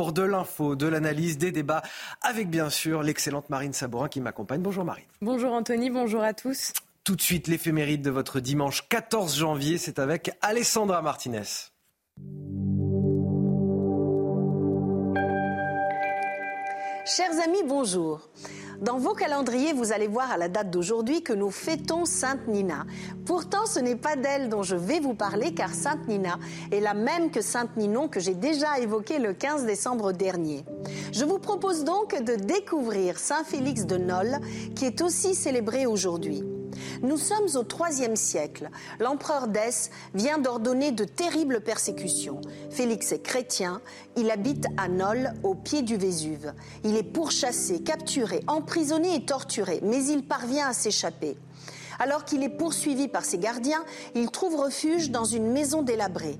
Pour 0.00 0.14
de 0.14 0.22
l'info, 0.22 0.76
de 0.76 0.86
l'analyse, 0.86 1.36
des 1.36 1.52
débats, 1.52 1.82
avec 2.22 2.48
bien 2.48 2.70
sûr 2.70 3.02
l'excellente 3.02 3.50
Marine 3.50 3.74
Sabourin 3.74 4.08
qui 4.08 4.22
m'accompagne. 4.22 4.62
Bonjour 4.62 4.82
Marine. 4.82 5.04
Bonjour 5.20 5.52
Anthony, 5.52 5.90
bonjour 5.90 6.22
à 6.22 6.32
tous. 6.32 6.72
Tout 7.04 7.16
de 7.16 7.20
suite, 7.20 7.48
l'éphéméride 7.48 8.00
de 8.00 8.08
votre 8.08 8.40
dimanche 8.40 8.88
14 8.88 9.36
janvier, 9.36 9.76
c'est 9.76 9.98
avec 9.98 10.30
Alessandra 10.40 11.02
Martinez. 11.02 11.42
Chers 17.04 17.38
amis, 17.44 17.62
bonjour. 17.68 18.30
Dans 18.80 18.96
vos 18.96 19.12
calendriers, 19.12 19.74
vous 19.74 19.92
allez 19.92 20.06
voir 20.06 20.30
à 20.30 20.38
la 20.38 20.48
date 20.48 20.70
d'aujourd'hui 20.70 21.22
que 21.22 21.34
nous 21.34 21.50
fêtons 21.50 22.06
Sainte 22.06 22.48
Nina. 22.48 22.86
Pourtant, 23.26 23.66
ce 23.66 23.78
n'est 23.78 23.96
pas 23.96 24.16
d'elle 24.16 24.48
dont 24.48 24.62
je 24.62 24.74
vais 24.74 25.00
vous 25.00 25.12
parler 25.12 25.52
car 25.52 25.74
Sainte 25.74 26.08
Nina 26.08 26.38
est 26.72 26.80
la 26.80 26.94
même 26.94 27.30
que 27.30 27.42
Sainte 27.42 27.76
Ninon 27.76 28.08
que 28.08 28.20
j'ai 28.20 28.34
déjà 28.34 28.78
évoquée 28.78 29.18
le 29.18 29.34
15 29.34 29.66
décembre 29.66 30.12
dernier. 30.12 30.64
Je 31.12 31.26
vous 31.26 31.38
propose 31.38 31.84
donc 31.84 32.22
de 32.22 32.36
découvrir 32.36 33.18
Saint 33.18 33.44
Félix 33.44 33.84
de 33.84 33.98
Nol 33.98 34.38
qui 34.74 34.86
est 34.86 35.02
aussi 35.02 35.34
célébré 35.34 35.84
aujourd'hui. 35.84 36.42
Nous 37.02 37.16
sommes 37.16 37.48
au 37.56 37.64
IIIe 37.64 38.16
siècle. 38.16 38.70
L'empereur 38.98 39.48
Dès 39.48 39.90
vient 40.14 40.38
d'ordonner 40.38 40.92
de 40.92 41.04
terribles 41.04 41.60
persécutions. 41.60 42.40
Félix 42.70 43.12
est 43.12 43.22
chrétien, 43.22 43.80
il 44.16 44.30
habite 44.30 44.66
à 44.76 44.88
Nol, 44.88 45.32
au 45.42 45.54
pied 45.54 45.82
du 45.82 45.96
Vésuve. 45.96 46.52
Il 46.84 46.96
est 46.96 47.02
pourchassé, 47.02 47.82
capturé, 47.82 48.40
emprisonné 48.46 49.14
et 49.14 49.24
torturé, 49.24 49.80
mais 49.82 50.04
il 50.06 50.24
parvient 50.24 50.68
à 50.68 50.72
s'échapper. 50.72 51.36
Alors 51.98 52.24
qu'il 52.24 52.42
est 52.42 52.48
poursuivi 52.48 53.08
par 53.08 53.24
ses 53.24 53.38
gardiens, 53.38 53.84
il 54.14 54.30
trouve 54.30 54.56
refuge 54.56 55.10
dans 55.10 55.24
une 55.24 55.50
maison 55.50 55.82
délabrée. 55.82 56.38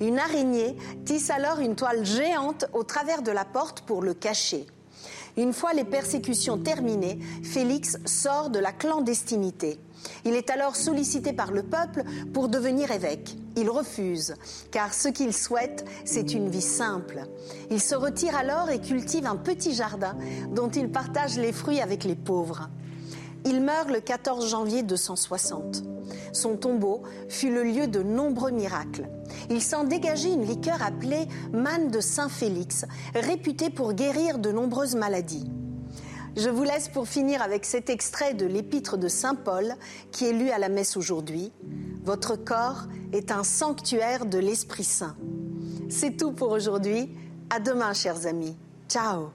Une 0.00 0.18
araignée 0.18 0.76
tisse 1.04 1.30
alors 1.30 1.58
une 1.58 1.74
toile 1.74 2.06
géante 2.06 2.66
au 2.72 2.84
travers 2.84 3.22
de 3.22 3.32
la 3.32 3.44
porte 3.44 3.82
pour 3.82 4.02
le 4.02 4.14
cacher. 4.14 4.66
Une 5.40 5.54
fois 5.54 5.72
les 5.72 5.84
persécutions 5.84 6.58
terminées, 6.58 7.18
Félix 7.42 7.96
sort 8.04 8.50
de 8.50 8.58
la 8.58 8.72
clandestinité. 8.72 9.80
Il 10.26 10.34
est 10.34 10.50
alors 10.50 10.76
sollicité 10.76 11.32
par 11.32 11.50
le 11.50 11.62
peuple 11.62 12.02
pour 12.34 12.50
devenir 12.50 12.90
évêque. 12.90 13.36
Il 13.56 13.70
refuse, 13.70 14.34
car 14.70 14.92
ce 14.92 15.08
qu'il 15.08 15.32
souhaite, 15.32 15.86
c'est 16.04 16.34
une 16.34 16.50
vie 16.50 16.60
simple. 16.60 17.22
Il 17.70 17.80
se 17.80 17.94
retire 17.94 18.36
alors 18.36 18.68
et 18.68 18.82
cultive 18.82 19.24
un 19.24 19.36
petit 19.36 19.72
jardin 19.72 20.14
dont 20.50 20.68
il 20.68 20.92
partage 20.92 21.38
les 21.38 21.52
fruits 21.52 21.80
avec 21.80 22.04
les 22.04 22.16
pauvres. 22.16 22.68
Il 23.46 23.62
meurt 23.62 23.88
le 23.88 24.00
14 24.00 24.46
janvier 24.50 24.82
260. 24.82 25.84
Son 26.34 26.58
tombeau 26.58 27.02
fut 27.30 27.50
le 27.50 27.62
lieu 27.62 27.86
de 27.86 28.02
nombreux 28.02 28.50
miracles. 28.50 29.08
Il 29.48 29.62
s'en 29.62 29.84
dégageait 29.84 30.32
une 30.32 30.44
liqueur 30.44 30.82
appelée 30.82 31.26
manne 31.52 31.90
de 31.90 32.00
Saint-Félix, 32.00 32.84
réputée 33.14 33.70
pour 33.70 33.94
guérir 33.94 34.38
de 34.38 34.52
nombreuses 34.52 34.96
maladies. 34.96 35.50
Je 36.36 36.48
vous 36.48 36.62
laisse 36.62 36.88
pour 36.88 37.08
finir 37.08 37.42
avec 37.42 37.64
cet 37.64 37.90
extrait 37.90 38.34
de 38.34 38.46
l'épître 38.46 38.96
de 38.96 39.08
Saint 39.08 39.34
Paul 39.34 39.74
qui 40.12 40.26
est 40.26 40.32
lu 40.32 40.50
à 40.50 40.58
la 40.58 40.68
messe 40.68 40.96
aujourd'hui. 40.96 41.52
Votre 42.04 42.36
corps 42.36 42.86
est 43.12 43.30
un 43.30 43.44
sanctuaire 43.44 44.26
de 44.26 44.38
l'Esprit 44.38 44.84
Saint. 44.84 45.16
C'est 45.88 46.16
tout 46.16 46.32
pour 46.32 46.52
aujourd'hui. 46.52 47.10
À 47.50 47.58
demain, 47.58 47.92
chers 47.92 48.26
amis. 48.26 48.56
Ciao. 48.88 49.30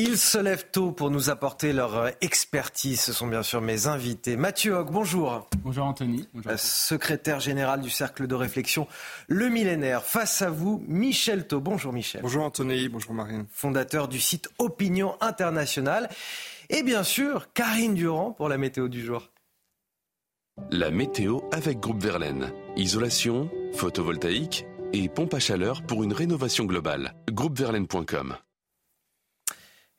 Ils 0.00 0.16
se 0.16 0.38
lèvent 0.38 0.70
tôt 0.70 0.92
pour 0.92 1.10
nous 1.10 1.28
apporter 1.28 1.72
leur 1.72 1.96
euh, 1.96 2.10
expertise. 2.20 3.00
Ce 3.00 3.12
sont 3.12 3.26
bien 3.26 3.42
sûr 3.42 3.60
mes 3.60 3.88
invités. 3.88 4.36
Mathieu 4.36 4.74
Hoc, 4.74 4.92
bonjour. 4.92 5.48
Bonjour 5.64 5.86
Anthony. 5.86 6.28
Bonjour. 6.32 6.52
Euh, 6.52 6.56
secrétaire 6.56 7.40
général 7.40 7.80
du 7.80 7.90
Cercle 7.90 8.28
de 8.28 8.36
réflexion 8.36 8.86
Le 9.26 9.48
Millénaire. 9.48 10.04
Face 10.04 10.40
à 10.40 10.50
vous, 10.50 10.84
Michel 10.86 11.48
Thau. 11.48 11.58
Bonjour 11.58 11.92
Michel. 11.92 12.22
Bonjour 12.22 12.44
Anthony, 12.44 12.88
bonjour 12.88 13.12
Marine. 13.12 13.46
Fondateur 13.50 14.06
du 14.06 14.20
site 14.20 14.48
Opinion 14.58 15.16
Internationale. 15.20 16.08
Et 16.70 16.84
bien 16.84 17.02
sûr, 17.02 17.52
Karine 17.52 17.94
Durand 17.94 18.30
pour 18.30 18.48
la 18.48 18.56
météo 18.56 18.86
du 18.86 19.04
jour. 19.04 19.32
La 20.70 20.92
météo 20.92 21.40
avec 21.50 21.80
Groupe 21.80 22.00
Verlaine. 22.00 22.52
Isolation, 22.76 23.50
photovoltaïque 23.74 24.64
et 24.92 25.08
pompe 25.08 25.34
à 25.34 25.40
chaleur 25.40 25.82
pour 25.82 26.04
une 26.04 26.12
rénovation 26.12 26.66
globale. 26.66 27.16
Groupeverlaine.com 27.32 28.36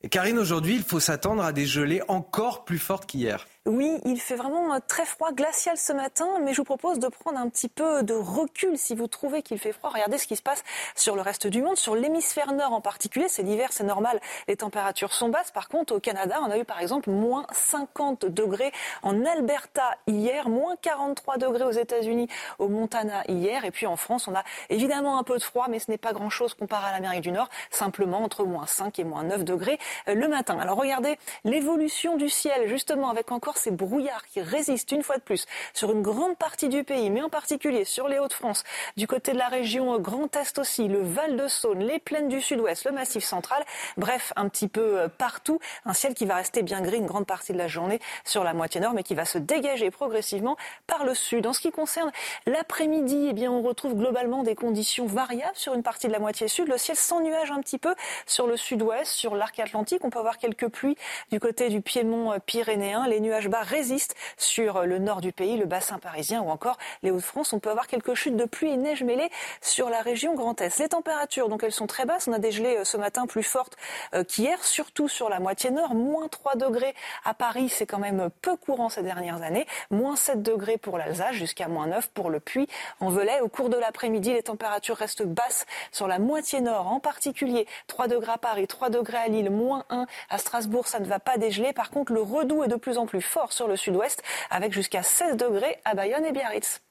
Karine, 0.07 0.39
aujourd'hui, 0.39 0.75
il 0.75 0.83
faut 0.83 1.01
s'attendre 1.01 1.43
à 1.43 1.51
des 1.51 1.65
gelées 1.65 2.01
encore 2.07 2.63
plus 2.63 2.79
fortes 2.79 3.05
qu'hier. 3.05 3.45
Oui, 3.65 3.99
il 4.05 4.21
fait 4.21 4.35
vraiment 4.37 4.73
euh, 4.73 4.79
très 4.87 5.05
froid, 5.05 5.33
glacial 5.33 5.77
ce 5.77 5.91
matin, 5.91 6.25
mais 6.41 6.53
je 6.53 6.57
vous 6.61 6.65
propose 6.65 6.97
de 6.97 7.09
prendre 7.09 7.37
un 7.37 7.49
petit 7.49 7.67
peu 7.67 8.03
de 8.03 8.13
recul 8.13 8.77
si 8.77 8.95
vous 8.95 9.07
trouvez 9.07 9.41
qu'il 9.41 9.59
fait 9.59 9.73
froid. 9.73 9.89
Regardez 9.93 10.17
ce 10.17 10.27
qui 10.27 10.37
se 10.37 10.41
passe 10.41 10.63
sur 10.95 11.17
le 11.17 11.21
reste 11.21 11.45
du 11.45 11.61
monde, 11.61 11.75
sur 11.75 11.93
l'hémisphère 11.93 12.53
nord 12.53 12.71
en 12.71 12.79
particulier. 12.79 13.25
C'est 13.27 13.43
l'hiver, 13.43 13.67
c'est 13.71 13.83
normal, 13.83 14.21
les 14.47 14.55
températures 14.55 15.13
sont 15.13 15.27
basses. 15.27 15.51
Par 15.51 15.67
contre, 15.67 15.93
au 15.93 15.99
Canada, 15.99 16.39
on 16.41 16.49
a 16.49 16.57
eu 16.57 16.63
par 16.63 16.79
exemple 16.79 17.09
moins 17.09 17.45
50 17.51 18.25
degrés 18.27 18.71
en 19.03 19.25
Alberta 19.25 19.97
hier, 20.07 20.47
moins 20.47 20.77
43 20.81 21.37
degrés 21.37 21.65
aux 21.65 21.71
États-Unis, 21.71 22.29
au 22.59 22.69
Montana 22.69 23.23
hier, 23.27 23.65
et 23.65 23.71
puis 23.71 23.87
en 23.87 23.97
France, 23.97 24.29
on 24.29 24.35
a 24.35 24.43
évidemment 24.69 25.19
un 25.19 25.23
peu 25.23 25.37
de 25.37 25.43
froid, 25.43 25.67
mais 25.69 25.79
ce 25.79 25.91
n'est 25.91 25.97
pas 25.97 26.13
grand-chose 26.13 26.53
comparé 26.53 26.87
à 26.87 26.91
l'Amérique 26.93 27.21
du 27.21 27.31
Nord, 27.31 27.49
simplement 27.71 28.23
entre 28.23 28.45
moins 28.45 28.65
5 28.65 28.97
et 28.99 29.03
moins 29.03 29.23
9 29.23 29.43
degrés 29.43 29.77
euh, 30.07 30.15
le 30.15 30.29
matin. 30.29 30.57
Alors 30.59 30.77
regardez 30.77 31.19
l'évolution 31.43 32.15
du 32.15 32.29
ciel, 32.29 32.69
justement, 32.69 33.09
avec 33.09 33.33
encore 33.33 33.49
ces 33.59 33.71
brouillards 33.71 34.25
qui 34.27 34.41
résistent 34.41 34.91
une 34.91 35.03
fois 35.03 35.17
de 35.17 35.21
plus 35.21 35.45
sur 35.73 35.91
une 35.91 36.01
grande 36.01 36.37
partie 36.37 36.69
du 36.69 36.83
pays, 36.83 37.09
mais 37.09 37.21
en 37.21 37.29
particulier 37.29 37.85
sur 37.85 38.07
les 38.07 38.19
Hauts-de-France, 38.19 38.63
du 38.97 39.07
côté 39.07 39.33
de 39.33 39.37
la 39.37 39.47
région 39.47 39.99
Grand 39.99 40.35
Est 40.35 40.57
aussi, 40.57 40.87
le 40.87 41.01
Val-de-Saône, 41.01 41.79
les 41.79 41.99
plaines 41.99 42.27
du 42.27 42.41
Sud-Ouest, 42.41 42.85
le 42.85 42.91
Massif 42.91 43.23
central, 43.23 43.63
bref, 43.97 44.33
un 44.35 44.49
petit 44.49 44.67
peu 44.67 44.99
euh, 44.99 45.07
partout, 45.07 45.59
un 45.85 45.93
ciel 45.93 46.13
qui 46.13 46.25
va 46.25 46.35
rester 46.35 46.63
bien 46.63 46.81
gris 46.81 46.97
une 46.97 47.05
grande 47.05 47.25
partie 47.25 47.53
de 47.53 47.57
la 47.57 47.67
journée 47.67 47.99
sur 48.23 48.43
la 48.43 48.53
moitié 48.53 48.81
nord, 48.81 48.93
mais 48.93 49.03
qui 49.03 49.15
va 49.15 49.25
se 49.25 49.37
dégager 49.37 49.91
progressivement 49.91 50.57
par 50.87 51.03
le 51.03 51.13
sud. 51.13 51.45
En 51.45 51.53
ce 51.53 51.59
qui 51.59 51.71
concerne 51.71 52.11
l'après-midi, 52.45 53.27
eh 53.29 53.33
bien, 53.33 53.51
on 53.51 53.61
retrouve 53.61 53.95
globalement 53.95 54.43
des 54.43 54.55
conditions 54.55 55.05
variables 55.05 55.55
sur 55.55 55.73
une 55.73 55.83
partie 55.83 56.07
de 56.07 56.13
la 56.13 56.19
moitié 56.19 56.47
sud, 56.47 56.67
le 56.67 56.77
ciel 56.77 56.97
sans 56.97 57.21
nuages 57.21 57.51
un 57.51 57.61
petit 57.61 57.77
peu 57.77 57.93
sur 58.25 58.47
le 58.47 58.57
sud-ouest, 58.57 59.11
sur 59.11 59.35
l'arc 59.35 59.59
atlantique, 59.59 60.03
on 60.03 60.09
peut 60.09 60.19
avoir 60.19 60.37
quelques 60.37 60.67
pluies 60.67 60.95
du 61.31 61.39
côté 61.39 61.69
du 61.69 61.81
piémont 61.81 62.33
euh, 62.33 62.37
pyrénéen, 62.45 63.07
les 63.07 63.19
nuages 63.19 63.38
bas 63.47 63.61
résiste 63.61 64.15
sur 64.37 64.83
le 64.83 64.99
nord 64.99 65.21
du 65.21 65.31
pays, 65.31 65.57
le 65.57 65.65
bassin 65.65 65.99
parisien 65.99 66.41
ou 66.41 66.49
encore 66.49 66.77
les 67.03 67.11
Hauts-de-France. 67.11 67.53
On 67.53 67.59
peut 67.59 67.69
avoir 67.69 67.87
quelques 67.87 68.13
chutes 68.13 68.35
de 68.35 68.45
pluie 68.45 68.71
et 68.71 68.77
neige 68.77 69.03
mêlées 69.03 69.29
sur 69.61 69.89
la 69.89 70.01
région 70.01 70.35
Grand 70.35 70.59
Est. 70.61 70.79
Les 70.79 70.89
températures, 70.89 71.49
donc 71.49 71.63
elles 71.63 71.71
sont 71.71 71.87
très 71.87 72.05
basses. 72.05 72.27
On 72.27 72.33
a 72.33 72.39
des 72.39 72.51
gelées 72.51 72.77
euh, 72.77 72.83
ce 72.83 72.97
matin 72.97 73.25
plus 73.25 73.43
fortes 73.43 73.77
euh, 74.13 74.23
qu'hier, 74.23 74.63
surtout 74.63 75.07
sur 75.07 75.29
la 75.29 75.39
moitié 75.39 75.71
nord. 75.71 75.95
Moins 75.95 76.27
3 76.27 76.55
degrés 76.55 76.93
à 77.23 77.33
Paris, 77.33 77.69
c'est 77.69 77.85
quand 77.85 77.99
même 77.99 78.29
peu 78.41 78.55
courant 78.55 78.89
ces 78.89 79.03
dernières 79.03 79.41
années. 79.41 79.65
Moins 79.91 80.15
7 80.15 80.41
degrés 80.41 80.77
pour 80.77 80.97
l'Alsace, 80.97 81.33
jusqu'à 81.33 81.67
moins 81.67 81.87
9 81.87 82.09
pour 82.09 82.29
le 82.29 82.39
Puy 82.39 82.67
en 82.99 83.09
Velay. 83.09 83.41
Au 83.41 83.47
cours 83.47 83.69
de 83.69 83.77
l'après-midi, 83.77 84.33
les 84.33 84.43
températures 84.43 84.97
restent 84.97 85.23
basses 85.25 85.65
sur 85.91 86.07
la 86.07 86.19
moitié 86.19 86.61
nord, 86.61 86.87
en 86.87 86.99
particulier 86.99 87.67
3 87.87 88.07
degrés 88.07 88.33
à 88.33 88.37
Paris, 88.37 88.67
3 88.67 88.89
degrés 88.89 89.17
à 89.17 89.27
Lille, 89.27 89.49
moins 89.49 89.85
1 89.89 90.05
à 90.29 90.37
Strasbourg. 90.37 90.87
Ça 90.87 90.99
ne 90.99 91.05
va 91.05 91.19
pas 91.19 91.37
dégeler. 91.37 91.73
Par 91.73 91.89
contre, 91.91 92.13
le 92.13 92.21
redout 92.21 92.63
est 92.63 92.67
de 92.67 92.75
plus 92.75 92.97
en 92.97 93.05
plus 93.05 93.21
fort 93.29 93.53
sur 93.53 93.67
le 93.67 93.77
sud-ouest, 93.77 94.21
avec 94.49 94.73
jusqu'à 94.73 95.03
16 95.03 95.37
degrés 95.37 95.77
à 95.85 95.93
Bayonne 95.93 96.25
et 96.25 96.31
Biarritz. 96.31 96.81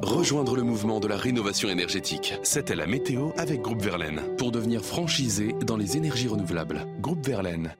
Rejoindre 0.00 0.56
le 0.56 0.62
mouvement 0.62 0.98
de 0.98 1.06
la 1.08 1.16
rénovation 1.16 1.68
énergétique. 1.68 2.34
C'était 2.42 2.74
la 2.74 2.86
météo 2.86 3.30
avec 3.36 3.60
Groupe 3.60 3.82
Verlaine. 3.82 4.22
Pour 4.38 4.50
devenir 4.50 4.82
franchisé 4.82 5.52
dans 5.66 5.76
les 5.76 5.98
énergies 5.98 6.28
renouvelables. 6.28 6.86
Groupe 7.00 7.24
Verlaine. 7.26 7.76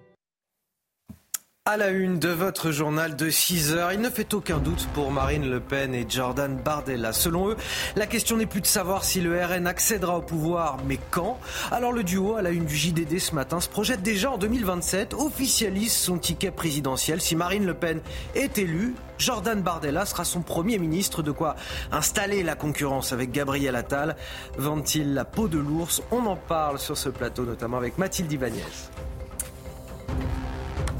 À 1.70 1.76
la 1.76 1.90
une 1.90 2.18
de 2.18 2.30
votre 2.30 2.72
journal 2.72 3.14
de 3.14 3.30
6 3.30 3.74
heures, 3.74 3.92
il 3.92 4.00
ne 4.00 4.10
fait 4.10 4.34
aucun 4.34 4.58
doute 4.58 4.88
pour 4.92 5.12
Marine 5.12 5.48
Le 5.48 5.60
Pen 5.60 5.94
et 5.94 6.04
Jordan 6.08 6.56
Bardella. 6.56 7.12
Selon 7.12 7.50
eux, 7.50 7.56
la 7.94 8.08
question 8.08 8.36
n'est 8.36 8.46
plus 8.46 8.60
de 8.60 8.66
savoir 8.66 9.04
si 9.04 9.20
le 9.20 9.40
RN 9.40 9.68
accédera 9.68 10.18
au 10.18 10.20
pouvoir, 10.20 10.78
mais 10.88 10.98
quand. 11.12 11.38
Alors 11.70 11.92
le 11.92 12.02
duo, 12.02 12.34
à 12.34 12.42
la 12.42 12.50
une 12.50 12.64
du 12.64 12.74
JDD 12.74 13.20
ce 13.20 13.36
matin, 13.36 13.60
se 13.60 13.68
projette 13.68 14.02
déjà 14.02 14.32
en 14.32 14.36
2027, 14.36 15.14
officialise 15.14 15.92
son 15.92 16.18
ticket 16.18 16.50
présidentiel. 16.50 17.20
Si 17.20 17.36
Marine 17.36 17.64
Le 17.64 17.74
Pen 17.74 18.00
est 18.34 18.58
élue, 18.58 18.96
Jordan 19.18 19.62
Bardella 19.62 20.06
sera 20.06 20.24
son 20.24 20.40
premier 20.40 20.76
ministre. 20.76 21.22
De 21.22 21.30
quoi 21.30 21.54
installer 21.92 22.42
la 22.42 22.56
concurrence 22.56 23.12
avec 23.12 23.30
Gabriel 23.30 23.76
Attal. 23.76 24.16
Vend-il 24.58 25.14
la 25.14 25.24
peau 25.24 25.46
de 25.46 25.58
l'ours? 25.58 26.02
On 26.10 26.26
en 26.26 26.34
parle 26.34 26.80
sur 26.80 26.98
ce 26.98 27.10
plateau, 27.10 27.44
notamment 27.44 27.76
avec 27.76 27.96
Mathilde 27.96 28.32
Ibanez. 28.32 28.58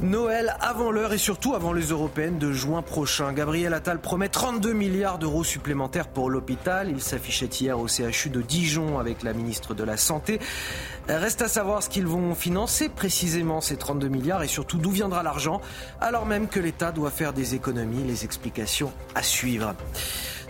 Noël 0.02 0.56
avant 0.60 0.90
l'heure 0.90 1.12
et 1.12 1.18
surtout 1.18 1.54
avant 1.54 1.74
les 1.74 1.86
européennes 1.86 2.38
de 2.38 2.52
juin 2.52 2.80
prochain. 2.80 3.34
Gabriel 3.34 3.74
Attal 3.74 4.00
promet 4.00 4.30
32 4.30 4.72
milliards 4.72 5.18
d'euros 5.18 5.44
supplémentaires 5.44 6.08
pour 6.08 6.30
l'hôpital. 6.30 6.88
Il 6.88 7.02
s'affichait 7.02 7.46
hier 7.46 7.78
au 7.78 7.86
CHU 7.86 8.30
de 8.30 8.40
Dijon 8.40 8.98
avec 8.98 9.22
la 9.22 9.34
ministre 9.34 9.74
de 9.74 9.84
la 9.84 9.98
Santé. 9.98 10.40
Reste 11.06 11.42
à 11.42 11.48
savoir 11.48 11.82
ce 11.82 11.90
qu'ils 11.90 12.06
vont 12.06 12.34
financer 12.34 12.88
précisément 12.88 13.60
ces 13.60 13.76
32 13.76 14.08
milliards 14.08 14.42
et 14.42 14.48
surtout 14.48 14.78
d'où 14.78 14.90
viendra 14.90 15.22
l'argent 15.22 15.60
alors 16.00 16.24
même 16.24 16.48
que 16.48 16.60
l'État 16.60 16.92
doit 16.92 17.10
faire 17.10 17.34
des 17.34 17.54
économies. 17.54 18.04
Les 18.04 18.24
explications 18.24 18.92
à 19.14 19.22
suivre. 19.22 19.74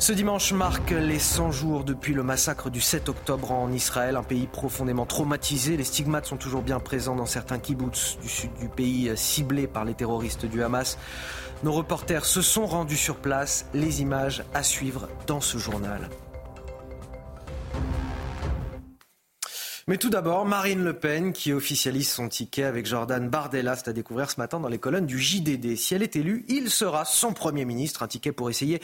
Ce 0.00 0.12
dimanche 0.14 0.54
marque 0.54 0.92
les 0.92 1.18
100 1.18 1.52
jours 1.52 1.84
depuis 1.84 2.14
le 2.14 2.22
massacre 2.22 2.70
du 2.70 2.80
7 2.80 3.10
octobre 3.10 3.52
en 3.52 3.70
Israël, 3.70 4.16
un 4.16 4.22
pays 4.22 4.46
profondément 4.46 5.04
traumatisé. 5.04 5.76
Les 5.76 5.84
stigmates 5.84 6.24
sont 6.24 6.38
toujours 6.38 6.62
bien 6.62 6.80
présents 6.80 7.14
dans 7.14 7.26
certains 7.26 7.58
kibbutz 7.58 8.16
du 8.22 8.28
sud 8.30 8.50
du 8.58 8.70
pays 8.70 9.12
ciblés 9.14 9.66
par 9.66 9.84
les 9.84 9.92
terroristes 9.92 10.46
du 10.46 10.62
Hamas. 10.62 10.96
Nos 11.64 11.72
reporters 11.72 12.24
se 12.24 12.40
sont 12.40 12.64
rendus 12.64 12.96
sur 12.96 13.16
place. 13.16 13.66
Les 13.74 14.00
images 14.00 14.42
à 14.54 14.62
suivre 14.62 15.06
dans 15.26 15.42
ce 15.42 15.58
journal. 15.58 16.08
Mais 19.90 19.96
tout 19.96 20.08
d'abord, 20.08 20.46
Marine 20.46 20.84
Le 20.84 20.92
Pen 20.92 21.32
qui 21.32 21.52
officialise 21.52 22.08
son 22.08 22.28
ticket 22.28 22.62
avec 22.62 22.86
Jordan 22.86 23.28
Bardella. 23.28 23.74
C'est 23.74 23.88
à 23.88 23.92
découvrir 23.92 24.30
ce 24.30 24.38
matin 24.38 24.60
dans 24.60 24.68
les 24.68 24.78
colonnes 24.78 25.04
du 25.04 25.18
JDD. 25.18 25.74
Si 25.74 25.96
elle 25.96 26.04
est 26.04 26.14
élue, 26.14 26.44
il 26.46 26.70
sera 26.70 27.04
son 27.04 27.32
Premier 27.32 27.64
ministre. 27.64 28.04
Un 28.04 28.06
ticket 28.06 28.30
pour 28.30 28.48
essayer 28.50 28.80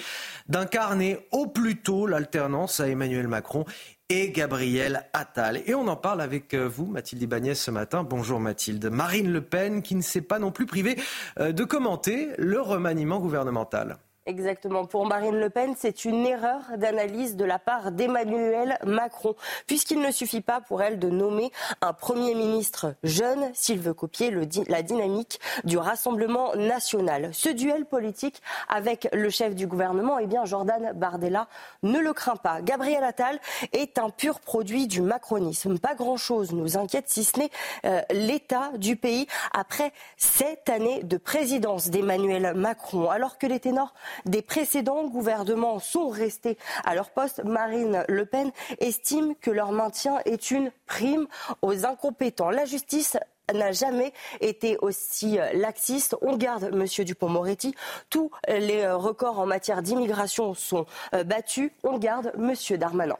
d'incarner 0.48 1.20
au 1.30 1.46
plus 1.46 1.76
tôt 1.76 2.08
l'alternance 2.08 2.80
à 2.80 2.88
Emmanuel 2.88 3.28
Macron 3.28 3.64
et 4.08 4.32
Gabriel 4.32 5.08
Attal. 5.12 5.62
Et 5.66 5.76
on 5.76 5.86
en 5.86 5.94
parle 5.94 6.20
avec 6.20 6.54
euh, 6.54 6.66
vous, 6.68 6.86
Mathilde 6.86 7.22
Ibanez, 7.22 7.54
ce 7.54 7.70
matin. 7.70 8.02
Bonjour 8.02 8.40
Mathilde. 8.40 8.86
Marine 8.86 9.30
Le 9.30 9.42
Pen 9.42 9.82
qui 9.82 9.94
ne 9.94 10.02
s'est 10.02 10.22
pas 10.22 10.40
non 10.40 10.50
plus 10.50 10.66
privée 10.66 10.96
euh, 11.38 11.52
de 11.52 11.62
commenter 11.62 12.30
le 12.36 12.60
remaniement 12.60 13.20
gouvernemental. 13.20 13.98
Exactement. 14.26 14.86
Pour 14.86 15.06
Marine 15.06 15.36
Le 15.36 15.50
Pen, 15.50 15.74
c'est 15.78 16.04
une 16.04 16.26
erreur 16.26 16.60
d'analyse 16.76 17.36
de 17.36 17.44
la 17.44 17.60
part 17.60 17.92
d'Emmanuel 17.92 18.76
Macron, 18.84 19.36
puisqu'il 19.68 20.00
ne 20.00 20.10
suffit 20.10 20.40
pas 20.40 20.60
pour 20.60 20.82
elle 20.82 20.98
de 20.98 21.08
nommer 21.08 21.52
un 21.80 21.92
Premier 21.92 22.34
ministre 22.34 22.94
jeune 23.04 23.48
s'il 23.54 23.78
veut 23.78 23.94
copier 23.94 24.34
la 24.68 24.82
dynamique 24.82 25.38
du 25.62 25.78
Rassemblement 25.78 26.56
national. 26.56 27.30
Ce 27.32 27.48
duel 27.48 27.84
politique 27.84 28.42
avec 28.68 29.08
le 29.12 29.30
chef 29.30 29.54
du 29.54 29.68
gouvernement, 29.68 30.18
eh 30.18 30.26
bien, 30.26 30.44
Jordan 30.44 30.92
Bardella 30.96 31.46
ne 31.84 32.00
le 32.00 32.12
craint 32.12 32.34
pas. 32.34 32.62
Gabriel 32.62 33.04
Attal 33.04 33.38
est 33.72 33.96
un 33.96 34.10
pur 34.10 34.40
produit 34.40 34.88
du 34.88 35.02
macronisme. 35.02 35.78
Pas 35.78 35.94
grand-chose 35.94 36.52
nous 36.52 36.76
inquiète, 36.76 37.08
si 37.08 37.22
ce 37.22 37.38
n'est 37.38 37.50
euh, 37.84 38.02
l'état 38.10 38.72
du 38.76 38.96
pays 38.96 39.28
après 39.52 39.92
sept 40.16 40.68
années 40.68 41.04
de 41.04 41.16
présidence 41.16 41.90
d'Emmanuel 41.90 42.54
Macron, 42.54 43.08
alors 43.08 43.38
que 43.38 43.46
les 43.46 43.60
ténors 43.60 43.94
des 44.24 44.42
précédents 44.42 45.06
gouvernements 45.06 45.78
sont 45.78 46.08
restés 46.08 46.56
à 46.84 46.94
leur 46.94 47.10
poste, 47.10 47.44
Marine 47.44 48.04
Le 48.08 48.26
Pen 48.26 48.50
estime 48.78 49.34
que 49.36 49.50
leur 49.50 49.72
maintien 49.72 50.18
est 50.24 50.50
une 50.50 50.70
prime 50.86 51.26
aux 51.62 51.84
incompétents. 51.86 52.50
La 52.50 52.64
justice 52.64 53.16
n'a 53.52 53.72
jamais 53.72 54.12
été 54.40 54.76
aussi 54.78 55.38
laxiste. 55.54 56.16
On 56.22 56.36
garde 56.36 56.74
Monsieur 56.74 57.04
Dupont-Moretti. 57.04 57.74
Tous 58.10 58.30
les 58.48 58.88
records 58.90 59.38
en 59.38 59.46
matière 59.46 59.82
d'immigration 59.82 60.54
sont 60.54 60.86
euh, 61.14 61.22
battus. 61.22 61.70
On 61.84 61.98
garde 61.98 62.32
Monsieur 62.36 62.78
Darmanin 62.78 63.16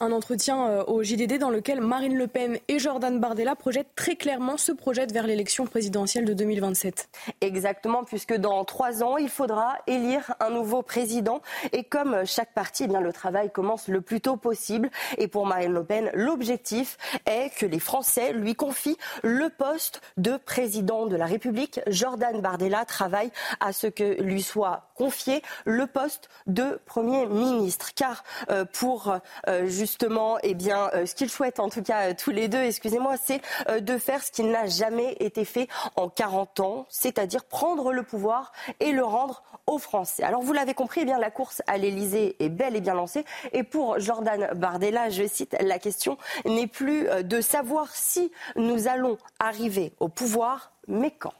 un 0.00 0.12
entretien 0.12 0.68
euh, 0.68 0.84
au 0.84 1.02
JDD 1.02 1.38
dans 1.38 1.50
lequel 1.50 1.80
Marine 1.80 2.16
Le 2.16 2.28
Pen 2.28 2.58
et 2.68 2.78
Jordan 2.78 3.18
Bardella 3.18 3.56
projettent 3.56 3.94
très 3.96 4.14
clairement 4.14 4.56
ce 4.56 4.70
projet 4.70 5.06
vers 5.06 5.26
l'élection 5.26 5.66
présidentielle 5.66 6.24
de 6.24 6.34
2027. 6.34 7.08
Exactement, 7.40 8.04
puisque 8.04 8.34
dans 8.34 8.64
trois 8.64 9.02
ans, 9.02 9.16
il 9.16 9.28
faudra 9.28 9.76
élire 9.86 10.34
un 10.40 10.50
nouveau 10.50 10.82
président. 10.82 11.40
Et 11.72 11.82
comme 11.82 12.24
chaque 12.26 12.54
parti, 12.54 12.84
eh 12.84 12.86
bien, 12.86 13.00
le 13.00 13.12
travail 13.12 13.50
commence 13.50 13.88
le 13.88 14.00
plus 14.00 14.20
tôt 14.20 14.36
possible. 14.36 14.90
Et 15.16 15.26
pour 15.26 15.46
Marine 15.46 15.72
Le 15.72 15.84
Pen, 15.84 16.10
l'objectif 16.14 16.96
est 17.26 17.50
que 17.58 17.66
les 17.66 17.80
Français 17.80 18.32
lui 18.32 18.54
confient 18.54 18.98
le 19.22 19.48
poste 19.48 20.00
de 20.16 20.36
président 20.36 21.06
de 21.06 21.16
la 21.16 21.26
République. 21.26 21.80
Jordan 21.88 22.40
Bardella 22.40 22.84
travaille 22.84 23.30
à 23.60 23.72
ce 23.72 23.88
que 23.88 24.20
lui 24.22 24.42
soit 24.42 24.90
confié 24.94 25.42
le 25.64 25.86
poste 25.86 26.28
de 26.46 26.80
Premier 26.86 27.26
ministre. 27.26 27.94
Car 27.94 28.22
euh, 28.50 28.64
pour 28.64 29.18
euh, 29.48 29.66
justement, 29.88 30.36
eh 30.42 30.54
bien, 30.54 30.90
euh, 30.92 31.06
ce 31.06 31.14
qu'ils 31.14 31.30
souhaitent, 31.30 31.60
en 31.60 31.70
tout 31.70 31.82
cas 31.82 32.10
euh, 32.10 32.14
tous 32.16 32.30
les 32.30 32.48
deux, 32.48 32.62
excusez-moi, 32.62 33.14
c'est 33.16 33.40
euh, 33.68 33.80
de 33.80 33.96
faire 33.96 34.22
ce 34.22 34.30
qui 34.30 34.42
n'a 34.42 34.66
jamais 34.66 35.16
été 35.18 35.46
fait 35.46 35.66
en 35.96 36.10
40 36.10 36.60
ans, 36.60 36.86
c'est-à-dire 36.90 37.44
prendre 37.44 37.92
le 37.92 38.02
pouvoir 38.02 38.52
et 38.80 38.92
le 38.92 39.02
rendre 39.02 39.42
aux 39.66 39.78
Français. 39.78 40.22
Alors 40.22 40.42
vous 40.42 40.52
l'avez 40.52 40.74
compris, 40.74 41.00
eh 41.02 41.06
la 41.06 41.30
course 41.30 41.62
à 41.66 41.78
l'Elysée 41.78 42.36
est 42.38 42.50
bel 42.50 42.76
et 42.76 42.80
bien 42.82 42.94
lancée. 42.94 43.24
Et 43.52 43.62
pour 43.62 43.98
Jordan 43.98 44.50
Bardella, 44.54 45.08
je 45.08 45.26
cite, 45.26 45.56
la 45.58 45.78
question 45.78 46.18
n'est 46.44 46.66
plus 46.66 47.08
de 47.24 47.40
savoir 47.40 47.88
si 47.94 48.30
nous 48.56 48.88
allons 48.88 49.16
arriver 49.38 49.94
au 50.00 50.08
pouvoir, 50.08 50.72
mais 50.86 51.10
quand. 51.10 51.32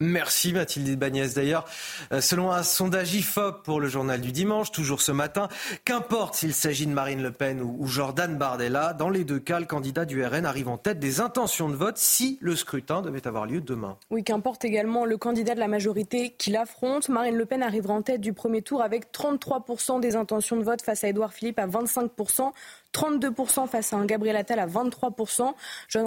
Merci 0.00 0.52
Mathilde 0.52 0.96
Bagnès. 0.96 1.34
D'ailleurs, 1.34 1.64
euh, 2.12 2.20
selon 2.20 2.52
un 2.52 2.62
sondage 2.62 3.16
IFOP 3.16 3.64
pour 3.64 3.80
le 3.80 3.88
journal 3.88 4.20
du 4.20 4.30
dimanche, 4.30 4.70
toujours 4.70 5.00
ce 5.00 5.10
matin, 5.10 5.48
qu'importe 5.84 6.36
s'il 6.36 6.54
s'agit 6.54 6.86
de 6.86 6.92
Marine 6.92 7.20
Le 7.20 7.32
Pen 7.32 7.60
ou 7.60 7.84
Jordan 7.88 8.38
Bardella, 8.38 8.92
dans 8.92 9.10
les 9.10 9.24
deux 9.24 9.40
cas, 9.40 9.58
le 9.58 9.66
candidat 9.66 10.04
du 10.04 10.24
RN 10.24 10.46
arrive 10.46 10.68
en 10.68 10.78
tête 10.78 11.00
des 11.00 11.20
intentions 11.20 11.68
de 11.68 11.74
vote 11.74 11.98
si 11.98 12.38
le 12.40 12.54
scrutin 12.54 13.02
devait 13.02 13.26
avoir 13.26 13.44
lieu 13.44 13.60
demain. 13.60 13.96
Oui, 14.10 14.22
qu'importe 14.22 14.64
également 14.64 15.04
le 15.04 15.16
candidat 15.16 15.56
de 15.56 15.60
la 15.60 15.66
majorité 15.66 16.32
qui 16.38 16.50
l'affronte. 16.50 17.08
Marine 17.08 17.34
Le 17.34 17.46
Pen 17.46 17.64
arrivera 17.64 17.94
en 17.94 18.02
tête 18.02 18.20
du 18.20 18.32
premier 18.32 18.62
tour 18.62 18.82
avec 18.82 19.12
33% 19.12 19.98
des 19.98 20.14
intentions 20.14 20.56
de 20.56 20.62
vote 20.62 20.80
face 20.80 21.02
à 21.02 21.08
Édouard 21.08 21.32
Philippe 21.32 21.58
à 21.58 21.66
25%. 21.66 22.52
32% 22.94 23.68
face 23.68 23.92
à 23.92 23.96
un 23.96 24.04
Gabriel 24.06 24.36
Attal 24.36 24.58
à 24.58 24.66
23%. 24.66 25.52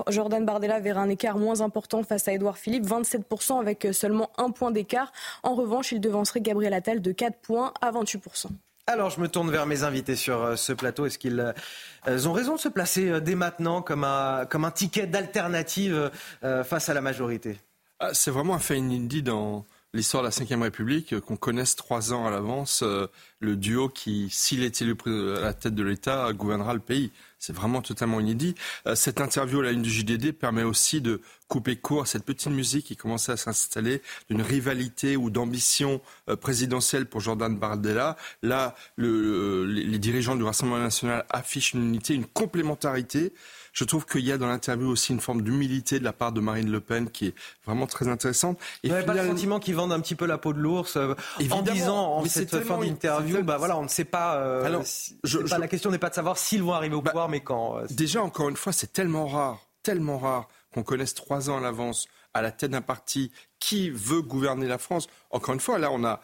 Jordan 0.10 0.46
Bardella 0.46 0.80
verra 0.80 1.02
un 1.02 1.10
écart 1.10 1.38
moins 1.38 1.62
important 1.62 2.04
face 2.04 2.28
à 2.28 2.34
Édouard 2.34 2.58
Philippe, 2.58 2.86
27% 2.86 3.60
avec 3.60 3.88
seulement 3.92 4.32
un 4.38 4.52
point 4.52 4.72
d'écart. 4.72 5.12
En 5.44 5.56
revanche, 5.56 5.92
il 5.92 6.02
devancerait 6.02 6.42
Gabriel 6.42 6.74
Attal 6.74 7.02
de 7.02 7.12
4 7.12 7.38
points 7.40 7.74
à 7.82 7.92
28%. 7.92 8.48
Alors, 8.88 9.10
je 9.10 9.22
me 9.22 9.28
tourne 9.28 9.52
vers 9.52 9.68
mes 9.68 9.84
invités 9.84 10.16
sur 10.16 10.42
euh, 10.42 10.56
ce 10.56 10.74
plateau. 10.74 11.06
Est-ce 11.06 11.20
qu'ils 11.20 11.40
euh, 11.40 12.28
ont 12.28 12.34
raison 12.34 12.56
de 12.56 12.60
se 12.60 12.68
placer 12.68 13.10
euh, 13.10 13.20
dès 13.20 13.36
maintenant 13.36 13.82
comme 13.82 14.04
un, 14.04 14.46
comme 14.46 14.66
un 14.66 14.72
ticket 14.72 15.06
d'alternative 15.06 16.12
face 16.42 16.90
à 16.90 16.94
la 16.94 17.02
majorité? 17.02 17.58
Ah, 18.00 18.10
C'est 18.14 18.32
vraiment 18.32 18.56
un 18.56 18.60
fait 18.60 18.78
inédit 18.78 19.22
dans, 19.22 19.66
l'histoire 19.94 20.24
de 20.24 20.30
la 20.30 20.58
Ve 20.58 20.62
République, 20.62 21.20
qu'on 21.22 21.36
connaisse 21.36 21.76
trois 21.76 22.14
ans 22.14 22.26
à 22.26 22.32
l'avance 22.32 22.82
euh, 22.84 23.08
le 23.42 23.56
duo 23.56 23.90
qui, 23.90 24.30
s'il 24.32 24.64
est 24.64 24.82
élu 24.82 24.96
à 25.38 25.42
la 25.42 25.54
tête 25.54 25.76
de 25.76 25.84
l'État, 25.84 26.32
gouvernera 26.34 26.74
le 26.74 26.80
pays. 26.80 27.12
C'est 27.40 27.56
vraiment 27.56 27.82
totalement 27.82 28.20
inédit. 28.20 28.54
Euh, 28.86 28.94
cette 28.94 29.20
interview 29.20 29.62
à 29.62 29.64
la 29.64 29.72
ligne 29.72 29.82
du 29.82 29.90
JDD 29.90 30.32
permet 30.32 30.62
aussi 30.62 31.02
de 31.02 31.22
couper 31.48 31.76
court 31.76 32.04
à 32.04 32.06
cette 32.06 32.24
petite 32.24 32.52
musique 32.52 32.86
qui 32.86 32.96
commençait 32.96 33.32
à 33.32 33.38
s'installer 33.38 34.04
d'une 34.30 34.44
rivalité 34.44 35.18
ou 35.18 35.32
d'ambition 35.32 36.02
euh, 36.30 36.36
présidentielle 36.36 37.08
pour 37.08 37.20
Jordan 37.20 37.58
Bardella. 37.58 38.16
Là, 38.44 38.76
le, 38.96 39.66
les 39.66 40.00
dirigeants 40.00 40.36
du 40.36 40.44
Rassemblement 40.44 40.80
national 40.84 41.26
affichent 41.32 41.74
une 41.74 41.84
unité, 41.84 42.14
une 42.14 42.28
complémentarité. 42.28 43.34
Je 43.74 43.86
trouve 43.86 44.06
qu'il 44.06 44.22
y 44.22 44.32
a 44.32 44.38
dans 44.38 44.48
l'interview 44.48 44.90
aussi 44.90 45.14
une 45.14 45.22
forme 45.22 45.42
d'humilité 45.42 45.98
de 46.00 46.04
la 46.04 46.14
part 46.14 46.32
de 46.34 46.42
Marine 46.42 46.70
Le 46.70 46.82
Pen 46.82 47.10
qui 47.10 47.28
est 47.28 47.34
vraiment 47.66 47.88
très 47.88 48.08
intéressante. 48.08 48.60
Et 48.84 48.90
Vous 48.90 48.94
n'avez 48.94 49.06
pas 49.06 49.14
le 49.14 49.26
sentiment 49.26 49.60
qu'ils 49.60 49.76
vendent 49.76 49.94
un 49.94 50.00
petit 50.02 50.16
peu 50.16 50.26
la 50.26 50.38
peau 50.38 50.52
de 50.54 50.60
l'ours 50.60 50.98
euh, 50.98 51.14
en 51.50 51.62
disant 51.62 52.18
en 52.18 52.26
cette 52.26 52.60
fin 52.64 52.78
d'interview, 52.80 53.31
bah 53.44 53.58
voilà, 53.58 53.78
on 53.78 53.84
ne 53.84 53.88
sait 53.88 54.06
pas. 54.06 54.36
Euh, 54.36 54.64
Alors, 54.64 54.84
je, 55.24 55.40
la 55.40 55.68
question 55.68 55.92
n'est 55.92 55.98
pas 55.98 56.10
de 56.10 56.16
savoir 56.16 56.38
s'ils 56.38 56.64
vont 56.64 56.74
arriver 56.74 56.96
au 56.96 57.02
bah, 57.02 57.12
pouvoir, 57.12 57.30
mais 57.30 57.42
quand. 57.42 57.78
Euh, 57.78 57.86
déjà, 57.90 58.24
encore 58.24 58.50
une 58.50 58.56
fois, 58.56 58.74
c'est 58.74 58.94
tellement 58.94 59.28
rare, 59.28 59.60
tellement 59.84 60.18
rare 60.18 60.48
qu'on 60.74 60.84
connaisse 60.84 61.14
trois 61.14 61.50
ans 61.50 61.58
à 61.58 61.62
l'avance 61.62 62.08
à 62.34 62.42
la 62.42 62.52
tête 62.52 62.72
d'un 62.72 62.82
parti 62.82 63.32
qui 63.60 63.90
veut 63.90 64.22
gouverner 64.22 64.68
la 64.68 64.78
France. 64.78 65.08
Encore 65.32 65.54
une 65.54 65.60
fois, 65.60 65.78
là, 65.80 65.92
on 65.92 66.04
a, 66.06 66.22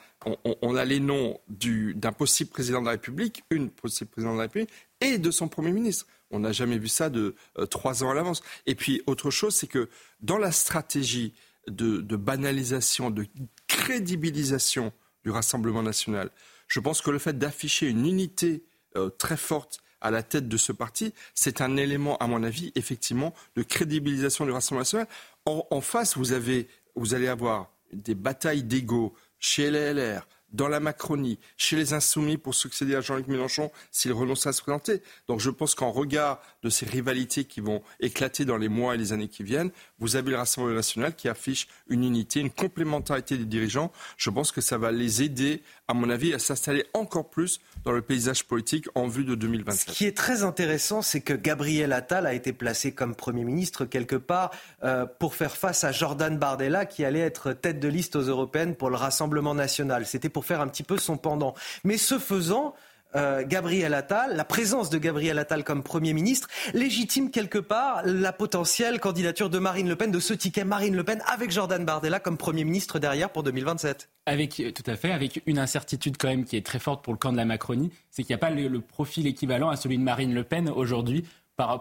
on, 0.61 0.75
a 0.75 0.85
les 0.85 1.01
noms 1.01 1.37
d'un 1.49 2.13
possible 2.13 2.49
président 2.49 2.79
de 2.79 2.85
la 2.85 2.91
République, 2.91 3.43
une 3.49 3.69
possible 3.69 4.09
présidente 4.09 4.35
de 4.35 4.37
la 4.37 4.43
République, 4.43 4.69
et 5.01 5.17
de 5.17 5.31
son 5.31 5.49
Premier 5.49 5.71
ministre. 5.71 6.05
On 6.31 6.39
n'a 6.39 6.53
jamais 6.53 6.77
vu 6.77 6.87
ça 6.87 7.09
de 7.09 7.35
euh, 7.57 7.65
trois 7.65 8.05
ans 8.05 8.09
à 8.09 8.13
l'avance. 8.13 8.41
Et 8.65 8.75
puis, 8.75 9.01
autre 9.05 9.31
chose, 9.31 9.53
c'est 9.53 9.67
que 9.67 9.89
dans 10.21 10.37
la 10.37 10.51
stratégie 10.51 11.33
de, 11.67 12.15
banalisation, 12.15 13.09
de 13.09 13.25
crédibilisation 13.67 14.91
du 15.23 15.31
Rassemblement 15.31 15.83
national. 15.83 16.31
Je 16.67 16.79
pense 16.79 17.01
que 17.01 17.11
le 17.11 17.19
fait 17.19 17.37
d'afficher 17.37 17.87
une 17.87 18.05
unité 18.05 18.63
euh, 18.95 19.09
très 19.09 19.37
forte 19.37 19.79
à 20.01 20.11
la 20.11 20.23
tête 20.23 20.47
de 20.47 20.57
ce 20.57 20.71
parti, 20.71 21.13
c'est 21.33 21.61
un 21.61 21.75
élément, 21.77 22.17
à 22.17 22.27
mon 22.27 22.43
avis, 22.43 22.71
effectivement, 22.75 23.33
de 23.55 23.63
crédibilisation 23.63 24.45
du 24.45 24.51
Rassemblement 24.51 24.81
national. 24.81 25.07
En, 25.45 25.81
face, 25.81 26.17
vous, 26.17 26.33
avez, 26.33 26.67
vous 26.95 27.13
allez 27.13 27.27
avoir 27.27 27.71
des 27.93 28.15
batailles 28.15 28.63
d'ego 28.63 29.15
chez 29.39 29.71
les 29.71 29.93
LR, 29.93 30.27
dans 30.53 30.67
la 30.67 30.79
Macronie, 30.79 31.39
chez 31.57 31.75
les 31.75 31.93
Insoumis 31.93 32.37
pour 32.37 32.55
succéder 32.55 32.95
à 32.95 33.01
Jean-Luc 33.01 33.27
Mélenchon 33.27 33.71
s'il 33.91 34.13
renonce 34.13 34.47
à 34.47 34.53
se 34.53 34.61
présenter. 34.61 35.01
Donc 35.27 35.39
je 35.39 35.49
pense 35.49 35.75
qu'en 35.75 35.91
regard 35.91 36.41
de 36.63 36.69
ces 36.69 36.85
rivalités 36.85 37.45
qui 37.45 37.61
vont 37.61 37.81
éclater 37.99 38.45
dans 38.45 38.57
les 38.57 38.69
mois 38.69 38.95
et 38.95 38.97
les 38.97 39.13
années 39.13 39.27
qui 39.27 39.43
viennent, 39.43 39.71
vous 39.99 40.15
avez 40.15 40.31
le 40.31 40.37
Rassemblement 40.37 40.75
national 40.75 41.15
qui 41.15 41.29
affiche 41.29 41.67
une 41.89 42.03
unité, 42.03 42.39
une 42.39 42.49
complémentarité 42.49 43.37
des 43.37 43.45
dirigeants. 43.45 43.91
Je 44.17 44.29
pense 44.29 44.51
que 44.51 44.61
ça 44.61 44.77
va 44.77 44.91
les 44.91 45.23
aider, 45.23 45.61
à 45.87 45.93
mon 45.93 46.09
avis, 46.09 46.33
à 46.33 46.39
s'installer 46.39 46.85
encore 46.93 47.29
plus 47.29 47.59
dans 47.83 47.91
le 47.91 48.01
paysage 48.01 48.45
politique 48.45 48.87
en 48.95 49.07
vue 49.07 49.25
de 49.25 49.35
2027. 49.35 49.89
Ce 49.89 49.93
qui 49.93 50.05
est 50.05 50.15
très 50.15 50.43
intéressant, 50.43 51.01
c'est 51.01 51.21
que 51.21 51.33
Gabriel 51.33 51.93
Attal 51.93 52.25
a 52.25 52.33
été 52.33 52.53
placé 52.53 52.91
comme 52.93 53.15
Premier 53.15 53.43
ministre 53.43 53.85
quelque 53.85 54.15
part 54.15 54.51
euh, 54.83 55.05
pour 55.05 55.35
faire 55.35 55.55
face 55.55 55.83
à 55.83 55.91
Jordan 55.91 56.37
Bardella 56.37 56.85
qui 56.85 57.03
allait 57.05 57.19
être 57.19 57.53
tête 57.53 57.79
de 57.79 57.87
liste 57.87 58.15
aux 58.15 58.21
européennes 58.21 58.75
pour 58.75 58.89
le 58.89 58.95
Rassemblement 58.95 59.55
national. 59.55 60.05
C'était 60.05 60.29
pour 60.37 60.45
faire 60.45 60.61
un 60.61 60.67
petit 60.67 60.83
peu 60.83 60.99
son 60.99 61.17
pendant. 61.17 61.55
Mais 61.83 61.97
ce 61.97 62.19
faisant, 62.19 62.75
euh, 63.15 63.43
Gabriel 63.43 63.95
Attal, 63.95 64.35
la 64.35 64.45
présence 64.45 64.91
de 64.91 64.99
Gabriel 64.99 65.39
Attal 65.39 65.63
comme 65.63 65.81
Premier 65.81 66.13
ministre, 66.13 66.47
légitime 66.75 67.31
quelque 67.31 67.57
part 67.57 68.03
la 68.05 68.31
potentielle 68.31 68.99
candidature 68.99 69.49
de 69.49 69.57
Marine 69.57 69.89
Le 69.89 69.95
Pen, 69.95 70.11
de 70.11 70.19
ce 70.19 70.35
ticket 70.35 70.63
Marine 70.63 70.95
Le 70.95 71.03
Pen 71.03 71.23
avec 71.25 71.49
Jordan 71.49 71.83
Bardella 71.83 72.19
comme 72.19 72.37
Premier 72.37 72.65
ministre 72.65 72.99
derrière 72.99 73.31
pour 73.31 73.41
2027. 73.41 74.09
Avec, 74.27 74.59
euh, 74.59 74.71
tout 74.71 74.83
à 74.85 74.95
fait, 74.95 75.11
avec 75.11 75.41
une 75.47 75.57
incertitude 75.57 76.17
quand 76.19 76.27
même 76.27 76.45
qui 76.45 76.55
est 76.55 76.63
très 76.63 76.77
forte 76.77 77.03
pour 77.03 77.13
le 77.13 77.17
camp 77.17 77.31
de 77.31 77.37
la 77.37 77.45
Macronie, 77.45 77.89
c'est 78.11 78.21
qu'il 78.21 78.35
n'y 78.35 78.39
a 78.39 78.45
pas 78.47 78.51
le, 78.51 78.79
profil 78.79 79.25
équivalent 79.25 79.69
à 79.69 79.75
celui 79.75 79.97
de 79.97 80.03
Marine 80.03 80.35
Le 80.35 80.43
Pen 80.43 80.69
aujourd'hui 80.69 81.25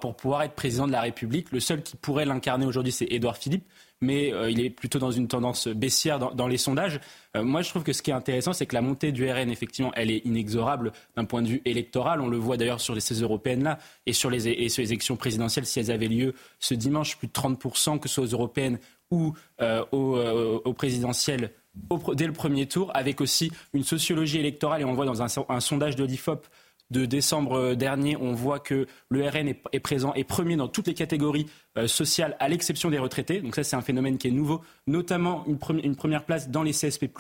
pour 0.01 0.17
pouvoir 0.17 0.45
être 0.45 0.55
président 0.55 0.87
de 0.87 0.93
la 0.93 1.03
République. 1.03 1.53
Le 1.53 1.61
seul 1.61 1.83
qui 1.83 1.95
pourrait 1.99 2.25
l'incarner 2.25 2.65
aujourd'hui, 2.65 2.93
c'est 2.93 3.05
Édouard 3.11 3.37
Philippe 3.37 3.67
mais 4.01 4.33
euh, 4.33 4.51
il 4.51 4.61
est 4.61 4.71
plutôt 4.71 4.99
dans 4.99 5.11
une 5.11 5.29
tendance 5.29 5.69
baissière 5.69 6.19
dans, 6.19 6.49
les 6.49 6.59
sondages. 6.59 7.01
Euh, 7.37 7.43
moi, 7.43 7.63
je 7.63 7.71
trouve 7.71 7.83
que 7.83 7.93
ce 7.93 8.03
qui 8.03 8.11
est 8.11 8.15
intéressant, 8.15 8.53
c'est 8.53 8.67
que 8.67 8.75
la 8.75 8.83
montée 8.83 9.13
du 9.13 9.31
RN, 9.31 9.51
effectivement, 9.51 9.93
elle 9.95 10.11
est 10.11 10.25
inexorable 10.25 10.93
d'un 11.17 11.25
point 11.25 11.43
de 11.43 11.49
vue 11.49 11.63
électoral. 11.65 12.21
On 12.21 12.29
le 12.29 12.37
voit 12.37 12.57
d'ailleurs 12.57 12.81
sur 12.81 13.01
16 13.01 13.23
européennes-là 13.23 13.79
et 14.07 14.13
sur 14.13 14.31
les, 14.31 14.49
élections 14.49 15.17
présidentielles, 15.17 15.67
si 15.67 15.81
elles 15.81 15.91
avaient 15.91 16.09
lieu 16.09 16.35
ce 16.59 16.75
dimanche, 16.75 17.17
plus 17.17 17.29
de 17.29 17.33
30%, 17.33 17.99
que 17.99 18.09
ce 18.09 18.17
soit 18.17 18.25
aux 18.25 18.29
européennes 18.29 18.79
ou 19.11 19.35
euh, 19.61 19.85
aux, 19.93 20.73
présidentielles 20.73 21.53
dès 22.15 22.27
le 22.27 22.33
premier 22.33 22.67
tour, 22.67 22.91
avec 22.95 23.21
aussi 23.21 23.53
une 23.73 23.85
sociologie 23.85 24.39
électorale. 24.39 24.83
Et 24.83 24.85
on 24.85 24.95
voit 24.95 25.07
dans 25.07 25.23
un 25.23 25.61
sondage 25.61 25.97
de 25.97 26.05
l'IFOP 26.05 26.47
de 26.91 27.05
décembre 27.05 27.75
dernier, 27.75 28.17
on 28.17 28.33
voit 28.33 28.61
que 28.61 28.87
le 29.09 29.29
RN 29.29 29.49
est, 29.49 29.81
présent 29.81 30.13
et 30.15 30.25
premier 30.25 30.57
dans 30.57 30.69
toutes 30.69 30.87
les 30.87 30.95
catégories 30.95 31.47
euh, 31.79 31.87
sociales, 31.87 32.37
à 32.39 32.49
l'exception 32.49 32.91
des 32.91 32.99
retraités. 32.99 33.41
Donc 33.41 33.55
ça, 33.55 33.65
c'est 33.65 33.77
un 33.77 33.83
phénomène 33.83 34.19
qui 34.19 34.29
est 34.29 34.33
nouveau, 34.33 34.63
notamment 34.87 35.45
une, 35.47 35.97
première 35.97 36.25
place 36.25 36.49
dans 36.49 36.63
les 36.63 36.73
CSP+, 36.73 37.11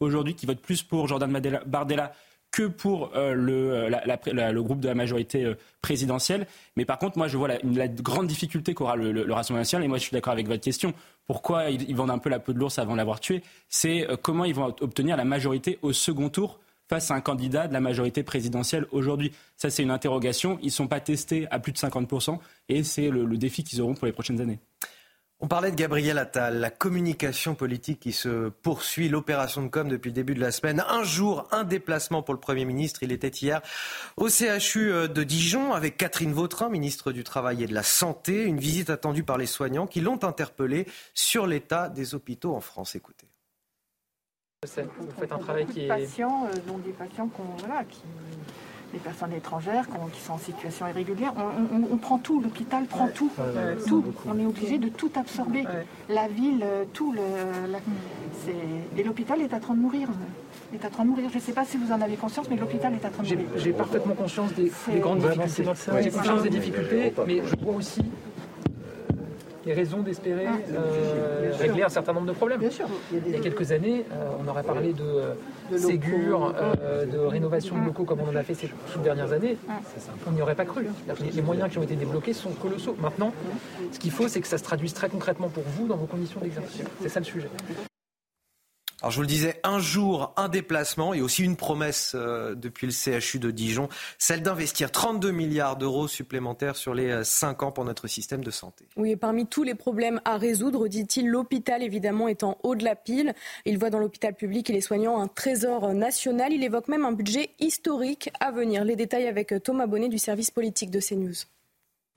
aujourd'hui, 0.00 0.34
qui 0.34 0.46
votent 0.46 0.60
plus 0.60 0.82
pour 0.82 1.06
Jordan 1.08 1.40
Bardella 1.66 2.12
que 2.50 2.64
pour 2.64 3.12
euh, 3.16 3.32
le, 3.32 4.62
groupe 4.62 4.80
de 4.80 4.88
la 4.88 4.94
majorité 4.94 5.44
euh, 5.44 5.54
présidentielle. 5.80 6.46
Mais 6.76 6.84
par 6.84 6.98
contre, 6.98 7.16
moi, 7.16 7.26
je 7.26 7.38
vois 7.38 7.48
la, 7.48 7.88
grande 7.88 8.26
difficulté 8.26 8.74
qu'aura 8.74 8.96
le, 8.96 9.32
Rassemblement 9.32 9.60
national, 9.60 9.84
et 9.84 9.88
moi, 9.88 9.96
je 9.98 10.02
suis 10.02 10.12
d'accord 10.12 10.34
avec 10.34 10.46
votre 10.46 10.62
question, 10.62 10.92
pourquoi 11.26 11.70
ils, 11.70 11.88
ils 11.88 11.96
vendent 11.96 12.10
un 12.10 12.18
peu 12.18 12.28
la 12.28 12.40
peau 12.40 12.52
de 12.52 12.58
l'ours 12.58 12.78
avant 12.78 12.92
de 12.92 12.98
l'avoir 12.98 13.20
tué, 13.20 13.42
c'est 13.70 14.06
comment 14.20 14.44
ils 14.44 14.54
vont 14.54 14.74
obtenir 14.80 15.16
la 15.16 15.24
majorité 15.24 15.78
au 15.80 15.94
second 15.94 16.28
tour 16.28 16.60
face 16.92 17.10
un 17.10 17.22
candidat 17.22 17.68
de 17.68 17.72
la 17.72 17.80
majorité 17.80 18.22
présidentielle 18.22 18.84
aujourd'hui 18.90 19.32
Ça, 19.56 19.70
c'est 19.70 19.82
une 19.82 19.90
interrogation. 19.90 20.58
Ils 20.60 20.66
ne 20.66 20.70
sont 20.72 20.88
pas 20.88 21.00
testés 21.00 21.48
à 21.50 21.58
plus 21.58 21.72
de 21.72 21.78
50% 21.78 22.38
et 22.68 22.84
c'est 22.84 23.08
le, 23.08 23.24
défi 23.38 23.64
qu'ils 23.64 23.80
auront 23.80 23.94
pour 23.94 24.04
les 24.04 24.12
prochaines 24.12 24.42
années. 24.42 24.58
On 25.40 25.48
parlait 25.48 25.70
de 25.70 25.76
Gabriel 25.76 26.18
Attal, 26.18 26.60
la 26.60 26.68
communication 26.68 27.54
politique 27.54 27.98
qui 27.98 28.12
se 28.12 28.50
poursuit, 28.50 29.08
l'opération 29.08 29.62
de 29.62 29.68
com 29.68 29.88
depuis 29.88 30.10
le 30.10 30.14
début 30.14 30.34
de 30.34 30.40
la 30.40 30.52
semaine. 30.52 30.84
Un 30.86 31.02
jour, 31.02 31.48
un 31.50 31.64
déplacement 31.64 32.22
pour 32.22 32.34
le 32.34 32.40
Premier 32.40 32.66
ministre. 32.66 33.02
Il 33.02 33.10
était 33.10 33.28
hier 33.28 33.62
au 34.18 34.28
CHU 34.28 34.92
euh, 34.92 35.08
de 35.08 35.22
Dijon 35.22 35.72
avec 35.72 35.96
Catherine 35.96 36.34
Vautrin, 36.34 36.68
ministre 36.68 37.10
du 37.10 37.24
Travail 37.24 37.64
et 37.64 37.66
de 37.66 37.74
la 37.74 37.82
Santé. 37.82 38.44
Une 38.44 38.60
visite 38.60 38.90
attendue 38.90 39.24
par 39.24 39.38
les 39.38 39.46
soignants 39.46 39.86
qui 39.86 40.02
l'ont 40.02 40.22
interpellé 40.22 40.86
sur 41.14 41.46
l'état 41.46 41.88
des 41.88 42.14
hôpitaux 42.14 42.54
en 42.54 42.60
France. 42.60 42.94
Écoutez. 42.94 43.31
Vous 44.64 45.08
faites 45.18 45.32
un 45.32 45.38
travail 45.38 45.66
qui 45.66 45.86
est... 45.86 45.88
Patients, 45.88 46.46
euh, 46.46 46.56
dont 46.68 46.78
des 46.78 46.92
patients 46.92 47.28
voilà, 47.58 47.82
qui, 47.82 48.00
des 48.92 49.00
personnes 49.00 49.32
étrangères 49.32 49.88
qui 50.12 50.20
sont 50.20 50.34
en 50.34 50.38
situation 50.38 50.86
irrégulière. 50.86 51.32
On, 51.90 51.96
prend 51.96 52.18
tout, 52.18 52.40
l'hôpital 52.40 52.84
prend 52.84 53.08
tout, 53.08 53.28
tout. 53.88 54.04
On 54.24 54.38
est 54.38 54.46
obligé 54.46 54.78
de 54.78 54.88
tout 54.88 55.10
absorber. 55.16 55.64
La 56.08 56.28
ville, 56.28 56.62
euh, 56.62 56.84
tout. 56.92 57.12
Le, 57.12 57.22
Et 58.96 59.02
l'hôpital 59.02 59.40
est 59.40 59.52
en 59.52 59.58
train 59.58 59.74
de 59.74 59.80
mourir. 59.80 60.08
Est 60.72 60.84
en 60.84 60.90
train 60.90 61.04
de 61.06 61.08
mourir. 61.08 61.28
Je 61.30 61.38
ne 61.38 61.40
sais 61.40 61.52
pas 61.52 61.64
si 61.64 61.76
vous 61.76 61.90
en 61.90 62.00
avez 62.00 62.14
conscience, 62.14 62.48
mais 62.48 62.54
l'hôpital 62.54 62.94
est 62.94 63.04
en 63.04 63.10
train 63.10 63.24
de 63.24 63.34
mourir. 63.34 63.48
J'ai 63.56 63.72
parfaitement 63.72 64.14
conscience 64.14 64.54
des, 64.54 64.70
des 64.92 65.00
grandes 65.00 65.18
difficultés. 65.18 65.64
J'ai 66.02 66.10
conscience 66.10 66.42
des 66.44 66.50
difficultés, 66.50 67.12
mais 67.26 67.42
je 67.44 67.56
vois 67.56 67.74
aussi 67.74 68.02
les 69.66 69.72
raisons 69.72 70.00
d'espérer 70.00 70.46
ah. 70.46 70.56
euh, 70.72 71.52
régler 71.58 71.82
un 71.82 71.88
certain 71.88 72.12
nombre 72.12 72.26
de 72.26 72.32
problèmes. 72.32 72.60
Il 73.12 73.30
y 73.30 73.36
a 73.36 73.40
quelques 73.40 73.72
années, 73.72 74.04
euh, 74.12 74.30
on 74.42 74.48
aurait 74.48 74.62
parlé 74.62 74.92
de, 74.92 75.76
Ségur, 75.76 76.54
euh, 76.56 77.06
de 77.06 77.18
rénovation 77.18 77.78
de 77.78 77.86
locaux 77.86 78.04
comme 78.04 78.20
on 78.20 78.30
en 78.30 78.36
a 78.36 78.42
fait 78.42 78.54
ces, 78.54 78.70
dernières 79.02 79.32
années. 79.32 79.56
On 80.26 80.32
n'y 80.32 80.42
aurait 80.42 80.54
pas 80.54 80.64
cru. 80.64 80.86
Les, 81.34 81.42
moyens 81.42 81.70
qui 81.70 81.78
ont 81.78 81.82
été 81.82 81.96
débloqués 81.96 82.32
sont 82.32 82.50
colossaux. 82.50 82.96
Maintenant, 83.00 83.32
ce 83.90 83.98
qu'il 83.98 84.10
faut, 84.10 84.28
c'est 84.28 84.40
que 84.40 84.48
ça 84.48 84.58
se 84.58 84.64
traduise 84.64 84.94
très 84.94 85.08
concrètement 85.08 85.48
pour 85.48 85.64
vous 85.76 85.86
dans 85.86 85.96
vos 85.96 86.06
conditions 86.06 86.40
d'exercice. 86.40 86.82
C'est 87.00 87.08
ça 87.08 87.20
le 87.20 87.26
sujet. 87.26 87.48
Alors 89.02 89.10
je 89.10 89.16
vous 89.16 89.22
le 89.22 89.28
disais, 89.28 89.58
un 89.64 89.80
jour, 89.80 90.32
un 90.36 90.48
déplacement 90.48 91.12
et 91.12 91.20
aussi 91.20 91.42
une 91.42 91.56
promesse 91.56 92.12
euh, 92.14 92.54
depuis 92.54 92.86
le 92.86 92.92
CHU 92.92 93.40
de 93.40 93.50
Dijon, 93.50 93.88
celle 94.16 94.42
d'investir 94.42 94.92
32 94.92 95.32
milliards 95.32 95.76
d'euros 95.76 96.06
supplémentaires 96.06 96.76
sur 96.76 96.94
les 96.94 97.24
5 97.24 97.60
euh, 97.60 97.66
ans 97.66 97.72
pour 97.72 97.84
notre 97.84 98.06
système 98.06 98.44
de 98.44 98.52
santé. 98.52 98.84
Oui, 98.96 99.10
et 99.10 99.16
parmi 99.16 99.48
tous 99.48 99.64
les 99.64 99.74
problèmes 99.74 100.20
à 100.24 100.36
résoudre, 100.36 100.86
dit-il, 100.86 101.26
l'hôpital 101.26 101.82
évidemment 101.82 102.28
est 102.28 102.44
en 102.44 102.58
haut 102.62 102.76
de 102.76 102.84
la 102.84 102.94
pile. 102.94 103.34
Il 103.64 103.76
voit 103.76 103.90
dans 103.90 103.98
l'hôpital 103.98 104.34
public 104.34 104.70
et 104.70 104.72
les 104.72 104.80
soignants 104.80 105.20
un 105.20 105.26
trésor 105.26 105.92
national. 105.94 106.52
Il 106.52 106.62
évoque 106.62 106.86
même 106.86 107.04
un 107.04 107.12
budget 107.12 107.50
historique 107.58 108.30
à 108.38 108.52
venir. 108.52 108.84
Les 108.84 108.94
détails 108.94 109.26
avec 109.26 109.52
Thomas 109.64 109.88
Bonnet 109.88 110.10
du 110.10 110.18
service 110.18 110.52
politique 110.52 110.92
de 110.92 111.00
CNews. 111.00 111.42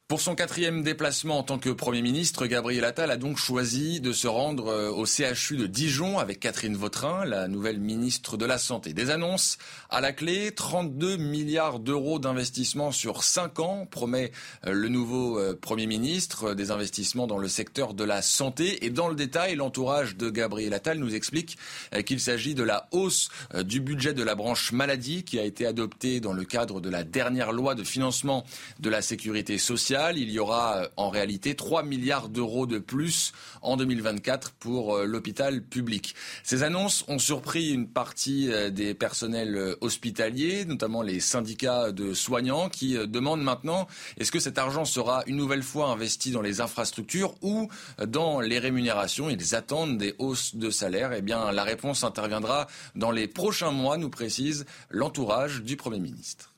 Pour 0.08 0.22
son 0.22 0.36
quatrième 0.36 0.84
déplacement 0.84 1.40
en 1.40 1.44
tant 1.44 1.58
que 1.58 1.72
Premier 1.72 2.04
ministre, 2.04 2.46
Gabriel 2.46 2.86
Attal 2.86 3.10
a 3.10 3.18
donc 3.18 3.40
choisi 3.40 4.02
de 4.02 4.14
se 4.14 4.28
rendre 4.28 4.68
euh, 4.68 4.92
au 4.92 5.08
CHU 5.08 5.58
de 5.58 5.66
Dijon 5.66 6.20
avec 6.20 6.40
Catherine 6.40 6.76
Vautrin, 6.78 7.26
la 7.26 7.48
nouvelle 7.48 7.80
ministre 7.80 8.38
de 8.38 8.46
la 8.46 8.60
Santé. 8.60 8.94
Des 8.94 9.10
annonces 9.10 9.58
à 9.90 10.02
la 10.02 10.14
clé, 10.14 10.52
32 10.52 11.18
milliards 11.18 11.80
d'euros 11.80 12.20
d'investissement 12.20 12.92
sur 12.92 13.24
5 13.24 13.60
ans, 13.60 13.88
promet 13.90 14.32
euh, 14.68 14.74
le 14.74 14.90
nouveau 14.90 15.40
euh, 15.40 15.58
Premier 15.60 15.88
ministre, 15.88 16.54
des 16.54 16.70
investissements 16.70 17.26
dans 17.26 17.40
le 17.40 17.48
secteur 17.48 17.96
de 17.96 18.04
la 18.04 18.22
santé. 18.22 18.86
Et 18.86 18.92
dans 18.92 19.08
le 19.08 19.16
détail, 19.16 19.56
l'entourage 19.56 20.18
de 20.18 20.30
Gabriel 20.30 20.76
Attal 20.76 21.00
nous 21.00 21.16
explique 21.16 21.58
qu'il 22.06 22.20
s'agit 22.20 22.54
de 22.54 22.62
la 22.62 22.88
hausse 22.92 23.30
du 23.64 23.80
budget 23.80 24.14
de 24.14 24.22
la 24.22 24.36
branche 24.36 24.72
maladie 24.72 25.24
qui 25.24 25.40
a 25.40 25.44
été 25.44 25.66
adoptée 25.66 26.20
dans 26.20 26.34
le 26.34 26.44
cadre 26.44 26.80
de 26.80 26.92
la 26.92 27.04
dernière 27.04 27.52
loi 27.52 27.74
de 27.74 27.84
financement 27.84 28.46
de 28.80 28.92
la 28.92 29.02
sécurité 29.02 29.58
sociale 29.58 29.95
il 30.16 30.30
y 30.30 30.40
aura 30.40 30.78
euh, 30.78 30.88
en 30.98 31.10
réalité 31.10 31.56
3 31.56 31.84
milliards 31.84 32.30
d'euros 32.30 32.66
de 32.66 32.80
plus 32.80 33.32
en 33.62 33.78
2024 33.78 34.52
pour 34.52 34.96
euh, 34.96 35.06
l'hôpital 35.06 35.62
public. 35.62 36.16
Ces 36.44 36.64
annonces 36.64 37.06
ont 37.08 37.20
surpris 37.20 37.72
une 37.72 37.88
partie 37.88 38.52
euh, 38.52 38.70
des 38.70 38.94
personnels 38.94 39.76
hospitaliers, 39.82 40.66
notamment 40.66 41.02
les 41.02 41.20
syndicats 41.20 41.92
de 41.92 42.14
soignants, 42.14 42.70
qui 42.70 42.96
demandent 43.08 43.44
maintenant 43.44 43.88
est-ce 44.18 44.32
que 44.32 44.40
cet 44.40 44.58
argent 44.58 44.86
sera 44.86 45.24
une 45.28 45.36
nouvelle 45.36 45.64
fois 45.64 45.88
investi 45.88 46.32
dans 46.32 46.42
les 46.42 46.62
infrastructures 46.62 47.36
ou 47.42 47.70
dans 48.06 48.40
les 48.42 48.60
rémunérations? 48.60 49.30
Ils 49.30 49.56
attendent 49.56 49.98
des 49.98 50.16
hausses 50.20 50.56
de 50.56 50.70
salaire. 50.70 51.14
Eh 51.14 51.22
bien, 51.22 51.52
la 51.52 51.64
réponse 51.64 52.04
interviendra 52.04 52.68
dans 52.96 53.12
les 53.12 53.28
prochains 53.28 53.72
mois, 53.72 53.98
nous 53.98 54.10
précise 54.10 54.66
l'entourage 54.90 55.64
du 55.64 55.78
Premier 55.78 56.00
ministre. 56.00 56.55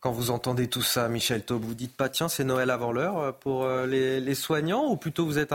Quand 0.00 0.12
vous 0.12 0.30
entendez 0.30 0.68
tout 0.68 0.82
ça, 0.82 1.08
Michel 1.08 1.44
Taub, 1.44 1.64
vous 1.64 1.74
dites 1.74 1.96
pas 1.96 2.08
tiens 2.08 2.28
c'est 2.28 2.44
Noël 2.44 2.70
avant 2.70 2.92
l'heure 2.92 3.18
euh, 3.18 3.32
pour 3.32 3.64
euh, 3.64 3.86
les, 3.86 4.34
soignants 4.34 4.90
ou 4.90 4.96
plutôt 4.96 5.24
vous 5.24 5.38
êtes 5.38 5.54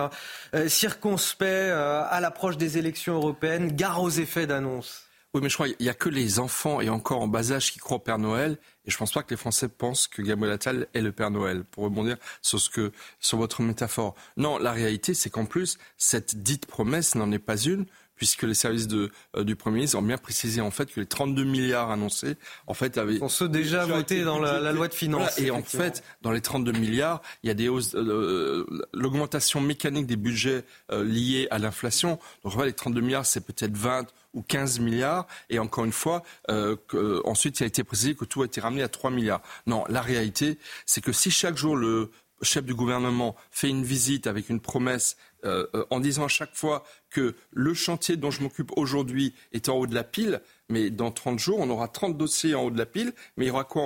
euh, 0.53 0.67
circonspect 0.67 1.71
à 1.71 2.19
l'approche 2.19 2.57
des 2.57 2.77
élections 2.77 3.15
européennes, 3.15 3.75
gare 3.75 4.01
aux 4.01 4.10
effets 4.10 4.48
d'annonce? 4.48 5.05
Oui, 5.33 5.39
mais 5.41 5.48
je 5.48 5.53
crois 5.53 5.67
qu'il 5.67 5.77
n'y 5.79 5.89
a 5.89 5.93
que 5.93 6.10
les 6.10 6.39
enfants 6.39 6.81
et 6.81 6.89
encore 6.89 7.21
en 7.21 7.27
bas 7.27 7.53
âge 7.53 7.71
qui 7.71 7.79
croient 7.79 7.98
au 7.98 8.01
Père 8.01 8.17
Noël. 8.17 8.57
Et 8.86 8.91
je 8.91 8.95
ne 8.95 9.00
pense 9.00 9.13
pas 9.13 9.24
que 9.24 9.29
les 9.29 9.38
Français 9.38 9.69
pensent 9.69 10.10
que 10.10 10.21
Gabriel 10.21 10.53
Attal 10.53 10.88
est 10.93 11.00
le 11.00 11.13
Père 11.13 11.31
Noël, 11.31 11.63
pour 11.63 11.86
rebondir 11.86 12.17
sur, 12.41 12.60
ce 12.60 12.69
que, 12.69 12.91
sur 13.21 13.38
votre 13.38 13.62
métaphore. 13.62 14.15
Non, 14.36 14.57
la 14.57 14.74
réalité, 14.74 15.13
c'est 15.13 15.29
qu'en 15.29 15.45
plus, 15.45 15.77
cette 15.98 16.43
dite 16.43 16.65
promesse 16.65 17.15
n'en 17.15 17.31
est 17.31 17.39
pas 17.39 17.55
une, 17.55 17.86
puisque 18.22 18.44
les 18.44 18.54
services 18.54 18.88
de, 18.88 19.10
euh, 19.36 19.44
du 19.44 19.56
Premier 19.56 19.78
ministre 19.78 19.98
ont 19.98 20.04
bien 20.04 20.20
précisé 20.20 20.62
en 20.62 20.70
fait 20.70 20.94
que 20.94 21.00
les 21.00 21.08
32 21.08 21.44
milliards 21.44 21.90
annoncés, 21.90 22.36
en 22.68 22.75
fait, 22.75 23.00
avaient... 23.00 23.18
On 23.20 23.30
se 23.30 23.46
déjà 23.46 23.84
voté 23.84 24.22
dans 24.22 24.38
la, 24.38 24.72
loi 24.74 24.88
de 24.88 24.94
finances. 24.94 25.40
et 25.40 25.50
en 25.50 25.63
fait, 25.63 26.04
dans 26.22 26.30
les 26.30 26.40
32 26.40 26.72
milliards, 26.74 27.24
il 27.42 27.48
y 27.48 27.50
a 27.50 27.56
des 27.56 27.68
hausses, 27.68 27.96
euh, 27.96 28.68
l'augmentation 28.94 29.60
mécanique 29.60 30.06
des 30.06 30.18
budgets 30.18 30.66
euh, 30.92 31.04
liés 31.04 31.48
à 31.50 31.58
l'inflation. 31.58 32.20
Donc, 32.44 32.54
en 32.54 32.60
fait, 32.60 32.66
les 32.68 32.74
32 32.74 33.01
milliards, 33.01 33.25
c'est 33.25 33.44
peut-être 33.44 33.75
20 33.75 34.06
ou 34.36 34.44
15 34.44 34.82
milliards. 34.82 35.25
Et 35.50 35.58
encore 35.58 35.84
une 35.84 35.92
fois, 35.92 36.22
ensuite, 37.25 37.60
il 37.60 37.63
a 37.63 37.66
été 37.66 37.84
précisé 37.84 38.13
que 38.13 38.25
tout 38.25 38.44
a 38.44 38.46
été 38.46 38.62
ramené 38.62 38.84
à 38.84 38.88
3 38.88 39.10
milliards. 39.10 39.42
Non, 39.66 39.84
la 39.90 40.01
réalité, 40.01 40.60
c'est 40.86 41.01
que 41.01 41.12
si 41.12 41.32
chaque 41.32 41.58
jour 41.58 41.75
le 41.75 42.12
chef 42.41 42.65
du 42.65 42.74
gouvernement 42.74 43.36
fait 43.51 43.69
une 43.69 43.83
visite 43.83 44.27
avec 44.27 44.50
une 44.50 44.60
promesse 44.60 45.17
euh, 45.43 45.67
euh, 45.75 45.86
en 45.89 46.00
disant 46.00 46.25
à 46.25 46.27
chaque 46.27 46.55
fois 46.55 46.83
que 47.10 47.36
le 47.51 47.74
chantier 47.74 48.15
dont 48.15 48.31
je 48.31 48.41
m'occupe 48.41 48.71
aujourd'hui 48.77 49.33
est 49.53 49.69
en 49.69 49.75
haut 49.75 49.88
de 49.88 49.95
la 49.95 50.03
pile, 50.03 50.41
mais 50.69 50.89
dans 50.89 51.12
30 51.12 51.39
jours, 51.39 51.60
on 51.60 51.69
aura 51.69 51.88
30 51.88 52.17
dossiers 52.17 52.55
en 52.55 52.63
haut 52.63 52.71
de 52.71 52.77
la 52.77 52.86
pile, 52.86 53.13
mais 53.38 53.45
il 53.45 53.48
y 53.48 53.51
aura 53.51 53.63
quoi 53.63 53.83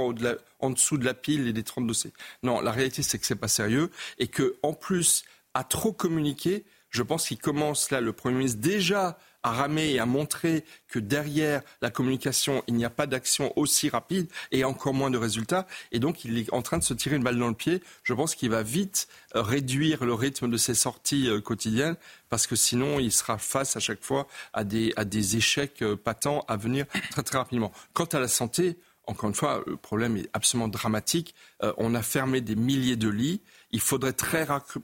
en, 0.59 0.69
dessous 0.69 0.97
de 0.97 1.05
la 1.05 1.13
pile 1.13 1.47
et 1.47 1.53
des 1.53 1.63
30 1.63 1.87
dossiers? 1.87 2.11
Non, 2.43 2.61
la 2.61 2.71
réalité, 2.71 3.03
c'est 3.03 3.19
que 3.19 3.25
ce 3.25 3.33
n'est 3.33 3.39
pas 3.39 3.47
sérieux 3.47 3.89
et 4.19 4.27
que, 4.27 4.57
en 4.63 4.73
plus, 4.73 5.23
à 5.53 5.63
trop 5.63 5.93
communiquer, 5.93 6.65
je 6.89 7.03
pense 7.03 7.27
qu'il 7.27 7.37
commence 7.37 7.89
là, 7.91 8.01
le 8.01 8.13
Premier 8.13 8.37
ministre, 8.37 8.61
déjà 8.61 9.17
à 9.45 9.51
ramer 9.51 9.91
et 9.91 9.99
à 9.99 10.07
montrer 10.07 10.65
que 10.87 10.97
derrière 10.97 11.61
la 11.83 11.91
communication, 11.91 12.63
il 12.67 12.73
n'y 12.73 12.83
a 12.83 12.89
pas 12.89 13.05
d'action 13.05 13.53
aussi 13.55 13.89
rapide 13.89 14.27
et 14.51 14.63
encore 14.63 14.95
moins 14.95 15.11
de 15.11 15.19
résultats. 15.19 15.67
Et 15.91 15.99
donc, 15.99 16.25
il 16.25 16.39
est 16.39 16.51
en 16.51 16.63
train 16.63 16.79
de 16.79 16.83
se 16.83 16.95
tirer 16.95 17.15
une 17.15 17.23
balle 17.23 17.37
dans 17.37 17.47
le 17.47 17.53
pied. 17.53 17.83
Je 18.01 18.15
pense 18.15 18.33
qu'il 18.33 18.49
va 18.49 18.63
vite 18.63 19.07
euh, 19.35 19.43
réduire 19.43 20.03
le 20.03 20.15
rythme 20.15 20.49
de 20.49 20.57
ses 20.57 20.73
sorties 20.73 21.29
euh, 21.29 21.41
quotidiennes 21.41 21.95
parce 22.29 22.47
que 22.47 22.55
sinon, 22.55 22.97
il 22.97 23.11
sera 23.11 23.37
face 23.37 23.77
à 23.77 23.79
chaque 23.79 24.03
fois 24.03 24.27
à 24.53 24.63
des, 24.63 24.93
à 24.95 25.05
des 25.05 25.37
échecs 25.37 25.83
euh, 25.83 25.95
patents 25.95 26.43
à 26.47 26.57
venir 26.57 26.87
très 27.11 27.21
très 27.21 27.37
rapidement. 27.37 27.71
Quant 27.93 28.05
à 28.05 28.19
la 28.19 28.27
santé, 28.27 28.79
encore 29.05 29.29
une 29.29 29.35
fois, 29.35 29.63
le 29.67 29.77
problème 29.77 30.17
est 30.17 30.27
absolument 30.33 30.67
dramatique. 30.67 31.35
on 31.77 31.93
a 31.93 32.01
fermé 32.01 32.41
des 32.41 32.55
milliers 32.55 32.95
de 32.95 33.07
lits. 33.07 33.41
Il 33.69 33.79
faudrait 33.79 34.13
très 34.13 34.43
rapidement 34.43 34.81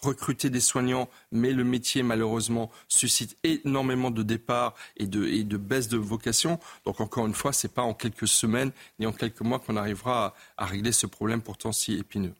recruter 0.00 0.50
des 0.50 0.60
soignants, 0.60 1.08
mais 1.32 1.52
le 1.52 1.64
métier, 1.64 2.02
malheureusement, 2.02 2.70
suscite 2.88 3.36
énormément 3.42 4.10
de 4.10 4.22
départs 4.22 4.74
et 4.96 5.06
de, 5.06 5.26
et 5.26 5.44
de 5.44 5.96
vocation. 5.96 6.58
Donc, 6.84 7.00
encore 7.00 7.26
une 7.26 7.34
fois, 7.34 7.52
ce 7.52 7.66
n'est 7.66 7.72
pas 7.72 7.82
en 7.82 7.94
quelques 7.94 8.28
semaines 8.28 8.72
ni 8.98 9.06
en 9.06 9.12
quelques 9.12 9.40
mois 9.40 9.58
qu'on 9.58 9.76
arrivera 9.76 10.34
à 10.56 10.66
régler 10.66 10.92
ce 10.92 11.06
problème 11.06 11.42
pourtant 11.42 11.72
si 11.72 11.94
épineux. 11.94 12.34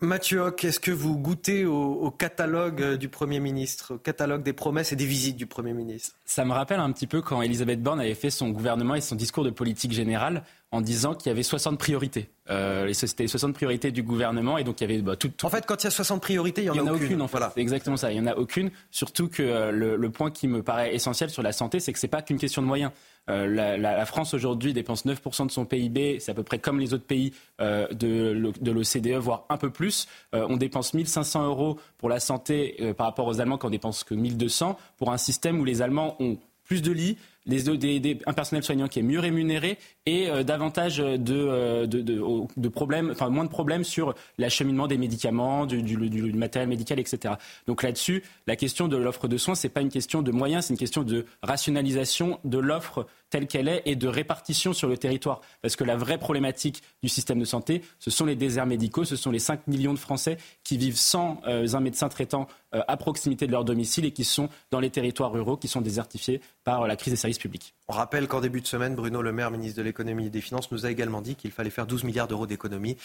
Mathieu 0.00 0.40
Hoc, 0.40 0.64
est-ce 0.64 0.80
que 0.80 0.90
vous 0.90 1.16
goûtez 1.16 1.64
au, 1.64 2.10
catalogue 2.10 2.82
euh, 2.82 2.96
du 2.96 3.08
Premier 3.08 3.40
ministre, 3.40 3.94
au 3.94 3.98
catalogue 3.98 4.42
des 4.42 4.52
promesses 4.52 4.92
et 4.92 4.96
des 4.96 5.06
visites 5.06 5.36
du 5.36 5.46
Premier 5.46 5.72
ministre? 5.72 6.16
Ça 6.24 6.44
me 6.44 6.52
rappelle 6.52 6.80
un 6.80 6.90
petit 6.92 7.06
peu 7.06 7.22
quand 7.22 7.40
Elisabeth 7.42 7.82
Borne 7.82 8.00
avait 8.00 8.14
fait 8.14 8.30
son 8.30 8.50
gouvernement 8.50 8.96
et 8.96 9.00
son 9.00 9.14
discours 9.14 9.44
de 9.44 9.50
politique 9.50 9.92
générale 9.92 10.42
en 10.72 10.80
disant 10.80 11.14
qu'il 11.14 11.30
y 11.30 11.32
avait 11.32 11.44
60 11.44 11.78
priorités. 11.78 12.28
Euh, 12.50 12.92
C'était 12.92 13.22
les 13.22 13.28
60 13.28 13.54
priorités 13.54 13.92
du 13.92 14.02
gouvernement 14.02 14.58
et 14.58 14.64
donc 14.64 14.80
il 14.80 14.90
y 14.90 14.92
avait 14.92 15.02
bah, 15.02 15.16
tout, 15.16 15.32
En 15.44 15.48
fait, 15.50 15.64
quand 15.64 15.82
il 15.82 15.84
y 15.84 15.86
a 15.86 15.92
60 15.92 16.20
priorités, 16.20 16.62
il 16.62 16.66
y 16.66 16.70
en, 16.70 16.86
a, 16.86 16.92
aucune. 16.92 17.22
en 17.22 17.28
fait. 17.28 17.38
C'est 17.54 17.60
exactement 17.60 17.96
ça. 17.96 18.10
Il 18.10 18.18
y 18.18 18.20
en 18.20 18.26
a 18.26 18.34
aucune. 18.34 18.70
Surtout 18.90 19.28
que 19.28 19.42
euh, 19.42 19.70
le, 19.70 19.96
le, 19.96 20.10
point 20.10 20.32
qui 20.32 20.48
me 20.48 20.62
paraît 20.62 20.94
essentiel 20.94 21.30
sur 21.30 21.42
la 21.42 21.52
santé, 21.52 21.78
c'est 21.78 21.92
que 21.92 21.98
c'est 22.00 22.08
pas 22.08 22.20
qu'une 22.20 22.38
question 22.38 22.60
de 22.60 22.66
moyens. 22.66 22.90
Euh, 23.30 23.76
la, 23.78 24.06
France 24.06 24.34
aujourd'hui 24.34 24.72
dépense 24.72 25.06
9% 25.06 25.46
de 25.46 25.50
son 25.50 25.64
PIB, 25.64 26.18
c'est 26.20 26.30
à 26.30 26.34
peu 26.34 26.42
près 26.42 26.58
comme 26.58 26.78
les 26.78 26.92
autres 26.92 27.06
pays 27.06 27.32
euh, 27.60 27.88
de, 27.88 28.52
de 28.60 28.70
l'OCDE, 28.70 29.18
voire 29.18 29.44
un 29.48 29.56
peu 29.56 29.70
plus. 29.70 30.06
Euh, 30.34 30.46
on 30.48 30.56
dépense 30.56 30.94
1500 30.94 31.46
euros 31.46 31.78
pour 31.98 32.08
la 32.08 32.20
santé 32.20 32.76
par 32.96 33.06
rapport 33.06 33.26
aux 33.26 33.40
Allemands 33.40 33.58
qui 33.58 33.66
en 33.66 33.70
dépensent 33.70 34.04
que 34.06 34.14
1200 34.14 34.78
pour 34.98 35.12
un 35.12 35.18
système 35.18 35.60
où 35.60 35.64
les 35.64 35.82
Allemands 35.82 36.16
ont 36.20 36.38
plus 36.64 36.82
de 36.82 36.92
lits, 36.92 37.18
des, 37.46 38.18
un 38.26 38.32
personnel 38.32 38.64
soignant 38.64 38.88
qui 38.88 39.00
est 39.00 39.02
mieux 39.02 39.20
rémunéré 39.20 39.78
et 40.06 40.28
euh, 40.30 40.42
davantage 40.42 40.98
de, 40.98 41.18
euh, 41.28 41.86
de, 41.86 42.68
problèmes, 42.68 43.10
enfin 43.10 43.28
moins 43.28 43.44
de 43.44 43.50
problèmes 43.50 43.84
sur 43.84 44.14
l'acheminement 44.38 44.86
des 44.86 44.98
médicaments, 44.98 45.66
du, 45.66 45.82
du, 45.82 45.96
du, 45.96 46.32
matériel 46.32 46.68
médical, 46.68 46.98
etc. 46.98 47.34
Donc 47.66 47.82
là-dessus, 47.82 48.22
la 48.46 48.56
question 48.56 48.88
de 48.88 48.96
l'offre 48.96 49.28
de 49.28 49.36
soins, 49.36 49.54
c'est 49.54 49.68
pas 49.68 49.80
une 49.80 49.90
question 49.90 50.22
de 50.22 50.32
moyens, 50.32 50.66
c'est 50.66 50.74
une 50.74 50.78
question 50.78 51.02
de 51.02 51.26
rationalisation 51.42 52.38
de 52.44 52.58
l'offre 52.58 53.06
telle 53.34 53.48
qu'elle 53.48 53.66
est 53.66 53.82
et 53.84 53.96
de 53.96 54.06
répartition 54.06 54.72
sur 54.72 54.86
le 54.86 54.96
territoire. 54.96 55.40
Parce 55.60 55.74
que 55.74 55.82
la 55.82 55.96
vraie 55.96 56.18
problématique 56.18 56.84
du 57.02 57.08
système 57.08 57.40
de 57.40 57.44
santé, 57.44 57.82
ce 57.98 58.08
sont 58.08 58.26
les 58.26 58.36
déserts 58.36 58.64
médicaux, 58.64 59.04
ce 59.04 59.16
sont 59.16 59.32
les 59.32 59.40
5 59.40 59.66
millions 59.66 59.92
de 59.92 59.98
Français 59.98 60.36
qui 60.62 60.78
vivent 60.78 60.96
sans 60.96 61.40
euh, 61.48 61.66
un 61.74 61.80
médecin 61.80 62.08
traitant 62.08 62.46
à 62.88 62.96
proximité 62.96 63.46
de 63.46 63.52
leur 63.52 63.64
domicile 63.64 64.04
et 64.04 64.10
qui 64.10 64.24
sont 64.24 64.48
dans 64.70 64.80
les 64.80 64.90
territoires 64.90 65.32
ruraux, 65.32 65.56
qui 65.56 65.68
sont 65.68 65.80
désertifiés 65.80 66.40
par 66.64 66.86
la 66.88 66.96
crise 66.96 67.12
des 67.12 67.16
services 67.16 67.38
publics. 67.38 67.74
On 67.86 67.92
rappelle 67.92 68.28
qu'en 68.28 68.40
début 68.40 68.62
de 68.62 68.66
semaine, 68.66 68.94
Bruno 68.94 69.20
Le 69.20 69.30
Maire, 69.30 69.50
ministre 69.50 69.76
de 69.76 69.82
l'économie 69.82 70.26
et 70.26 70.30
des 70.30 70.40
finances, 70.40 70.72
nous 70.72 70.86
a 70.86 70.90
également 70.90 71.20
dit 71.20 71.36
qu'il 71.36 71.50
fallait 71.50 71.68
faire 71.68 71.86
12 71.86 72.04
milliards 72.04 72.28
d'euros 72.28 72.46
d'économies. 72.46 72.96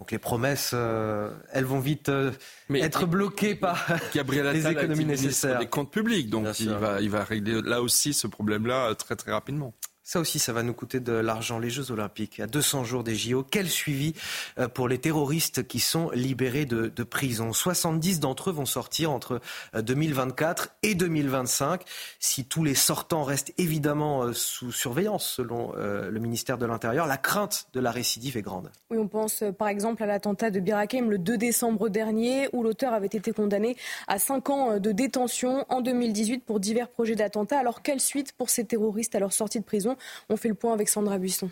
Donc 0.00 0.10
les 0.10 0.18
promesses, 0.18 0.72
euh, 0.74 1.30
elles 1.52 1.64
vont 1.64 1.78
vite 1.78 2.08
euh, 2.08 2.32
être 2.74 3.06
bloquées 3.06 3.54
par 3.54 3.86
les 4.14 4.66
économies 4.66 5.04
nécessaires. 5.04 5.60
Les 5.60 5.68
comptes 5.68 5.92
publics, 5.92 6.30
donc 6.30 6.58
il 6.58 6.70
va, 6.70 7.00
il 7.00 7.10
va 7.10 7.22
régler 7.22 7.62
là 7.62 7.80
aussi 7.80 8.12
ce 8.12 8.26
problème-là 8.26 8.90
euh, 8.90 8.94
très 8.94 9.14
très 9.14 9.30
rapidement. 9.30 9.72
Ça 10.06 10.20
aussi, 10.20 10.38
ça 10.38 10.52
va 10.52 10.62
nous 10.62 10.74
coûter 10.74 11.00
de 11.00 11.12
l'argent. 11.12 11.58
Les 11.58 11.70
Jeux 11.70 11.90
Olympiques, 11.90 12.38
à 12.38 12.46
200 12.46 12.84
jours 12.84 13.04
des 13.04 13.14
JO, 13.14 13.42
quel 13.42 13.70
suivi 13.70 14.12
euh, 14.58 14.68
pour 14.68 14.86
les 14.86 14.98
terroristes 14.98 15.66
qui 15.66 15.80
sont 15.80 16.10
libérés 16.10 16.66
de, 16.66 16.88
de 16.88 17.02
prison? 17.04 17.54
70 17.54 18.20
d'entre 18.20 18.50
eux 18.50 18.52
vont 18.52 18.66
sortir 18.66 19.10
entre 19.10 19.40
2024 19.74 20.62
euh, 20.64 20.90
et 20.90 20.94
2025. 20.94 21.80
Si 22.20 22.44
tous 22.44 22.64
les 22.64 22.74
sortants 22.74 23.24
restent 23.24 23.54
évidemment 23.56 24.24
euh, 24.24 24.34
sous 24.34 24.72
surveillance, 24.72 25.26
selon 25.26 25.72
le 25.74 26.18
ministère 26.18 26.58
de 26.58 26.66
l'Intérieur, 26.66 27.06
la 27.06 27.16
crainte 27.16 27.68
de 27.72 27.80
la 27.80 27.90
récidive 27.90 28.36
est 28.36 28.42
grande. 28.42 28.70
Oui, 28.90 28.98
on 28.98 29.08
pense 29.08 29.42
par 29.58 29.68
exemple 29.68 30.02
à 30.02 30.06
l'attentat 30.06 30.50
de 30.50 30.60
Bir 30.60 30.76
le 31.08 31.16
2 31.16 31.38
décembre 31.38 31.88
dernier, 31.88 32.48
où 32.52 32.62
l'auteur 32.62 32.92
avait 32.92 33.06
été 33.06 33.32
condamné 33.32 33.76
à 34.06 34.18
5 34.18 34.50
ans 34.50 34.78
de 34.78 34.92
détention 34.92 35.64
en 35.70 35.80
2018 35.80 36.44
pour 36.44 36.60
divers 36.60 36.88
projets 36.88 37.14
d'attentat. 37.14 37.58
Alors, 37.58 37.82
quelle 37.82 38.00
suite 38.00 38.32
pour 38.32 38.50
ces 38.50 38.64
terroristes 38.64 39.14
à 39.14 39.20
leur 39.20 39.32
sortie 39.32 39.60
de 39.60 39.64
prison? 39.64 39.93
On 40.28 40.36
fait 40.36 40.48
le 40.48 40.54
point 40.54 40.72
avec 40.72 40.88
Sandra 40.88 41.18
Buisson. 41.18 41.50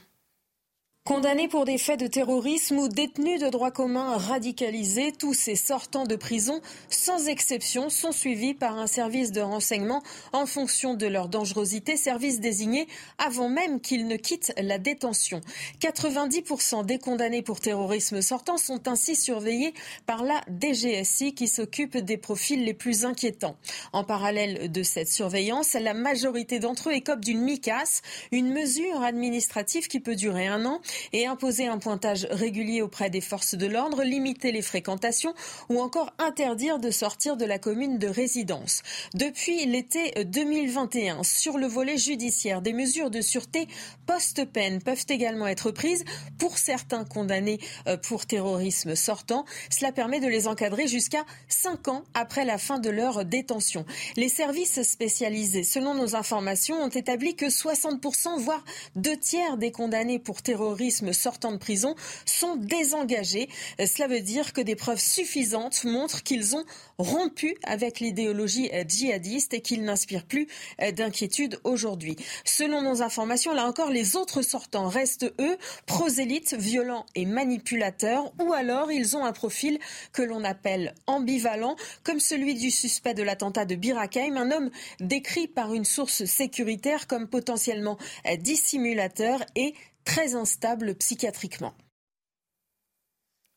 Condamnés 1.05 1.49
pour 1.49 1.65
des 1.65 1.79
faits 1.79 1.99
de 1.99 2.07
terrorisme 2.07 2.79
ou 2.79 2.87
détenus 2.87 3.41
de 3.41 3.49
droit 3.49 3.73
commun 3.73 4.17
radicalisés, 4.17 5.11
tous 5.11 5.35
ces 5.35 5.57
sortants 5.57 6.07
de 6.07 6.15
prison, 6.15 6.61
sans 6.91 7.27
exception, 7.27 7.91
sont 7.91 8.13
suivis 8.13 8.55
par 8.55 8.79
un 8.79 8.87
service 8.87 9.33
de 9.33 9.41
renseignement 9.41 10.05
en 10.33 10.47
fonction 10.47 10.95
de 10.95 11.07
leur 11.07 11.29
dangerosité, 11.29 11.97
service 11.97 12.39
désigné 12.39 12.87
avant 13.19 13.49
même 13.49 13.81
qu'ils 13.81 14.07
ne 14.07 14.15
quittent 14.15 14.53
la 14.57 14.79
détention. 14.79 15.41
90% 15.81 16.87
des 16.87 17.01
condamnés 17.01 17.43
pour 17.43 17.59
terrorisme 17.59 18.23
sortants 18.23 18.57
sont 18.57 18.87
ainsi 18.87 19.17
surveillés 19.17 19.75
par 20.07 20.23
la 20.23 20.41
DGSI 20.47 21.35
qui 21.35 21.49
s'occupe 21.49 21.97
des 21.97 22.17
profils 22.17 22.65
les 22.65 22.75
plus 22.75 23.05
inquiétants. 23.05 23.57
En 23.93 24.05
parallèle 24.05 24.71
de 24.71 24.85
cette 24.85 25.09
surveillance, 25.09 25.73
la 25.73 25.95
majorité 25.95 26.61
d'entre 26.61 26.91
eux 26.91 26.95
écopent 26.95 27.25
d'une 27.25 27.41
MICAS, 27.41 28.03
une 28.31 28.53
mesure 28.53 29.03
administrative 29.03 29.89
qui 29.89 29.99
peut 29.99 30.15
durer 30.15 30.47
un 30.47 30.65
an 30.65 30.81
et 31.13 31.27
imposer 31.27 31.67
un 31.67 31.79
pointage 31.79 32.27
régulier 32.31 32.83
auprès 32.83 33.11
des 33.11 33.21
forces 33.21 33.55
de 33.55 33.67
l'ordre, 33.67 34.03
limiter 34.03 34.53
les 34.53 34.63
fréquentations 34.63 35.35
ou 35.69 35.81
encore 35.81 36.13
interdire 36.19 36.79
de 36.79 36.91
sortir 36.91 37.37
de 37.37 37.45
la 37.45 37.59
commune 37.59 37.99
de 37.99 38.09
résidence. 38.09 38.83
Depuis 39.15 39.67
l'été 39.67 40.13
2021, 40.25 41.23
sur 41.23 41.59
le 41.59 41.67
volet 41.67 41.97
judiciaire, 41.97 42.63
des 42.63 42.73
mesures 42.73 43.11
de 43.11 43.21
sûreté 43.21 43.69
post-peine 44.07 44.83
peuvent 44.83 45.07
également 45.09 45.47
être 45.47 45.71
prises 45.71 46.05
pour 46.39 46.59
certains 46.59 47.05
condamnés 47.05 47.59
euh, 47.87 47.97
pour 47.97 48.27
terrorisme 48.27 48.95
sortant. 48.95 49.45
Cela 49.71 49.93
permet 49.93 50.21
de 50.21 50.29
les 50.29 50.47
encadrer 50.49 50.87
jusqu'à 50.87 51.25
5 51.49 51.89
ans 51.89 52.05
après 52.15 52.45
la 52.45 52.59
fin 52.59 52.79
de 52.79 52.91
leur 52.91 53.25
détention. 53.25 53.85
Les 54.17 54.29
services 54.29 54.83
spécialisés, 54.83 55.65
selon 55.65 55.95
nos 55.95 56.15
informations, 56.15 56.83
ont 56.83 56.89
établi 56.89 57.37
que 57.37 57.47
60%, 57.47 58.39
voire 58.39 58.65
deux 58.97 59.17
tiers 59.17 59.57
des 59.57 59.71
condamnés 59.71 60.19
pour 60.19 60.43
terrorisme 60.43 60.82
sortant 60.91 61.53
de 61.53 61.57
prison 61.57 61.95
sont 62.27 62.57
désengagés. 62.57 63.49
Cela 63.79 64.09
veut 64.09 64.21
dire 64.21 64.53
que 64.53 64.61
des 64.61 64.77
preuves 64.77 65.01
suffisantes 65.01 65.85
montrent 65.85 66.23
qu'ils 66.23 66.57
ont 66.57 66.65
rompu 66.99 67.57
avec 67.65 68.01
l'idéologie 68.01 68.71
djihadiste 68.89 69.55
et 69.55 69.61
qu'ils 69.61 69.85
n'inspirent 69.85 70.27
plus 70.27 70.49
d'inquiétude 70.97 71.59
aujourd'hui. 71.65 72.17
Selon 72.45 72.83
nos 72.83 73.03
informations, 73.03 73.53
là 73.53 73.67
encore, 73.67 73.91
les 73.91 74.17
autres 74.17 74.43
sortants 74.43 74.89
restent, 74.89 75.33
eux, 75.41 75.57
prosélytes, 75.87 76.55
violents 76.55 77.07
et 77.15 77.27
manipulateurs, 77.27 78.33
ou 78.41 78.53
alors 78.53 78.91
ils 78.93 79.17
ont 79.17 79.25
un 79.25 79.33
profil 79.33 79.79
que 80.13 80.23
l'on 80.23 80.45
appelle 80.45 80.95
ambivalent, 81.07 81.77
comme 82.03 82.21
celui 82.21 82.55
du 82.55 82.71
suspect 82.71 83.15
de 83.15 83.23
l'attentat 83.23 83.65
de 83.65 83.75
Birakeim, 83.75 84.37
un 84.37 84.51
homme 84.51 84.71
décrit 85.01 85.49
par 85.49 85.75
une 85.75 85.85
source 85.85 86.25
sécuritaire 86.25 87.07
comme 87.07 87.29
potentiellement 87.29 87.99
dissimulateur 88.39 89.45
et 89.57 89.75
très 90.05 90.35
instable 90.35 90.95
psychiatriquement. 90.97 91.75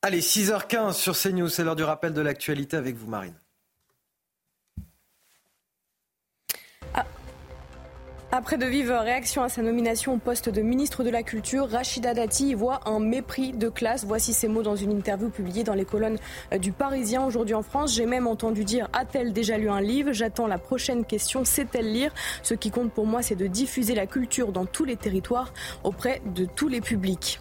Allez, 0.02 0.22
6h15 0.22 0.94
sur 0.94 1.18
CNews, 1.18 1.50
c'est 1.50 1.64
l'heure 1.64 1.76
du 1.76 1.84
rappel 1.84 2.14
de 2.14 2.22
l'actualité 2.22 2.78
avec 2.78 2.96
vous, 2.96 3.08
Marine. 3.08 3.40
Après 8.38 8.58
de 8.58 8.66
vives 8.66 8.92
réactions 8.92 9.44
à 9.44 9.48
sa 9.48 9.62
nomination 9.62 10.16
au 10.16 10.18
poste 10.18 10.50
de 10.50 10.62
ministre 10.62 11.06
de 11.06 11.10
la 11.10 11.24
Culture, 11.24 11.70
Rachida 11.70 12.14
Dati 12.14 12.54
voit 12.54 12.82
un 12.86 13.00
mépris 13.00 13.54
de 13.54 13.70
classe. 13.70 14.04
Voici 14.04 14.34
ses 14.34 14.50
mots 14.50 14.62
dans 14.62 14.76
une 14.76 14.92
interview 14.92 15.30
publiée 15.30 15.64
dans 15.64 15.74
les 15.74 15.86
colonnes 15.86 16.18
du 16.60 16.74
Parisien 16.74 17.24
aujourd'hui 17.24 17.56
en 17.56 17.62
France. 17.62 17.96
J'ai 17.96 18.06
même 18.06 18.28
entendu 18.28 18.66
dire 18.66 18.90
a-t-elle 18.92 19.32
déjà 19.32 19.58
lu 19.58 19.70
un 19.70 19.80
livre? 19.80 20.12
J'attends 20.12 20.48
la 20.48 20.58
prochaine 20.58 21.06
question, 21.06 21.46
sait-elle 21.46 21.90
lire? 21.94 22.14
Ce 22.44 22.56
qui 22.56 22.72
compte 22.72 22.92
pour 22.92 23.08
moi, 23.08 23.22
c'est 23.22 23.36
de 23.36 23.48
diffuser 23.48 23.96
la 23.96 24.06
culture 24.06 24.52
dans 24.52 24.66
tous 24.66 24.84
les 24.84 24.98
territoires 24.98 25.54
auprès 25.86 26.22
de 26.26 26.44
tous 26.44 26.68
les 26.68 26.82
publics. 26.82 27.40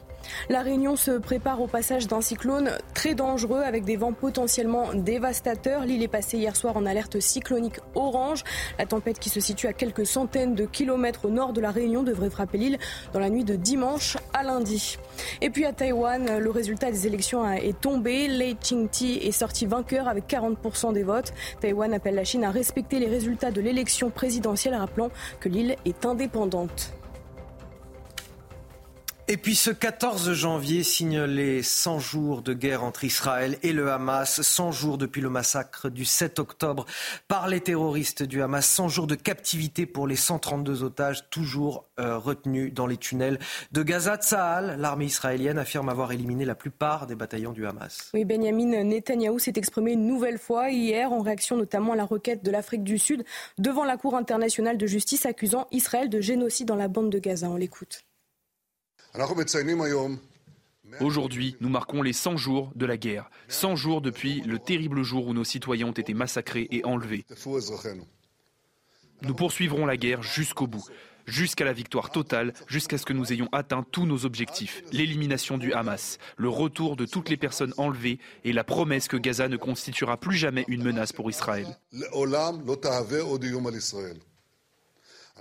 La 0.48 0.62
Réunion 0.62 0.96
se 0.96 1.12
prépare 1.12 1.60
au 1.60 1.66
passage 1.66 2.06
d'un 2.06 2.20
cyclone 2.20 2.70
très 2.94 3.14
dangereux 3.14 3.62
avec 3.62 3.84
des 3.84 3.96
vents 3.96 4.12
potentiellement 4.12 4.94
dévastateurs. 4.94 5.84
L'île 5.84 6.02
est 6.02 6.08
passée 6.08 6.38
hier 6.38 6.56
soir 6.56 6.76
en 6.76 6.86
alerte 6.86 7.20
cyclonique 7.20 7.80
orange. 7.94 8.44
La 8.78 8.86
tempête 8.86 9.18
qui 9.18 9.30
se 9.30 9.40
situe 9.40 9.66
à 9.66 9.72
quelques 9.72 10.06
centaines 10.06 10.54
de 10.54 10.64
kilomètres 10.64 11.24
au 11.26 11.30
nord 11.30 11.52
de 11.52 11.60
la 11.60 11.70
Réunion 11.70 12.02
devrait 12.02 12.30
frapper 12.30 12.58
l'île 12.58 12.78
dans 13.12 13.20
la 13.20 13.30
nuit 13.30 13.44
de 13.44 13.56
dimanche 13.56 14.16
à 14.32 14.42
lundi. 14.42 14.98
Et 15.40 15.50
puis 15.50 15.64
à 15.64 15.72
Taïwan, 15.72 16.38
le 16.38 16.50
résultat 16.50 16.90
des 16.90 17.06
élections 17.06 17.50
est 17.52 17.80
tombé. 17.80 18.28
Lei 18.28 18.56
Ching-ti 18.60 19.18
est 19.22 19.32
sorti 19.32 19.66
vainqueur 19.66 20.08
avec 20.08 20.28
40% 20.28 20.92
des 20.92 21.02
votes. 21.02 21.32
Taïwan 21.60 21.92
appelle 21.92 22.14
la 22.14 22.24
Chine 22.24 22.44
à 22.44 22.50
respecter 22.50 22.98
les 22.98 23.08
résultats 23.08 23.50
de 23.50 23.60
l'élection 23.60 24.10
présidentielle, 24.10 24.74
rappelant 24.74 25.10
que 25.40 25.48
l'île 25.48 25.76
est 25.84 26.04
indépendante. 26.06 26.92
Et 29.26 29.38
puis 29.38 29.54
ce 29.54 29.70
14 29.70 30.34
janvier 30.34 30.82
signe 30.82 31.22
les 31.22 31.62
100 31.62 31.98
jours 31.98 32.42
de 32.42 32.52
guerre 32.52 32.84
entre 32.84 33.04
Israël 33.04 33.56
et 33.62 33.72
le 33.72 33.90
Hamas, 33.90 34.42
100 34.42 34.70
jours 34.70 34.98
depuis 34.98 35.22
le 35.22 35.30
massacre 35.30 35.88
du 35.88 36.04
7 36.04 36.38
octobre 36.38 36.84
par 37.26 37.48
les 37.48 37.62
terroristes 37.62 38.22
du 38.22 38.42
Hamas, 38.42 38.66
100 38.66 38.88
jours 38.88 39.06
de 39.06 39.14
captivité 39.14 39.86
pour 39.86 40.06
les 40.06 40.16
132 40.16 40.82
otages 40.82 41.30
toujours 41.30 41.86
euh, 41.98 42.18
retenus 42.18 42.74
dans 42.74 42.86
les 42.86 42.98
tunnels 42.98 43.38
de 43.72 43.82
Gaza. 43.82 44.16
Tsahal, 44.18 44.78
l'armée 44.78 45.06
israélienne, 45.06 45.56
affirme 45.56 45.88
avoir 45.88 46.12
éliminé 46.12 46.44
la 46.44 46.54
plupart 46.54 47.06
des 47.06 47.14
bataillons 47.14 47.52
du 47.52 47.66
Hamas. 47.66 48.10
Oui, 48.12 48.26
Benjamin 48.26 48.84
Netanyahou 48.84 49.38
s'est 49.38 49.54
exprimé 49.56 49.92
une 49.92 50.06
nouvelle 50.06 50.38
fois 50.38 50.68
hier 50.68 51.10
en 51.14 51.22
réaction 51.22 51.56
notamment 51.56 51.94
à 51.94 51.96
la 51.96 52.04
requête 52.04 52.44
de 52.44 52.50
l'Afrique 52.50 52.84
du 52.84 52.98
Sud 52.98 53.24
devant 53.56 53.84
la 53.84 53.96
Cour 53.96 54.16
internationale 54.16 54.76
de 54.76 54.86
justice 54.86 55.24
accusant 55.24 55.66
Israël 55.70 56.10
de 56.10 56.20
génocide 56.20 56.68
dans 56.68 56.76
la 56.76 56.88
bande 56.88 57.08
de 57.08 57.18
Gaza. 57.18 57.48
On 57.48 57.56
l'écoute. 57.56 58.04
Aujourd'hui, 61.00 61.56
nous 61.60 61.68
marquons 61.68 62.02
les 62.02 62.12
100 62.12 62.36
jours 62.36 62.72
de 62.74 62.84
la 62.84 62.96
guerre, 62.96 63.30
100 63.48 63.76
jours 63.76 64.00
depuis 64.00 64.40
le 64.40 64.58
terrible 64.58 65.02
jour 65.02 65.26
où 65.26 65.34
nos 65.34 65.44
citoyens 65.44 65.86
ont 65.86 65.92
été 65.92 66.14
massacrés 66.14 66.66
et 66.70 66.84
enlevés. 66.84 67.24
Nous 69.22 69.34
poursuivrons 69.34 69.86
la 69.86 69.96
guerre 69.96 70.22
jusqu'au 70.22 70.66
bout, 70.66 70.84
jusqu'à 71.26 71.64
la 71.64 71.72
victoire 71.72 72.10
totale, 72.10 72.52
jusqu'à 72.66 72.98
ce 72.98 73.06
que 73.06 73.12
nous 73.12 73.32
ayons 73.32 73.48
atteint 73.52 73.84
tous 73.90 74.04
nos 74.04 74.24
objectifs, 74.24 74.82
l'élimination 74.92 75.58
du 75.58 75.72
Hamas, 75.72 76.18
le 76.36 76.48
retour 76.48 76.96
de 76.96 77.06
toutes 77.06 77.28
les 77.28 77.36
personnes 77.36 77.72
enlevées 77.76 78.18
et 78.44 78.52
la 78.52 78.64
promesse 78.64 79.08
que 79.08 79.16
Gaza 79.16 79.48
ne 79.48 79.56
constituera 79.56 80.16
plus 80.16 80.36
jamais 80.36 80.64
une 80.68 80.82
menace 80.82 81.12
pour 81.12 81.30
Israël. 81.30 81.78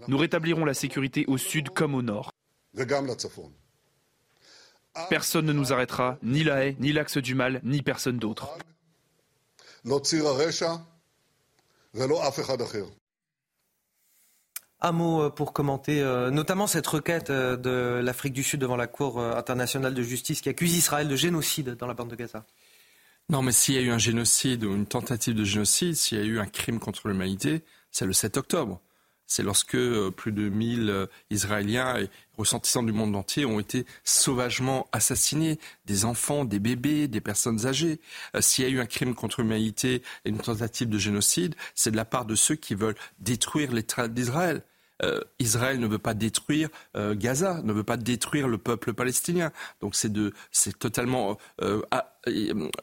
Nous 0.08 0.18
rétablirons 0.18 0.66
la 0.66 0.74
sécurité 0.74 1.26
au 1.28 1.38
sud 1.38 1.70
comme 1.70 1.96
au 1.96 2.02
nord. 2.02 2.32
Personne 5.10 5.46
ne 5.46 5.54
nous 5.54 5.74
arrêtera, 5.74 6.18
ni 6.22 6.44
la 6.44 6.66
haie, 6.66 6.76
ni 6.80 6.94
l'axe 6.94 7.18
du 7.18 7.36
mal, 7.36 7.62
ni 7.64 7.82
personne 7.82 8.18
d'autre. 8.18 8.50
Un 14.82 14.92
mot 14.92 15.30
pour 15.32 15.54
commenter 15.54 16.02
notamment 16.32 16.68
cette 16.68 16.88
requête 16.88 17.32
de 17.32 18.02
l'Afrique 18.04 18.34
du 18.34 18.44
Sud 18.44 18.60
devant 18.60 18.76
la 18.76 18.88
Cour 18.88 19.20
internationale 19.20 19.94
de 19.94 20.02
justice 20.02 20.42
qui 20.42 20.50
accuse 20.50 20.76
Israël 20.76 21.08
de 21.08 21.16
génocide 21.16 21.76
dans 21.76 21.88
la 21.88 21.94
bande 21.94 22.10
de 22.10 22.16
Gaza. 22.16 22.46
Non, 23.30 23.42
mais 23.42 23.54
s'il 23.54 23.76
y 23.76 23.78
a 23.78 23.82
eu 23.82 23.92
un 23.92 23.98
génocide 23.98 24.66
ou 24.66 24.76
une 24.76 24.86
tentative 24.86 25.34
de 25.36 25.46
génocide, 25.46 25.96
s'il 25.96 26.18
y 26.18 26.22
a 26.22 26.26
eu 26.26 26.40
un 26.40 26.46
crime 26.46 26.80
contre 26.80 27.08
l'humanité, 27.08 27.64
c'est 27.90 28.06
le 28.06 28.12
7 28.14 28.36
octobre. 28.38 28.82
C'est 29.36 29.42
lorsque 29.42 29.76
plus 30.12 30.32
de 30.32 30.48
1000 30.48 31.08
Israéliens 31.32 31.98
et 31.98 32.10
ressentissants 32.38 32.84
du 32.84 32.92
monde 32.92 33.16
entier 33.16 33.46
ont 33.46 33.60
été 33.60 33.88
sauvagement 34.04 34.88
assassinés. 34.92 35.60
Des 35.86 36.06
enfants, 36.06 36.46
des 36.46 36.60
bébés, 36.60 37.08
des 37.08 37.20
personnes 37.20 37.66
âgées. 37.66 38.00
S'il 38.42 38.64
y 38.64 38.68
a 38.68 38.70
eu 38.70 38.80
un 38.80 38.86
crime 38.86 39.16
contre 39.16 39.42
l'humanité 39.42 40.04
et 40.24 40.30
une 40.30 40.38
tentative 40.38 40.88
de 40.88 41.00
génocide, 41.00 41.56
c'est 41.74 41.90
de 41.90 41.96
la 41.96 42.06
part 42.06 42.26
de 42.26 42.36
ceux 42.36 42.54
qui 42.54 42.76
veulent 42.76 42.96
détruire 43.18 43.72
l'État 43.72 44.08
d'Israël. 44.08 44.62
Israël 45.40 45.80
ne 45.80 45.88
veut 45.88 45.98
pas 45.98 46.14
détruire 46.14 46.70
Gaza, 46.96 47.60
ne 47.64 47.74
veut 47.74 47.84
pas 47.84 47.98
détruire 47.98 48.48
le 48.48 48.60
peuple 48.60 48.94
palestinien. 48.94 49.52
Donc 49.82 49.96
c'est 49.96 50.78
totalement 50.78 51.40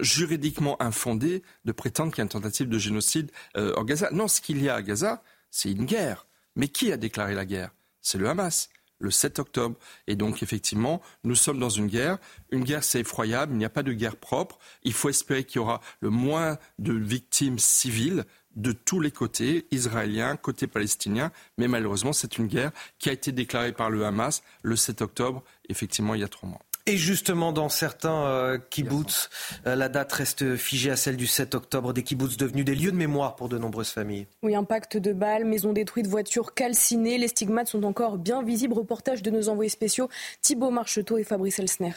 juridiquement 0.00 0.82
infondé 0.82 1.44
de 1.64 1.70
prétendre 1.70 2.10
qu'il 2.10 2.18
y 2.18 2.22
a 2.22 2.24
une 2.24 2.28
tentative 2.28 2.68
de 2.68 2.78
génocide 2.78 3.30
en 3.54 3.84
Gaza. 3.84 4.08
Non, 4.10 4.26
ce 4.26 4.40
qu'il 4.40 4.60
y 4.60 4.68
a 4.68 4.74
à 4.74 4.82
Gaza, 4.82 5.22
c'est 5.52 5.70
une 5.70 5.84
guerre. 5.84 6.26
Mais 6.56 6.68
qui 6.68 6.92
a 6.92 6.96
déclaré 6.96 7.34
la 7.34 7.46
guerre? 7.46 7.70
C'est 8.00 8.18
le 8.18 8.28
Hamas 8.28 8.68
le 9.00 9.10
7 9.10 9.38
octobre. 9.40 9.76
Et 10.06 10.14
donc, 10.14 10.42
effectivement, 10.42 11.02
nous 11.24 11.34
sommes 11.34 11.58
dans 11.58 11.70
une 11.70 11.88
guerre. 11.88 12.18
Une 12.50 12.62
guerre, 12.62 12.84
c'est 12.84 13.00
effroyable. 13.00 13.52
Il 13.52 13.58
n'y 13.58 13.64
a 13.64 13.70
pas 13.70 13.82
de 13.82 13.92
guerre 13.92 14.16
propre. 14.16 14.58
Il 14.84 14.92
faut 14.92 15.08
espérer 15.08 15.44
qu'il 15.44 15.56
y 15.56 15.58
aura 15.58 15.80
le 16.00 16.10
moins 16.10 16.58
de 16.78 16.92
victimes 16.92 17.58
civiles 17.58 18.24
de 18.56 18.72
tous 18.72 19.00
les 19.00 19.10
côtés, 19.10 19.66
israéliens, 19.70 20.36
côté 20.36 20.66
palestinien. 20.66 21.32
Mais 21.56 21.68
malheureusement, 21.68 22.12
c'est 22.12 22.38
une 22.38 22.46
guerre 22.46 22.72
qui 22.98 23.08
a 23.08 23.12
été 23.12 23.32
déclarée 23.32 23.72
par 23.72 23.90
le 23.90 24.04
Hamas 24.04 24.42
le 24.62 24.76
7 24.76 25.02
octobre, 25.02 25.42
effectivement, 25.68 26.14
il 26.14 26.20
y 26.20 26.24
a 26.24 26.28
trois 26.28 26.48
mois. 26.48 26.60
Et 26.90 26.96
justement, 26.96 27.52
dans 27.52 27.68
certains 27.68 28.24
euh, 28.24 28.58
kibbutz, 28.68 29.30
euh, 29.64 29.76
la 29.76 29.88
date 29.88 30.12
reste 30.12 30.56
figée 30.56 30.90
à 30.90 30.96
celle 30.96 31.16
du 31.16 31.28
7 31.28 31.54
octobre, 31.54 31.92
des 31.92 32.02
kibbutz 32.02 32.36
devenus 32.36 32.64
des 32.64 32.74
lieux 32.74 32.90
de 32.90 32.96
mémoire 32.96 33.36
pour 33.36 33.48
de 33.48 33.58
nombreuses 33.58 33.90
familles. 33.90 34.26
Oui, 34.42 34.56
impact 34.56 34.96
de 34.96 35.12
balles, 35.12 35.44
maisons 35.44 35.72
détruites, 35.72 36.08
voitures 36.08 36.52
calcinées, 36.52 37.16
les 37.16 37.28
stigmates 37.28 37.68
sont 37.68 37.84
encore 37.84 38.18
bien 38.18 38.42
visibles. 38.42 38.74
Reportage 38.74 39.22
de 39.22 39.30
nos 39.30 39.48
envoyés 39.48 39.68
spéciaux 39.68 40.08
Thibault 40.42 40.72
Marcheteau 40.72 41.16
et 41.16 41.22
Fabrice 41.22 41.60
Elsner. 41.60 41.92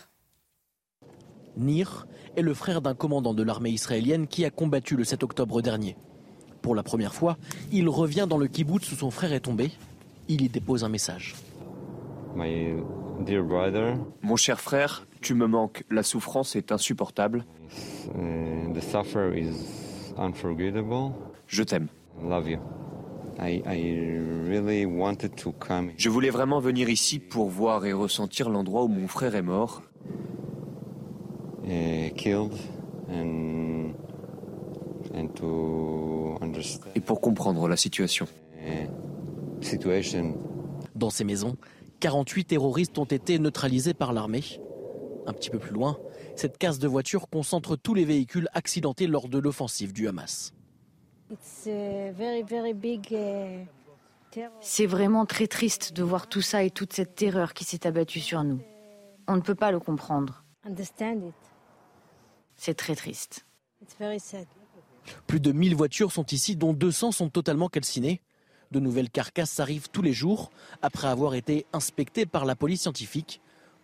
Nir 1.58 2.06
est 2.38 2.44
le 2.44 2.54
frère 2.54 2.84
d'un 2.84 2.94
commandant 2.94 3.34
de 3.34 3.42
l'armée 3.42 3.72
israélienne 3.72 4.28
qui 4.28 4.46
a 4.46 4.52
combattu 4.52 4.96
le 4.96 5.06
7 5.06 5.24
octobre 5.24 5.64
dernier. 5.64 5.98
Pour 6.62 6.76
la 6.76 6.84
première 6.84 7.16
fois, 7.16 7.40
il 7.72 7.90
revient 7.90 8.28
dans 8.30 8.38
le 8.38 8.46
kibbutz 8.46 8.92
où 8.92 8.96
son 8.96 9.10
frère 9.10 9.34
est 9.34 9.40
tombé. 9.40 9.72
Il 10.28 10.44
y 10.44 10.50
dépose 10.50 10.84
un 10.84 10.90
message. 10.90 11.34
Mon 14.22 14.36
cher 14.36 14.60
frère, 14.60 15.06
tu 15.22 15.34
me 15.34 15.48
manques. 15.48 15.84
La 15.90 16.04
souffrance 16.04 16.56
est 16.56 16.72
insupportable. 16.72 17.46
Je 21.48 21.64
t'aime. 21.64 21.88
Je 25.98 26.10
voulais 26.10 26.30
vraiment 26.30 26.60
venir 26.60 26.90
ici 26.90 27.20
pour 27.20 27.50
voir 27.50 27.86
et 27.86 27.94
ressentir 27.94 28.50
l'endroit 28.50 28.84
où 28.84 28.88
mon 28.88 29.08
frère 29.08 29.36
est 29.36 29.42
mort. 29.42 29.84
Et 36.96 37.02
pour 37.02 37.22
comprendre 37.22 37.68
la 37.68 37.78
situation. 37.78 38.28
Dans 40.96 41.10
ces 41.10 41.24
maisons, 41.24 41.56
48 42.04 42.44
terroristes 42.44 42.98
ont 42.98 43.06
été 43.06 43.40
neutralisés 43.40 43.94
par 43.94 44.12
l'armée. 44.12 44.44
Un 45.26 45.32
petit 45.32 45.50
peu 45.50 45.58
plus 45.58 45.72
loin, 45.72 45.98
cette 46.36 46.58
case 46.58 46.78
de 46.78 46.86
voitures 46.90 47.30
concentre 47.30 47.78
tous 47.78 47.94
les 47.94 48.04
véhicules 48.04 48.50
accidentés 48.52 49.08
lors 49.08 49.30
de 49.30 49.40
l'offensive 49.40 49.94
du 49.94 50.10
Hamas. 50.10 50.54
C'est 54.60 54.86
vraiment 54.86 55.26
très 55.26 55.48
triste 55.48 55.94
de 55.94 56.04
voir 56.04 56.28
tout 56.28 56.42
ça 56.42 56.64
et 56.64 56.72
toute 56.72 56.92
cette 56.92 57.16
terreur 57.16 57.54
qui 57.54 57.64
s'est 57.64 57.88
abattue 57.88 58.20
sur 58.20 58.44
nous. 58.44 58.60
On 59.30 59.38
ne 59.38 59.42
peut 59.42 59.56
pas 59.56 59.72
le 59.72 59.80
comprendre. 59.80 60.44
C'est 62.58 62.74
très 62.74 62.96
triste. 62.96 63.46
Plus 65.26 65.40
de 65.40 65.54
1000 65.54 65.74
voitures 65.74 66.12
sont 66.12 66.26
ici, 66.26 66.58
dont 66.58 66.74
200 66.74 67.14
sont 67.14 67.30
totalement 67.30 67.70
calcinées. 67.70 68.20
De 68.74 68.80
nouvelles 68.80 69.12
carcasses 69.12 69.60
arrivent 69.60 69.90
tous 69.92 70.02
les 70.02 70.14
jours, 70.14 70.50
après 70.82 71.08
avoir 71.08 71.36
été 71.36 71.68
inspectées 71.74 72.26
par 72.26 72.44
la 72.44 72.56
police 72.56 72.82
scientifique, 72.82 73.40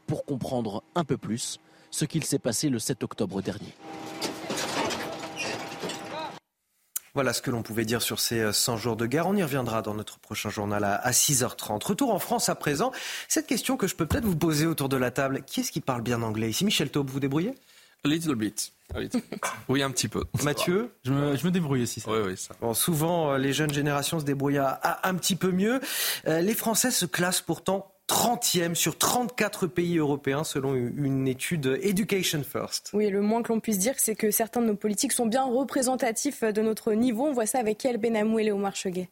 pour 0.08 0.25
comprendre 0.25 0.82
un 0.95 1.04
peu 1.04 1.15
plus 1.15 1.60
ce 1.91 2.06
qu'il 2.06 2.23
s'est 2.23 2.39
passé 2.39 2.69
le 2.69 2.80
7 2.80 3.04
octobre 3.04 3.43
dernier. 3.43 3.71
Voilà 7.13 7.34
ce 7.34 7.43
que 7.43 7.52
l'on 7.52 7.62
pouvait 7.62 7.86
dire 7.86 8.02
sur 8.02 8.19
ces 8.19 8.52
100 8.52 8.78
jours 8.78 8.95
de 8.95 9.06
guerre. 9.06 9.28
On 9.28 9.36
y 9.36 9.43
reviendra 9.43 9.84
dans 9.84 9.93
notre 9.93 10.17
prochain 10.17 10.49
journal 10.49 10.84
à 10.84 11.12
6h30. 11.12 11.86
Retour 11.86 12.12
en 12.12 12.17
France 12.17 12.49
à 12.49 12.56
présent. 12.56 12.91
Cette 13.28 13.45
question 13.45 13.78
que 13.78 13.86
je 13.86 13.95
peux 13.95 14.08
peut-être 14.08 14.25
vous 14.25 14.36
poser 14.36 14.65
autour 14.65 14.89
de 14.89 14.97
la 14.97 15.12
table. 15.12 15.43
Qui 15.45 15.60
est-ce 15.60 15.71
qui 15.71 15.82
parle 15.82 16.02
bien 16.02 16.23
anglais? 16.23 16.49
Ici, 16.49 16.65
Michel 16.65 16.89
Taube, 16.89 17.12
vous 17.12 17.19
débrouillez? 17.19 17.54
A 18.06 18.08
little 18.08 18.36
bit. 18.36 18.74
Oui, 19.70 19.84
un 19.84 19.92
petit 19.92 20.08
peu. 20.08 20.24
Mathieu 20.44 20.92
je 21.04 21.12
me, 21.12 21.52
débrouille 21.52 21.84
aussi. 21.84 22.02
Oui, 22.08 22.18
oui, 22.26 22.38
ça. 22.38 22.56
Bon, 22.60 22.74
souvent, 22.74 23.38
les 23.38 23.54
jeunes 23.54 23.72
générations 23.72 24.20
se 24.20 24.26
débrouillent 24.26 24.58
un 24.58 25.16
petit 25.16 25.36
peu 25.36 25.52
mieux. 25.52 25.80
Euh, 26.28 26.42
les 26.42 26.56
Français 26.56 26.90
se 26.90 27.06
classent 27.06 27.42
pourtant 27.42 27.94
30e 28.08 28.74
sur 28.74 28.98
34 28.98 29.68
pays 29.68 30.00
européens 30.00 30.44
selon 30.44 30.74
une 30.74 31.28
étude 31.28 31.78
Education 31.84 32.42
First. 32.44 32.90
Oui, 32.94 33.10
le 33.10 33.22
moins 33.22 33.44
que 33.44 33.54
l'on 33.54 33.60
puisse 33.60 33.78
dire, 33.78 33.94
c'est 33.98 34.16
que 34.16 34.32
certains 34.32 34.62
de 34.62 34.66
nos 34.66 34.76
politiques 34.76 35.12
sont 35.12 35.28
bien 35.28 35.44
représentatifs 35.44 36.44
de 36.44 36.62
notre 36.62 36.94
niveau. 36.94 37.28
On 37.28 37.34
voit 37.34 37.46
ça 37.46 37.60
avec 37.60 37.86
El 37.86 37.98
Benamou 37.98 38.40
et 38.40 38.44
Léomar 38.46 38.76
Cheguet. 38.76 39.10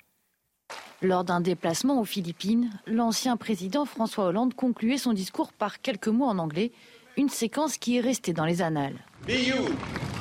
Lors 1.04 1.24
d'un 1.24 1.42
déplacement 1.42 2.02
aux 2.02 2.06
Philippines, 2.06 2.72
l'ancien 2.88 3.38
président 3.38 3.86
François 3.86 4.26
Hollande 4.26 4.56
concluait 4.56 4.98
son 4.98 5.14
discours 5.14 5.54
par 5.54 5.80
quelques 5.82 6.08
mots 6.08 6.26
en 6.26 6.40
anglais, 6.40 6.72
une 7.18 7.30
séquence 7.30 7.78
qui 7.78 7.98
est 7.98 8.02
restée 8.02 8.32
dans 8.32 8.46
les 8.46 8.62
annales. 8.62 8.96
Be 9.26 9.32
you, 9.32 9.76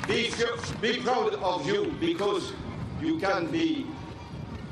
be, 0.09 0.31
be 0.81 0.99
proud 1.05 1.39
of 1.43 1.67
you 1.69 1.93
because 2.01 2.53
you 3.03 3.19
can 3.21 3.45
be 3.53 3.87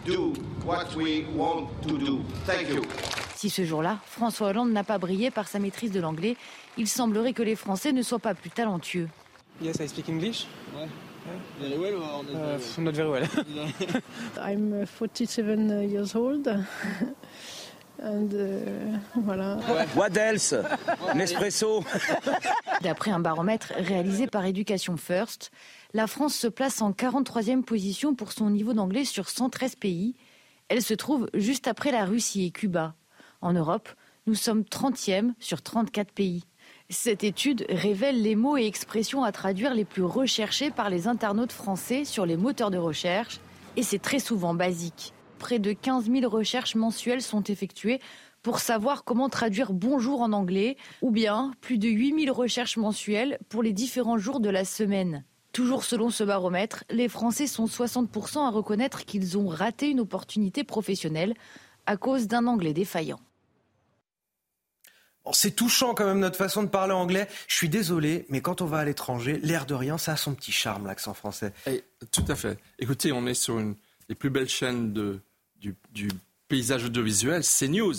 do 0.04 0.32
what 0.64 0.96
we 0.96 1.26
want 1.36 1.68
to 1.86 1.98
do. 1.98 2.22
Thank 2.46 2.70
you. 2.70 2.82
Si 3.36 3.50
ce 3.50 3.64
jour-là, 3.64 3.98
François 4.06 4.48
Hollande 4.48 4.72
n'a 4.72 4.84
pas 4.84 4.98
brillé 4.98 5.30
par 5.30 5.48
sa 5.48 5.58
maîtrise 5.58 5.92
de 5.92 6.00
l'anglais, 6.00 6.36
il 6.78 6.88
semblerait 6.88 7.34
que 7.34 7.42
les 7.42 7.56
Français 7.56 7.92
ne 7.92 8.02
soient 8.02 8.18
pas 8.18 8.34
plus 8.34 8.50
talentueux. 8.50 9.08
Yes, 9.60 9.76
I 9.80 9.86
speak 9.88 10.08
English. 10.08 10.46
Ouais. 10.74 10.88
Very 11.58 11.78
well 11.78 11.94
or 12.02 12.22
not 12.24 12.34
uh, 12.34 12.80
not 12.82 12.94
very 12.94 13.08
well. 13.08 13.26
I'm 14.40 14.84
47 14.86 15.70
uh, 15.70 15.80
years 15.80 16.14
old. 16.14 16.48
And, 18.02 18.28
uh, 18.32 18.98
voilà. 19.14 19.58
What 19.96 20.16
else? 20.16 20.54
Nespresso? 21.14 21.84
D'après 22.82 23.10
un 23.10 23.20
baromètre 23.20 23.72
réalisé 23.76 24.26
par 24.26 24.44
Education 24.44 24.96
First, 24.96 25.50
la 25.92 26.06
France 26.06 26.34
se 26.34 26.48
place 26.48 26.82
en 26.82 26.90
43e 26.90 27.62
position 27.62 28.14
pour 28.14 28.32
son 28.32 28.50
niveau 28.50 28.72
d'anglais 28.72 29.04
sur 29.04 29.28
113 29.28 29.76
pays. 29.76 30.14
Elle 30.68 30.82
se 30.82 30.94
trouve 30.94 31.28
juste 31.34 31.68
après 31.68 31.92
la 31.92 32.04
Russie 32.04 32.46
et 32.46 32.50
Cuba. 32.50 32.94
En 33.40 33.52
Europe, 33.52 33.88
nous 34.26 34.34
sommes 34.34 34.62
30e 34.62 35.32
sur 35.38 35.62
34 35.62 36.12
pays. 36.12 36.44
Cette 36.90 37.24
étude 37.24 37.64
révèle 37.68 38.20
les 38.20 38.36
mots 38.36 38.56
et 38.56 38.66
expressions 38.66 39.24
à 39.24 39.32
traduire 39.32 39.72
les 39.72 39.84
plus 39.84 40.02
recherchés 40.02 40.70
par 40.70 40.90
les 40.90 41.08
internautes 41.08 41.52
français 41.52 42.04
sur 42.04 42.26
les 42.26 42.36
moteurs 42.36 42.70
de 42.70 42.78
recherche, 42.78 43.40
et 43.76 43.82
c'est 43.82 43.98
très 43.98 44.18
souvent 44.18 44.54
basique. 44.54 45.13
Près 45.38 45.58
de 45.58 45.72
15 45.72 46.10
000 46.10 46.28
recherches 46.28 46.74
mensuelles 46.74 47.22
sont 47.22 47.42
effectuées 47.44 48.00
pour 48.42 48.58
savoir 48.58 49.04
comment 49.04 49.28
traduire 49.28 49.72
bonjour 49.72 50.20
en 50.20 50.32
anglais, 50.32 50.76
ou 51.00 51.10
bien 51.10 51.52
plus 51.60 51.78
de 51.78 51.88
8 51.88 52.24
000 52.26 52.36
recherches 52.36 52.76
mensuelles 52.76 53.38
pour 53.48 53.62
les 53.62 53.72
différents 53.72 54.18
jours 54.18 54.40
de 54.40 54.50
la 54.50 54.64
semaine. 54.64 55.24
Toujours 55.52 55.84
selon 55.84 56.10
ce 56.10 56.24
baromètre, 56.24 56.84
les 56.90 57.08
Français 57.08 57.46
sont 57.46 57.66
60% 57.66 58.46
à 58.46 58.50
reconnaître 58.50 59.04
qu'ils 59.04 59.38
ont 59.38 59.48
raté 59.48 59.88
une 59.88 60.00
opportunité 60.00 60.64
professionnelle 60.64 61.34
à 61.86 61.96
cause 61.96 62.26
d'un 62.26 62.46
anglais 62.46 62.72
défaillant 62.72 63.20
c'est 65.32 65.52
touchant 65.52 65.94
quand 65.94 66.06
même 66.06 66.18
notre 66.18 66.36
façon 66.36 66.62
de 66.62 66.68
parler 66.68 66.92
anglais. 66.92 67.28
Je 67.48 67.54
suis 67.54 67.68
désolé, 67.68 68.26
mais 68.28 68.40
quand 68.40 68.60
on 68.60 68.66
va 68.66 68.78
à 68.78 68.84
l'étranger, 68.84 69.40
l'air 69.42 69.66
de 69.66 69.74
rien, 69.74 69.96
ça 69.96 70.12
a 70.12 70.16
son 70.16 70.34
petit 70.34 70.52
charme, 70.52 70.86
l'accent 70.86 71.14
français. 71.14 71.52
Eh, 71.66 71.82
tout 72.10 72.24
à 72.28 72.36
fait. 72.36 72.58
Écoutez, 72.78 73.12
on 73.12 73.26
est 73.26 73.34
sur 73.34 73.58
une 73.58 73.76
des 74.08 74.14
plus 74.14 74.30
belles 74.30 74.48
chaînes 74.48 74.92
de, 74.92 75.20
du, 75.60 76.08
paysage 76.48 76.84
audiovisuel, 76.84 77.42
c'est 77.42 77.68
News. 77.68 77.94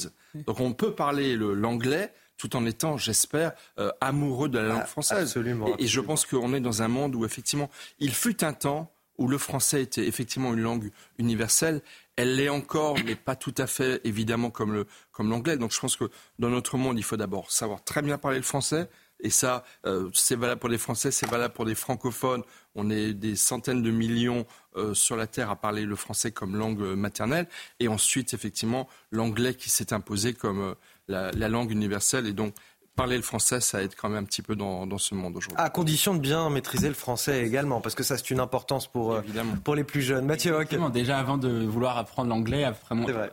Donc 0.45 0.59
on 0.59 0.73
peut 0.73 0.93
parler 0.93 1.35
l'anglais 1.35 2.13
tout 2.37 2.55
en 2.55 2.65
étant, 2.65 2.97
j'espère, 2.97 3.53
euh, 3.79 3.91
amoureux 4.01 4.49
de 4.49 4.59
la 4.59 4.67
langue 4.67 4.81
ah, 4.83 4.87
française. 4.87 5.29
Absolument, 5.29 5.73
Et, 5.79 5.87
je 5.87 6.01
pense 6.01 6.25
qu'on 6.25 6.53
est 6.53 6.59
dans 6.59 6.81
un 6.81 6.89
monde 6.89 7.15
où 7.15 7.25
effectivement, 7.25 7.71
il 7.99 8.13
fut 8.13 8.43
un 8.43 8.53
temps 8.53 8.91
où 9.17 9.29
le 9.29 9.37
français 9.37 9.81
était 9.81 10.05
effectivement 10.05 10.53
une 10.53 10.59
langue 10.59 10.91
universelle 11.17 11.81
elle 12.15 12.35
l'est 12.35 12.49
encore, 12.49 12.97
mais 13.05 13.15
pas 13.15 13.35
tout 13.35 13.53
à 13.57 13.67
fait, 13.67 13.99
évidemment, 14.03 14.49
comme, 14.49 14.73
le, 14.73 14.87
comme 15.11 15.29
l'anglais. 15.29 15.57
Donc 15.57 15.71
je 15.71 15.79
pense 15.79 15.95
que 15.95 16.09
dans 16.39 16.49
notre 16.49 16.77
monde, 16.77 16.97
il 16.97 17.03
faut 17.03 17.17
d'abord 17.17 17.51
savoir 17.51 17.83
très 17.83 18.01
bien 18.01 18.17
parler 18.17 18.37
le 18.37 18.43
français. 18.43 18.89
Et 19.21 19.29
ça, 19.29 19.63
euh, 19.85 20.09
c'est 20.13 20.35
valable 20.35 20.59
pour 20.59 20.69
les 20.69 20.77
Français, 20.77 21.09
c'est 21.09 21.29
valable 21.29 21.53
pour 21.53 21.65
les 21.65 21.75
francophones. 21.75 22.43
On 22.75 22.89
est 22.89 23.13
des 23.13 23.37
centaines 23.37 23.81
de 23.81 23.89
millions 23.89 24.45
euh, 24.77 24.93
sur 24.93 25.15
la 25.15 25.27
Terre 25.27 25.49
à 25.49 25.55
parler 25.55 25.85
le 25.85 25.95
français 25.95 26.31
comme 26.31 26.55
langue 26.55 26.81
maternelle. 26.95 27.47
Et 27.79 27.87
ensuite, 27.87 28.33
effectivement, 28.33 28.87
l'anglais 29.11 29.53
qui 29.53 29.69
s'est 29.69 29.93
imposé 29.93 30.33
comme 30.33 30.61
euh, 30.61 30.73
la, 31.07 31.31
la, 31.31 31.49
langue 31.49 31.71
universelle. 31.71 32.27
Et 32.27 32.33
donc, 32.33 32.55
parler 32.95 33.17
le 33.17 33.21
français, 33.21 33.59
ça 33.59 33.83
aide 33.83 33.93
quand 33.95 34.09
même 34.09 34.23
un 34.23 34.25
petit 34.25 34.41
peu 34.41 34.55
dans, 34.55 34.87
dans 34.87 34.97
ce 34.97 35.15
monde 35.15 35.35
aujourd'hui. 35.35 35.57
À 35.61 35.69
condition 35.69 36.15
de 36.15 36.19
bien 36.19 36.49
maîtriser 36.49 36.87
le 36.87 36.93
français 36.93 37.45
également, 37.45 37.81
parce 37.81 37.95
que 37.95 38.03
ça 38.03 38.17
c'est 38.17 38.31
une 38.31 38.39
importance 38.39 38.87
pour, 38.87 39.13
euh, 39.13 39.21
pour 39.63 39.75
les 39.75 39.83
plus 39.83 40.01
jeunes. 40.01 40.25
Mathieu 40.25 40.55
Déjà 40.93 41.17
avant 41.17 41.37
de 41.37 41.65
vouloir 41.65 41.97
apprendre 41.97 42.29
l'anglais, 42.29 42.69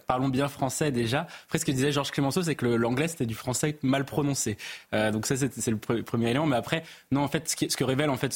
parlons 0.06 0.28
bien 0.28 0.48
français 0.48 0.90
déjà. 0.90 1.26
Après 1.46 1.58
ce 1.58 1.64
que 1.64 1.72
disait 1.72 1.92
Georges 1.92 2.10
Clémenceau, 2.10 2.42
c'est 2.42 2.54
que 2.54 2.66
l'anglais 2.66 3.08
c'était 3.08 3.26
du 3.26 3.34
français 3.34 3.78
mal 3.82 4.04
prononcé. 4.04 4.56
Euh, 4.94 5.10
donc 5.10 5.26
ça 5.26 5.36
c'est 5.36 5.70
le 5.70 5.76
premier 5.76 6.30
élément. 6.30 6.46
Mais 6.46 6.56
après, 6.56 6.82
non 7.10 7.22
en 7.22 7.28
fait, 7.28 7.48
ce, 7.48 7.56
qui, 7.56 7.70
ce 7.70 7.76
que 7.76 7.84
révèle 7.84 8.10
en 8.10 8.16
fait 8.16 8.32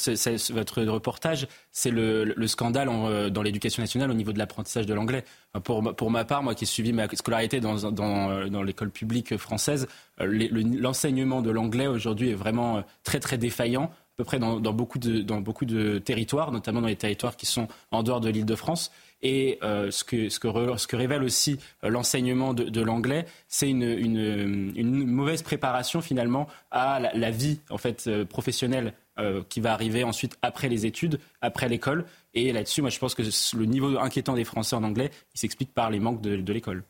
votre 0.51 0.83
reportage, 0.83 1.49
c'est 1.73 1.91
le, 1.91 2.25
le, 2.25 2.47
scandale 2.47 2.89
euh, 2.91 3.31
dans 3.31 3.43
l'éducation 3.43 3.83
nationale 3.83 4.11
au 4.11 4.15
niveau 4.15 4.33
de 4.33 4.39
l'apprentissage 4.39 4.87
de 4.87 4.95
l'anglais. 4.95 5.25
Pour, 5.65 5.95
pour 5.95 6.11
ma 6.11 6.25
part, 6.25 6.43
moi 6.43 6.55
qui 6.55 6.65
ai 6.65 6.67
suivi 6.67 6.93
ma 6.93 7.09
scolarité 7.09 7.61
dans, 7.61 7.91
dans 7.91 8.63
l'école 8.63 8.91
publique 8.91 9.37
française, 9.37 9.89
l'enseignement 10.19 11.43
de 11.43 11.51
l'anglais 11.51 11.87
aujourd'hui 11.87 12.31
est 12.31 12.35
vraiment 12.35 12.79
euh, 12.79 12.81
très 13.05 13.21
très 13.21 13.39
défaillant 13.39 13.91
à 14.17 14.17
peu 14.17 14.25
près 14.25 14.39
dans, 14.39 14.59
beaucoup 14.73 14.99
de, 14.99 15.21
dans 15.21 15.43
beaucoup 15.43 15.67
de 15.67 15.99
territoires, 15.99 16.51
notamment 16.51 16.81
dans 16.81 16.87
les 16.87 16.97
territoires 16.97 17.37
qui 17.37 17.45
sont 17.45 17.69
en 17.91 18.03
dehors 18.03 18.23
de 18.23 18.31
l'île 18.31 18.47
de 18.47 18.55
France. 18.55 18.91
Et 19.23 19.59
euh, 19.63 19.91
ce, 19.91 20.05
que, 20.05 20.29
ce, 20.29 20.39
que 20.39 20.49
ce, 20.77 20.87
que, 20.87 20.97
révèle 20.97 21.23
aussi 21.23 21.59
euh, 21.85 21.89
l'enseignement 21.89 22.55
de, 22.55 22.81
l'anglais, 22.81 23.27
c'est 23.49 23.69
une, 23.69 23.83
une, 23.83 24.73
une, 24.77 25.07
mauvaise 25.07 25.43
préparation 25.43 26.01
finalement 26.01 26.47
à 26.71 27.01
la, 27.01 27.31
vie 27.31 27.61
en 27.71 27.79
fait 27.79 28.25
professionnelle 28.25 28.93
qui 29.49 29.61
va 29.63 29.73
arriver 29.73 30.05
ensuite 30.05 30.37
après 30.43 30.69
les 30.69 30.85
études, 30.85 31.19
après 31.41 31.71
l'école. 31.71 32.05
Et 32.35 32.53
là-dessus, 32.53 32.83
moi, 32.83 32.91
je 32.91 32.99
pense 32.99 33.15
que 33.15 33.23
le 33.23 33.65
niveau 33.65 33.99
inquiétant 33.99 34.35
des 34.35 34.45
Français 34.45 34.77
en 34.77 34.83
anglais, 34.83 35.11
il 35.35 35.41
s'explique 35.41 35.73
par 35.73 35.91
les 35.91 36.01
manques 36.01 36.21
de, 36.21 36.37
de 36.37 36.53
l'école. 36.53 36.85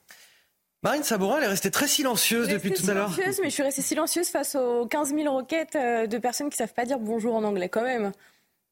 Marine 0.87 1.03
Sabourin, 1.03 1.39
elle 1.39 1.45
est 1.45 1.49
restée 1.49 1.71
très 1.71 1.89
silencieuse 1.89 2.49
depuis 2.49 2.73
tout 2.73 2.89
à 2.89 2.95
l'heure. 2.95 3.13
silencieuse, 3.13 3.41
mais 3.43 3.49
je 3.49 3.55
suis 3.55 3.63
restée 3.63 3.83
silencieuse 3.83 4.29
face 4.29 4.55
aux 4.55 4.87
15 4.87 5.15
000 5.15 5.35
requêtes 5.35 5.75
euh, 5.75 6.07
de 6.07 6.19
personnes 6.19 6.49
qui 6.49 6.55
ne 6.55 6.59
savent 6.59 6.75
pas 6.75 6.85
dire 6.85 6.99
bonjour 6.99 7.35
en 7.35 7.43
anglais 7.43 7.69
quand 7.69 7.83
même. 7.83 8.13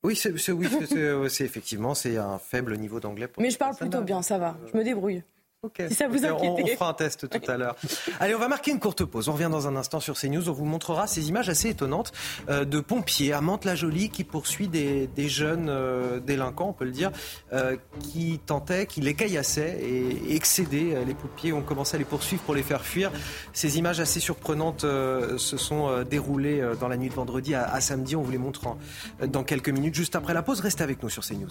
Oui, 0.05 0.15
c'est 0.17 0.53
oui, 0.53 0.69
c'est 1.31 1.45
effectivement 1.45 1.95
c'est 1.95 2.19
un 2.19 2.39
faible 2.39 2.77
niveau 2.77 3.01
d'anglais. 3.01 3.29
Mais 3.39 3.51
je 3.51 3.57
parle 3.59 3.75
plutôt 3.75 4.03
bien, 4.03 4.21
ça 4.21 4.39
va. 4.39 4.57
Je 4.71 4.77
me 4.77 4.85
débrouille. 4.85 5.23
Si 5.89 5.95
ça 5.95 6.09
vous 6.09 6.25
on, 6.25 6.61
on, 6.63 6.67
fera 6.67 6.91
un 6.91 6.95
test 6.95 7.29
tout 7.29 7.51
à 7.51 7.57
l'heure. 7.57 7.77
Allez, 8.21 8.35
on 8.35 8.39
va 8.39 8.49
marquer 8.49 8.71
une 8.71 8.81
courte 8.81 9.05
pause. 9.05 9.29
On 9.29 9.33
revient 9.33 9.49
dans 9.51 9.67
un 9.69 9.77
instant 9.77 10.01
sur 10.01 10.19
CNews. 10.19 10.49
On 10.49 10.53
vous 10.53 10.65
montrera 10.65 11.07
ces 11.07 11.29
images 11.29 11.49
assez 11.49 11.71
étonnantes 11.71 12.13
euh, 12.49 12.65
de 12.65 12.81
pompiers 12.81 13.33
à 13.33 13.41
Mantes-la-Jolie 13.41 14.11
qui 14.11 14.25
poursuit 14.25 14.69
des, 14.69 15.09
jeunes 15.29 15.69
euh, 15.69 16.21
délinquants, 16.21 16.69
on 16.69 16.73
peut 16.73 16.85
le 16.85 16.91
dire, 16.91 17.11
euh, 17.53 17.77
qui 18.01 18.41
tentaient, 18.45 18.87
qui 18.87 19.01
les 19.01 19.15
caillassaient 19.15 19.79
et, 19.81 20.35
excédaient. 20.35 21.05
Les 21.07 21.15
pompiers 21.15 21.53
ont 21.53 21.63
commencé 21.63 21.97
à 21.97 21.99
les 21.99 22.05
poursuivre 22.05 22.43
pour 22.43 22.55
les 22.55 22.63
faire 22.63 22.85
fuir. 22.85 23.11
Ces 23.53 23.79
images 23.79 24.01
assez 24.01 24.21
surprenantes 24.21 24.83
se 24.83 25.57
sont 25.57 26.03
déroulées 26.03 26.63
dans 26.81 26.89
la 26.89 26.97
nuit 26.97 27.09
de 27.09 27.15
vendredi 27.15 27.55
à, 27.55 27.65
à 27.65 27.81
samedi. 27.81 28.17
On 28.17 28.23
vous 28.23 28.31
les 28.31 28.39
montre 28.39 28.77
dans 29.27 29.45
quelques 29.45 29.71
minutes, 29.71 29.95
juste 29.95 30.17
après 30.17 30.35
la 30.35 30.43
pause. 30.43 30.61
Restez 30.61 30.83
avec 30.83 31.03
nous 31.03 31.09
sur 31.09 31.25
CNews. 31.25 31.51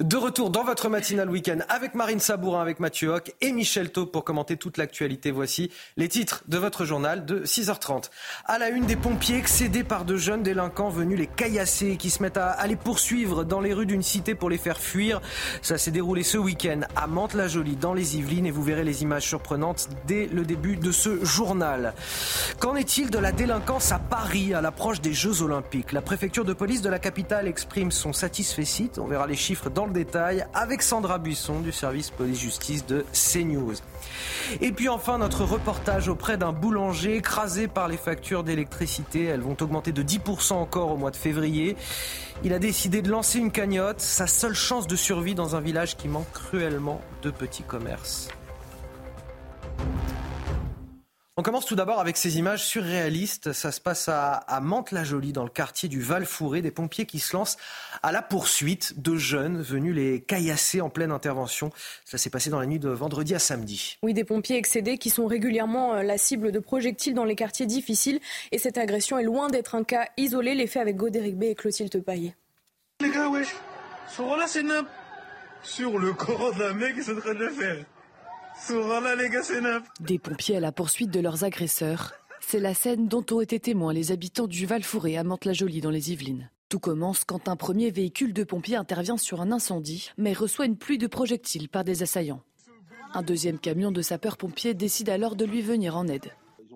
De 0.00 0.16
retour 0.16 0.50
dans 0.50 0.64
votre 0.64 0.88
matinale 0.88 1.30
week-end 1.30 1.58
avec 1.68 1.94
Marine 1.94 2.18
Sabourin, 2.18 2.60
avec 2.60 2.80
Mathieu 2.80 3.10
Hoc 3.10 3.32
et 3.40 3.52
Michel 3.52 3.92
Taub 3.92 4.10
pour 4.10 4.24
commenter 4.24 4.56
toute 4.56 4.76
l'actualité. 4.76 5.30
Voici 5.30 5.70
les 5.96 6.08
titres 6.08 6.42
de 6.48 6.58
votre 6.58 6.84
journal 6.84 7.24
de 7.24 7.44
6h30. 7.44 8.10
À 8.44 8.58
la 8.58 8.70
une 8.70 8.86
des 8.86 8.96
pompiers 8.96 9.36
excédés 9.36 9.84
par 9.84 10.04
de 10.04 10.16
jeunes 10.16 10.42
délinquants 10.42 10.88
venus 10.88 11.16
les 11.16 11.28
caillasser 11.28 11.96
qui 11.96 12.10
se 12.10 12.24
mettent 12.24 12.38
à, 12.38 12.66
les 12.66 12.74
poursuivre 12.74 13.44
dans 13.44 13.60
les 13.60 13.72
rues 13.72 13.86
d'une 13.86 14.02
cité 14.02 14.34
pour 14.34 14.50
les 14.50 14.58
faire 14.58 14.78
fuir. 14.78 15.22
Ça 15.62 15.78
s'est 15.78 15.92
déroulé 15.92 16.24
ce 16.24 16.38
week-end 16.38 16.80
à 16.96 17.06
Mantes-la-Jolie 17.06 17.76
dans 17.76 17.94
les 17.94 18.16
Yvelines 18.16 18.46
et 18.46 18.50
vous 18.50 18.64
verrez 18.64 18.82
les 18.82 19.04
images 19.04 19.28
surprenantes 19.28 19.88
dès 20.08 20.26
le 20.26 20.42
début 20.42 20.76
de 20.76 20.90
ce 20.90 21.24
journal. 21.24 21.94
Qu'en 22.58 22.74
est-il 22.74 23.10
de 23.10 23.18
la 23.18 23.30
délinquance 23.30 23.92
à 23.92 24.00
Paris 24.00 24.54
à 24.54 24.60
l'approche 24.60 25.00
des 25.00 25.12
Jeux 25.12 25.42
Olympiques? 25.42 25.92
La 25.92 26.02
préfecture 26.02 26.44
de 26.44 26.52
police 26.52 26.82
de 26.82 26.88
la 26.88 26.98
capitale 26.98 27.46
exprime 27.46 27.92
son 27.92 28.12
satisfait. 28.12 28.64
On 28.98 29.06
verra 29.06 29.28
les 29.28 29.36
chiffres 29.36 29.70
dans 29.70 29.83
le 29.86 29.92
détail 29.92 30.46
avec 30.54 30.82
Sandra 30.82 31.18
Buisson 31.18 31.60
du 31.60 31.72
service 31.72 32.10
police-justice 32.10 32.86
de 32.86 33.04
CNews. 33.12 33.74
Et 34.60 34.72
puis 34.72 34.88
enfin, 34.88 35.18
notre 35.18 35.44
reportage 35.44 36.08
auprès 36.08 36.36
d'un 36.36 36.52
boulanger 36.52 37.16
écrasé 37.16 37.68
par 37.68 37.88
les 37.88 37.96
factures 37.96 38.44
d'électricité. 38.44 39.24
Elles 39.24 39.40
vont 39.40 39.56
augmenter 39.60 39.92
de 39.92 40.02
10% 40.02 40.54
encore 40.54 40.92
au 40.92 40.96
mois 40.96 41.10
de 41.10 41.16
février. 41.16 41.76
Il 42.42 42.52
a 42.52 42.58
décidé 42.58 43.02
de 43.02 43.10
lancer 43.10 43.38
une 43.38 43.52
cagnotte, 43.52 44.00
sa 44.00 44.26
seule 44.26 44.54
chance 44.54 44.86
de 44.86 44.96
survie 44.96 45.34
dans 45.34 45.56
un 45.56 45.60
village 45.60 45.96
qui 45.96 46.08
manque 46.08 46.30
cruellement 46.32 47.00
de 47.22 47.30
petits 47.30 47.62
commerces. 47.62 48.28
On 51.36 51.42
commence 51.42 51.66
tout 51.66 51.74
d'abord 51.74 51.98
avec 51.98 52.16
ces 52.16 52.38
images 52.38 52.64
surréalistes. 52.64 53.52
Ça 53.52 53.72
se 53.72 53.80
passe 53.80 54.08
à, 54.08 54.60
Mantes-la-Jolie, 54.62 55.32
dans 55.32 55.42
le 55.42 55.50
quartier 55.50 55.88
du 55.88 56.00
Val-Fouré. 56.00 56.62
Des 56.62 56.70
pompiers 56.70 57.06
qui 57.06 57.18
se 57.18 57.36
lancent 57.36 57.56
à 58.04 58.12
la 58.12 58.20
poursuite 58.20 59.00
de 59.00 59.16
jeunes 59.16 59.62
venus 59.62 59.94
les 59.94 60.20
caillasser 60.20 60.82
en 60.82 60.90
pleine 60.90 61.10
intervention. 61.10 61.70
Ça 62.04 62.18
s'est 62.18 62.28
passé 62.28 62.50
dans 62.50 62.60
la 62.60 62.66
nuit 62.66 62.78
de 62.78 62.90
vendredi 62.90 63.34
à 63.34 63.38
samedi. 63.38 63.96
Oui, 64.02 64.12
des 64.12 64.24
pompiers 64.24 64.56
excédés 64.56 64.98
qui 64.98 65.08
sont 65.08 65.26
régulièrement 65.26 65.94
euh, 65.94 66.02
la 66.02 66.18
cible 66.18 66.52
de 66.52 66.58
projectiles 66.58 67.14
dans 67.14 67.24
les 67.24 67.34
quartiers 67.34 67.64
difficiles. 67.64 68.20
Et 68.52 68.58
cette 68.58 68.76
agression 68.76 69.18
est 69.18 69.24
loin 69.24 69.48
d'être 69.48 69.74
un 69.74 69.84
cas 69.84 70.06
isolé. 70.18 70.54
Les 70.54 70.66
faits 70.66 70.82
avec 70.82 70.96
Godéric 70.96 71.38
B 71.38 71.44
et 71.44 71.54
Clotilde 71.54 72.04
Paillet. 72.04 72.36
Les 73.00 73.10
gars, 73.10 73.30
wesh, 73.30 73.54
c'est 74.48 74.62
Sur 75.62 75.98
le 75.98 76.12
corps 76.12 76.54
d'un 76.56 76.74
mec, 76.74 76.92
ils 76.98 77.04
sont 77.04 77.16
en 77.16 77.20
train 77.20 77.32
de 77.32 77.38
le 77.38 77.50
faire. 77.50 77.84
Des 80.00 80.18
pompiers 80.18 80.58
à 80.58 80.60
la 80.60 80.72
poursuite 80.72 81.10
de 81.10 81.20
leurs 81.20 81.42
agresseurs. 81.42 82.12
C'est 82.40 82.60
la 82.60 82.74
scène 82.74 83.08
dont 83.08 83.24
ont 83.30 83.40
été 83.40 83.58
témoins 83.60 83.94
les 83.94 84.12
habitants 84.12 84.46
du 84.46 84.66
Val-Fouré 84.66 85.16
à 85.16 85.24
Mantes-la-Jolie 85.24 85.80
dans 85.80 85.90
les 85.90 86.12
Yvelines. 86.12 86.50
Tout 86.68 86.78
commence 86.78 87.24
quand 87.24 87.48
un 87.48 87.56
premier 87.56 87.90
véhicule 87.90 88.32
de 88.32 88.44
pompiers 88.44 88.76
intervient 88.76 89.16
sur 89.16 89.40
un 89.40 89.52
incendie, 89.52 90.10
mais 90.16 90.32
reçoit 90.32 90.66
une 90.66 90.76
pluie 90.76 90.98
de 90.98 91.06
projectiles 91.06 91.68
par 91.68 91.84
des 91.84 92.02
assaillants. 92.02 92.42
Un 93.12 93.22
deuxième 93.22 93.58
camion 93.58 93.92
de 93.92 94.02
sapeurs-pompiers 94.02 94.74
décide 94.74 95.08
alors 95.08 95.36
de 95.36 95.44
lui 95.44 95.62
venir 95.62 95.96
en 95.96 96.08
aide 96.08 96.32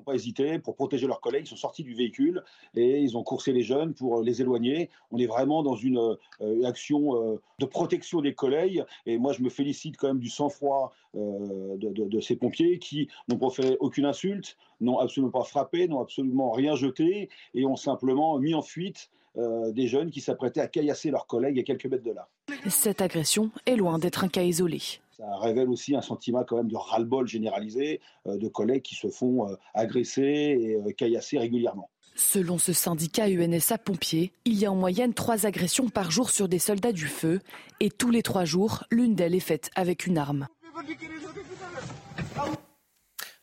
pas 0.09 0.14
hésité 0.14 0.59
pour 0.59 0.74
protéger 0.74 1.07
leurs 1.07 1.20
collègues. 1.20 1.44
Ils 1.44 1.51
sont 1.51 1.57
sortis 1.57 1.83
du 1.83 1.94
véhicule 1.94 2.42
et 2.74 3.01
ils 3.01 3.16
ont 3.16 3.22
coursé 3.22 3.53
les 3.53 3.62
jeunes 3.62 3.94
pour 3.94 4.22
les 4.22 4.40
éloigner. 4.40 4.90
On 5.11 5.18
est 5.18 5.27
vraiment 5.27 5.62
dans 5.62 5.77
une, 5.77 5.98
euh, 6.40 6.64
action 6.64 7.14
euh, 7.14 7.40
de 7.59 7.66
protection 7.66 8.20
des 8.20 8.35
collègues. 8.35 8.85
Et 9.07 9.18
moi, 9.18 9.33
je 9.33 9.42
me 9.42 9.51
félicite 9.51 9.96
quand 9.96 10.09
même 10.09 10.18
du 10.18 10.31
sang-froid 10.31 10.92
euh, 11.14 11.77
de, 11.77 12.20
ces 12.20 12.37
pompiers 12.37 12.79
qui 12.79 13.09
n'ont 13.29 13.37
proféré 13.37 13.77
aucune 13.81 14.07
insulte, 14.07 14.57
n'ont 14.81 14.98
absolument 14.98 15.31
pas 15.31 15.44
frappé, 15.44 15.88
n'ont 15.88 16.01
absolument 16.01 16.53
rien 16.53 16.74
jeté 16.74 17.29
et 17.55 17.66
ont 17.66 17.77
simplement 17.77 18.38
mis 18.38 18.55
en 18.55 18.62
fuite 18.62 19.11
des 19.37 19.87
jeunes 19.87 20.11
qui 20.11 20.21
s'apprêtaient 20.21 20.61
à 20.61 20.69
caillasser 20.69 21.11
leurs 21.11 21.27
collègues 21.27 21.59
à 21.61 21.62
quelques 21.62 21.87
mètres 21.87 22.05
de 22.05 22.12
là. 22.12 22.29
Cette 22.69 23.01
agression 23.01 23.51
est 23.67 23.77
loin 23.77 23.99
d'être 23.99 24.25
un 24.25 24.29
cas 24.29 24.43
isolé. 24.43 24.81
Ça 25.19 25.37
révèle 25.38 25.69
aussi 25.69 25.97
un 25.97 26.01
sentiment 26.01 26.45
quand 26.45 26.57
même 26.57 26.69
de 26.69 26.77
ras-le-bol 26.77 27.27
généralisé 27.27 28.01
euh, 28.27 28.37
de 28.37 28.47
collègues 28.47 28.83
qui 28.83 28.95
se 28.95 29.09
font 29.09 29.49
euh, 29.49 29.57
agresser 29.75 30.23
et 30.23 30.75
euh, 30.77 30.93
caillasser 30.93 31.38
régulièrement. 31.38 31.91
Selon 32.14 32.59
ce 32.59 32.73
syndicat 32.73 33.29
UNSA 33.29 33.79
Pompiers, 33.79 34.33
il 34.45 34.55
y 34.55 34.67
a 34.67 34.73
en 34.73 34.77
moyenne 34.77 35.14
trois 35.14 35.47
agressions 35.47 35.88
par 35.88 36.11
jour 36.11 36.31
sur 36.31 36.49
des 36.49 36.59
soldats 36.59 36.93
du 36.93 37.07
feu 37.07 37.41
et 37.81 37.91
tous 37.91 38.11
les 38.11 38.23
trois 38.23 38.45
jours, 38.45 38.85
l'une 38.91 39.14
d'elles 39.14 39.35
est 39.35 39.41
faite 39.41 39.71
avec 39.75 40.07
une 40.07 40.19
arme. 40.19 40.47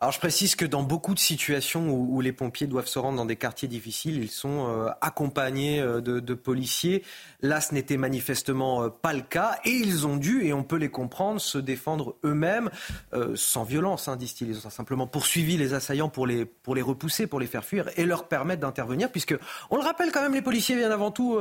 Alors 0.01 0.11
je 0.11 0.19
précise 0.19 0.55
que 0.55 0.65
dans 0.65 0.83
beaucoup 0.83 1.13
de 1.13 1.19
situations 1.19 1.89
où, 1.89 2.19
les 2.19 2.33
pompiers 2.33 2.67
doivent 2.67 2.87
se 2.87 2.99
rendre 2.99 3.15
dans 3.15 3.25
des 3.25 3.37
quartiers 3.37 3.69
difficiles, 3.69 4.21
ils 4.21 4.29
sont 4.29 4.67
euh, 4.67 4.89
accompagnés 4.99 5.79
euh, 5.79 6.01
de, 6.01 6.33
policiers. 6.33 7.01
Là, 7.41 7.61
ce 7.61 7.73
n'était 7.73 7.95
manifestement 7.95 8.83
euh, 8.83 8.89
pas 8.89 9.13
le 9.13 9.21
cas 9.21 9.57
et 9.63 9.71
ils 9.71 10.05
ont 10.05 10.17
dû, 10.17 10.45
et 10.45 10.51
on 10.51 10.63
peut 10.63 10.75
les 10.75 10.89
comprendre, 10.89 11.39
se 11.39 11.57
défendre 11.57 12.17
eux-mêmes 12.25 12.69
sans 13.35 13.63
violence, 13.63 14.09
hein, 14.09 14.17
disent-ils. 14.17 14.49
Ils 14.49 14.67
ont 14.67 14.69
simplement 14.69 15.07
poursuivi 15.07 15.55
les 15.55 15.73
assaillants 15.73 16.09
pour 16.09 16.27
les, 16.27 16.43
pour 16.43 16.75
les 16.75 16.81
repousser, 16.81 17.25
pour 17.25 17.39
les 17.39 17.47
faire 17.47 17.63
fuir 17.63 17.89
et 17.95 18.03
leur 18.03 18.27
permettre 18.27 18.61
d'intervenir, 18.61 19.09
puisque, 19.09 19.35
on 19.69 19.77
le 19.77 19.83
rappelle 19.83 20.11
quand 20.11 20.21
même, 20.21 20.33
les 20.33 20.41
policiers 20.41 20.75
viennent 20.75 20.91
avant 20.91 21.11
tout 21.11 21.39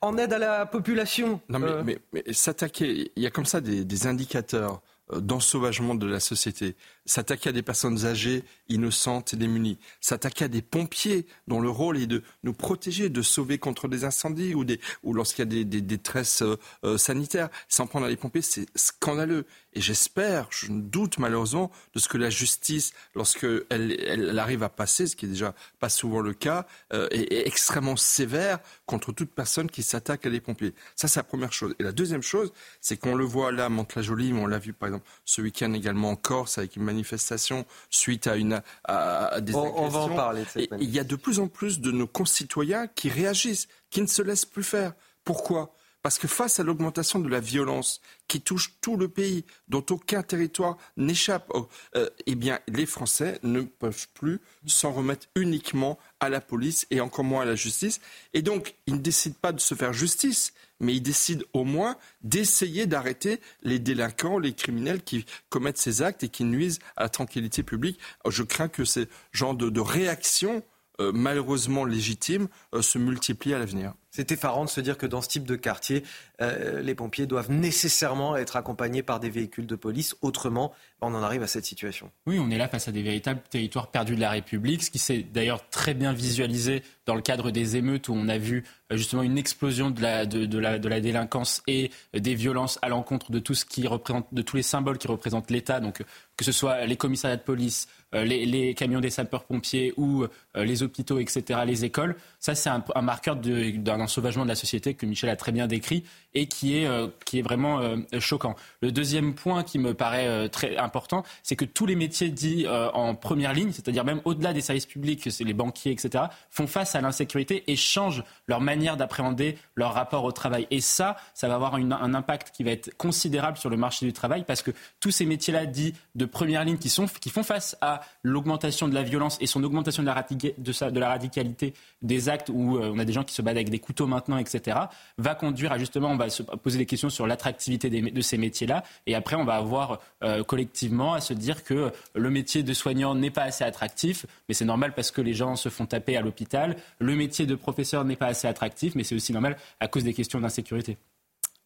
en 0.00 0.18
aide 0.18 0.32
à 0.32 0.38
la 0.38 0.66
population. 0.66 1.40
Non 1.48 1.60
mais, 1.60 1.98
mais, 2.12 2.22
s'attaquer, 2.32 3.12
il 3.14 3.22
y 3.22 3.26
a 3.26 3.30
comme 3.30 3.46
ça 3.46 3.60
des 3.60 4.06
indicateurs 4.06 4.82
d'ensauvagement 5.12 5.94
de 5.94 6.06
la 6.06 6.18
société 6.18 6.74
s'attaquer 7.06 7.50
à 7.50 7.52
des 7.52 7.62
personnes 7.62 8.04
âgées, 8.04 8.44
innocentes 8.68 9.34
et 9.34 9.36
démunies, 9.36 9.78
s'attaquer 10.00 10.44
à 10.44 10.48
des 10.48 10.62
pompiers 10.62 11.26
dont 11.48 11.60
le 11.60 11.70
rôle 11.70 11.98
est 11.98 12.06
de 12.06 12.22
nous 12.42 12.52
protéger, 12.52 13.08
de 13.08 13.22
sauver 13.22 13.58
contre 13.58 13.88
des 13.88 14.04
incendies 14.04 14.54
ou, 14.54 14.64
des, 14.64 14.80
ou 15.02 15.14
lorsqu'il 15.14 15.40
y 15.40 15.48
a 15.48 15.50
des, 15.50 15.64
des 15.64 15.80
détresses 15.80 16.42
euh, 16.42 16.56
euh, 16.84 16.98
sanitaires. 16.98 17.48
S'en 17.68 17.86
prendre 17.86 18.06
à 18.06 18.08
les 18.08 18.16
pompiers, 18.16 18.42
c'est 18.42 18.66
scandaleux. 18.74 19.46
Et 19.72 19.80
j'espère, 19.80 20.48
je 20.50 20.66
doute 20.70 21.18
malheureusement 21.18 21.70
de 21.94 22.00
ce 22.00 22.08
que 22.08 22.18
la 22.18 22.30
justice, 22.30 22.92
lorsqu'elle 23.14 23.64
elle, 23.70 24.38
arrive 24.38 24.62
à 24.62 24.68
passer, 24.68 25.06
ce 25.06 25.16
qui 25.16 25.26
est 25.26 25.28
déjà 25.28 25.54
pas 25.78 25.88
souvent 25.88 26.20
le 26.20 26.32
cas, 26.32 26.66
euh, 26.92 27.08
est, 27.10 27.46
extrêmement 27.46 27.96
sévère 27.96 28.58
contre 28.86 29.12
toute 29.12 29.30
personne 29.30 29.70
qui 29.70 29.82
s'attaque 29.82 30.26
à 30.26 30.30
des 30.30 30.40
pompiers. 30.40 30.74
Ça, 30.94 31.08
c'est 31.08 31.20
la 31.20 31.24
première 31.24 31.52
chose. 31.52 31.74
Et 31.78 31.82
la 31.82 31.92
deuxième 31.92 32.22
chose, 32.22 32.52
c'est 32.80 32.96
qu'on 32.96 33.14
le 33.14 33.24
voit 33.24 33.52
là, 33.52 33.66
à 33.66 33.68
la 33.96 34.02
jolie 34.02 34.32
mais 34.32 34.40
on 34.40 34.46
l'a 34.46 34.58
vu 34.58 34.72
par 34.72 34.88
exemple 34.88 35.06
ce 35.24 35.40
week-end 35.42 35.72
également 35.72 36.10
en 36.10 36.16
Corse 36.16 36.58
avec 36.58 36.76
une 36.76 36.82
manifestation 36.96 37.66
suite 37.90 38.26
à, 38.26 38.36
une, 38.36 38.62
à, 38.84 39.40
des 39.40 39.54
on, 39.54 39.88
va 39.88 40.00
en 40.00 40.08
parler. 40.08 40.44
il 40.80 40.90
y 40.90 40.98
a 40.98 41.04
de 41.04 41.16
plus 41.16 41.38
en 41.38 41.48
plus 41.48 41.80
de 41.80 41.90
nos 41.92 42.06
concitoyens 42.06 42.86
qui 42.86 43.10
réagissent, 43.10 43.68
qui 43.90 44.00
ne 44.00 44.06
se 44.06 44.22
laissent 44.22 44.46
plus 44.46 44.64
faire. 44.64 44.94
Pourquoi? 45.24 45.74
Parce 46.02 46.18
que 46.18 46.28
face 46.28 46.60
à 46.60 46.62
l'augmentation 46.62 47.18
de 47.18 47.28
la 47.28 47.40
violence 47.40 48.00
qui 48.28 48.40
touche 48.40 48.74
tout 48.80 48.96
le 48.96 49.08
pays, 49.08 49.44
dont 49.66 49.84
aucun 49.90 50.22
territoire 50.22 50.76
n'échappe, 50.96 51.52
euh, 51.96 52.08
eh 52.26 52.36
bien, 52.36 52.60
les 52.68 52.86
Français 52.86 53.40
ne 53.42 53.62
peuvent 53.62 54.06
plus 54.14 54.40
s'en 54.66 54.92
remettre 54.92 55.26
uniquement 55.34 55.98
à 56.20 56.28
la 56.28 56.40
police 56.40 56.86
et 56.90 57.00
encore 57.00 57.24
moins 57.24 57.42
à 57.42 57.44
la 57.44 57.56
justice. 57.56 58.00
Et 58.34 58.42
donc, 58.42 58.76
ils 58.86 58.94
ne 58.94 59.00
décident 59.00 59.34
pas 59.40 59.50
de 59.50 59.60
se 59.60 59.74
faire 59.74 59.92
justice, 59.92 60.52
mais 60.80 60.94
ils 60.94 61.00
décident 61.00 61.44
au 61.52 61.64
moins 61.64 61.96
d'essayer 62.22 62.86
d'arrêter 62.86 63.40
les 63.62 63.78
délinquants, 63.78 64.38
les 64.38 64.52
criminels 64.52 65.02
qui 65.02 65.24
commettent 65.48 65.78
ces 65.78 66.02
actes 66.02 66.24
et 66.24 66.28
qui 66.28 66.44
nuisent 66.44 66.78
à 66.96 67.04
la 67.04 67.08
tranquillité 67.08 67.62
publique. 67.62 67.98
Je 68.28 68.42
crains 68.42 68.68
que 68.68 68.84
ces 68.84 69.08
genres 69.32 69.54
de, 69.54 69.70
de 69.70 69.80
réactions, 69.80 70.62
euh, 71.00 71.12
malheureusement 71.14 71.84
légitimes, 71.84 72.48
euh, 72.74 72.82
se 72.82 72.98
multiplient 72.98 73.54
à 73.54 73.58
l'avenir. 73.58 73.94
C'est 74.16 74.32
effarant 74.32 74.64
de 74.64 74.70
se 74.70 74.80
dire 74.80 74.96
que 74.96 75.04
dans 75.04 75.20
ce 75.20 75.28
type 75.28 75.44
de 75.44 75.56
quartier, 75.56 76.02
euh, 76.40 76.80
les 76.80 76.94
pompiers 76.94 77.26
doivent 77.26 77.50
nécessairement 77.50 78.34
être 78.34 78.56
accompagnés 78.56 79.02
par 79.02 79.20
des 79.20 79.28
véhicules 79.28 79.66
de 79.66 79.76
police. 79.76 80.16
Autrement, 80.22 80.72
on 81.02 81.14
en 81.14 81.22
arrive 81.22 81.42
à 81.42 81.46
cette 81.46 81.66
situation. 81.66 82.10
Oui, 82.24 82.38
on 82.38 82.50
est 82.50 82.56
là 82.56 82.66
face 82.66 82.88
à 82.88 82.92
des 82.92 83.02
véritables 83.02 83.42
territoires 83.50 83.90
perdus 83.90 84.16
de 84.16 84.20
la 84.22 84.30
République, 84.30 84.84
ce 84.84 84.90
qui 84.90 84.98
s'est 84.98 85.18
d'ailleurs 85.22 85.68
très 85.68 85.92
bien 85.92 86.14
visualisé 86.14 86.82
dans 87.04 87.14
le 87.14 87.20
cadre 87.20 87.50
des 87.50 87.76
émeutes 87.76 88.08
où 88.08 88.14
on 88.14 88.28
a 88.28 88.38
vu 88.38 88.64
euh, 88.90 88.96
justement 88.96 89.22
une 89.22 89.36
explosion 89.36 89.90
de 89.90 90.00
la, 90.00 90.24
de, 90.24 90.58
la, 90.58 90.78
de 90.78 90.88
la 90.88 91.00
délinquance 91.02 91.62
et 91.66 91.90
des 92.14 92.34
violences 92.34 92.78
à 92.80 92.88
l'encontre 92.88 93.30
de 93.30 93.38
tout 93.38 93.54
ce 93.54 93.66
qui 93.66 93.86
représente, 93.86 94.32
de 94.32 94.40
tous 94.40 94.56
les 94.56 94.62
symboles 94.62 94.96
qui 94.96 95.08
représentent 95.08 95.50
l'État, 95.50 95.80
donc 95.80 96.02
que 96.38 96.44
ce 96.44 96.52
soit 96.52 96.86
les 96.86 96.96
commissariats 96.96 97.36
de 97.36 97.42
police, 97.42 97.86
euh, 98.14 98.24
les, 98.24 98.72
camions 98.74 99.00
des 99.00 99.10
sapeurs-pompiers 99.10 99.92
ou 99.98 100.24
les 100.54 100.82
hôpitaux, 100.82 101.18
etc., 101.18 101.60
les 101.66 101.84
écoles. 101.84 102.16
Ça, 102.40 102.54
c'est 102.54 102.70
un 102.70 103.02
marqueur 103.02 103.36
d'un 103.36 104.05
sauvagement 104.06 104.44
de 104.44 104.48
la 104.48 104.54
société 104.54 104.94
que 104.94 105.06
Michel 105.06 105.30
a 105.30 105.36
très 105.36 105.52
bien 105.52 105.66
décrit 105.66 106.04
et 106.34 106.46
qui 106.46 106.78
est, 106.78 106.86
euh, 106.86 107.08
qui 107.24 107.38
est 107.38 107.42
vraiment 107.42 107.80
euh, 107.80 107.96
choquant. 108.18 108.56
Le 108.80 108.92
deuxième 108.92 109.34
point 109.34 109.62
qui 109.62 109.78
me 109.78 109.94
paraît 109.94 110.26
euh, 110.26 110.48
très 110.48 110.76
important, 110.76 111.24
c'est 111.42 111.56
que 111.56 111.64
tous 111.64 111.86
les 111.86 111.96
métiers 111.96 112.28
dits 112.28 112.66
en 112.68 113.14
première 113.14 113.52
ligne, 113.52 113.72
c'est-à-dire 113.72 114.04
même 114.04 114.20
au-delà 114.24 114.52
des 114.52 114.60
services 114.60 114.86
publics, 114.86 115.24
les 115.24 115.52
banquiers, 115.52 115.92
etc., 115.92 116.24
font 116.50 116.66
face 116.66 116.94
à 116.94 117.00
l'insécurité 117.00 117.64
et 117.66 117.76
changent 117.76 118.24
leur 118.46 118.60
manière 118.60 118.96
d'appréhender 118.96 119.58
leur 119.74 119.94
rapport 119.94 120.24
au 120.24 120.32
travail. 120.32 120.66
Et 120.70 120.80
ça, 120.80 121.16
ça 121.34 121.48
va 121.48 121.54
avoir 121.54 121.74
un 121.74 122.14
impact 122.14 122.54
qui 122.54 122.64
va 122.64 122.70
être 122.70 122.96
considérable 122.96 123.56
sur 123.56 123.70
le 123.70 123.76
marché 123.76 124.06
du 124.06 124.12
travail 124.12 124.44
parce 124.46 124.62
que 124.62 124.70
tous 125.00 125.10
ces 125.10 125.26
métiers-là 125.26 125.66
dits 125.66 125.94
de 126.14 126.24
première 126.24 126.64
ligne 126.64 126.78
qui, 126.78 126.88
sont, 126.88 127.06
qui 127.06 127.30
font 127.30 127.42
face 127.42 127.76
à 127.80 128.00
l'augmentation 128.22 128.88
de 128.88 128.94
la 128.94 129.02
violence 129.02 129.38
et 129.40 129.46
son 129.46 129.62
augmentation 129.64 130.02
de 130.02 131.00
la 131.00 131.08
radicalité 131.08 131.74
des 132.02 132.28
actes 132.28 132.50
où 132.50 132.78
on 132.78 132.98
a 132.98 133.04
des 133.04 133.12
gens 133.12 133.24
qui 133.24 133.34
se 133.34 133.42
battent 133.42 133.56
avec 133.56 133.70
des 133.70 133.78
couteaux 133.78 134.06
maintenant, 134.06 134.38
etc., 134.38 134.78
va 135.18 135.34
conduire 135.34 135.72
à 135.72 135.78
justement, 135.78 136.08
on 136.08 136.16
va 136.16 136.28
se 136.28 136.42
poser 136.42 136.78
des 136.78 136.86
questions 136.86 137.10
sur 137.10 137.26
l'attractivité 137.26 137.90
de 137.90 138.20
ces 138.20 138.38
métiers-là. 138.38 138.82
Et 139.06 139.14
après, 139.14 139.36
on 139.36 139.44
va 139.44 139.56
avoir 139.56 140.00
euh, 140.22 140.44
collectivement 140.44 141.14
à 141.14 141.20
se 141.20 141.34
dire 141.34 141.64
que 141.64 141.92
le 142.14 142.30
métier 142.30 142.62
de 142.62 142.72
soignant 142.72 143.14
n'est 143.14 143.30
pas 143.30 143.42
assez 143.42 143.64
attractif, 143.64 144.26
mais 144.48 144.54
c'est 144.54 144.64
normal 144.64 144.94
parce 144.94 145.10
que 145.10 145.20
les 145.20 145.34
gens 145.34 145.56
se 145.56 145.68
font 145.68 145.86
taper 145.86 146.16
à 146.16 146.20
l'hôpital. 146.20 146.76
Le 146.98 147.14
métier 147.14 147.46
de 147.46 147.54
professeur 147.54 148.04
n'est 148.04 148.16
pas 148.16 148.26
assez 148.26 148.48
attractif, 148.48 148.94
mais 148.94 149.04
c'est 149.04 149.14
aussi 149.14 149.32
normal 149.32 149.56
à 149.80 149.88
cause 149.88 150.04
des 150.04 150.14
questions 150.14 150.40
d'insécurité 150.40 150.96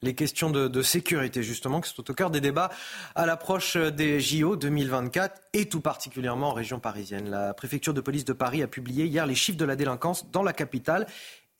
les 0.03 0.15
questions 0.15 0.51
de, 0.51 0.83
sécurité, 0.83 1.43
justement, 1.43 1.81
qui 1.81 1.91
sont 1.91 2.11
au 2.11 2.15
cœur 2.15 2.31
des 2.31 2.41
débats 2.41 2.71
à 3.15 3.27
l'approche 3.27 3.77
des 3.77 4.21
JO 4.21 4.57
2024 4.57 5.41
et 5.53 5.69
tout 5.69 5.81
particulièrement 5.81 6.49
en 6.49 6.53
région 6.55 6.81
parisienne. 6.81 7.29
La 7.29 7.53
préfecture 7.55 7.93
de 7.93 8.01
police 8.01 8.25
de 8.25 8.33
Paris 8.33 8.63
a 8.63 8.67
publié 8.67 9.05
hier 9.05 9.27
les 9.27 9.35
chiffres 9.35 9.59
de 9.59 9.65
la 9.65 9.77
délinquance 9.77 10.31
dans 10.31 10.43
la 10.43 10.53
capitale 10.53 11.07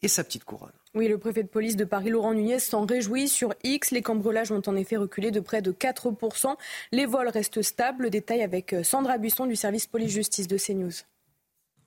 et 0.03 0.09
sa 0.09 0.25
petite 0.25 0.45
couronne. 0.45 0.73
Oui, 0.95 1.07
le 1.07 1.19
préfet 1.19 1.43
de 1.43 1.49
police 1.49 1.77
de 1.77 1.85
Paris, 1.85 2.11
Laurent 2.11 2.35
Nunez, 2.35 2.59
s'en 2.59 2.87
réjouit. 2.87 3.29
Sur 3.29 3.55
X, 3.63 3.91
les 3.91 4.03
cambriolages 4.03 4.51
ont 4.51 4.63
en 4.67 4.75
effet 4.75 4.97
reculé 4.97 5.31
de 5.31 5.41
près 5.41 5.63
de 5.63 5.73
4%. 5.73 6.57
Les 6.93 7.07
vols 7.07 7.29
restent 7.29 7.63
stables. 7.63 8.11
Détail 8.11 8.43
avec 8.43 8.75
Sandra 8.83 9.19
Buisson 9.19 9.47
du 9.47 9.57
service 9.57 9.87
police-justice 9.87 10.49
de 10.49 10.57
CNews. 10.57 11.05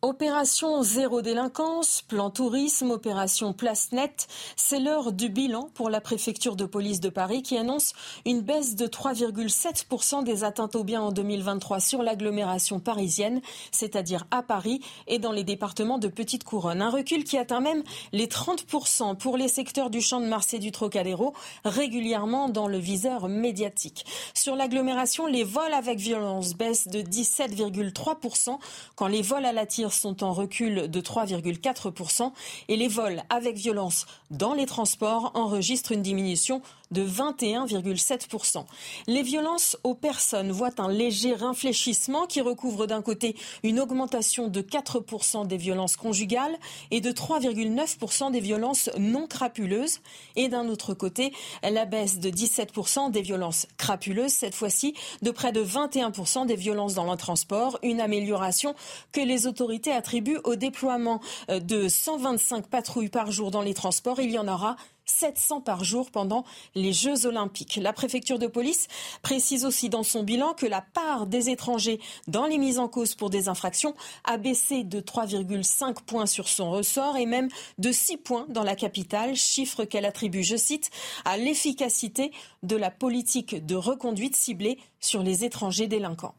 Opération 0.05 0.83
zéro 0.83 1.21
délinquance, 1.21 2.01
plan 2.01 2.29
tourisme, 2.29 2.91
opération 2.91 3.53
place 3.53 3.93
nette, 3.93 4.27
c'est 4.57 4.81
l'heure 4.81 5.13
du 5.13 5.29
bilan 5.29 5.69
pour 5.75 5.89
la 5.89 6.01
préfecture 6.01 6.57
de 6.57 6.65
police 6.65 6.99
de 6.99 7.07
Paris 7.07 7.41
qui 7.41 7.57
annonce 7.57 7.93
une 8.25 8.41
baisse 8.41 8.75
de 8.75 8.85
3,7% 8.85 10.25
des 10.25 10.43
atteintes 10.43 10.75
aux 10.75 10.83
biens 10.83 11.03
en 11.03 11.13
2023 11.13 11.79
sur 11.79 12.03
l'agglomération 12.03 12.81
parisienne, 12.81 13.39
c'est-à-dire 13.71 14.27
à 14.29 14.43
Paris 14.43 14.81
et 15.07 15.19
dans 15.19 15.31
les 15.31 15.45
départements 15.45 15.99
de 15.99 16.09
Petite 16.09 16.43
Couronne. 16.43 16.81
Un 16.81 16.89
recul 16.89 17.23
qui 17.23 17.37
atteint 17.37 17.61
même 17.61 17.81
les 18.11 18.27
30% 18.27 19.15
pour 19.15 19.37
les 19.37 19.47
secteurs 19.47 19.89
du 19.89 20.01
champ 20.01 20.19
de 20.19 20.25
Mars 20.25 20.53
et 20.53 20.59
du 20.59 20.73
Trocadéro, 20.73 21.31
régulièrement 21.63 22.49
dans 22.49 22.67
le 22.67 22.77
viseur 22.77 23.29
médiatique. 23.29 24.05
Sur 24.33 24.57
l'agglomération, 24.57 25.27
les 25.27 25.45
vols 25.45 25.73
avec 25.73 25.97
violence 25.97 26.55
baissent 26.55 26.89
de 26.89 26.99
17,3% 26.99 28.57
quand 28.97 29.07
les 29.07 29.21
vols 29.21 29.45
à 29.45 29.53
la 29.53 29.65
tire 29.65 29.92
sont 29.93 30.23
en 30.23 30.33
recul 30.33 30.89
de 30.89 31.01
3,4% 31.01 32.31
et 32.67 32.75
les 32.75 32.87
vols 32.87 33.23
avec 33.29 33.55
violence 33.55 34.05
dans 34.31 34.53
les 34.53 34.65
transports 34.65 35.31
enregistrent 35.35 35.91
une 35.91 36.01
diminution 36.01 36.61
de 36.91 37.05
21,7%. 37.05 38.65
Les 39.07 39.23
violences 39.23 39.77
aux 39.83 39.95
personnes 39.95 40.51
voient 40.51 40.79
un 40.79 40.91
léger 40.91 41.35
infléchissement 41.41 42.25
qui 42.27 42.41
recouvre 42.41 42.85
d'un 42.85 43.01
côté 43.01 43.35
une 43.63 43.79
augmentation 43.79 44.47
de 44.47 44.61
4% 44.61 45.47
des 45.47 45.57
violences 45.57 45.95
conjugales 45.95 46.55
et 46.91 47.01
de 47.01 47.11
3,9% 47.11 48.31
des 48.31 48.39
violences 48.39 48.89
non 48.97 49.27
crapuleuses 49.27 49.99
et 50.35 50.49
d'un 50.49 50.67
autre 50.69 50.93
côté 50.93 51.33
la 51.63 51.85
baisse 51.85 52.19
de 52.19 52.29
17% 52.29 53.11
des 53.11 53.21
violences 53.21 53.67
crapuleuses, 53.77 54.31
cette 54.31 54.55
fois-ci 54.55 54.93
de 55.21 55.31
près 55.31 55.51
de 55.51 55.63
21% 55.63 56.45
des 56.45 56.55
violences 56.55 56.93
dans 56.93 57.09
le 57.09 57.17
transport, 57.17 57.79
une 57.83 58.01
amélioration 58.01 58.75
que 59.11 59.21
les 59.21 59.47
autorités 59.47 59.91
attribuent 59.91 60.39
au 60.43 60.55
déploiement 60.55 61.19
euh, 61.49 61.59
de 61.59 61.87
125 61.87 62.67
patrouilles 62.67 63.09
par 63.09 63.31
jour 63.31 63.51
dans 63.51 63.61
les 63.61 63.73
transports. 63.73 64.19
Il 64.19 64.31
y 64.31 64.39
en 64.39 64.47
aura 64.47 64.75
700 65.05 65.61
par 65.61 65.83
jour 65.83 66.11
pendant 66.11 66.45
les 66.75 66.93
Jeux 66.93 67.25
olympiques. 67.25 67.79
La 67.81 67.93
préfecture 67.93 68.39
de 68.39 68.47
police 68.47 68.87
précise 69.21 69.65
aussi 69.65 69.89
dans 69.89 70.03
son 70.03 70.23
bilan 70.23 70.53
que 70.53 70.65
la 70.65 70.81
part 70.81 71.27
des 71.27 71.49
étrangers 71.49 71.99
dans 72.27 72.45
les 72.45 72.57
mises 72.57 72.79
en 72.79 72.87
cause 72.87 73.15
pour 73.15 73.29
des 73.29 73.47
infractions 73.47 73.95
a 74.23 74.37
baissé 74.37 74.83
de 74.83 74.99
3,5 74.99 76.03
points 76.05 76.25
sur 76.25 76.47
son 76.47 76.71
ressort 76.71 77.17
et 77.17 77.25
même 77.25 77.49
de 77.77 77.91
6 77.91 78.17
points 78.17 78.45
dans 78.49 78.63
la 78.63 78.75
capitale, 78.75 79.35
chiffre 79.35 79.85
qu'elle 79.85 80.05
attribue, 80.05 80.43
je 80.43 80.55
cite, 80.55 80.89
à 81.25 81.37
l'efficacité 81.37 82.31
de 82.63 82.75
la 82.75 82.91
politique 82.91 83.65
de 83.65 83.75
reconduite 83.75 84.35
ciblée 84.35 84.79
sur 84.99 85.23
les 85.23 85.43
étrangers 85.43 85.87
délinquants. 85.87 86.35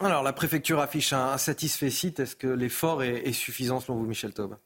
Alors 0.00 0.22
la 0.22 0.32
préfecture 0.32 0.78
affiche 0.80 1.12
un 1.12 1.38
satisfait 1.38 1.90
site. 1.90 2.20
Est-ce 2.20 2.36
que 2.36 2.46
l'effort 2.46 3.02
est, 3.02 3.32
suffisant 3.32 3.80
selon 3.80 3.98
vous, 3.98 4.06
Michel 4.06 4.32
Taube? 4.32 4.56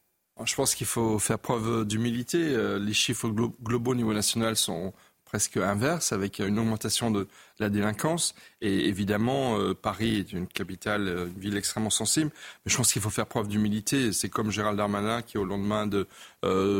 Je 0.44 0.54
pense 0.54 0.74
qu'il 0.74 0.86
faut 0.86 1.18
faire 1.18 1.38
preuve 1.38 1.84
d'humilité. 1.84 2.38
Euh, 2.38 2.78
les 2.78 2.92
chiffres 2.92 3.28
globaux 3.28 3.92
au 3.92 3.94
niveau 3.94 4.12
national 4.12 4.56
sont 4.56 4.92
presque 5.24 5.56
inverses, 5.56 6.12
avec 6.12 6.40
une 6.40 6.58
augmentation 6.58 7.10
de 7.10 7.26
la 7.58 7.70
délinquance. 7.70 8.34
Et 8.60 8.86
évidemment, 8.88 9.58
euh, 9.58 9.72
Paris 9.72 10.18
est 10.18 10.32
une 10.32 10.46
capitale, 10.46 11.08
euh, 11.08 11.26
une 11.26 11.40
ville 11.40 11.56
extrêmement 11.56 11.90
sensible. 11.90 12.30
Mais 12.64 12.72
je 12.72 12.76
pense 12.76 12.92
qu'il 12.92 13.00
faut 13.00 13.10
faire 13.10 13.26
preuve 13.26 13.48
d'humilité. 13.48 14.12
C'est 14.12 14.28
comme 14.28 14.50
Gérald 14.50 14.76
Darmanin 14.76 15.22
qui, 15.22 15.38
au 15.38 15.44
lendemain 15.44 15.86
de, 15.86 16.06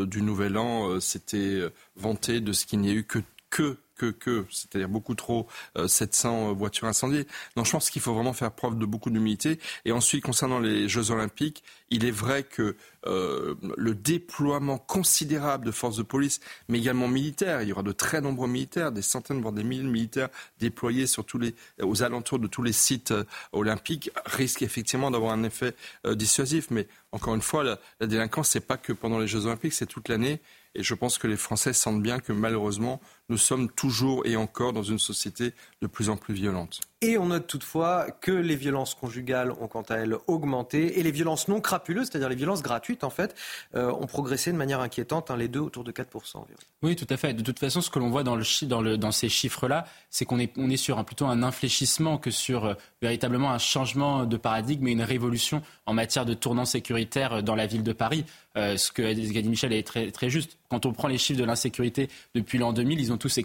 du 0.05 0.21
Nouvel 0.21 0.57
An, 0.57 0.99
s'était 0.99 1.61
vanté 1.95 2.41
de 2.41 2.53
ce 2.53 2.65
qu'il 2.65 2.79
n'y 2.79 2.89
a 2.89 2.93
eu 2.93 3.05
que 3.49 3.77
que, 3.95 4.07
que 4.07 4.45
c'est-à-dire 4.49 4.89
beaucoup 4.89 5.15
trop, 5.15 5.47
700 5.87 6.49
euh, 6.49 6.53
voitures 6.53 6.87
incendiées. 6.87 7.27
Non, 7.55 7.63
je 7.63 7.71
pense 7.71 7.89
qu'il 7.89 8.01
faut 8.01 8.13
vraiment 8.13 8.33
faire 8.33 8.51
preuve 8.51 8.77
de 8.77 8.85
beaucoup 8.85 9.09
d'humilité. 9.09 9.59
Et 9.85 9.91
ensuite, 9.91 10.23
concernant 10.23 10.59
les 10.59 10.87
Jeux 10.89 11.11
Olympiques, 11.11 11.63
il 11.89 12.05
est 12.05 12.11
vrai 12.11 12.43
que 12.43 12.75
euh, 13.05 13.55
le 13.77 13.93
déploiement 13.93 14.77
considérable 14.77 15.65
de 15.65 15.71
forces 15.71 15.97
de 15.97 16.03
police, 16.03 16.39
mais 16.69 16.79
également 16.79 17.07
militaires, 17.07 17.61
il 17.61 17.69
y 17.69 17.71
aura 17.71 17.83
de 17.83 17.91
très 17.91 18.21
nombreux 18.21 18.47
militaires, 18.47 18.91
des 18.91 19.01
centaines, 19.01 19.41
voire 19.41 19.53
des 19.53 19.63
milliers 19.63 19.83
de 19.83 19.89
militaires 19.89 20.29
déployés 20.59 21.07
sur 21.07 21.25
tous 21.25 21.37
les, 21.37 21.53
aux 21.81 22.03
alentours 22.03 22.39
de 22.39 22.47
tous 22.47 22.63
les 22.63 22.73
sites 22.73 23.11
euh, 23.11 23.23
olympiques, 23.51 24.09
risque 24.25 24.61
effectivement 24.61 25.11
d'avoir 25.11 25.33
un 25.33 25.43
effet 25.43 25.75
dissuasif. 26.05 26.71
Mais 26.71 26.87
encore 27.11 27.35
une 27.35 27.41
fois, 27.41 27.63
la, 27.63 27.79
la 27.99 28.07
délinquance, 28.07 28.49
c'est 28.49 28.65
pas 28.65 28.77
que 28.77 28.93
pendant 28.93 29.19
les 29.19 29.27
Jeux 29.27 29.45
Olympiques, 29.45 29.73
c'est 29.73 29.85
toute 29.85 30.09
l'année. 30.09 30.41
Et 30.75 30.83
je 30.83 30.93
pense 30.95 31.17
que 31.17 31.27
les 31.27 31.37
Français 31.37 31.73
sentent 31.73 32.01
bien 32.01 32.19
que 32.19 32.33
malheureusement, 32.33 32.99
nous 33.33 33.39
sommes 33.39 33.67
toujours 33.67 34.27
et 34.27 34.35
encore 34.35 34.73
dans 34.73 34.83
une 34.83 34.99
société 34.99 35.53
de 35.81 35.87
plus 35.87 36.09
en 36.09 36.17
plus 36.17 36.35
violente. 36.35 36.81
Et 37.01 37.17
on 37.17 37.25
note 37.25 37.47
toutefois 37.47 38.07
que 38.21 38.31
les 38.31 38.55
violences 38.55 38.93
conjugales 38.93 39.51
ont 39.59 39.67
quant 39.67 39.81
à 39.81 39.95
elles 39.95 40.15
augmenté 40.27 40.99
et 40.99 41.03
les 41.03 41.11
violences 41.11 41.47
non 41.47 41.59
crapuleuses, 41.59 42.09
c'est-à-dire 42.09 42.29
les 42.29 42.35
violences 42.35 42.61
gratuites 42.61 43.03
en 43.03 43.09
fait, 43.09 43.35
euh, 43.75 43.91
ont 43.91 44.05
progressé 44.05 44.53
de 44.53 44.57
manière 44.57 44.79
inquiétante, 44.79 45.31
hein, 45.31 45.35
les 45.35 45.49
deux 45.49 45.59
autour 45.59 45.83
de 45.83 45.91
4% 45.91 46.37
environ. 46.37 46.59
Oui, 46.83 46.95
tout 46.95 47.07
à 47.09 47.17
fait. 47.17 47.33
De 47.33 47.41
toute 47.41 47.59
façon, 47.59 47.81
ce 47.81 47.89
que 47.89 47.99
l'on 47.99 48.09
voit 48.09 48.23
dans, 48.23 48.37
le, 48.37 48.45
dans, 48.67 48.81
le, 48.81 48.97
dans 48.97 49.11
ces 49.11 49.27
chiffres-là, 49.27 49.85
c'est 50.11 50.23
qu'on 50.23 50.39
est, 50.39 50.53
on 50.57 50.69
est 50.69 50.77
sur 50.77 50.99
un, 50.99 51.03
plutôt 51.03 51.25
un 51.25 51.43
infléchissement 51.43 52.17
que 52.19 52.31
sur 52.31 52.65
euh, 52.65 52.73
véritablement 53.01 53.51
un 53.51 53.57
changement 53.57 54.25
de 54.25 54.37
paradigme 54.37 54.87
et 54.87 54.91
une 54.91 55.01
révolution 55.01 55.61
en 55.85 55.93
matière 55.93 56.25
de 56.25 56.35
tournant 56.35 56.65
sécuritaire 56.65 57.43
dans 57.43 57.55
la 57.55 57.65
ville 57.65 57.83
de 57.83 57.93
Paris. 57.93 58.25
Euh, 58.55 58.77
ce 58.77 58.91
que 58.91 59.11
dit 59.13 59.49
Michel 59.49 59.73
est 59.73 59.85
très, 59.85 60.11
très 60.11 60.29
juste. 60.29 60.57
Quand 60.69 60.85
on 60.85 60.93
prend 60.93 61.07
les 61.07 61.17
chiffres 61.17 61.39
de 61.39 61.45
l'insécurité 61.45 62.09
depuis 62.35 62.57
l'an 62.57 62.71
2000, 62.71 62.99
ils 62.99 63.11
ont 63.11 63.17
tous. 63.23 63.39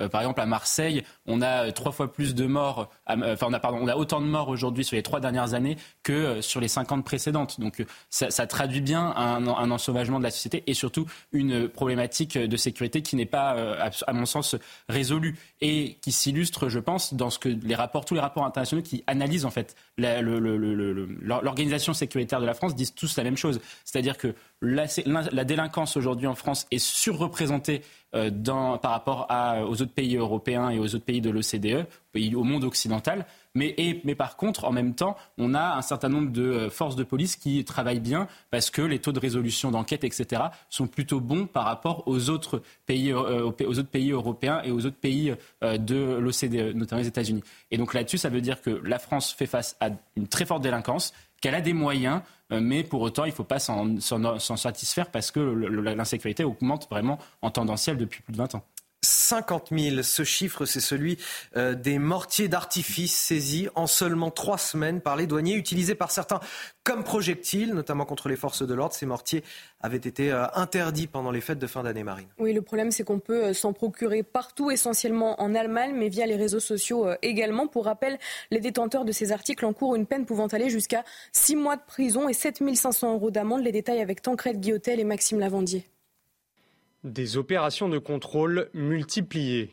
Euh, 0.00 0.08
par 0.08 0.20
exemple, 0.20 0.40
à 0.40 0.46
Marseille, 0.46 1.02
on 1.26 1.42
a 1.42 1.70
trois 1.72 1.92
fois 1.92 2.12
plus 2.12 2.34
de 2.34 2.46
morts, 2.46 2.90
euh, 3.10 3.34
enfin, 3.34 3.46
on 3.48 3.52
a, 3.52 3.60
pardon, 3.60 3.78
on 3.80 3.88
a 3.88 3.96
autant 3.96 4.20
de 4.20 4.26
morts 4.26 4.48
aujourd'hui 4.48 4.84
sur 4.84 4.96
les 4.96 5.02
trois 5.02 5.20
dernières 5.20 5.54
années 5.54 5.76
que 6.02 6.12
euh, 6.12 6.42
sur 6.42 6.60
les 6.60 6.68
50 6.68 7.04
précédentes. 7.04 7.60
Donc, 7.60 7.84
ça, 8.10 8.30
ça 8.30 8.46
traduit 8.46 8.80
bien 8.80 9.12
un, 9.16 9.46
un, 9.46 9.70
ensauvagement 9.70 10.18
de 10.18 10.24
la 10.24 10.30
société 10.30 10.62
et 10.66 10.74
surtout 10.74 11.06
une 11.32 11.68
problématique 11.68 12.38
de 12.38 12.56
sécurité 12.56 13.02
qui 13.02 13.16
n'est 13.16 13.26
pas, 13.26 13.56
à 14.06 14.12
mon 14.12 14.26
sens, 14.26 14.56
résolue 14.88 15.38
et 15.60 15.98
qui 16.00 16.12
s'illustre, 16.12 16.68
je 16.68 16.78
pense, 16.78 17.14
dans 17.14 17.30
ce 17.30 17.38
que 17.38 17.48
les 17.48 17.74
rapports, 17.74 18.04
tous 18.04 18.14
les 18.14 18.20
rapports 18.20 18.44
internationaux 18.44 18.82
qui 18.82 19.04
analysent 19.06 19.44
en 19.44 19.50
fait 19.50 19.76
l'organisation 19.98 21.92
sécuritaire 21.92 22.40
de 22.40 22.46
la 22.46 22.54
France 22.54 22.74
disent 22.74 22.94
tous 22.94 23.16
la 23.16 23.24
même 23.24 23.36
chose. 23.36 23.60
C'est-à-dire 23.84 24.16
que 24.16 24.34
la, 24.60 25.44
délinquance 25.44 25.96
aujourd'hui 25.96 26.26
en 26.26 26.34
France 26.34 26.66
est 26.70 26.78
surreprésentée 26.78 27.82
euh, 28.14 28.30
par 28.78 28.90
rapport 28.90 29.26
à, 29.28 29.64
aux 29.64 29.82
autres 29.82 29.92
pays 29.92 30.16
européens 30.16 30.70
et 30.70 30.78
aux 30.78 30.94
autres 30.94 31.04
pays 31.04 31.20
de 31.20 31.30
l'OCDE, 31.30 31.86
au 32.34 32.42
monde 32.42 32.64
occidental. 32.64 33.26
Mais, 33.54 33.74
par 34.16 34.36
contre, 34.36 34.64
en 34.64 34.72
même 34.72 34.94
temps, 34.94 35.16
on 35.36 35.54
a 35.54 35.76
un 35.76 35.82
certain 35.82 36.08
nombre 36.08 36.32
de 36.32 36.42
euh, 36.42 36.70
forces 36.70 36.96
de 36.96 37.04
police 37.04 37.36
qui 37.36 37.64
travaillent 37.64 38.00
bien 38.00 38.26
parce 38.50 38.70
que 38.70 38.82
les 38.82 38.98
taux 38.98 39.12
de 39.12 39.20
résolution 39.20 39.70
d'enquête, 39.70 40.04
etc., 40.04 40.42
sont 40.70 40.86
plutôt 40.86 41.20
bons 41.20 41.46
par 41.46 41.64
rapport 41.64 42.02
aux 42.06 42.30
autres 42.30 42.62
pays, 42.86 43.12
euh, 43.12 43.52
européens 44.10 44.62
et 44.64 44.70
aux 44.72 44.86
autres 44.86 44.96
pays 44.96 45.34
de 45.62 46.18
l'OCDE, 46.18 46.74
notamment 46.74 47.02
les 47.02 47.08
États-Unis. 47.08 47.42
Et 47.70 47.78
donc 47.78 47.94
là-dessus, 47.94 48.18
ça 48.18 48.28
veut 48.28 48.40
dire 48.40 48.60
que 48.60 48.70
la 48.70 48.98
France 48.98 49.32
fait 49.32 49.46
face 49.46 49.76
à 49.80 49.90
une 50.16 50.28
très 50.28 50.46
forte 50.46 50.62
délinquance, 50.62 51.12
qu'elle 51.40 51.54
a 51.54 51.60
des 51.60 51.72
moyens, 51.72 52.16
euh, 52.16 52.20
mais 52.50 52.82
pour 52.82 53.02
autant, 53.02 53.24
il 53.24 53.30
ne 53.30 53.34
faut 53.34 53.44
pas 53.44 53.58
s'en 53.58 53.98
satisfaire 54.56 55.10
parce 55.10 55.30
que 55.30 55.40
l'insécurité 55.40 56.44
augmente 56.44 56.88
vraiment 56.88 57.18
en 57.42 57.50
tendanciel 57.50 57.96
depuis 57.96 58.22
plus 58.22 58.32
de 58.32 58.38
20 58.38 58.54
ans. 58.56 58.64
50 59.28 59.68
000. 59.78 60.02
Ce 60.02 60.24
chiffre, 60.24 60.64
c'est 60.64 60.80
celui 60.80 61.18
euh, 61.54 61.74
des 61.74 61.98
mortiers 61.98 62.48
d'artifice 62.48 63.14
saisis 63.14 63.68
en 63.74 63.86
seulement 63.86 64.30
trois 64.30 64.56
semaines 64.56 65.02
par 65.02 65.16
les 65.16 65.26
douaniers, 65.26 65.54
utilisés 65.54 65.94
par 65.94 66.10
certains 66.10 66.40
comme 66.82 67.04
projectiles, 67.04 67.74
notamment 67.74 68.06
contre 68.06 68.30
les 68.30 68.36
forces 68.36 68.66
de 68.66 68.72
l'ordre. 68.72 68.94
Ces 68.94 69.04
mortiers 69.04 69.44
avaient 69.80 69.98
été 69.98 70.32
euh, 70.32 70.46
interdits 70.54 71.06
pendant 71.06 71.30
les 71.30 71.42
fêtes 71.42 71.58
de 71.58 71.66
fin 71.66 71.82
d'année, 71.82 72.04
Marine. 72.04 72.28
Oui, 72.38 72.54
le 72.54 72.62
problème, 72.62 72.90
c'est 72.90 73.04
qu'on 73.04 73.18
peut 73.18 73.44
euh, 73.48 73.52
s'en 73.52 73.74
procurer 73.74 74.22
partout, 74.22 74.70
essentiellement 74.70 75.38
en 75.42 75.54
Allemagne, 75.54 75.92
mais 75.94 76.08
via 76.08 76.24
les 76.24 76.36
réseaux 76.36 76.58
sociaux 76.58 77.06
également. 77.20 77.66
Pour 77.66 77.84
rappel, 77.84 78.18
les 78.50 78.60
détenteurs 78.60 79.04
de 79.04 79.12
ces 79.12 79.30
articles 79.30 79.66
encourent 79.66 79.94
une 79.94 80.06
peine 80.06 80.24
pouvant 80.24 80.46
aller 80.46 80.70
jusqu'à 80.70 81.04
six 81.32 81.54
mois 81.54 81.76
de 81.76 81.82
prison 81.86 82.30
et 82.30 82.32
7 82.32 82.62
500 82.74 83.12
euros 83.12 83.30
d'amende. 83.30 83.62
Les 83.62 83.72
détails 83.72 84.00
avec 84.00 84.22
Tancred 84.22 84.58
Guillotel 84.58 85.00
et 85.00 85.04
Maxime 85.04 85.38
Lavandier. 85.38 85.86
Des 87.04 87.36
opérations 87.36 87.88
de 87.88 87.98
contrôle 87.98 88.70
multipliées. 88.74 89.70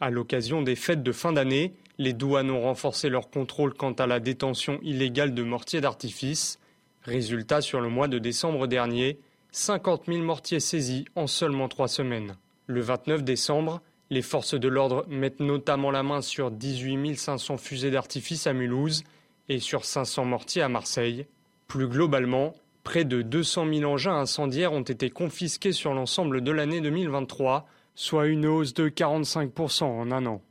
À 0.00 0.10
l'occasion 0.10 0.60
des 0.60 0.74
fêtes 0.74 1.04
de 1.04 1.12
fin 1.12 1.32
d'année, 1.32 1.72
les 1.98 2.12
douanes 2.12 2.50
ont 2.50 2.62
renforcé 2.62 3.08
leur 3.08 3.30
contrôle 3.30 3.74
quant 3.74 3.92
à 3.92 4.08
la 4.08 4.18
détention 4.18 4.80
illégale 4.82 5.34
de 5.34 5.44
mortiers 5.44 5.80
d'artifice. 5.80 6.58
Résultat, 7.02 7.60
sur 7.60 7.80
le 7.80 7.88
mois 7.88 8.08
de 8.08 8.18
décembre 8.18 8.66
dernier, 8.66 9.20
50 9.52 10.06
000 10.08 10.18
mortiers 10.24 10.58
saisis 10.58 11.04
en 11.14 11.28
seulement 11.28 11.68
trois 11.68 11.86
semaines. 11.86 12.36
Le 12.66 12.80
29 12.80 13.22
décembre, 13.22 13.80
les 14.10 14.22
forces 14.22 14.58
de 14.58 14.66
l'ordre 14.66 15.06
mettent 15.08 15.38
notamment 15.38 15.92
la 15.92 16.02
main 16.02 16.22
sur 16.22 16.50
18 16.50 17.14
500 17.14 17.56
fusées 17.56 17.92
d'artifice 17.92 18.48
à 18.48 18.52
Mulhouse 18.52 19.04
et 19.48 19.60
sur 19.60 19.84
500 19.84 20.24
mortiers 20.24 20.62
à 20.62 20.68
Marseille. 20.68 21.26
Plus 21.68 21.86
globalement, 21.86 22.52
Près 22.84 23.04
de 23.06 23.22
200 23.22 23.72
000 23.72 23.90
engins 23.90 24.14
incendiaires 24.14 24.74
ont 24.74 24.82
été 24.82 25.08
confisqués 25.08 25.72
sur 25.72 25.94
l'ensemble 25.94 26.42
de 26.42 26.52
l'année 26.52 26.82
2023, 26.82 27.66
soit 27.94 28.26
une 28.26 28.44
hausse 28.44 28.74
de 28.74 28.90
45% 28.90 29.84
en 29.84 30.12
un 30.12 30.26
an. 30.26 30.42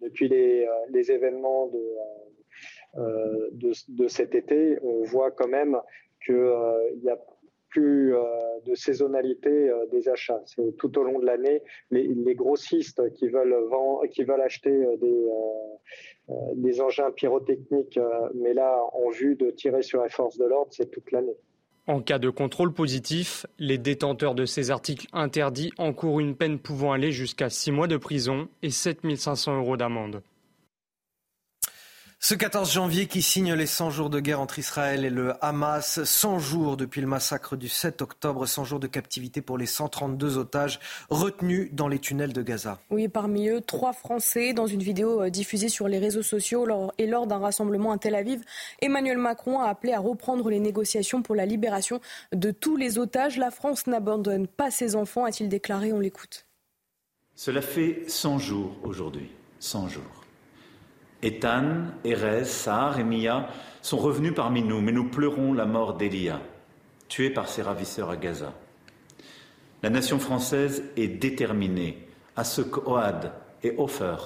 Depuis 0.00 0.28
les, 0.28 0.66
euh, 0.66 1.02
événements 1.12 1.68
euh, 2.96 3.50
de, 3.52 4.08
cet 4.08 4.36
été, 4.36 4.78
on 4.82 5.02
voit 5.02 5.32
quand 5.32 5.48
même 5.48 5.78
qu'il 6.24 6.36
euh, 6.36 6.94
n'y 7.02 7.10
a 7.10 7.18
plus 7.70 8.14
de 8.66 8.74
saisonnalité 8.74 9.70
des 9.92 10.08
achats. 10.08 10.42
C'est 10.44 10.76
tout 10.76 10.98
au 10.98 11.04
long 11.04 11.20
de 11.20 11.26
l'année 11.26 11.62
les, 11.92 12.34
grossistes 12.34 13.12
qui 13.12 13.28
veulent, 13.28 13.54
qui 14.10 14.24
veulent 14.24 14.40
acheter 14.40 14.72
des, 15.00 15.28
des 16.56 16.80
engins 16.80 17.12
pyrotechniques, 17.12 18.00
mais 18.34 18.54
là 18.54 18.76
en 18.92 19.10
vue 19.10 19.36
de 19.36 19.52
tirer 19.52 19.82
sur 19.82 20.02
les 20.02 20.08
forces 20.08 20.36
de 20.36 20.46
l'ordre, 20.46 20.72
c'est 20.72 20.90
toute 20.90 21.12
l'année. 21.12 21.36
En 21.86 22.00
cas 22.00 22.18
de 22.18 22.30
contrôle 22.30 22.72
positif, 22.72 23.46
les 23.58 23.78
détenteurs 23.78 24.34
de 24.34 24.44
ces 24.44 24.70
articles 24.70 25.06
interdits 25.12 25.72
encourent 25.78 26.20
une 26.20 26.36
peine 26.36 26.58
pouvant 26.58 26.92
aller 26.92 27.10
jusqu'à 27.10 27.50
6 27.50 27.72
mois 27.72 27.88
de 27.88 27.96
prison 27.96 28.48
et 28.62 28.70
7 28.70 29.16
500 29.16 29.56
euros 29.56 29.76
d'amende. 29.76 30.22
Ce 32.22 32.34
14 32.34 32.70
janvier 32.70 33.06
qui 33.06 33.22
signe 33.22 33.54
les 33.54 33.64
100 33.64 33.88
jours 33.88 34.10
de 34.10 34.20
guerre 34.20 34.42
entre 34.42 34.58
Israël 34.58 35.06
et 35.06 35.10
le 35.10 35.32
Hamas, 35.42 36.04
100 36.04 36.38
jours 36.38 36.76
depuis 36.76 37.00
le 37.00 37.06
massacre 37.06 37.56
du 37.56 37.66
7 37.70 38.02
octobre, 38.02 38.44
100 38.44 38.64
jours 38.64 38.78
de 38.78 38.86
captivité 38.86 39.40
pour 39.40 39.56
les 39.56 39.64
132 39.64 40.36
otages 40.36 40.80
retenus 41.08 41.70
dans 41.72 41.88
les 41.88 41.98
tunnels 41.98 42.34
de 42.34 42.42
Gaza. 42.42 42.78
Oui, 42.90 43.08
parmi 43.08 43.48
eux, 43.48 43.62
trois 43.62 43.94
Français 43.94 44.52
dans 44.52 44.66
une 44.66 44.82
vidéo 44.82 45.22
euh, 45.22 45.30
diffusée 45.30 45.70
sur 45.70 45.88
les 45.88 45.98
réseaux 45.98 46.22
sociaux 46.22 46.66
et 46.98 47.06
lors 47.06 47.26
d'un 47.26 47.38
rassemblement 47.38 47.90
à 47.90 47.96
Tel 47.96 48.14
Aviv. 48.14 48.42
Emmanuel 48.82 49.16
Macron 49.16 49.58
a 49.58 49.70
appelé 49.70 49.94
à 49.94 49.98
reprendre 49.98 50.50
les 50.50 50.60
négociations 50.60 51.22
pour 51.22 51.34
la 51.34 51.46
libération 51.46 52.02
de 52.34 52.50
tous 52.50 52.76
les 52.76 52.98
otages. 52.98 53.38
La 53.38 53.50
France 53.50 53.86
n'abandonne 53.86 54.46
pas 54.46 54.70
ses 54.70 54.94
enfants, 54.94 55.24
a-t-il 55.24 55.48
déclaré. 55.48 55.94
On 55.94 56.00
l'écoute. 56.00 56.44
Cela 57.34 57.62
fait 57.62 58.04
100 58.08 58.38
jours 58.38 58.76
aujourd'hui. 58.82 59.30
100 59.58 59.88
jours. 59.88 60.19
Ethan, 61.22 61.86
Erez, 62.04 62.44
Sahar 62.44 62.98
et 62.98 63.04
Mia 63.04 63.48
sont 63.82 63.98
revenus 63.98 64.34
parmi 64.34 64.62
nous, 64.62 64.80
mais 64.80 64.92
nous 64.92 65.08
pleurons 65.08 65.52
la 65.52 65.66
mort 65.66 65.94
d'Elia, 65.94 66.40
tué 67.08 67.30
par 67.30 67.48
ses 67.48 67.62
ravisseurs 67.62 68.10
à 68.10 68.16
Gaza. 68.16 68.54
La 69.82 69.90
nation 69.90 70.18
française 70.18 70.82
est 70.96 71.08
déterminée 71.08 72.06
à 72.36 72.44
ce 72.44 72.62
qu'Oad 72.62 73.32
et 73.62 73.74
Ofer 73.78 74.16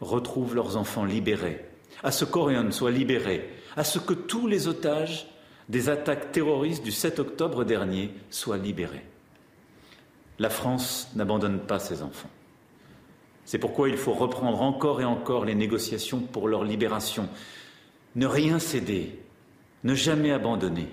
retrouvent 0.00 0.54
leurs 0.54 0.76
enfants 0.76 1.04
libérés, 1.04 1.64
à 2.02 2.12
ce 2.12 2.24
qu'Orion 2.24 2.70
soit 2.70 2.90
libéré, 2.90 3.48
à 3.76 3.84
ce 3.84 3.98
que 3.98 4.14
tous 4.14 4.46
les 4.46 4.68
otages 4.68 5.26
des 5.68 5.88
attaques 5.88 6.32
terroristes 6.32 6.82
du 6.82 6.92
7 6.92 7.18
octobre 7.18 7.64
dernier 7.64 8.10
soient 8.30 8.56
libérés. 8.56 9.04
La 10.38 10.50
France 10.50 11.10
n'abandonne 11.14 11.60
pas 11.60 11.78
ses 11.78 12.02
enfants. 12.02 12.30
C'est 13.48 13.58
pourquoi 13.58 13.88
il 13.88 13.96
faut 13.96 14.12
reprendre 14.12 14.60
encore 14.60 15.00
et 15.00 15.06
encore 15.06 15.46
les 15.46 15.54
négociations 15.54 16.20
pour 16.20 16.48
leur 16.48 16.64
libération. 16.64 17.30
Ne 18.14 18.26
rien 18.26 18.58
céder, 18.58 19.18
ne 19.84 19.94
jamais 19.94 20.32
abandonner, 20.32 20.90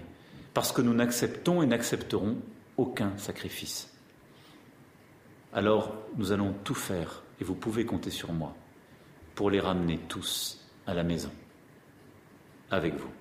parce 0.54 0.72
que 0.72 0.82
nous 0.82 0.94
n'acceptons 0.94 1.62
et 1.62 1.66
n'accepterons 1.66 2.38
aucun 2.78 3.12
sacrifice. 3.18 3.94
Alors 5.52 5.96
nous 6.16 6.32
allons 6.32 6.56
tout 6.64 6.76
faire, 6.76 7.24
et 7.42 7.44
vous 7.44 7.56
pouvez 7.56 7.86
compter 7.86 8.10
sur 8.10 8.32
moi, 8.32 8.56
pour 9.36 9.50
les 9.50 9.60
ramener 9.60 10.00
tous 10.08 10.66
à 10.88 10.94
la 10.94 11.04
maison, 11.04 11.32
avec 12.72 12.96
vous. 12.96 13.12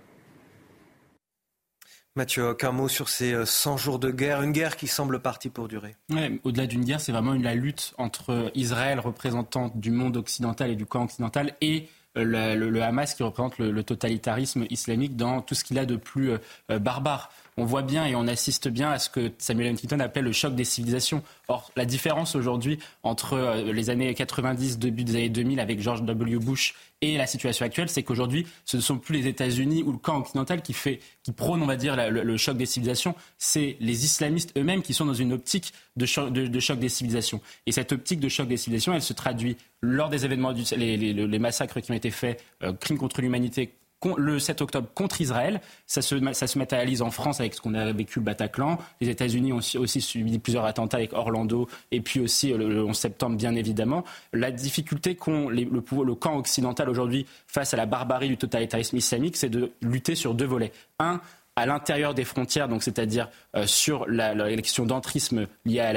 Mathieu, 2.17 2.57
un 2.63 2.71
mot 2.71 2.87
sur 2.87 3.09
ces 3.09 3.45
100 3.45 3.75
euh, 3.75 3.77
jours 3.77 3.99
de 3.99 4.13
guerre, 4.13 4.41
une 4.43 4.53
guerre 4.53 4.77
qui 4.77 4.87
semble 4.87 5.19
partie 5.19 5.51
pour 5.51 5.67
durer. 5.67 5.97
Au-delà 6.45 6.69
d'une 6.69 6.85
guerre, 6.85 7.01
c'est 7.01 7.11
vraiment 7.11 7.33
la 7.33 7.57
lutte 7.57 7.93
entre 7.99 8.53
Israël, 8.55 9.01
représentant 9.01 9.73
du 9.75 9.91
monde 9.91 10.17
occidental 10.17 10.71
et 10.71 10.77
du 10.77 10.87
camp 10.87 11.03
occidental, 11.03 11.57
et 11.61 11.89
euh, 12.17 12.55
le, 12.55 12.83
Hamas 12.85 13.15
qui 13.15 13.25
représente 13.25 13.59
le, 13.59 13.83
totalitarisme 13.83 14.65
islamique 14.71 15.17
dans 15.17 15.43
tout 15.43 15.57
ce 15.57 15.65
qu'il 15.65 15.77
a 15.77 15.87
de 15.87 15.97
plus 15.97 16.31
euh, 16.71 16.79
barbare 16.79 17.33
on 17.57 17.65
voit 17.65 17.83
bien 17.83 18.07
et 18.07 18.15
on 18.15 18.27
assiste 18.27 18.69
bien 18.69 18.91
à 18.91 18.99
ce 18.99 19.09
que 19.09 19.33
Samuel 19.39 19.73
Huntington 19.73 20.01
appelle 20.01 20.25
le 20.25 20.33
choc 20.33 20.55
des 20.55 20.65
civilisations. 20.65 21.23
Or, 21.49 21.71
la 21.77 21.85
différence 21.85 22.35
aujourd'hui 22.35 22.79
entre 23.03 23.35
euh, 23.35 23.73
les 23.73 23.91
années 23.91 24.13
90, 24.13 24.79
début 24.79 25.05
des 25.05 25.17
années 25.17 25.29
2000 25.29 25.61
avec 25.61 25.81
George 25.81 26.03
W. 26.03 26.39
Bush 26.39 26.75
et 27.01 27.17
la 27.17 27.27
situation 27.27 27.67
actuelle, 27.67 27.89
c'est 27.89 28.03
qu'aujourd'hui, 28.03 28.47
ce 28.65 28.77
ne 28.77 28.83
sont 28.83 28.99
plus 28.99 29.15
les 29.15 29.29
États-Unis 29.29 29.83
ou 29.83 29.93
le 29.93 29.99
camp 29.99 30.19
occidental 30.19 30.63
qui, 30.63 30.73
fait, 30.73 31.01
qui 31.23 31.33
prône, 31.33 31.63
on 31.63 31.67
va 31.67 31.77
dire, 31.77 31.97
le, 32.11 32.37
choc 32.39 32.57
des 32.57 32.67
civilisations, 32.67 33.15
c'est 33.37 33.77
les 33.81 34.05
islamistes 34.05 34.57
eux-mêmes 34.57 34.83
qui 34.83 34.95
sont 34.95 35.05
dans 35.05 35.15
une 35.15 35.33
optique 35.33 35.75
de 35.97 36.07
choc, 36.07 36.33
des 36.33 36.89
civilisations. 36.89 37.41
Et 37.67 37.73
cette 37.73 37.93
optique 37.93 38.21
de 38.21 38.29
choc 38.29 38.49
des 38.49 38.57
civilisations, 38.57 38.95
elle 38.95 39.03
se 39.03 39.13
traduit 39.13 39.57
lors 39.83 40.09
des 40.09 40.25
événements, 40.25 40.55
les, 40.77 41.39
massacres 41.39 41.81
qui 41.81 41.93
ont 41.93 41.95
été 41.95 42.11
faits, 42.11 42.43
euh, 42.63 42.73
crimes 42.73 42.97
contre 42.97 43.21
l'humanité 43.21 43.75
le 44.17 44.39
7 44.39 44.61
octobre 44.63 44.89
contre 44.95 45.21
Israël. 45.21 45.61
Ça 45.87 46.03
se, 46.03 46.59
matérialise 46.59 47.03
en 47.03 47.11
France 47.11 47.41
avec 47.41 47.55
ce 47.55 47.61
qu'on 47.61 47.75
a 47.75 47.93
vécu 47.93 48.19
le 48.19 48.25
Bataclan. 48.25 48.79
Les 49.01 49.09
États-Unis 49.09 49.53
ont 49.53 49.61
aussi, 49.79 50.01
subi 50.01 50.39
plusieurs 50.39 50.65
attentats 50.65 50.99
avec 50.99 51.13
Orlando 51.13 51.69
et 51.91 52.01
puis 52.01 52.21
aussi 52.21 52.53
euh, 52.53 52.59
le, 52.59 52.85
11 52.85 52.97
septembre, 52.97 53.37
bien 53.37 53.55
évidemment. 53.55 54.05
La 54.33 54.51
difficulté 54.51 55.15
qu'ont 55.15 55.49
le, 55.49 55.65
le 55.65 56.15
camp 56.15 56.37
occidental 56.37 56.89
aujourd'hui 56.89 57.27
face 57.47 57.75
à 57.75 57.77
la 57.77 57.87
barbarie 57.87 58.29
du 58.29 58.37
totalitarisme 58.37 58.97
islamique, 58.97 59.37
c'est 59.37 59.49
de 59.49 59.73
lutter 59.83 60.15
sur 60.15 60.35
deux 60.35 60.47
volets. 60.47 60.73
Un, 60.99 61.21
à 61.57 61.67
l'intérieur 61.67 62.15
des 62.15 62.25
frontières, 62.25 62.69
donc 62.69 62.83
c'est-à-dire 62.83 63.29
euh, 63.55 63.67
sur 63.67 64.07
l'élection 64.07 64.87
d'entrisme 64.87 65.47
liée 65.65 65.81
à 65.81 65.93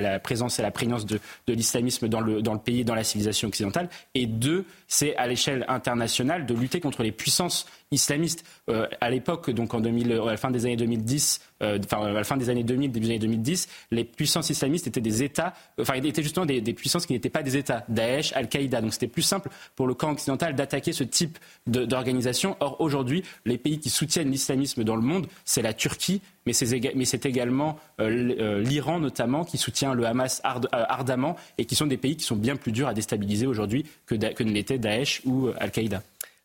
la, 0.00 0.18
présence 0.20 0.58
et 0.58 0.62
à 0.62 0.64
la 0.64 0.70
prégnance 0.70 1.04
de, 1.04 1.20
l'islamisme 1.48 2.08
dans 2.08 2.20
le, 2.20 2.40
dans 2.40 2.54
le 2.54 2.58
pays 2.58 2.84
dans 2.84 2.94
la 2.94 3.04
civilisation 3.04 3.48
occidentale. 3.48 3.88
Et 4.14 4.26
deux, 4.26 4.64
c'est 4.88 5.14
à 5.16 5.26
l'échelle 5.26 5.64
internationale 5.68 6.46
de 6.46 6.54
lutter 6.54 6.80
contre 6.80 7.02
les 7.02 7.12
puissances 7.12 7.66
islamistes. 7.92 8.44
Euh, 8.68 8.86
à 9.00 9.10
l'époque, 9.10 9.50
donc 9.50 9.74
en 9.74 9.80
2000, 9.80 10.12
à 10.12 10.24
la 10.24 10.36
fin 10.36 10.50
des 10.50 10.64
années 10.66 10.76
2010, 10.76 11.40
euh, 11.62 11.78
enfin 11.84 12.06
à 12.06 12.10
la 12.10 12.24
fin 12.24 12.36
des 12.36 12.50
années 12.50 12.64
2000, 12.64 12.90
début 12.90 13.06
des 13.06 13.12
années 13.12 13.18
2010, 13.20 13.68
les 13.90 14.04
puissances 14.04 14.50
islamistes 14.50 14.86
étaient 14.86 15.00
des 15.00 15.22
États, 15.22 15.54
enfin 15.78 15.94
étaient 15.94 16.22
justement 16.22 16.46
des, 16.46 16.60
puissances 16.72 17.06
qui 17.06 17.12
n'étaient 17.12 17.30
pas 17.30 17.42
des 17.42 17.56
États, 17.56 17.84
Daesh, 17.88 18.32
Al-Qaïda. 18.34 18.80
Donc 18.80 18.92
c'était 18.92 19.06
plus 19.06 19.22
simple 19.22 19.50
pour 19.76 19.86
le 19.86 19.94
camp 19.94 20.10
occidental 20.10 20.54
d'attaquer 20.54 20.92
ce 20.92 21.04
type 21.04 21.38
d'organisation. 21.66 22.56
Or 22.60 22.80
aujourd'hui, 22.80 23.22
les 23.44 23.58
pays 23.58 23.78
qui 23.78 23.90
soutiennent 23.90 24.30
l'islamisme 24.30 24.82
dans 24.84 24.96
le 24.96 25.02
monde, 25.02 25.26
c'est 25.44 25.62
la 25.62 25.74
Turquie, 25.74 26.22
mais 26.46 26.52
c'est 26.52 27.26
également 27.26 27.78
euh, 28.00 28.60
l'Iran 28.62 28.98
notamment 28.98 29.44
qui 29.44 29.58
soutient 29.58 29.94
le 29.94 30.06
Hamas 30.06 30.40
ardemment 30.72 31.36
et 31.58 31.66
qui 31.66 31.76
sont 31.76 31.86
des 31.86 31.96
pays 31.96 32.16
qui 32.16 32.24
sont 32.24 32.36
bien 32.36 32.56
plus 32.56 32.72
durs 32.72 32.88
à 32.88 32.94
déstabiliser 32.94 33.46
aujourd'hui 33.46 33.84
que, 34.06 34.14
que 34.14 34.42
ne 34.42 34.50
l'était 34.50 34.78
Daesh 34.78 35.22
ou 35.24 35.50
Al-Qaïda. 35.58 36.02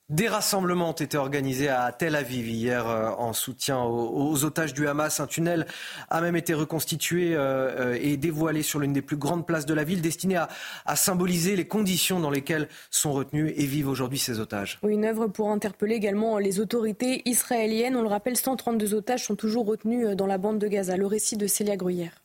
Des 0.09 0.29
rassemblements 0.29 0.91
ont 0.91 0.93
été 0.93 1.17
organisés 1.17 1.67
à 1.67 1.91
Tel 1.91 2.15
Aviv 2.15 2.47
hier 2.47 2.87
euh, 2.87 3.09
en 3.17 3.33
soutien 3.33 3.83
aux, 3.83 4.45
otages 4.45 4.73
du 4.73 4.87
Hamas. 4.87 5.19
Un 5.19 5.27
tunnel 5.27 5.67
a 6.09 6.21
même 6.21 6.37
été 6.37 6.53
reconstitué 6.53 7.35
euh, 7.35 7.91
euh, 7.91 7.99
et 8.01 8.15
dévoilé 8.15 8.61
sur 8.61 8.79
l'une 8.79 8.93
des 8.93 9.01
plus 9.01 9.17
grandes 9.17 9.45
places 9.45 9.65
de 9.65 9.73
la 9.73 9.83
ville, 9.83 9.99
destiné 9.99 10.37
à, 10.37 10.95
symboliser 10.95 11.57
les 11.57 11.67
conditions 11.67 12.21
dans 12.21 12.29
lesquelles 12.29 12.69
sont 12.89 13.11
retenus 13.11 13.51
et 13.57 13.65
vivent 13.65 13.89
aujourd'hui 13.89 14.17
ces 14.17 14.39
otages. 14.39 14.79
une 14.87 15.03
œuvre 15.03 15.27
pour 15.27 15.51
interpeller 15.51 15.95
également 15.95 16.37
les 16.37 16.61
autorités 16.61 17.21
israéliennes. 17.25 17.97
On 17.97 18.01
le 18.01 18.07
rappelle, 18.07 18.37
132 18.37 18.93
otages 18.93 19.25
sont 19.25 19.35
toujours 19.35 19.65
retenus 19.65 20.15
dans 20.15 20.25
la 20.25 20.37
bande 20.37 20.57
de 20.57 20.69
Gaza. 20.69 20.95
Le 20.95 21.05
récit 21.05 21.35
de 21.35 21.47
Célia 21.47 21.75
Gruyère. 21.75 22.23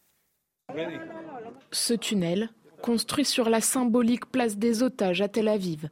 Ce 1.72 1.94
tunnel 1.94 2.50
construit 2.80 3.24
sur 3.24 3.50
la 3.50 3.60
symbolique 3.60 4.26
place 4.26 4.56
des 4.56 4.84
otages 4.84 5.20
à 5.20 5.26
Tel 5.26 5.48
Aviv. 5.48 5.88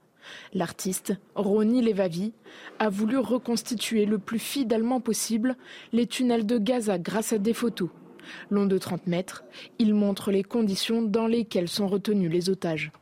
L'artiste, 0.54 1.14
Roni 1.34 1.82
Levavi, 1.82 2.32
a 2.78 2.88
voulu 2.88 3.18
reconstituer 3.18 4.06
le 4.06 4.18
plus 4.18 4.38
fidèlement 4.38 5.00
possible 5.00 5.56
les 5.92 6.06
tunnels 6.06 6.46
de 6.46 6.58
Gaza 6.58 6.98
grâce 6.98 7.32
à 7.32 7.38
des 7.38 7.54
photos. 7.54 7.90
Long 8.50 8.66
de 8.66 8.78
30 8.78 9.06
mètres, 9.06 9.44
il 9.78 9.94
montre 9.94 10.30
les 10.30 10.42
conditions 10.42 11.02
dans 11.02 11.26
lesquelles 11.26 11.68
sont 11.68 11.88
retenus 11.88 12.30
les 12.30 12.50
otages. 12.50 12.92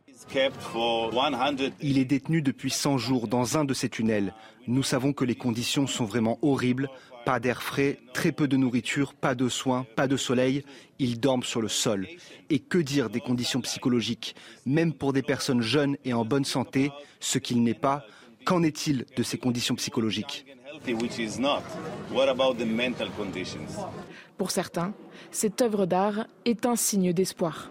Il 1.81 1.97
est 1.97 2.05
détenu 2.05 2.41
depuis 2.41 2.69
100 2.69 2.97
jours 2.97 3.27
dans 3.27 3.57
un 3.57 3.65
de 3.65 3.73
ces 3.73 3.89
tunnels. 3.89 4.33
Nous 4.67 4.83
savons 4.83 5.13
que 5.13 5.25
les 5.25 5.35
conditions 5.35 5.87
sont 5.87 6.05
vraiment 6.05 6.37
horribles. 6.41 6.89
Pas 7.25 7.39
d'air 7.39 7.61
frais, 7.61 7.99
très 8.13 8.31
peu 8.31 8.47
de 8.47 8.57
nourriture, 8.57 9.13
pas 9.13 9.35
de 9.35 9.49
soins, 9.49 9.85
pas 9.95 10.07
de 10.07 10.17
soleil. 10.17 10.63
Ils 10.99 11.19
dorment 11.19 11.43
sur 11.43 11.61
le 11.61 11.67
sol. 11.67 12.07
Et 12.49 12.59
que 12.59 12.77
dire 12.77 13.09
des 13.09 13.19
conditions 13.19 13.61
psychologiques? 13.61 14.35
Même 14.65 14.93
pour 14.93 15.13
des 15.13 15.21
personnes 15.21 15.61
jeunes 15.61 15.97
et 16.05 16.13
en 16.13 16.25
bonne 16.25 16.45
santé, 16.45 16.91
ce 17.19 17.37
qu'il 17.37 17.61
n'est 17.63 17.73
pas, 17.73 18.05
qu'en 18.45 18.63
est-il 18.63 19.05
de 19.15 19.23
ces 19.23 19.37
conditions 19.37 19.75
psychologiques? 19.75 20.45
Pour 24.37 24.51
certains, 24.51 24.93
cette 25.31 25.61
œuvre 25.61 25.85
d'art 25.85 26.25
est 26.45 26.65
un 26.65 26.75
signe 26.75 27.13
d'espoir. 27.13 27.69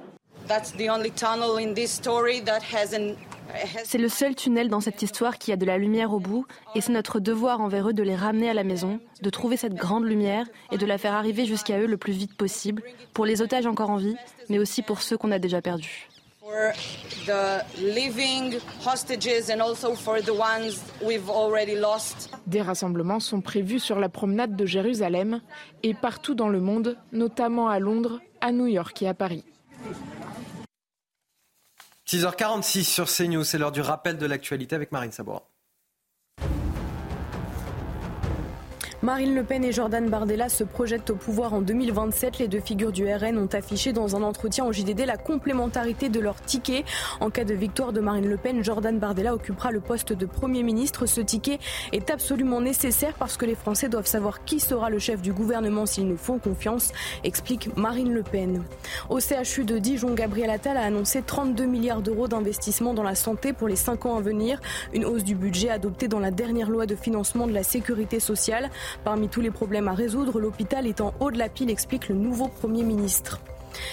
C'est 3.84 3.99
le 3.99 4.09
seul 4.09 4.34
tunnel 4.34 4.68
dans 4.68 4.80
cette 4.80 5.03
histoire 5.03 5.38
qui 5.38 5.53
a 5.53 5.57
de 5.57 5.64
la 5.64 5.78
lumière 5.78 6.12
au 6.12 6.20
bout 6.20 6.46
et 6.74 6.80
c'est 6.80 6.92
notre 6.92 7.20
devoir 7.20 7.61
envers 7.61 7.88
eux 7.88 7.92
de 7.92 8.03
les 8.03 8.16
ramener 8.16 8.51
à 8.51 8.55
la 8.55 8.64
maison, 8.64 9.01
de 9.22 9.30
trouver 9.30 9.57
cette 9.57 9.74
grande 9.74 10.05
lumière 10.05 10.46
et 10.70 10.78
de 10.78 10.86
la 10.86 10.99
faire 10.99 11.14
arriver 11.14 11.44
jusqu'à 11.44 11.78
eux 11.78 11.86
le 11.86 11.96
plus 11.96 12.12
vite 12.12 12.36
possible, 12.36 12.82
pour 13.14 13.26
les 13.26 13.42
otages 13.42 13.66
encore 13.66 13.90
en 13.90 13.96
vie, 13.96 14.16
mais 14.49 14.59
aussi 14.59 14.82
pour 14.82 15.03
ceux 15.03 15.16
qu'on 15.16 15.32
a 15.32 15.38
déjà 15.38 15.61
perdus. 15.61 16.09
Des 22.46 22.62
rassemblements 22.62 23.20
sont 23.20 23.40
prévus 23.40 23.80
sur 23.80 24.01
la 24.01 24.09
promenade 24.09 24.57
de 24.57 24.66
Jérusalem 24.66 25.40
et 25.82 25.94
partout 25.94 26.34
dans 26.34 26.49
le 26.49 26.61
monde, 26.61 26.96
notamment 27.12 27.68
à 27.68 27.78
Londres, 27.78 28.20
à 28.40 28.53
New 28.53 28.66
York 28.66 29.03
et 29.03 29.09
à 29.09 29.14
Paris. 29.14 29.44
6h46 32.09 32.84
sur 32.84 33.06
CNews, 33.06 33.44
c'est 33.44 33.59
l'heure 33.59 33.70
du 33.70 33.82
rappel 33.82 34.16
de 34.16 34.24
l'actualité 34.24 34.74
avec 34.74 34.92
Marine 34.92 35.12
Sabora. 35.12 35.47
Marine 39.01 39.32
Le 39.36 39.44
Pen 39.44 39.62
et 39.62 39.70
Jordan 39.70 40.11
Bardella 40.11 40.49
se 40.49 40.64
projettent 40.64 41.11
au 41.11 41.14
pouvoir 41.14 41.55
en 41.55 41.61
2027. 41.61 42.40
Les 42.40 42.49
deux 42.49 42.59
figures 42.59 42.90
du 42.90 43.07
RN 43.07 43.38
ont 43.38 43.49
affiché 43.53 43.92
dans 43.92 44.16
un 44.16 44.24
entretien 44.24 44.64
au 44.64 44.72
JDD 44.72 45.07
la 45.07 45.16
complémentarité 45.16 46.09
de 46.09 46.18
leur 46.18 46.34
ticket. 46.40 46.84
En 47.20 47.30
cas 47.30 47.44
de 47.44 47.55
victoire 47.55 47.92
de 47.92 48.01
Marine 48.01 48.28
Le 48.28 48.36
Pen, 48.36 48.64
Jordan 48.64 48.99
Bardella 48.99 49.34
occupera 49.34 49.70
le 49.70 49.78
poste 49.78 50.12
de 50.12 50.26
Premier 50.26 50.64
ministre. 50.64 51.07
Ce 51.07 51.20
ticket 51.20 51.61
est 51.92 52.11
absolument 52.11 52.61
nécessaire 52.61 53.14
parce 53.14 53.36
que 53.36 53.46
les 53.46 53.55
Français 53.55 53.88
doivent 53.88 54.09
savoir 54.09 54.42
qui 54.44 54.59
sera 54.59 54.90
le 54.90 54.99
chef 54.99 55.22
du 55.22 55.32
gouvernement 55.32 55.86
s'ils 55.86 56.09
nous 56.09 56.16
font 56.16 56.40
confiance, 56.40 56.90
explique 57.22 57.76
Marine 57.76 58.12
Le 58.12 58.24
Pen. 58.24 58.64
Au 59.11 59.20
CHU 59.20 59.64
de 59.64 59.78
Dijon, 59.78 60.14
Gabriel 60.14 60.51
Attal 60.51 60.76
a 60.76 60.82
annoncé 60.82 61.22
32 61.22 61.66
milliards 61.66 62.03
d'euros 62.03 62.26
d'investissement 62.26 62.94
dans 62.94 63.05
la 63.05 63.14
santé 63.14 63.53
pour 63.53 63.68
les 63.68 63.76
5 63.76 64.07
ans 64.07 64.16
à 64.16 64.20
venir. 64.20 64.61
Une 64.92 65.05
hausse 65.05 65.22
du 65.22 65.36
budget 65.36 65.70
adoptée 65.70 66.09
dans 66.09 66.18
la 66.18 66.32
dernière 66.32 66.68
loi 66.68 66.86
de 66.86 66.96
financement 66.96 67.46
de 67.46 67.53
la 67.53 67.62
sécurité 67.62 68.18
sociale. 68.18 68.70
Parmi 69.05 69.28
tous 69.28 69.41
les 69.41 69.51
problèmes 69.51 69.89
à 69.89 69.95
résoudre, 69.95 70.41
l'hôpital 70.41 70.86
est 70.86 71.01
en 71.01 71.14
haut 71.20 71.30
de 71.30 71.39
la 71.39 71.49
pile, 71.49 71.70
explique 71.70 72.09
le 72.09 72.14
nouveau 72.14 72.49
Premier 72.49 72.82
ministre. 72.82 73.41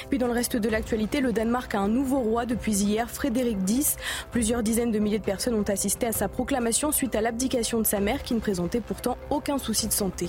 Puis 0.09 0.17
dans 0.17 0.27
le 0.27 0.33
reste 0.33 0.55
de 0.55 0.69
l'actualité, 0.69 1.21
le 1.21 1.33
Danemark 1.33 1.73
a 1.75 1.79
un 1.79 1.87
nouveau 1.87 2.19
roi 2.19 2.45
depuis 2.45 2.73
hier, 2.73 3.09
Frédéric 3.09 3.57
X. 3.67 3.97
Plusieurs 4.31 4.63
dizaines 4.63 4.91
de 4.91 4.99
milliers 4.99 5.19
de 5.19 5.23
personnes 5.23 5.55
ont 5.55 5.63
assisté 5.63 6.07
à 6.07 6.11
sa 6.11 6.27
proclamation 6.27 6.91
suite 6.91 7.15
à 7.15 7.21
l'abdication 7.21 7.81
de 7.81 7.85
sa 7.85 7.99
mère 7.99 8.23
qui 8.23 8.33
ne 8.33 8.39
présentait 8.39 8.81
pourtant 8.81 9.17
aucun 9.29 9.57
souci 9.57 9.87
de 9.87 9.93
santé. 9.93 10.27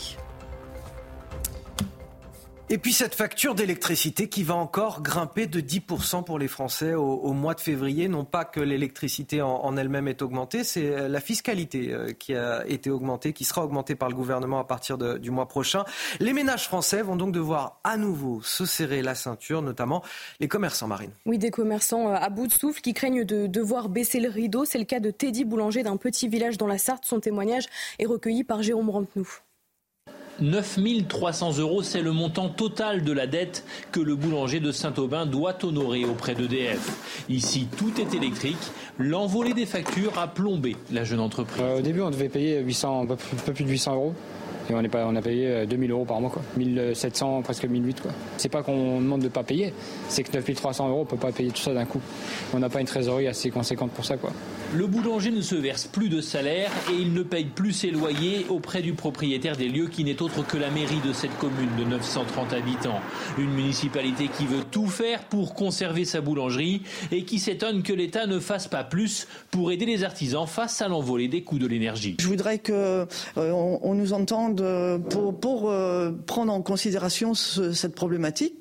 Et 2.68 2.78
puis 2.78 2.92
cette 2.92 3.14
facture 3.14 3.54
d'électricité 3.54 4.28
qui 4.28 4.42
va 4.42 4.56
encore 4.56 5.00
grimper 5.00 5.46
de 5.46 5.60
10% 5.60 6.24
pour 6.24 6.36
les 6.36 6.48
Français 6.48 6.94
au, 6.94 7.32
mois 7.32 7.54
de 7.54 7.60
février. 7.60 8.08
Non 8.08 8.24
pas 8.24 8.44
que 8.44 8.58
l'électricité 8.58 9.40
en, 9.40 9.76
elle-même 9.76 10.08
est 10.08 10.20
augmentée, 10.20 10.64
c'est 10.64 10.90
euh, 10.90 11.06
la 11.06 11.20
fiscalité 11.20 11.92
euh, 11.92 12.10
qui 12.10 12.34
a 12.34 12.66
été 12.66 12.90
augmentée, 12.90 13.32
qui 13.32 13.44
sera 13.44 13.64
augmentée 13.64 13.94
par 13.94 14.08
le 14.08 14.16
gouvernement 14.16 14.58
à 14.58 14.64
partir 14.64 14.98
du 14.98 15.30
mois 15.30 15.46
prochain. 15.46 15.84
Les 16.18 16.32
ménages 16.32 16.64
français 16.64 17.02
vont 17.02 17.14
donc 17.14 17.30
devoir 17.30 17.78
à 17.84 17.96
nouveau 17.96 18.42
se 18.42 18.66
serrer 18.66 19.00
la 19.00 19.14
ceinture, 19.14 19.62
notamment 19.62 20.02
les 20.40 20.48
commerçants 20.48 20.88
marines. 20.88 21.12
Oui, 21.24 21.38
des 21.38 21.52
commerçants 21.52 22.08
euh, 22.08 22.16
à 22.16 22.30
bout 22.30 22.48
de 22.48 22.52
souffle 22.52 22.80
qui 22.80 22.94
craignent 22.94 23.24
de 23.24 23.46
devoir 23.46 23.88
baisser 23.88 24.18
le 24.18 24.28
rideau. 24.28 24.64
C'est 24.64 24.78
le 24.78 24.84
cas 24.84 24.98
de 24.98 25.12
Teddy 25.12 25.44
Boulanger 25.44 25.84
d'un 25.84 25.98
petit 25.98 26.26
village 26.26 26.58
dans 26.58 26.66
la 26.66 26.78
Sarthe. 26.78 27.04
Son 27.04 27.20
témoignage 27.20 27.66
est 28.00 28.06
recueilli 28.06 28.42
par 28.42 28.64
Jérôme 28.64 28.90
Rampenou. 28.90 29.28
9 30.40 30.78
300 31.08 31.58
euros, 31.58 31.82
c'est 31.82 32.02
le 32.02 32.12
montant 32.12 32.48
total 32.48 33.02
de 33.02 33.12
la 33.12 33.26
dette 33.26 33.64
que 33.92 34.00
le 34.00 34.16
boulanger 34.16 34.60
de 34.60 34.72
Saint-Aubin 34.72 35.26
doit 35.26 35.56
honorer 35.64 36.04
auprès 36.04 36.34
d'EDF. 36.34 37.24
Ici, 37.28 37.68
tout 37.76 37.92
est 38.00 38.14
électrique. 38.14 38.56
L'envolée 38.98 39.54
des 39.54 39.66
factures 39.66 40.18
a 40.18 40.28
plombé 40.28 40.76
la 40.92 41.04
jeune 41.04 41.20
entreprise. 41.20 41.62
Euh, 41.62 41.78
au 41.78 41.82
début, 41.82 42.00
on 42.00 42.10
devait 42.10 42.28
payer 42.28 42.60
800, 42.60 43.02
un 43.02 43.06
peu 43.06 43.52
plus 43.52 43.64
de 43.64 43.70
800 43.70 43.94
euros. 43.94 44.14
Et 44.68 44.74
on, 44.74 44.80
est 44.80 44.88
pas, 44.88 45.06
on 45.06 45.14
a 45.14 45.22
payé 45.22 45.66
2000 45.66 45.90
euh, 45.90 45.94
euros 45.94 46.04
par 46.04 46.20
mois, 46.20 46.30
quoi. 46.30 46.42
1700, 46.56 47.42
presque 47.42 47.64
1008, 47.64 48.00
quoi. 48.00 48.10
C'est 48.36 48.48
pas 48.48 48.62
qu'on 48.62 49.00
demande 49.00 49.22
de 49.22 49.28
pas 49.28 49.44
payer, 49.44 49.72
c'est 50.08 50.22
que 50.22 50.32
9300 50.32 50.88
euros, 50.88 51.02
on 51.02 51.04
peut 51.04 51.16
pas 51.16 51.32
payer 51.32 51.50
tout 51.50 51.62
ça 51.62 51.72
d'un 51.72 51.84
coup. 51.84 52.00
On 52.52 52.58
n'a 52.58 52.68
pas 52.68 52.80
une 52.80 52.86
trésorerie 52.86 53.28
assez 53.28 53.50
conséquente 53.50 53.92
pour 53.92 54.04
ça, 54.04 54.16
quoi. 54.16 54.32
Le 54.74 54.86
boulanger 54.88 55.30
ne 55.30 55.40
se 55.40 55.54
verse 55.54 55.86
plus 55.86 56.08
de 56.08 56.20
salaire 56.20 56.70
et 56.90 57.00
il 57.00 57.12
ne 57.12 57.22
paye 57.22 57.44
plus 57.44 57.72
ses 57.72 57.90
loyers 57.90 58.46
auprès 58.48 58.82
du 58.82 58.94
propriétaire 58.94 59.56
des 59.56 59.68
lieux 59.68 59.86
qui 59.86 60.02
n'est 60.02 60.20
autre 60.20 60.44
que 60.44 60.56
la 60.56 60.70
mairie 60.70 61.00
de 61.06 61.12
cette 61.12 61.36
commune 61.38 61.70
de 61.78 61.84
930 61.84 62.52
habitants. 62.52 63.00
Une 63.38 63.52
municipalité 63.52 64.28
qui 64.28 64.44
veut 64.46 64.64
tout 64.68 64.88
faire 64.88 65.22
pour 65.24 65.54
conserver 65.54 66.04
sa 66.04 66.20
boulangerie 66.20 66.82
et 67.12 67.22
qui 67.22 67.38
s'étonne 67.38 67.84
que 67.84 67.92
l'État 67.92 68.26
ne 68.26 68.40
fasse 68.40 68.66
pas 68.66 68.82
plus 68.82 69.28
pour 69.52 69.70
aider 69.70 69.86
les 69.86 70.02
artisans 70.02 70.46
face 70.48 70.82
à 70.82 70.88
l'envolée 70.88 71.28
des 71.28 71.42
coûts 71.42 71.60
de 71.60 71.66
l'énergie. 71.68 72.16
Je 72.20 72.26
voudrais 72.26 72.58
qu'on 72.58 72.72
euh, 72.72 73.06
on 73.36 73.94
nous 73.94 74.12
entende 74.12 74.55
pour, 75.10 75.38
pour 75.38 75.70
euh, 75.70 76.12
prendre 76.26 76.52
en 76.52 76.62
considération 76.62 77.34
cette 77.34 77.94
problématique 77.94 78.54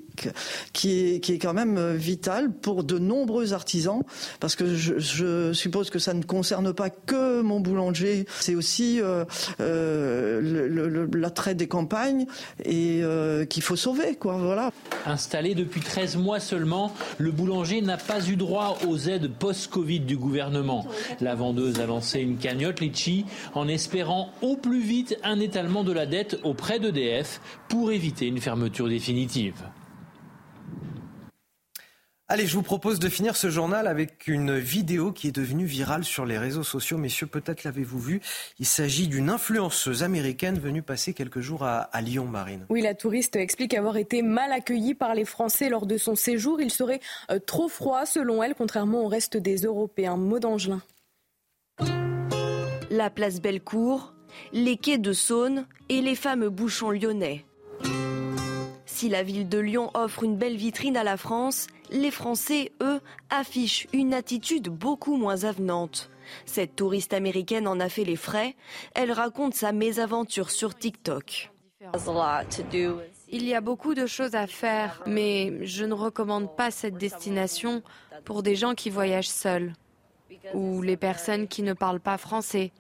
qui 0.73 1.15
est, 1.15 1.19
qui 1.19 1.33
est 1.33 1.39
quand 1.39 1.53
même 1.53 1.77
euh, 1.77 1.93
vital 1.93 2.51
pour 2.51 2.83
de 2.83 2.99
nombreux 2.99 3.53
artisans, 3.53 4.03
parce 4.39 4.55
que 4.55 4.75
je, 4.75 5.53
suppose 5.53 5.89
que 5.89 5.99
ça 5.99 6.13
ne 6.13 6.23
concerne 6.23 6.73
pas 6.73 6.89
que 6.89 7.41
mon 7.41 7.59
boulanger, 7.59 8.25
c'est 8.39 8.55
aussi 8.55 8.99
euh, 9.01 9.25
euh, 9.59 11.07
l'attrait 11.13 11.55
des 11.55 11.67
campagnes 11.67 12.25
et 12.63 13.01
qu'il 13.49 13.63
faut 13.63 13.75
sauver, 13.75 14.15
quoi. 14.15 14.37
Voilà. 14.37 14.71
Installé 15.05 15.55
depuis 15.55 15.81
13 15.81 16.17
mois 16.17 16.39
seulement, 16.39 16.93
le 17.17 17.31
boulanger 17.31 17.81
n'a 17.81 17.97
pas 17.97 18.27
eu 18.27 18.35
droit 18.35 18.77
aux 18.87 18.97
aides 18.97 19.31
post-Covid 19.31 20.01
du 20.01 20.17
gouvernement. 20.17 20.85
La 21.21 21.35
vendeuse 21.35 21.79
a 21.79 21.85
lancé 21.85 22.19
une 22.19 22.37
cagnotte 22.37 22.81
Litchi 22.81 23.25
en 23.53 23.67
espérant 23.67 24.31
au 24.41 24.55
plus 24.55 24.81
vite 24.81 25.17
un 25.23 25.39
étalement 25.39 25.83
de 25.83 25.91
la 25.91 26.05
dette 26.05 26.39
auprès 26.43 26.79
d'EDF 26.79 27.41
pour 27.69 27.91
éviter 27.91 28.27
une 28.27 28.41
fermeture 28.41 28.87
définitive. 28.87 29.63
Allez, 32.27 32.47
je 32.47 32.55
vous 32.55 32.63
propose 32.63 32.97
de 32.97 33.07
finir 33.07 33.35
ce 33.35 33.51
journal 33.51 33.85
avec 33.85 34.25
une 34.25 34.57
vidéo 34.57 35.11
qui 35.11 35.27
est 35.27 35.31
devenue 35.31 35.65
virale 35.65 36.03
sur 36.03 36.25
les 36.25 36.39
réseaux 36.39 36.63
sociaux. 36.63 36.97
Messieurs, 36.97 37.27
peut-être 37.27 37.63
l'avez-vous 37.63 37.99
vu. 37.99 38.21
Il 38.57 38.65
s'agit 38.65 39.07
d'une 39.07 39.29
influenceuse 39.29 40.01
américaine 40.01 40.57
venue 40.57 40.81
passer 40.81 41.13
quelques 41.13 41.41
jours 41.41 41.61
à, 41.61 41.87
Lyon, 42.01 42.25
Marine. 42.25 42.65
Oui, 42.69 42.81
la 42.81 42.95
touriste 42.95 43.35
explique 43.35 43.75
avoir 43.75 43.97
été 43.97 44.23
mal 44.23 44.51
accueillie 44.51 44.95
par 44.95 45.13
les 45.13 45.23
Français 45.23 45.69
lors 45.69 45.85
de 45.85 45.97
son 45.97 46.15
séjour. 46.15 46.59
Il 46.59 46.71
serait 46.71 46.99
euh, 47.29 47.37
trop 47.37 47.67
froid, 47.67 48.07
selon 48.07 48.41
elle, 48.41 48.55
contrairement 48.55 49.03
au 49.03 49.07
reste 49.07 49.37
des 49.37 49.57
Européens. 49.57 50.17
Maud 50.17 50.41
d'Angelin. 50.41 50.81
La 52.89 53.11
place 53.11 53.39
Bellecour, 53.39 54.15
les 54.51 54.77
quais 54.77 54.97
de 54.97 55.13
Saône 55.13 55.67
et 55.89 56.01
les 56.01 56.15
fameux 56.15 56.49
bouchons 56.49 56.89
lyonnais. 56.89 57.45
Si 58.95 59.09
la 59.09 59.23
ville 59.23 59.49
de 59.49 59.57
Lyon 59.57 59.91
offre 59.93 60.23
une 60.23 60.37
belle 60.37 60.55
vitrine 60.55 60.95
à 60.95 61.03
la 61.03 61.17
France, 61.17 61.67
les 61.91 62.11
Français, 62.11 62.71
eux, 62.81 63.01
affichent 63.29 63.87
une 63.91 64.13
attitude 64.13 64.69
beaucoup 64.69 65.17
moins 65.17 65.43
avenante. 65.43 66.09
Cette 66.45 66.77
touriste 66.77 67.11
américaine 67.11 67.67
en 67.67 67.81
a 67.81 67.89
fait 67.89 68.05
les 68.05 68.15
frais. 68.15 68.55
Elle 68.93 69.11
raconte 69.11 69.53
sa 69.53 69.73
mésaventure 69.73 70.49
sur 70.49 70.73
TikTok. 70.75 71.51
Il 73.33 73.45
y 73.45 73.53
a 73.53 73.59
beaucoup 73.59 73.95
de 73.95 74.05
choses 74.05 74.33
à 74.33 74.47
faire, 74.47 75.03
mais 75.05 75.65
je 75.65 75.83
ne 75.83 75.93
recommande 75.93 76.55
pas 76.55 76.71
cette 76.71 76.95
destination 76.95 77.83
pour 78.23 78.43
des 78.43 78.55
gens 78.55 78.75
qui 78.75 78.89
voyagent 78.89 79.27
seuls 79.27 79.73
ou 80.53 80.81
les 80.81 80.95
personnes 80.95 81.49
qui 81.49 81.63
ne 81.63 81.73
parlent 81.73 81.99
pas 81.99 82.17
français, 82.17 82.71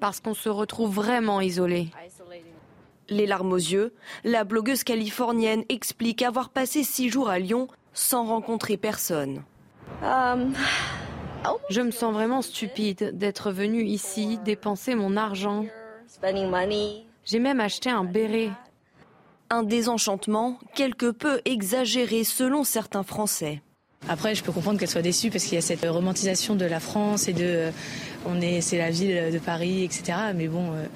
parce 0.00 0.20
qu'on 0.20 0.34
se 0.34 0.48
retrouve 0.48 0.94
vraiment 0.94 1.42
isolé. 1.42 1.90
Les 3.12 3.26
larmes 3.26 3.52
aux 3.52 3.56
yeux, 3.56 3.92
la 4.24 4.42
blogueuse 4.42 4.84
californienne 4.84 5.64
explique 5.68 6.22
avoir 6.22 6.48
passé 6.48 6.82
six 6.82 7.10
jours 7.10 7.28
à 7.28 7.38
Lyon 7.38 7.68
sans 7.92 8.24
rencontrer 8.24 8.78
personne. 8.78 9.42
Je 11.68 11.80
me 11.82 11.90
sens 11.90 12.14
vraiment 12.14 12.40
stupide 12.40 13.10
d'être 13.18 13.50
venue 13.52 13.84
ici 13.84 14.38
dépenser 14.46 14.94
mon 14.94 15.18
argent. 15.18 15.66
J'ai 17.26 17.38
même 17.38 17.60
acheté 17.60 17.90
un 17.90 18.04
béret. 18.04 18.50
Un 19.50 19.62
désenchantement 19.62 20.58
quelque 20.74 21.10
peu 21.10 21.42
exagéré 21.44 22.24
selon 22.24 22.64
certains 22.64 23.02
Français. 23.02 23.60
Après, 24.08 24.34
je 24.34 24.42
peux 24.42 24.52
comprendre 24.52 24.80
qu'elle 24.80 24.88
soit 24.88 25.02
déçue 25.02 25.28
parce 25.28 25.44
qu'il 25.44 25.54
y 25.54 25.58
a 25.58 25.62
cette 25.62 25.84
romantisation 25.84 26.56
de 26.56 26.64
la 26.64 26.80
France 26.80 27.28
et 27.28 27.34
de, 27.34 27.44
euh, 27.44 27.70
on 28.26 28.40
est, 28.40 28.62
c'est 28.62 28.78
la 28.78 28.90
ville 28.90 29.30
de 29.30 29.38
Paris, 29.38 29.84
etc. 29.84 30.18
Mais 30.34 30.48
bon, 30.48 30.72
euh, 30.72 30.86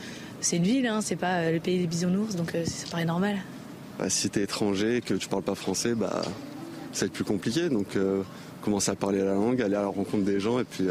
c'est 0.47 0.59
une 0.59 0.63
ville, 0.63 0.87
hein, 0.87 1.01
c'est 1.01 1.17
pas 1.17 1.41
euh, 1.41 1.53
le 1.53 1.61
pays 1.61 1.79
des 1.79 1.89
bisounours, 1.89 2.37
donc 2.37 2.53
ça 2.65 2.87
paraît 2.89 3.05
normal. 3.05 3.39
Bah, 3.99 4.09
si 4.09 4.31
t'es 4.31 4.43
étranger 4.43 4.99
et 4.99 5.01
que 5.01 5.15
tu 5.15 5.29
parles 5.29 5.43
pas 5.43 5.57
français, 5.57 5.95
bah, 5.95 6.23
ça 6.93 7.01
va 7.01 7.07
être 7.07 7.13
plus 7.13 7.25
compliqué. 7.25 7.69
Donc, 7.69 7.99
commencer 8.63 8.91
à 8.91 8.95
parler 8.95 9.19
la 9.19 9.35
langue, 9.35 9.61
aller 9.61 9.75
à 9.75 9.83
la 9.83 9.89
rencontre 9.89 10.25
des 10.25 10.39
gens, 10.39 10.61
et 10.61 10.65
puis 10.65 10.87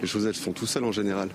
les 0.00 0.06
choses 0.06 0.26
elles 0.26 0.34
se 0.34 0.42
font 0.42 0.52
tout 0.52 0.66
seules 0.66 0.84
en 0.84 0.92
général. 0.92 1.28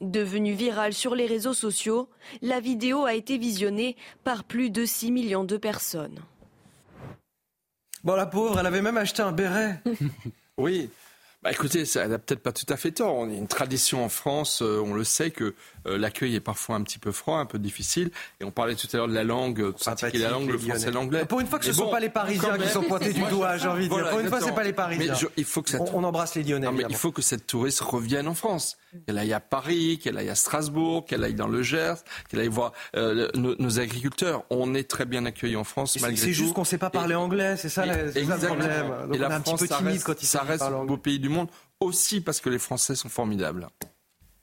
Devenue 0.00 0.52
virale 0.52 0.92
sur 0.92 1.16
les 1.16 1.26
réseaux 1.26 1.54
sociaux, 1.54 2.08
la 2.40 2.60
vidéo 2.60 3.04
a 3.04 3.14
été 3.14 3.36
visionnée 3.36 3.96
par 4.22 4.44
plus 4.44 4.70
de 4.70 4.84
6 4.84 5.10
millions 5.10 5.44
de 5.44 5.56
personnes. 5.56 6.20
Bon, 8.04 8.14
la 8.14 8.26
pauvre, 8.26 8.60
elle 8.60 8.66
avait 8.66 8.82
même 8.82 8.96
acheté 8.96 9.22
un 9.22 9.32
béret. 9.32 9.82
oui. 10.56 10.88
Bah 11.42 11.52
écoutez, 11.52 11.84
ça 11.84 12.06
n'a 12.08 12.18
peut-être 12.18 12.42
pas 12.42 12.52
tout 12.52 12.66
à 12.68 12.76
fait 12.76 12.90
tort. 12.90 13.14
On 13.14 13.28
a 13.28 13.32
une 13.32 13.46
tradition 13.46 14.04
en 14.04 14.08
France, 14.08 14.60
euh, 14.60 14.82
on 14.84 14.94
le 14.94 15.04
sait, 15.04 15.30
que 15.30 15.44
euh, 15.44 15.54
l'accueil 15.96 16.34
est 16.34 16.40
parfois 16.40 16.76
un 16.76 16.82
petit 16.82 16.98
peu 16.98 17.12
froid, 17.12 17.38
un 17.38 17.46
peu 17.46 17.58
difficile. 17.58 18.10
Et 18.40 18.44
on 18.44 18.50
parlait 18.50 18.74
tout 18.74 18.88
à 18.92 18.96
l'heure 18.96 19.08
de 19.08 19.14
la 19.14 19.24
langue, 19.24 19.58
de 19.58 19.70
pratiquer 19.70 20.18
la 20.18 20.30
langue, 20.30 20.50
le 20.50 20.58
français, 20.58 20.90
l'anglais. 20.90 21.24
Pour 21.24 21.40
une 21.40 21.46
fois 21.46 21.58
que 21.58 21.64
ce 21.64 21.70
ne 21.70 21.76
sont 21.76 21.90
pas 21.90 22.00
les 22.00 22.10
Parisiens 22.10 22.58
qui 22.58 22.68
sont 22.68 22.82
pointés 22.82 23.12
du 23.12 23.22
doigt, 23.22 23.56
j'ai 23.56 23.68
envie 23.68 23.88
de 23.88 23.94
dire. 23.94 24.10
Pour 24.10 24.20
une 24.20 24.28
fois, 24.28 24.40
ce 24.40 24.50
pas 24.50 24.64
les 24.64 24.72
Parisiens. 24.72 25.14
Mais 25.14 25.28
il 25.36 25.44
faut 25.44 25.62
que 25.62 25.76
on, 25.76 26.04
embrasse 26.04 26.34
les 26.34 26.42
Lyonnais. 26.42 26.70
mais 26.72 26.84
il 26.88 26.96
faut 26.96 27.12
que 27.12 27.22
cette 27.22 27.46
touriste 27.46 27.80
revienne 27.80 28.28
en 28.28 28.34
France. 28.34 28.76
Qu'elle 29.06 29.18
aille 29.18 29.34
à 29.34 29.40
Paris, 29.40 29.98
qu'elle 30.02 30.16
aille 30.16 30.30
à 30.30 30.34
Strasbourg, 30.34 31.04
qu'elle 31.04 31.22
aille 31.22 31.34
dans 31.34 31.46
le 31.46 31.62
Gers, 31.62 31.96
qu'elle 32.28 32.40
aille 32.40 32.48
voir 32.48 32.72
euh, 32.96 33.28
nos, 33.34 33.78
agriculteurs. 33.78 34.44
On 34.50 34.74
est 34.74 34.88
très 34.88 35.04
bien 35.04 35.26
accueillis 35.26 35.56
en 35.56 35.64
France, 35.64 36.00
malgré 36.00 36.18
tout. 36.18 36.26
C'est 36.26 36.32
juste 36.32 36.54
qu'on 36.54 36.62
ne 36.62 36.66
sait 36.66 36.78
pas 36.78 36.90
parler 36.90 37.14
anglais, 37.14 37.56
c'est 37.56 37.68
ça, 37.68 37.84
le 37.84 38.10
problème. 38.46 38.88
Donc 39.06 39.14
et 39.14 39.18
la 39.18 39.28
on 39.28 39.30
est 39.30 39.34
un 39.34 39.40
France, 39.40 39.60
petit 39.60 39.68
peu 39.68 39.74
timide 39.76 40.02
quand 40.02 40.22
il 40.22 40.26
ça 40.26 40.42
reste 40.42 40.62
un 40.62 40.84
beau 40.84 40.96
pays 40.96 41.18
du 41.18 41.28
monde 41.28 41.48
aussi 41.80 42.20
parce 42.20 42.40
que 42.40 42.48
les 42.48 42.58
Français 42.58 42.94
sont 42.94 43.08
formidables. 43.08 43.68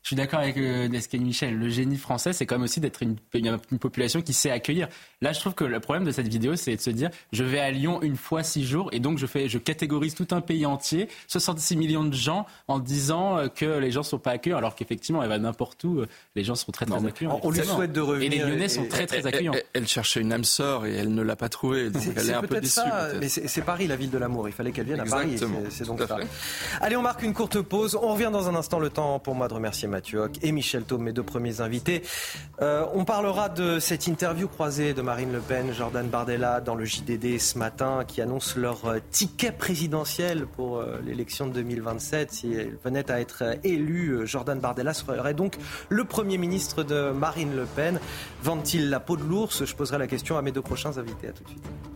Je 0.05 0.09
suis 0.09 0.15
d'accord 0.15 0.41
avec 0.41 0.55
euh, 0.57 0.87
Michel. 1.13 1.57
Le 1.57 1.67
génie 1.67 1.97
français, 1.97 2.31
c'est 2.31 2.45
quand 2.45 2.53
même 2.57 2.65
aussi 2.65 2.79
d'être 2.79 3.01
une, 3.01 3.15
une, 3.33 3.79
population 3.79 4.21
qui 4.21 4.33
sait 4.33 4.51
accueillir. 4.51 4.87
Là, 5.25 5.33
je 5.33 5.39
trouve 5.39 5.55
que 5.55 5.63
le 5.63 5.79
problème 5.79 6.03
de 6.03 6.11
cette 6.11 6.27
vidéo, 6.27 6.55
c'est 6.55 6.75
de 6.75 6.81
se 6.81 6.91
dire, 6.91 7.09
je 7.31 7.43
vais 7.43 7.59
à 7.59 7.71
Lyon 7.71 7.99
une 8.03 8.15
fois 8.15 8.43
six 8.43 8.63
jours, 8.63 8.89
et 8.91 8.99
donc 8.99 9.17
je 9.17 9.25
fais, 9.25 9.49
je 9.49 9.57
catégorise 9.57 10.13
tout 10.13 10.27
un 10.29 10.39
pays 10.39 10.67
entier, 10.67 11.07
66 11.27 11.77
millions 11.77 12.03
de 12.03 12.13
gens, 12.13 12.45
en 12.67 12.77
disant 12.77 13.37
euh, 13.37 13.47
que 13.47 13.65
les 13.79 13.91
gens 13.91 14.03
sont 14.03 14.19
pas 14.19 14.31
accueillis, 14.31 14.55
alors 14.55 14.75
qu'effectivement, 14.75 15.23
elle 15.23 15.29
va 15.29 15.39
n'importe 15.39 15.83
où, 15.83 15.99
euh, 15.99 16.05
les 16.35 16.43
gens 16.43 16.53
seront 16.53 16.71
très 16.71 16.85
très 16.85 17.03
accueillants. 17.03 17.39
On 17.41 17.49
lui 17.49 17.63
souhaite 17.63 17.91
de 17.91 18.01
revenir. 18.01 18.33
Et 18.33 18.35
les 18.35 18.43
Lyonnais 18.43 18.69
sont 18.69 18.85
très 18.87 19.07
très 19.07 19.25
accueillants. 19.25 19.53
Elle, 19.73 19.87
cherchait 19.87 20.21
une 20.21 20.31
âme 20.31 20.43
sœur 20.43 20.85
et 20.85 20.93
elle 20.93 21.13
ne 21.13 21.23
l'a 21.23 21.35
pas 21.35 21.49
trouvée, 21.49 21.89
donc 21.89 22.03
elle 22.15 22.29
est, 22.29 22.33
un 22.33 22.41
peu 22.41 22.59
déçue. 22.59 22.73
Ça, 22.73 23.09
mais 23.19 23.27
c'est 23.27 23.61
Paris, 23.63 23.87
la 23.87 23.95
ville 23.95 24.11
de 24.11 24.17
l'amour. 24.19 24.47
Il 24.47 24.53
fallait 24.53 24.71
qu'elle 24.71 24.85
vienne 24.85 24.99
à 24.99 25.05
Paris. 25.05 25.39
C'est 25.69 25.85
donc 25.85 26.01
ça. 26.01 26.17
Allez, 26.81 26.95
on 26.95 27.01
marque 27.01 27.23
une 27.23 27.33
courte 27.33 27.59
pause. 27.61 27.97
On 27.99 28.13
revient 28.13 28.29
dans 28.31 28.47
un 28.47 28.55
instant. 28.55 28.77
Le 28.77 28.89
temps 28.89 29.19
pour 29.19 29.35
moi 29.35 29.47
de 29.47 29.53
remercier 29.53 29.87
Mathieu 29.87 30.19
Hoc 30.19 30.33
et 30.41 30.51
Michel 30.51 30.83
mes 30.99 31.13
deux 31.13 31.23
premiers 31.23 31.61
invités. 31.61 32.03
Euh, 32.61 32.85
on 32.93 33.05
parlera 33.05 33.49
de 33.49 33.79
cette 33.79 34.07
interview 34.07 34.47
croisée 34.47 34.93
de 34.93 35.01
Marine 35.15 35.31
Le 35.31 35.39
Pen, 35.39 35.71
Jordan 35.71 36.09
Bardella 36.09 36.59
dans 36.59 36.75
le 36.75 36.83
JDD 36.83 37.39
ce 37.39 37.57
matin, 37.57 38.03
qui 38.05 38.21
annonce 38.21 38.57
leur 38.57 38.83
euh, 38.83 38.99
ticket 39.11 39.53
présidentiel 39.53 40.45
pour 40.45 40.79
euh, 40.79 40.99
l'élection 41.05 41.47
de 41.47 41.53
2027. 41.53 42.33
Si 42.33 42.53
elle 42.53 42.77
venait 42.83 43.09
à 43.09 43.21
être 43.21 43.57
élue, 43.63 44.27
Jordan 44.27 44.59
Bardella 44.59 44.93
serait 44.93 45.33
donc 45.33 45.55
le 45.87 46.03
Premier 46.03 46.37
ministre 46.37 46.83
de 46.83 47.11
Marine 47.11 47.55
Le 47.55 47.63
Pen. 47.63 48.01
Vend-il 48.43 48.89
la 48.89 48.99
peau 48.99 49.15
de 49.15 49.23
l'ours? 49.23 49.63
Je 49.63 49.73
poserai 49.73 49.99
la 49.99 50.07
question 50.07 50.37
à 50.37 50.41
mes 50.41 50.51
deux 50.51 50.61
prochains 50.61 50.97
invités. 50.97 51.29
À 51.29 51.31
tout 51.31 51.45
de 51.45 51.49
suite. 51.49 51.94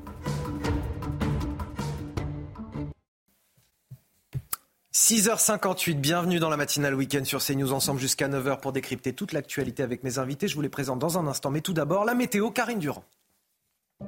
6h58, 5.00 5.95
bienvenue 5.95 6.39
dans 6.39 6.50
la 6.50 6.58
matinale 6.58 6.93
week-end 6.93 7.24
sur 7.24 7.41
CNews 7.41 7.72
ensemble 7.72 8.02
jusqu'à 8.02 8.28
9h 8.28 8.60
pour 8.60 8.74
décrypter 8.74 9.14
toute 9.14 9.32
l'actualité 9.32 9.82
avec 9.82 10.04
mes 10.04 10.20
invités. 10.20 10.50
Je 10.50 10.56
vous 10.56 10.62
les 10.62 10.68
présente 10.68 11.00
dans 11.00 11.18
un 11.18 11.26
instant, 11.26 11.52
mais 11.52 11.62
tout 11.62 11.72
d'abord 11.72 12.04
la 12.04 12.14
météo, 12.14 12.52
Karine 12.52 12.80
Durand. 12.80 13.06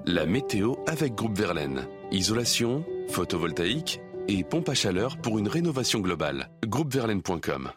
La 0.06 0.26
météo 0.26 0.76
avec 0.88 1.16
Groupe 1.16 1.38
Verlaine. 1.38 1.88
Isolation, 2.12 2.84
photovoltaïque 3.08 4.02
et 4.28 4.44
pompe 4.44 4.68
à 4.68 4.74
chaleur 4.74 5.16
pour 5.18 5.40
une 5.40 5.48
rénovation 5.48 6.02
globale. 6.02 6.50
Groupeverlaine.com 6.66 7.72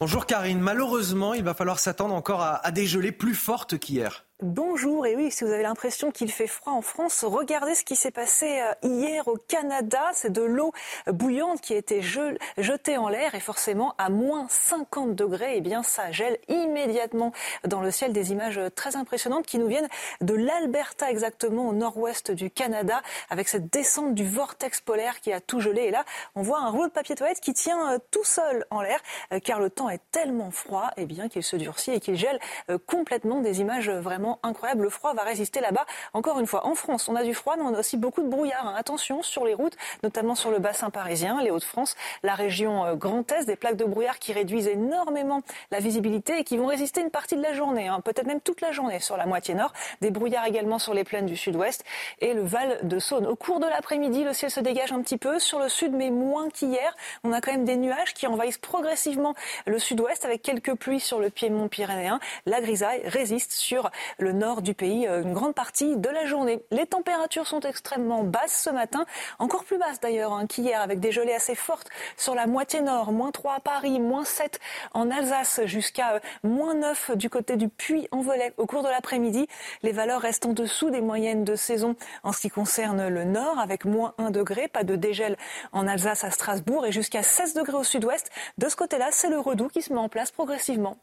Bonjour 0.00 0.24
Karine, 0.24 0.60
malheureusement 0.60 1.34
il 1.34 1.44
va 1.44 1.52
falloir 1.52 1.78
s'attendre 1.78 2.14
encore 2.14 2.40
à, 2.40 2.66
à 2.66 2.70
des 2.70 2.86
gelées 2.86 3.12
plus 3.12 3.34
fortes 3.34 3.78
qu'hier. 3.78 4.24
Bonjour, 4.42 5.06
et 5.06 5.16
oui, 5.16 5.30
si 5.30 5.44
vous 5.44 5.50
avez 5.50 5.62
l'impression 5.62 6.10
qu'il 6.10 6.32
fait 6.32 6.46
froid 6.46 6.72
en 6.72 6.80
France, 6.80 7.24
regardez 7.24 7.74
ce 7.74 7.84
qui 7.84 7.94
s'est 7.94 8.10
passé 8.10 8.62
euh, 8.62 8.88
hier 8.88 9.28
au 9.28 9.36
Canada. 9.36 10.00
C'est 10.14 10.32
de 10.32 10.40
l'eau 10.40 10.72
bouillante 11.08 11.60
qui 11.60 11.74
a 11.74 11.76
été 11.76 12.00
jetée 12.00 12.96
en 12.96 13.10
l'air 13.10 13.34
et 13.34 13.40
forcément 13.40 13.94
à 13.98 14.08
moins 14.08 14.46
50 14.48 15.14
degrés, 15.14 15.56
eh 15.56 15.60
bien 15.60 15.82
ça 15.82 16.10
gèle 16.10 16.38
immédiatement 16.48 17.32
dans 17.66 17.82
le 17.82 17.90
ciel. 17.90 18.14
Des 18.14 18.32
images 18.32 18.58
très 18.74 18.96
impressionnantes 18.96 19.44
qui 19.44 19.58
nous 19.58 19.66
viennent 19.66 19.88
de 20.22 20.32
l'Alberta 20.32 21.10
exactement 21.10 21.68
au 21.68 21.74
nord-ouest 21.74 22.30
du 22.30 22.50
Canada 22.50 23.02
avec 23.28 23.46
cette 23.46 23.70
descente 23.70 24.14
du 24.14 24.26
vortex 24.26 24.80
polaire 24.80 25.20
qui 25.20 25.34
a 25.34 25.42
tout 25.42 25.60
gelé. 25.60 25.82
Et 25.82 25.90
là, 25.90 26.06
on 26.34 26.40
voit 26.40 26.60
un 26.60 26.70
rouleau 26.70 26.86
de 26.86 26.92
papier 26.92 27.14
toilette 27.14 27.40
qui 27.40 27.52
tient 27.52 27.92
euh, 27.92 27.98
tout 28.10 28.24
seul 28.24 28.64
en 28.70 28.80
l'air 28.80 29.00
euh, 29.34 29.38
car 29.38 29.60
le 29.60 29.68
temps 29.68 29.90
est 29.90 30.00
tellement 30.12 30.50
froid 30.50 30.92
eh 30.96 31.04
bien 31.04 31.28
qu'il 31.28 31.42
se 31.42 31.56
durcit 31.56 31.90
et 31.90 32.00
qu'il 32.00 32.16
gèle 32.16 32.38
complètement. 32.86 33.40
Des 33.40 33.60
images 33.60 33.90
vraiment 33.90 34.29
incroyable. 34.42 34.82
Le 34.82 34.90
froid 34.90 35.14
va 35.14 35.22
résister 35.22 35.60
là-bas. 35.60 35.86
Encore 36.12 36.38
une 36.38 36.46
fois, 36.46 36.66
en 36.66 36.74
France, 36.74 37.08
on 37.08 37.16
a 37.16 37.24
du 37.24 37.34
froid, 37.34 37.56
mais 37.56 37.62
on 37.62 37.74
a 37.74 37.80
aussi 37.80 37.96
beaucoup 37.96 38.22
de 38.22 38.28
brouillard. 38.28 38.66
Hein. 38.66 38.74
Attention 38.76 39.22
sur 39.22 39.44
les 39.44 39.54
routes, 39.54 39.76
notamment 40.02 40.34
sur 40.34 40.50
le 40.50 40.58
bassin 40.58 40.90
parisien, 40.90 41.40
les 41.42 41.50
Hauts-de-France, 41.50 41.96
la 42.22 42.34
région 42.34 42.84
euh, 42.84 42.94
Grand 42.94 43.30
Est, 43.32 43.46
des 43.46 43.56
plaques 43.56 43.76
de 43.76 43.84
brouillard 43.84 44.18
qui 44.18 44.32
réduisent 44.32 44.68
énormément 44.68 45.42
la 45.70 45.80
visibilité 45.80 46.38
et 46.38 46.44
qui 46.44 46.56
vont 46.56 46.66
résister 46.66 47.00
une 47.00 47.10
partie 47.10 47.36
de 47.36 47.42
la 47.42 47.54
journée, 47.54 47.88
hein. 47.88 48.00
peut-être 48.00 48.26
même 48.26 48.40
toute 48.40 48.60
la 48.60 48.72
journée 48.72 49.00
sur 49.00 49.16
la 49.16 49.26
moitié 49.26 49.54
nord. 49.54 49.72
Des 50.00 50.10
brouillards 50.10 50.46
également 50.46 50.78
sur 50.78 50.94
les 50.94 51.04
plaines 51.04 51.26
du 51.26 51.36
sud-ouest 51.36 51.84
et 52.20 52.34
le 52.34 52.42
Val 52.42 52.80
de 52.82 52.98
Saône. 52.98 53.26
Au 53.26 53.36
cours 53.36 53.60
de 53.60 53.66
l'après-midi, 53.66 54.24
le 54.24 54.32
ciel 54.32 54.50
se 54.50 54.60
dégage 54.60 54.92
un 54.92 55.02
petit 55.02 55.16
peu 55.16 55.38
sur 55.38 55.58
le 55.58 55.68
sud, 55.68 55.92
mais 55.92 56.10
moins 56.10 56.48
qu'hier. 56.50 56.96
On 57.24 57.32
a 57.32 57.40
quand 57.40 57.52
même 57.52 57.64
des 57.64 57.76
nuages 57.76 58.14
qui 58.14 58.26
envahissent 58.26 58.58
progressivement 58.58 59.34
le 59.66 59.78
sud-ouest 59.78 60.24
avec 60.24 60.42
quelques 60.42 60.74
pluies 60.74 61.00
sur 61.00 61.18
le 61.18 61.30
piémont 61.30 61.68
pyrénéen. 61.68 62.20
La 62.46 62.60
grisaille 62.60 63.02
résiste 63.04 63.52
sur 63.52 63.90
le 64.20 64.32
nord 64.32 64.62
du 64.62 64.74
pays 64.74 65.06
euh, 65.06 65.22
une 65.22 65.32
grande 65.32 65.54
partie 65.54 65.96
de 65.96 66.08
la 66.08 66.26
journée. 66.26 66.62
Les 66.70 66.86
températures 66.86 67.46
sont 67.46 67.60
extrêmement 67.60 68.22
basses 68.22 68.62
ce 68.64 68.70
matin, 68.70 69.04
encore 69.38 69.64
plus 69.64 69.78
basses 69.78 70.00
d'ailleurs 70.00 70.32
hein, 70.32 70.46
qu'hier, 70.46 70.80
avec 70.80 71.00
des 71.00 71.12
gelées 71.12 71.32
assez 71.32 71.54
fortes 71.54 71.88
sur 72.16 72.34
la 72.34 72.46
moitié 72.46 72.82
nord, 72.82 73.12
moins 73.12 73.30
3 73.30 73.54
à 73.54 73.60
Paris, 73.60 73.98
moins 73.98 74.24
7 74.24 74.60
en 74.94 75.10
Alsace, 75.10 75.60
jusqu'à 75.64 76.14
euh, 76.14 76.20
moins 76.42 76.74
9 76.74 77.16
du 77.16 77.30
côté 77.30 77.56
du 77.56 77.68
Puy-en-Velay. 77.68 78.52
Au 78.56 78.66
cours 78.66 78.82
de 78.82 78.88
l'après-midi, 78.88 79.46
les 79.82 79.92
valeurs 79.92 80.20
restent 80.20 80.46
en 80.46 80.52
dessous 80.52 80.90
des 80.90 81.00
moyennes 81.00 81.44
de 81.44 81.56
saison 81.56 81.96
en 82.22 82.32
ce 82.32 82.40
qui 82.40 82.50
concerne 82.50 83.08
le 83.08 83.24
nord, 83.24 83.58
avec 83.58 83.84
moins 83.84 84.14
1 84.18 84.30
degré, 84.30 84.68
pas 84.68 84.84
de 84.84 84.96
dégel 84.96 85.36
en 85.72 85.86
Alsace 85.86 86.24
à 86.24 86.30
Strasbourg 86.30 86.86
et 86.86 86.92
jusqu'à 86.92 87.22
16 87.22 87.54
degrés 87.54 87.78
au 87.78 87.84
sud-ouest. 87.84 88.30
De 88.58 88.68
ce 88.68 88.76
côté-là, 88.76 89.08
c'est 89.10 89.30
le 89.30 89.38
redout 89.38 89.68
qui 89.68 89.82
se 89.82 89.92
met 89.92 89.98
en 89.98 90.08
place 90.08 90.30
progressivement. 90.30 90.96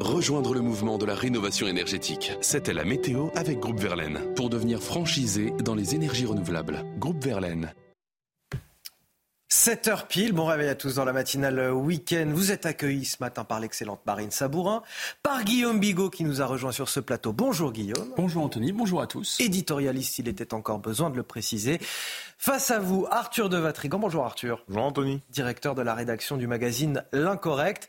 Rejoindre 0.00 0.54
le 0.54 0.60
mouvement 0.60 0.96
de 0.96 1.04
la 1.04 1.14
rénovation 1.16 1.66
énergétique. 1.66 2.32
C'était 2.40 2.72
la 2.72 2.84
météo 2.84 3.30
avec 3.34 3.58
Groupe 3.58 3.80
Verlaine. 3.80 4.32
Pour 4.36 4.48
devenir 4.48 4.80
franchisé 4.80 5.52
dans 5.64 5.74
les 5.74 5.96
énergies 5.96 6.24
renouvelables. 6.24 6.84
Groupe 6.98 7.24
Verlaine. 7.24 7.74
7h 9.50 10.06
pile, 10.06 10.34
bon 10.34 10.44
réveil 10.44 10.68
à 10.68 10.74
tous 10.76 10.94
dans 10.94 11.04
la 11.04 11.12
matinale 11.12 11.72
week-end. 11.72 12.30
Vous 12.32 12.52
êtes 12.52 12.64
accueillis 12.64 13.06
ce 13.06 13.16
matin 13.20 13.42
par 13.44 13.58
l'excellente 13.58 14.00
Marine 14.06 14.30
Sabourin, 14.30 14.82
par 15.22 15.42
Guillaume 15.42 15.80
Bigot 15.80 16.10
qui 16.10 16.22
nous 16.22 16.42
a 16.42 16.46
rejoint 16.46 16.70
sur 16.70 16.88
ce 16.88 17.00
plateau. 17.00 17.32
Bonjour 17.32 17.72
Guillaume. 17.72 18.12
Bonjour 18.16 18.44
Anthony, 18.44 18.72
bonjour 18.72 19.00
à 19.00 19.06
tous. 19.06 19.40
Éditorialiste, 19.40 20.18
il 20.18 20.28
était 20.28 20.54
encore 20.54 20.78
besoin 20.78 21.10
de 21.10 21.16
le 21.16 21.22
préciser. 21.22 21.80
Face 22.36 22.70
à 22.70 22.78
vous, 22.78 23.06
Arthur 23.10 23.48
de 23.48 23.56
Vatrigan. 23.56 23.98
Bonjour 23.98 24.24
Arthur. 24.24 24.64
Bonjour 24.68 24.84
Anthony. 24.84 25.22
Directeur 25.30 25.74
de 25.74 25.82
la 25.82 25.94
rédaction 25.94 26.36
du 26.36 26.46
magazine 26.46 27.04
L'Incorrect. 27.12 27.88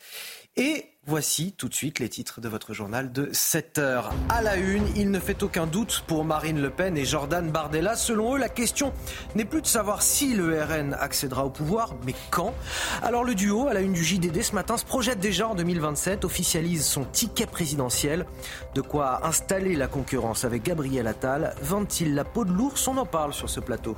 Et 0.55 0.85
voici 1.09 1.53
tout 1.57 1.67
de 1.67 1.73
suite 1.73 1.97
les 1.97 2.07
titres 2.07 2.39
de 2.39 2.47
votre 2.47 2.75
journal 2.75 3.11
de 3.11 3.29
7 3.33 3.79
heures. 3.79 4.11
À 4.29 4.43
la 4.43 4.57
une, 4.57 4.85
il 4.95 5.09
ne 5.09 5.19
fait 5.19 5.41
aucun 5.41 5.65
doute 5.65 6.03
pour 6.05 6.23
Marine 6.23 6.61
Le 6.61 6.69
Pen 6.69 6.95
et 6.95 7.03
Jordan 7.03 7.49
Bardella. 7.49 7.95
Selon 7.95 8.35
eux, 8.35 8.37
la 8.37 8.47
question 8.47 8.93
n'est 9.33 9.43
plus 9.43 9.63
de 9.63 9.67
savoir 9.67 10.03
si 10.03 10.35
le 10.35 10.61
RN 10.63 10.93
accédera 10.93 11.45
au 11.45 11.49
pouvoir, 11.49 11.95
mais 12.05 12.13
quand. 12.29 12.53
Alors 13.01 13.23
le 13.23 13.33
duo, 13.33 13.67
à 13.67 13.73
la 13.73 13.81
une 13.81 13.93
du 13.93 14.03
JDD 14.03 14.43
ce 14.43 14.53
matin, 14.53 14.77
se 14.77 14.85
projette 14.85 15.19
déjà 15.19 15.47
en 15.47 15.55
2027, 15.55 16.25
officialise 16.25 16.85
son 16.85 17.05
ticket 17.05 17.47
présidentiel. 17.47 18.27
De 18.75 18.81
quoi 18.81 19.25
installer 19.25 19.75
la 19.75 19.87
concurrence 19.87 20.45
avec 20.45 20.61
Gabriel 20.61 21.07
Attal. 21.07 21.55
Vend-il 21.63 22.13
la 22.13 22.23
peau 22.23 22.45
de 22.45 22.51
l'ours? 22.51 22.87
On 22.87 22.97
en 22.97 23.07
parle 23.07 23.33
sur 23.33 23.49
ce 23.49 23.59
plateau. 23.59 23.97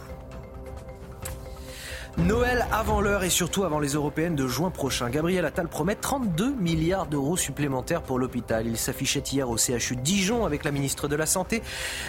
Noël 2.18 2.66
avant 2.72 3.01
l'heure 3.01 3.24
et 3.24 3.30
surtout 3.30 3.64
avant 3.64 3.80
les 3.80 3.93
européennes 3.93 4.36
de 4.36 4.47
juin 4.47 4.70
prochain. 4.70 5.09
Gabriel 5.09 5.45
Attal 5.45 5.68
promet 5.68 5.95
32 5.95 6.53
milliards 6.55 7.07
d'euros 7.07 7.38
supplémentaires 7.38 8.01
pour 8.01 8.20
l'hôpital. 8.20 8.68
Il 8.68 8.78
s'affichait 8.78 9.24
hier 9.32 9.49
au 9.49 9.57
CHU 9.57 9.95
Dijon 9.95 10.45
avec 10.45 10.64
la 10.64 10.72
ministre 10.72 11.07
de 11.07 11.16
la 11.16 11.26
Santé. 11.26 11.64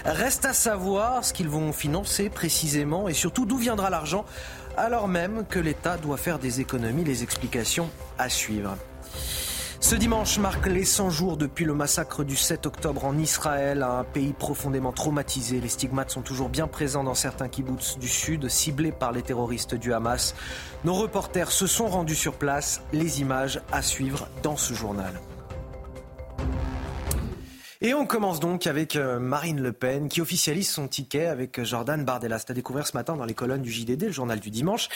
Reste 0.04 0.44
à 0.44 0.52
savoir 0.52 1.24
ce 1.24 1.32
qu'ils 1.32 1.48
vont 1.48 1.72
financer 1.72 2.28
précisément 2.28 3.08
et 3.08 3.14
surtout 3.14 3.46
d'où 3.46 3.56
viendra 3.56 3.90
l'argent 3.90 4.24
alors 4.76 5.06
même 5.06 5.44
que 5.48 5.58
l'État 5.58 5.96
doit 5.98 6.16
faire 6.16 6.38
des 6.38 6.60
économies. 6.60 7.04
Les 7.04 7.22
explications 7.22 7.90
à 8.18 8.28
suivre. 8.28 8.76
Ce 9.82 9.96
dimanche 9.96 10.38
marque 10.38 10.66
les 10.68 10.84
100 10.84 11.10
jours 11.10 11.36
depuis 11.36 11.64
le 11.64 11.74
massacre 11.74 12.22
du 12.22 12.36
7 12.36 12.66
octobre 12.66 13.04
en 13.04 13.18
Israël, 13.18 13.82
un 13.82 14.04
pays 14.04 14.32
profondément 14.32 14.92
traumatisé. 14.92 15.60
Les 15.60 15.68
stigmates 15.68 16.12
sont 16.12 16.22
toujours 16.22 16.48
bien 16.48 16.68
présents 16.68 17.02
dans 17.02 17.16
certains 17.16 17.48
kibbutz 17.48 17.98
du 17.98 18.06
sud, 18.06 18.48
ciblés 18.48 18.92
par 18.92 19.10
les 19.10 19.22
terroristes 19.22 19.74
du 19.74 19.92
Hamas. 19.92 20.36
Nos 20.84 20.94
reporters 20.94 21.50
se 21.50 21.66
sont 21.66 21.88
rendus 21.88 22.14
sur 22.14 22.34
place. 22.34 22.80
Les 22.92 23.20
images 23.20 23.60
à 23.72 23.82
suivre 23.82 24.28
dans 24.44 24.56
ce 24.56 24.72
journal. 24.72 25.20
Et 27.84 27.94
on 27.94 28.06
commence 28.06 28.38
donc 28.38 28.68
avec 28.68 28.94
euh, 28.94 29.18
Marine 29.18 29.60
Le 29.60 29.72
Pen 29.72 30.08
qui 30.08 30.20
officialise 30.20 30.70
son 30.70 30.86
ticket 30.86 31.26
avec 31.26 31.58
euh, 31.58 31.64
Jordan 31.64 32.04
Bardella. 32.04 32.38
C'est 32.38 32.52
à 32.52 32.54
découvrir 32.54 32.86
ce 32.86 32.96
matin 32.96 33.16
dans 33.16 33.24
les 33.24 33.34
colonnes 33.34 33.60
du 33.60 33.72
JDD, 33.72 34.02
le 34.04 34.12
journal 34.12 34.38
du 34.38 34.50
dimanche. 34.50 34.88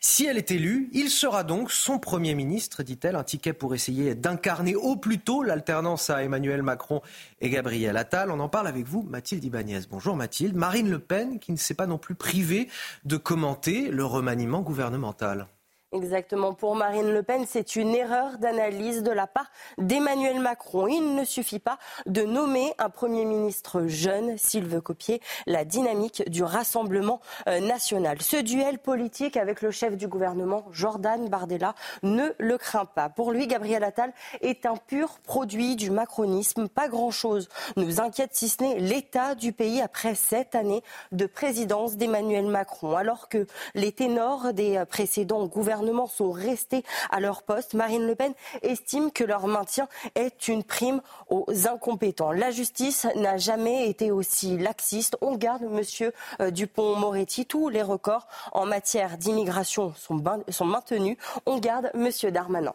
Si 0.00 0.26
elle 0.26 0.36
est 0.36 0.50
élue, 0.50 0.90
il 0.92 1.10
sera 1.10 1.44
donc 1.44 1.70
son 1.70 2.00
Premier 2.00 2.34
ministre, 2.34 2.82
dit-elle, 2.82 3.14
un 3.14 3.22
ticket 3.22 3.52
pour 3.52 3.72
essayer 3.72 4.16
d'incarner 4.16 4.74
au 4.74 4.96
plus 4.96 5.20
tôt 5.20 5.44
l'alternance 5.44 6.10
à 6.10 6.24
Emmanuel 6.24 6.64
Macron 6.64 7.02
et 7.40 7.50
Gabriel 7.50 7.96
Attal. 7.96 8.32
On 8.32 8.40
en 8.40 8.48
parle 8.48 8.66
avec 8.66 8.84
vous, 8.84 9.04
Mathilde 9.04 9.44
Ibanez. 9.44 9.82
Bonjour 9.88 10.16
Mathilde. 10.16 10.56
Marine 10.56 10.90
Le 10.90 10.98
Pen 10.98 11.38
qui 11.38 11.52
ne 11.52 11.56
s'est 11.56 11.74
pas 11.74 11.86
non 11.86 11.98
plus 11.98 12.16
privée 12.16 12.66
de 13.04 13.16
commenter 13.16 13.90
le 13.92 14.04
remaniement 14.04 14.60
gouvernemental. 14.60 15.46
Exactement. 15.94 16.54
Pour 16.54 16.74
Marine 16.74 17.12
Le 17.12 17.22
Pen, 17.22 17.44
c'est 17.48 17.76
une 17.76 17.94
erreur 17.94 18.38
d'analyse 18.38 19.04
de 19.04 19.12
la 19.12 19.28
part 19.28 19.46
d'Emmanuel 19.78 20.40
Macron. 20.40 20.88
Il 20.88 21.14
ne 21.14 21.24
suffit 21.24 21.60
pas 21.60 21.78
de 22.06 22.22
nommer 22.22 22.74
un 22.78 22.90
Premier 22.90 23.24
ministre 23.24 23.84
jeune 23.86 24.36
s'il 24.36 24.64
veut 24.64 24.80
copier 24.80 25.22
la 25.46 25.64
dynamique 25.64 26.28
du 26.28 26.42
Rassemblement 26.42 27.20
euh, 27.46 27.60
national. 27.60 28.20
Ce 28.22 28.36
duel 28.36 28.80
politique 28.80 29.36
avec 29.36 29.62
le 29.62 29.70
chef 29.70 29.96
du 29.96 30.08
gouvernement, 30.08 30.64
Jordan 30.72 31.28
Bardella, 31.28 31.76
ne 32.02 32.30
le 32.38 32.58
craint 32.58 32.86
pas. 32.86 33.08
Pour 33.08 33.30
lui, 33.30 33.46
Gabriel 33.46 33.84
Attal 33.84 34.12
est 34.40 34.66
un 34.66 34.74
pur 34.74 35.20
produit 35.22 35.76
du 35.76 35.92
macronisme. 35.92 36.68
Pas 36.68 36.88
grand-chose 36.88 37.48
nous 37.76 38.00
inquiète 38.00 38.30
si 38.32 38.48
ce 38.48 38.64
n'est 38.64 38.80
l'état 38.80 39.36
du 39.36 39.52
pays 39.52 39.80
après 39.80 40.16
sept 40.16 40.56
années 40.56 40.82
de 41.12 41.26
présidence 41.26 41.96
d'Emmanuel 41.96 42.46
Macron. 42.46 42.96
Alors 42.96 43.28
que 43.28 43.46
les 43.76 43.92
ténors 43.92 44.52
des 44.52 44.82
précédents 44.88 45.46
gouvernements 45.46 45.83
sont 46.06 46.30
restés 46.30 46.84
à 47.10 47.20
leur 47.20 47.42
poste. 47.42 47.74
Marine 47.74 48.06
Le 48.06 48.14
Pen 48.14 48.32
estime 48.62 49.10
que 49.10 49.24
leur 49.24 49.46
maintien 49.46 49.88
est 50.14 50.48
une 50.48 50.64
prime 50.64 51.00
aux 51.28 51.46
incompétents. 51.66 52.32
La 52.32 52.50
justice 52.50 53.06
n'a 53.16 53.36
jamais 53.36 53.88
été 53.88 54.10
aussi 54.10 54.58
laxiste. 54.58 55.16
On 55.20 55.36
garde 55.36 55.62
Monsieur 55.62 56.12
euh, 56.40 56.50
Dupont-Moretti. 56.50 57.46
Tous 57.46 57.68
les 57.68 57.82
records 57.82 58.26
en 58.52 58.66
matière 58.66 59.18
d'immigration 59.18 59.94
sont, 59.96 60.22
sont 60.48 60.64
maintenus. 60.64 61.16
On 61.46 61.58
garde 61.58 61.90
Monsieur 61.94 62.30
Darmanin. 62.30 62.74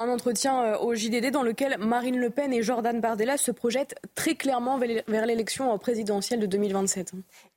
Un 0.00 0.08
entretien 0.10 0.62
euh, 0.62 0.78
au 0.78 0.94
JDD 0.94 1.32
dans 1.32 1.42
lequel 1.42 1.76
Marine 1.78 2.18
Le 2.18 2.30
Pen 2.30 2.52
et 2.52 2.62
Jordan 2.62 3.00
Bardella 3.00 3.36
se 3.36 3.50
projettent 3.50 3.96
très 4.14 4.36
clairement 4.36 4.78
vers 4.78 5.26
l'élection 5.26 5.76
présidentielle 5.76 6.38
de 6.38 6.46
2027. 6.46 7.14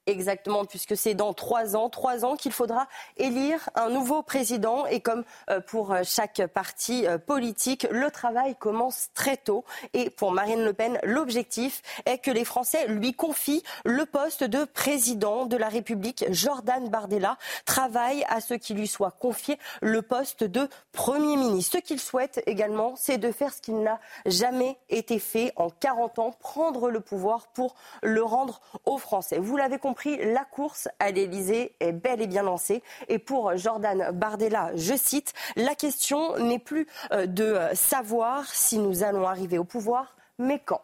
Exactement, 0.08 0.66
puisque 0.66 0.98
c'est 0.98 1.14
dans 1.14 1.32
trois 1.34 1.76
ans, 1.76 1.88
trois 1.88 2.26
ans 2.26 2.36
qu'il 2.36 2.52
faudra 2.52 2.88
élire 3.18 3.70
un 3.76 3.90
nouveau 3.90 4.24
président. 4.24 4.88
Et 4.88 5.00
comme 5.00 5.24
euh, 5.52 5.60
pour 5.62 5.92
euh, 5.92 6.02
chaque 6.04 6.42
parti 6.48 7.06
euh, 7.06 7.20
politique, 7.20 7.86
le 7.92 8.10
travail 8.10 8.56
commence 8.56 9.10
très 9.14 9.38
tôt. 9.38 9.64
Et 9.94 10.10
pour 10.10 10.32
Marine 10.32 10.64
Le 10.64 10.74
Pen, 10.74 10.98
l'objectif 11.04 11.84
est 12.08 12.18
que 12.18 12.32
les 12.32 12.46
Français 12.46 12.88
lui 12.88 13.14
confient 13.14 13.62
le 13.86 14.08
poste 14.08 14.44
de 14.44 14.64
président 14.66 15.46
de 15.46 15.56
la 15.56 15.70
République. 15.70 16.26
Jordan 16.32 16.90
Bardella 16.90 17.38
travaille 17.66 18.26
à 18.28 18.42
ce 18.42 18.56
qu'il 18.56 18.78
lui 18.78 18.88
soit 18.88 19.12
confié 19.12 19.60
le 19.84 20.02
poste 20.02 20.44
de 20.44 20.68
Premier 20.94 21.38
ministre. 21.38 21.78
Ce 21.78 21.82
qu'il 21.82 22.00
souhaite 22.00 22.31
également, 22.46 22.96
c'est 22.96 23.18
de 23.18 23.32
faire 23.32 23.54
ce 23.54 23.62
qu'il 23.62 23.82
n'a 23.82 24.00
jamais 24.26 24.78
été 24.90 25.20
fait 25.20 25.54
en 25.56 25.70
40 25.70 26.20
ans, 26.20 26.32
prendre 26.32 26.90
le 26.90 27.00
pouvoir 27.00 27.48
pour 27.48 27.76
le 28.04 28.24
rendre 28.24 28.62
aux 28.86 28.98
Français. 28.98 29.40
Vous 29.40 29.58
l'avez 29.58 29.78
compris 29.78 30.18
la 30.18 30.46
course 30.46 30.88
à 31.00 31.12
l'Elysée 31.12 31.76
est 31.80 31.92
bel 31.92 32.22
et 32.22 32.28
bien 32.28 32.44
lancée. 32.44 32.84
Et 33.08 33.20
pour 33.20 33.56
Jordan 33.58 34.12
Bardella, 34.12 34.72
je 34.76 34.96
cite, 34.96 35.34
la 35.56 35.76
question 35.76 36.38
n'est 36.38 36.60
plus 36.60 36.88
euh, 37.12 37.26
de 37.26 37.58
savoir 37.74 38.46
si 38.46 38.78
nous 38.78 39.04
allons 39.04 39.28
arriver 39.28 39.58
au 39.58 39.64
pouvoir, 39.64 40.16
mais 40.38 40.60
quand. 40.60 40.82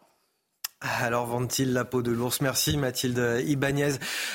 Alors 0.80 1.26
vend-il 1.26 1.74
la 1.74 1.86
peau 1.86 2.04
de 2.04 2.12
l'ours 2.12 2.40
Merci 2.40 2.78
Mathilde 2.78 3.42
Ibanez. 3.48 3.94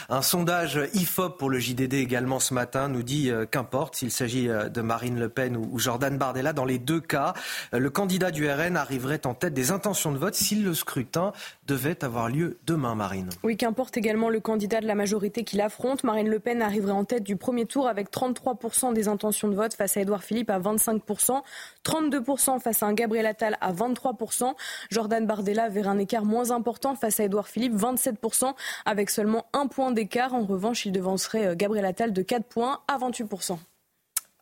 Un 0.09 0.23
sondage 0.23 0.81
IFOP 0.93 1.39
pour 1.39 1.51
le 1.51 1.61
JDD 1.61 1.95
également 1.95 2.41
ce 2.41 2.53
matin 2.53 2.89
nous 2.89 3.05
dit 3.05 3.31
euh, 3.31 3.47
qu'importe 3.47 3.95
s'il 3.95 4.11
s'agit 4.11 4.49
euh, 4.49 4.69
de 4.69 4.81
Marine 4.81 5.21
Le 5.21 5.29
Pen 5.29 5.57
ou 5.57 5.79
Jordan 5.79 6.19
Bardella, 6.19 6.53
dans 6.53 6.65
les 6.65 6.81
deux 6.81 7.01
cas, 7.01 7.35
euh, 7.75 7.79
le 7.79 7.91
candidat 7.91 8.33
du 8.33 8.51
RN 8.51 8.77
arriverait 8.77 9.25
en 9.25 9.35
tête 9.35 9.55
des 9.55 9.71
intentions 9.71 10.11
de 10.11 10.19
vote 10.19 10.35
si 10.35 10.57
le 10.57 10.75
scrutin 10.75 11.33
devait 11.67 12.05
avoir 12.05 12.29
lieu 12.29 12.59
demain, 12.67 12.95
Marine. 12.95 13.29
Oui, 13.45 13.57
qu'importe 13.57 13.97
également 13.97 14.29
le 14.29 14.41
candidat 14.41 14.81
de 14.81 14.87
la 14.87 14.95
majorité 14.95 15.45
qui 15.45 15.57
l'affronte. 15.57 16.05
Marine 16.05 16.29
Le 16.29 16.41
Pen 16.41 16.61
arriverait 16.61 16.93
en 16.93 17.05
tête 17.05 17.23
du 17.23 17.37
premier 17.37 17.67
tour 17.67 17.87
avec 17.87 18.11
33% 18.11 18.93
des 18.93 19.09
intentions 19.09 19.49
de 19.49 19.55
vote 19.55 19.75
face 19.75 19.97
à 19.97 20.01
Édouard 20.01 20.25
Philippe 20.25 20.51
à 20.51 20.59
25%, 20.59 21.43
32% 21.85 22.61
face 22.61 22.83
à 22.83 22.87
un 22.87 22.95
Gabriel 22.95 23.27
Attal 23.27 23.57
à 23.61 23.73
23%. 23.73 24.55
Jordan 24.91 25.27
Bardella 25.27 25.69
verrait 25.69 25.89
un 25.89 25.99
écart 25.99 26.25
moins 26.25 26.51
important 26.51 26.95
face 26.97 27.21
à 27.21 27.25
Édouard 27.25 27.49
Philippe, 27.49 27.75
27%, 27.75 28.55
avec 28.85 29.11
seulement 29.11 29.47
un 29.53 29.67
point 29.67 29.93
d'écart. 29.93 30.35
En 30.35 30.45
revanche, 30.45 30.87
il 30.87 30.93
devancerait 30.93 31.47
euh, 31.47 31.55
Gabriel 31.55 31.85
Attal 31.85 32.13
de 32.13 32.23
4 32.23 32.45
points 32.45 32.81
à 32.89 32.99
28%. 32.99 33.59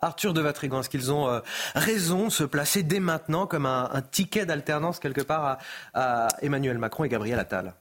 Arthur 0.03 0.33
de 0.33 0.41
Vatrigan, 0.41 0.81
est-ce 0.81 0.89
qu'ils 0.89 1.13
ont 1.13 1.29
euh, 1.29 1.41
raison 1.75 2.27
de 2.27 2.33
se 2.33 2.45
placer 2.45 2.83
dès 2.83 3.01
maintenant 3.01 3.47
comme 3.47 3.67
un, 3.67 4.03
ticket 4.11 4.47
d'alternance 4.47 4.99
quelque 4.99 5.21
part 5.21 5.59
à, 5.95 6.29
Emmanuel 6.43 6.79
Macron 6.79 7.05
et 7.05 7.09
Gabriel 7.09 7.39
Attal? 7.39 7.75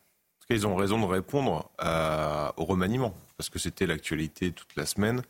Ils 0.49 0.65
ont 0.65 0.75
raison 0.75 0.99
de 0.99 1.05
répondre 1.05 1.69
euh, 1.83 2.49
au 2.57 2.65
remaniement, 2.65 3.13
parce 3.37 3.49
que 3.49 3.59
c'était 3.59 3.85
l'actualité 3.85 4.51
toute 4.51 4.75
la 4.75 4.85
semaine. 4.85 5.21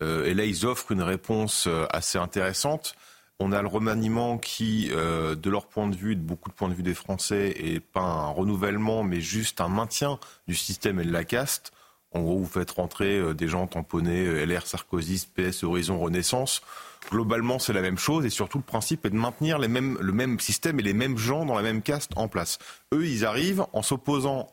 et 0.00 0.32
là, 0.32 0.44
ils 0.44 0.64
offrent 0.64 0.92
une 0.92 1.02
réponse 1.02 1.68
assez 1.90 2.18
intéressante. 2.18 2.94
On 3.42 3.52
a 3.52 3.62
le 3.62 3.68
remaniement 3.68 4.36
qui, 4.36 4.90
euh, 4.92 5.34
de 5.34 5.48
leur 5.48 5.66
point 5.66 5.88
de 5.88 5.96
vue, 5.96 6.14
de 6.14 6.20
beaucoup 6.20 6.50
de 6.50 6.54
points 6.54 6.68
de 6.68 6.74
vue 6.74 6.82
des 6.82 6.92
Français, 6.92 7.54
est 7.56 7.80
pas 7.80 8.02
un 8.02 8.28
renouvellement, 8.28 9.02
mais 9.02 9.22
juste 9.22 9.62
un 9.62 9.68
maintien 9.68 10.18
du 10.46 10.54
système 10.54 11.00
et 11.00 11.04
de 11.04 11.10
la 11.10 11.24
caste. 11.24 11.72
En 12.12 12.22
gros, 12.22 12.38
vous 12.38 12.46
faites 12.46 12.70
rentrer 12.72 13.18
euh, 13.18 13.34
des 13.34 13.46
gens 13.46 13.66
tamponnés 13.66 14.26
euh, 14.26 14.44
LR, 14.44 14.66
Sarkozy, 14.66 15.28
PS, 15.34 15.62
Horizon, 15.62 15.98
Renaissance. 15.98 16.62
Globalement, 17.10 17.58
c'est 17.58 17.72
la 17.72 17.82
même 17.82 17.98
chose 17.98 18.26
et 18.26 18.30
surtout 18.30 18.58
le 18.58 18.64
principe 18.64 19.06
est 19.06 19.10
de 19.10 19.16
maintenir 19.16 19.58
le 19.58 19.68
même 19.68 20.40
système 20.40 20.78
et 20.80 20.82
les 20.82 20.92
mêmes 20.92 21.16
gens 21.16 21.46
dans 21.46 21.54
la 21.54 21.62
même 21.62 21.82
caste 21.82 22.12
en 22.16 22.28
place. 22.28 22.58
Eux, 22.92 23.06
ils 23.06 23.24
arrivent 23.24 23.64
en 23.72 23.82
s'opposant 23.82 24.48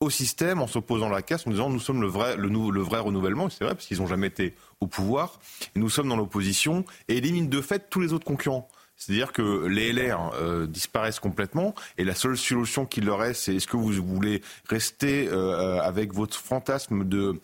au 0.00 0.10
système, 0.10 0.60
en 0.60 0.66
s'opposant 0.66 1.08
à 1.08 1.12
la 1.12 1.22
caste, 1.22 1.46
en 1.46 1.50
disant 1.50 1.70
nous 1.70 1.80
sommes 1.80 2.02
le 2.02 2.06
vrai, 2.06 2.36
le, 2.36 2.48
le 2.48 2.80
vrai 2.82 2.98
renouvellement. 3.00 3.48
C'est 3.48 3.64
vrai 3.64 3.74
parce 3.74 3.86
qu'ils 3.86 3.98
n'ont 3.98 4.06
jamais 4.06 4.26
été 4.26 4.54
au 4.80 4.86
pouvoir. 4.86 5.40
Et 5.74 5.78
nous 5.78 5.88
sommes 5.88 6.08
dans 6.08 6.16
l'opposition 6.16 6.84
et 7.08 7.16
éliminent 7.16 7.48
de 7.48 7.60
fait 7.60 7.88
tous 7.88 8.00
les 8.00 8.12
autres 8.12 8.26
concurrents. 8.26 8.68
C'est-à-dire 8.96 9.32
que 9.32 9.66
les 9.66 9.92
LR 9.92 10.32
euh, 10.34 10.66
disparaissent 10.66 11.20
complètement 11.20 11.74
et 11.98 12.04
la 12.04 12.14
seule 12.14 12.36
solution 12.36 12.86
qu'il 12.86 13.04
leur 13.04 13.18
reste, 13.18 13.42
c'est 13.42 13.56
est-ce 13.56 13.66
que 13.66 13.76
vous 13.76 13.92
voulez 13.92 14.42
rester 14.68 15.28
euh, 15.28 15.80
avec 15.80 16.14
votre 16.14 16.36
fantasme 16.36 17.04
de, 17.04 17.38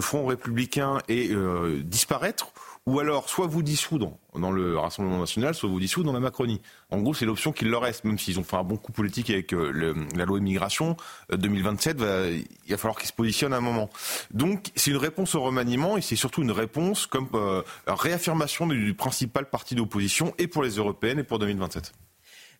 front 0.00 0.26
républicain 0.26 0.98
et 1.08 1.30
euh, 1.30 1.82
disparaître 1.82 2.52
ou 2.88 3.00
alors 3.00 3.28
soit 3.28 3.46
vous 3.46 3.62
dissoudre 3.62 4.16
dans 4.34 4.50
le 4.50 4.78
Rassemblement 4.78 5.18
national, 5.18 5.54
soit 5.54 5.68
vous 5.68 5.78
dissoudre 5.78 6.06
dans 6.06 6.14
la 6.14 6.20
Macronie. 6.20 6.62
En 6.90 7.02
gros, 7.02 7.12
c'est 7.12 7.26
l'option 7.26 7.52
qu'il 7.52 7.68
leur 7.68 7.82
reste, 7.82 8.04
même 8.04 8.18
s'ils 8.18 8.40
ont 8.40 8.44
fait 8.44 8.56
un 8.56 8.64
bon 8.64 8.78
coup 8.78 8.92
politique 8.92 9.28
avec 9.28 9.52
euh, 9.52 9.94
la 10.16 10.24
loi 10.24 10.38
immigration. 10.38 10.96
2027, 11.30 12.00
euh, 12.00 12.40
il 12.64 12.70
va 12.70 12.78
falloir 12.78 12.96
qu'ils 12.96 13.08
se 13.08 13.12
positionnent 13.12 13.52
à 13.52 13.58
un 13.58 13.60
moment. 13.60 13.90
Donc, 14.30 14.70
c'est 14.74 14.90
une 14.90 14.96
réponse 14.96 15.34
au 15.34 15.42
remaniement 15.42 15.98
et 15.98 16.00
c'est 16.00 16.16
surtout 16.16 16.40
une 16.40 16.50
réponse 16.50 17.06
comme 17.06 17.28
euh, 17.34 17.60
réaffirmation 17.86 18.66
du 18.66 18.94
principal 18.94 19.50
parti 19.50 19.74
d'opposition 19.74 20.32
et 20.38 20.46
pour 20.46 20.62
les 20.62 20.76
européennes 20.76 21.18
et 21.18 21.24
pour 21.24 21.38
2027. 21.38 21.92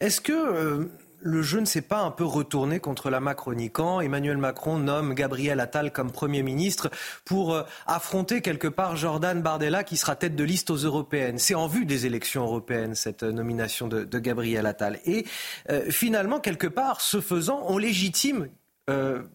Est-ce 0.00 0.20
que 0.20 0.90
le 1.20 1.42
jeu 1.42 1.60
ne 1.60 1.64
s'est 1.64 1.82
pas 1.82 2.00
un 2.00 2.10
peu 2.10 2.24
retourné 2.24 2.80
contre 2.80 3.10
la 3.10 3.20
Macronie 3.20 3.70
quand 3.70 4.00
Emmanuel 4.00 4.36
Macron 4.36 4.78
nomme 4.78 5.14
Gabriel 5.14 5.60
Attal 5.60 5.92
comme 5.92 6.12
Premier 6.12 6.42
ministre 6.42 6.90
pour 7.24 7.54
euh, 7.54 7.62
affronter 7.86 8.40
quelque 8.40 8.68
part 8.68 8.96
Jordan 8.96 9.42
Bardella 9.42 9.84
qui 9.84 9.96
sera 9.96 10.16
tête 10.16 10.36
de 10.36 10.44
liste 10.44 10.70
aux 10.70 10.76
européennes. 10.76 11.38
C'est 11.38 11.54
en 11.54 11.66
vue 11.66 11.84
des 11.84 12.06
élections 12.06 12.42
européennes 12.42 12.94
cette 12.94 13.22
euh, 13.22 13.32
nomination 13.32 13.88
de, 13.88 14.18
Gabriel 14.18 14.66
Attal. 14.66 14.98
Et 15.04 15.26
euh, 15.70 15.90
finalement, 15.90 16.40
quelque 16.40 16.66
part, 16.66 17.00
ce 17.00 17.20
faisant, 17.20 17.64
on 17.68 17.78
légitime 17.78 18.48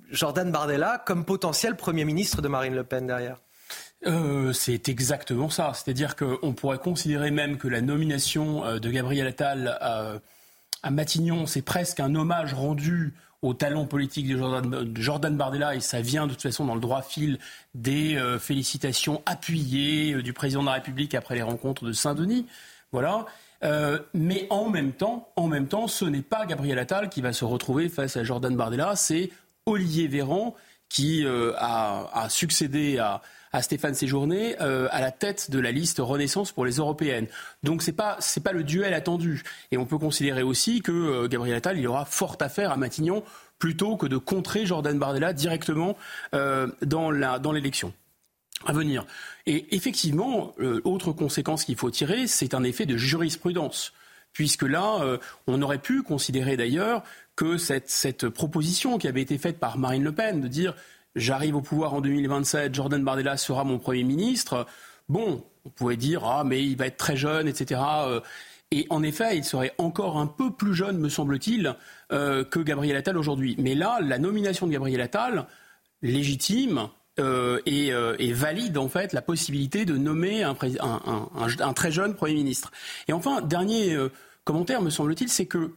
Jordan 0.09 0.51
Bardella 0.51 1.03
comme 1.05 1.25
potentiel 1.25 1.75
Premier 1.75 2.05
ministre 2.05 2.41
de 2.41 2.47
Marine 2.47 2.73
Le 2.73 2.83
Pen 2.83 3.05
derrière. 3.05 3.37
c'est 4.51 4.89
exactement 4.89 5.51
ça. 5.51 5.73
C'est-à-dire 5.75 6.15
qu'on 6.15 6.53
pourrait 6.53 6.79
considérer 6.79 7.29
même 7.29 7.59
que 7.59 7.67
la 7.67 7.81
nomination 7.81 8.79
de 8.79 8.89
Gabriel 8.89 9.27
Attal 9.27 9.79
à 10.83 10.91
Matignon, 10.91 11.45
c'est 11.45 11.61
presque 11.61 11.99
un 11.99 12.13
hommage 12.13 12.53
rendu 12.53 13.13
au 13.41 13.53
talent 13.53 13.85
politique 13.85 14.27
de 14.27 14.37
Jordan, 14.95 15.35
Bardella 15.35 15.75
et 15.75 15.81
ça 15.81 16.01
vient 16.01 16.27
de 16.27 16.31
toute 16.31 16.41
façon 16.41 16.65
dans 16.65 16.75
le 16.75 16.81
droit 16.81 17.01
fil 17.01 17.39
des 17.75 18.15
euh, 18.15 18.39
félicitations 18.39 19.21
appuyées 19.25 20.13
euh, 20.13 20.21
du 20.21 20.31
président 20.31 20.61
de 20.61 20.67
la 20.67 20.73
République 20.73 21.13
après 21.13 21.35
les 21.35 21.41
rencontres 21.41 21.83
de 21.83 21.91
Saint-Denis. 21.91 22.45
Voilà. 22.93 23.25
Euh, 23.63 23.99
mais 24.13 24.47
en 24.49 24.69
même 24.69 24.93
temps, 24.93 25.29
en 25.35 25.47
même 25.47 25.67
temps, 25.67 25.87
ce 25.87 26.05
n'est 26.05 26.21
pas 26.21 26.45
Gabriel 26.45 26.79
Attal 26.79 27.09
qui 27.09 27.21
va 27.21 27.33
se 27.33 27.43
retrouver 27.43 27.89
face 27.89 28.15
à 28.15 28.23
Jordan 28.23 28.55
Bardella, 28.55 28.95
c'est 28.95 29.29
Olivier 29.65 30.07
Véran 30.07 30.55
qui 30.93 31.25
a, 31.25 32.27
succédé 32.29 32.99
à, 32.99 33.21
Stéphane 33.61 33.95
Séjourné 33.95 34.55
à 34.57 35.01
la 35.01 35.11
tête 35.11 35.49
de 35.51 35.59
la 35.59 35.71
liste 35.71 35.97
Renaissance 35.99 36.51
pour 36.51 36.65
les 36.65 36.73
européennes. 36.73 37.27
Donc 37.63 37.81
c'est 37.81 37.91
pas 37.91 38.19
pas 38.43 38.51
le 38.51 38.63
duel 38.63 38.93
attendu. 38.93 39.43
Et 39.71 39.77
on 39.77 39.85
peut 39.85 39.97
considérer 39.97 40.43
aussi 40.43 40.81
que 40.81 41.27
Gabriel 41.27 41.57
Attal 41.57 41.85
aura 41.87 42.05
fort 42.05 42.37
à 42.39 42.49
faire 42.49 42.71
à 42.71 42.77
Matignon 42.77 43.23
plutôt 43.63 43.95
que 43.95 44.07
de 44.07 44.17
contrer 44.17 44.65
Jordan 44.65 44.99
Bardella 44.99 45.31
directement 45.31 45.95
euh, 46.33 46.67
dans 46.81 47.11
l'élection 47.11 47.93
à 48.65 48.73
venir. 48.73 49.05
Et 49.45 49.75
effectivement, 49.75 50.53
euh, 50.59 50.81
autre 50.83 51.11
conséquence 51.11 51.63
qu'il 51.63 51.77
faut 51.77 51.89
tirer, 51.89 52.27
c'est 52.27 52.53
un 52.53 52.63
effet 52.63 52.85
de 52.85 52.97
jurisprudence. 52.97 53.93
Puisque 54.33 54.63
là, 54.63 54.99
euh, 55.01 55.17
on 55.47 55.61
aurait 55.61 55.79
pu 55.79 56.03
considérer 56.03 56.57
d'ailleurs 56.57 57.03
que 57.35 57.57
cette, 57.57 58.29
proposition 58.29 58.97
qui 58.97 59.07
avait 59.07 59.21
été 59.21 59.37
faite 59.37 59.59
par 59.59 59.77
Marine 59.77 60.03
Le 60.03 60.11
Pen 60.11 60.41
de 60.41 60.47
dire 60.47 60.75
j'arrive 61.15 61.55
au 61.55 61.61
pouvoir 61.61 61.93
en 61.93 62.01
2027, 62.01 62.73
Jordan 62.73 63.03
Bardella 63.03 63.37
sera 63.37 63.63
mon 63.63 63.79
Premier 63.79 64.03
ministre, 64.03 64.65
bon, 65.09 65.43
on 65.65 65.69
pouvait 65.69 65.97
dire 65.97 66.25
ah 66.25 66.43
mais 66.43 66.63
il 66.63 66.75
va 66.75 66.87
être 66.87 66.97
très 66.97 67.15
jeune, 67.15 67.47
etc. 67.47 67.79
Et 68.73 68.87
en 68.89 69.03
effet, 69.03 69.37
il 69.37 69.43
serait 69.43 69.71
encore 69.77 70.17
un 70.17 70.25
peu 70.25 70.51
plus 70.51 70.73
jeune, 70.73 70.97
me 70.97 71.07
semble-t-il, 71.07 71.75
euh, 72.11 72.43
que 72.43 72.59
Gabriel 72.59 72.97
Attal 72.97 73.19
aujourd'hui. 73.19 73.55
Mais 73.59 73.75
là, 73.75 73.99
la 74.01 74.17
nomination 74.17 74.65
de 74.65 74.71
Gabriel 74.71 74.99
Attal, 74.99 75.45
légitime, 76.01 76.89
euh, 77.19 77.59
euh, 77.67 78.15
et, 78.19 78.33
valide 78.33 78.77
en 78.77 78.89
fait 78.89 79.13
la 79.13 79.21
possibilité 79.21 79.85
de 79.85 79.97
nommer 79.97 80.43
un, 80.43 80.53
très 80.55 81.91
jeune 81.91 82.15
Premier 82.15 82.33
ministre. 82.33 82.71
Et 83.07 83.13
enfin, 83.13 83.41
dernier 83.41 83.97
commentaire, 84.43 84.81
me 84.81 84.89
semble-t-il, 84.89 85.29
c'est 85.29 85.45
que 85.45 85.71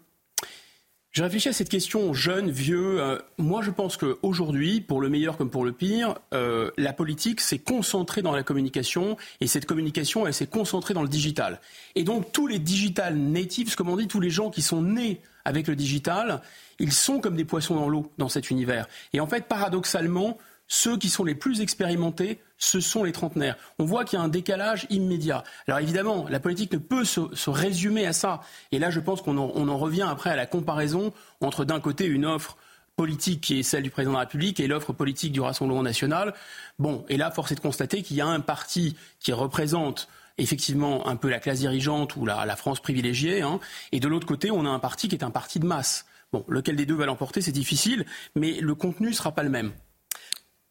j'ai 1.16 1.22
réfléchi 1.22 1.48
à 1.48 1.54
cette 1.54 1.70
question 1.70 2.12
jeune, 2.12 2.50
vieux. 2.50 3.00
Euh, 3.00 3.18
moi, 3.38 3.62
je 3.62 3.70
pense 3.70 3.96
qu'aujourd'hui, 3.96 4.82
pour 4.82 5.00
le 5.00 5.08
meilleur 5.08 5.38
comme 5.38 5.48
pour 5.48 5.64
le 5.64 5.72
pire, 5.72 6.16
euh, 6.34 6.70
la 6.76 6.92
politique 6.92 7.40
s'est 7.40 7.58
concentrée 7.58 8.20
dans 8.20 8.32
la 8.32 8.42
communication 8.42 9.16
et 9.40 9.46
cette 9.46 9.64
communication, 9.64 10.26
elle 10.26 10.34
s'est 10.34 10.46
concentrée 10.46 10.92
dans 10.92 11.00
le 11.00 11.08
digital. 11.08 11.62
Et 11.94 12.04
donc, 12.04 12.32
tous 12.32 12.46
les 12.46 12.58
digital 12.58 13.16
natives, 13.16 13.74
comme 13.76 13.88
on 13.88 13.96
dit, 13.96 14.08
tous 14.08 14.20
les 14.20 14.28
gens 14.28 14.50
qui 14.50 14.60
sont 14.60 14.82
nés 14.82 15.22
avec 15.46 15.68
le 15.68 15.74
digital, 15.74 16.42
ils 16.78 16.92
sont 16.92 17.18
comme 17.18 17.36
des 17.36 17.46
poissons 17.46 17.76
dans 17.76 17.88
l'eau 17.88 18.12
dans 18.18 18.28
cet 18.28 18.50
univers. 18.50 18.86
Et 19.14 19.20
en 19.20 19.26
fait, 19.26 19.46
paradoxalement, 19.46 20.36
ceux 20.68 20.96
qui 20.96 21.08
sont 21.08 21.24
les 21.24 21.34
plus 21.34 21.60
expérimentés, 21.60 22.40
ce 22.58 22.80
sont 22.80 23.04
les 23.04 23.12
trentenaires. 23.12 23.56
On 23.78 23.84
voit 23.84 24.04
qu'il 24.04 24.18
y 24.18 24.22
a 24.22 24.24
un 24.24 24.28
décalage 24.28 24.86
immédiat. 24.90 25.44
Alors 25.66 25.80
évidemment, 25.80 26.26
la 26.28 26.40
politique 26.40 26.72
ne 26.72 26.78
peut 26.78 27.04
se, 27.04 27.50
résumer 27.50 28.06
à 28.06 28.12
ça. 28.12 28.40
Et 28.72 28.78
là, 28.78 28.90
je 28.90 29.00
pense 29.00 29.22
qu'on 29.22 29.36
en, 29.38 29.78
revient 29.78 30.06
après 30.08 30.30
à 30.30 30.36
la 30.36 30.46
comparaison 30.46 31.12
entre 31.40 31.64
d'un 31.64 31.80
côté 31.80 32.06
une 32.06 32.24
offre 32.24 32.56
politique 32.96 33.42
qui 33.42 33.58
est 33.58 33.62
celle 33.62 33.82
du 33.82 33.90
président 33.90 34.12
de 34.12 34.16
la 34.16 34.20
République 34.20 34.58
et 34.58 34.66
l'offre 34.66 34.92
politique 34.92 35.32
du 35.32 35.40
Rassemblement 35.40 35.82
national. 35.82 36.34
Bon, 36.78 37.04
et 37.08 37.16
là, 37.18 37.30
force 37.30 37.52
est 37.52 37.56
de 37.56 37.60
constater 37.60 38.02
qu'il 38.02 38.16
y 38.16 38.22
a 38.22 38.26
un 38.26 38.40
parti 38.40 38.96
qui 39.20 39.32
représente 39.32 40.08
effectivement 40.38 41.06
un 41.06 41.16
peu 41.16 41.28
la 41.28 41.38
classe 41.38 41.60
dirigeante 41.60 42.16
ou 42.16 42.26
la, 42.26 42.56
France 42.56 42.80
privilégiée, 42.80 43.42
hein, 43.42 43.60
et 43.92 44.00
de 44.00 44.08
l'autre 44.08 44.26
côté, 44.26 44.50
on 44.50 44.64
a 44.66 44.68
un 44.68 44.78
parti 44.78 45.08
qui 45.08 45.14
est 45.14 45.24
un 45.24 45.30
parti 45.30 45.60
de 45.60 45.66
masse. 45.66 46.06
Bon, 46.32 46.44
lequel 46.48 46.76
des 46.76 46.86
deux 46.86 46.94
va 46.94 47.06
l'emporter, 47.06 47.40
c'est 47.40 47.52
difficile, 47.52 48.04
mais 48.34 48.60
le 48.60 48.74
contenu 48.74 49.08
ne 49.08 49.14
sera 49.14 49.32
pas 49.32 49.42
le 49.42 49.50
même 49.50 49.72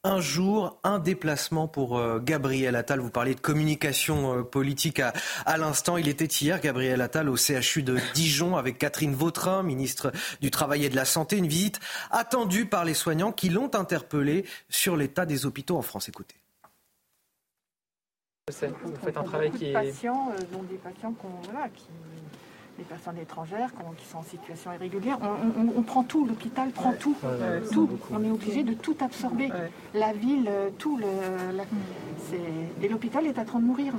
un 0.05 0.21
jour, 0.21 0.79
un 0.83 0.99
déplacement 0.99 1.67
pour 1.67 1.97
euh, 1.97 2.19
Gabriel 2.19 2.75
Attal. 2.75 2.99
Vous 2.99 3.09
parliez 3.09 3.33
de 3.33 3.39
communication 3.39 4.37
euh, 4.37 4.43
politique 4.43 5.01
à, 5.01 5.57
l'instant. 5.57 5.97
Il 5.97 6.07
était 6.07 6.25
hier, 6.25 6.61
Gabriel 6.61 7.01
Attal, 7.01 7.27
au 7.27 7.35
CHU 7.35 7.81
de 7.81 7.97
Dijon 8.13 8.55
avec 8.55 8.77
Catherine 8.77 9.15
Vautrin, 9.15 9.63
ministre 9.63 10.11
du 10.41 10.51
Travail 10.51 10.85
et 10.85 10.89
de 10.89 10.95
la 10.95 11.05
Santé. 11.05 11.37
Une 11.37 11.47
visite 11.47 11.79
attendue 12.11 12.67
par 12.67 12.85
les 12.85 12.93
soignants 12.93 13.31
qui 13.31 13.49
l'ont 13.49 13.73
interpellé 13.73 14.45
sur 14.69 14.95
l'état 14.95 15.25
des 15.25 15.47
hôpitaux 15.47 15.75
en 15.75 15.81
France. 15.81 16.07
Écoutez. 16.07 16.35
Vous 18.47 18.53
faites 19.03 19.17
un 19.17 19.23
travail 19.23 19.49
qui 19.49 19.65
est... 19.65 19.73
patients, 19.73 20.31
euh, 20.31 20.43
dont 20.51 20.61
des 20.61 20.77
patients 20.77 21.15
qui 21.73 21.87
les 22.77 22.83
personnes 22.83 23.17
étrangères 23.17 23.71
qui 23.97 24.05
sont 24.05 24.17
en 24.17 24.23
situation 24.23 24.73
irrégulière. 24.73 25.17
On, 25.77 25.81
prend 25.81 26.03
tout, 26.03 26.25
l'hôpital 26.25 26.69
prend 26.69 26.93
tout, 26.93 27.15
tout. 27.71 27.89
On 28.11 28.23
est 28.23 28.29
obligé 28.31 28.63
de 28.63 28.73
tout 28.73 28.95
absorber. 29.01 29.49
La 29.93 30.13
ville, 30.13 30.49
tout. 30.77 30.97
Le, 30.97 31.05
et 32.81 32.87
l'hôpital 32.87 33.25
est 33.25 33.39
en 33.39 33.45
train 33.45 33.59
de 33.59 33.65
mourir. 33.65 33.93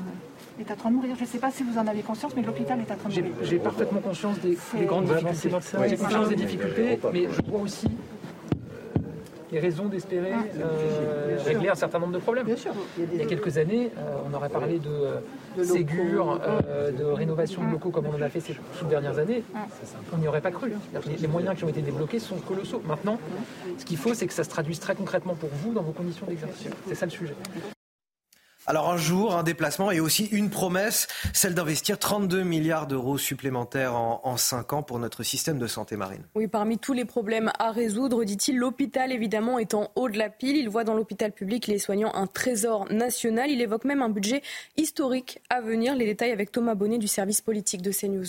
Est 0.61 0.71
en 0.71 0.77
train 0.77 0.91
de 0.91 0.97
mourir. 0.97 1.15
Je 1.17 1.23
ne 1.23 1.27
sais 1.27 1.39
pas 1.39 1.51
si 1.51 1.63
vous 1.63 1.79
en 1.79 1.87
avez 1.87 2.03
conscience, 2.03 2.33
mais 2.37 2.43
l'hôpital 2.43 2.79
est 2.81 2.91
en 2.91 2.97
train 2.97 3.09
de 3.09 3.21
mourir. 3.21 3.35
J'ai 3.43 3.59
parfaitement 3.59 4.01
conscience 4.01 4.39
des, 4.41 4.57
grandes 4.85 5.05
difficultés. 5.07 5.49
J'ai 5.89 5.97
conscience 5.97 6.29
des 6.29 6.37
difficultés, 6.37 6.99
mais 7.13 7.29
je 7.31 7.51
vois 7.51 7.61
aussi 7.61 7.89
les 9.53 9.61
raisons 9.61 9.87
d'espérer 9.87 10.33
ah. 10.33 10.45
euh, 10.59 11.39
régler 11.45 11.69
un 11.69 11.75
certain 11.75 11.99
nombre 11.99 12.13
de 12.13 12.19
problèmes. 12.19 12.47
Il 12.99 13.19
y 13.19 13.23
a 13.23 13.27
quelques 13.27 13.59
années, 13.59 13.91
euh, 13.99 14.17
on 14.29 14.35
aurait 14.35 14.49
parlé 14.49 14.79
de, 14.79 15.65
Ségur, 15.65 16.41
euh, 16.43 16.91
de 16.91 17.05
rénovation 17.05 17.65
de 17.65 17.73
locaux 17.73 17.91
comme 17.91 18.07
on 18.07 18.15
en 18.15 18.23
a 18.23 18.29
fait 18.29 18.41
ces, 18.41 18.57
dernières 18.89 19.19
années. 19.19 19.43
On 20.13 20.19
n'y 20.19 20.29
aurait 20.29 20.41
pas 20.41 20.51
cru. 20.51 20.73
Les, 21.21 21.29
moyens 21.29 21.57
qui 21.57 21.65
ont 21.65 21.69
été 21.69 21.83
débloqués 21.83 22.19
sont 22.19 22.37
colossaux. 22.37 22.83
Maintenant, 22.87 23.19
ce 23.79 23.85
qu'il 23.85 23.97
faut, 23.97 24.15
c'est 24.15 24.27
que 24.27 24.33
ça 24.35 24.45
se 24.45 24.51
traduise 24.51 24.81
très 24.81 24.95
concrètement 24.95 25.35
pour 25.35 25.51
vous 25.63 25.73
dans 25.73 25.83
vos 25.83 25.93
conditions 25.93 26.27
d'exercice. 26.27 26.71
C'est 26.87 26.95
ça 26.95 27.07
le 27.07 27.13
sujet. 27.13 27.35
Alors 28.67 28.91
un 28.91 28.97
jour, 28.97 29.37
un 29.37 29.43
déplacement 29.43 29.91
et 29.91 30.01
aussi 30.01 30.27
une 30.27 30.51
promesse, 30.51 31.07
celle 31.33 31.55
d'investir 31.55 31.99
32 31.99 32.43
milliards 32.43 32.87
d'euros 32.87 33.17
supplémentaires 33.17 33.95
en, 33.95 34.21
en 34.25 34.37
5 34.37 34.73
ans 34.73 34.83
pour 34.83 34.99
notre 34.99 35.23
système 35.23 35.59
de 35.59 35.67
santé 35.67 35.97
marine. 35.97 36.23
Oui, 36.35 36.49
parmi 36.49 36.79
tous 36.79 36.93
les 36.93 37.05
problèmes 37.05 37.53
à 37.59 37.71
résoudre, 37.71 38.25
dit-il, 38.25 38.57
l'hôpital 38.57 39.13
évidemment 39.13 39.59
est 39.59 39.75
en 39.75 39.91
haut 39.95 40.09
de 40.09 40.19
la 40.19 40.31
pile. 40.31 40.57
Il 40.57 40.69
voit 40.69 40.85
dans 40.85 40.95
l'hôpital 40.95 41.33
public 41.33 41.67
les 41.67 41.79
soignants 41.79 42.13
un 42.15 42.27
trésor 42.27 42.93
national. 42.93 43.51
Il 43.51 43.61
évoque 43.61 43.85
même 43.85 44.03
un 44.03 44.09
budget 44.09 44.43
historique 44.77 45.41
à 45.49 45.61
venir. 45.61 45.95
Les 45.95 46.07
détails 46.07 46.33
avec 46.33 46.51
Thomas 46.51 46.75
Bonnet 46.75 46.99
du 46.99 47.09
service 47.09 47.41
politique 47.41 47.83
de 47.83 47.93
CNews. 47.93 48.27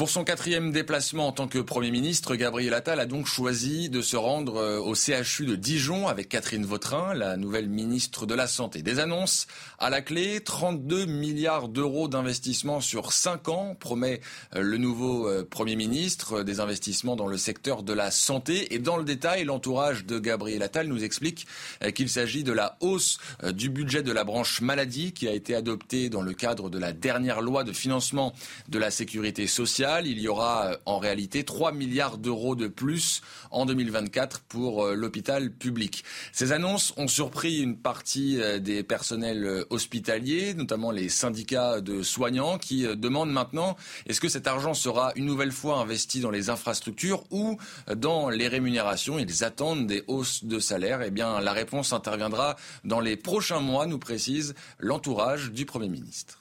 Pour 0.00 0.08
son 0.08 0.24
quatrième 0.24 0.72
déplacement 0.72 1.26
en 1.26 1.32
tant 1.32 1.46
que 1.46 1.58
Premier 1.58 1.90
ministre, 1.90 2.34
Gabriel 2.34 2.72
Attal 2.72 3.00
a 3.00 3.04
donc 3.04 3.26
choisi 3.26 3.90
de 3.90 4.00
se 4.00 4.16
rendre 4.16 4.56
euh, 4.56 4.78
au 4.78 4.94
CHU 4.94 5.44
de 5.44 5.56
Dijon 5.56 6.08
avec 6.08 6.30
Catherine 6.30 6.64
Vautrin, 6.64 7.12
la 7.12 7.36
nouvelle 7.36 7.68
ministre 7.68 8.24
de 8.24 8.34
la 8.34 8.46
Santé. 8.46 8.80
Des 8.80 8.98
annonces 8.98 9.46
à 9.78 9.90
la 9.90 10.00
clé, 10.00 10.40
32 10.40 11.04
milliards 11.04 11.68
d'euros 11.68 12.08
d'investissement 12.08 12.80
sur 12.80 13.12
5 13.12 13.50
ans, 13.50 13.76
promet 13.78 14.22
euh, 14.56 14.62
le 14.62 14.78
nouveau 14.78 15.28
euh, 15.28 15.44
Premier 15.44 15.76
ministre, 15.76 16.44
des 16.44 16.60
investissements 16.60 17.14
dans 17.14 17.26
le 17.26 17.36
secteur 17.36 17.82
de 17.82 17.92
la 17.92 18.10
santé. 18.10 18.72
Et 18.72 18.78
dans 18.78 18.96
le 18.96 19.04
détail, 19.04 19.44
l'entourage 19.44 20.06
de 20.06 20.18
Gabriel 20.18 20.62
Attal 20.62 20.86
nous 20.86 21.04
explique 21.04 21.46
qu'il 21.94 22.08
s'agit 22.08 22.42
de 22.42 22.52
la 22.52 22.78
hausse 22.80 23.18
du 23.52 23.68
budget 23.68 24.02
de 24.02 24.12
la 24.12 24.24
branche 24.24 24.62
maladie 24.62 25.12
qui 25.12 25.28
a 25.28 25.32
été 25.32 25.54
adoptée 25.54 26.08
dans 26.08 26.22
le 26.22 26.32
cadre 26.32 26.70
de 26.70 26.78
la 26.78 26.94
dernière 26.94 27.42
loi 27.42 27.64
de 27.64 27.74
financement 27.74 28.32
de 28.70 28.78
la 28.78 28.90
sécurité 28.90 29.46
sociale 29.46 29.89
il 29.98 30.20
y 30.20 30.28
aura 30.28 30.66
euh, 30.66 30.76
en 30.86 30.98
réalité 30.98 31.44
3 31.44 31.72
milliards 31.72 32.18
d'euros 32.18 32.54
de 32.54 32.68
plus 32.68 33.22
en 33.50 33.66
2024 33.66 34.40
pour 34.40 34.84
euh, 34.84 34.94
l'hôpital 34.94 35.50
public. 35.50 36.04
Ces 36.32 36.52
annonces 36.52 36.94
ont 36.96 37.08
surpris 37.08 37.60
une 37.60 37.76
partie 37.76 38.40
euh, 38.40 38.58
des 38.58 38.82
personnels 38.82 39.64
hospitaliers, 39.70 40.54
notamment 40.54 40.90
les 40.90 41.08
syndicats 41.08 41.80
de 41.80 42.02
soignants, 42.02 42.58
qui 42.58 42.86
demandent 42.96 43.32
maintenant 43.32 43.76
est-ce 44.06 44.20
que 44.20 44.28
cet 44.28 44.46
argent 44.46 44.74
sera 44.74 45.12
une 45.16 45.26
nouvelle 45.26 45.52
fois 45.52 45.78
investi 45.78 46.20
dans 46.20 46.30
les 46.30 46.50
infrastructures 46.50 47.24
ou 47.30 47.58
dans 47.96 48.30
les 48.30 48.48
rémunérations? 48.48 49.18
Ils 49.18 49.44
attendent 49.44 49.86
des 49.86 50.04
hausses 50.06 50.44
de 50.44 50.58
salaire. 50.58 51.02
Eh 51.02 51.10
bien, 51.10 51.40
la 51.40 51.52
réponse 51.52 51.92
interviendra 51.92 52.56
dans 52.84 53.00
les 53.00 53.16
prochains 53.16 53.60
mois, 53.60 53.86
nous 53.86 53.98
précise 53.98 54.54
l'entourage 54.78 55.50
du 55.50 55.66
Premier 55.66 55.88
ministre. 55.88 56.39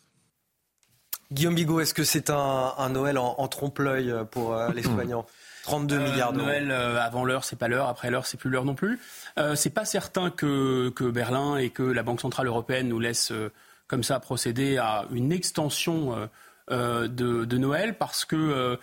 Guillaume 1.32 1.56
Bigot, 1.56 1.80
est-ce 1.80 1.94
que 1.94 2.04
c'est 2.04 2.30
un, 2.30 2.90
Noël 2.90 3.18
en, 3.18 3.48
trompe-l'œil 3.48 4.14
pour 4.32 4.54
euh, 4.54 4.72
les 4.74 4.84
soignants? 4.84 5.26
32 5.70 5.96
euh, 5.96 6.10
milliards 6.10 6.34
d'euros. 6.34 6.46
Noël 6.46 6.72
euh, 6.72 7.00
avant 7.00 7.26
l'heure, 7.26 7.44
c'est 7.44 7.56
pas 7.56 7.68
l'heure. 7.68 7.88
Après 7.88 8.10
l'heure, 8.10 8.26
c'est 8.26 8.38
plus 8.38 8.50
l'heure 8.50 8.66
non 8.66 8.76
plus. 8.76 9.00
Euh, 9.38 9.56
c'est 9.56 9.70
pas 9.70 9.86
certain 9.86 10.30
que, 10.30 10.92
Berlin 11.12 11.58
et 11.58 11.70
que 11.70 11.84
la 11.84 12.04
Banque 12.04 12.22
centrale 12.22 12.48
européenne 12.48 12.88
nous 12.88 13.00
laissent 13.00 13.34
comme 13.88 14.04
ça 14.04 14.20
procéder 14.20 14.78
à 14.78 15.06
une 15.12 15.32
extension 15.32 16.30
de, 16.70 17.58
Noël 17.58 17.98
parce 17.98 18.26
que 18.26 18.78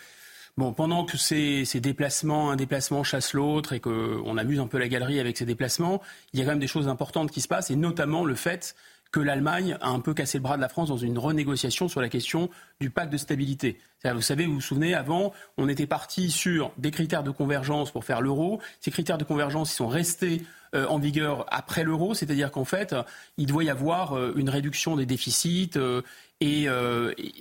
bon, 0.57 0.73
pendant 0.73 1.05
que 1.05 1.17
ces, 1.17 1.65
ces, 1.65 1.81
déplacements, 1.81 2.51
un 2.51 2.57
déplacement 2.57 3.05
chasse 3.05 3.33
l'autre 3.33 3.73
et 3.73 3.81
qu'on 3.81 4.37
amuse 4.37 4.59
un 4.59 4.67
peu 4.67 4.79
la 4.79 4.89
galerie 4.89 5.21
avec 5.21 5.37
ces 5.37 5.45
déplacements, 5.45 6.03
il 6.33 6.41
y 6.41 6.43
a 6.43 6.45
quand 6.45 6.53
même 6.53 6.59
des 6.59 6.67
choses 6.67 6.89
importantes 6.89 7.31
qui 7.31 7.41
se 7.41 7.49
passent 7.49 7.71
et 7.71 7.77
notamment 7.77 8.25
le 8.25 8.35
fait 8.35 8.75
que 9.17 9.21
l'Allemagne 9.23 9.79
a 9.81 9.89
un 9.89 10.01
peu 10.01 10.13
cassé 10.13 10.37
le 10.37 10.43
bras 10.43 10.59
de 10.59 10.61
la 10.61 10.69
France 10.69 10.91
dans 10.91 10.99
une 10.99 11.17
renégociation 11.17 11.89
sur 11.89 12.03
la 12.03 12.11
question 12.11 12.51
du 12.81 12.91
pacte 12.91 13.11
de 13.11 13.17
stabilité. 13.17 13.79
Vous 14.05 14.21
savez, 14.21 14.45
vous 14.45 14.53
vous 14.53 14.61
souvenez, 14.61 14.93
avant, 14.93 15.33
on 15.57 15.71
était 15.71 15.87
parti 15.87 16.31
sur 16.31 16.71
des 16.77 16.91
critères 16.91 17.23
de 17.23 17.31
convergence 17.31 17.91
pour 17.91 18.05
faire 18.05 18.21
l'euro. 18.21 18.61
Ces 18.83 18.91
critères 18.91 19.17
de 19.17 19.25
convergence, 19.25 19.73
ils 19.73 19.77
sont 19.77 19.89
restés 19.89 20.43
euh, 20.75 20.87
en 20.89 20.99
vigueur 20.99 21.47
après 21.49 21.83
l'euro, 21.83 22.13
c'est-à-dire 22.13 22.51
qu'en 22.51 22.67
fait, 22.67 22.95
il 23.39 23.47
doit 23.47 23.65
y 23.65 23.71
avoir 23.71 24.13
euh, 24.13 24.35
une 24.37 24.51
réduction 24.51 24.97
des 24.97 25.07
déficits 25.07 25.71
euh, 25.77 26.03
et, 26.43 26.69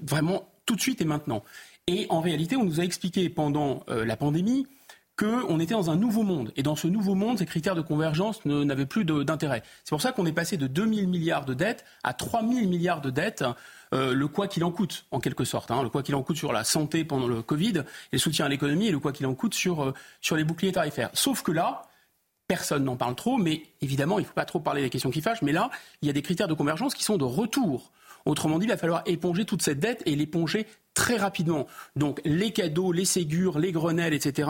vraiment 0.01 0.47
tout 0.65 0.78
de 0.78 0.82
suite 0.82 1.01
et 1.01 1.05
maintenant. 1.05 1.43
Et 1.88 2.05
en 2.07 2.21
réalité, 2.21 2.55
on 2.55 2.63
nous 2.63 2.80
a 2.80 2.86
expliqué 2.86 3.28
pendant 3.28 3.84
la 3.89 4.15
pandémie 4.15 4.65
qu'on 5.18 5.59
était 5.59 5.74
dans 5.74 5.89
un 5.89 5.95
nouveau 5.95 6.24
monde. 6.24 6.51
Et 6.55 6.63
dans 6.63 6.76
ce 6.76 6.88
nouveau 6.88 7.16
monde, 7.16 7.39
ces 7.39 7.45
critères 7.45 7.76
de 7.76 7.82
convergence 7.82 8.43
n'avaient 8.45 8.86
plus 8.86 9.05
d'intérêt. 9.05 9.63
C'est 9.84 9.91
pour 9.91 10.01
ça 10.01 10.11
qu'on 10.11 10.26
est 10.26 10.34
passé 10.34 10.57
de 10.57 10.68
2 10.68 10.93
000 10.93 11.07
milliards 11.07 11.45
de 11.45 11.53
dettes 11.53 11.86
à 12.03 12.13
3 12.13 12.41
000 12.41 12.68
milliards 12.68 13.01
de 13.01 13.09
dettes 13.09 13.45
euh, 13.93 14.13
le 14.13 14.28
quoi 14.28 14.47
qu'il 14.47 14.63
en 14.63 14.72
coûte, 14.72 15.05
en 15.11 15.20
quelque 15.20 15.45
sorte. 15.45 15.72
Hein. 15.72 15.84
le 15.84 15.89
quoi 15.89 16.03
qu'il 16.03 16.16
en 16.16 16.24
coûte 16.24 16.38
sur 16.38 16.51
la 16.51 16.63
santé 16.63 17.05
pendant 17.05 17.28
le 17.28 17.41
Covid, 17.41 17.78
et 17.78 17.84
le 18.13 18.18
soutien 18.18 18.45
à 18.45 18.49
l'économie, 18.49 18.88
et 18.88 18.91
le 18.91 18.99
quoi 18.99 19.13
qu'il 19.13 19.26
en 19.26 19.36
coûte 19.36 19.53
sur, 19.53 19.84
euh, 19.84 19.93
sur 20.22 20.36
les 20.36 20.43
boucliers 20.43 20.72
tarifaires. 20.72 21.11
Sauf 21.13 21.43
que 21.43 21.51
là, 21.51 21.84
personne 22.47 22.84
n'en 22.84 22.97
parle 22.97 23.16
trop, 23.16 23.38
mais 23.38 23.63
évidemment, 23.82 24.20
il 24.20 24.24
ne 24.24 24.28
faut 24.28 24.34
pas 24.34 24.45
trop 24.45 24.59
parler 24.59 24.82
des 24.82 24.89
questions 24.89 25.11
qui 25.11 25.22
fâchent, 25.22 25.41
mais 25.41 25.51
là, 25.51 25.70
il 26.01 26.07
y 26.07 26.09
a 26.09 26.13
des 26.13 26.22
critères 26.22 26.47
de 26.47 26.53
convergence 26.53 26.93
qui 26.93 27.03
sont 27.03 27.18
de 27.18 27.24
retour. 27.24 27.91
Autrement 28.26 28.57
dit, 28.59 28.66
il 28.66 28.70
va 28.70 28.78
falloir 28.78 29.03
éponger 29.05 29.45
toute 29.45 29.61
cette 29.61 29.80
dette 29.80 30.01
et 30.05 30.16
l'éponger 30.16 30.66
très 30.96 31.18
rapidement. 31.18 31.68
Donc 31.96 32.20
les 32.26 32.52
cadeaux, 32.52 32.91
les 32.91 33.06
ségures, 33.06 33.60
les 33.60 33.72
Grenelles, 33.72 34.16
etc., 34.16 34.50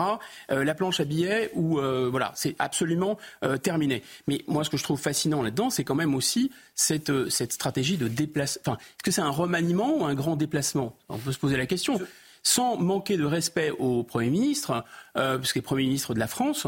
euh, 0.50 0.64
la 0.64 0.74
planche 0.74 1.00
à 1.00 1.04
billets, 1.04 1.50
ou 1.54 1.78
euh, 1.78 2.08
voilà, 2.10 2.32
c'est 2.34 2.56
absolument 2.58 3.18
euh, 3.44 3.58
terminé. 3.58 4.02
Mais 4.26 4.42
moi, 4.46 4.64
ce 4.64 4.70
que 4.70 4.78
je 4.78 4.84
trouve 4.84 4.98
fascinant 4.98 5.42
là-dedans, 5.42 5.68
c'est 5.68 5.84
quand 5.84 5.94
même 5.94 6.14
aussi 6.14 6.50
cette, 6.74 7.28
cette 7.28 7.52
stratégie 7.52 7.98
de 7.98 8.08
déplacement. 8.08 8.62
Enfin, 8.64 8.78
est-ce 8.78 9.02
que 9.02 9.10
c'est 9.10 9.20
un 9.20 9.30
remaniement 9.30 9.98
ou 9.98 10.04
un 10.04 10.14
grand 10.14 10.36
déplacement? 10.36 10.96
On 11.10 11.18
peut 11.18 11.32
se 11.32 11.38
poser 11.38 11.58
la 11.58 11.66
question. 11.66 12.00
Sans 12.42 12.76
manquer 12.76 13.16
de 13.16 13.24
respect 13.24 13.70
au 13.70 14.04
Premier 14.04 14.30
ministre, 14.30 14.84
puisqu'il 15.14 15.58
est 15.58 15.62
Premier 15.62 15.82
ministre 15.82 16.14
de 16.14 16.20
la 16.20 16.28
France, 16.28 16.64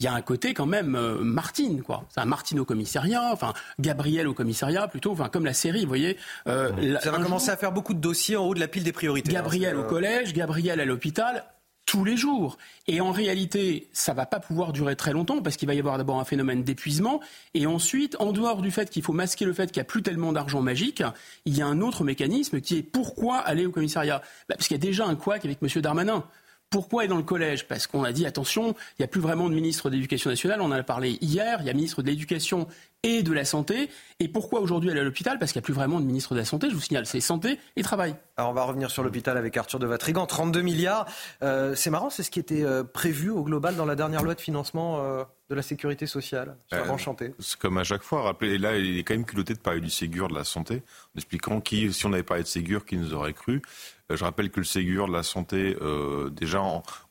il 0.00 0.04
y 0.04 0.06
a 0.06 0.14
un 0.14 0.22
côté 0.22 0.54
quand 0.54 0.66
même 0.66 0.94
euh, 0.94 1.18
Martine, 1.20 1.82
quoi. 1.82 2.04
C'est 2.08 2.20
un 2.20 2.24
Martine 2.24 2.60
au 2.60 2.64
commissariat, 2.64 3.30
enfin 3.32 3.52
Gabriel 3.80 4.28
au 4.28 4.34
commissariat 4.34 4.86
plutôt, 4.86 5.10
enfin 5.10 5.28
comme 5.28 5.44
la 5.44 5.54
série, 5.54 5.82
vous 5.82 5.88
voyez. 5.88 6.16
Euh, 6.46 6.98
Ça 7.00 7.10
va 7.10 7.18
commencer 7.18 7.50
à 7.50 7.56
faire 7.56 7.72
beaucoup 7.72 7.94
de 7.94 8.00
dossiers 8.00 8.36
en 8.36 8.44
haut 8.46 8.54
de 8.54 8.60
la 8.60 8.68
pile 8.68 8.84
des 8.84 8.92
priorités. 8.92 9.30
Hein, 9.30 9.34
Gabriel 9.34 9.76
au 9.76 9.84
collège, 9.84 10.32
Gabriel 10.32 10.80
à 10.80 10.84
l'hôpital 10.84 11.44
tous 11.84 12.04
les 12.04 12.18
jours. 12.18 12.58
Et 12.86 13.00
en 13.00 13.12
réalité, 13.12 13.88
ça 13.94 14.12
va 14.12 14.26
pas 14.26 14.40
pouvoir 14.40 14.72
durer 14.72 14.94
très 14.94 15.12
longtemps 15.12 15.40
parce 15.40 15.56
qu'il 15.56 15.66
va 15.66 15.74
y 15.74 15.78
avoir 15.78 15.96
d'abord 15.96 16.20
un 16.20 16.24
phénomène 16.24 16.62
d'épuisement 16.62 17.20
et 17.54 17.66
ensuite, 17.66 18.14
en 18.20 18.32
dehors 18.32 18.60
du 18.60 18.70
fait 18.70 18.90
qu'il 18.90 19.02
faut 19.02 19.14
masquer 19.14 19.46
le 19.46 19.54
fait 19.54 19.72
qu'il 19.72 19.80
n'y 19.80 19.86
a 19.86 19.90
plus 19.90 20.02
tellement 20.02 20.32
d'argent 20.32 20.60
magique, 20.60 21.02
il 21.46 21.56
y 21.56 21.62
a 21.62 21.66
un 21.66 21.80
autre 21.80 22.04
mécanisme 22.04 22.60
qui 22.60 22.76
est 22.76 22.82
pourquoi 22.82 23.38
aller 23.38 23.64
au 23.64 23.70
commissariat? 23.70 24.20
Bah, 24.48 24.54
Parce 24.56 24.68
qu'il 24.68 24.76
y 24.76 24.80
a 24.80 24.86
déjà 24.86 25.06
un 25.06 25.16
couac 25.16 25.44
avec 25.46 25.58
M. 25.62 25.80
Darmanin. 25.80 26.24
Pourquoi 26.70 27.04
est 27.04 27.08
dans 27.08 27.16
le 27.16 27.22
collège? 27.22 27.66
Parce 27.66 27.86
qu'on 27.86 28.04
a 28.04 28.12
dit 28.12 28.26
attention, 28.26 28.74
il 28.98 29.00
n'y 29.00 29.04
a 29.04 29.08
plus 29.08 29.20
vraiment 29.20 29.48
de 29.48 29.54
ministre 29.54 29.88
de 29.88 29.94
l'Éducation 29.94 30.28
nationale. 30.28 30.60
On 30.60 30.66
en 30.66 30.72
a 30.72 30.82
parlé 30.82 31.18
hier. 31.22 31.58
Il 31.60 31.66
y 31.66 31.70
a 31.70 31.72
ministre 31.72 32.02
de 32.02 32.08
l'Éducation 32.08 32.66
et 33.02 33.22
de 33.22 33.32
la 33.32 33.44
Santé. 33.44 33.88
Et 34.20 34.28
pourquoi 34.28 34.60
aujourd'hui 34.60 34.90
elle 34.90 34.98
est 34.98 35.00
à 35.00 35.04
l'hôpital? 35.04 35.38
Parce 35.38 35.52
qu'il 35.52 35.60
n'y 35.60 35.64
a 35.64 35.66
plus 35.66 35.74
vraiment 35.74 36.00
de 36.00 36.04
ministre 36.04 36.34
de 36.34 36.38
la 36.40 36.44
Santé. 36.44 36.68
Je 36.68 36.74
vous 36.74 36.80
signale, 36.80 37.06
c'est 37.06 37.20
santé 37.20 37.58
et 37.76 37.82
travail. 37.82 38.16
Alors 38.36 38.50
on 38.50 38.54
va 38.54 38.64
revenir 38.64 38.90
sur 38.90 39.02
l'hôpital 39.02 39.36
avec 39.38 39.56
Arthur 39.56 39.78
de 39.78 39.86
Vatrigan. 39.86 40.26
32 40.26 40.60
milliards. 40.60 41.06
Euh, 41.42 41.74
c'est 41.74 41.90
marrant, 41.90 42.10
c'est 42.10 42.22
ce 42.22 42.30
qui 42.30 42.40
était 42.40 42.64
euh, 42.64 42.84
prévu 42.84 43.30
au 43.30 43.42
global 43.42 43.76
dans 43.76 43.86
la 43.86 43.94
dernière 43.94 44.22
loi 44.22 44.34
de 44.34 44.40
financement. 44.40 45.02
Euh, 45.02 45.24
de 45.50 45.54
la 45.54 45.62
sécurité 45.62 46.06
sociale. 46.06 46.56
C'est 46.70 46.80
enchanté. 46.88 47.32
C'est 47.38 47.58
comme 47.58 47.78
à 47.78 47.84
chaque 47.84 48.02
fois. 48.02 48.22
Rappelez, 48.22 48.58
là, 48.58 48.76
il 48.76 48.98
est 48.98 49.02
quand 49.02 49.14
même 49.14 49.24
culotté 49.24 49.54
de 49.54 49.58
parler 49.58 49.80
du 49.80 49.90
Ségur 49.90 50.28
de 50.28 50.34
la 50.34 50.44
santé, 50.44 50.82
en 51.14 51.18
expliquant 51.18 51.60
qui, 51.60 51.92
si 51.92 52.04
on 52.06 52.12
avait 52.12 52.22
parlé 52.22 52.42
de 52.42 52.48
Ségur, 52.48 52.84
qui 52.84 52.96
nous 52.96 53.14
aurait 53.14 53.32
cru. 53.32 53.62
Euh, 54.10 54.16
je 54.16 54.24
rappelle 54.24 54.50
que 54.50 54.60
le 54.60 54.64
Ségur 54.64 55.08
de 55.08 55.12
la 55.12 55.22
santé, 55.22 55.76
euh, 55.80 56.28
déjà, 56.30 56.62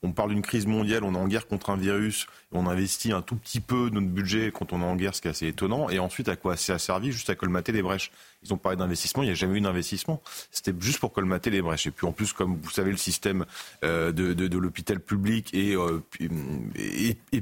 on 0.03 0.11
parle 0.11 0.29
d'une 0.29 0.43
crise 0.43 0.67
mondiale, 0.67 1.03
on 1.03 1.15
est 1.15 1.17
en 1.17 1.27
guerre 1.27 1.47
contre 1.47 1.71
un 1.71 1.77
virus, 1.77 2.27
on 2.51 2.67
investit 2.67 3.11
un 3.11 3.21
tout 3.23 3.35
petit 3.35 3.59
peu 3.59 3.89
notre 3.89 4.07
budget 4.07 4.51
quand 4.51 4.71
on 4.71 4.81
est 4.81 4.85
en 4.85 4.95
guerre, 4.95 5.15
ce 5.15 5.21
qui 5.21 5.27
est 5.27 5.31
assez 5.31 5.47
étonnant. 5.47 5.89
Et 5.89 5.97
ensuite, 5.97 6.29
à 6.29 6.35
quoi 6.35 6.57
ça 6.57 6.75
a 6.75 6.79
servi? 6.79 7.11
Juste 7.11 7.31
à 7.31 7.35
colmater 7.35 7.71
les 7.71 7.81
brèches. 7.81 8.11
Ils 8.43 8.53
ont 8.53 8.57
parlé 8.57 8.77
d'investissement, 8.77 9.23
il 9.23 9.27
n'y 9.27 9.31
a 9.31 9.35
jamais 9.35 9.57
eu 9.57 9.61
d'investissement. 9.61 10.21
C'était 10.51 10.73
juste 10.79 10.99
pour 10.99 11.11
colmater 11.11 11.49
les 11.49 11.63
brèches. 11.63 11.87
Et 11.87 11.91
puis 11.91 12.05
en 12.05 12.11
plus, 12.11 12.33
comme 12.33 12.55
vous 12.61 12.69
savez, 12.69 12.91
le 12.91 12.97
système 12.97 13.45
euh, 13.83 14.11
de, 14.11 14.33
de, 14.33 14.47
de 14.47 14.57
l'hôpital 14.59 14.99
public 14.99 15.53
est, 15.55 15.75
est, 16.19 17.17
est 17.31 17.35
euh, 17.35 17.41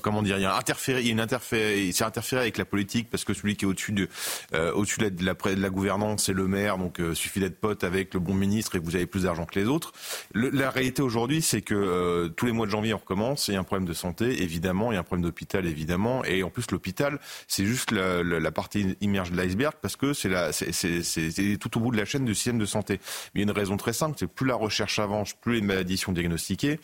comment 0.00 0.22
dire, 0.22 0.38
il 0.38 0.42
y 0.42 0.46
a 0.46 0.56
interféré, 0.56 1.00
il 1.00 1.06
y 1.06 1.10
a 1.10 1.12
une 1.12 1.20
interféré, 1.20 1.90
c'est 1.92 2.04
interféré 2.04 2.42
avec 2.42 2.58
la 2.58 2.64
politique 2.64 3.10
parce 3.10 3.24
que 3.24 3.34
celui 3.34 3.56
qui 3.56 3.64
est 3.64 3.68
au-dessus 3.68 3.92
de, 3.92 4.08
euh, 4.54 4.72
au-dessus 4.72 4.98
de 4.98 5.24
la, 5.24 5.34
de 5.34 5.60
la, 5.60 5.70
gouvernance, 5.70 6.24
c'est 6.24 6.32
le 6.32 6.46
maire, 6.46 6.78
donc 6.78 7.00
euh, 7.00 7.14
suffit 7.14 7.40
d'être 7.40 7.60
pote 7.60 7.84
avec 7.84 8.14
le 8.14 8.20
bon 8.20 8.34
ministre 8.34 8.76
et 8.76 8.78
vous 8.78 8.96
avez 8.96 9.06
plus 9.06 9.24
d'argent 9.24 9.44
que 9.44 9.58
les 9.58 9.66
autres. 9.66 9.92
la 10.34 10.70
réalité 10.70 11.02
aujourd'hui, 11.02 11.42
c'est 11.42 11.62
que 11.62 12.28
tous 12.36 12.46
les 12.46 12.52
mois 12.52 12.66
de 12.66 12.70
janvier 12.70 12.94
on 12.94 12.98
recommence, 12.98 13.48
il 13.48 13.54
y 13.54 13.56
a 13.56 13.60
un 13.60 13.64
problème 13.64 13.88
de 13.88 13.92
santé, 13.92 14.42
évidemment, 14.42 14.92
il 14.92 14.94
y 14.94 14.98
a 14.98 15.00
un 15.00 15.04
problème 15.04 15.24
d'hôpital, 15.24 15.66
évidemment, 15.66 16.24
et 16.24 16.42
en 16.42 16.50
plus 16.50 16.70
l'hôpital, 16.70 17.18
c'est 17.48 17.64
juste 17.64 17.90
la, 17.90 18.22
la, 18.22 18.52
partie 18.52 18.96
immerge 19.00 19.30
de 19.30 19.36
l'iceberg 19.36 19.74
parce 19.80 19.96
que 19.96 20.12
c'est, 20.12 20.28
la, 20.28 20.52
c'est, 20.52 20.72
c'est, 20.72 21.02
c'est 21.02 21.56
tout 21.58 21.76
au 21.78 21.80
bout 21.80 21.90
de 21.90 21.96
la 21.96 22.04
chaîne 22.04 22.24
du 22.24 22.34
système 22.34 22.58
de 22.58 22.66
santé. 22.66 23.00
Mais 23.34 23.40
il 23.40 23.44
y 23.46 23.48
a 23.48 23.50
une 23.50 23.56
raison 23.56 23.76
très 23.76 23.92
simple, 23.92 24.16
c'est 24.18 24.26
plus 24.26 24.46
la 24.46 24.54
recherche 24.54 24.98
avance, 24.98 25.32
plus 25.34 25.54
les 25.54 25.60
maladies 25.60 25.96
sont 25.96 26.12
diagnostiquées, 26.12 26.80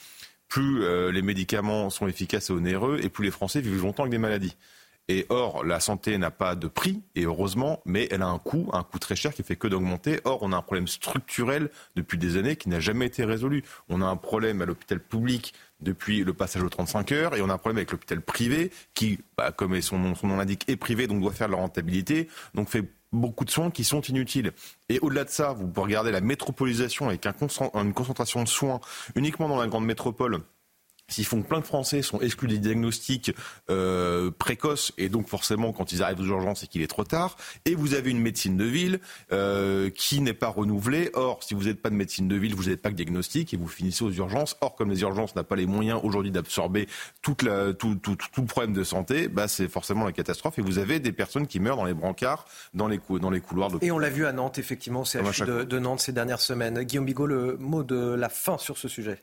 plus 0.48 0.82
euh, 0.82 1.12
les 1.12 1.22
médicaments 1.22 1.90
sont 1.90 2.08
efficaces 2.08 2.50
et 2.50 2.52
onéreux, 2.52 3.00
et 3.02 3.08
plus 3.08 3.24
les 3.24 3.30
Français 3.30 3.60
vivent 3.60 3.82
longtemps 3.82 4.04
avec 4.04 4.12
des 4.12 4.18
maladies. 4.18 4.56
Et 5.10 5.24
or, 5.30 5.64
la 5.64 5.80
santé 5.80 6.18
n'a 6.18 6.30
pas 6.30 6.54
de 6.54 6.68
prix, 6.68 7.02
et 7.14 7.24
heureusement, 7.24 7.80
mais 7.86 8.08
elle 8.10 8.20
a 8.20 8.26
un 8.26 8.38
coût, 8.38 8.68
un 8.74 8.82
coût 8.82 8.98
très 8.98 9.16
cher 9.16 9.32
qui 9.32 9.42
fait 9.42 9.56
que 9.56 9.66
d'augmenter. 9.66 10.20
Or, 10.24 10.40
on 10.42 10.52
a 10.52 10.56
un 10.56 10.62
problème 10.62 10.86
structurel 10.86 11.70
depuis 11.96 12.18
des 12.18 12.36
années 12.36 12.56
qui 12.56 12.68
n'a 12.68 12.78
jamais 12.78 13.06
été 13.06 13.24
résolu. 13.24 13.64
On 13.88 14.02
a 14.02 14.06
un 14.06 14.16
problème 14.16 14.60
à 14.60 14.66
l'hôpital 14.66 15.00
public 15.00 15.54
depuis 15.80 16.24
le 16.24 16.34
passage 16.34 16.62
aux 16.62 16.68
35 16.68 17.12
heures, 17.12 17.34
et 17.34 17.40
on 17.40 17.48
a 17.48 17.54
un 17.54 17.58
problème 17.58 17.78
avec 17.78 17.92
l'hôpital 17.92 18.20
privé 18.20 18.70
qui, 18.92 19.18
bah, 19.38 19.50
comme 19.50 19.80
son 19.80 19.98
nom, 19.98 20.14
son 20.14 20.26
nom 20.26 20.36
l'indique, 20.36 20.64
est 20.68 20.76
privé, 20.76 21.06
donc 21.06 21.22
doit 21.22 21.32
faire 21.32 21.46
de 21.46 21.52
la 21.52 21.58
rentabilité, 21.58 22.28
donc 22.52 22.68
fait 22.68 22.84
beaucoup 23.12 23.44
de 23.44 23.50
soins 23.50 23.70
qui 23.70 23.84
sont 23.84 24.00
inutiles. 24.02 24.52
Et 24.88 24.98
au-delà 25.00 25.24
de 25.24 25.30
ça, 25.30 25.52
vous 25.52 25.66
pouvez 25.66 25.86
regarder 25.86 26.10
la 26.10 26.20
métropolisation 26.20 27.08
avec 27.08 27.26
une 27.26 27.92
concentration 27.94 28.42
de 28.42 28.48
soins 28.48 28.80
uniquement 29.14 29.48
dans 29.48 29.56
la 29.58 29.66
grande 29.66 29.84
métropole 29.84 30.40
S'ils 31.08 31.24
font 31.24 31.42
que 31.42 31.48
plein 31.48 31.60
de 31.60 31.64
Français 31.64 32.02
sont 32.02 32.20
exclus 32.20 32.48
des 32.48 32.58
diagnostics 32.58 33.34
euh, 33.70 34.30
précoces 34.30 34.92
et 34.98 35.08
donc 35.08 35.26
forcément 35.26 35.72
quand 35.72 35.92
ils 35.92 36.02
arrivent 36.02 36.20
aux 36.20 36.26
urgences 36.26 36.60
c'est 36.60 36.66
qu'il 36.66 36.82
est 36.82 36.88
trop 36.88 37.04
tard. 37.04 37.36
Et 37.64 37.74
vous 37.74 37.94
avez 37.94 38.10
une 38.10 38.20
médecine 38.20 38.56
de 38.56 38.64
ville 38.64 39.00
euh, 39.32 39.90
qui 39.90 40.20
n'est 40.20 40.34
pas 40.34 40.48
renouvelée. 40.48 41.10
Or, 41.14 41.42
si 41.42 41.54
vous 41.54 41.64
n'êtes 41.64 41.80
pas 41.80 41.90
de 41.90 41.94
médecine 41.94 42.28
de 42.28 42.36
ville, 42.36 42.54
vous 42.54 42.68
n'êtes 42.68 42.82
pas 42.82 42.90
de 42.90 42.94
diagnostic 42.94 43.54
et 43.54 43.56
vous 43.56 43.68
finissez 43.68 44.04
aux 44.04 44.12
urgences. 44.12 44.56
Or, 44.60 44.74
comme 44.74 44.90
les 44.90 45.00
urgences 45.00 45.34
n'ont 45.34 45.44
pas 45.44 45.56
les 45.56 45.66
moyens 45.66 46.00
aujourd'hui 46.02 46.30
d'absorber 46.30 46.88
tout, 47.22 47.34
tout, 47.34 47.94
tout, 47.96 48.16
tout, 48.16 48.40
le 48.40 48.46
problème 48.46 48.74
de 48.74 48.84
santé, 48.84 49.28
bah, 49.28 49.48
c'est 49.48 49.68
forcément 49.68 50.04
la 50.04 50.12
catastrophe. 50.12 50.58
Et 50.58 50.62
vous 50.62 50.78
avez 50.78 51.00
des 51.00 51.12
personnes 51.12 51.46
qui 51.46 51.60
meurent 51.60 51.76
dans 51.76 51.84
les 51.84 51.94
brancards, 51.94 52.44
dans 52.74 52.88
les, 52.88 53.00
dans 53.20 53.30
les 53.30 53.40
couloirs. 53.40 53.70
Et 53.80 53.90
on 53.90 53.98
l'a 53.98 54.10
vu 54.10 54.26
à 54.26 54.32
Nantes, 54.32 54.58
effectivement, 54.58 55.04
c'est 55.04 55.22
de, 55.22 55.64
de 55.64 55.78
Nantes 55.78 56.00
ces 56.00 56.12
dernières 56.12 56.40
semaines. 56.40 56.82
Guillaume 56.82 57.06
Bigot, 57.06 57.26
le 57.26 57.56
mot 57.58 57.82
de 57.82 58.14
la 58.14 58.28
fin 58.28 58.58
sur 58.58 58.76
ce 58.76 58.88
sujet. 58.88 59.22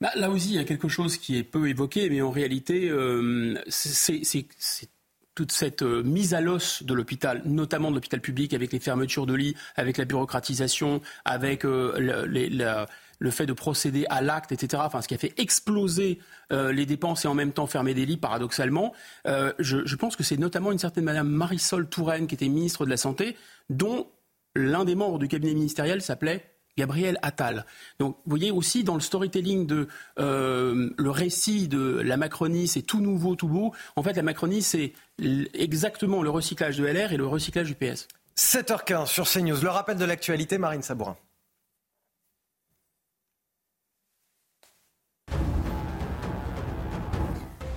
Bah, 0.00 0.10
là 0.16 0.30
aussi, 0.30 0.50
il 0.50 0.56
y 0.56 0.58
a 0.58 0.64
quelque 0.64 0.88
chose 0.88 1.18
qui 1.18 1.36
est 1.36 1.42
peu 1.42 1.68
évoqué, 1.68 2.08
mais 2.08 2.22
en 2.22 2.30
réalité, 2.30 2.88
euh, 2.88 3.54
c'est 3.68 4.88
toute 5.34 5.52
cette 5.52 5.82
euh, 5.82 6.02
mise 6.02 6.32
à 6.32 6.40
l'os 6.40 6.82
de 6.82 6.94
l'hôpital, 6.94 7.42
notamment 7.44 7.90
de 7.90 7.96
l'hôpital 7.96 8.20
public, 8.22 8.54
avec 8.54 8.72
les 8.72 8.80
fermetures 8.80 9.26
de 9.26 9.34
lits, 9.34 9.54
avec 9.76 9.98
la 9.98 10.06
bureaucratisation, 10.06 11.02
avec 11.26 11.66
euh, 11.66 12.26
le, 12.26 13.30
fait 13.30 13.44
de 13.44 13.52
procéder 13.52 14.06
à 14.08 14.22
l'acte, 14.22 14.52
etc. 14.52 14.82
Enfin, 14.86 15.02
ce 15.02 15.08
qui 15.08 15.14
a 15.14 15.18
fait 15.18 15.38
exploser 15.38 16.18
les 16.50 16.86
dépenses 16.86 17.26
et 17.26 17.28
en 17.28 17.34
même 17.34 17.52
temps 17.52 17.66
fermer 17.66 17.92
des 17.92 18.06
lits, 18.06 18.16
paradoxalement. 18.16 18.94
Je, 19.26 19.84
je, 19.84 19.96
pense 19.96 20.16
que 20.16 20.22
c'est 20.22 20.38
notamment 20.38 20.72
une 20.72 20.78
certaine 20.78 21.04
Madame 21.04 21.28
Marisol 21.28 21.88
Touraine, 21.88 22.26
qui 22.26 22.34
était 22.34 22.48
ministre 22.48 22.86
de 22.86 22.90
la 22.90 22.96
Santé, 22.96 23.36
dont 23.68 24.08
l'un 24.56 24.86
des 24.86 24.94
membres 24.94 25.18
du 25.18 25.28
cabinet 25.28 25.52
ministériel 25.52 26.00
s'appelait 26.00 26.50
Gabriel 26.78 27.18
Attal. 27.22 27.66
Donc, 27.98 28.16
vous 28.24 28.30
voyez 28.30 28.50
aussi 28.50 28.84
dans 28.84 28.94
le 28.94 29.00
storytelling 29.00 29.66
de 29.66 29.88
euh, 30.18 30.90
le 30.96 31.10
récit 31.10 31.68
de 31.68 32.00
la 32.00 32.16
Macronie, 32.16 32.68
c'est 32.68 32.82
tout 32.82 33.00
nouveau, 33.00 33.36
tout 33.36 33.48
beau. 33.48 33.72
En 33.96 34.02
fait, 34.02 34.14
la 34.14 34.22
Macronie, 34.22 34.62
c'est 34.62 34.92
exactement 35.54 36.22
le 36.22 36.30
recyclage 36.30 36.78
de 36.78 36.84
LR 36.84 37.12
et 37.12 37.16
le 37.16 37.26
recyclage 37.26 37.66
du 37.66 37.74
PS. 37.74 38.08
7h15 38.36 39.06
sur 39.06 39.28
CNews. 39.28 39.60
Le 39.62 39.68
rappel 39.68 39.98
de 39.98 40.04
l'actualité, 40.04 40.58
Marine 40.58 40.82
Sabourin. 40.82 41.16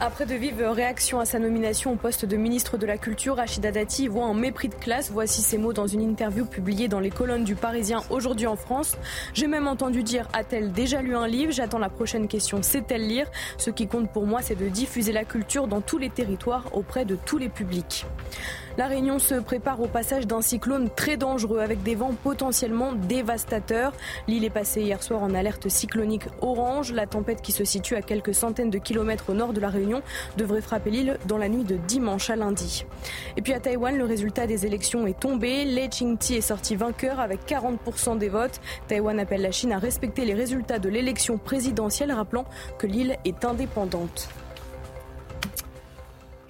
Après 0.05 0.25
de 0.25 0.35
vives 0.35 0.61
réactions 0.61 1.21
à 1.21 1.25
sa 1.25 1.39
nomination 1.39 1.93
au 1.93 1.95
poste 1.95 2.25
de 2.25 2.35
ministre 2.35 2.77
de 2.77 2.85
la 2.85 2.97
Culture, 2.97 3.37
Rachida 3.37 3.71
Dati 3.71 4.09
voit 4.09 4.25
un 4.25 4.33
mépris 4.33 4.67
de 4.67 4.75
classe. 4.75 5.09
Voici 5.11 5.41
ses 5.41 5.57
mots 5.57 5.71
dans 5.71 5.87
une 5.87 6.01
interview 6.01 6.43
publiée 6.43 6.89
dans 6.89 6.99
les 6.99 7.09
colonnes 7.09 7.45
du 7.45 7.55
Parisien 7.55 8.01
aujourd'hui 8.09 8.45
en 8.45 8.57
France. 8.57 8.97
J'ai 9.33 9.47
même 9.47 9.65
entendu 9.65 10.03
dire 10.03 10.27
a-t-elle 10.33 10.73
déjà 10.73 11.01
lu 11.01 11.15
un 11.15 11.25
livre? 11.25 11.53
J'attends 11.53 11.79
la 11.79 11.87
prochaine 11.87 12.27
question, 12.27 12.61
sait-elle 12.61 13.07
lire? 13.07 13.31
Ce 13.57 13.69
qui 13.69 13.87
compte 13.87 14.11
pour 14.11 14.27
moi, 14.27 14.41
c'est 14.41 14.59
de 14.59 14.67
diffuser 14.67 15.13
la 15.13 15.23
culture 15.23 15.67
dans 15.67 15.79
tous 15.79 15.99
les 15.99 16.09
territoires 16.09 16.65
auprès 16.73 17.05
de 17.05 17.15
tous 17.15 17.37
les 17.37 17.47
publics. 17.47 18.05
La 18.75 18.87
Réunion 18.87 19.19
se 19.19 19.35
prépare 19.35 19.79
au 19.81 19.87
passage 19.87 20.25
d'un 20.25 20.41
cyclone 20.41 20.89
très 20.89 21.15
dangereux 21.15 21.59
avec 21.59 21.83
des 21.83 21.93
vents 21.93 22.15
potentiellement 22.23 22.93
dévastateurs. 22.93 23.93
L'île 24.27 24.45
est 24.45 24.49
passée 24.49 24.81
hier 24.81 25.03
soir 25.03 25.21
en 25.21 25.35
alerte 25.35 25.69
cyclonique 25.69 26.23
orange. 26.41 26.91
La 26.91 27.05
tempête 27.05 27.43
qui 27.43 27.51
se 27.51 27.65
situe 27.65 27.95
à 27.95 28.01
quelques 28.01 28.33
centaines 28.33 28.71
de 28.71 28.79
kilomètres 28.79 29.29
au 29.29 29.35
nord 29.35 29.53
de 29.53 29.59
la 29.59 29.69
Réunion 29.69 30.01
devrait 30.37 30.61
frapper 30.61 30.89
l'île 30.89 31.19
dans 31.27 31.37
la 31.37 31.49
nuit 31.49 31.63
de 31.63 31.75
dimanche 31.75 32.31
à 32.31 32.35
lundi. 32.35 32.87
Et 33.37 33.43
puis 33.43 33.53
à 33.53 33.59
Taïwan, 33.59 33.95
le 33.95 34.05
résultat 34.05 34.47
des 34.47 34.65
élections 34.65 35.05
est 35.05 35.19
tombé. 35.19 35.65
Lei 35.65 35.89
Ching-ti 35.91 36.33
est 36.33 36.41
sorti 36.41 36.75
vainqueur 36.75 37.19
avec 37.19 37.45
40% 37.47 38.17
des 38.17 38.29
votes. 38.29 38.59
Taïwan 38.87 39.19
appelle 39.19 39.43
la 39.43 39.51
Chine 39.51 39.71
à 39.71 39.77
respecter 39.77 40.25
les 40.25 40.33
résultats 40.33 40.79
de 40.79 40.89
l'élection 40.89 41.37
présidentielle, 41.37 42.11
rappelant 42.11 42.45
que 42.79 42.87
l'île 42.87 43.17
est 43.23 43.45
indépendante. 43.45 44.29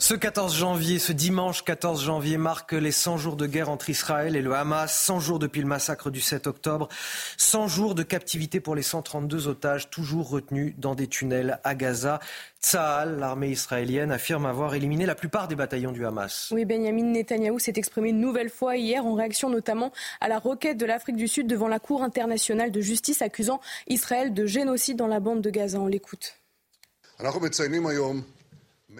Ce 0.04 0.16
14 0.16 0.54
janvier, 0.54 1.00
ce 1.00 1.14
dimanche 1.14 1.64
14 1.64 2.04
janvier 2.04 2.36
marque 2.36 2.74
les 2.74 2.92
100 2.92 3.16
jours 3.16 3.38
de 3.38 3.48
guerre 3.48 3.70
entre 3.70 3.90
Israël 3.90 4.36
et 4.36 4.42
le 4.42 4.54
Hamas, 4.54 4.94
100 4.94 5.22
jours 5.22 5.40
depuis 5.40 5.62
le 5.62 5.68
massacre 5.68 6.12
du 6.12 6.20
7 6.20 6.46
octobre, 6.46 6.90
100 7.38 7.70
jours 7.70 7.96
de 7.96 8.04
captivité 8.04 8.60
pour 8.60 8.76
les 8.76 8.82
132 8.82 9.48
otages 9.48 9.90
toujours 9.90 10.28
retenus 10.28 10.74
dans 10.78 10.94
des 10.94 11.08
tunnels 11.08 11.58
à 11.64 11.74
Gaza. 11.74 12.20
Tsahal, 12.62 13.18
l'armée 13.18 13.48
israélienne, 13.48 14.12
affirme 14.12 14.46
avoir 14.46 14.76
éliminé 14.76 15.06
la 15.06 15.16
plupart 15.16 15.48
des 15.48 15.56
bataillons 15.56 15.94
du 15.94 16.06
Hamas. 16.06 16.50
Oui, 16.52 16.66
Benjamin 16.66 17.04
Netanyahou 17.04 17.60
s'est 17.60 17.78
exprimé 17.78 18.10
une 18.10 18.20
nouvelle 18.20 18.50
fois 18.50 18.76
hier 18.76 19.06
en 19.06 19.14
réaction 19.14 19.50
notamment 19.50 19.94
à 20.20 20.28
la 20.28 20.38
requête 20.38 20.76
de 20.76 20.86
l'Afrique 20.86 21.16
du 21.16 21.30
Sud 21.30 21.48
devant 21.48 21.70
la 21.70 21.80
Cour 21.80 22.04
internationale 22.04 22.72
de 22.72 22.82
justice 22.82 23.22
accusant 23.22 23.62
Israël 23.88 24.34
de 24.34 24.46
génocide 24.48 24.98
dans 24.98 25.08
la 25.08 25.22
bande 25.22 25.40
de 25.40 25.50
Gaza. 25.50 25.80
On 25.80 25.88
l'écoute. 25.88 26.36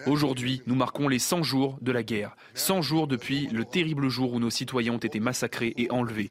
Aujourd'hui, 0.06 0.62
nous 0.66 0.74
marquons 0.74 1.08
les 1.08 1.18
100 1.18 1.42
jours 1.42 1.78
de 1.80 1.92
la 1.92 2.02
guerre. 2.02 2.36
100 2.54 2.82
jours 2.82 3.06
depuis 3.06 3.46
le 3.48 3.64
terrible 3.64 4.08
jour 4.08 4.32
où 4.32 4.40
nos 4.40 4.50
citoyens 4.50 4.94
ont 4.94 4.98
été 4.98 5.20
massacrés 5.20 5.74
et 5.76 5.90
enlevés. 5.90 6.30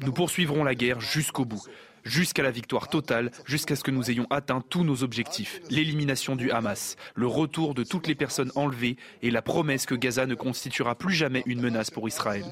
Nous 0.00 0.12
poursuivrons 0.12 0.62
la 0.62 0.74
guerre 0.74 1.00
jusqu'au 1.00 1.44
bout, 1.44 1.62
jusqu'à 2.04 2.42
la 2.42 2.50
victoire 2.50 2.88
totale, 2.88 3.30
jusqu'à 3.46 3.76
ce 3.76 3.82
que 3.82 3.90
nous 3.90 4.10
ayons 4.10 4.26
atteint 4.30 4.60
tous 4.60 4.84
nos 4.84 5.02
objectifs. 5.02 5.60
L'élimination 5.70 6.36
du 6.36 6.50
Hamas, 6.50 6.96
le 7.14 7.26
retour 7.26 7.74
de 7.74 7.82
toutes 7.82 8.06
les 8.06 8.14
personnes 8.14 8.52
enlevées 8.54 8.96
et 9.22 9.30
la 9.30 9.42
promesse 9.42 9.86
que 9.86 9.94
Gaza 9.94 10.26
ne 10.26 10.34
constituera 10.34 10.94
plus 10.94 11.14
jamais 11.14 11.42
une 11.46 11.60
menace 11.60 11.90
pour 11.90 12.08
Israël. 12.08 12.44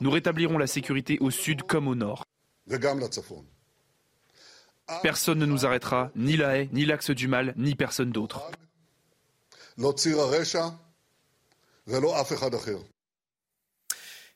Nous 0.00 0.10
rétablirons 0.10 0.58
la 0.58 0.66
sécurité 0.66 1.18
au 1.20 1.30
sud 1.30 1.62
comme 1.62 1.88
au 1.88 1.94
nord. 1.94 2.24
Personne 5.02 5.38
ne 5.38 5.46
nous 5.46 5.66
arrêtera, 5.66 6.10
ni 6.16 6.36
la 6.36 6.58
haie, 6.58 6.68
ni 6.72 6.84
l'axe 6.84 7.10
du 7.10 7.28
mal, 7.28 7.54
ni 7.56 7.74
personne 7.74 8.10
d'autre. 8.10 8.40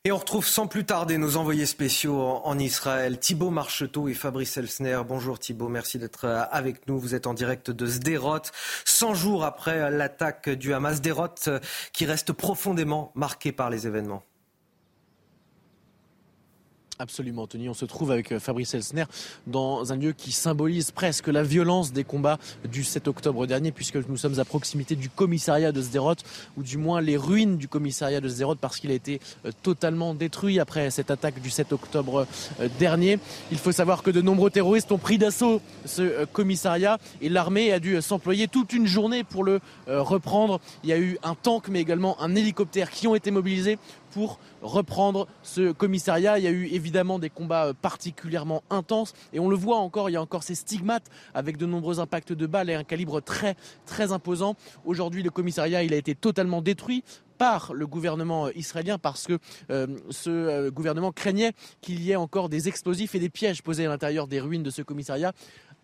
Et 0.07 0.11
on 0.11 0.17
retrouve 0.17 0.45
sans 0.45 0.67
plus 0.67 0.85
tarder 0.85 1.17
nos 1.17 1.35
envoyés 1.35 1.65
spéciaux 1.65 2.21
en, 2.21 2.59
Israël, 2.59 3.19
Thibault 3.19 3.49
Marcheteau 3.49 4.07
et 4.07 4.13
Fabrice 4.13 4.55
Elsner. 4.55 5.01
Bonjour 5.07 5.39
Thibault, 5.39 5.67
merci 5.67 5.97
d'être 5.97 6.25
euh, 6.25 6.43
avec 6.51 6.87
nous. 6.87 6.99
Vous 6.99 7.15
êtes 7.15 7.25
en 7.25 7.33
direct 7.33 7.71
de 7.71 7.87
Sderot, 7.87 8.41
100 8.85 9.15
jours 9.15 9.43
après 9.43 9.89
l'attaque 9.89 10.49
du 10.49 10.75
Hamas. 10.75 10.97
Sderot 10.97 11.29
euh, 11.47 11.59
qui 11.91 12.05
reste 12.05 12.33
profondément 12.33 13.11
marqué 13.15 13.51
par 13.51 13.71
les 13.71 13.87
événements. 13.87 14.21
Absolument, 16.97 17.45
Tony. 17.45 17.67
On 17.67 17.73
se 17.73 17.83
trouve 17.83 18.11
avec 18.11 18.31
euh, 18.31 18.39
Fabrice 18.39 18.73
Elsner 18.73 19.03
dans 19.47 19.91
un 19.91 19.97
lieu 19.97 20.13
qui 20.13 20.31
symbolise 20.31 20.91
presque 20.91 21.27
la 21.27 21.43
violence 21.43 21.91
des 21.91 22.05
combats 22.05 22.39
du 22.71 22.85
7 22.85 23.09
octobre 23.09 23.45
dernier, 23.45 23.73
puisque 23.73 23.97
nous 24.07 24.15
sommes 24.15 24.39
à 24.39 24.45
proximité 24.45 24.95
du 24.95 25.09
commissariat 25.09 25.73
de 25.73 25.81
Sderot, 25.81 26.15
ou 26.55 26.63
du 26.63 26.77
moins 26.77 27.01
les 27.01 27.17
ruines 27.17 27.57
du 27.57 27.67
commissariat 27.67 28.21
de 28.21 28.29
Sderot, 28.29 28.55
parce 28.55 28.79
qu'il 28.79 28.91
a 28.91 28.93
été 28.93 29.19
euh, 29.45 29.51
totalement 29.61 30.13
détruit 30.13 30.57
après 30.57 30.89
cette 30.89 31.11
attaque 31.11 31.41
du 31.41 31.49
7 31.49 31.73
octobre 31.73 32.25
euh, 32.61 32.69
dernier. 32.79 33.19
Il 33.51 33.57
faut 33.57 33.73
savoir 33.73 34.01
que 34.01 34.09
de 34.09 34.21
nombreux 34.21 34.49
terroristes 34.49 34.93
ont 34.93 34.97
pris 34.97 35.17
d'assaut 35.17 35.61
ce 35.83 36.23
commissariat 36.23 36.97
et 37.21 37.27
l'armée 37.27 37.73
a 37.73 37.79
dû 37.79 38.01
s'employer 38.01 38.47
toute 38.47 38.71
une 38.71 38.87
journée 38.87 39.25
pour 39.25 39.43
le 39.43 39.59
reprendre. 39.87 40.61
Il 40.83 40.89
y 40.89 40.93
a 40.93 40.97
eu 40.97 41.17
un 41.23 41.35
tank, 41.35 41.67
mais 41.67 41.81
également 41.81 42.21
un 42.21 42.35
hélicoptère 42.35 42.89
qui 42.89 43.07
ont 43.07 43.15
été 43.15 43.31
mobilisés 43.31 43.77
pour 44.15 44.39
reprendre 44.61 45.27
ce 45.43 45.73
commissariat. 45.73 46.39
Il 46.39 46.45
y 46.45 46.47
a 46.47 46.51
eu 46.51 46.67
évidemment 46.67 47.19
des 47.19 47.29
combats 47.29 47.65
euh, 47.65 47.73
particulièrement 47.73 48.63
intenses 48.69 49.13
et 49.33 49.41
on 49.41 49.49
le 49.49 49.57
voit 49.57 49.75
encore, 49.75 50.09
il 50.09 50.13
y 50.13 50.15
a 50.15 50.21
encore 50.21 50.41
ces 50.41 50.55
stigmates 50.55 51.11
avec 51.33 51.57
de 51.57 51.65
nombreux 51.65 51.99
impacts 51.99 52.31
de 52.31 52.47
balles 52.47 52.69
et 52.69 52.75
un 52.75 52.85
calibre 52.85 53.19
très 53.19 53.57
très 53.85 54.13
imposant. 54.13 54.55
Aujourd'hui, 54.85 55.21
le 55.21 55.31
commissariat, 55.31 55.79
a 55.79 55.83
été 55.83 56.15
totalement 56.15 56.61
détruit 56.61 57.03
par 57.37 57.73
le 57.73 57.85
gouvernement 57.85 58.45
euh, 58.45 58.51
israélien 58.55 58.97
parce 58.97 59.27
que 59.27 59.37
euh, 59.69 59.87
ce 60.11 60.69
gouvernement 60.69 61.11
craignait 61.11 61.51
qu'il 61.81 62.01
y 62.01 62.11
ait 62.11 62.15
encore 62.15 62.47
des 62.47 62.69
explosifs 62.69 63.15
et 63.15 63.19
des 63.19 63.29
pièges 63.29 63.63
posés 63.63 63.85
à 63.85 63.89
l'intérieur 63.89 64.27
des 64.27 64.39
ruines 64.39 64.63
de 64.63 64.69
ce 64.69 64.81
commissariat. 64.81 65.33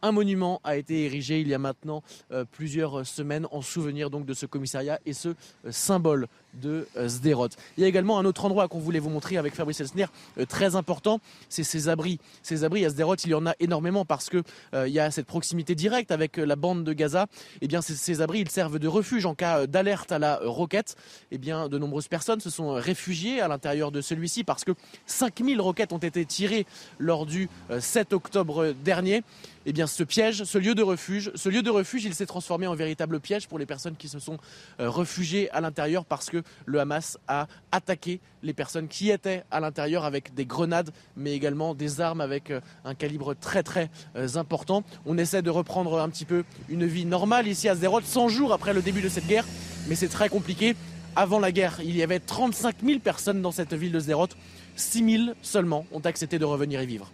Un 0.02 0.14
monument 0.14 0.62
a 0.64 0.78
été 0.78 1.04
érigé 1.04 1.42
il 1.42 1.50
y 1.50 1.54
a 1.54 1.60
maintenant 1.60 2.02
plusieurs 2.50 3.06
semaines 3.06 3.46
en 3.52 3.62
souvenir 3.62 4.10
de 4.10 4.34
ce 4.34 4.48
commissariat 4.48 5.00
et 5.06 5.14
ce 5.14 5.36
symbole 5.70 6.28
de 6.54 6.88
euh, 6.98 7.08
Sderot. 7.08 7.50
Il 7.78 7.82
y 7.82 7.86
a 7.86 7.88
également 7.88 8.20
un 8.20 8.26
autre 8.26 8.46
endroit 8.46 8.68
qu'on 8.68 8.80
voulait 8.80 9.00
vous 9.00 9.10
montrer 9.10 9.38
avec 9.38 9.56
Fabrice 9.56 9.80
Elsner, 9.80 10.06
euh, 10.38 10.46
très 10.46 10.76
important, 10.76 11.20
c'est 11.50 11.64
ces 11.64 11.90
abris. 11.90 12.20
Ces 12.44 12.64
abris 12.64 12.86
à 12.86 12.90
Sderot, 12.90 13.16
il 13.16 13.32
y 13.32 13.34
en 13.34 13.46
a 13.46 13.54
énormément 13.60 14.06
parce 14.06 14.30
que 14.30 14.44
euh, 14.74 14.88
il 14.88 14.94
y 14.94 15.00
a 15.00 15.12
cette 15.12 15.26
proximité 15.26 15.76
directe 15.76 16.12
avec 16.12 16.38
la 16.38 16.56
bande 16.56 16.84
de 16.84 16.94
Gaza. 16.94 17.28
Et 17.56 17.58
eh 17.66 17.68
bien 17.68 17.82
ces, 17.82 18.22
abris, 18.22 18.40
ils 18.40 18.50
servent 18.50 18.80
de 18.80 18.88
refuge 18.88 19.26
en 19.26 19.36
cas 19.36 19.68
d'alerte 19.68 20.12
à 20.12 20.20
la 20.20 20.40
roquette. 20.44 20.96
Et 21.32 21.36
eh 21.36 21.38
bien 21.38 21.70
de 21.70 21.78
nombreuses 21.78 22.08
personnes 22.08 22.40
se 22.40 22.50
sont 22.50 22.74
réfugiées 22.74 23.42
à 23.42 23.48
l'intérieur 23.48 23.92
de 23.92 24.02
celui-ci 24.02 24.44
parce 24.44 24.64
que 24.64 24.72
5000 25.06 25.60
roquettes 25.62 25.94
ont 25.94 25.98
été 25.98 26.26
tirées 26.26 26.66
lors 27.00 27.26
du 27.26 27.50
7 27.80 28.14
octobre 28.14 28.74
dernier. 28.84 29.24
Eh 29.68 29.74
bien, 29.74 29.86
ce 29.86 30.04
piège, 30.04 30.44
ce 30.44 30.58
lieu 30.58 30.74
de 30.74 30.82
refuge, 30.82 31.32
ce 31.36 31.48
lieu 31.48 31.62
de 31.62 31.70
refuge, 31.70 32.04
il 32.04 32.16
s'est 32.16 32.26
transformé 32.26 32.66
en 32.66 32.74
véritable 32.74 33.20
piège 33.20 33.48
pour 33.48 33.60
les 33.60 33.68
personnes 33.68 33.96
qui 33.96 34.08
se 34.08 34.18
sont 34.18 34.38
réfugiées 34.80 35.52
à 35.52 35.62
l'intérieur 35.62 36.04
parce 36.04 36.32
que 36.32 36.41
le 36.66 36.80
Hamas 36.80 37.18
a 37.28 37.48
attaqué 37.72 38.20
les 38.44 38.54
personnes 38.54 38.88
qui 38.88 39.10
étaient 39.10 39.44
à 39.52 39.60
l'intérieur 39.60 40.06
avec 40.06 40.34
des 40.34 40.46
grenades, 40.46 40.92
mais 41.16 41.34
également 41.34 41.76
des 41.76 42.02
armes 42.02 42.22
avec 42.22 42.52
euh, 42.52 42.62
un 42.86 42.96
calibre 42.96 43.36
très 43.36 43.64
très 43.64 43.90
euh, 44.16 44.28
important. 44.36 44.84
On 45.06 45.18
essaie 45.18 45.42
de 45.42 45.50
reprendre 45.50 46.00
un 46.00 46.10
petit 46.10 46.26
peu 46.26 46.44
une 46.70 46.86
vie 46.86 47.06
normale 47.06 47.48
ici 47.48 47.70
à 47.70 47.76
Sderot, 47.76 48.02
100 48.02 48.30
jours 48.30 48.54
après 48.54 48.74
le 48.74 48.82
début 48.82 49.02
de 49.02 49.10
cette 49.10 49.28
guerre, 49.28 49.46
mais 49.88 49.96
c'est 49.96 50.08
très 50.08 50.30
compliqué. 50.30 50.76
Avant 51.16 51.40
la 51.40 51.52
guerre, 51.52 51.80
il 51.84 51.96
y 51.96 52.04
avait 52.04 52.20
35 52.20 52.78
000 52.86 53.00
personnes 53.00 53.42
dans 53.42 53.52
cette 53.52 53.74
ville 53.74 53.92
de 53.92 54.00
Sderot. 54.00 54.30
6 54.78 55.18
000 55.26 55.36
seulement 55.42 55.86
ont 55.92 56.00
accepté 56.00 56.40
de 56.40 56.46
revenir 56.46 56.82
y 56.82 56.86
vivre. 56.86 57.12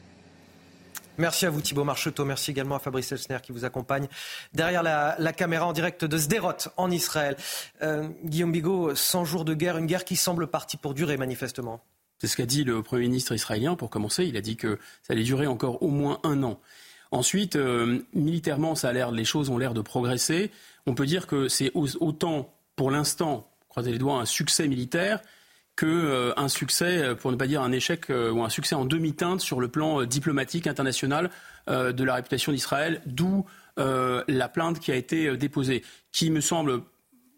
Merci 1.19 1.48
à 1.48 1.49
vous 1.49 1.61
Thibault 1.61 1.84
Marcheteau, 1.84 2.26
merci 2.26 2.52
également 2.52 2.76
à 2.76 2.80
Fabrice 2.80 3.11
Elsner 3.11 3.39
qui 3.41 3.52
vous 3.52 3.65
accompagne 3.65 4.07
derrière 4.53 4.84
la, 4.84 5.34
caméra 5.34 5.65
en 5.65 5.73
direct 5.73 6.06
de 6.06 6.15
Sderot 6.15 6.69
en 6.77 6.91
Israël. 6.91 7.35
Euh, 7.81 8.07
Guillaume 8.23 8.52
Bigot, 8.52 8.94
100 8.94 9.26
jours 9.26 9.44
de 9.44 9.56
guerre, 9.56 9.80
une 9.80 9.88
guerre 9.88 10.06
qui 10.06 10.15
semble 10.15 10.45
partie 10.45 10.77
pour 10.77 10.94
durer 10.94 11.18
manifestement. 11.18 11.81
C'est 12.19 12.27
ce 12.27 12.38
qu'a 12.38 12.45
dit 12.45 12.64
le 12.64 12.84
Premier 12.84 13.03
ministre 13.03 13.34
israélien 13.34 13.76
pour 13.76 13.89
commencer. 13.89 14.26
Il 14.26 14.38
a 14.38 14.41
dit 14.41 14.57
que 14.57 14.77
ça 15.02 15.14
allait 15.14 15.23
durer 15.23 15.48
encore 15.48 15.81
au 15.81 15.89
moins 15.89 16.19
un 16.23 16.44
an. 16.44 16.60
Ensuite, 17.10 17.56
euh, 17.56 17.99
militairement, 18.14 18.76
ça 18.76 18.89
a 18.89 18.94
l'air, 18.94 19.11
les 19.11 19.26
choses 19.26 19.49
ont 19.49 19.57
l'air 19.57 19.73
de 19.73 19.81
progresser. 19.81 20.52
On 20.85 20.94
peut 20.94 21.07
dire 21.07 21.26
que 21.26 21.48
c'est 21.48 21.72
autant, 21.73 22.53
pour 22.76 22.91
l'instant, 22.91 23.49
croisez 23.69 23.91
les 23.91 23.98
doigts, 23.98 24.19
un 24.19 24.26
succès 24.26 24.68
militaire 24.68 25.22
qu'un 25.78 25.88
euh, 25.88 26.48
succès, 26.48 26.98
euh, 26.98 27.16
pour 27.16 27.32
ne 27.32 27.38
pas 27.38 27.48
dire 27.48 27.62
un 27.62 27.72
échec 27.72 28.10
euh, 28.10 28.32
ou 28.32 28.44
un 28.44 28.49
succès 28.49 28.76
en 28.76 28.84
demi-teinte 28.84 29.40
sur 29.40 29.62
le 29.62 29.70
plan 29.70 30.04
diplomatique 30.04 30.68
international 30.68 31.30
de 31.70 32.04
la 32.06 32.16
réputation 32.16 32.54
d'Israël, 32.54 33.02
d'où 33.06 33.45
la 33.76 34.48
plainte 34.48 34.80
qui 34.80 34.94
a 34.94 34.95
été 34.95 35.36
déposée, 35.36 35.84
qui 36.14 36.32
me 36.32 36.40
semble 36.40 36.82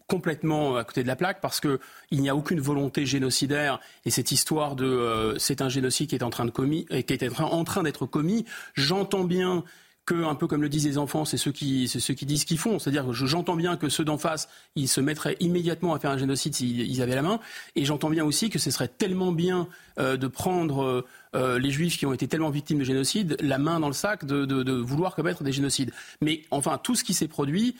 complètement 0.06 0.76
à 0.76 0.84
côté 0.84 1.02
de 1.02 1.08
la 1.08 1.16
plaque 1.16 1.40
parce 1.40 1.60
qu'il 1.60 1.80
n'y 2.12 2.28
a 2.28 2.36
aucune 2.36 2.60
volonté 2.60 3.06
génocidaire 3.06 3.80
et 4.04 4.10
cette 4.10 4.30
histoire 4.30 4.76
de 4.76 5.34
c'est 5.36 5.62
un 5.62 5.68
génocide 5.68 6.08
qui 6.08 6.14
est 6.14 6.22
en 6.22 6.30
train 6.30 6.44
de 6.44 6.52
commis, 6.52 6.86
qui 6.86 7.12
est 7.12 7.40
en 7.40 7.64
train 7.64 7.82
d'être 7.82 8.06
commis. 8.06 8.44
J'entends 8.74 9.24
bien 9.24 9.64
que, 10.10 10.24
un 10.24 10.34
peu 10.34 10.48
comme 10.48 10.62
le 10.62 10.68
disent 10.68 10.86
les 10.86 10.98
enfants, 10.98 11.24
c'est 11.24 11.36
ceux 11.36 11.52
qui, 11.52 11.86
c'est 11.86 12.00
ceux 12.00 12.14
qui 12.14 12.26
disent 12.26 12.44
qu'ils 12.44 12.58
font. 12.58 12.80
C'est-à-dire 12.80 13.06
que 13.06 13.12
j'entends 13.12 13.54
bien 13.54 13.76
que 13.76 13.88
ceux 13.88 14.04
d'en 14.04 14.18
face, 14.18 14.48
ils 14.74 14.88
se 14.88 15.00
mettraient 15.00 15.36
immédiatement 15.38 15.94
à 15.94 16.00
faire 16.00 16.10
un 16.10 16.18
génocide 16.18 16.52
s'ils 16.54 17.00
avaient 17.00 17.14
la 17.14 17.22
main. 17.22 17.38
Et 17.76 17.84
j'entends 17.84 18.10
bien 18.10 18.24
aussi 18.24 18.50
que 18.50 18.58
ce 18.58 18.72
serait 18.72 18.88
tellement 18.88 19.30
bien 19.30 19.68
euh, 20.00 20.16
de 20.16 20.26
prendre 20.26 20.82
euh, 20.82 21.06
euh, 21.36 21.58
les 21.60 21.70
juifs 21.70 21.96
qui 21.96 22.06
ont 22.06 22.12
été 22.12 22.26
tellement 22.26 22.50
victimes 22.50 22.80
de 22.80 22.84
génocide 22.84 23.36
la 23.40 23.58
main 23.58 23.78
dans 23.78 23.86
le 23.86 23.92
sac 23.92 24.24
de, 24.24 24.72
vouloir 24.72 25.14
commettre 25.14 25.44
des 25.44 25.52
génocides. 25.52 25.92
Mais 26.20 26.42
enfin, 26.50 26.78
tout 26.82 26.96
ce 26.96 27.04
qui 27.04 27.14
s'est 27.14 27.28
produit, 27.28 27.76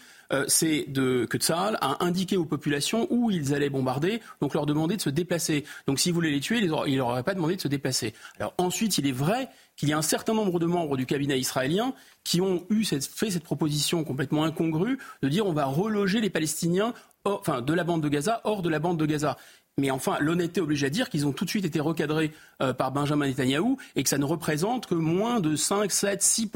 c'est 0.47 0.87
que 0.95 1.39
Tsahal 1.39 1.77
a 1.81 2.05
indiqué 2.05 2.37
aux 2.37 2.45
populations 2.45 3.09
où 3.11 3.33
ils 3.33 3.53
allaient 3.53 3.69
bombarder, 3.69 4.21
donc 4.41 4.55
leur 4.55 4.65
demander 4.65 4.97
de 4.97 5.03
se 5.03 5.11
déplacer. 5.11 5.65
Donc 5.89 5.99
s'ils 5.99 6.13
voulaient 6.13 6.31
les 6.31 6.39
tuer, 6.39 6.59
il 6.59 6.71
ne 6.71 6.97
leur 6.97 7.09
aurait 7.09 7.25
pas 7.25 7.35
demandé 7.35 7.57
de 7.57 7.61
se 7.61 7.67
déplacer. 7.67 8.15
Alors 8.39 8.55
ensuite, 8.57 8.97
il 8.99 9.09
est 9.09 9.13
vrai 9.13 9.49
qu'il 9.81 9.89
y 9.89 9.95
a 9.95 9.99
un 9.99 10.03
certain 10.03 10.35
nombre 10.35 10.61
de 10.61 10.67
membres 10.67 10.99
du 10.99 11.07
cabinet 11.07 11.39
israélien 11.39 11.95
qui 12.23 12.43
ont 12.43 12.67
eu 12.69 12.85
fait 12.85 13.01
cette 13.01 13.43
proposition 13.43 14.05
complètement 14.05 14.45
incongrue 14.45 14.99
de 15.23 15.29
dire 15.31 15.47
on 15.47 15.55
va 15.55 15.65
reloger 15.65 16.21
les 16.21 16.29
Palestiniens 16.29 16.93
enfin, 17.25 17.63
de 17.63 17.73
la 17.73 17.83
bande 17.83 18.03
de 18.03 18.09
Gaza 18.11 18.43
hors 18.45 18.61
de 18.61 18.69
la 18.69 18.79
bande 18.79 18.99
de 18.99 19.07
Gaza. 19.07 19.39
Mais 19.79 19.91
enfin, 19.91 20.19
l'honnêteté 20.21 20.61
oblige 20.61 20.85
à 20.85 20.91
dire 20.91 21.09
qu'ils 21.09 21.27
ont 21.27 21.33
tout 21.33 21.47
de 21.47 21.51
suite 21.51 21.65
été 21.65 21.81
recadrés 21.81 22.33
euh, 22.61 22.75
par 22.75 22.93
Benjamin 22.93 23.27
Netanyahou 23.27 23.79
et 23.97 24.03
que 24.03 24.11
ça 24.11 24.19
ne 24.19 24.27
représente 24.27 24.85
que 24.85 24.95
moins 24.95 25.41
de 25.41 25.57
5, 25.57 25.91
7, 25.91 26.23
6 26.23 26.51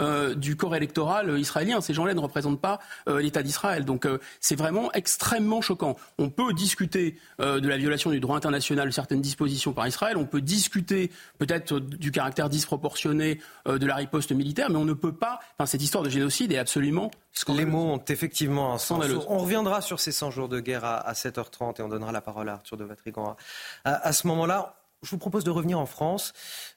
euh, 0.00 0.34
du 0.34 0.56
corps 0.56 0.74
électoral 0.74 1.38
israélien. 1.38 1.80
Ces 1.80 1.94
gens-là 1.94 2.14
ne 2.14 2.20
représentent 2.20 2.60
pas 2.60 2.78
euh, 3.08 3.20
l'État 3.20 3.42
d'Israël. 3.42 3.84
Donc 3.84 4.06
c'est 4.40 4.56
vraiment 4.56 4.92
extrêmement 4.92 5.60
choquant. 5.60 5.96
On 6.18 6.30
peut 6.30 6.52
discuter 6.52 7.18
de 7.38 7.68
la 7.68 7.76
violation 7.76 8.10
du 8.10 8.20
droit 8.20 8.36
international 8.36 8.88
de 8.88 8.92
certaines 8.92 9.20
dispositions 9.20 9.72
par 9.72 9.86
Israël. 9.86 10.16
On 10.16 10.26
peut 10.26 10.40
discuter 10.40 11.10
peut-être 11.38 11.78
du 11.78 12.10
caractère 12.10 12.48
disproportionné 12.48 13.40
de 13.66 13.86
la 13.86 13.94
riposte 13.94 14.32
militaire, 14.32 14.70
mais 14.70 14.76
on 14.76 14.84
ne 14.84 14.92
peut 14.92 15.14
pas. 15.14 15.40
Enfin, 15.58 15.66
cette 15.66 15.82
histoire 15.82 16.04
de 16.04 16.10
génocide 16.10 16.52
est 16.52 16.58
absolument 16.58 17.10
les 17.48 17.64
mots 17.64 17.92
ont 17.92 18.04
effectivement 18.08 18.72
un 18.72 18.78
sens. 18.78 19.04
On 19.28 19.38
reviendra 19.38 19.80
sur 19.80 20.00
ces 20.00 20.12
100 20.12 20.30
jours 20.30 20.48
de 20.48 20.60
guerre 20.60 20.84
à, 20.84 21.12
7h30 21.12 21.80
et 21.80 21.82
on 21.82 21.88
donnera 21.88 22.12
la 22.12 22.20
parole 22.20 22.48
à 22.48 22.54
Arthur 22.54 22.76
de 22.76 22.84
Vatrigan. 22.84 23.36
À, 23.84 24.12
ce 24.12 24.26
moment-là, 24.28 24.76
je 25.04 25.10
vous 25.10 25.18
propose 25.18 25.44
de 25.44 25.50
revenir 25.50 25.78
en 25.78 25.86
France. 25.86 26.32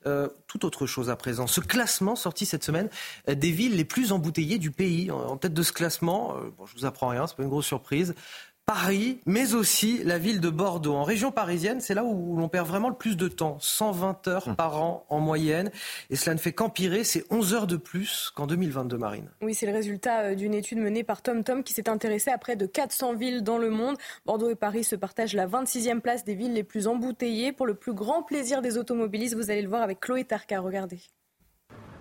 Euh, 0.05 0.29
tout 0.47 0.65
autre 0.65 0.85
chose 0.85 1.09
à 1.09 1.15
présent. 1.15 1.47
Ce 1.47 1.59
classement 1.59 2.15
sorti 2.15 2.45
cette 2.45 2.63
semaine 2.63 2.89
euh, 3.29 3.35
des 3.35 3.51
villes 3.51 3.75
les 3.75 3.85
plus 3.85 4.11
embouteillées 4.11 4.59
du 4.59 4.71
pays. 4.71 5.11
En, 5.11 5.37
tête 5.37 5.53
de 5.53 5.63
ce 5.63 5.71
classement, 5.71 6.35
euh, 6.35 6.49
bon, 6.57 6.65
je 6.65 6.75
vous 6.75 6.85
apprends 6.85 7.07
rien, 7.07 7.27
c'est 7.27 7.35
pas 7.35 7.43
une 7.43 7.49
grosse 7.49 7.65
surprise. 7.65 8.15
Paris, 8.67 9.21
mais 9.25 9.53
aussi 9.53 10.03
la 10.03 10.17
ville 10.17 10.41
de 10.41 10.49
Bordeaux. 10.49 10.93
En 10.93 11.03
région 11.03 11.31
parisienne, 11.31 11.79
c'est 11.79 11.93
là 11.93 12.03
où 12.03 12.35
l'on 12.35 12.49
perd 12.49 12.67
vraiment 12.67 12.89
le 12.89 12.95
plus 12.95 13.15
de 13.15 13.29
temps, 13.29 13.55
120 13.61 14.27
heures 14.27 14.55
par 14.57 14.83
an 14.83 15.05
en 15.07 15.21
moyenne. 15.21 15.71
Et 16.09 16.17
cela 16.17 16.33
ne 16.33 16.39
fait 16.39 16.51
qu'empirer, 16.51 17.05
c'est 17.05 17.23
11 17.29 17.53
heures 17.53 17.67
de 17.67 17.77
plus 17.77 18.29
qu'en 18.35 18.45
2022, 18.45 18.97
Marine. 18.97 19.29
Oui, 19.41 19.53
c'est 19.53 19.67
le 19.67 19.71
résultat 19.71 20.19
euh, 20.19 20.35
d'une 20.35 20.53
étude 20.53 20.79
menée 20.79 21.05
par 21.05 21.21
TomTom 21.21 21.63
qui 21.63 21.71
s'est 21.71 21.87
intéressée 21.87 22.29
à 22.29 22.37
près 22.37 22.57
de 22.57 22.65
400 22.65 23.15
villes 23.15 23.41
dans 23.41 23.57
le 23.57 23.69
monde. 23.69 23.95
Bordeaux 24.25 24.49
et 24.49 24.55
Paris 24.55 24.83
se 24.83 24.97
partagent 24.97 25.33
la 25.33 25.47
26e 25.47 26.01
place 26.01 26.25
des 26.25 26.35
villes 26.35 26.53
les 26.53 26.65
plus 26.65 26.87
embouteillées. 26.87 27.53
Pour 27.53 27.67
le 27.67 27.75
plus 27.75 27.93
grand 27.93 28.21
plaisir 28.21 28.61
des 28.61 28.77
automobilistes, 28.77 29.35
vous 29.35 29.49
allez 29.49 29.61
le 29.61 29.69
voir 29.69 29.81
avec 29.81 30.01
Chloé 30.01 30.25
Tarka. 30.25 30.59
Regardez. 30.59 30.99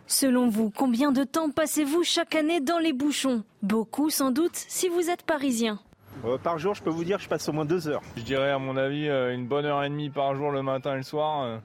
Selon 0.08 0.48
vous, 0.48 0.70
combien 0.70 1.12
de 1.12 1.22
temps 1.22 1.48
passez-vous 1.48 2.02
chaque 2.02 2.34
année 2.34 2.60
dans 2.60 2.80
les 2.80 2.92
bouchons? 2.92 3.44
Beaucoup 3.62 4.10
sans 4.10 4.32
doute 4.32 4.56
si 4.56 4.88
vous 4.88 5.10
êtes 5.10 5.22
parisien. 5.22 5.78
Euh, 6.24 6.38
par 6.38 6.58
jour, 6.58 6.74
je 6.74 6.82
peux 6.82 6.90
vous 6.90 7.04
dire 7.04 7.18
je 7.18 7.28
passe 7.28 7.48
au 7.48 7.52
moins 7.52 7.64
deux 7.64 7.88
heures. 7.88 8.02
Je 8.16 8.22
dirais 8.22 8.50
à 8.50 8.58
mon 8.58 8.76
avis 8.76 9.08
euh, 9.08 9.34
une 9.34 9.46
bonne 9.46 9.64
heure 9.64 9.82
et 9.84 9.88
demie 9.88 10.10
par 10.10 10.34
jour 10.34 10.50
le 10.50 10.62
matin 10.62 10.94
et 10.94 10.96
le 10.96 11.02
soir. 11.02 11.42
Euh. 11.42 11.58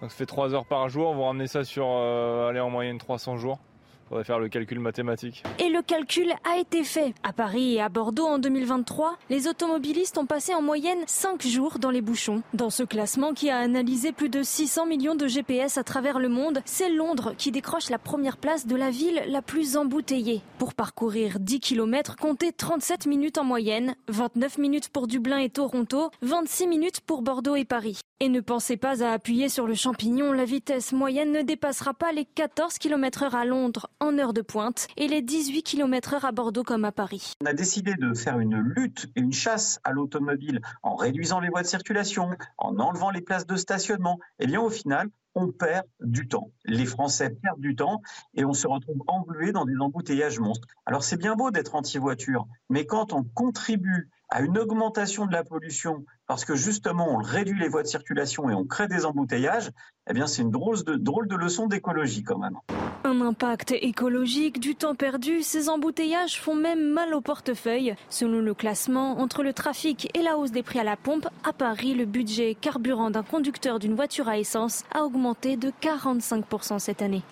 Donc 0.00 0.10
ça 0.10 0.16
fait 0.16 0.26
trois 0.26 0.54
heures 0.54 0.66
par 0.66 0.88
jour. 0.88 1.14
Vous 1.14 1.22
ramenez 1.24 1.46
ça 1.46 1.64
sur 1.64 1.86
aller 1.86 2.60
en 2.60 2.70
moyenne 2.70 2.98
300 2.98 3.36
jours 3.36 3.58
faudrait 4.08 4.24
faire 4.24 4.38
le 4.38 4.48
calcul 4.48 4.80
mathématique. 4.80 5.42
Et 5.58 5.68
le 5.68 5.82
calcul 5.82 6.32
a 6.50 6.58
été 6.58 6.84
fait. 6.84 7.14
À 7.22 7.32
Paris 7.32 7.74
et 7.74 7.80
à 7.80 7.88
Bordeaux 7.88 8.26
en 8.26 8.38
2023, 8.38 9.16
les 9.30 9.48
automobilistes 9.48 10.18
ont 10.18 10.26
passé 10.26 10.54
en 10.54 10.62
moyenne 10.62 11.00
5 11.06 11.46
jours 11.46 11.78
dans 11.78 11.90
les 11.90 12.00
bouchons. 12.00 12.42
Dans 12.54 12.70
ce 12.70 12.82
classement 12.82 13.32
qui 13.32 13.50
a 13.50 13.58
analysé 13.58 14.12
plus 14.12 14.28
de 14.28 14.42
600 14.42 14.86
millions 14.86 15.14
de 15.14 15.26
GPS 15.26 15.78
à 15.78 15.84
travers 15.84 16.18
le 16.18 16.28
monde, 16.28 16.60
c'est 16.64 16.90
Londres 16.90 17.34
qui 17.36 17.50
décroche 17.50 17.90
la 17.90 17.98
première 17.98 18.36
place 18.36 18.66
de 18.66 18.76
la 18.76 18.90
ville 18.90 19.22
la 19.28 19.42
plus 19.42 19.76
embouteillée. 19.76 20.42
Pour 20.58 20.74
parcourir 20.74 21.38
10 21.40 21.60
km, 21.60 22.16
comptez 22.16 22.52
37 22.52 23.06
minutes 23.06 23.38
en 23.38 23.44
moyenne, 23.44 23.94
29 24.08 24.58
minutes 24.58 24.88
pour 24.88 25.06
Dublin 25.06 25.38
et 25.38 25.50
Toronto, 25.50 26.10
26 26.22 26.66
minutes 26.66 27.00
pour 27.00 27.22
Bordeaux 27.22 27.56
et 27.56 27.64
Paris. 27.64 28.00
Et 28.18 28.30
ne 28.30 28.40
pensez 28.40 28.78
pas 28.78 29.04
à 29.04 29.12
appuyer 29.12 29.50
sur 29.50 29.66
le 29.66 29.74
champignon, 29.74 30.32
la 30.32 30.46
vitesse 30.46 30.92
moyenne 30.92 31.32
ne 31.32 31.42
dépassera 31.42 31.92
pas 31.92 32.12
les 32.12 32.24
14 32.24 32.78
km 32.78 33.24
h 33.24 33.36
à 33.36 33.44
Londres 33.44 33.90
en 34.00 34.18
heure 34.18 34.32
de 34.32 34.42
pointe 34.42 34.88
et 34.96 35.08
les 35.08 35.22
18 35.22 35.62
km 35.62 36.14
h 36.14 36.26
à 36.26 36.32
Bordeaux 36.32 36.62
comme 36.62 36.84
à 36.84 36.92
Paris. 36.92 37.32
On 37.42 37.46
a 37.46 37.52
décidé 37.52 37.94
de 37.94 38.14
faire 38.14 38.38
une 38.38 38.58
lutte 38.58 39.06
et 39.16 39.20
une 39.20 39.32
chasse 39.32 39.80
à 39.84 39.92
l'automobile 39.92 40.60
en 40.82 40.96
réduisant 40.96 41.40
les 41.40 41.48
voies 41.48 41.62
de 41.62 41.66
circulation, 41.66 42.30
en 42.58 42.78
enlevant 42.78 43.10
les 43.10 43.22
places 43.22 43.46
de 43.46 43.56
stationnement. 43.56 44.18
Et 44.38 44.44
eh 44.44 44.46
bien 44.46 44.60
au 44.60 44.70
final, 44.70 45.08
on 45.34 45.52
perd 45.52 45.86
du 46.00 46.28
temps. 46.28 46.50
Les 46.64 46.86
Français 46.86 47.30
perdent 47.30 47.60
du 47.60 47.76
temps 47.76 48.00
et 48.34 48.44
on 48.44 48.54
se 48.54 48.66
retrouve 48.66 49.02
englué 49.06 49.52
dans 49.52 49.64
des 49.64 49.76
embouteillages 49.78 50.40
monstres. 50.40 50.66
Alors 50.86 51.04
c'est 51.04 51.18
bien 51.18 51.36
beau 51.36 51.50
d'être 51.50 51.74
anti-voiture, 51.74 52.46
mais 52.70 52.86
quand 52.86 53.12
on 53.12 53.22
contribue 53.22 54.08
à 54.28 54.42
une 54.42 54.58
augmentation 54.58 55.26
de 55.26 55.32
la 55.32 55.44
pollution 55.44 56.04
parce 56.26 56.44
que 56.44 56.54
justement 56.54 57.08
on 57.08 57.18
réduit 57.18 57.58
les 57.58 57.68
voies 57.68 57.82
de 57.82 57.88
circulation 57.88 58.50
et 58.50 58.54
on 58.54 58.64
crée 58.64 58.88
des 58.88 59.04
embouteillages, 59.04 59.70
eh 60.08 60.12
bien 60.12 60.26
c'est 60.26 60.42
une 60.42 60.50
drôle 60.50 60.82
de, 60.84 60.96
drôle 60.96 61.28
de 61.28 61.36
leçon 61.36 61.66
d'écologie 61.66 62.22
quand 62.22 62.38
même. 62.38 62.58
Un 63.04 63.20
impact 63.20 63.72
écologique, 63.72 64.58
du 64.58 64.74
temps 64.74 64.94
perdu, 64.94 65.42
ces 65.42 65.68
embouteillages 65.68 66.40
font 66.40 66.56
même 66.56 66.90
mal 66.90 67.14
au 67.14 67.20
portefeuille. 67.20 67.94
Selon 68.10 68.40
le 68.40 68.54
classement, 68.54 69.20
entre 69.20 69.42
le 69.42 69.52
trafic 69.52 70.10
et 70.14 70.22
la 70.22 70.36
hausse 70.36 70.50
des 70.50 70.62
prix 70.62 70.80
à 70.80 70.84
la 70.84 70.96
pompe, 70.96 71.28
à 71.44 71.52
Paris, 71.52 71.94
le 71.94 72.04
budget 72.04 72.56
carburant 72.60 73.10
d'un 73.10 73.22
conducteur 73.22 73.78
d'une 73.78 73.94
voiture 73.94 74.28
à 74.28 74.38
essence 74.38 74.84
a 74.92 75.02
augmenté 75.02 75.56
de 75.56 75.70
45% 75.80 76.78
cette 76.78 77.02
année. 77.02 77.22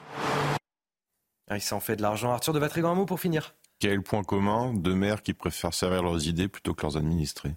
Ah, 1.50 1.56
il 1.56 1.62
s'en 1.62 1.80
fait 1.80 1.96
de 1.96 2.02
l'argent. 2.02 2.32
Arthur 2.32 2.52
de 2.52 2.58
Vatrigan, 2.58 2.92
un 2.92 2.94
mot 2.94 3.06
pour 3.06 3.20
finir. 3.20 3.54
Quel 3.80 4.02
point 4.02 4.22
commun 4.22 4.72
de 4.72 4.94
maires 4.94 5.22
qui 5.22 5.34
préfèrent 5.34 5.74
servir 5.74 6.02
leurs 6.02 6.26
idées 6.26 6.48
plutôt 6.48 6.72
que 6.72 6.82
leurs 6.82 6.96
administrés? 6.96 7.56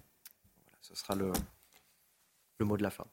Ce 0.88 0.94
sera 0.94 1.14
le, 1.14 1.32
mot 2.60 2.78
de 2.78 2.82
la 2.82 2.88
fin. 2.88 3.04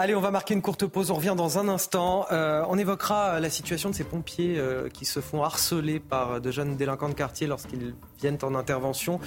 Allez, 0.00 0.14
on 0.14 0.20
va 0.20 0.30
marquer 0.30 0.54
une 0.54 0.62
courte 0.62 0.86
pause. 0.86 1.10
On 1.10 1.16
revient 1.16 1.34
dans 1.36 1.58
un 1.58 1.68
instant. 1.68 2.26
Euh, 2.30 2.64
on 2.68 2.78
évoquera 2.78 3.40
la 3.40 3.50
situation 3.50 3.90
de 3.90 3.94
ces 3.96 4.04
pompiers 4.04 4.56
euh, 4.56 4.88
qui 4.88 5.04
se 5.04 5.18
font 5.18 5.42
harceler 5.42 5.98
par 5.98 6.40
de 6.40 6.50
jeunes 6.52 6.76
délinquants 6.76 7.08
de 7.08 7.14
quartier 7.14 7.48
lorsqu'ils 7.48 7.96
viennent 8.20 8.38
en 8.42 8.54
intervention, 8.54 9.18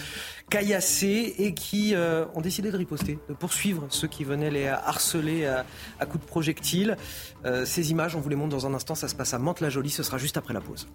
caillassés 0.49 1.35
et 1.39 1.53
qui 1.53 1.93
euh, 1.93 2.25
ont 2.33 2.39
décidé 2.39 2.71
de 2.71 2.77
riposter, 2.77 3.19
de 3.27 3.33
poursuivre 3.33 3.85
ceux 3.89 4.07
qui 4.07 4.23
venaient 4.23 4.51
les 4.51 4.69
harceler 4.69 5.45
à, 5.45 5.65
à 5.99 6.05
coups 6.05 6.23
de 6.23 6.29
projectiles. 6.29 6.95
ces 7.65 7.91
images, 7.91 8.15
on 8.15 8.21
vous 8.21 8.29
les 8.29 8.37
montre 8.37 8.55
dans 8.55 8.65
un 8.65 8.73
instant. 8.73 8.95
Ça 8.95 9.09
se 9.09 9.15
passe 9.15 9.33
à 9.33 9.39
Mantes-la-Jolie. 9.39 9.89
Ce 9.89 10.03
sera 10.03 10.17
juste 10.17 10.37
après 10.37 10.53
la 10.53 10.61
pause. 10.61 10.87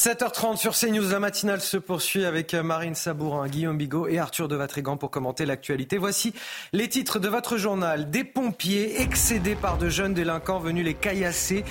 7h30 0.00 0.56
sur 0.56 0.74
CNews, 0.74 1.10
la 1.10 1.20
matinale 1.20 1.60
se 1.60 1.76
poursuit 1.76 2.24
avec 2.24 2.54
Marine 2.54 2.94
Sabourin, 2.94 3.48
Guillaume 3.48 3.76
Bigot 3.76 4.08
et 4.08 4.18
Arthur 4.18 4.48
de 4.48 4.56
Vatrigan 4.56 4.96
pour 4.96 5.10
commenter 5.10 5.44
l'actualité. 5.44 5.98
Voici 5.98 6.32
les 6.72 6.88
titres 6.88 7.18
de 7.18 7.28
votre 7.28 7.58
journal. 7.58 8.08
Des 8.08 8.24
pompiers 8.24 9.02
excédés 9.02 9.56
par 9.56 9.76
de 9.76 9.90
jeunes 9.90 10.14
délinquants 10.14 10.58
venus 10.58 10.86
les 10.86 10.94
caillasser 10.94 11.66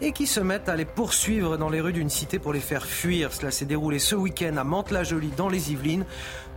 et 0.00 0.12
qui 0.12 0.26
se 0.26 0.40
mettent 0.40 0.70
à 0.70 0.76
les 0.76 0.86
poursuivre 0.86 1.58
dans 1.58 1.68
les 1.68 1.82
rues 1.82 1.92
d'une 1.92 2.08
cité 2.08 2.38
pour 2.38 2.54
les 2.54 2.60
faire 2.60 2.86
fuir. 2.86 3.34
Cela 3.34 3.50
s'est 3.50 3.66
déroulé 3.66 3.98
ce 3.98 4.14
week-end 4.14 4.56
à 4.56 4.64
Mantes-la-Jolie 4.64 5.32
dans 5.36 5.50
les 5.50 5.70
Yvelines. 5.70 6.06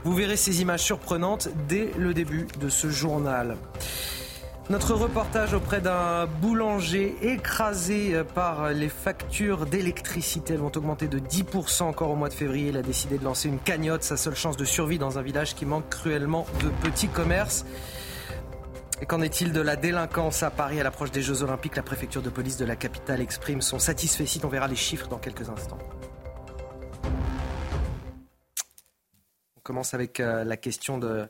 Vous 0.06 0.16
verrez 0.16 0.38
ces 0.38 0.62
images 0.62 0.84
surprenantes 0.84 1.50
dès 1.68 1.92
le 1.98 2.14
début 2.14 2.48
de 2.62 2.70
ce 2.70 2.90
journal. 2.90 3.58
Notre 4.70 4.96
reportage 4.96 5.54
auprès 5.54 5.80
d'un 5.80 6.26
boulanger 6.26 7.16
écrasé 7.22 8.22
par 8.36 8.72
les 8.72 8.90
factures 8.90 9.66
d'électricité. 9.66 10.56
Elles 10.56 10.60
vont 10.60 10.74
augmenter 10.76 11.08
de 11.08 11.20
10% 11.20 11.84
encore 11.84 12.12
au 12.12 12.18
mois 12.18 12.28
de 12.28 12.34
février. 12.34 12.68
Il 12.68 12.78
a 12.78 12.82
décidé 12.82 13.18
de 13.18 13.24
lancer 13.24 13.48
une 13.48 13.60
cagnotte, 13.60 14.04
sa 14.04 14.18
seule 14.18 14.36
chance 14.36 14.58
de 14.58 14.66
survie 14.66 14.98
dans 14.98 15.18
un 15.18 15.22
village 15.22 15.56
qui 15.56 15.66
manque 15.66 15.88
cruellement 15.88 16.46
de 16.62 16.68
petits 16.84 17.08
commerces. 17.08 17.66
Et 19.02 19.06
qu'en 19.06 19.22
est-il 19.22 19.54
de 19.54 19.62
la 19.62 19.78
délinquance 19.78 20.44
à 20.44 20.50
Paris? 20.50 20.82
À 20.82 20.84
l'approche 20.84 21.12
des 21.12 21.22
Jeux 21.22 21.44
Olympiques 21.44 21.78
La 21.78 21.84
préfecture 21.84 22.22
de 22.22 22.30
police 22.30 22.58
de 22.58 22.66
la 22.66 22.76
capitale 22.76 23.22
exprime 23.22 23.62
son 23.62 23.80
satisfait. 23.80 24.26
On 24.44 24.50
verra 24.50 24.68
les 24.68 24.76
chiffres 24.76 25.08
dans 25.08 25.20
quelques 25.20 25.50
instants. 25.50 25.80
On 29.56 29.62
commence 29.64 29.94
avec 29.94 30.20
euh, 30.20 30.44
la 30.44 30.58
question 30.58 30.98
de 30.98 31.30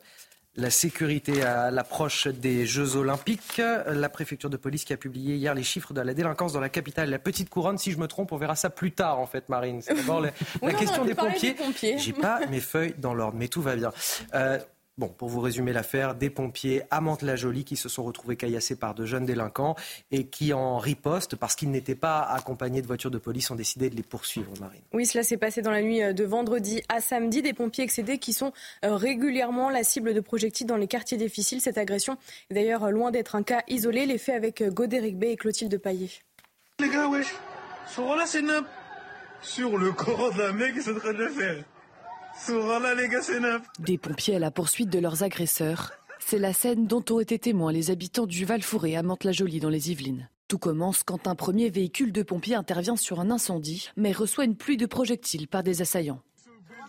la 0.57 0.71
sécurité 0.71 1.43
à 1.43 1.69
l'approche 1.71 2.27
des 2.27 2.65
Jeux 2.65 2.95
Olympiques. 2.95 3.61
La 3.87 4.09
préfecture 4.09 4.49
de 4.49 4.57
police 4.57 4.83
qui 4.83 4.93
a 4.93 4.97
publié 4.97 5.35
hier 5.35 5.53
les 5.53 5.63
chiffres 5.63 5.93
de 5.93 6.01
la 6.01 6.13
délinquance 6.13 6.53
dans 6.53 6.59
la 6.59 6.69
capitale, 6.69 7.09
la 7.09 7.19
Petite 7.19 7.49
Couronne. 7.49 7.77
Si 7.77 7.91
je 7.91 7.97
me 7.99 8.07
trompe, 8.07 8.31
on 8.31 8.37
verra 8.37 8.55
ça 8.55 8.69
plus 8.69 8.91
tard, 8.91 9.19
en 9.19 9.27
fait, 9.27 9.49
Marine. 9.49 9.81
C'est 9.81 9.93
d'abord 9.93 10.19
la, 10.19 10.73
question 10.73 11.05
des 11.05 11.13
pompiers. 11.13 11.53
pompiers. 11.53 11.99
J'ai 11.99 12.13
pas 12.13 12.39
mes 12.49 12.59
feuilles 12.59 12.95
dans 12.97 13.13
l'ordre, 13.13 13.37
mais 13.37 13.47
tout 13.47 13.61
va 13.61 13.75
bien. 13.75 13.93
Euh, 14.33 14.57
Bon, 14.97 15.09
pour 15.09 15.29
vous 15.29 15.41
résumer 15.41 15.73
l'affaire, 15.73 16.15
des 16.15 16.31
pompiers 16.31 16.81
à 16.89 17.01
Mantes-la-Jolie 17.01 17.65
qui 17.65 17.75
se 17.75 17.87
sont 17.87 18.03
retrouvés 18.03 18.35
caillassés 18.35 18.75
par 18.75 18.95
de 18.95 19.05
jeunes 19.05 19.25
délinquants 19.25 19.75
et 20.09 20.25
qui, 20.25 20.53
en 20.53 20.79
riposte, 20.79 21.35
parce 21.35 21.55
qu'ils 21.55 21.69
n'étaient 21.69 21.93
pas 21.93 22.21
accompagnés 22.21 22.81
de 22.81 22.87
voitures 22.87 23.11
de 23.11 23.19
police, 23.19 23.51
ont 23.51 23.55
décidé 23.55 23.91
de 23.91 23.95
les 23.95 24.01
poursuivre, 24.01 24.51
Marine. 24.59 24.81
Oui, 24.93 25.05
cela 25.05 25.23
s'est 25.23 25.37
passé 25.37 25.61
dans 25.61 25.69
la 25.69 25.83
nuit 25.83 26.01
de 26.15 26.23
vendredi 26.23 26.81
à 26.89 26.99
samedi. 26.99 27.43
Des 27.43 27.53
pompiers 27.53 27.83
excédés 27.83 28.17
qui 28.17 28.33
sont 28.33 28.53
euh, 28.83 28.95
régulièrement 28.95 29.69
la 29.69 29.83
cible 29.83 30.15
de 30.15 30.19
projectiles 30.19 30.65
dans 30.65 30.77
les 30.77 30.87
quartiers 30.87 31.17
difficiles. 31.17 31.61
Cette 31.61 31.77
agression 31.77 32.17
est 32.49 32.55
d'ailleurs 32.55 32.89
loin 32.89 33.11
d'être 33.11 33.35
un 33.35 33.43
cas 33.43 33.61
isolé. 33.67 34.07
Les 34.07 34.17
faits 34.17 34.35
avec 34.35 34.61
euh, 34.61 34.71
Godéric 34.71 35.19
B 35.19 35.25
et 35.25 35.35
Clotilde 35.35 35.77
Paillet. 35.77 36.09
Les 36.79 36.89
gars, 36.89 37.07
wesh, 37.07 37.35
là, 37.97 38.25
c'est 38.25 38.41
Sur 39.41 39.77
le 39.77 39.91
corps 39.91 40.33
d'un 40.33 40.53
mec, 40.53 40.73
ils 40.75 40.81
sont 40.81 40.95
en 40.95 40.99
train 40.99 41.13
de 41.13 41.19
le 41.19 41.29
faire. 41.29 41.63
Des 43.79 43.97
pompiers 43.97 44.35
à 44.35 44.39
la 44.39 44.51
poursuite 44.51 44.89
de 44.89 44.99
leurs 44.99 45.23
agresseurs. 45.23 45.93
C'est 46.19 46.37
la 46.37 46.53
scène 46.53 46.85
dont 46.85 47.03
ont 47.09 47.19
été 47.19 47.39
témoins 47.39 47.71
les 47.71 47.89
habitants 47.89 48.25
du 48.25 48.45
Val-Fouré 48.45 48.95
à 48.95 49.03
Mantes-la-Jolie 49.03 49.59
dans 49.59 49.69
les 49.69 49.91
Yvelines. 49.91 50.29
Tout 50.47 50.57
commence 50.57 51.03
quand 51.03 51.27
un 51.27 51.35
premier 51.35 51.69
véhicule 51.69 52.11
de 52.11 52.23
pompiers 52.23 52.55
intervient 52.55 52.95
sur 52.95 53.19
un 53.19 53.31
incendie, 53.31 53.89
mais 53.97 54.11
reçoit 54.11 54.45
une 54.45 54.55
pluie 54.55 54.77
de 54.77 54.85
projectiles 54.85 55.47
par 55.47 55.63
des 55.63 55.81
assaillants. 55.81 56.21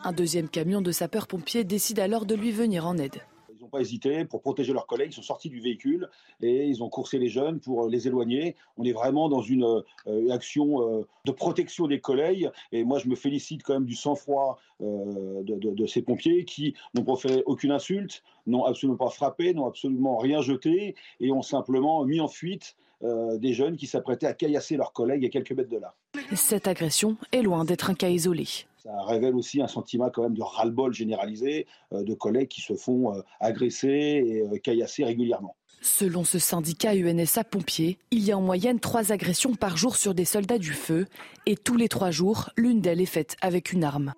Un 0.04 0.12
deuxième 0.12 0.48
camion 0.48 0.80
de 0.80 0.92
sapeurs-pompiers 0.92 1.64
décide 1.64 1.98
alors 1.98 2.26
de 2.26 2.34
lui 2.34 2.52
venir 2.52 2.86
en 2.86 2.98
aide 2.98 3.20
n'ont 3.68 3.78
pas 3.78 3.80
hésité 3.80 4.24
pour 4.24 4.40
protéger 4.40 4.72
leurs 4.72 4.86
collègues. 4.86 5.10
Ils 5.12 5.16
sont 5.16 5.22
sortis 5.22 5.50
du 5.50 5.60
véhicule 5.60 6.08
et 6.40 6.66
ils 6.66 6.82
ont 6.82 6.88
coursé 6.88 7.18
les 7.18 7.28
jeunes 7.28 7.60
pour 7.60 7.84
euh, 7.84 7.90
les 7.90 8.06
éloigner. 8.06 8.56
On 8.76 8.84
est 8.84 8.92
vraiment 8.92 9.28
dans 9.28 9.42
une, 9.42 9.64
euh, 9.64 10.30
action 10.30 10.82
euh, 10.82 11.06
de 11.24 11.32
protection 11.32 11.86
des 11.86 12.00
collègues. 12.00 12.50
Et 12.72 12.84
moi, 12.84 12.98
je 12.98 13.08
me 13.08 13.14
félicite 13.14 13.62
quand 13.62 13.74
même 13.74 13.84
du 13.84 13.94
sang-froid 13.94 14.58
de, 14.80 15.86
ces 15.86 16.02
pompiers 16.02 16.44
qui 16.44 16.74
n'ont 16.94 17.16
fait 17.16 17.42
aucune 17.46 17.72
insulte, 17.72 18.22
n'ont 18.46 18.64
absolument 18.64 18.96
pas 18.96 19.10
frappé, 19.10 19.52
n'ont 19.52 19.66
absolument 19.66 20.18
rien 20.18 20.40
jeté 20.40 20.94
et 21.20 21.32
ont 21.32 21.42
simplement 21.42 22.04
mis 22.04 22.20
en 22.20 22.28
fuite 22.28 22.76
des 23.02 23.52
jeunes 23.52 23.76
qui 23.76 23.86
s'apprêtaient 23.86 24.26
à 24.26 24.34
caillasser 24.34 24.76
leurs 24.76 24.92
collègues 24.92 25.24
à 25.24 25.28
quelques 25.28 25.52
mètres 25.52 25.70
de 25.70 25.78
là. 25.78 25.94
Cette 26.34 26.68
agression 26.68 27.16
est 27.32 27.42
loin 27.42 27.64
d'être 27.64 27.90
un 27.90 27.94
cas 27.94 28.08
isolé. 28.08 28.46
Ça 28.82 28.90
révèle 29.04 29.34
aussi 29.34 29.60
un 29.60 29.66
sentiment 29.66 30.08
quand 30.08 30.22
même 30.22 30.34
de 30.34 30.42
ras-le-bol 30.42 30.94
généralisé 30.94 31.66
euh, 31.92 32.04
de 32.04 32.14
collègues 32.14 32.48
qui 32.48 32.60
se 32.60 32.74
font 32.74 33.12
euh, 33.14 33.22
agresser 33.40 33.88
et 33.88 34.42
euh, 34.42 34.58
caillasser 34.58 35.04
régulièrement. 35.04 35.56
Selon 35.80 36.24
ce 36.24 36.38
syndicat 36.38 36.94
UNSA 36.94 37.44
Pompiers, 37.44 37.98
il 38.10 38.24
y 38.24 38.32
a 38.32 38.38
en 38.38 38.40
moyenne 38.40 38.80
trois 38.80 39.12
agressions 39.12 39.54
par 39.54 39.76
jour 39.76 39.96
sur 39.96 40.14
des 40.14 40.24
soldats 40.24 40.58
du 40.58 40.72
feu 40.72 41.06
et 41.46 41.56
tous 41.56 41.76
les 41.76 41.88
trois 41.88 42.10
jours, 42.10 42.50
l'une 42.56 42.80
d'elles 42.80 43.00
est 43.00 43.06
faite 43.06 43.36
avec 43.40 43.72
une 43.72 43.84
arme. 43.84 44.14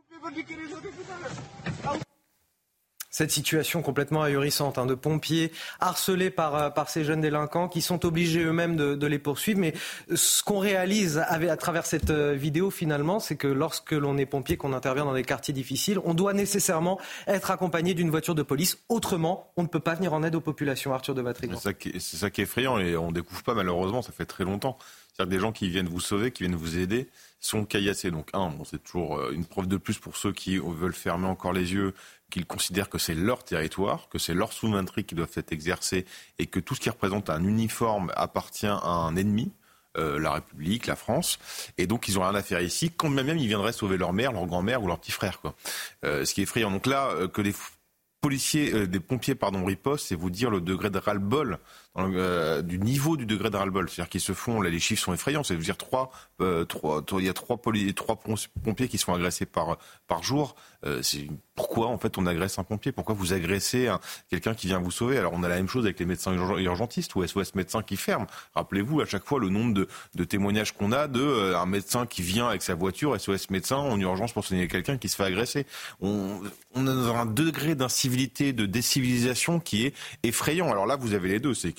Cette 3.20 3.32
situation 3.32 3.82
complètement 3.82 4.22
ahurissante 4.22 4.78
hein, 4.78 4.86
de 4.86 4.94
pompiers 4.94 5.52
harcelés 5.78 6.30
par, 6.30 6.55
euh, 6.55 6.70
par 6.70 6.88
ces 6.88 7.05
jeunes 7.05 7.20
délinquants 7.20 7.68
qui 7.68 7.82
sont 7.82 8.06
obligés 8.06 8.42
eux-mêmes 8.42 8.76
de, 8.76 9.06
les 9.06 9.18
poursuivre. 9.18 9.60
Mais 9.60 9.74
ce 10.14 10.42
qu'on 10.42 10.59
réalise 10.59 11.18
à 11.18 11.56
travers 11.59 11.84
cette 11.84 12.09
euh, 12.09 12.32
vidéo 12.32 12.70
finalement, 12.70 13.20
c'est 13.20 13.36
que 13.36 13.47
lorsque 13.47 13.92
l'on 13.92 14.16
est 14.16 14.24
pompier, 14.24 14.56
qu'on 14.56 14.72
intervient 14.72 15.05
dans 15.05 15.12
des 15.12 15.22
quartiers 15.22 15.52
difficiles, 15.52 15.98
on 16.05 16.14
doit 16.14 16.32
nécessairement 16.32 16.98
être 17.26 17.51
accompagné 17.51 17.92
d'une 17.92 18.09
voiture 18.09 18.34
de 18.34 18.42
police. 18.42 18.78
Autrement, 18.88 19.52
on 19.59 19.64
ne 19.64 19.68
peut 19.68 19.80
pas 19.80 19.97
venir 19.97 20.14
en 20.14 20.22
aide 20.22 20.34
aux 20.34 20.40
populations. 20.40 20.94
Arthur 20.94 21.14
de 21.14 21.20
Vatrigan. 21.20 21.59
C'est 21.59 22.16
ça, 22.16 22.30
qui 22.30 22.40
est 22.40 22.44
effrayant 22.44 22.78
et 22.78 22.97
on 22.97 23.12
découvre 23.12 23.42
pas 23.42 23.52
malheureusement, 23.52 24.01
ça 24.01 24.12
fait 24.12 24.24
très 24.24 24.44
longtemps. 24.44 24.78
C'est-à-dire 25.12 25.36
des 25.36 25.40
gens 25.42 25.52
qui 25.52 25.68
viennent 25.68 25.88
vous 25.90 26.01
sauver, 26.01 26.30
qui 26.30 26.44
viennent 26.44 26.56
vous 26.56 26.78
aider, 26.78 27.10
sont 27.40 27.66
caillassés. 27.66 28.10
Donc 28.10 28.30
un, 28.32 28.51
c'est 28.64 28.82
toujours 28.82 29.18
euh, 29.18 29.32
une 29.32 29.44
preuve 29.44 29.66
de 29.66 29.76
plus 29.76 29.98
pour 29.98 30.16
ceux 30.16 30.32
qui 30.32 30.56
veulent 30.56 30.94
fermer 30.94 31.26
encore 31.26 31.52
les 31.52 31.74
yeux 31.74 31.92
qu'ils 32.31 32.47
considèrent 32.47 32.89
que 32.89 32.98
c'est 32.98 33.15
leur 33.15 33.44
territoire, 33.44 34.09
que 34.09 34.19
c'est 34.19 34.35
leur 34.35 34.52
souveraineté 34.52 35.05
qui 35.05 35.15
doivent 35.15 35.32
être 35.35 35.52
exercée 35.52 36.07
et 36.39 36.47
que 36.47 36.61
tout 36.61 36.74
ce 36.74 36.81
qui 36.81 36.89
représente 36.89 37.28
un 37.28 37.44
uniforme 37.44 38.12
appartient 38.16 38.66
à 38.66 38.86
un 38.86 39.16
ennemi. 39.16 39.52
Euh, 39.98 40.20
la 40.20 40.35
République, 40.35 40.86
la 40.86 40.94
France, 40.94 41.40
et 41.77 41.89
donc 41.89 42.07
ils 42.07 42.16
ont 42.16 42.23
rien 42.23 42.36
à 42.36 42.44
faire 42.44 42.61
ici, 42.61 42.93
quand 42.97 43.09
même 43.09 43.36
ils 43.36 43.48
viendraient 43.48 43.73
sauver 43.73 43.97
leur 43.97 44.12
mère, 44.12 44.31
leur 44.31 44.47
grand-mère 44.47 44.85
ou 44.85 44.86
leur 44.86 45.01
petit 45.01 45.11
frère, 45.11 45.40
quoi. 45.40 45.57
Euh, 46.05 46.24
ce 46.24 46.32
qui 46.32 46.43
est 46.43 46.44
effrayant. 46.44 46.70
Donc 46.70 46.86
là, 46.86 47.09
euh, 47.09 47.27
que 47.27 47.43
les 47.43 47.52
policiers, 48.20 48.86
des 48.86 49.01
pompiers, 49.01 49.35
pardon, 49.35 49.65
ripostent, 49.65 50.07
c'est 50.07 50.15
vous 50.15 50.31
dire 50.31 50.48
le 50.48 50.61
degré 50.61 50.90
de 50.90 50.98
ras-le-bol 50.98 51.59
euh, 51.98 52.62
du 52.62 52.78
niveau 52.78 53.16
du 53.16 53.26
degré 53.26 53.50
de 53.50 53.56
ras-le-bol. 53.56 53.88
C'est-à-dire 53.88 54.08
qu'ils 54.08 54.20
se 54.20 54.32
font, 54.32 54.60
là, 54.60 54.70
les 54.70 54.78
chiffres 54.78 55.02
sont 55.02 55.12
effrayants. 55.12 55.42
C'est 55.42 55.56
dire 55.56 55.76
trois, 55.76 56.10
euh, 56.40 56.64
trois, 56.64 57.02
il 57.18 57.24
y 57.24 57.28
a 57.28 57.32
trois, 57.32 57.56
pompiers 57.56 58.88
qui 58.88 58.98
sont 58.98 59.12
agressés 59.12 59.46
par 59.46 59.78
par 60.06 60.22
jour. 60.22 60.54
Euh, 60.86 61.02
pourquoi 61.54 61.88
en 61.88 61.98
fait 61.98 62.16
on 62.16 62.24
agresse 62.26 62.58
un 62.58 62.64
pompier? 62.64 62.90
Pourquoi 62.90 63.14
vous 63.14 63.34
agressez 63.34 63.90
quelqu'un 64.30 64.54
qui 64.54 64.66
vient 64.66 64.78
vous 64.78 64.90
sauver? 64.90 65.18
Alors 65.18 65.32
on 65.34 65.42
a 65.42 65.48
la 65.48 65.56
même 65.56 65.68
chose 65.68 65.84
avec 65.84 65.98
les 65.98 66.06
médecins 66.06 66.32
urgentistes 66.32 67.14
ou 67.16 67.26
SOS 67.26 67.54
médecins 67.54 67.82
qui 67.82 67.96
ferment. 67.96 68.26
Rappelez-vous 68.54 69.02
à 69.02 69.04
chaque 69.04 69.24
fois 69.24 69.38
le 69.38 69.50
nombre 69.50 69.86
de, 70.14 70.24
témoignages 70.24 70.72
qu'on 70.72 70.92
a 70.92 71.06
de 71.06 71.20
euh, 71.20 71.58
un 71.58 71.66
médecin 71.66 72.06
qui 72.06 72.22
vient 72.22 72.48
avec 72.48 72.62
sa 72.62 72.74
voiture 72.74 73.20
SOS 73.20 73.50
médecin 73.50 73.76
en 73.76 74.00
urgence 74.00 74.32
pour 74.32 74.44
soigner 74.44 74.68
quelqu'un 74.68 74.96
qui 74.96 75.10
se 75.10 75.16
fait 75.16 75.24
agresser. 75.24 75.66
On, 76.00 76.40
on 76.74 76.86
a 76.86 76.90
un 76.90 77.26
degré 77.26 77.74
d'incivilité, 77.74 78.54
de 78.54 78.64
décivilisation 78.64 79.60
qui 79.60 79.84
est 79.84 79.94
effrayant. 80.22 80.70
Alors 80.70 80.86
là 80.86 80.96
vous 80.96 81.12
avez 81.12 81.28
les 81.28 81.40
deux, 81.40 81.52
c'est 81.52 81.72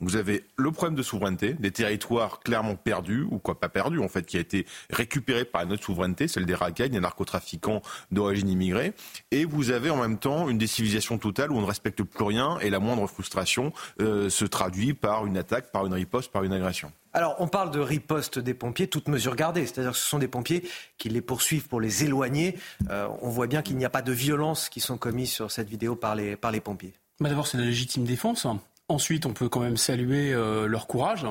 vous 0.00 0.16
avez 0.16 0.44
le 0.56 0.70
problème 0.70 0.94
de 0.94 1.02
souveraineté, 1.02 1.54
des 1.54 1.70
territoires 1.70 2.40
clairement 2.40 2.76
perdus, 2.76 3.26
ou 3.30 3.38
quoi 3.38 3.58
pas 3.58 3.68
perdus 3.68 4.00
en 4.00 4.08
fait, 4.08 4.26
qui 4.26 4.36
a 4.36 4.40
été 4.40 4.66
récupéré 4.90 5.44
par 5.44 5.66
notre 5.66 5.84
souveraineté, 5.84 6.28
celle 6.28 6.46
des 6.46 6.54
racailles, 6.54 6.90
des 6.90 7.00
narcotrafiquants 7.00 7.82
d'origine 8.10 8.48
immigrée, 8.48 8.92
et 9.30 9.44
vous 9.44 9.70
avez 9.70 9.90
en 9.90 9.96
même 9.96 10.18
temps 10.18 10.48
une 10.48 10.58
décivilisation 10.58 11.18
totale 11.18 11.52
où 11.52 11.56
on 11.56 11.62
ne 11.62 11.66
respecte 11.66 12.02
plus 12.02 12.24
rien 12.24 12.58
et 12.60 12.70
la 12.70 12.78
moindre 12.78 13.06
frustration 13.06 13.72
euh, 14.00 14.28
se 14.28 14.44
traduit 14.44 14.94
par 14.94 15.26
une 15.26 15.36
attaque, 15.36 15.72
par 15.72 15.86
une 15.86 15.94
riposte, 15.94 16.32
par 16.32 16.44
une 16.44 16.52
agression. 16.52 16.92
Alors, 17.12 17.36
on 17.38 17.48
parle 17.48 17.70
de 17.70 17.80
riposte 17.80 18.38
des 18.38 18.52
pompiers, 18.52 18.88
toutes 18.88 19.08
mesures 19.08 19.36
gardées. 19.36 19.64
C'est-à-dire 19.66 19.92
que 19.92 19.96
ce 19.96 20.06
sont 20.06 20.18
des 20.18 20.28
pompiers 20.28 20.68
qui 20.98 21.08
les 21.08 21.22
poursuivent 21.22 21.66
pour 21.66 21.80
les 21.80 22.04
éloigner. 22.04 22.58
Euh, 22.90 23.08
on 23.22 23.30
voit 23.30 23.46
bien 23.46 23.62
qu'il 23.62 23.78
n'y 23.78 23.86
a 23.86 23.90
pas 23.90 24.02
de 24.02 24.12
violences 24.12 24.68
qui 24.68 24.80
sont 24.80 24.98
commises 24.98 25.30
sur 25.30 25.50
cette 25.50 25.70
vidéo 25.70 25.96
par 25.96 26.14
les, 26.14 26.36
par 26.36 26.50
les 26.50 26.60
pompiers. 26.60 26.92
Bah, 27.18 27.30
d'abord, 27.30 27.46
c'est 27.46 27.56
la 27.56 27.64
légitime 27.64 28.04
défense. 28.04 28.46
Ensuite, 28.88 29.26
on 29.26 29.32
peut 29.32 29.48
quand 29.48 29.60
même 29.60 29.76
saluer 29.76 30.32
euh, 30.32 30.66
leur 30.66 30.86
courage. 30.86 31.26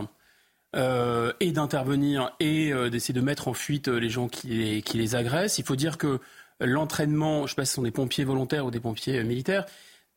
Euh, 0.76 1.32
et 1.40 1.54
d'intervenir 1.54 2.36
et 2.42 2.74
euh, 2.74 2.90
d'essayer 2.90 3.14
de 3.14 3.22
mettre 3.22 3.48
en 3.48 3.54
fuite 3.54 3.88
les 3.88 4.10
gens 4.10 4.28
qui 4.28 4.84
les, 4.94 5.16
agressent. 5.16 5.58
Il 5.58 5.64
faut 5.64 5.78
dire 5.78 5.98
que 5.98 6.20
l'entraînement, 6.60 7.40
je 7.40 7.44
ne 7.44 7.48
sais 7.48 7.56
pas 7.56 7.64
si 7.64 7.70
ce 7.70 7.76
sont 7.76 7.84
des 7.84 7.92
pompiers 7.92 8.26
volontaires 8.26 8.66
ou 8.66 8.72
des 8.72 8.82
pompiers 8.82 9.24
militaires, 9.24 9.66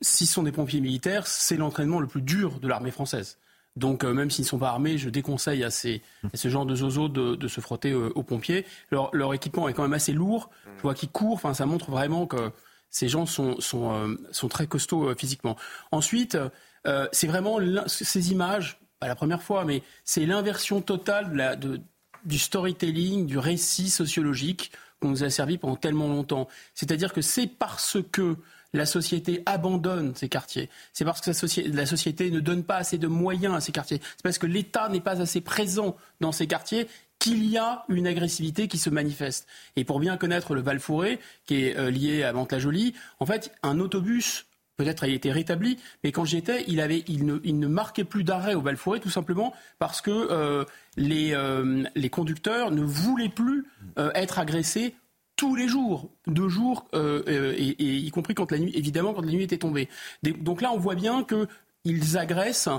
si 0.01 0.27
ce 0.27 0.33
sont 0.33 0.43
des 0.43 0.51
pompiers 0.51 0.81
militaires, 0.81 1.29
c'est 1.29 1.57
l'entraînement 1.57 2.01
le 2.01 2.09
plus 2.09 2.23
dur 2.23 2.59
de 2.59 2.67
l'armée 2.67 2.91
française. 2.91 3.39
Donc 3.77 4.03
même 4.03 4.33
s'ils 4.33 4.47
ne 4.47 4.49
sont 4.49 4.59
pas 4.59 4.71
armés, 4.71 4.99
je 4.99 5.11
déconseille 5.11 5.63
à, 5.63 5.71
ces, 5.71 6.03
ce 6.35 6.49
genre 6.49 6.67
de 6.67 6.75
zozo 6.75 7.09
de, 7.09 7.37
de 7.37 7.49
se 7.49 7.61
frotter 7.61 7.95
aux 7.95 8.23
pompiers. 8.25 8.67
Leur, 8.91 9.15
leur, 9.15 9.35
équipement 9.35 9.69
est 9.69 9.75
quand 9.75 9.83
même 9.83 9.93
assez 9.93 10.13
lourd. 10.13 10.51
Je 10.79 10.83
vois 10.83 10.95
qu'ils 10.95 11.11
courent, 11.11 11.35
enfin, 11.35 11.55
ça 11.55 11.67
montre 11.67 11.93
vraiment 11.93 12.27
que 12.27 12.51
ces 12.91 13.07
gens 13.07 13.27
sont, 13.27 13.61
sont, 13.61 14.17
sont 14.33 14.49
très 14.49 14.67
costauds 14.67 15.15
physiquement. 15.15 15.57
Ensuite, 15.93 16.37
euh, 16.87 17.09
c'est 17.13 17.27
vraiment 17.27 17.59
ces 17.87 18.33
images, 18.33 18.81
pas 19.01 19.09
la 19.09 19.15
première 19.15 19.43
fois, 19.43 19.65
mais 19.65 19.83
c'est 20.05 20.27
l'inversion 20.27 20.81
totale 20.81 21.59
du 22.25 22.39
storytelling, 22.39 23.27
du 23.27 23.39
récit 23.39 23.91
sociologique 23.91 24.73
qu'on 25.01 25.09
nous 25.09 25.25
a 25.25 25.31
servi 25.31 25.59
pendant 25.59 25.77
tellement 25.77 26.09
longtemps. 26.09 26.49
C'est-à-dire 26.75 27.13
que 27.13 27.23
c'est 27.23 27.47
parce 27.47 27.99
que 28.11 28.37
la 28.73 28.85
société 28.85 29.43
abandonne 29.47 30.15
ces 30.15 30.29
quartiers, 30.29 30.69
c'est 30.93 31.05
parce 31.05 31.21
que 31.21 31.31
la 31.75 31.87
société, 31.87 32.31
ne 32.31 32.41
donne 32.41 32.65
pas 32.65 32.77
assez 32.77 32.99
de 32.99 33.07
moyens 33.07 33.55
à 33.55 33.61
ces 33.61 33.73
quartiers, 33.73 34.01
c'est 34.17 34.23
parce 34.23 34.39
que 34.39 34.47
l'État 34.47 34.89
n'est 34.89 35.01
pas 35.01 35.23
assez 35.23 35.41
présent 35.41 35.97
dans 36.21 36.33
ces 36.33 36.47
quartiers 36.47 36.87
qu'il 37.19 37.45
y 37.49 37.57
a 37.59 37.85
une 37.89 38.07
agressivité 38.07 38.69
qui 38.69 38.79
se 38.79 38.91
manifeste. 38.91 39.47
Et 39.77 39.85
pour 39.85 40.01
bien 40.01 40.17
connaître 40.17 40.55
le 40.55 40.61
val 40.61 40.81
qui 41.47 41.65
est 41.65 41.77
euh, 41.77 41.91
lié 41.91 42.23
à 42.23 42.33
Mantes-la-Jolie, 42.33 42.95
en 43.19 43.27
fait, 43.27 43.53
un 43.63 43.81
autobus 43.81 44.47
peut-être 44.79 45.05
a 45.05 45.09
été 45.09 45.31
rétabli, 45.31 45.77
mais 46.03 46.13
quand 46.13 46.25
j'étais, 46.25 46.65
il, 46.69 46.81
avait, 46.81 47.05
il, 47.09 47.27
ne, 47.27 47.67
marquait 47.67 48.05
plus 48.05 48.25
d'arrêt 48.25 48.55
au 48.55 48.63
val 48.63 48.79
tout 49.03 49.11
simplement 49.11 49.53
parce 49.79 50.01
que 50.01 50.11
euh, 50.11 50.65
les, 50.97 51.35
euh, 51.35 51.85
les 51.95 52.09
conducteurs 52.09 52.71
ne 52.71 52.83
voulaient 52.83 53.29
plus 53.29 53.67
euh, 53.99 54.11
être 54.15 54.39
agressés 54.39 54.95
tous 55.35 55.55
les 55.55 55.69
jours, 55.69 56.11
deux 56.27 56.49
jours, 56.49 56.89
et, 56.95 57.77
y 57.79 58.11
compris 58.11 58.35
évidemment, 58.75 59.15
quand 59.15 59.25
la 59.25 59.31
nuit 59.31 59.45
était 59.45 59.59
tombée. 59.59 59.89
donc 60.25 60.63
là, 60.63 60.73
on 60.73 60.79
voit 60.79 60.97
bien 60.97 61.25
qu'ils 61.25 62.19
agressent 62.19 62.71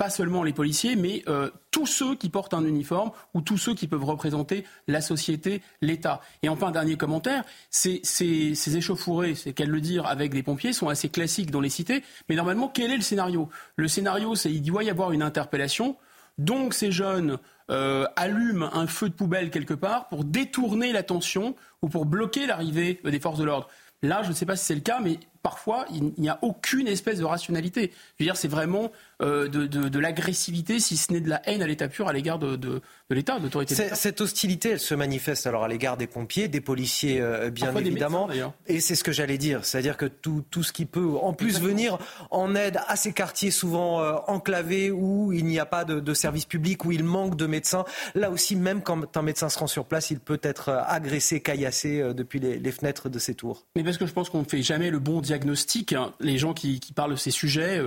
pas 0.00 0.08
seulement 0.08 0.42
les 0.42 0.54
policiers, 0.54 0.96
mais 0.96 1.22
euh, 1.28 1.50
tous 1.70 1.84
ceux 1.84 2.14
qui 2.16 2.30
portent 2.30 2.54
un 2.54 2.64
uniforme 2.64 3.10
ou 3.34 3.42
tous 3.42 3.58
ceux 3.58 3.74
qui 3.74 3.86
peuvent 3.86 4.02
représenter 4.02 4.64
la 4.88 5.02
société, 5.02 5.60
l'État. 5.82 6.22
Et 6.42 6.48
enfin, 6.48 6.70
dernier 6.70 6.96
commentaire, 6.96 7.44
ces, 7.68 8.00
ces, 8.02 8.54
ces 8.54 8.78
échauffourées, 8.78 9.34
c'est 9.34 9.52
qu'elle 9.52 9.68
le 9.68 9.82
dire, 9.82 10.06
avec 10.06 10.32
des 10.32 10.42
pompiers, 10.42 10.72
sont 10.72 10.88
assez 10.88 11.10
classiques 11.10 11.50
dans 11.50 11.60
les 11.60 11.68
cités. 11.68 12.02
Mais 12.30 12.34
normalement, 12.34 12.68
quel 12.68 12.90
est 12.90 12.96
le 12.96 13.02
scénario? 13.02 13.50
Le 13.76 13.88
scénario, 13.88 14.34
c'est 14.34 14.48
qu'il 14.48 14.62
doit 14.62 14.84
y 14.84 14.88
avoir 14.88 15.12
une 15.12 15.22
interpellation. 15.22 15.98
Donc 16.38 16.72
ces 16.72 16.92
jeunes 16.92 17.36
euh, 17.70 18.06
allument 18.16 18.74
un 18.74 18.86
feu 18.86 19.10
de 19.10 19.14
poubelle 19.14 19.50
quelque 19.50 19.74
part 19.74 20.08
pour 20.08 20.24
détourner 20.24 20.92
l'attention 20.92 21.54
ou 21.82 21.90
pour 21.90 22.06
bloquer 22.06 22.46
l'arrivée 22.46 23.02
des 23.04 23.20
forces 23.20 23.38
de 23.38 23.44
l'ordre. 23.44 23.68
Là, 24.02 24.22
je 24.22 24.30
ne 24.30 24.34
sais 24.34 24.46
pas 24.46 24.56
si 24.56 24.64
c'est 24.64 24.74
le 24.74 24.80
cas, 24.80 25.00
mais 25.00 25.18
parfois, 25.42 25.86
il 25.92 26.12
n'y 26.18 26.28
a 26.28 26.38
aucune 26.42 26.86
espèce 26.86 27.18
de 27.18 27.24
rationalité. 27.24 27.92
Je 28.18 28.24
veux 28.24 28.26
dire, 28.26 28.36
c'est 28.36 28.48
vraiment 28.48 28.90
euh, 29.22 29.48
de, 29.48 29.66
de, 29.66 29.98
l'agressivité, 29.98 30.80
si 30.80 30.96
ce 30.96 31.12
n'est 31.12 31.20
de 31.20 31.28
la 31.28 31.42
haine 31.48 31.62
à 31.62 31.66
l'état 31.66 31.88
pur 31.88 32.08
à 32.08 32.12
l'égard 32.12 32.38
de, 32.38 32.56
de, 32.56 32.80
l'État, 33.10 33.38
de 33.38 33.44
l'autorité 33.44 33.74
Cette 33.74 34.20
hostilité, 34.20 34.70
elle 34.70 34.80
se 34.80 34.94
manifeste 34.94 35.46
alors 35.46 35.64
à 35.64 35.68
l'égard 35.68 35.98
des 35.98 36.06
pompiers, 36.06 36.48
des 36.48 36.62
policiers, 36.62 37.20
euh, 37.20 37.50
bien 37.50 37.74
évidemment. 37.76 38.28
et 38.66 38.80
c'est 38.80 38.94
ce 38.94 39.04
que 39.04 39.12
j'allais 39.12 39.36
dire, 39.36 39.64
c'est-à-dire 39.64 39.98
que 39.98 40.06
tout, 40.06 40.42
tout, 40.50 40.62
ce 40.62 40.72
qui 40.72 40.86
peut, 40.86 41.16
en 41.20 41.34
plus, 41.34 41.60
venir 41.60 41.98
en 42.30 42.54
aide 42.54 42.80
à 42.86 42.96
ces 42.96 43.12
quartiers 43.12 43.50
souvent 43.50 44.00
euh, 44.00 44.14
enclavés 44.26 44.90
où 44.90 45.32
il 45.32 45.44
n'y 45.44 45.58
a 45.58 45.66
pas 45.66 45.84
de, 45.84 46.14
service 46.14 46.44
public, 46.44 46.84
où 46.84 46.92
il 46.92 47.04
manque 47.04 47.36
de 47.36 47.46
médecins. 47.46 47.84
Là 48.14 48.30
aussi, 48.30 48.56
même 48.56 48.82
quand 48.82 49.16
un 49.16 49.22
médecin 49.22 49.48
se 49.48 49.58
rend 49.58 49.66
sur 49.66 49.84
place, 49.84 50.10
il 50.10 50.18
peut 50.18 50.40
être 50.42 50.70
agressé, 50.70 51.40
caillassé 51.40 52.02
depuis 52.14 52.40
les, 52.40 52.58
les, 52.58 52.72
fenêtres 52.72 53.08
de 53.08 53.18
ses 53.18 53.34
tours. 53.34 53.66
Mais 53.76 53.84
parce 53.84 53.96
que 53.96 54.06
je 54.06 54.12
pense 54.12 54.28
qu'on 54.28 54.40
ne 54.40 54.44
fait 54.44 54.62
jamais 54.62 54.90
le 54.90 54.98
bon 54.98 55.20
diagnostic. 55.30 55.92
Hein. 55.92 56.12
Les 56.20 56.38
gens 56.38 56.54
qui, 56.54 56.80
parlent 56.94 57.12
de 57.12 57.16
ces 57.16 57.30
sujets 57.30 57.80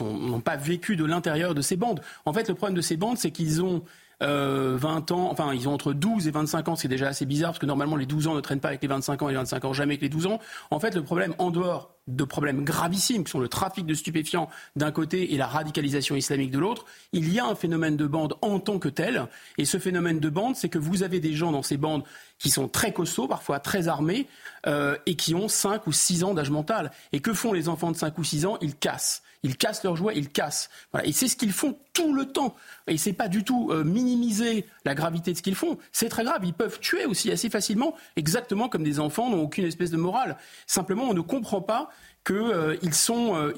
n'ont 0.00 0.40
pas 0.40 0.56
vécu 0.56 0.96
de 0.96 1.04
l'intérieur 1.04 1.54
de 1.54 1.62
ces 1.62 1.76
bandes. 1.76 2.00
En 2.26 2.32
fait, 2.32 2.48
le 2.48 2.54
problème 2.54 2.76
de 2.76 2.82
ces 2.82 2.96
bandes, 2.96 3.16
c'est 3.16 3.30
qu'ils 3.30 3.62
ont 3.62 3.82
20 4.20 4.26
euh, 4.28 5.14
ans, 5.14 5.30
enfin 5.30 5.54
ils 5.54 5.66
ont 5.66 5.72
entre 5.72 5.94
12 5.94 6.28
et 6.28 6.30
25 6.30 6.68
ans, 6.68 6.76
c'est 6.76 6.88
déjà 6.88 7.08
assez 7.08 7.24
bizarre 7.24 7.52
parce 7.52 7.58
que 7.58 7.64
normalement 7.64 7.96
les 7.96 8.04
12 8.04 8.26
ans 8.26 8.34
ne 8.34 8.40
traînent 8.40 8.60
pas 8.60 8.68
avec 8.68 8.82
les 8.82 8.88
25 8.88 9.22
ans 9.22 9.28
et 9.30 9.32
les 9.32 9.38
25 9.38 9.64
ans 9.64 9.72
jamais 9.72 9.94
avec 9.94 10.02
les 10.02 10.10
12 10.10 10.26
ans. 10.26 10.40
En 10.70 10.78
fait, 10.78 10.94
le 10.94 11.02
problème 11.02 11.34
en 11.38 11.50
dehors 11.50 11.94
de 12.06 12.24
problèmes 12.24 12.64
gravissimes 12.64 13.24
qui 13.24 13.30
sont 13.30 13.40
le 13.40 13.48
trafic 13.48 13.86
de 13.86 13.94
stupéfiants 13.94 14.48
d'un 14.76 14.90
côté 14.90 15.34
et 15.34 15.36
la 15.36 15.46
radicalisation 15.46 16.16
islamique 16.16 16.50
de 16.50 16.58
l'autre, 16.58 16.84
il 17.12 17.32
y 17.32 17.38
a 17.38 17.46
un 17.46 17.54
phénomène 17.54 17.96
de 17.96 18.06
bande 18.06 18.34
en 18.42 18.58
tant 18.58 18.78
que 18.78 18.88
tel. 18.88 19.26
Et 19.58 19.64
ce 19.64 19.78
phénomène 19.78 20.18
de 20.18 20.28
bande, 20.28 20.56
c'est 20.56 20.68
que 20.68 20.78
vous 20.78 21.02
avez 21.02 21.20
des 21.20 21.34
gens 21.34 21.52
dans 21.52 21.62
ces 21.62 21.76
bandes 21.76 22.02
qui 22.38 22.50
sont 22.50 22.68
très 22.68 22.92
costauds, 22.92 23.28
parfois 23.28 23.60
très 23.60 23.88
armés, 23.88 24.26
euh, 24.66 24.96
et 25.06 25.14
qui 25.14 25.34
ont 25.34 25.48
5 25.48 25.86
ou 25.86 25.92
6 25.92 26.24
ans 26.24 26.34
d'âge 26.34 26.50
mental. 26.50 26.90
Et 27.12 27.20
que 27.20 27.32
font 27.32 27.52
les 27.52 27.68
enfants 27.68 27.92
de 27.92 27.96
5 27.96 28.18
ou 28.18 28.24
6 28.24 28.46
ans? 28.46 28.58
Ils 28.60 28.74
cassent. 28.74 29.22
Ils 29.42 29.56
cassent 29.56 29.82
leurs 29.84 29.96
jouets, 29.96 30.14
ils 30.16 30.28
cassent. 30.28 30.68
Et 31.04 31.12
c'est 31.12 31.28
ce 31.28 31.36
qu'ils 31.36 31.52
font 31.52 31.78
tout 31.94 32.12
le 32.12 32.26
temps. 32.26 32.54
Et 32.86 32.98
c'est 32.98 33.14
pas 33.14 33.28
du 33.28 33.42
tout 33.42 33.70
euh, 33.70 33.84
minimiser 33.84 34.66
la 34.84 34.94
gravité 34.94 35.32
de 35.32 35.36
ce 35.36 35.42
qu'ils 35.42 35.54
font. 35.54 35.78
C'est 35.92 36.10
très 36.10 36.24
grave. 36.24 36.42
Ils 36.44 36.52
peuvent 36.52 36.78
tuer 36.80 37.06
aussi 37.06 37.30
assez 37.30 37.48
facilement, 37.48 37.94
exactement 38.16 38.68
comme 38.68 38.84
des 38.84 39.00
enfants 39.00 39.30
n'ont 39.30 39.42
aucune 39.42 39.64
espèce 39.64 39.90
de 39.90 39.96
morale. 39.96 40.36
Simplement, 40.66 41.04
on 41.04 41.14
ne 41.14 41.22
comprend 41.22 41.62
pas 41.62 41.89
qu'ils 42.24 42.36
euh, 42.36 42.92
sont, 42.92 43.36
euh, 43.36 43.52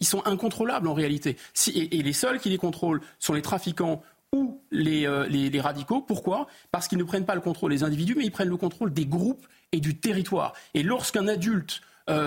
sont, 0.00 0.26
incontrôlables 0.26 0.88
en 0.88 0.94
réalité. 0.94 1.36
Et, 1.74 2.02
les 2.02 2.12
seuls 2.12 2.40
qui 2.40 2.50
les 2.50 2.58
contrôlent 2.58 3.00
sont 3.18 3.32
les 3.32 3.42
trafiquants 3.42 4.02
ou 4.32 4.60
les, 4.70 5.06
les 5.28 5.60
radicaux. 5.60 6.00
Pourquoi? 6.00 6.48
Parce 6.72 6.88
qu'ils 6.88 6.98
ne 6.98 7.04
prennent 7.04 7.24
pas 7.24 7.36
le 7.36 7.40
contrôle 7.40 7.70
des 7.70 7.84
individus, 7.84 8.16
mais 8.16 8.24
ils 8.24 8.32
prennent 8.32 8.48
le 8.48 8.56
contrôle 8.56 8.92
des 8.92 9.06
groupes 9.06 9.46
et 9.70 9.78
du 9.78 9.96
territoire. 9.96 10.54
Et 10.74 10.82
lorsqu'un 10.82 11.28
adulte 11.28 11.82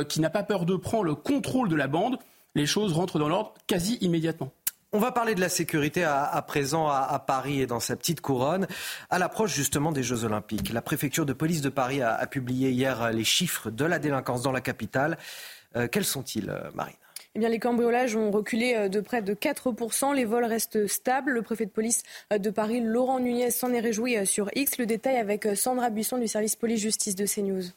qui 0.07 0.21
n'a 0.21 0.29
pas 0.29 0.43
peur 0.43 0.65
de 0.65 0.77
prendre 0.77 1.03
le 1.03 1.15
contrôle 1.15 1.67
de 1.67 1.75
la 1.75 1.88
bande, 1.88 2.17
les 2.55 2.65
choses 2.65 2.93
rentrent 2.93 3.19
dans 3.19 3.27
l'ordre 3.27 3.53
quasi 3.67 3.95
immédiatement. 3.99 4.53
On 4.93 4.99
va 4.99 5.11
parler 5.11 5.35
de 5.35 5.41
la 5.41 5.49
sécurité 5.49 6.05
à, 6.05 6.41
présent 6.47 6.88
à, 6.88 7.22
Paris 7.26 7.61
et 7.61 7.68
dans 7.68 7.81
sa 7.81 7.97
petite 7.97 8.22
couronne, 8.22 8.68
à 9.09 9.19
l'approche 9.19 9.53
justement 9.53 9.91
des 9.91 10.01
Jeux 10.01 10.23
Olympiques. 10.23 10.72
La 10.72 10.81
préfecture 10.81 11.26
de 11.26 11.34
police 11.34 11.59
de 11.59 11.68
Paris 11.68 12.01
a, 12.01 12.26
publié 12.26 12.72
hier 12.72 13.11
les 13.11 13.26
chiffres 13.26 13.69
de 13.69 13.84
la 13.84 13.99
délinquance 13.99 14.43
dans 14.43 14.53
la 14.53 14.61
capitale. 14.61 15.18
Euh, 15.76 15.89
quels 15.89 16.05
sont-ils, 16.05 16.49
euh, 16.49 16.72
Marine? 16.73 16.95
Eh 17.35 17.39
bien, 17.39 17.49
les 17.49 17.59
cambriolages 17.59 18.15
ont 18.15 18.31
reculé 18.31 18.76
euh, 18.76 18.88
de 18.88 19.01
près 19.01 19.22
de 19.22 19.34
4%. 19.34 20.15
Les 20.15 20.23
vols 20.23 20.45
restent 20.45 20.88
stables. 20.88 21.31
Le 21.31 21.41
préfet 21.41 21.65
de 21.65 21.72
police 21.72 22.03
de 22.31 22.49
Paris, 22.49 22.80
Laurent 22.80 23.19
Nunez, 23.19 23.51
s'en 23.51 23.73
est 23.73 23.81
réjoui 23.81 24.26
sur 24.26 24.49
X. 24.55 24.77
Le 24.77 24.85
détail 24.85 25.18
avec 25.18 25.49
Sandra 25.57 25.89
Buisson 25.89 26.18
du 26.18 26.30
service 26.30 26.55
police-justice 26.55 27.15
de 27.15 27.26
CNews. 27.26 27.73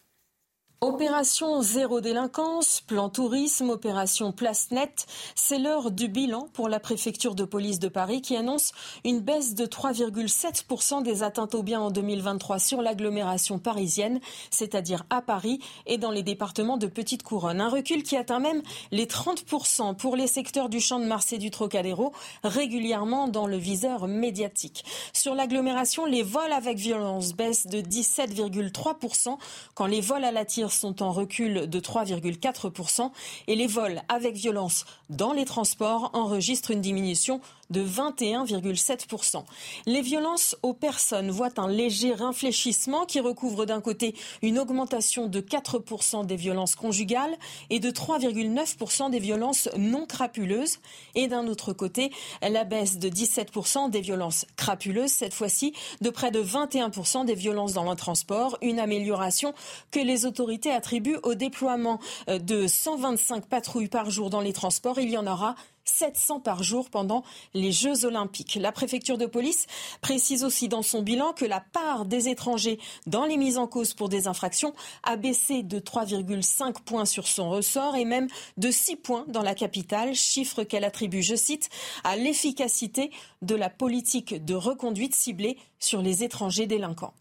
Opération 0.83 1.61
zéro 1.61 2.01
délinquance, 2.01 2.81
plan 2.81 3.11
tourisme, 3.11 3.69
opération 3.69 4.33
place 4.33 4.71
nette, 4.71 5.07
c'est 5.35 5.59
l'heure 5.59 5.91
du 5.91 6.09
bilan 6.09 6.49
pour 6.55 6.71
la 6.71 6.81
préfecture 6.81 7.35
de 7.35 7.45
police 7.45 7.81
de 7.81 7.89
Paris 7.89 8.23
qui 8.23 8.35
annonce 8.35 8.73
une 9.05 9.21
baisse 9.21 9.55
de 9.55 9.67
3,7% 9.67 11.03
des 11.03 11.23
atteintes 11.23 11.55
aux 11.55 11.63
biens 11.63 11.83
en 11.83 11.91
2023 11.91 12.59
sur 12.59 12.81
l'agglomération 12.81 13.59
parisienne, 13.59 14.21
c'est-à-dire 14.51 15.05
à 15.11 15.21
Paris 15.21 15.61
et 15.85 15.99
dans 15.99 16.11
les 16.11 16.23
départements 16.23 16.79
de 16.79 16.87
Petite 16.87 17.25
Couronne. 17.25 17.61
Un 17.61 17.69
recul 17.69 18.03
qui 18.03 18.17
atteint 18.17 18.41
même 18.41 18.63
les 18.91 19.05
30% 19.05 19.95
pour 19.97 20.17
les 20.17 20.29
secteurs 20.29 20.71
du 20.71 20.81
Champ 20.81 20.99
de 20.99 21.05
Mars 21.05 21.35
et 21.35 21.39
du 21.39 21.51
Trocadéro, 21.51 22.13
régulièrement 22.43 23.29
dans 23.29 23.47
le 23.47 23.59
viseur 23.59 24.09
médiatique. 24.09 24.87
Sur 25.13 25.35
l'agglomération, 25.35 26.07
les 26.07 26.23
vols 26.23 26.55
avec 26.55 26.79
violence 26.79 27.35
baissent 27.35 27.67
de 27.67 27.83
17,3% 27.83 29.37
quand 29.75 29.87
les 29.87 30.01
vols 30.01 30.25
à 30.25 30.33
la 30.33 30.47
tire 30.47 30.70
sont 30.73 31.03
en 31.03 31.13
recul 31.13 31.69
de 31.69 31.81
3,4% 31.81 33.11
et 33.47 33.57
les 33.57 33.67
vols 33.67 34.03
avec 34.09 34.35
violence 34.35 34.85
dans 35.09 35.33
les 35.33 35.45
transports 35.45 36.11
enregistrent 36.13 36.71
une 36.71 36.81
diminution 36.81 37.41
de 37.71 37.85
21,7%. 37.85 39.45
Les 39.87 40.03
violences 40.03 40.57
aux 40.63 40.75
personnes 40.75 41.31
voient 41.31 41.59
un 41.59 41.69
léger 41.69 42.15
infléchissement 42.21 43.07
qui 43.07 43.21
recouvre 43.21 43.67
d'un 43.67 43.81
côté 43.81 44.15
une 44.43 44.59
augmentation 44.59 45.27
de 45.27 45.41
4% 45.41 46.27
des 46.27 46.37
violences 46.37 46.75
conjugales 46.75 47.37
et 47.71 47.81
de 47.81 47.91
3,9% 47.91 49.11
des 49.11 49.19
violences 49.19 49.69
non 49.77 50.07
crapuleuses 50.07 50.79
et 51.15 51.29
d'un 51.29 51.47
autre 51.47 51.73
côté 51.73 52.13
la 52.43 52.65
baisse 52.65 52.99
de 52.99 53.09
17% 53.09 53.91
des 53.91 54.01
violences 54.01 54.47
crapuleuses, 54.57 55.11
cette 55.11 55.35
fois-ci 55.35 55.73
de 56.01 56.11
près 56.11 56.31
de 56.31 56.43
21% 56.43 57.25
des 57.25 57.35
violences 57.35 57.73
dans 57.73 57.89
le 57.89 57.97
transport, 57.97 58.59
une 58.63 58.79
amélioration 58.79 59.55
que 59.91 60.01
les 60.01 60.27
autorités 60.27 60.71
attribuent 60.71 61.19
au 61.23 61.35
déploiement 61.35 62.01
euh, 62.29 62.39
de 62.39 62.67
125 62.67 63.47
patrouilles 63.47 63.89
par 63.89 64.11
jour 64.11 64.31
dans 64.31 64.41
les 64.41 64.53
transports. 64.53 64.99
Il 64.99 65.11
y 65.11 65.19
en 65.19 65.27
aura 65.27 65.55
700 65.85 66.41
par 66.41 66.63
jour 66.63 66.91
pendant 66.91 67.25
les 67.55 67.73
Jeux 67.73 68.05
olympiques. 68.05 68.59
La 68.61 68.73
préfecture 68.73 69.19
de 69.19 69.27
police 69.27 69.67
précise 70.01 70.45
aussi 70.45 70.69
dans 70.69 70.83
son 70.83 71.03
bilan 71.03 71.33
que 71.33 71.45
la 71.45 71.61
part 71.61 72.05
des 72.05 72.29
étrangers 72.29 72.79
dans 73.07 73.25
les 73.25 73.37
mises 73.37 73.59
en 73.59 73.67
cause 73.67 73.95
pour 73.95 74.09
des 74.09 74.29
infractions 74.29 74.75
a 75.03 75.17
baissé 75.17 75.63
de 75.63 75.79
3,5 75.79 76.83
points 76.85 77.05
sur 77.05 77.27
son 77.27 77.51
ressort 77.51 77.97
et 77.97 78.05
même 78.05 78.29
de 78.57 78.71
6 78.71 78.97
points 78.97 79.25
dans 79.29 79.43
la 79.43 79.55
capitale, 79.55 80.15
chiffre 80.15 80.65
qu'elle 80.65 80.85
attribue, 80.85 81.23
je 81.23 81.35
cite, 81.35 81.69
à 82.05 82.17
l'efficacité 82.17 83.11
de 83.43 83.55
la 83.55 83.71
politique 83.71 84.45
de 84.45 84.55
reconduite 84.55 85.15
ciblée 85.15 85.59
sur 85.79 86.03
les 86.03 86.23
étrangers 86.23 86.67
délinquants. 86.67 87.15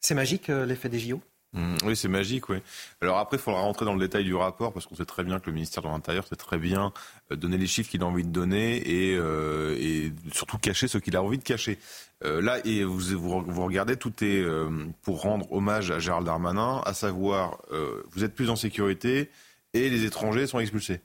C'est 0.00 0.14
magique 0.14 0.50
euh, 0.50 0.66
l'effet 0.66 0.88
des 0.88 0.98
JO 0.98 1.20
Mmh, 1.54 1.76
oui, 1.84 1.96
c'est 1.96 2.08
magique, 2.08 2.48
oui. 2.48 2.58
Alors 3.02 3.18
après, 3.18 3.36
il 3.36 3.40
faudra 3.40 3.60
rentrer 3.60 3.84
dans 3.84 3.92
le 3.92 4.00
détail 4.00 4.24
du 4.24 4.34
rapport 4.34 4.72
parce 4.72 4.86
qu'on 4.86 4.94
sait 4.94 5.04
très 5.04 5.22
bien 5.22 5.38
que 5.38 5.46
le 5.46 5.52
ministère 5.52 5.82
de 5.82 5.88
l'Intérieur 5.88 6.26
sait 6.26 6.36
très 6.36 6.56
bien 6.56 6.94
euh, 7.30 7.36
donner 7.36 7.58
les 7.58 7.66
chiffres 7.66 7.90
qu'il 7.90 8.02
a 8.02 8.06
envie 8.06 8.24
de 8.24 8.30
donner 8.30 8.76
et, 8.78 9.14
euh, 9.16 9.76
et 9.78 10.12
surtout 10.32 10.56
cacher 10.56 10.88
ce 10.88 10.96
qu'il 10.96 11.14
a 11.14 11.22
envie 11.22 11.36
de 11.36 11.42
cacher. 11.42 11.78
Euh, 12.24 12.40
là, 12.40 12.58
et 12.64 12.84
vous, 12.84 13.00
vous, 13.18 13.64
regardez, 13.64 13.96
tout 13.96 14.24
est 14.24 14.40
euh, 14.40 14.70
pour 15.02 15.20
rendre 15.22 15.50
hommage 15.52 15.90
à 15.90 15.98
Gérald 15.98 16.24
Darmanin, 16.24 16.80
à 16.86 16.94
savoir, 16.94 17.58
euh, 17.72 18.02
vous 18.12 18.24
êtes 18.24 18.34
plus 18.34 18.48
en 18.48 18.56
sécurité 18.56 19.30
et 19.74 19.90
les 19.90 20.04
étrangers 20.04 20.46
sont 20.46 20.58
expulsés. 20.58 21.00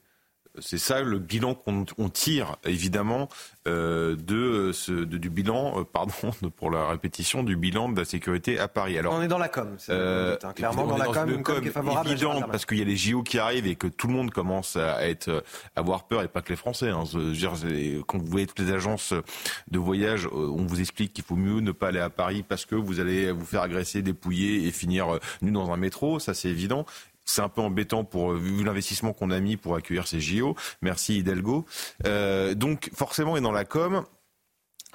C'est 0.59 0.77
ça 0.77 1.01
le 1.01 1.19
bilan 1.19 1.55
qu'on 1.55 2.09
tire 2.09 2.57
évidemment 2.65 3.29
euh, 3.67 4.15
de, 4.15 4.71
ce, 4.71 4.91
du 4.91 5.29
bilan, 5.29 5.81
euh, 5.81 5.83
pardon 5.83 6.13
pour 6.55 6.71
la 6.71 6.87
répétition, 6.87 7.43
du 7.43 7.57
bilan 7.57 7.89
de 7.89 7.99
la 7.99 8.05
sécurité 8.05 8.59
à 8.59 8.67
Paris. 8.67 8.97
Alors 8.97 9.13
on 9.13 9.21
est 9.21 9.27
dans 9.27 9.37
la 9.37 9.49
com, 9.49 9.75
euh, 9.89 10.37
hein. 10.41 10.53
clairement 10.53 10.87
dans 10.87 10.97
la 10.97 11.05
com, 11.05 11.29
une 11.29 11.43
com, 11.43 11.61
qui 11.61 11.67
est 11.67 11.71
favorable 11.71 12.09
évident 12.09 12.41
parce 12.43 12.65
qu'il 12.65 12.77
y 12.77 12.81
a 12.81 12.85
les 12.85 12.95
JO 12.95 13.23
qui 13.23 13.39
arrivent 13.39 13.67
et 13.67 13.75
que 13.75 13.87
tout 13.87 14.07
le 14.07 14.13
monde 14.13 14.31
commence 14.31 14.77
à 14.77 15.07
être 15.07 15.43
à 15.75 15.79
avoir 15.79 16.05
peur 16.05 16.23
et 16.23 16.27
pas 16.27 16.41
que 16.41 16.49
les 16.49 16.55
Français. 16.55 16.89
Hein. 16.89 17.03
quand 18.07 18.17
vous 18.17 18.25
voyez 18.25 18.47
toutes 18.47 18.59
les 18.59 18.71
agences 18.71 19.13
de 19.69 19.79
voyage, 19.79 20.27
on 20.31 20.65
vous 20.65 20.79
explique 20.79 21.13
qu'il 21.13 21.23
faut 21.23 21.35
mieux 21.35 21.59
ne 21.59 21.71
pas 21.71 21.89
aller 21.89 21.99
à 21.99 22.09
Paris 22.09 22.43
parce 22.47 22.65
que 22.65 22.75
vous 22.75 22.99
allez 22.99 23.31
vous 23.31 23.45
faire 23.45 23.61
agresser, 23.61 24.01
dépouiller 24.01 24.67
et 24.67 24.71
finir 24.71 25.19
nu 25.41 25.51
dans 25.51 25.71
un 25.71 25.77
métro. 25.77 26.19
Ça 26.19 26.33
c'est 26.33 26.49
évident 26.49 26.85
c'est 27.27 27.41
un 27.41 27.49
peu 27.49 27.61
embêtant 27.61 28.03
pour 28.03 28.31
euh, 28.31 28.37
vu 28.37 28.63
l'investissement 28.63 29.13
qu'on 29.13 29.29
a 29.29 29.39
mis 29.39 29.57
pour 29.57 29.75
accueillir 29.75 30.07
ces 30.07 30.19
JO. 30.19 30.55
Merci 30.81 31.19
Hidalgo. 31.19 31.65
Euh, 32.07 32.55
donc 32.55 32.89
forcément, 32.95 33.37
et 33.37 33.41
dans 33.41 33.51
la 33.51 33.65
com. 33.65 34.03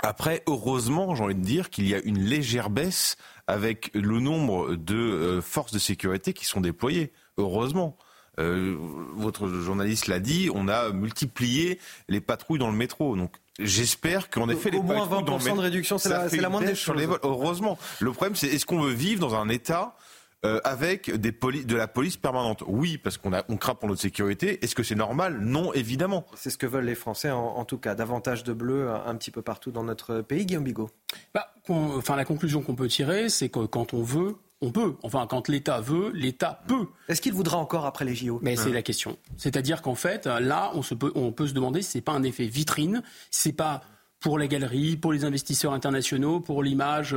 Après, 0.03 0.43
heureusement, 0.49 1.15
j'ai 1.15 1.23
envie 1.23 1.35
de 1.35 1.45
dire 1.45 1.71
qu'il 1.71 1.87
y 1.87 1.95
a 1.95 2.01
une 2.01 2.19
légère 2.19 2.71
baisse 2.71 3.17
avec 3.47 3.91
le 3.95 4.19
nombre 4.19 4.75
de 4.75 4.97
euh, 4.97 5.41
forces 5.43 5.73
de 5.73 5.79
sécurité 5.79 6.33
qui 6.33 6.47
sont 6.47 6.61
déployées. 6.61 7.13
Heureusement. 7.37 7.97
votre 8.39 9.47
journaliste 9.49 10.07
l'a 10.07 10.19
dit, 10.19 10.49
on 10.55 10.67
a 10.67 10.91
multiplié 10.91 11.79
les 12.09 12.21
patrouilles 12.21 12.59
dans 12.59 12.71
le 12.71 12.77
métro. 12.77 13.15
Donc 13.15 13.37
J'espère 13.59 14.31
qu'en 14.31 14.49
effet, 14.49 14.71
les 14.71 14.81
moins 14.81 15.07
20% 15.07 15.57
de 15.57 15.61
réduction, 15.61 15.99
c'est 15.99 16.09
la, 16.09 16.27
la 16.29 16.49
moindre 16.49 16.67
des 16.67 16.75
choses. 16.75 16.97
Heureusement. 17.23 17.79
Le 18.01 18.11
problème, 18.13 18.35
c'est 18.35 18.47
est-ce 18.49 18.65
qu'on 18.65 18.81
veut 18.81 18.93
vivre 18.93 19.21
dans 19.21 19.35
un 19.35 19.51
État 19.51 19.95
euh, 20.45 20.59
avec 20.65 21.09
des 21.11 21.31
de 21.31 21.77
la 21.77 21.87
police 21.87 22.17
permanente. 22.17 22.65
Oui, 22.67 22.99
parce 22.99 23.17
qu'on 23.17 23.31
on 23.49 23.57
craint 23.57 23.77
pour 23.77 23.89
notre 23.89 24.01
sécurité. 24.01 24.65
Est-ce 24.65 24.75
que 24.75 24.83
c'est 24.83 24.97
normal? 24.97 25.39
Non, 25.41 25.73
évidemment. 25.73 26.27
C'est 26.35 26.51
ce 26.51 26.59
que 26.59 26.67
veulent 26.67 26.85
les 26.85 26.97
Français, 26.97 27.31
en, 27.31 27.65
tout 27.65 27.79
cas. 27.79 27.95
Davantage 27.95 28.43
de 28.43 28.53
bleu 28.53 28.91
un, 28.91 29.15
petit 29.15 29.31
peu 29.31 29.41
partout 29.43 29.71
dans 29.71 29.85
notre 29.85 30.21
pays, 30.21 30.45
Guillaume 30.45 30.65
Bigot 30.65 30.91
bah, 31.33 31.55
enfin, 31.69 32.17
La 32.17 32.25
conclusion 32.25 32.61
qu'on 32.63 32.75
peut 32.75 32.89
tirer, 32.89 33.29
c'est 33.29 33.51
que 33.51 33.67
quand 33.67 33.95
on 33.95 34.03
veut, 34.03 34.35
on 34.61 34.73
peut. 34.73 34.97
Enfin, 35.05 35.29
quand 35.29 35.49
l'État 35.49 35.81
veut, 35.81 36.11
l'État 36.13 36.63
peut. 36.67 36.87
Est-ce 37.09 37.21
qu'il 37.21 37.35
voudra 37.35 37.59
encore 37.59 37.87
après 37.87 38.05
les 38.05 38.17
JO 38.17 38.41
Mais 38.43 38.57
c'est 38.57 38.71
hein. 38.71 38.75
la 38.75 38.83
question. 38.83 39.19
C'est-à-dire 39.37 39.81
qu'en 39.81 39.95
fait, 39.95 40.27
là, 40.27 40.73
on, 40.75 40.83
se 40.83 40.95
peut, 40.95 41.13
on 41.15 41.31
peut 41.31 41.47
se 41.47 41.55
demander 41.55 41.83
si 41.83 41.91
c'est 41.93 42.01
pas 42.01 42.13
un 42.13 42.25
effet 42.25 42.47
vitrine, 42.47 43.03
si 43.31 43.43
c'est 43.43 43.53
pas 43.53 43.83
pour 44.19 44.39
les 44.39 44.49
galeries, 44.49 44.97
pour 44.97 45.13
les 45.13 45.25
investisseurs 45.25 45.73
internationaux, 45.73 46.41
pour 46.41 46.65
l'image. 46.65 47.15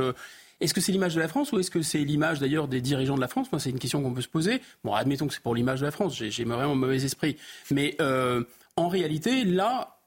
Est-ce 0.60 0.72
que 0.72 0.80
c'est 0.80 0.92
l'image 0.92 1.14
de 1.14 1.20
la 1.20 1.28
France 1.28 1.52
ou 1.52 1.58
est-ce 1.58 1.70
que 1.70 1.82
c'est 1.82 1.98
l'image 1.98 2.40
d'ailleurs 2.40 2.66
des 2.66 2.80
dirigeants 2.80 3.16
de 3.16 3.20
la 3.20 3.28
France? 3.28 3.52
Moi, 3.52 3.60
c'est 3.60 3.70
une 3.70 3.78
question 3.78 4.02
qu'on 4.02 4.14
peut 4.14 4.22
se 4.22 4.28
poser. 4.28 4.62
Bon, 4.84 4.94
admettons 4.94 5.26
que 5.26 5.34
c'est 5.34 5.42
pour 5.42 5.54
l'image 5.54 5.80
de 5.80 5.84
la 5.84 5.90
France. 5.90 6.16
J'ai 6.16 6.44
vraiment 6.44 6.74
mauvais 6.74 7.04
esprit. 7.04 7.36
Mais 7.70 7.94
euh, 8.00 8.42
en 8.76 8.88
réalité, 8.88 9.44
là, 9.44 9.98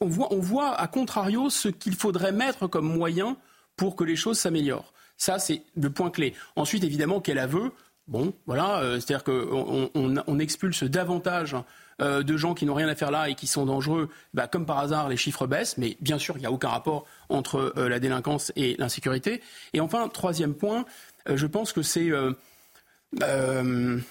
on 0.00 0.06
voit, 0.06 0.74
à 0.74 0.86
contrario 0.88 1.50
ce 1.50 1.68
qu'il 1.68 1.94
faudrait 1.94 2.32
mettre 2.32 2.66
comme 2.66 2.86
moyen 2.86 3.36
pour 3.76 3.96
que 3.96 4.04
les 4.04 4.16
choses 4.16 4.38
s'améliorent. 4.38 4.92
Ça, 5.16 5.38
c'est 5.38 5.62
le 5.76 5.90
point 5.90 6.10
clé. 6.10 6.34
Ensuite, 6.54 6.84
évidemment, 6.84 7.20
quel 7.20 7.38
aveu? 7.38 7.72
Bon, 8.06 8.32
voilà, 8.46 8.80
euh, 8.80 9.00
c'est-à-dire 9.00 9.24
qu'on 9.24 9.90
on, 9.94 10.38
expulse 10.38 10.84
davantage 10.84 11.54
euh, 12.00 12.22
de 12.22 12.36
gens 12.36 12.54
qui 12.54 12.66
n'ont 12.66 12.74
rien 12.74 12.88
à 12.88 12.94
faire 12.94 13.10
là 13.10 13.28
et 13.28 13.34
qui 13.34 13.46
sont 13.46 13.66
dangereux. 13.66 14.08
Bah, 14.34 14.46
comme 14.46 14.66
par 14.66 14.78
hasard, 14.78 15.08
les 15.08 15.16
chiffres 15.16 15.46
baissent, 15.46 15.78
mais 15.78 15.96
bien 16.00 16.18
sûr, 16.18 16.36
il 16.36 16.40
n'y 16.40 16.46
a 16.46 16.52
aucun 16.52 16.68
rapport 16.68 17.06
entre 17.28 17.72
euh, 17.76 17.88
la 17.88 17.98
délinquance 17.98 18.52
et 18.56 18.76
l'insécurité. 18.78 19.42
Et 19.72 19.80
enfin, 19.80 20.08
troisième 20.08 20.54
point, 20.54 20.84
je 21.26 21.46
pense 21.46 21.72
que 21.72 21.82
c'est, 21.82 22.10
si 22.10 22.10
vous 23.14 24.02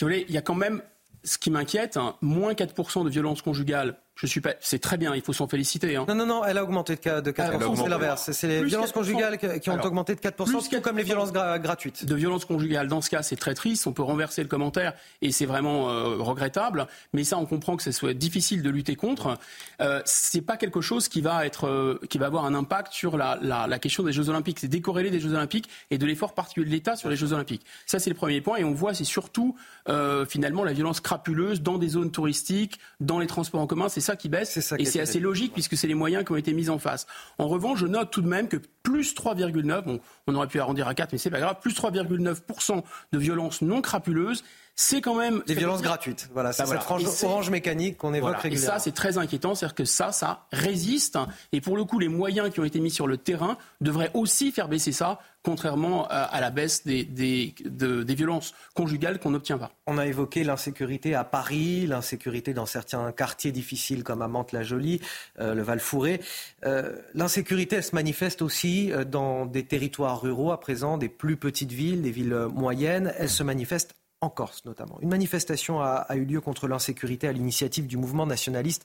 voulez, 0.00 0.26
il 0.28 0.34
y 0.34 0.38
a 0.38 0.42
quand 0.42 0.54
même 0.54 0.82
ce 1.24 1.38
qui 1.38 1.50
m'inquiète, 1.50 1.96
hein, 1.96 2.16
moins 2.20 2.52
4% 2.52 3.04
de 3.04 3.10
violences 3.10 3.42
conjugales 3.42 3.96
je 4.20 4.26
suis 4.26 4.40
pas. 4.40 4.54
C'est 4.60 4.80
très 4.80 4.96
bien, 4.96 5.14
il 5.14 5.22
faut 5.22 5.32
s'en 5.32 5.46
féliciter. 5.46 5.94
Hein. 5.94 6.04
Non, 6.08 6.14
non, 6.14 6.26
non, 6.26 6.44
elle 6.44 6.58
a 6.58 6.64
augmenté 6.64 6.96
de, 6.96 7.20
de 7.20 7.30
4%. 7.30 7.76
C'est 7.76 7.88
l'inverse. 7.88 8.30
C'est 8.32 8.48
les 8.48 8.64
violences 8.64 8.90
conjugales 8.90 9.38
qui 9.38 9.70
ont 9.70 9.80
augmenté 9.80 10.14
de 10.16 10.20
4%, 10.20 10.68
tout 10.68 10.80
comme 10.80 10.96
les 10.96 11.04
violences 11.04 11.32
gratuites. 11.32 12.04
De 12.04 12.14
violences 12.14 12.44
conjugales, 12.44 12.88
dans 12.88 13.00
ce 13.00 13.10
cas, 13.10 13.22
c'est 13.22 13.36
très 13.36 13.54
triste. 13.54 13.86
On 13.86 13.92
peut 13.92 14.02
renverser 14.02 14.42
le 14.42 14.48
commentaire 14.48 14.94
et 15.22 15.30
c'est 15.30 15.46
vraiment 15.46 15.90
euh, 15.90 16.16
regrettable. 16.18 16.88
Mais 17.12 17.22
ça, 17.22 17.38
on 17.38 17.46
comprend 17.46 17.76
que 17.76 17.82
ce 17.82 17.92
soit 17.92 18.12
difficile 18.12 18.62
de 18.62 18.70
lutter 18.70 18.96
contre. 18.96 19.38
Euh, 19.80 20.02
c'est 20.04 20.40
pas 20.40 20.56
quelque 20.56 20.80
chose 20.80 21.08
qui 21.08 21.20
va 21.20 21.46
être, 21.46 21.68
euh, 21.68 22.00
qui 22.10 22.18
va 22.18 22.26
avoir 22.26 22.44
un 22.44 22.54
impact 22.54 22.92
sur 22.92 23.16
la, 23.16 23.38
la, 23.40 23.68
la 23.68 23.78
question 23.78 24.02
des 24.02 24.12
Jeux 24.12 24.28
Olympiques. 24.30 24.58
C'est 24.58 24.68
décorrélé 24.68 25.10
des 25.10 25.20
Jeux 25.20 25.34
Olympiques 25.34 25.68
et 25.90 25.98
de 25.98 26.06
l'effort 26.06 26.34
particulier 26.34 26.66
de 26.66 26.72
l'État 26.72 26.96
sur 26.96 27.08
les 27.08 27.16
Jeux 27.16 27.32
Olympiques. 27.32 27.64
Ça, 27.86 28.00
c'est 28.00 28.10
le 28.10 28.16
premier 28.16 28.40
point. 28.40 28.56
Et 28.56 28.64
on 28.64 28.74
voit, 28.74 28.94
c'est 28.94 29.04
surtout 29.04 29.54
euh, 29.88 30.26
finalement 30.26 30.64
la 30.64 30.72
violence 30.72 31.00
crapuleuse 31.00 31.62
dans 31.62 31.78
des 31.78 31.88
zones 31.88 32.10
touristiques, 32.10 32.80
dans 33.00 33.20
les 33.20 33.28
transports 33.28 33.60
en 33.60 33.66
commun. 33.66 33.88
C'est 33.88 34.07
ça 34.08 34.16
qui 34.16 34.28
baisse. 34.28 34.58
Ça 34.60 34.76
et 34.78 34.84
c'est 34.84 35.00
assez 35.00 35.20
logique 35.20 35.52
puisque 35.52 35.76
c'est 35.76 35.86
les 35.86 35.94
moyens 35.94 36.24
qui 36.24 36.32
ont 36.32 36.36
été 36.36 36.52
mis 36.52 36.70
en 36.70 36.78
face. 36.78 37.06
En 37.38 37.46
revanche, 37.48 37.78
je 37.78 37.86
note 37.86 38.10
tout 38.10 38.22
de 38.22 38.28
même 38.28 38.48
que 38.48 38.56
plus 38.82 39.14
3,9, 39.14 39.82
bon, 39.82 40.00
on 40.26 40.34
aurait 40.34 40.46
pu 40.46 40.60
arrondir 40.60 40.88
à 40.88 40.94
4, 40.94 41.12
mais 41.12 41.18
c'est 41.18 41.30
pas 41.30 41.40
grave, 41.40 41.56
plus 41.60 41.74
3,9% 41.74 42.82
de 43.12 43.18
violences 43.18 43.62
non 43.62 43.82
crapuleuses 43.82 44.44
c'est 44.80 45.00
quand 45.00 45.16
même 45.16 45.42
des 45.44 45.54
violences 45.54 45.82
gratuites. 45.82 46.30
Voilà, 46.32 46.52
c'est 46.52 46.62
bah 46.62 46.80
cette 47.00 47.24
orange 47.24 47.50
mécanique 47.50 47.96
qu'on 47.96 48.14
évoque 48.14 48.36
régulièrement. 48.36 48.76
Et 48.76 48.78
ça, 48.78 48.78
c'est 48.78 48.92
très 48.92 49.18
inquiétant, 49.18 49.56
c'est-à-dire 49.56 49.74
que 49.74 49.84
ça, 49.84 50.12
ça 50.12 50.46
résiste. 50.52 51.18
Et 51.50 51.60
pour 51.60 51.76
le 51.76 51.82
coup, 51.82 51.98
les 51.98 52.06
moyens 52.06 52.48
qui 52.50 52.60
ont 52.60 52.64
été 52.64 52.78
mis 52.78 52.92
sur 52.92 53.08
le 53.08 53.16
terrain 53.16 53.58
devraient 53.80 54.12
aussi 54.14 54.52
faire 54.52 54.68
baisser 54.68 54.92
ça, 54.92 55.18
contrairement 55.42 56.06
à, 56.08 56.40
la 56.40 56.50
baisse 56.50 56.86
des, 56.86 57.02
des, 57.02 57.56
des 57.64 58.14
violences 58.14 58.54
conjugales 58.74 59.18
qu'on 59.18 59.32
n'obtient 59.32 59.58
pas. 59.58 59.72
On 59.88 59.98
a 59.98 60.06
évoqué 60.06 60.44
l'insécurité 60.44 61.16
à 61.16 61.24
Paris, 61.24 61.88
l'insécurité 61.88 62.54
dans 62.54 62.66
certains 62.66 63.10
quartiers 63.10 63.50
difficiles 63.50 64.04
comme 64.04 64.22
à 64.22 64.28
Mantes-la-Jolie, 64.28 65.00
euh, 65.40 65.54
le 65.54 65.62
Val-Fouré. 65.62 66.20
Euh, 66.64 66.92
l'insécurité, 67.14 67.76
elle 67.76 67.82
se 67.82 67.96
manifeste 67.96 68.42
aussi 68.42 68.92
euh, 68.92 69.02
dans 69.02 69.44
des 69.44 69.64
territoires 69.64 70.20
ruraux 70.20 70.52
à 70.52 70.60
présent, 70.60 70.98
des 70.98 71.08
plus 71.08 71.36
petites 71.36 71.72
villes, 71.72 72.02
des 72.02 72.12
villes 72.12 72.46
moyennes. 72.54 73.12
Elle 73.18 73.28
se 73.28 73.42
manifeste 73.42 73.90
en 74.20 74.28
Corse 74.28 74.64
notamment. 74.64 74.98
Une 75.00 75.08
manifestation 75.08 75.80
a, 75.80 76.06
eu 76.14 76.24
lieu 76.24 76.40
contre 76.40 76.68
l'insécurité 76.68 77.28
à 77.28 77.32
l'initiative 77.32 77.86
du 77.86 77.96
mouvement 77.96 78.26
nationaliste 78.26 78.84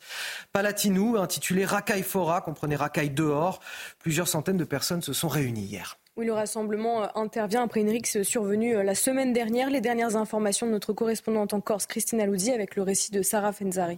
Palatinou, 0.52 1.18
intitulé 1.18 1.66
Racaille 1.66 2.04
Fora, 2.04 2.42
comprenez 2.42 2.76
Racaille 2.76 3.10
dehors. 3.10 3.60
Plusieurs 4.00 4.28
centaines 4.28 4.58
de 4.58 4.64
personnes 4.64 5.02
se 5.02 5.14
sont 5.14 5.28
réunies 5.28 5.66
hier. 5.66 5.98
Oui, 6.16 6.28
le 6.28 6.34
rassemblement 6.34 7.04
euh, 7.04 7.08
intervient 7.16 7.64
après 7.64 7.82
une 7.82 7.90
rixe 7.90 8.22
survenue 8.22 8.76
euh, 8.76 8.84
la 8.84 8.94
semaine 8.94 9.34
dernière. 9.34 9.72
Les 9.72 9.82
dernières 9.82 10.16
informations 10.16 10.68
de 10.68 10.72
notre 10.72 10.94
correspondante 10.94 11.56
en 11.56 11.62
Corse, 11.62 11.88
Christine 11.88 12.22
Aloudi, 12.22 12.52
avec 12.52 12.76
le 12.76 12.84
récit 12.84 13.12
de 13.12 13.24
Sarah 13.24 13.52
Fenzari. 13.52 13.98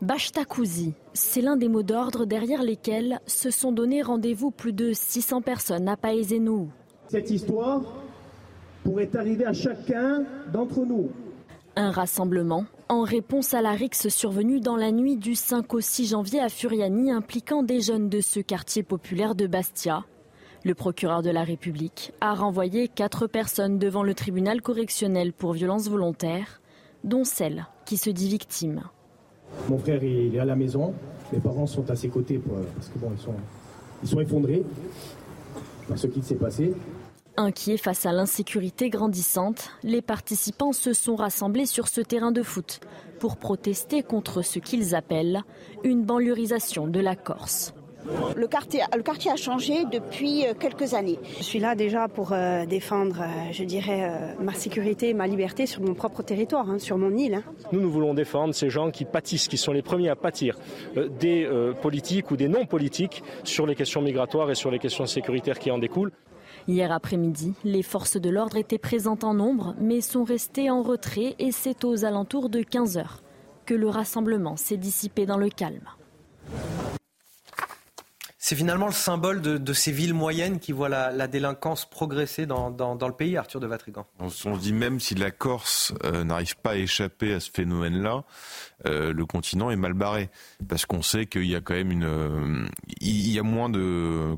Bashtakouzi, 0.00 0.94
c'est 1.12 1.40
l'un 1.40 1.56
des 1.56 1.68
mots 1.68 1.82
d'ordre 1.82 2.24
derrière 2.24 2.62
lesquels 2.62 3.20
se 3.26 3.50
sont 3.50 3.72
donné 3.72 4.02
rendez-vous 4.02 4.52
plus 4.52 4.72
de 4.72 4.92
600 4.92 5.42
personnes 5.42 5.88
à 5.88 5.96
Paezenou. 5.96 6.70
Cette 7.08 7.30
histoire, 7.30 7.82
pourrait 8.84 9.10
arriver 9.14 9.44
à 9.44 9.52
chacun 9.52 10.24
d'entre 10.52 10.84
nous. 10.84 11.10
Un 11.76 11.90
rassemblement 11.90 12.64
en 12.88 13.02
réponse 13.02 13.52
à 13.52 13.60
la 13.60 13.72
rixe 13.72 14.08
survenue 14.08 14.60
dans 14.60 14.76
la 14.76 14.90
nuit 14.90 15.16
du 15.16 15.34
5 15.34 15.74
au 15.74 15.80
6 15.80 16.08
janvier 16.08 16.40
à 16.40 16.48
Furiani 16.48 17.12
impliquant 17.12 17.62
des 17.62 17.80
jeunes 17.80 18.08
de 18.08 18.20
ce 18.20 18.40
quartier 18.40 18.82
populaire 18.82 19.34
de 19.34 19.46
Bastia. 19.46 20.04
Le 20.64 20.74
procureur 20.74 21.22
de 21.22 21.30
la 21.30 21.44
République 21.44 22.12
a 22.20 22.34
renvoyé 22.34 22.88
quatre 22.88 23.26
personnes 23.26 23.78
devant 23.78 24.02
le 24.02 24.14
tribunal 24.14 24.62
correctionnel 24.62 25.32
pour 25.32 25.52
violence 25.52 25.88
volontaire, 25.88 26.60
dont 27.04 27.24
celle 27.24 27.66
qui 27.84 27.96
se 27.96 28.10
dit 28.10 28.28
victime. 28.28 28.82
Mon 29.68 29.78
frère 29.78 30.02
est 30.02 30.38
à 30.38 30.44
la 30.44 30.56
maison, 30.56 30.94
mes 31.32 31.40
parents 31.40 31.66
sont 31.66 31.88
à 31.90 31.96
ses 31.96 32.08
côtés 32.08 32.40
parce 32.74 32.88
que 32.88 32.98
bon, 32.98 33.10
ils 33.14 33.20
sont, 33.20 33.34
ils 34.02 34.08
sont 34.08 34.20
effondrés 34.20 34.62
par 35.86 35.98
ce 35.98 36.06
qui 36.06 36.22
s'est 36.22 36.34
passé. 36.36 36.72
Inquiets 37.38 37.76
face 37.76 38.04
à 38.04 38.10
l'insécurité 38.10 38.90
grandissante, 38.90 39.70
les 39.84 40.02
participants 40.02 40.72
se 40.72 40.92
sont 40.92 41.14
rassemblés 41.14 41.66
sur 41.66 41.86
ce 41.86 42.00
terrain 42.00 42.32
de 42.32 42.42
foot 42.42 42.80
pour 43.20 43.36
protester 43.36 44.02
contre 44.02 44.42
ce 44.42 44.58
qu'ils 44.58 44.96
appellent 44.96 45.42
une 45.84 46.02
banlieusisation 46.02 46.88
de 46.88 46.98
la 46.98 47.14
Corse. 47.14 47.74
Le 48.34 48.48
quartier, 48.48 48.80
le 48.92 49.04
quartier, 49.04 49.30
a 49.30 49.36
changé 49.36 49.84
depuis 49.84 50.46
euh, 50.46 50.54
quelques 50.58 50.94
années. 50.94 51.20
Je 51.38 51.44
suis 51.44 51.60
là 51.60 51.76
déjà 51.76 52.08
pour 52.08 52.32
euh, 52.32 52.66
défendre, 52.66 53.20
euh, 53.20 53.52
je 53.52 53.62
dirais, 53.62 54.34
ma 54.40 54.54
sécurité 54.54 55.10
et 55.10 55.14
ma 55.14 55.28
liberté 55.28 55.66
sur 55.66 55.80
mon 55.82 55.94
propre 55.94 56.24
territoire, 56.24 56.68
hein, 56.68 56.80
sur 56.80 56.98
mon 56.98 57.16
île. 57.16 57.34
Hein. 57.34 57.42
Nous, 57.70 57.80
nous 57.80 57.90
voulons 57.90 58.14
défendre 58.14 58.52
ces 58.52 58.68
gens 58.68 58.90
qui 58.90 59.04
pâtissent, 59.04 59.46
qui 59.46 59.58
sont 59.58 59.72
les 59.72 59.82
premiers 59.82 60.08
à 60.08 60.16
pâtir 60.16 60.56
des 61.20 61.48
politiques 61.82 62.32
ou 62.32 62.36
des 62.36 62.48
non-politiques 62.48 63.22
sur 63.44 63.64
les 63.64 63.76
questions 63.76 64.02
migratoires 64.02 64.50
et 64.50 64.56
sur 64.56 64.72
les 64.72 64.80
questions 64.80 65.06
sécuritaires 65.06 65.60
qui 65.60 65.70
en 65.70 65.78
découlent. 65.78 66.10
Hier 66.68 66.92
après-midi, 66.92 67.54
les 67.64 67.82
forces 67.82 68.18
de 68.18 68.28
l'ordre 68.28 68.58
étaient 68.58 68.76
présentes 68.76 69.24
en 69.24 69.32
nombre, 69.32 69.74
mais 69.80 70.02
sont 70.02 70.22
restées 70.22 70.70
en 70.70 70.82
retrait 70.82 71.34
et 71.38 71.50
c'est 71.50 71.82
aux 71.82 72.04
alentours 72.04 72.50
de 72.50 72.60
15 72.60 72.98
heures 72.98 73.22
que 73.64 73.72
le 73.72 73.88
rassemblement 73.88 74.56
s'est 74.56 74.76
dissipé 74.76 75.24
dans 75.24 75.38
le 75.38 75.48
calme. 75.48 75.88
C'est 78.36 78.54
finalement 78.56 78.86
le 78.86 78.92
symbole 78.92 79.42
de, 79.42 79.72
ces 79.74 79.92
villes 79.92 80.14
moyennes 80.14 80.58
qui 80.58 80.72
voient 80.72 80.88
la, 80.88 81.26
délinquance 81.26 81.84
progresser 81.84 82.46
dans, 82.46 82.70
le 82.70 83.12
pays, 83.12 83.36
Arthur 83.36 83.60
de 83.60 83.66
Vatrigan. 83.66 84.06
On, 84.20 84.30
se 84.30 84.48
dit 84.58 84.72
même 84.72 85.00
si 85.00 85.14
la 85.14 85.30
Corse 85.30 85.92
euh, 86.04 86.24
n'arrive 86.24 86.56
pas 86.56 86.70
à 86.70 86.76
échapper 86.76 87.34
à 87.34 87.40
ce 87.40 87.50
phénomène-là, 87.50 88.24
euh, 88.86 89.12
le 89.12 89.26
continent 89.26 89.70
est 89.70 89.76
mal 89.76 89.92
barré 89.92 90.30
parce 90.68 90.86
qu'on 90.86 91.02
sait 91.02 91.26
qu'il 91.26 91.46
y 91.46 91.56
a 91.56 91.60
quand 91.60 91.74
même 91.74 91.90
une, 91.90 92.04
euh, 92.04 92.66
il 93.00 93.28
y 93.28 93.38
a 93.38 93.42
moins 93.42 93.68
de, 93.68 94.36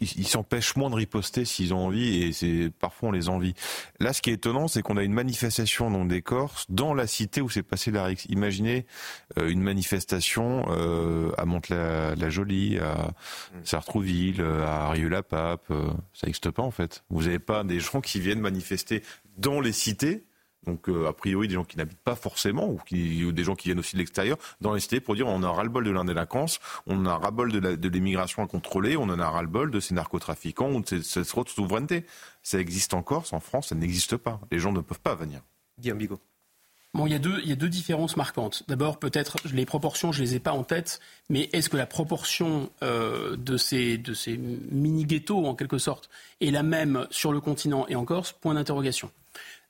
ils 0.00 0.26
s'empêchent 0.26 0.76
moins 0.76 0.88
de 0.88 0.94
riposter 0.94 1.44
s'ils 1.44 1.74
ont 1.74 1.86
envie 1.86 2.22
et 2.22 2.32
c'est 2.32 2.70
parfois 2.80 3.10
on 3.10 3.12
les 3.12 3.28
envie. 3.28 3.54
Là, 4.00 4.14
ce 4.14 4.22
qui 4.22 4.30
est 4.30 4.34
étonnant, 4.34 4.66
c'est 4.66 4.80
qu'on 4.80 4.96
a 4.96 5.02
une 5.02 5.12
manifestation 5.12 5.90
dans 5.90 6.06
des 6.06 6.22
Corses 6.22 6.64
dans 6.70 6.94
la 6.94 7.06
cité 7.06 7.42
où 7.42 7.50
s'est 7.50 7.62
passé 7.62 7.90
la 7.90 8.04
Rix. 8.04 8.24
Imaginez 8.30 8.86
euh, 9.38 9.48
une 9.48 9.62
manifestation 9.62 10.64
à 11.36 11.44
Mantes-la-Jolie, 11.44 12.78
à 12.78 13.12
Sartrouville, 13.64 14.40
à 14.40 14.88
Rieux-la-Pape, 14.90 15.66
ça 16.14 16.26
n'existe 16.26 16.50
pas 16.50 16.62
en 16.62 16.70
fait. 16.70 17.04
Vous 17.10 17.24
n'avez 17.24 17.38
pas 17.38 17.64
des 17.64 17.80
gens 17.80 18.00
qui 18.00 18.20
viennent 18.20 18.40
manifester 18.40 19.02
dans 19.36 19.60
les 19.60 19.72
cités 19.72 20.24
donc 20.66 20.88
euh, 20.88 21.08
a 21.08 21.12
priori 21.12 21.48
des 21.48 21.54
gens 21.54 21.64
qui 21.64 21.76
n'habitent 21.76 21.98
pas 21.98 22.14
forcément 22.14 22.68
ou, 22.68 22.80
des 23.32 23.44
gens 23.44 23.54
qui 23.54 23.68
viennent 23.68 23.78
aussi 23.78 23.94
de 23.94 23.98
l'extérieur 23.98 24.38
dans 24.60 24.74
les 24.74 24.80
cités 24.80 25.00
pour 25.00 25.14
dire 25.14 25.26
on 25.26 25.42
a 25.42 25.50
ras-le-bol 25.50 25.84
de 25.84 25.90
l'indélinquance, 25.90 26.60
on 26.86 27.04
a 27.06 27.16
ras-le-bol 27.16 27.52
de 27.52 27.88
l'immigration 27.88 28.42
à 28.42 28.46
contrôler, 28.46 28.96
on 28.96 29.04
en 29.04 29.18
a 29.18 29.28
ras-le-bol 29.28 29.70
de 29.70 29.80
ces 29.80 29.94
narcotrafiquants 29.94 30.72
ou 30.72 30.80
de 30.82 31.00
cette 31.00 31.26
souveraineté. 31.48 32.04
Ça 32.42 32.58
existe 32.58 32.94
en 32.94 33.02
Corse, 33.02 33.32
en 33.32 33.40
France, 33.40 33.68
ça 33.68 33.74
n'existe 33.74 34.16
pas. 34.16 34.40
Les 34.50 34.58
gens 34.58 34.72
ne 34.72 34.80
peuvent 34.80 35.00
pas 35.00 35.14
venir. 35.14 35.40
Guillaume 35.78 35.98
Bigot. 35.98 36.20
Bon, 36.94 37.06
il 37.06 37.12
y, 37.12 37.16
a 37.16 37.18
deux, 37.18 37.40
il 37.42 37.48
y 37.48 37.52
a 37.52 37.56
deux 37.56 37.70
différences 37.70 38.18
marquantes. 38.18 38.64
D'abord, 38.68 38.98
peut-être, 38.98 39.38
les 39.50 39.64
proportions, 39.64 40.12
je 40.12 40.20
ne 40.20 40.26
les 40.26 40.34
ai 40.34 40.40
pas 40.40 40.52
en 40.52 40.62
tête, 40.62 41.00
mais 41.30 41.48
est-ce 41.54 41.70
que 41.70 41.78
la 41.78 41.86
proportion 41.86 42.68
euh, 42.82 43.34
de 43.36 43.56
ces, 43.56 43.96
de 43.96 44.12
ces 44.12 44.36
mini-ghettos, 44.36 45.46
en 45.46 45.54
quelque 45.54 45.78
sorte, 45.78 46.10
est 46.42 46.50
la 46.50 46.62
même 46.62 47.06
sur 47.10 47.32
le 47.32 47.40
continent 47.40 47.86
et 47.88 47.96
en 47.96 48.04
Corse? 48.04 48.32
Point 48.32 48.54
d'interrogation. 48.54 49.10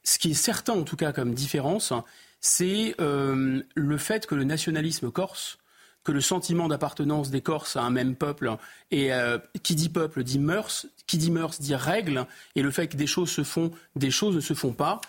Ce 0.04 0.18
qui 0.18 0.32
est 0.32 0.34
certain, 0.34 0.74
en 0.74 0.82
tout 0.82 0.96
cas, 0.96 1.12
comme 1.12 1.34
différence, 1.34 1.92
c'est 2.40 2.94
euh, 3.00 3.62
le 3.74 3.96
fait 3.96 4.26
que 4.26 4.34
le 4.34 4.44
nationalisme 4.44 5.10
corse, 5.10 5.58
que 6.04 6.12
le 6.12 6.20
sentiment 6.20 6.68
d'appartenance 6.68 7.30
des 7.30 7.40
Corses 7.40 7.76
à 7.76 7.82
un 7.82 7.90
même 7.90 8.16
peuple, 8.16 8.56
et 8.90 9.12
euh, 9.12 9.38
qui 9.62 9.74
dit 9.74 9.88
peuple 9.88 10.24
dit 10.24 10.38
mœurs, 10.38 10.86
qui 11.06 11.18
dit 11.18 11.30
mœurs 11.30 11.60
dit 11.60 11.74
règles, 11.74 12.26
et 12.56 12.62
le 12.62 12.70
fait 12.70 12.88
que 12.88 12.96
des 12.96 13.06
choses 13.06 13.30
se 13.30 13.44
font, 13.44 13.70
des 13.94 14.10
choses 14.10 14.34
ne 14.34 14.40
se 14.40 14.54
font 14.54 14.72
pas, 14.72 15.00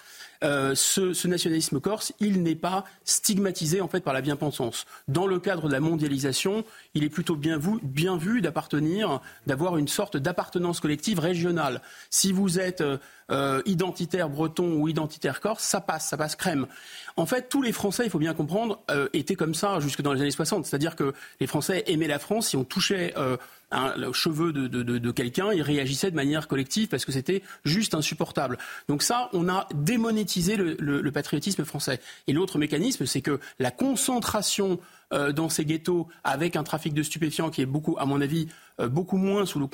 euh, 0.43 0.75
ce, 0.75 1.27
nationalisme 1.27 1.79
corse, 1.79 2.13
il 2.19 2.43
n'est 2.43 2.55
pas 2.55 2.83
stigmatisé 3.05 3.81
en 3.81 3.87
fait 3.87 4.01
par 4.01 4.13
la 4.13 4.21
bien-pensance. 4.21 4.85
Dans 5.07 5.27
le 5.27 5.39
cadre 5.39 5.67
de 5.67 5.73
la 5.73 5.79
mondialisation, 5.79 6.65
il 6.93 7.03
est 7.03 7.09
plutôt 7.09 7.35
bien 7.35 7.57
vu, 7.57 7.79
bien 7.81 8.17
vu 8.17 8.41
d'appartenir, 8.41 9.21
d'avoir 9.47 9.77
une 9.77 9.87
sorte 9.87 10.17
d'appartenance 10.17 10.79
collective 10.79 11.19
régionale. 11.19 11.81
Si 12.09 12.31
vous 12.31 12.59
êtes 12.59 12.83
euh, 13.31 13.61
identitaire 13.65 14.29
breton 14.29 14.73
ou 14.75 14.87
identitaire 14.87 15.39
corse, 15.39 15.63
ça 15.63 15.79
passe, 15.79 16.07
ça 16.09 16.17
passe 16.17 16.35
crème. 16.35 16.67
En 17.15 17.25
fait, 17.25 17.47
tous 17.49 17.61
les 17.61 17.71
Français, 17.71 18.03
il 18.05 18.09
faut 18.09 18.19
bien 18.19 18.33
comprendre, 18.33 18.81
euh, 18.91 19.07
étaient 19.13 19.35
comme 19.35 19.53
ça 19.55 19.79
jusque 19.79 20.01
dans 20.01 20.13
les 20.13 20.21
années 20.21 20.31
60. 20.31 20.65
C'est-à-dire 20.65 20.95
que 20.95 21.13
les 21.39 21.47
Français 21.47 21.83
aimaient 21.87 22.07
la 22.07 22.19
France. 22.19 22.49
Si 22.49 22.57
on 22.57 22.63
touchait 22.63 23.13
euh, 23.17 23.37
un, 23.73 23.95
le 23.97 24.13
cheveu 24.13 24.53
de, 24.53 25.11
quelqu'un, 25.11 25.51
ils 25.51 25.61
réagissaient 25.61 26.11
de 26.11 26.15
manière 26.15 26.47
collective 26.47 26.87
parce 26.87 27.05
que 27.05 27.11
c'était 27.11 27.43
juste 27.65 27.93
insupportable. 27.93 28.57
Donc 28.87 29.03
ça, 29.03 29.29
on 29.33 29.49
a 29.49 29.67
démonétisé 29.73 30.55
le, 30.55 31.11
patriotisme 31.11 31.63
français. 31.63 31.99
Et 32.27 32.33
l'autre 32.33 32.57
mécanisme, 32.57 33.05
c'est 33.05 33.21
que 33.21 33.39
la 33.59 33.71
concentration 33.71 34.79
euh, 35.13 35.31
dans 35.31 35.49
ces 35.49 35.65
ghettos 35.65 36.07
avec 36.23 36.55
un 36.55 36.63
trafic 36.63 36.93
de 36.93 37.03
stupéfiants 37.03 37.51
qui 37.51 37.61
est 37.61 37.67
beaucoup, 37.67 37.95
à 37.99 38.05
mon 38.05 38.19
avis, 38.19 38.47
euh, 38.79 38.87
beaucoup 38.87 39.17
moins 39.17 39.45
sous 39.45 39.69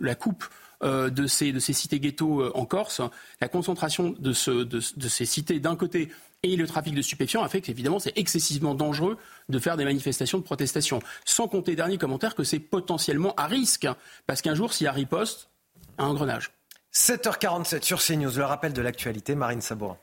la 0.00 0.14
coupe 0.16 0.44
euh, 0.82 1.08
de 1.08 1.28
ces, 1.28 1.58
cités 1.60 2.00
ghettos 2.00 2.50
en 2.56 2.64
Corse, 2.64 3.00
la 3.40 3.48
concentration 3.48 4.14
de, 4.18 4.32
ce, 4.32 4.50
de, 4.50 4.80
de 4.96 5.08
ces 5.08 5.24
cités 5.26 5.60
d'un 5.60 5.76
côté 5.76 6.08
et 6.42 6.56
le 6.56 6.66
trafic 6.66 6.94
de 6.94 7.02
stupéfiants 7.02 7.42
a 7.42 7.48
fait 7.48 7.60
qu'évidemment 7.60 7.98
c'est 7.98 8.16
excessivement 8.16 8.74
dangereux 8.74 9.16
de 9.48 9.58
faire 9.58 9.76
des 9.76 9.84
manifestations 9.84 10.38
de 10.38 10.42
protestation. 10.42 11.00
Sans 11.24 11.48
compter, 11.48 11.76
dernier 11.76 11.98
commentaire, 11.98 12.34
que 12.34 12.44
c'est 12.44 12.58
potentiellement 12.58 13.34
à 13.36 13.46
risque, 13.46 13.86
parce 14.26 14.42
qu'un 14.42 14.54
jour, 14.54 14.72
s'il 14.72 14.86
y 14.86 14.88
a 14.88 14.92
riposte, 14.92 15.50
un 15.98 16.06
engrenage. 16.06 16.50
7h47 16.92 17.82
sur 17.82 18.02
CNews, 18.02 18.36
le 18.36 18.44
rappel 18.44 18.72
de 18.72 18.82
l'actualité, 18.82 19.34
Marine 19.34 19.60
Sabourin. 19.60 19.98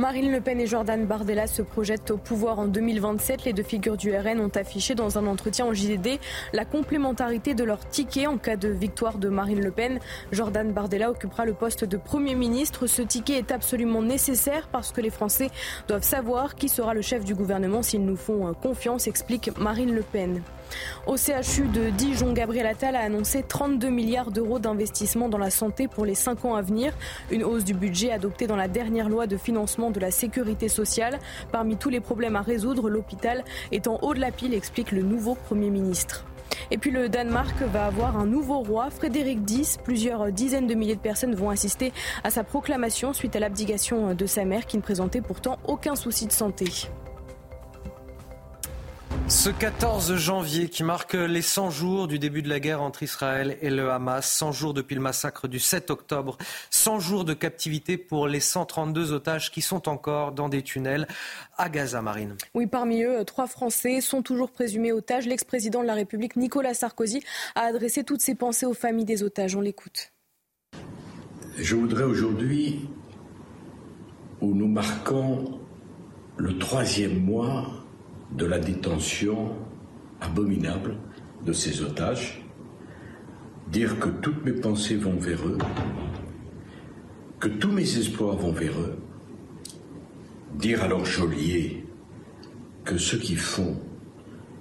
Marine 0.00 0.30
Le 0.30 0.40
Pen 0.40 0.60
et 0.60 0.68
Jordan 0.68 1.06
Bardella 1.06 1.48
se 1.48 1.60
projettent 1.60 2.12
au 2.12 2.18
pouvoir 2.18 2.60
en 2.60 2.68
2027. 2.68 3.44
Les 3.44 3.52
deux 3.52 3.64
figures 3.64 3.96
du 3.96 4.16
RN 4.16 4.38
ont 4.38 4.52
affiché 4.54 4.94
dans 4.94 5.18
un 5.18 5.26
entretien 5.26 5.66
au 5.66 5.74
JDD 5.74 6.20
la 6.52 6.64
complémentarité 6.64 7.52
de 7.54 7.64
leur 7.64 7.80
ticket 7.80 8.28
en 8.28 8.38
cas 8.38 8.54
de 8.54 8.68
victoire 8.68 9.18
de 9.18 9.28
Marine 9.28 9.60
Le 9.60 9.72
Pen. 9.72 9.98
Jordan 10.30 10.70
Bardella 10.72 11.10
occupera 11.10 11.44
le 11.44 11.52
poste 11.52 11.84
de 11.84 11.96
Premier 11.96 12.36
ministre. 12.36 12.86
Ce 12.86 13.02
ticket 13.02 13.38
est 13.38 13.50
absolument 13.50 14.00
nécessaire 14.00 14.68
parce 14.70 14.92
que 14.92 15.00
les 15.00 15.10
Français 15.10 15.50
doivent 15.88 16.04
savoir 16.04 16.54
qui 16.54 16.68
sera 16.68 16.94
le 16.94 17.02
chef 17.02 17.24
du 17.24 17.34
gouvernement 17.34 17.82
s'ils 17.82 18.04
nous 18.04 18.16
font 18.16 18.54
confiance, 18.54 19.08
explique 19.08 19.50
Marine 19.58 19.92
Le 19.92 20.02
Pen. 20.02 20.42
Au 21.06 21.16
CHU 21.16 21.68
de 21.68 21.90
Dijon, 21.90 22.32
Gabriel 22.32 22.66
Attal 22.66 22.96
a 22.96 23.00
annoncé 23.00 23.42
32 23.42 23.88
milliards 23.88 24.30
d'euros 24.30 24.58
d'investissement 24.58 25.28
dans 25.28 25.38
la 25.38 25.50
santé 25.50 25.88
pour 25.88 26.04
les 26.04 26.14
5 26.14 26.44
ans 26.44 26.54
à 26.54 26.62
venir. 26.62 26.92
Une 27.30 27.44
hausse 27.44 27.64
du 27.64 27.74
budget 27.74 28.12
adoptée 28.12 28.46
dans 28.46 28.56
la 28.56 28.68
dernière 28.68 29.08
loi 29.08 29.26
de 29.26 29.36
financement 29.36 29.90
de 29.90 30.00
la 30.00 30.10
sécurité 30.10 30.68
sociale. 30.68 31.18
Parmi 31.52 31.76
tous 31.76 31.88
les 31.88 32.00
problèmes 32.00 32.36
à 32.36 32.42
résoudre, 32.42 32.90
l'hôpital 32.90 33.44
est 33.72 33.86
en 33.86 33.98
haut 34.02 34.14
de 34.14 34.20
la 34.20 34.30
pile, 34.30 34.54
explique 34.54 34.92
le 34.92 35.02
nouveau 35.02 35.34
Premier 35.34 35.70
ministre. 35.70 36.24
Et 36.70 36.78
puis 36.78 36.90
le 36.90 37.08
Danemark 37.08 37.56
va 37.72 37.86
avoir 37.86 38.18
un 38.18 38.26
nouveau 38.26 38.60
roi, 38.60 38.90
Frédéric 38.90 39.38
X. 39.50 39.78
Plusieurs 39.82 40.30
dizaines 40.32 40.66
de 40.66 40.74
milliers 40.74 40.96
de 40.96 41.00
personnes 41.00 41.34
vont 41.34 41.50
assister 41.50 41.92
à 42.24 42.30
sa 42.30 42.44
proclamation 42.44 43.12
suite 43.12 43.36
à 43.36 43.40
l'abdication 43.40 44.14
de 44.14 44.26
sa 44.26 44.44
mère 44.44 44.66
qui 44.66 44.76
ne 44.76 44.82
présentait 44.82 45.22
pourtant 45.22 45.58
aucun 45.66 45.94
souci 45.94 46.26
de 46.26 46.32
santé. 46.32 46.66
Ce 49.28 49.50
14 49.50 50.16
janvier 50.16 50.70
qui 50.70 50.82
marque 50.82 51.12
les 51.12 51.42
100 51.42 51.70
jours 51.70 52.08
du 52.08 52.18
début 52.18 52.40
de 52.40 52.48
la 52.48 52.60
guerre 52.60 52.80
entre 52.80 53.02
Israël 53.02 53.58
et 53.60 53.68
le 53.68 53.90
Hamas, 53.90 54.26
100 54.30 54.52
jours 54.52 54.74
depuis 54.74 54.94
le 54.94 55.02
massacre 55.02 55.48
du 55.48 55.58
7 55.58 55.90
octobre, 55.90 56.38
100 56.70 57.00
jours 57.00 57.24
de 57.26 57.34
captivité 57.34 57.98
pour 57.98 58.26
les 58.26 58.40
132 58.40 59.12
otages 59.12 59.50
qui 59.50 59.60
sont 59.60 59.88
encore 59.88 60.32
dans 60.32 60.48
des 60.48 60.62
tunnels 60.62 61.06
à 61.58 61.68
Gaza 61.68 62.00
Marine. 62.00 62.36
Oui, 62.54 62.66
parmi 62.66 63.02
eux, 63.02 63.22
trois 63.24 63.46
Français 63.46 64.00
sont 64.00 64.22
toujours 64.22 64.50
présumés 64.50 64.92
otages. 64.92 65.26
L'ex-président 65.26 65.82
de 65.82 65.86
la 65.86 65.94
République, 65.94 66.36
Nicolas 66.36 66.74
Sarkozy, 66.74 67.22
a 67.54 67.62
adressé 67.62 68.04
toutes 68.04 68.22
ses 68.22 68.34
pensées 68.34 68.66
aux 68.66 68.74
familles 68.74 69.04
des 69.04 69.22
otages. 69.22 69.54
On 69.54 69.60
l'écoute. 69.60 70.12
Je 71.58 71.74
voudrais 71.76 72.04
aujourd'hui, 72.04 72.88
où 74.40 74.54
nous 74.54 74.68
marquons 74.68 75.60
le 76.38 76.56
troisième 76.58 77.22
mois 77.22 77.77
de 78.32 78.44
la 78.44 78.58
détention 78.58 79.52
abominable 80.20 80.96
de 81.44 81.52
ces 81.52 81.82
otages, 81.82 82.42
dire 83.70 83.98
que 83.98 84.08
toutes 84.08 84.44
mes 84.44 84.52
pensées 84.52 84.96
vont 84.96 85.16
vers 85.16 85.46
eux, 85.46 85.58
que 87.40 87.48
tous 87.48 87.70
mes 87.70 87.98
espoirs 87.98 88.36
vont 88.36 88.52
vers 88.52 88.78
eux, 88.80 88.98
dire 90.54 90.82
à 90.82 90.88
leurs 90.88 91.04
geôliers 91.04 91.84
que 92.84 92.98
ce 92.98 93.16
qu'ils 93.16 93.38
font, 93.38 93.76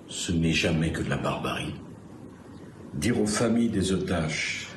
ce 0.07 0.31
n'est 0.31 0.53
jamais 0.53 0.91
que 0.91 1.02
de 1.02 1.10
la 1.10 1.18
barbarie, 1.18 1.76
dire 2.94 3.19
aux 3.19 3.27
familles 3.27 3.69
des 3.69 3.91
otages 3.91 4.68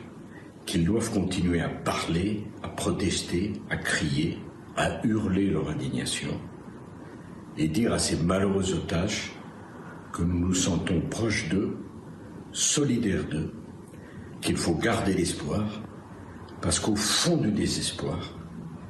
qu'ils 0.67 0.85
doivent 0.85 1.13
continuer 1.13 1.61
à 1.61 1.69
parler, 1.69 2.45
à 2.63 2.69
protester, 2.69 3.53
à 3.71 3.77
crier, 3.77 4.39
à 4.77 5.05
hurler 5.05 5.51
leur 5.51 5.69
indignation, 5.69 6.31
et 7.61 7.69
dire 7.69 7.93
à 7.93 7.99
ces 7.99 8.17
malheureux 8.17 8.73
otages 8.73 9.33
que 10.15 10.23
nous 10.23 10.47
nous 10.47 10.55
sentons 10.55 11.03
proches 11.03 11.51
d'eux, 11.51 11.77
solidaires 12.53 13.29
d'eux, 13.29 13.53
qu'il 14.41 14.57
faut 14.57 14.75
garder 14.75 15.13
l'espoir, 15.13 15.83
parce 16.63 16.81
qu'au 16.81 16.97
fond 16.97 17.37
du 17.37 17.53
désespoir, 17.53 18.19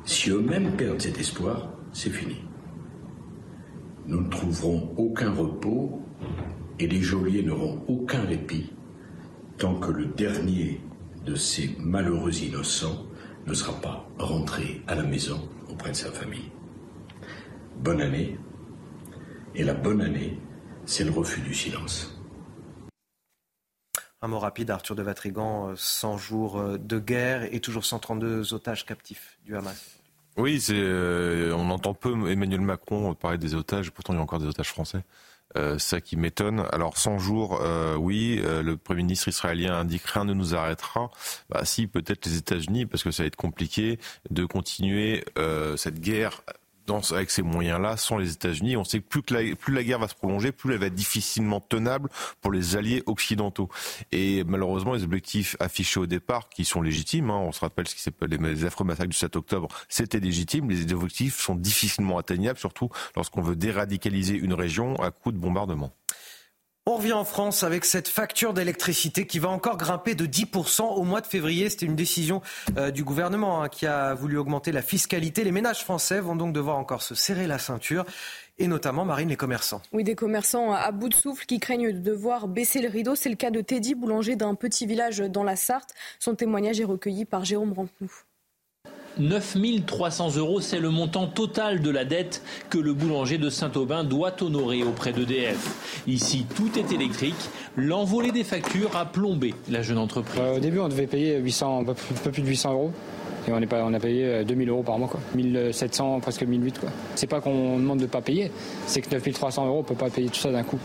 si 0.05 0.31
eux-mêmes 0.31 0.77
perdent 0.77 1.01
cet 1.01 1.19
espoir, 1.19 1.73
c'est 1.93 2.11
fini. 2.11 2.37
Nous 4.07 4.21
ne 4.21 4.31
trouverons 4.31 4.95
aucun 4.97 5.33
repos 5.33 6.01
et 6.79 6.87
les 6.87 7.03
geôliers 7.03 7.43
n'auront 7.43 7.83
aucun 7.89 8.23
répit 8.23 8.73
tant 9.59 9.75
que 9.75 9.91
le 9.91 10.07
dernier 10.07 10.81
de 11.27 11.35
ces 11.35 11.77
malheureux 11.81 12.41
innocents 12.41 13.05
ne 13.49 13.53
sera 13.53 13.81
pas 13.81 14.09
rentré 14.21 14.81
à 14.87 14.95
la 14.95 15.03
maison 15.03 15.49
auprès 15.69 15.91
de 15.91 15.97
sa 15.97 16.13
famille. 16.13 16.53
Bonne 17.83 18.01
année. 18.01 18.39
Et 19.55 19.65
la 19.65 19.75
bonne 19.75 20.01
année, 20.01 20.39
c'est 20.85 21.05
le 21.05 21.11
refus 21.11 21.41
du 21.41 21.55
silence. 21.55 22.17
Un 24.23 24.29
mot 24.29 24.39
rapide, 24.39 24.71
Arthur 24.71 24.95
de 24.95 25.03
Vatrigan, 25.03 25.73
100 25.75 26.19
jours 26.19 26.63
de 26.79 26.99
guerre 26.99 27.53
et 27.53 27.61
toujours 27.61 27.85
132 27.85 28.53
otages 28.55 28.85
captifs 28.85 29.39
du 29.45 29.57
Hamas. 29.57 29.99
Oui, 30.37 30.63
euh, 30.71 31.53
on 31.53 31.71
entend 31.71 31.95
peu 31.95 32.31
Emmanuel 32.31 32.61
Macron 32.61 33.15
parler 33.15 33.39
des 33.39 33.55
otages, 33.55 33.91
pourtant 33.91 34.13
il 34.13 34.17
y 34.17 34.19
a 34.21 34.23
encore 34.23 34.39
des 34.39 34.47
otages 34.47 34.69
français. 34.69 35.03
Euh, 35.57 35.79
ça 35.79 36.01
qui 36.01 36.17
m'étonne. 36.17 36.65
Alors 36.73 36.97
100 36.97 37.19
jours, 37.19 37.59
euh, 37.61 37.97
oui, 37.97 38.41
euh, 38.45 38.63
le 38.63 38.77
Premier 38.77 39.03
ministre 39.03 39.29
israélien 39.29 39.75
indique 39.75 40.07
rien 40.07 40.25
ne 40.25 40.33
nous 40.33 40.55
arrêtera. 40.55 41.11
Bah, 41.49 41.65
si, 41.65 41.89
peut-être 41.89 42.25
les 42.27 42.37
États-Unis, 42.37 42.87
parce 42.87 43.03
que 43.03 43.11
ça 43.11 43.25
va 43.25 43.27
être 43.27 43.37
compliqué 43.37 43.99
de 44.31 44.45
continuer 44.45 45.25
cette 45.77 46.01
guerre 46.01 46.43
avec 47.13 47.31
ces 47.31 47.43
moyens-là 47.43 47.97
sans 47.97 48.19
les 48.19 48.33
États-Unis. 48.33 48.77
On 48.77 48.85
sait 48.85 49.01
que 49.01 49.07
plus, 49.07 49.23
que 49.23 49.35
la, 49.35 49.55
plus 49.55 49.73
la 49.73 49.83
guerre 49.83 49.99
va 49.99 50.09
se 50.09 50.15
prolonger, 50.15 50.53
plus 50.53 50.73
elle 50.73 50.81
va 50.81 50.87
être 50.87 50.95
difficilement 50.95 51.61
tenable 51.61 52.09
pour 52.41 52.53
les 52.53 52.77
alliés 52.77 53.03
occidentaux. 53.07 53.69
Et 54.13 54.45
malheureusement, 54.45 54.95
les 54.95 55.05
objectifs 55.05 55.57
affichés 55.61 56.01
au 56.01 56.07
départ, 56.07 56.49
qui 56.49 56.65
sont 56.65 56.83
légitimes, 56.83 57.31
hein, 57.31 57.39
on 57.39 57.53
se 57.53 57.61
rappelle 57.61 57.87
ce 57.89 57.95
qui 57.95 58.03
s'appelle 58.03 58.31
les 58.31 58.65
affreux 58.65 58.85
massacres 58.85 59.11
du 59.11 59.17
7 59.17 59.37
octobre, 59.37 59.69
c'était 59.89 60.21
légitime. 60.21 60.69
Les 60.69 60.93
objectifs 60.93 61.41
sont 61.41 61.55
difficilement 61.55 62.19
atteignables, 62.19 62.59
surtout 62.59 62.91
lorsqu'on 63.17 63.43
veut 63.43 63.57
déradicaliser 63.57 64.35
une 64.35 64.55
région 64.55 64.97
à 64.97 65.11
coup 65.11 65.33
de 65.33 65.39
bombardement. 65.39 65.93
On 66.87 66.97
revient 66.97 67.13
en 67.13 67.25
France 67.25 67.63
avec 67.63 67.85
cette 67.85 68.09
facture 68.09 68.55
d'électricité 68.55 69.27
qui 69.27 69.39
va 69.39 69.51
encore 69.51 69.77
grimper 69.77 70.15
de 70.15 70.25
10% 70.25 70.83
au 70.83 71.03
mois 71.03 71.21
de 71.21 71.27
février. 71.27 71.69
C'était 71.69 71.85
une 71.85 71.95
décision 71.95 72.41
euh, 72.79 72.91
du 72.91 73.05
gouvernement 73.05 73.63
hein, 73.63 73.69
qui 73.69 73.87
a 73.87 74.15
voulu 74.15 74.39
augmenter 74.39 74.73
la 74.73 74.81
fiscalité. 74.81 75.45
Les 75.45 75.53
ménages 75.53 75.85
français 75.85 76.21
vont 76.21 76.37
donc 76.37 76.55
devoir 76.55 76.79
encore 76.79 77.03
se 77.03 77.15
serrer 77.15 77.47
la 77.47 77.59
ceinture 77.59 78.07
et 78.59 78.67
notamment, 78.67 79.05
Marine, 79.05 79.29
les 79.29 79.37
commerçants. 79.37 79.83
Oui, 79.93 80.05
des 80.05 80.15
commerçants 80.15 80.73
à 80.73 80.91
bout 80.91 81.11
de 81.11 81.15
souffle 81.15 81.45
qui 81.45 81.61
craignent 81.61 81.93
de 81.93 81.99
devoir 81.99 82.49
baisser 82.49 82.81
le 82.81 82.89
rideau. 82.89 83.15
C'est 83.15 83.29
le 83.29 83.37
cas 83.37 83.51
de 83.51 83.61
Teddy, 83.61 83.95
boulanger 83.95 84.37
d'un 84.37 84.55
petit 84.55 84.87
village 84.87 85.19
dans 85.19 85.45
la 85.45 85.57
Sarthe. 85.57 85.95
Son 86.19 86.35
témoignage 86.35 86.81
est 86.81 86.85
recueilli 86.85 87.27
par 87.27 87.45
Jérôme 87.45 87.75
Rampenou. 87.75 88.11
9 89.19 89.57
300 89.87 90.37
euros, 90.37 90.61
c'est 90.61 90.79
le 90.79 90.91
montant 90.91 91.27
total 91.27 91.81
de 91.81 91.91
la 91.91 92.05
dette 92.05 92.43
que 92.69 92.79
le 92.79 92.93
boulanger 92.93 93.39
de 93.39 93.51
Saint-Aubin 93.51 94.05
doit 94.05 94.43
honorer 94.43 94.83
auprès 94.83 95.13
d'EDF. 95.13 96.03
Ici, 96.07 96.47
tout 96.55 96.79
est 96.79 96.93
électrique. 96.93 97.35
L'envolée 97.77 98.33
des 98.33 98.45
factures 98.45 98.97
a 98.97 99.07
plombé 99.07 99.55
la 99.69 99.83
jeune 99.83 99.99
entreprise. 99.99 100.41
Euh, 100.41 100.57
au 100.57 100.61
début, 100.61 100.79
on 100.79 100.89
devait 100.89 101.07
payer 101.07 101.39
800, 101.39 101.81
un 101.81 101.85
peu 101.85 102.31
plus 102.31 102.43
de 102.43 102.49
800 102.49 102.73
euros. 102.73 102.93
Et 103.49 103.53
on, 103.53 103.59
est 103.59 103.67
pas, 103.67 103.85
on 103.85 103.95
a 103.95 104.01
payé 104.01 104.45
2000 104.45 104.69
euros 104.69 104.83
par 104.83 104.99
mois, 104.99 105.09
quoi. 105.09 105.21
1700, 105.35 106.21
presque 106.21 106.43
1008, 106.43 106.79
quoi. 106.79 106.91
C'est 107.15 107.27
pas 107.27 107.41
qu'on 107.41 107.79
demande 107.79 108.01
de 108.01 108.07
pas 108.07 108.21
payer, 108.21 108.51
c'est 108.87 109.01
que 109.01 109.11
9300 109.11 109.67
euros, 109.67 109.79
on 109.81 109.83
peut 109.83 109.95
pas 109.95 110.11
payer 110.11 110.29
tout 110.29 110.41
ça 110.41 110.51
d'un 110.51 110.63
coup. 110.63 110.79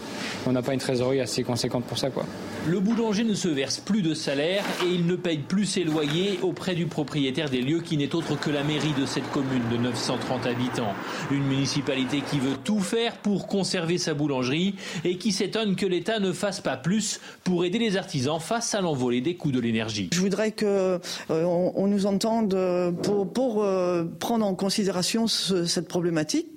On 0.48 0.52
n'a 0.52 0.61
pas 0.61 0.73
une 0.73 0.80
trésorerie 0.80 1.19
assez 1.19 1.44
conséquente 1.44 1.86
pour 1.86 1.98
ça, 1.98 2.10
quoi. 2.10 2.26
Le 2.68 2.80
boulanger 2.80 3.23
ne 3.23 3.36
se 3.36 3.48
verse 3.48 3.80
plus 3.80 4.02
de 4.02 4.14
salaire 4.14 4.64
et 4.84 4.90
il 4.90 5.06
ne 5.06 5.15
paye 5.15 5.38
plus 5.38 5.65
ses 5.65 5.84
loyers 5.84 6.40
auprès 6.41 6.73
du 6.73 6.88
propriétaire 6.88 7.49
des 7.49 7.61
lieux 7.61 7.82
qui 7.82 7.98
n'est 7.98 8.15
autre 8.15 8.40
que 8.40 8.49
la 8.49 8.64
mairie 8.64 8.94
de 8.99 9.06
cette 9.06 9.30
commune 9.32 9.61
de 9.72 9.77
930 9.77 10.48
habitants. 10.48 10.94
Une 11.32 11.44
municipalité 11.44 12.22
qui 12.22 12.40
veut 12.40 12.56
tout 12.64 12.80
faire 12.80 13.18
pour 13.18 13.48
conserver 13.48 13.98
sa 13.98 14.14
boulangerie 14.14 14.76
et 15.03 15.18
qui 15.18 15.32
s'étonne 15.32 15.76
que 15.76 15.86
l'État 15.86 16.19
ne 16.19 16.32
fasse 16.32 16.60
pas 16.60 16.77
plus 16.77 17.19
pour 17.44 17.65
aider 17.65 17.77
les 17.77 17.98
artisans 17.98 18.40
face 18.40 18.73
à 18.73 18.82
l'envolée 18.82 19.22
des 19.22 19.36
coûts 19.36 19.52
de 19.52 19.60
l'énergie. 19.60 20.10
Je 20.11 20.19
voudrais 20.19 20.52
qu'on 20.52 20.65
euh, 20.65 20.99
on 21.30 21.88
nous 21.88 22.06
entende 22.07 22.44
pour, 22.53 23.63
euh, 23.63 24.05
prendre 24.19 24.45
en 24.45 24.55
considération 24.55 25.27
cette 25.27 25.88
problématique 25.88 26.47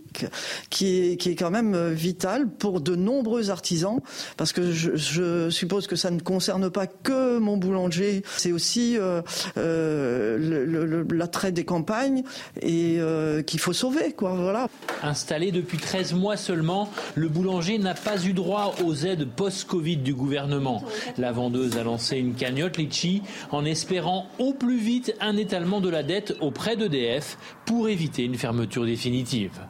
qui 0.71 0.87
est, 0.87 1.39
quand 1.39 1.51
même 1.51 1.75
euh, 1.75 1.91
vital 1.93 2.49
pour 2.49 2.81
de 2.81 2.97
nombreux 2.97 3.51
artisans, 3.51 4.01
parce 4.37 4.53
que 4.53 4.73
je, 4.73 5.51
suppose 5.51 5.87
que 5.87 5.97
ça 5.97 6.11
ne 6.11 6.21
concerne 6.21 6.71
pas 6.71 6.87
que 6.87 7.39
mon 7.39 7.57
boulanger, 7.57 8.23
c'est 8.37 8.53
aussi 8.53 8.97
euh, 8.99 9.23
euh, 9.57 11.05
l'attrait 11.11 11.53
des 11.53 11.65
campagnes 11.65 12.23
et 12.63 12.99
qu'il 13.47 13.61
faut 13.61 13.73
sauver. 13.73 14.13
Quoi, 14.13 14.35
voilà. 14.35 14.69
Installé 15.03 15.53
depuis 15.53 15.79
13 15.79 16.15
mois 16.15 16.37
seulement, 16.37 16.91
le 17.15 17.29
boulanger 17.29 17.79
n'a 17.79 17.95
pas 17.95 18.25
eu 18.25 18.33
droit 18.33 18.75
aux 18.85 18.95
aides 18.95 19.29
post-Covid 19.29 19.99
du 19.99 20.15
gouvernement. 20.15 20.83
La 21.17 21.33
vendeuse 21.33 21.77
a 21.77 21.85
lancé 21.85 22.17
une 22.17 22.35
cagnotte 22.35 22.77
Litchi 22.77 23.23
en 23.51 23.65
espérant 23.65 24.27
au 24.39 24.53
plus 24.53 24.79
vite 24.79 25.15
un 25.21 25.37
étalement 25.37 25.81
de 25.81 25.89
la 25.89 26.03
dette 26.03 26.37
auprès 26.41 26.77
d'EDF 26.77 27.39
pour 27.65 27.89
éviter 27.89 28.25
une 28.25 28.37
fermeture 28.37 28.85
définitive. 28.85 29.61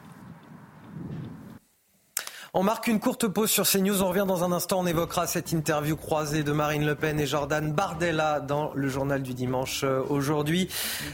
On 2.55 2.63
marque 2.63 2.87
une 2.87 2.99
courte 2.99 3.27
pause 3.27 3.51
sur 3.51 3.67
CNews. 3.67 4.01
On 4.01 4.07
revient 4.07 4.25
dans 4.27 4.43
un 4.43 4.51
instant. 4.51 4.79
On 4.79 4.87
évoquera 4.87 5.27
cette 5.27 5.51
interview 5.51 5.95
croisée 5.95 6.41
de 6.41 6.51
Marine 6.51 6.83
Le 6.83 6.95
Pen 6.95 7.19
et 7.19 7.27
Jordan 7.27 7.71
Bardella 7.71 8.39
dans 8.39 8.71
le 8.73 8.87
journal 8.87 9.21
du 9.21 9.35
dimanche 9.35 9.83
euh, 9.83 10.01
aujourd'hui. 10.09 10.67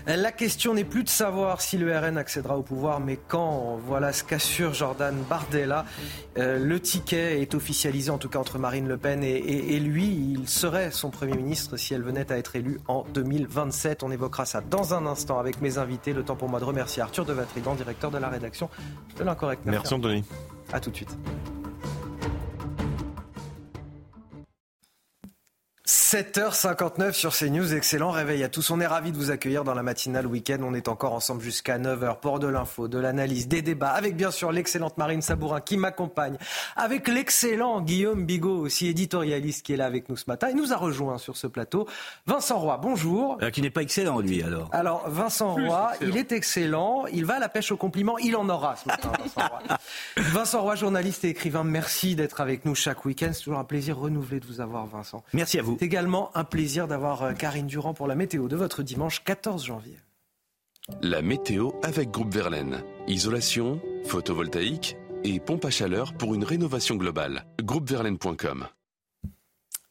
La 0.07 0.31
question 0.31 0.73
n'est 0.73 0.85
plus 0.85 1.03
de 1.03 1.09
savoir 1.09 1.59
si 1.59 1.77
le 1.77 1.97
RN 1.97 2.17
accédera 2.17 2.57
au 2.57 2.61
pouvoir, 2.61 3.01
mais 3.01 3.19
quand. 3.27 3.77
Voilà 3.85 4.13
ce 4.13 4.23
qu'assure 4.23 4.73
Jordan 4.73 5.15
Bardella. 5.29 5.85
Euh, 6.37 6.57
le 6.57 6.79
ticket 6.79 7.41
est 7.41 7.53
officialisé, 7.53 8.11
en 8.11 8.17
tout 8.17 8.29
cas 8.29 8.39
entre 8.39 8.57
Marine 8.57 8.87
Le 8.87 8.97
Pen 8.97 9.21
et, 9.21 9.79
lui. 9.79 10.05
Il 10.05 10.47
serait 10.47 10.91
son 10.91 11.09
Premier 11.09 11.35
ministre 11.35 11.75
si 11.75 11.93
elle 11.93 12.03
venait 12.03 12.31
à 12.31 12.37
être 12.37 12.55
élue 12.55 12.79
en 12.87 13.03
2027. 13.13 14.03
On 14.03 14.11
évoquera 14.11 14.45
ça 14.45 14.61
dans 14.61 14.93
un 14.93 15.05
instant 15.05 15.37
avec 15.37 15.59
mes 15.61 15.77
invités. 15.77 16.13
Le 16.13 16.23
temps 16.23 16.37
pour 16.37 16.47
moi 16.47 16.61
de 16.61 16.65
remercier 16.65 17.01
Arthur 17.01 17.25
de 17.25 17.33
Vatrigan, 17.33 17.75
directeur 17.75 18.09
de 18.09 18.19
la 18.19 18.29
rédaction 18.29 18.69
de 19.17 19.23
l'Incorrect. 19.25 19.63
Merci 19.65 19.93
Anthony. 19.93 20.23
A 20.73 20.79
tout 20.79 20.91
de 20.91 20.95
suite. 20.95 21.17
7h59 26.05 27.13
sur 27.13 27.35
CNews, 27.35 27.73
excellent 27.73 28.11
réveil 28.11 28.43
à 28.43 28.47
tous. 28.47 28.69
On 28.69 28.79
est 28.79 28.85
ravis 28.85 29.11
de 29.11 29.17
vous 29.17 29.31
accueillir 29.31 29.63
dans 29.63 29.73
la 29.73 29.81
matinale 29.81 30.27
week-end. 30.27 30.59
On 30.61 30.75
est 30.75 30.87
encore 30.87 31.13
ensemble 31.13 31.41
jusqu'à 31.41 31.79
9h 31.79 32.19
pour 32.19 32.37
de 32.37 32.45
l'info, 32.45 32.87
de 32.87 32.99
l'analyse, 32.99 33.47
des 33.47 33.63
débats, 33.63 33.89
avec 33.89 34.15
bien 34.15 34.29
sûr 34.29 34.51
l'excellente 34.51 34.99
Marine 34.99 35.23
Sabourin 35.23 35.61
qui 35.61 35.77
m'accompagne, 35.77 36.37
avec 36.75 37.07
l'excellent 37.07 37.81
Guillaume 37.81 38.23
Bigot, 38.23 38.55
aussi 38.55 38.87
éditorialiste 38.87 39.65
qui 39.65 39.73
est 39.73 39.77
là 39.77 39.87
avec 39.87 40.07
nous 40.07 40.15
ce 40.15 40.25
matin. 40.27 40.49
Il 40.51 40.57
nous 40.57 40.73
a 40.73 40.75
rejoint 40.75 41.17
sur 41.17 41.37
ce 41.37 41.47
plateau. 41.47 41.87
Vincent 42.27 42.59
Roy, 42.59 42.77
bonjour. 42.79 43.39
Euh, 43.41 43.49
qui 43.49 43.63
n'est 43.63 43.71
pas 43.71 43.81
excellent 43.81 44.19
lui 44.19 44.43
alors. 44.43 44.69
Alors 44.73 45.09
Vincent 45.09 45.55
Roy, 45.55 45.91
il 46.01 46.17
est 46.17 46.31
excellent, 46.31 47.05
il 47.11 47.25
va 47.25 47.37
à 47.37 47.39
la 47.39 47.49
pêche 47.49 47.71
au 47.71 47.77
compliment, 47.77 48.19
il 48.19 48.35
en 48.35 48.47
aura 48.47 48.75
ce 48.75 48.87
matin 48.87 49.11
Vincent 49.17 49.49
Roy. 49.49 49.77
Vincent 50.17 50.61
Roy, 50.61 50.75
journaliste 50.75 51.25
et 51.25 51.29
écrivain, 51.29 51.63
merci 51.63 52.15
d'être 52.15 52.41
avec 52.41 52.63
nous 52.63 52.75
chaque 52.75 53.05
week-end. 53.05 53.31
C'est 53.33 53.41
toujours 53.41 53.57
un 53.57 53.63
plaisir 53.63 53.97
renouvelé 53.97 54.39
de 54.39 54.45
vous 54.45 54.61
avoir 54.61 54.85
Vincent. 54.85 55.23
Merci 55.33 55.57
à 55.57 55.63
vous. 55.63 55.77
Également 55.95 56.29
un 56.35 56.43
plaisir 56.43 56.89
d'avoir 56.89 57.23
euh, 57.23 57.31
Karine 57.31 57.67
Durand 57.67 57.93
pour 57.93 58.05
la 58.05 58.15
météo 58.15 58.49
de 58.49 58.57
votre 58.57 58.83
dimanche 58.83 59.23
14 59.23 59.63
janvier. 59.63 59.97
La 61.01 61.21
météo 61.21 61.69
avec 61.83 62.11
Groupe 62.11 62.33
Verlaine. 62.33 62.83
Isolation, 63.07 63.79
photovoltaïque 64.03 64.97
et 65.23 65.39
pompe 65.39 65.63
à 65.63 65.69
chaleur 65.69 66.13
pour 66.13 66.35
une 66.35 66.43
rénovation 66.43 66.95
globale. 66.95 67.45
Groupeverlaine.com 67.63 68.67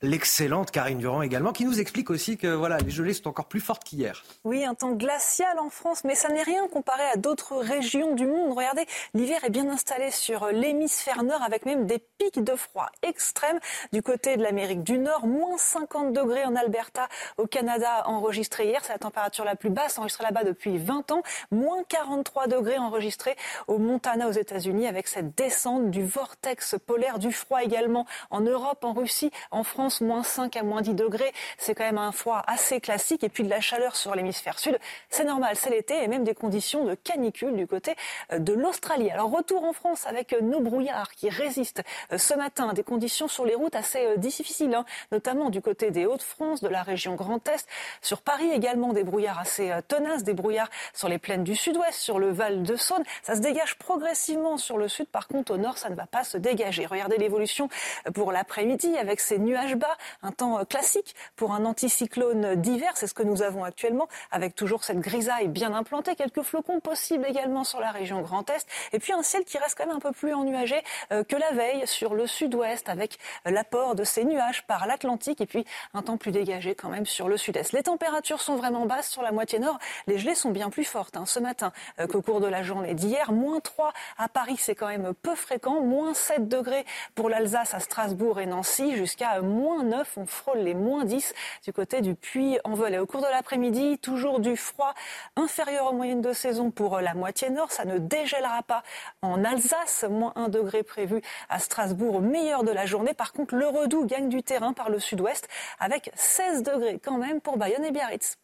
l'excellente 0.04 0.70
Karine 0.70 0.98
Durand 0.98 1.22
également, 1.22 1.52
qui 1.52 1.64
nous 1.64 1.80
explique 1.80 2.10
aussi 2.10 2.36
que 2.36 2.46
voilà, 2.46 2.78
les 2.78 2.90
gelées 2.90 3.14
sont 3.14 3.28
encore 3.28 3.46
plus 3.46 3.60
fortes 3.60 3.84
qu'hier. 3.84 4.22
Oui, 4.44 4.64
un 4.64 4.74
temps 4.74 4.92
glacial 4.92 5.58
en 5.58 5.70
France, 5.70 6.04
mais 6.04 6.14
ça 6.14 6.28
n'est 6.28 6.42
rien 6.42 6.68
comparé 6.68 7.02
à 7.12 7.16
d'autres 7.16 7.56
régions 7.56 8.14
du 8.14 8.26
monde. 8.26 8.56
Regardez, 8.56 8.86
l'hiver 9.14 9.42
est 9.44 9.50
bien 9.50 9.68
installé 9.68 10.10
sur 10.10 10.46
l'hémisphère 10.48 11.22
nord 11.22 11.42
avec 11.42 11.64
même 11.66 11.86
des 11.86 11.98
pics 12.18 12.42
de 12.42 12.54
froid 12.54 12.90
extrêmes 13.02 13.58
du 13.92 14.02
côté 14.02 14.36
de 14.36 14.42
l'Amérique 14.42 14.82
du 14.82 14.98
Nord. 14.98 15.26
Moins 15.26 15.56
50 15.56 16.12
degrés 16.12 16.44
en 16.44 16.54
Alberta 16.54 17.08
au 17.38 17.46
Canada 17.46 18.04
enregistré 18.06 18.66
hier. 18.66 18.80
C'est 18.84 18.92
la 18.92 18.98
température 18.98 19.44
la 19.44 19.56
plus 19.56 19.70
basse 19.70 19.98
enregistrée 19.98 20.24
là-bas 20.24 20.44
depuis 20.44 20.76
20 20.76 21.12
ans. 21.12 21.22
Moins 21.50 21.82
43 21.88 22.46
degrés 22.48 22.78
enregistrés 22.78 23.36
au 23.68 23.78
Montana 23.78 24.28
aux 24.28 24.32
États-Unis 24.32 24.86
avec 24.86 25.08
cette 25.08 25.34
descente 25.36 25.90
du 25.90 26.04
vortex 26.04 26.76
polaire, 26.86 27.18
du 27.18 27.32
froid 27.32 27.62
également 27.62 28.06
en 28.30 28.40
Europe, 28.42 28.84
en 28.84 28.92
Russie, 28.92 29.30
en 29.50 29.64
France 29.64 29.93
moins 30.00 30.22
5 30.22 30.56
à 30.56 30.62
moins 30.62 30.82
10 30.82 30.94
degrés, 30.94 31.32
c'est 31.58 31.74
quand 31.74 31.84
même 31.84 31.98
un 31.98 32.12
froid 32.12 32.42
assez 32.46 32.80
classique. 32.80 33.24
Et 33.24 33.28
puis 33.28 33.44
de 33.44 33.50
la 33.50 33.60
chaleur 33.60 33.96
sur 33.96 34.14
l'hémisphère 34.14 34.58
sud, 34.58 34.78
c'est 35.10 35.24
normal, 35.24 35.56
c'est 35.56 35.70
l'été, 35.70 36.02
et 36.02 36.08
même 36.08 36.24
des 36.24 36.34
conditions 36.34 36.84
de 36.84 36.94
canicule 36.94 37.56
du 37.56 37.66
côté 37.66 37.94
euh, 38.32 38.38
de 38.38 38.52
l'Australie. 38.52 39.10
Alors 39.10 39.30
retour 39.30 39.64
en 39.64 39.72
France 39.72 40.06
avec 40.06 40.32
euh, 40.32 40.40
nos 40.40 40.60
brouillards 40.60 41.12
qui 41.12 41.28
résistent 41.28 41.82
euh, 42.12 42.18
ce 42.18 42.34
matin, 42.34 42.72
des 42.72 42.82
conditions 42.82 43.28
sur 43.28 43.44
les 43.44 43.54
routes 43.54 43.74
assez 43.74 44.16
difficiles, 44.18 44.74
hein, 44.74 44.84
notamment 45.12 45.50
du 45.50 45.60
côté 45.60 45.90
des 45.90 46.06
Hauts-de-France, 46.06 46.62
de 46.62 46.68
la 46.68 46.82
région 46.82 47.14
Grand 47.14 47.46
Est, 47.48 47.66
sur 48.02 48.22
Paris 48.22 48.50
également 48.50 48.92
des 48.92 49.04
brouillards 49.04 49.38
assez 49.38 49.72
tenaces, 49.88 50.24
des 50.24 50.34
brouillards 50.34 50.70
sur 50.92 51.08
les 51.08 51.18
plaines 51.18 51.44
du 51.44 51.56
sud-ouest, 51.56 51.98
sur 51.98 52.18
le 52.18 52.30
Val 52.30 52.62
de 52.62 52.76
Saône. 52.76 53.04
Ça 53.22 53.34
se 53.34 53.40
dégage 53.40 53.76
progressivement 53.76 54.56
sur 54.56 54.78
le 54.78 54.88
sud, 54.88 55.06
par 55.06 55.28
contre 55.28 55.54
au 55.54 55.56
nord, 55.56 55.78
ça 55.78 55.90
ne 55.90 55.94
va 55.94 56.06
pas 56.06 56.24
se 56.24 56.38
dégager. 56.38 56.86
Regardez 56.86 57.16
l'évolution 57.16 57.68
pour 58.14 58.32
l'après-midi 58.32 58.96
avec 58.96 59.20
ces 59.20 59.38
nuages 59.38 59.73
un 60.22 60.32
temps 60.32 60.58
euh, 60.58 60.64
classique 60.64 61.14
pour 61.36 61.52
un 61.52 61.64
anticyclone 61.64 62.56
d'hiver. 62.56 62.92
C'est 62.94 63.06
ce 63.06 63.14
que 63.14 63.22
nous 63.22 63.42
avons 63.42 63.64
actuellement, 63.64 64.08
avec 64.30 64.54
toujours 64.54 64.84
cette 64.84 65.00
grisaille 65.00 65.48
bien 65.48 65.72
implantée, 65.74 66.14
quelques 66.14 66.42
flocons 66.42 66.80
possibles 66.80 67.26
également 67.26 67.64
sur 67.64 67.80
la 67.80 67.90
région 67.90 68.20
Grand 68.20 68.48
Est, 68.50 68.66
et 68.92 68.98
puis 68.98 69.12
un 69.12 69.22
ciel 69.22 69.44
qui 69.44 69.58
reste 69.58 69.76
quand 69.76 69.86
même 69.86 69.96
un 69.96 70.00
peu 70.00 70.12
plus 70.12 70.34
ennuagé 70.34 70.82
euh, 71.12 71.24
que 71.24 71.36
la 71.36 71.50
veille 71.52 71.86
sur 71.86 72.14
le 72.14 72.26
sud-ouest, 72.26 72.88
avec 72.88 73.18
euh, 73.46 73.50
l'apport 73.50 73.94
de 73.94 74.04
ces 74.04 74.24
nuages 74.24 74.66
par 74.66 74.86
l'Atlantique, 74.86 75.40
et 75.40 75.46
puis 75.46 75.64
un 75.94 76.02
temps 76.02 76.16
plus 76.16 76.32
dégagé 76.32 76.74
quand 76.74 76.88
même 76.88 77.06
sur 77.06 77.28
le 77.28 77.36
sud-est. 77.36 77.72
Les 77.72 77.82
températures 77.82 78.40
sont 78.40 78.56
vraiment 78.56 78.86
basses 78.86 79.10
sur 79.10 79.22
la 79.22 79.32
moitié 79.32 79.58
nord. 79.58 79.78
Les 80.06 80.18
gelées 80.18 80.34
sont 80.34 80.50
bien 80.50 80.70
plus 80.70 80.84
fortes 80.84 81.16
hein, 81.16 81.26
ce 81.26 81.38
matin 81.38 81.72
qu'au 82.10 82.22
cours 82.22 82.40
de 82.40 82.46
la 82.46 82.62
journée 82.62 82.94
d'hier. 82.94 83.32
Moins 83.32 83.60
3 83.60 83.92
à 84.18 84.28
Paris, 84.28 84.56
c'est 84.58 84.74
quand 84.74 84.88
même 84.88 85.12
peu 85.22 85.34
fréquent. 85.34 85.80
Moins 85.80 86.14
7 86.14 86.48
degrés 86.48 86.84
pour 87.14 87.28
l'Alsace 87.28 87.74
à 87.74 87.80
Strasbourg 87.80 88.40
et 88.40 88.46
Nancy, 88.46 88.96
jusqu'à 88.96 89.40
moins 89.40 89.63
9. 89.82 90.18
On 90.18 90.26
frôle 90.26 90.58
les 90.58 90.74
moins 90.74 91.04
10 91.04 91.34
du 91.64 91.72
côté 91.72 92.00
du 92.00 92.14
Puy-en-Velay. 92.14 92.98
Au 92.98 93.06
cours 93.06 93.22
de 93.22 93.26
l'après-midi, 93.26 93.98
toujours 93.98 94.40
du 94.40 94.56
froid 94.56 94.94
inférieur 95.36 95.90
aux 95.90 95.94
moyennes 95.94 96.20
de 96.20 96.32
saison 96.32 96.70
pour 96.70 97.00
la 97.00 97.14
moitié 97.14 97.50
nord. 97.50 97.72
Ça 97.72 97.84
ne 97.84 97.98
dégèlera 97.98 98.62
pas 98.62 98.82
en 99.22 99.44
Alsace. 99.44 100.04
Moins 100.08 100.32
1 100.36 100.48
degré 100.48 100.82
prévu 100.82 101.22
à 101.48 101.58
Strasbourg 101.58 102.16
au 102.16 102.20
meilleur 102.20 102.64
de 102.64 102.70
la 102.70 102.86
journée. 102.86 103.14
Par 103.14 103.32
contre, 103.32 103.54
le 103.54 103.66
redout 103.66 104.04
gagne 104.06 104.28
du 104.28 104.42
terrain 104.42 104.72
par 104.72 104.90
le 104.90 105.00
sud-ouest 105.00 105.48
avec 105.78 106.10
16 106.14 106.62
degrés 106.62 107.00
quand 107.02 107.18
même 107.18 107.40
pour 107.40 107.56
Bayonne 107.56 107.84
et 107.84 107.90
Biarritz. 107.90 108.36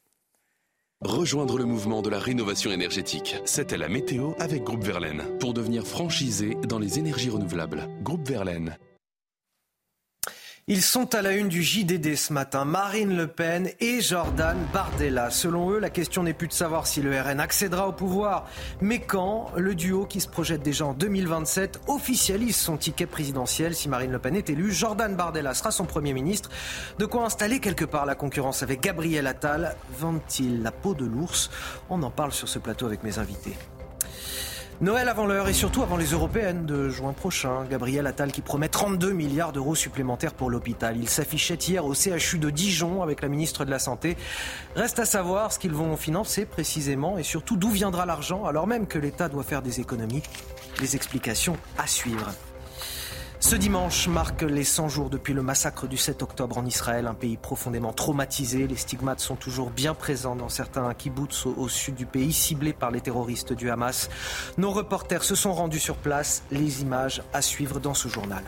Rejoindre 1.02 1.56
le 1.56 1.64
mouvement 1.64 2.02
de 2.02 2.10
la 2.10 2.18
rénovation 2.18 2.70
énergétique. 2.70 3.36
C'était 3.46 3.78
la 3.78 3.88
météo 3.88 4.32
avec 4.38 4.64
Groupe 4.64 4.84
Verlaine 4.84 5.24
pour 5.38 5.54
devenir 5.54 5.86
franchisé 5.86 6.56
dans 6.68 6.78
les 6.78 6.98
énergies 6.98 7.30
renouvelables. 7.30 7.88
Groupe 8.02 8.28
Verlaine. 8.28 8.76
Ils 10.72 10.82
sont 10.82 11.16
à 11.16 11.20
la 11.20 11.32
une 11.32 11.48
du 11.48 11.64
JDD 11.64 12.14
ce 12.14 12.32
matin, 12.32 12.64
Marine 12.64 13.16
Le 13.16 13.26
Pen 13.26 13.70
et 13.80 14.00
Jordan 14.00 14.56
Bardella. 14.72 15.28
Selon 15.28 15.72
eux, 15.72 15.80
la 15.80 15.90
question 15.90 16.22
n'est 16.22 16.32
plus 16.32 16.46
de 16.46 16.52
savoir 16.52 16.86
si 16.86 17.02
le 17.02 17.20
RN 17.20 17.40
accédera 17.40 17.88
au 17.88 17.92
pouvoir, 17.92 18.46
mais 18.80 19.00
quand 19.00 19.50
le 19.56 19.74
duo 19.74 20.06
qui 20.06 20.20
se 20.20 20.28
projette 20.28 20.62
déjà 20.62 20.86
en 20.86 20.94
2027 20.94 21.80
officialise 21.88 22.54
son 22.54 22.76
ticket 22.76 23.06
présidentiel. 23.06 23.74
Si 23.74 23.88
Marine 23.88 24.12
Le 24.12 24.20
Pen 24.20 24.36
est 24.36 24.48
élue, 24.48 24.70
Jordan 24.70 25.16
Bardella 25.16 25.54
sera 25.54 25.72
son 25.72 25.86
Premier 25.86 26.12
ministre. 26.12 26.50
De 27.00 27.04
quoi 27.04 27.24
installer 27.24 27.58
quelque 27.58 27.84
part 27.84 28.06
la 28.06 28.14
concurrence 28.14 28.62
avec 28.62 28.80
Gabriel 28.80 29.26
Attal. 29.26 29.74
Vend-il 29.98 30.62
la 30.62 30.70
peau 30.70 30.94
de 30.94 31.04
l'ours? 31.04 31.50
On 31.88 32.00
en 32.04 32.12
parle 32.12 32.30
sur 32.30 32.48
ce 32.48 32.60
plateau 32.60 32.86
avec 32.86 33.02
mes 33.02 33.18
invités. 33.18 33.56
Noël 34.80 35.10
avant 35.10 35.26
l'heure 35.26 35.46
et 35.46 35.52
surtout 35.52 35.82
avant 35.82 35.98
les 35.98 36.12
européennes 36.12 36.64
de 36.64 36.88
juin 36.88 37.12
prochain. 37.12 37.64
Gabriel 37.68 38.06
Attal 38.06 38.32
qui 38.32 38.40
promet 38.40 38.70
32 38.70 39.12
milliards 39.12 39.52
d'euros 39.52 39.74
supplémentaires 39.74 40.32
pour 40.32 40.48
l'hôpital. 40.48 40.96
Il 40.96 41.06
s'affichait 41.06 41.56
hier 41.56 41.84
au 41.84 41.92
CHU 41.92 42.38
de 42.38 42.48
Dijon 42.48 43.02
avec 43.02 43.20
la 43.20 43.28
ministre 43.28 43.66
de 43.66 43.70
la 43.70 43.78
Santé. 43.78 44.16
Reste 44.76 44.98
à 44.98 45.04
savoir 45.04 45.52
ce 45.52 45.58
qu'ils 45.58 45.74
vont 45.74 45.98
financer 45.98 46.46
précisément 46.46 47.18
et 47.18 47.22
surtout 47.22 47.58
d'où 47.58 47.68
viendra 47.68 48.06
l'argent 48.06 48.46
alors 48.46 48.66
même 48.66 48.86
que 48.86 48.98
l'État 48.98 49.28
doit 49.28 49.42
faire 49.42 49.60
des 49.60 49.80
économies. 49.80 50.22
Les 50.80 50.96
explications 50.96 51.58
à 51.76 51.86
suivre. 51.86 52.30
Ce 53.42 53.56
dimanche 53.56 54.06
marque 54.06 54.42
les 54.42 54.64
100 54.64 54.90
jours 54.90 55.08
depuis 55.08 55.32
le 55.32 55.42
massacre 55.42 55.88
du 55.88 55.96
7 55.96 56.22
octobre 56.22 56.58
en 56.58 56.66
Israël, 56.66 57.06
un 57.06 57.14
pays 57.14 57.38
profondément 57.38 57.94
traumatisé. 57.94 58.66
Les 58.66 58.76
stigmates 58.76 59.20
sont 59.20 59.34
toujours 59.34 59.70
bien 59.70 59.94
présents 59.94 60.36
dans 60.36 60.50
certains 60.50 60.92
kibbutz 60.92 61.46
au, 61.46 61.66
sud 61.66 61.94
du 61.94 62.04
pays, 62.04 62.34
ciblés 62.34 62.74
par 62.74 62.90
les 62.90 63.00
terroristes 63.00 63.54
du 63.54 63.70
Hamas. 63.70 64.10
Nos 64.58 64.70
reporters 64.70 65.24
se 65.24 65.34
sont 65.34 65.54
rendus 65.54 65.80
sur 65.80 65.96
place. 65.96 66.42
Les 66.50 66.82
images 66.82 67.22
à 67.32 67.40
suivre 67.40 67.80
dans 67.80 67.94
ce 67.94 68.08
journal. 68.08 68.44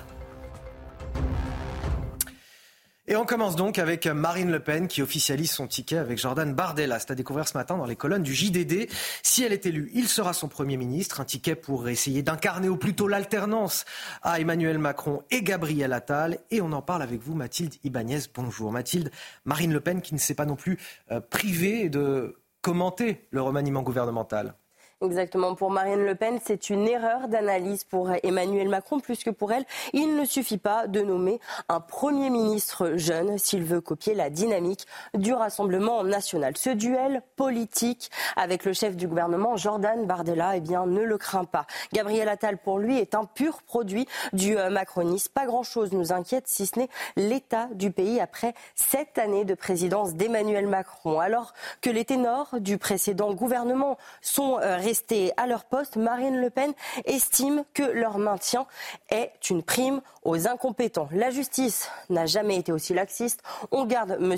Et 3.12 3.16
on 3.16 3.26
commence 3.26 3.56
donc 3.56 3.78
avec 3.78 4.06
Marine 4.06 4.50
Le 4.50 4.60
Pen 4.60 4.88
qui 4.88 5.02
officialise 5.02 5.50
son 5.50 5.66
ticket 5.66 5.98
avec 5.98 6.16
Jordan 6.16 6.54
Bardella. 6.54 6.98
C'est 6.98 7.10
à 7.10 7.14
découvrir 7.14 7.46
ce 7.46 7.58
matin 7.58 7.76
dans 7.76 7.84
les 7.84 7.94
colonnes 7.94 8.22
du 8.22 8.32
JDD. 8.32 8.88
Si 9.22 9.44
elle 9.44 9.52
est 9.52 9.66
élue, 9.66 9.90
il 9.92 10.08
sera 10.08 10.32
son 10.32 10.48
Premier 10.48 10.78
ministre. 10.78 11.20
Un 11.20 11.26
ticket 11.26 11.54
pour 11.54 11.90
essayer 11.90 12.22
d'incarner 12.22 12.70
au 12.70 12.78
plus 12.78 12.94
tôt 12.94 13.08
l'alternance 13.08 13.84
à 14.22 14.40
Emmanuel 14.40 14.78
Macron 14.78 15.24
et 15.30 15.42
Gabriel 15.42 15.92
Attal. 15.92 16.38
Et 16.50 16.62
on 16.62 16.72
en 16.72 16.80
parle 16.80 17.02
avec 17.02 17.20
vous, 17.20 17.34
Mathilde 17.34 17.74
Ibanez. 17.84 18.20
Bonjour 18.34 18.72
Mathilde. 18.72 19.10
Marine 19.44 19.74
Le 19.74 19.80
Pen 19.80 20.00
qui 20.00 20.14
ne 20.14 20.18
s'est 20.18 20.32
pas 20.32 20.46
non 20.46 20.56
plus 20.56 20.78
euh, 21.10 21.20
privée 21.20 21.90
de 21.90 22.40
commenter 22.62 23.28
le 23.30 23.42
remaniement 23.42 23.82
gouvernemental. 23.82 24.54
Exactement. 25.04 25.56
Pour 25.56 25.70
Marine 25.70 26.04
Le 26.04 26.14
Pen, 26.14 26.38
c'est 26.44 26.70
une 26.70 26.86
erreur 26.86 27.26
d'analyse 27.26 27.82
pour 27.82 28.10
Emmanuel 28.22 28.68
Macron, 28.68 29.00
plus 29.00 29.24
que 29.24 29.30
pour 29.30 29.52
elle. 29.52 29.64
Il 29.92 30.16
ne 30.16 30.24
suffit 30.24 30.58
pas 30.58 30.86
de 30.86 31.00
nommer 31.00 31.40
un 31.68 31.80
Premier 31.80 32.30
ministre 32.30 32.92
jeune 32.96 33.36
s'il 33.36 33.64
veut 33.64 33.80
copier 33.80 34.14
la 34.14 34.30
dynamique 34.30 34.86
du 35.14 35.32
Rassemblement 35.32 36.04
national. 36.04 36.56
Ce 36.56 36.70
duel 36.70 37.22
politique 37.34 38.10
avec 38.36 38.64
le 38.64 38.72
chef 38.72 38.96
du 38.96 39.08
gouvernement, 39.08 39.56
Jordan 39.56 40.06
Bardella, 40.06 40.56
eh 40.56 40.60
bien, 40.60 40.86
ne 40.86 41.02
le 41.02 41.18
craint 41.18 41.44
pas. 41.44 41.66
Gabriel 41.92 42.28
Attal, 42.28 42.58
pour 42.58 42.78
lui, 42.78 42.98
est 42.98 43.16
un 43.16 43.24
pur 43.24 43.62
produit 43.62 44.06
du 44.32 44.56
euh, 44.56 44.70
macronisme. 44.70 45.32
Pas 45.32 45.46
grand-chose 45.46 45.92
nous 45.92 46.12
inquiète, 46.12 46.46
si 46.46 46.66
ce 46.66 46.78
n'est 46.78 46.88
l'état 47.16 47.68
du 47.74 47.90
pays 47.90 48.20
après 48.20 48.54
sept 48.76 49.18
années 49.18 49.44
de 49.44 49.54
présidence 49.54 50.14
d'Emmanuel 50.14 50.68
Macron. 50.68 51.18
Alors 51.18 51.54
que 51.80 51.90
les 51.90 52.04
ténors 52.04 52.60
du 52.60 52.78
précédent 52.78 53.34
gouvernement 53.34 53.98
sont 54.20 54.58
euh, 54.60 54.76
rester 54.92 55.32
à 55.38 55.46
leur 55.46 55.64
poste, 55.64 55.96
Marine 55.96 56.38
Le 56.38 56.50
Pen 56.50 56.74
estime 57.06 57.64
que 57.72 57.82
leur 57.82 58.18
maintien 58.18 58.66
est 59.08 59.48
une 59.48 59.62
prime 59.62 60.02
aux 60.22 60.46
incompétents. 60.48 61.08
La 61.12 61.30
justice 61.30 61.88
n'a 62.10 62.26
jamais 62.26 62.58
été 62.58 62.72
aussi 62.72 62.92
laxiste. 62.92 63.42
On 63.70 63.86
garde 63.86 64.18
M. 64.20 64.36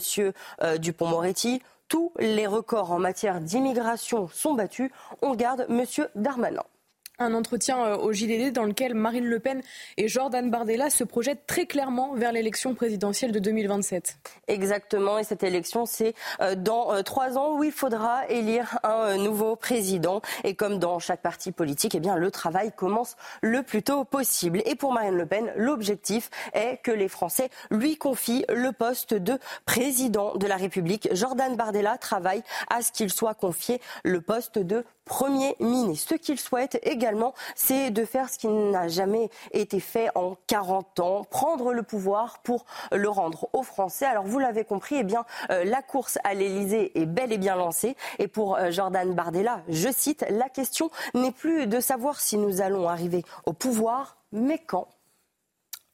Euh, 0.62 0.78
Dupont-Moretti. 0.78 1.60
Tous 1.88 2.12
les 2.20 2.46
records 2.46 2.92
en 2.92 3.00
matière 3.00 3.40
d'immigration 3.40 4.28
sont 4.32 4.54
battus. 4.54 4.92
On 5.22 5.34
garde 5.34 5.66
M. 5.68 5.84
Darmanin 6.14 6.62
un 7.18 7.34
entretien 7.34 7.84
euh, 7.84 7.96
au 7.96 8.12
JDD 8.12 8.52
dans 8.52 8.64
lequel 8.64 8.94
Marine 8.94 9.24
Le 9.24 9.38
Pen 9.38 9.62
et 9.96 10.08
Jordan 10.08 10.50
Bardella 10.50 10.90
se 10.90 11.04
projettent 11.04 11.46
très 11.46 11.66
clairement 11.66 12.14
vers 12.14 12.32
l'élection 12.32 12.74
présidentielle 12.74 13.32
de 13.32 13.38
2027. 13.38 14.18
Exactement, 14.48 15.18
et 15.18 15.24
cette 15.24 15.42
élection, 15.42 15.86
c'est 15.86 16.14
euh, 16.40 16.54
dans 16.54 16.92
euh, 16.92 17.02
trois 17.02 17.38
ans 17.38 17.56
où 17.56 17.64
il 17.64 17.72
faudra 17.72 18.26
élire 18.28 18.78
un 18.82 19.16
nouveau 19.16 19.56
président. 19.56 20.22
Et 20.42 20.54
comme 20.54 20.78
dans 20.78 20.98
chaque 20.98 21.22
parti 21.22 21.52
politique, 21.52 21.94
eh 21.94 22.00
bien, 22.00 22.16
le 22.16 22.30
travail 22.30 22.72
commence 22.72 23.16
le 23.42 23.62
plus 23.62 23.82
tôt 23.82 24.04
possible. 24.04 24.62
Et 24.66 24.74
pour 24.74 24.92
Marine 24.92 25.16
Le 25.16 25.26
Pen, 25.26 25.52
l'objectif 25.56 26.30
est 26.52 26.78
que 26.82 26.90
les 26.90 27.08
Français 27.08 27.50
lui 27.70 27.96
confient 27.96 28.44
le 28.48 28.72
poste 28.72 29.14
de 29.14 29.38
président 29.66 30.34
de 30.34 30.46
la 30.46 30.56
République. 30.56 31.08
Jordan 31.12 31.54
Bardella 31.56 31.96
travaille 31.98 32.42
à 32.70 32.82
ce 32.82 32.90
qu'il 32.90 33.10
soit 33.10 33.34
confié 33.34 33.80
le 34.02 34.20
poste 34.20 34.58
de 34.58 34.84
Premier 35.04 35.54
ministre. 35.60 36.08
Ce 36.10 36.14
qu'il 36.14 36.40
souhaite 36.40 36.78
également, 36.82 37.03
c'est 37.54 37.90
de 37.90 38.04
faire 38.04 38.28
ce 38.28 38.38
qui 38.38 38.48
n'a 38.48 38.88
jamais 38.88 39.30
été 39.52 39.80
fait 39.80 40.08
en 40.14 40.36
40 40.46 41.00
ans, 41.00 41.24
prendre 41.24 41.72
le 41.72 41.82
pouvoir 41.82 42.38
pour 42.42 42.64
le 42.92 43.08
rendre 43.08 43.48
aux 43.52 43.62
Français. 43.62 44.06
Alors 44.06 44.24
vous 44.24 44.38
l'avez 44.38 44.64
compris, 44.64 44.96
eh 44.96 45.04
euh, 45.50 45.64
la 45.64 45.82
course 45.82 46.18
à 46.24 46.34
l'Elysée 46.34 46.98
est 47.00 47.06
bel 47.06 47.32
et 47.32 47.38
bien 47.38 47.56
lancée. 47.56 47.96
Et 48.18 48.28
pour 48.28 48.56
euh, 48.56 48.70
Jordan 48.70 49.12
Bardella, 49.14 49.60
je 49.68 49.88
cite, 49.90 50.24
la 50.30 50.48
question 50.48 50.90
n'est 51.14 51.32
plus 51.32 51.66
de 51.66 51.80
savoir 51.80 52.20
si 52.20 52.36
nous 52.36 52.60
allons 52.60 52.88
arriver 52.88 53.24
au 53.46 53.52
pouvoir, 53.52 54.16
mais 54.32 54.58
quand 54.58 54.88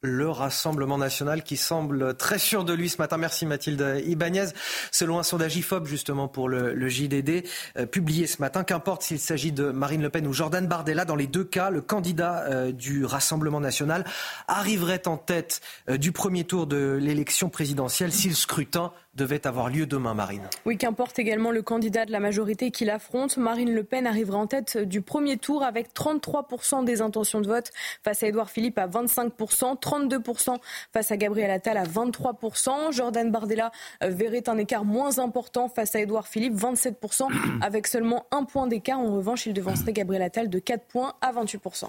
le 0.03 0.31
Rassemblement 0.31 0.97
national 0.97 1.43
qui 1.43 1.57
semble 1.57 2.15
très 2.17 2.39
sûr 2.39 2.65
de 2.65 2.73
lui 2.73 2.89
ce 2.89 2.99
matin. 2.99 3.19
Merci 3.19 3.45
Mathilde 3.45 4.03
Ibanez. 4.07 4.47
Selon 4.91 5.19
un 5.19 5.23
sondage 5.23 5.57
IFOP 5.57 5.87
justement 5.87 6.29
pour 6.29 6.49
le, 6.49 6.89
JDD 6.89 7.45
euh, 7.77 7.87
publié 7.87 8.27
ce 8.27 8.41
matin, 8.41 8.65
qu'importe 8.65 9.03
s'il 9.03 9.19
s'agit 9.19 9.53
de 9.53 9.71
Marine 9.71 10.03
Le 10.03 10.11
Pen 10.11 10.27
ou 10.27 10.33
Jordan 10.33 10.67
Bardella, 10.67 11.05
dans 11.05 11.17
les 11.17 11.27
deux 11.27 11.45
cas, 11.45 11.71
le 11.71 11.81
candidat 11.81 12.45
euh, 12.45 12.73
du 12.73 13.05
Rassemblement 13.05 13.61
national 13.61 14.05
arriverait 14.49 15.07
en 15.07 15.17
tête 15.17 15.61
euh, 15.89 15.99
du 15.99 16.13
premier 16.13 16.45
tour 16.45 16.67
de 16.67 16.99
l'élection 17.01 17.51
présidentielle 17.51 18.13
si 18.13 18.29
le 18.29 18.35
scrutin 18.35 18.93
devait 19.15 19.47
avoir 19.47 19.69
lieu 19.69 19.87
demain, 19.87 20.15
Marine. 20.15 20.49
Oui, 20.65 20.79
qu'importe 20.79 21.19
également 21.19 21.51
le 21.51 21.63
candidat 21.63 22.07
de 22.07 22.13
la 22.13 22.21
majorité 22.21 22.71
qui 22.71 22.85
l'affronte. 22.85 23.37
Marine 23.37 23.75
Le 23.75 23.83
Pen 23.85 24.07
arrivera 24.07 24.39
en 24.39 24.47
tête 24.47 24.79
du 24.79 25.03
premier 25.03 25.37
tour 25.37 25.63
avec 25.63 25.93
33% 25.95 26.85
des 26.85 27.03
intentions 27.03 27.41
de 27.41 27.49
vote 27.49 27.71
face 28.05 28.23
à 28.23 28.29
Édouard 28.29 28.51
Philippe 28.51 28.79
à 28.79 28.87
25%, 28.87 29.81
32% 29.81 30.57
face 30.93 31.11
à 31.11 31.17
Gabriel 31.17 31.51
Attal 31.51 31.77
à 31.77 31.85
23%. 31.85 32.93
Jordan 32.93 33.31
Bardella 33.31 33.73
euh, 34.03 34.09
verrait 34.11 34.49
un 34.49 34.59
écart 34.59 34.85
moins 34.85 35.19
important 35.19 35.69
face 35.69 35.95
à 35.95 36.01
Édouard 36.01 36.29
Philippe, 36.29 36.55
27%, 36.55 37.29
avec 37.63 37.87
seulement 37.87 38.27
un 38.31 38.45
point 38.45 38.67
d'écart. 38.67 39.01
En 39.01 39.15
revanche, 39.15 39.47
il 39.47 39.53
devancerait 39.53 39.93
Gabriel 39.93 40.23
Attal 40.23 40.49
de 40.49 40.59
4 40.59 40.85
points 40.85 41.15
à 41.21 41.33
28%. 41.33 41.89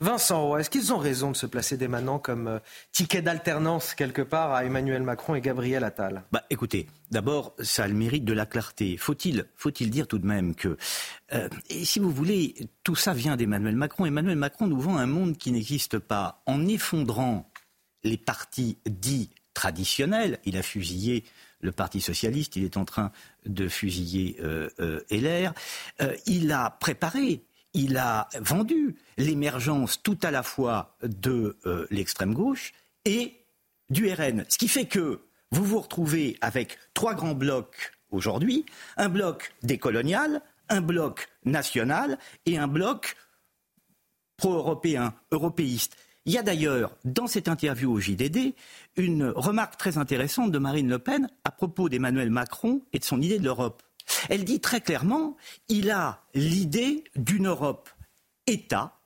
Vincent, 0.00 0.56
est-ce 0.56 0.70
qu'ils 0.70 0.92
ont 0.92 0.98
raison 0.98 1.30
de 1.30 1.36
se 1.36 1.46
placer 1.46 1.76
dès 1.76 1.88
maintenant 1.88 2.18
comme 2.18 2.48
euh, 2.48 2.58
ticket 2.92 3.22
d'alternance 3.22 3.94
quelque 3.94 4.22
part 4.22 4.52
à 4.52 4.64
Emmanuel 4.64 5.02
Macron 5.02 5.34
et 5.34 5.40
Gabriel 5.40 5.84
Attal? 5.84 6.24
Bah, 6.32 6.44
Écoutez, 6.50 6.86
d'abord, 7.10 7.54
ça 7.60 7.86
le 7.86 7.94
mérite 7.94 8.24
de 8.24 8.32
la 8.32 8.46
clarté. 8.46 8.96
Faut-il 8.96 9.46
faut 9.56 9.70
dire 9.70 10.06
tout 10.06 10.18
de 10.18 10.26
même 10.26 10.54
que, 10.54 10.76
euh, 11.32 11.48
si 11.82 11.98
vous 11.98 12.10
voulez, 12.10 12.54
tout 12.82 12.96
ça 12.96 13.12
vient 13.12 13.36
d'Emmanuel 13.36 13.76
Macron. 13.76 14.06
Emmanuel 14.06 14.36
Macron 14.36 14.66
nous 14.66 14.80
vend 14.80 14.96
un 14.96 15.06
monde 15.06 15.36
qui 15.36 15.52
n'existe 15.52 15.98
pas. 15.98 16.42
En 16.46 16.66
effondrant 16.66 17.50
les 18.02 18.16
partis 18.16 18.78
dits 18.86 19.30
traditionnels, 19.54 20.38
il 20.44 20.56
a 20.56 20.62
fusillé 20.62 21.24
le 21.60 21.72
Parti 21.72 22.00
socialiste, 22.00 22.56
il 22.56 22.64
est 22.64 22.78
en 22.78 22.86
train 22.86 23.12
de 23.44 23.68
fusiller 23.68 24.38
euh, 24.40 24.70
LR. 25.10 25.52
il 26.24 26.50
a 26.52 26.70
préparé 26.70 27.42
il 27.74 27.96
a 27.96 28.28
vendu 28.40 28.96
l'émergence 29.16 30.02
tout 30.02 30.18
à 30.22 30.30
la 30.30 30.42
fois 30.42 30.96
de 31.02 31.56
euh, 31.66 31.86
l'extrême 31.90 32.34
gauche 32.34 32.72
et 33.04 33.36
du 33.90 34.12
RN. 34.12 34.44
Ce 34.48 34.58
qui 34.58 34.68
fait 34.68 34.86
que 34.86 35.20
vous 35.50 35.64
vous 35.64 35.80
retrouvez 35.80 36.36
avec 36.40 36.78
trois 36.94 37.14
grands 37.14 37.34
blocs 37.34 37.92
aujourd'hui, 38.10 38.66
un 38.96 39.08
bloc 39.08 39.54
décolonial, 39.62 40.42
un 40.68 40.80
bloc 40.80 41.28
national 41.44 42.18
et 42.46 42.58
un 42.58 42.68
bloc 42.68 43.16
pro-européen, 44.36 45.14
européiste. 45.32 45.96
Il 46.26 46.32
y 46.32 46.38
a 46.38 46.42
d'ailleurs, 46.42 46.96
dans 47.04 47.26
cette 47.26 47.48
interview 47.48 47.92
au 47.92 47.98
JDD, 47.98 48.54
une 48.96 49.28
remarque 49.28 49.76
très 49.76 49.98
intéressante 49.98 50.52
de 50.52 50.58
Marine 50.58 50.88
Le 50.88 50.98
Pen 50.98 51.28
à 51.44 51.50
propos 51.50 51.88
d'Emmanuel 51.88 52.30
Macron 52.30 52.82
et 52.92 52.98
de 52.98 53.04
son 53.04 53.20
idée 53.20 53.38
de 53.38 53.44
l'Europe. 53.44 53.82
Elle 54.28 54.44
dit 54.44 54.60
très 54.60 54.80
clairement, 54.80 55.36
il 55.68 55.90
a 55.90 56.24
l'idée 56.34 57.04
d'une 57.16 57.46
Europe 57.46 57.88
État 58.46 59.00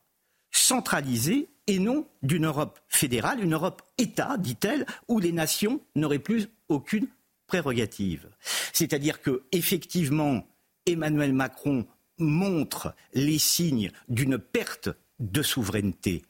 centralisée 0.51 1.49
et 1.67 1.79
non 1.79 2.07
d'une 2.23 2.47
Europe 2.47 2.79
fédérale, 2.89 3.43
une 3.43 3.55
Europe 3.55 3.83
État, 3.99 4.37
dit-elle, 4.39 4.87
où 5.09 5.19
les 5.19 5.33
nations 5.33 5.81
n'auraient 5.95 6.19
plus 6.19 6.49
aucune 6.69 7.09
prérogative. 7.47 8.29
C'est-à-dire 8.73 9.21
que, 9.21 9.45
effectivement, 9.53 10.47
Emmanuel 10.87 11.33
Macron 11.33 11.87
montre 12.19 12.95
les 13.13 13.39
signes 13.39 13.91
d'une 14.09 14.39
perte 14.39 14.91
de 15.19 15.43
souveraineté 15.43 16.25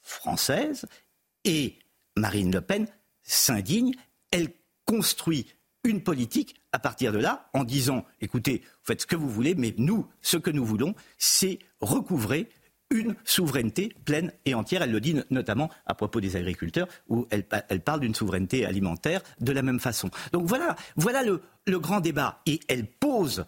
française 0.00 0.86
et 1.44 1.78
Marine 2.16 2.52
Le 2.52 2.60
Pen 2.60 2.86
s'indigne, 3.22 3.94
elle 4.30 4.52
construit 4.84 5.46
une 5.84 6.02
politique 6.02 6.60
à 6.72 6.78
partir 6.78 7.12
de 7.12 7.18
là 7.18 7.48
en 7.54 7.64
disant 7.64 8.04
écoutez, 8.20 8.62
vous 8.64 8.84
faites 8.84 9.02
ce 9.02 9.06
que 9.06 9.16
vous 9.16 9.28
voulez, 9.28 9.54
mais 9.54 9.74
nous, 9.78 10.06
ce 10.20 10.36
que 10.36 10.50
nous 10.50 10.64
voulons, 10.64 10.94
c'est 11.18 11.58
recouvrer 11.80 12.48
une 12.90 13.14
souveraineté 13.24 13.94
pleine 14.04 14.32
et 14.44 14.54
entière. 14.54 14.82
Elle 14.82 14.90
le 14.90 15.00
dit 15.00 15.16
notamment 15.30 15.70
à 15.86 15.94
propos 15.94 16.20
des 16.20 16.36
agriculteurs, 16.36 16.88
où 17.08 17.26
elle, 17.30 17.44
parle 17.44 18.00
d'une 18.00 18.14
souveraineté 18.14 18.66
alimentaire 18.66 19.22
de 19.40 19.52
la 19.52 19.62
même 19.62 19.78
façon. 19.78 20.10
Donc 20.32 20.46
voilà, 20.46 20.76
le 21.66 21.78
grand 21.78 22.00
débat. 22.00 22.40
Et 22.46 22.58
elle 22.68 22.86
pose 22.86 23.44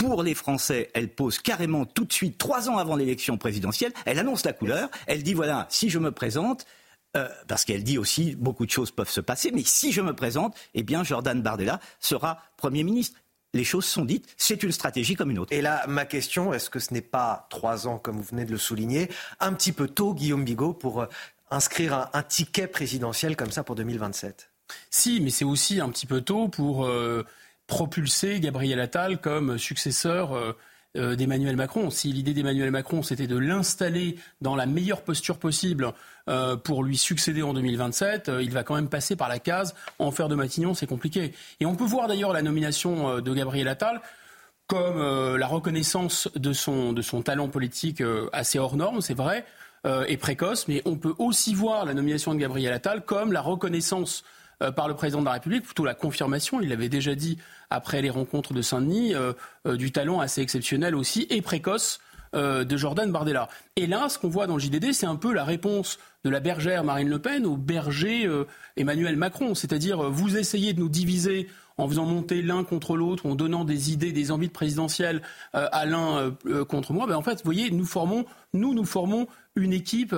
pour 0.00 0.22
les 0.22 0.34
Français, 0.34 0.90
elle 0.94 1.10
pose 1.10 1.38
carrément 1.38 1.84
tout 1.84 2.06
de 2.06 2.12
suite, 2.12 2.38
trois 2.38 2.70
ans 2.70 2.78
avant 2.78 2.96
l'élection 2.96 3.36
présidentielle, 3.36 3.92
elle 4.06 4.18
annonce 4.18 4.46
la 4.46 4.54
couleur, 4.54 4.88
elle 5.06 5.22
dit 5.22 5.34
voilà, 5.34 5.66
si 5.68 5.90
je 5.90 5.98
me 5.98 6.10
présente, 6.10 6.64
euh, 7.16 7.28
parce 7.48 7.64
qu'elle 7.64 7.84
dit 7.84 7.98
aussi 7.98 8.36
beaucoup 8.36 8.66
de 8.66 8.70
choses 8.70 8.90
peuvent 8.90 9.10
se 9.10 9.20
passer, 9.20 9.50
mais 9.52 9.62
si 9.64 9.92
je 9.92 10.00
me 10.00 10.14
présente, 10.14 10.56
eh 10.74 10.82
bien 10.82 11.04
Jordan 11.04 11.40
Bardella 11.42 11.80
sera 12.00 12.42
Premier 12.56 12.84
ministre 12.84 13.16
les 13.52 13.64
choses 13.64 13.84
sont 13.84 14.04
dites, 14.04 14.32
c'est 14.36 14.62
une 14.62 14.72
stratégie 14.72 15.14
comme 15.14 15.30
une 15.30 15.38
autre. 15.38 15.52
Et 15.52 15.60
là, 15.60 15.84
ma 15.88 16.04
question, 16.04 16.52
est-ce 16.52 16.70
que 16.70 16.78
ce 16.78 16.94
n'est 16.94 17.00
pas 17.00 17.46
trois 17.50 17.88
ans, 17.88 17.98
comme 17.98 18.16
vous 18.16 18.22
venez 18.22 18.44
de 18.44 18.52
le 18.52 18.58
souligner, 18.58 19.10
un 19.40 19.52
petit 19.52 19.72
peu 19.72 19.88
tôt, 19.88 20.14
Guillaume 20.14 20.44
Bigot, 20.44 20.72
pour 20.72 21.02
euh, 21.02 21.06
inscrire 21.50 22.08
un, 22.12 22.22
ticket 22.22 22.68
présidentiel 22.68 23.36
comme 23.36 23.50
ça 23.50 23.64
pour 23.64 23.74
2027 23.74 24.50
Si, 24.90 25.20
mais 25.20 25.30
c'est 25.30 25.44
aussi 25.44 25.80
un 25.80 25.88
petit 25.90 26.06
peu 26.06 26.20
tôt 26.20 26.48
pour 26.48 26.86
euh, 26.86 27.24
propulser 27.66 28.38
Gabriel 28.40 28.80
Attal 28.80 29.20
comme 29.20 29.58
successeur. 29.58 30.34
Euh, 30.36 30.56
d'Emmanuel 30.94 31.56
Macron. 31.56 31.90
Si 31.90 32.12
l'idée 32.12 32.34
d'Emmanuel 32.34 32.70
Macron, 32.70 33.02
c'était 33.02 33.26
de 33.26 33.36
l'installer 33.36 34.16
dans 34.40 34.56
la 34.56 34.66
meilleure 34.66 35.02
posture 35.02 35.38
possible 35.38 35.92
euh, 36.28 36.56
pour 36.56 36.82
lui 36.82 36.96
succéder 36.96 37.42
en 37.42 37.54
2027, 37.54 38.28
euh, 38.28 38.42
il 38.42 38.50
va 38.50 38.62
quand 38.64 38.74
même 38.74 38.88
passer 38.88 39.16
par 39.16 39.28
la 39.28 39.38
case 39.38 39.74
en 39.98 40.10
faire 40.10 40.28
de 40.28 40.34
Matignon, 40.34 40.74
c'est 40.74 40.86
compliqué. 40.86 41.32
Et 41.60 41.66
on 41.66 41.76
peut 41.76 41.84
voir 41.84 42.08
d'ailleurs 42.08 42.32
la 42.32 42.42
nomination 42.42 43.20
de 43.20 43.34
Gabriel 43.34 43.68
Attal 43.68 44.00
comme 44.66 45.36
la 45.36 45.48
reconnaissance 45.48 46.28
de 46.36 46.52
son, 46.52 46.92
de 46.92 47.02
son 47.02 47.22
talent 47.22 47.48
politique 47.48 48.04
assez 48.32 48.60
hors 48.60 48.76
norme, 48.76 49.00
c'est 49.00 49.14
vrai, 49.14 49.44
et 50.06 50.16
précoce, 50.16 50.68
mais 50.68 50.80
on 50.84 50.94
peut 50.94 51.14
aussi 51.18 51.54
voir 51.54 51.84
la 51.84 51.92
nomination 51.92 52.34
de 52.34 52.38
Gabriel 52.38 52.72
Attal 52.72 53.04
comme 53.04 53.32
la 53.32 53.40
reconnaissance 53.40 54.22
par 54.76 54.88
le 54.88 54.94
président 54.94 55.20
de 55.20 55.24
la 55.24 55.32
République, 55.32 55.64
plutôt 55.64 55.84
la 55.84 55.94
confirmation, 55.94 56.60
il 56.60 56.68
l'avait 56.68 56.88
déjà 56.88 57.14
dit 57.14 57.38
après 57.70 58.02
les 58.02 58.10
rencontres 58.10 58.52
de 58.52 58.62
Saint-Denis, 58.62 59.14
euh, 59.14 59.32
euh, 59.66 59.76
du 59.76 59.92
talent 59.92 60.20
assez 60.20 60.42
exceptionnel 60.42 60.94
aussi 60.94 61.26
et 61.30 61.40
précoce 61.40 62.00
euh, 62.34 62.64
de 62.64 62.76
Jordan 62.76 63.10
Bardella. 63.10 63.48
Et 63.76 63.86
là, 63.86 64.08
ce 64.08 64.18
qu'on 64.18 64.28
voit 64.28 64.46
dans 64.46 64.54
le 64.54 64.60
JDD, 64.60 64.92
c'est 64.92 65.06
un 65.06 65.16
peu 65.16 65.32
la 65.32 65.44
réponse 65.44 65.98
de 66.24 66.30
la 66.30 66.40
bergère 66.40 66.84
Marine 66.84 67.08
Le 67.08 67.18
Pen 67.20 67.46
au 67.46 67.56
berger 67.56 68.28
Emmanuel 68.76 69.16
Macron. 69.16 69.54
C'est-à-dire, 69.54 70.10
vous 70.10 70.36
essayez 70.36 70.74
de 70.74 70.80
nous 70.80 70.90
diviser 70.90 71.48
en 71.78 71.88
faisant 71.88 72.04
monter 72.04 72.42
l'un 72.42 72.62
contre 72.62 72.94
l'autre, 72.94 73.24
en 73.24 73.34
donnant 73.34 73.64
des 73.64 73.90
idées, 73.90 74.12
des 74.12 74.30
envies 74.30 74.48
de 74.48 74.52
présidentielle 74.52 75.22
à 75.54 75.86
l'un 75.86 76.36
contre 76.68 76.92
moi. 76.92 77.06
Ben, 77.06 77.16
en 77.16 77.22
fait, 77.22 77.36
vous 77.36 77.44
voyez, 77.46 77.70
nous 77.70 77.86
formons, 77.86 78.26
nous, 78.52 78.74
nous 78.74 78.84
formons 78.84 79.28
une 79.56 79.72
équipe 79.72 80.14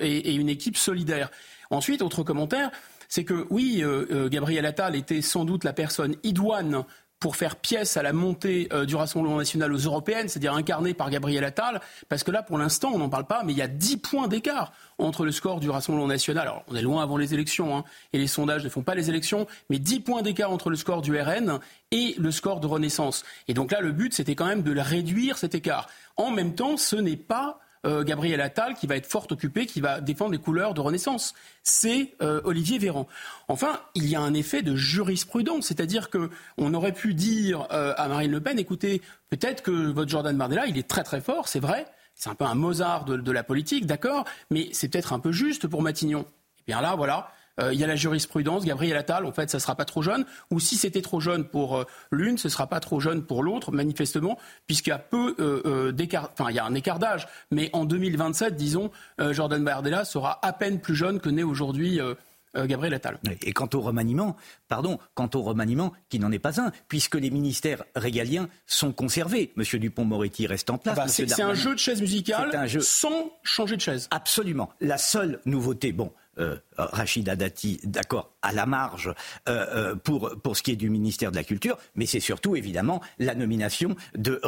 et, 0.00 0.34
une 0.34 0.48
équipe 0.48 0.78
solidaire. 0.78 1.30
Ensuite, 1.68 2.00
autre 2.00 2.22
commentaire, 2.22 2.70
c'est 3.14 3.22
que 3.22 3.46
oui, 3.48 3.78
euh, 3.80 4.06
euh, 4.10 4.28
Gabriel 4.28 4.66
Attal 4.66 4.96
était 4.96 5.22
sans 5.22 5.44
doute 5.44 5.62
la 5.62 5.72
personne 5.72 6.16
idoine 6.24 6.82
pour 7.20 7.36
faire 7.36 7.54
pièce 7.54 7.96
à 7.96 8.02
la 8.02 8.12
montée 8.12 8.66
euh, 8.72 8.86
du 8.86 8.96
Rassemblement 8.96 9.36
national 9.36 9.72
aux 9.72 9.78
européennes, 9.78 10.28
c'est-à-dire 10.28 10.52
incarné 10.52 10.94
par 10.94 11.10
Gabriel 11.10 11.44
Attal, 11.44 11.80
parce 12.08 12.24
que 12.24 12.32
là, 12.32 12.42
pour 12.42 12.58
l'instant, 12.58 12.90
on 12.92 12.98
n'en 12.98 13.08
parle 13.08 13.26
pas, 13.26 13.44
mais 13.44 13.52
il 13.52 13.58
y 13.58 13.62
a 13.62 13.68
10 13.68 13.98
points 13.98 14.26
d'écart 14.26 14.72
entre 14.98 15.24
le 15.24 15.30
score 15.30 15.60
du 15.60 15.70
Rassemblement 15.70 16.08
national. 16.08 16.48
Alors, 16.48 16.64
on 16.66 16.74
est 16.74 16.82
loin 16.82 17.04
avant 17.04 17.16
les 17.16 17.34
élections, 17.34 17.76
hein, 17.76 17.84
et 18.12 18.18
les 18.18 18.26
sondages 18.26 18.64
ne 18.64 18.68
font 18.68 18.82
pas 18.82 18.96
les 18.96 19.10
élections, 19.10 19.46
mais 19.70 19.78
10 19.78 20.00
points 20.00 20.22
d'écart 20.22 20.50
entre 20.50 20.68
le 20.68 20.74
score 20.74 21.00
du 21.00 21.16
RN 21.16 21.60
et 21.92 22.16
le 22.18 22.32
score 22.32 22.58
de 22.58 22.66
Renaissance. 22.66 23.24
Et 23.46 23.54
donc 23.54 23.70
là, 23.70 23.80
le 23.80 23.92
but, 23.92 24.12
c'était 24.12 24.34
quand 24.34 24.46
même 24.46 24.62
de 24.62 24.76
réduire 24.76 25.38
cet 25.38 25.54
écart. 25.54 25.86
En 26.16 26.32
même 26.32 26.56
temps, 26.56 26.76
ce 26.76 26.96
n'est 26.96 27.16
pas 27.16 27.60
euh, 27.84 28.04
Gabriel 28.04 28.40
Attal 28.40 28.74
qui 28.74 28.86
va 28.86 28.96
être 28.96 29.06
fort 29.06 29.26
occupé, 29.30 29.66
qui 29.66 29.80
va 29.80 30.00
défendre 30.00 30.32
les 30.32 30.38
couleurs 30.38 30.74
de 30.74 30.80
Renaissance. 30.80 31.34
C'est 31.62 32.14
euh, 32.22 32.40
Olivier 32.44 32.78
Véran. 32.78 33.06
Enfin, 33.48 33.80
il 33.94 34.06
y 34.06 34.16
a 34.16 34.20
un 34.20 34.34
effet 34.34 34.62
de 34.62 34.74
jurisprudence, 34.74 35.66
c'est-à-dire 35.66 36.08
qu'on 36.10 36.74
aurait 36.74 36.92
pu 36.92 37.14
dire 37.14 37.66
euh, 37.72 37.94
à 37.96 38.08
Marine 38.08 38.30
Le 38.30 38.40
Pen, 38.40 38.58
écoutez, 38.58 39.02
peut-être 39.30 39.62
que 39.62 39.70
votre 39.70 40.10
Jordan 40.10 40.36
Bardella, 40.36 40.66
il 40.66 40.78
est 40.78 40.88
très 40.88 41.04
très 41.04 41.20
fort, 41.20 41.48
c'est 41.48 41.60
vrai, 41.60 41.86
c'est 42.14 42.30
un 42.30 42.34
peu 42.34 42.44
un 42.44 42.54
Mozart 42.54 43.04
de, 43.04 43.16
de 43.16 43.32
la 43.32 43.42
politique, 43.42 43.86
d'accord, 43.86 44.24
mais 44.50 44.68
c'est 44.72 44.88
peut-être 44.88 45.12
un 45.12 45.18
peu 45.18 45.32
juste 45.32 45.66
pour 45.66 45.82
Matignon. 45.82 46.20
Et 46.20 46.24
eh 46.70 46.72
bien 46.72 46.80
là, 46.80 46.94
voilà, 46.94 47.30
euh, 47.60 47.72
il 47.72 47.78
y 47.78 47.84
a 47.84 47.86
la 47.86 47.96
jurisprudence, 47.96 48.64
Gabriel 48.64 48.96
Attal, 48.96 49.24
en 49.24 49.32
fait, 49.32 49.50
ça 49.50 49.58
ne 49.58 49.62
sera 49.62 49.74
pas 49.76 49.84
trop 49.84 50.02
jeune. 50.02 50.24
Ou 50.50 50.60
si 50.60 50.76
c'était 50.76 51.02
trop 51.02 51.20
jeune 51.20 51.44
pour 51.44 51.78
euh, 51.78 51.84
l'une, 52.10 52.38
ce 52.38 52.48
ne 52.48 52.50
sera 52.50 52.66
pas 52.66 52.80
trop 52.80 53.00
jeune 53.00 53.22
pour 53.22 53.42
l'autre, 53.42 53.72
manifestement, 53.72 54.38
puisqu'il 54.66 54.90
y 54.90 54.92
a 54.94 54.98
peu 54.98 55.34
euh, 55.38 55.92
d'écart, 55.92 56.30
enfin, 56.32 56.50
il 56.50 56.56
y 56.56 56.58
a 56.58 56.64
un 56.64 56.74
écart 56.74 56.98
d'âge. 56.98 57.28
Mais 57.50 57.70
en 57.72 57.84
2027, 57.84 58.56
disons, 58.56 58.90
Jordan 59.18 59.62
Bardella 59.62 60.04
sera 60.04 60.38
à 60.42 60.52
peine 60.52 60.80
plus 60.80 60.94
jeune 60.94 61.20
que 61.20 61.28
né 61.28 61.42
aujourd'hui. 61.42 62.00
Gabriel 62.56 62.94
Attal. 62.94 63.18
Et 63.42 63.52
quant 63.52 63.68
au 63.74 63.80
remaniement, 63.80 64.36
pardon, 64.68 65.00
quant 65.14 65.28
au 65.34 65.42
remaniement, 65.42 65.92
qui 66.08 66.20
n'en 66.20 66.30
est 66.30 66.38
pas 66.38 66.60
un, 66.60 66.70
puisque 66.86 67.16
les 67.16 67.30
ministères 67.30 67.82
régaliens 67.96 68.48
sont 68.66 68.92
conservés. 68.92 69.52
Monsieur 69.56 69.80
Dupont-Moretti 69.80 70.46
reste 70.46 70.70
en 70.70 70.78
place. 70.78 70.96
Bah, 70.96 71.08
c'est 71.08 71.40
un 71.40 71.54
jeu 71.54 71.74
de 71.74 71.80
chaise 71.80 72.00
musicale 72.00 72.52
sans 72.80 73.32
changer 73.42 73.74
de 73.74 73.80
chaise. 73.80 74.06
Absolument. 74.12 74.70
La 74.80 74.98
seule 74.98 75.40
nouveauté, 75.46 75.90
bon, 75.90 76.12
euh, 76.38 76.56
Rachida 76.76 77.36
Dati, 77.36 77.80
d'accord, 77.84 78.32
à 78.42 78.52
la 78.52 78.66
marge 78.66 79.14
euh, 79.48 79.94
euh, 79.94 79.94
pour, 79.94 80.56
ce 80.56 80.62
qui 80.62 80.72
est 80.72 80.76
du 80.76 80.90
ministère 80.90 81.30
de 81.30 81.36
la 81.36 81.44
Culture, 81.44 81.78
mais 81.94 82.06
c'est 82.06 82.20
surtout 82.20 82.56
évidemment 82.56 83.00
la 83.18 83.34
nomination 83.34 83.94
de, 84.16 84.40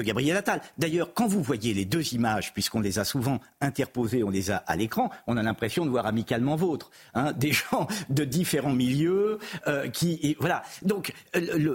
Gabriel 0.00 0.36
Attal. 0.36 0.60
D'ailleurs, 0.78 1.12
quand 1.12 1.26
vous 1.26 1.42
voyez 1.42 1.74
les 1.74 1.84
deux 1.84 2.14
images, 2.14 2.52
puisqu'on 2.52 2.80
les 2.80 2.98
a 2.98 3.04
souvent 3.04 3.40
interposées, 3.60 4.22
on 4.22 4.30
les 4.30 4.50
a 4.50 4.58
à 4.58 4.76
l'écran, 4.76 5.10
on 5.26 5.36
a 5.36 5.42
l'impression 5.42 5.84
de 5.84 5.90
voir 5.90 6.06
amicalement 6.06 6.54
vôtre, 6.54 6.90
hein, 7.14 7.32
des 7.36 7.52
gens 7.52 7.88
de 8.08 8.24
différents 8.24 8.72
milieux 8.72 9.38
qui, 9.92 10.36
voilà. 10.38 10.62
Donc, 10.82 11.12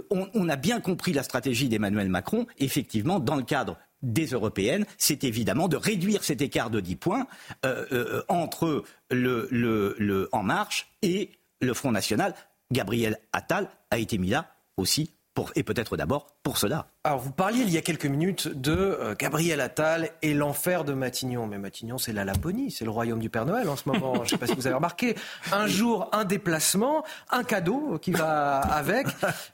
on 0.09 0.49
a 0.49 0.55
bien 0.55 0.79
compris 0.79 1.13
la 1.13 1.23
stratégie 1.23 1.67
d'Emmanuel 1.67 2.09
Macron, 2.09 2.47
effectivement, 2.59 3.19
dans 3.19 3.35
le 3.35 3.43
cadre 3.43 3.77
des 4.01 4.27
européennes, 4.27 4.85
c'est 4.97 5.23
évidemment 5.23 5.67
de 5.67 5.77
réduire 5.77 6.23
cet 6.23 6.41
écart 6.41 6.69
de 6.69 6.79
10 6.79 6.95
points 6.95 7.27
euh, 7.65 7.85
euh, 7.91 8.23
entre 8.27 8.83
le, 9.09 9.47
le 9.51 10.29
En 10.31 10.43
Marche 10.43 10.91
et 11.01 11.31
le 11.61 11.73
Front 11.73 11.91
National. 11.91 12.35
Gabriel 12.71 13.17
Attal 13.33 13.69
a 13.91 13.97
été 13.97 14.17
mis 14.17 14.29
là 14.29 14.55
aussi 14.77 15.14
et 15.55 15.63
peut-être 15.63 15.97
d'abord 15.97 16.27
pour 16.43 16.57
cela. 16.57 16.87
Alors 17.03 17.19
vous 17.19 17.31
parliez 17.31 17.61
il 17.61 17.69
y 17.69 17.77
a 17.77 17.81
quelques 17.81 18.05
minutes 18.05 18.47
de 18.47 18.71
euh, 18.71 19.15
Gabriel 19.17 19.61
Attal 19.61 20.11
et 20.21 20.33
l'enfer 20.33 20.83
de 20.83 20.93
Matignon. 20.93 21.47
Mais 21.47 21.57
Matignon, 21.57 21.97
c'est 21.97 22.13
la 22.13 22.25
Laponie, 22.25 22.71
c'est 22.71 22.85
le 22.85 22.91
royaume 22.91 23.19
du 23.19 23.29
Père 23.29 23.45
Noël 23.45 23.69
en 23.69 23.75
ce 23.75 23.87
moment. 23.89 24.15
Je 24.15 24.21
ne 24.21 24.27
sais 24.27 24.37
pas 24.37 24.47
si 24.47 24.55
vous 24.55 24.67
avez 24.67 24.75
remarqué. 24.75 25.15
Un 25.51 25.67
jour, 25.67 26.09
un 26.13 26.25
déplacement, 26.25 27.03
un 27.29 27.43
cadeau 27.43 27.99
qui 27.99 28.11
va 28.11 28.59
avec. 28.59 29.07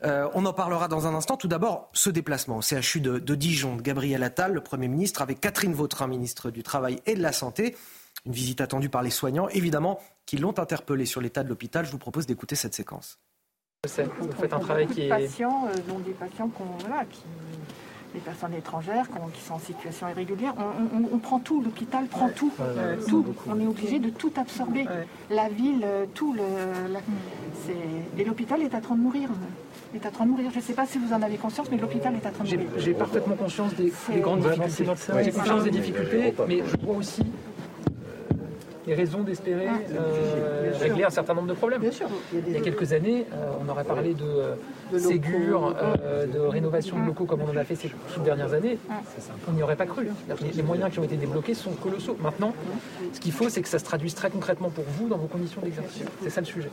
Euh, 0.03 0.27
on 0.33 0.45
en 0.45 0.53
parlera 0.53 0.87
dans 0.87 1.07
un 1.07 1.13
instant. 1.13 1.37
Tout 1.37 1.47
d'abord, 1.47 1.89
ce 1.93 2.09
déplacement 2.09 2.57
au 2.57 2.61
CHU 2.61 3.01
de, 3.01 3.19
de 3.19 3.35
Dijon 3.35 3.75
de 3.75 3.81
Gabriel 3.81 4.23
Attal, 4.23 4.53
le 4.53 4.61
Premier 4.61 4.87
ministre, 4.87 5.21
avec 5.21 5.39
Catherine 5.39 5.73
Vautrin, 5.73 6.07
ministre 6.07 6.49
du 6.49 6.63
Travail 6.63 6.99
et 7.05 7.15
de 7.15 7.21
la 7.21 7.31
Santé. 7.31 7.75
Une 8.25 8.33
visite 8.33 8.61
attendue 8.61 8.89
par 8.89 9.03
les 9.03 9.09
soignants, 9.09 9.47
évidemment, 9.49 9.99
qui 10.25 10.37
l'ont 10.37 10.57
interpellé 10.57 11.05
sur 11.05 11.21
l'état 11.21 11.43
de 11.43 11.49
l'hôpital. 11.49 11.85
Je 11.85 11.91
vous 11.91 11.97
propose 11.97 12.25
d'écouter 12.25 12.55
cette 12.55 12.73
séquence. 12.73 13.19
Vous 13.83 14.31
faites 14.39 14.53
un 14.53 14.59
travail 14.59 14.85
qui 14.85 15.07
est. 15.07 15.09
patients, 15.09 15.65
euh, 15.65 15.75
dont 15.89 15.97
des 15.97 16.11
patients 16.11 16.49
qui, 16.49 16.61
voilà, 16.81 17.03
qui 17.05 17.23
des 18.13 18.19
personnes 18.19 18.53
étrangères 18.53 19.07
qui 19.33 19.41
sont 19.41 19.55
en 19.55 19.59
situation 19.59 20.07
irrégulière. 20.07 20.53
On, 21.11 21.17
prend 21.17 21.39
tout, 21.39 21.63
l'hôpital 21.63 22.05
prend 22.05 22.29
tout, 22.29 22.51
euh, 22.59 22.95
tout. 23.07 23.25
On 23.47 23.59
est 23.59 23.65
obligé 23.65 23.97
de 23.97 24.11
tout 24.11 24.31
absorber. 24.37 24.85
La 25.31 25.49
ville, 25.49 25.81
euh, 25.83 26.05
tout. 26.13 26.31
Le, 26.33 26.43
Et 28.19 28.23
l'hôpital 28.23 28.61
est 28.61 28.75
en 28.75 28.81
train 28.81 28.95
de 28.95 29.01
mourir. 29.01 29.29
Est 29.95 30.05
en 30.05 30.11
train 30.11 30.25
de 30.25 30.29
mourir. 30.29 30.51
Je 30.51 30.57
ne 30.57 30.61
sais 30.61 30.73
pas 30.73 30.85
si 30.85 30.99
vous 30.99 31.11
en 31.11 31.21
avez 31.23 31.37
conscience, 31.37 31.71
mais 31.71 31.77
l'hôpital 31.77 32.13
est 32.13 32.27
en 32.27 32.31
train 32.31 32.43
de 32.43 32.55
mourir. 32.55 32.69
J'ai 32.77 32.93
parfaitement 32.93 33.35
conscience 33.35 33.73
des, 33.73 33.91
des 34.13 34.19
grandes 34.19 34.41
difficultés. 34.41 34.85
J'ai 35.23 35.31
conscience 35.31 35.63
des 35.63 35.71
difficultés, 35.71 36.33
mais 36.47 36.61
je 36.67 36.85
vois 36.85 36.97
aussi 36.97 37.23
les 38.87 38.95
raisons 38.95 39.21
d'espérer 39.21 39.67
ah. 39.67 39.79
euh, 39.93 40.71
régler 40.79 41.03
un 41.03 41.09
certain 41.09 41.33
nombre 41.33 41.47
de 41.47 41.53
problèmes. 41.53 41.81
il, 42.33 42.53
y 42.53 42.57
a 42.57 42.61
quelques 42.61 42.93
années, 42.93 43.25
euh, 43.33 43.51
on 43.63 43.69
aurait 43.69 43.83
parlé 43.83 44.13
de, 44.13 44.97
Ségur, 44.97 45.75
euh, 45.77 46.25
de 46.25 46.39
rénovation 46.39 46.99
de 46.99 47.05
locaux 47.05 47.25
comme 47.25 47.41
on 47.41 47.49
en 47.51 47.57
a 47.57 47.63
fait 47.63 47.75
ces, 47.75 47.91
dernières 48.23 48.53
années. 48.53 48.77
On 49.47 49.53
n'y 49.53 49.63
aurait 49.63 49.75
pas 49.75 49.85
cru. 49.85 50.07
Les, 50.55 50.63
moyens 50.63 50.91
qui 50.91 50.99
ont 50.99 51.03
été 51.03 51.17
débloqués 51.17 51.53
sont 51.53 51.71
colossaux. 51.71 52.17
Maintenant, 52.21 52.53
ce 53.13 53.19
qu'il 53.19 53.31
faut, 53.31 53.49
c'est 53.49 53.61
que 53.61 53.69
ça 53.69 53.79
se 53.79 53.85
traduise 53.85 54.15
très 54.15 54.29
concrètement 54.29 54.69
pour 54.69 54.85
vous 54.97 55.07
dans 55.07 55.17
vos 55.17 55.27
conditions 55.27 55.61
d'exercice. 55.61 56.03
C'est 56.21 56.29
ça 56.29 56.41
le 56.41 56.47
sujet. 56.47 56.69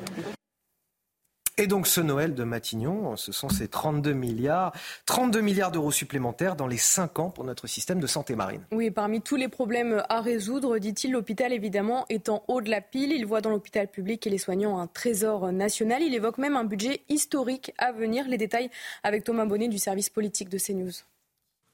Et 1.61 1.67
donc 1.67 1.89
ce 1.89 2.01
Noël 2.01 2.35
de 2.37 2.45
Matignon, 2.45 3.17
ce 3.17 3.33
sont 3.33 3.49
ces 3.49 3.67
32 3.67 4.13
milliards, 4.13 4.73
32 5.07 5.41
milliards 5.41 5.73
d'euros 5.73 5.91
supplémentaires 5.91 6.55
dans 6.55 6.69
les 6.69 6.77
5 6.77 7.19
ans 7.19 7.31
pour 7.31 7.43
notre 7.43 7.67
système 7.67 7.99
de 7.99 8.07
santé 8.07 8.37
marine. 8.37 8.61
Oui, 8.71 8.93
parmi 8.93 9.21
tous 9.21 9.35
les 9.35 9.49
problèmes 9.49 10.05
à 10.09 10.21
résoudre, 10.21 10.79
dit-il, 10.79 11.11
l'hôpital 11.11 11.53
évidemment 11.53 12.07
est 12.11 12.29
en 12.29 12.45
haut 12.47 12.61
de 12.61 12.71
la 12.71 12.81
pile. 12.81 13.11
Il 13.11 13.27
voit 13.27 13.41
dans 13.41 13.51
l'hôpital 13.51 13.89
public 13.89 14.25
et 14.25 14.31
les 14.31 14.39
soignants 14.39 14.79
un 14.79 14.87
trésor 14.87 15.51
national. 15.51 16.01
Il 16.01 16.15
évoque 16.15 16.39
même 16.39 16.55
un 16.55 16.63
budget 16.63 17.01
historique 17.09 17.73
à 17.77 17.91
venir. 17.91 18.29
Les 18.29 18.39
détails 18.39 18.71
avec 19.03 19.25
Thomas 19.25 19.45
Bonnet 19.45 19.67
du 19.67 19.79
service 19.79 20.11
politique 20.11 20.51
de 20.51 20.59
CNews. 20.59 20.93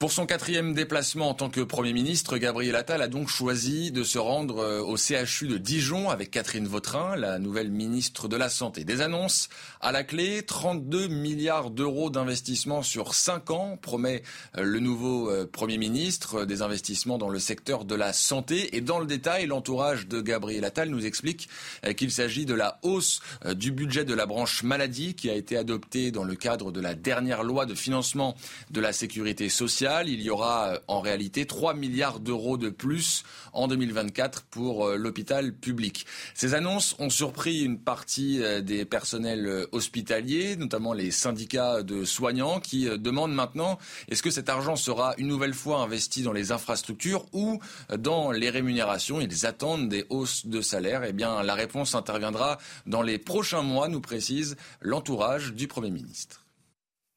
Pour 0.00 0.10
son 0.10 0.26
quatrième 0.26 0.74
déplacement 0.74 1.28
en 1.28 1.34
tant 1.34 1.48
que 1.48 1.60
Premier 1.60 1.92
ministre, 1.92 2.36
Gabriel 2.36 2.74
Attal 2.74 3.00
a 3.00 3.06
donc 3.06 3.28
choisi 3.28 3.92
de 3.92 4.02
se 4.02 4.18
rendre 4.18 4.58
euh, 4.58 4.80
au 4.80 4.96
CHU 4.96 5.46
de 5.46 5.56
Dijon 5.56 6.10
avec 6.10 6.32
Catherine 6.32 6.66
Vautrin, 6.66 7.14
la 7.14 7.38
nouvelle 7.38 7.70
ministre 7.70 8.26
de 8.26 8.36
la 8.36 8.48
Santé. 8.48 8.82
Des 8.82 9.00
annonces 9.00 9.48
à 9.80 9.92
la 9.92 10.02
clé, 10.02 10.42
32 10.42 11.06
milliards 11.06 11.70
d'euros 11.70 12.10
d'investissement 12.10 12.82
sur 12.82 13.14
5 13.14 13.52
ans, 13.52 13.78
promet 13.80 14.24
euh, 14.58 14.64
le 14.64 14.80
nouveau 14.80 15.30
euh, 15.30 15.48
Premier 15.50 15.78
ministre, 15.78 16.44
des 16.44 16.60
investissements 16.60 17.16
dans 17.16 17.28
le 17.30 17.38
secteur 17.38 17.84
de 17.84 17.94
la 17.94 18.12
santé. 18.12 18.76
Et 18.76 18.80
dans 18.80 18.98
le 18.98 19.06
détail, 19.06 19.46
l'entourage 19.46 20.08
de 20.08 20.20
Gabriel 20.20 20.64
Attal 20.64 20.88
nous 20.88 21.06
explique 21.06 21.48
qu'il 21.96 22.10
s'agit 22.10 22.46
de 22.46 22.54
la 22.54 22.80
hausse 22.82 23.20
du 23.54 23.70
budget 23.70 24.04
de 24.04 24.14
la 24.14 24.26
branche 24.26 24.64
maladie 24.64 25.14
qui 25.14 25.30
a 25.30 25.34
été 25.34 25.56
adoptée 25.56 26.10
dans 26.10 26.24
le 26.24 26.34
cadre 26.34 26.72
de 26.72 26.80
la 26.80 26.94
dernière 26.94 27.44
loi 27.44 27.64
de 27.64 27.74
financement 27.74 28.34
de 28.72 28.80
la 28.80 28.92
sécurité 28.92 29.48
sociale 29.48 29.84
il 30.02 30.22
y 30.22 30.30
aura 30.30 30.74
euh, 30.74 30.78
en 30.88 31.00
réalité 31.00 31.46
3 31.46 31.74
milliards 31.74 32.20
d'euros 32.20 32.56
de 32.56 32.70
plus 32.70 33.22
en 33.52 33.68
2024 33.68 34.42
pour 34.44 34.86
euh, 34.86 34.96
l'hôpital 34.96 35.54
public. 35.54 36.06
Ces 36.34 36.54
annonces 36.54 36.96
ont 36.98 37.10
surpris 37.10 37.62
une 37.62 37.78
partie 37.78 38.42
euh, 38.42 38.60
des 38.60 38.84
personnels 38.84 39.66
hospitaliers, 39.72 40.56
notamment 40.56 40.92
les 40.92 41.10
syndicats 41.10 41.82
de 41.82 42.04
soignants, 42.04 42.60
qui 42.60 42.86
demandent 42.98 43.34
maintenant 43.34 43.78
est-ce 44.08 44.22
que 44.22 44.30
cet 44.30 44.48
argent 44.48 44.76
sera 44.76 45.14
une 45.18 45.28
nouvelle 45.28 45.54
fois 45.54 45.78
investi 45.78 46.22
dans 46.22 46.32
les 46.32 46.52
infrastructures 46.52 47.26
ou 47.32 47.60
dans 47.96 48.30
les 48.30 48.50
rémunérations? 48.50 49.20
Ils 49.20 49.46
attendent 49.46 49.88
des 49.88 50.06
hausses 50.08 50.46
de 50.46 50.60
salaire. 50.60 51.04
Eh 51.04 51.12
bien, 51.12 51.42
la 51.42 51.54
réponse 51.54 51.94
interviendra 51.94 52.58
dans 52.86 53.02
les 53.02 53.18
prochains 53.18 53.62
mois, 53.62 53.88
nous 53.88 54.00
précise 54.00 54.56
l'entourage 54.80 55.52
du 55.52 55.68
Premier 55.68 55.90
ministre 55.90 56.43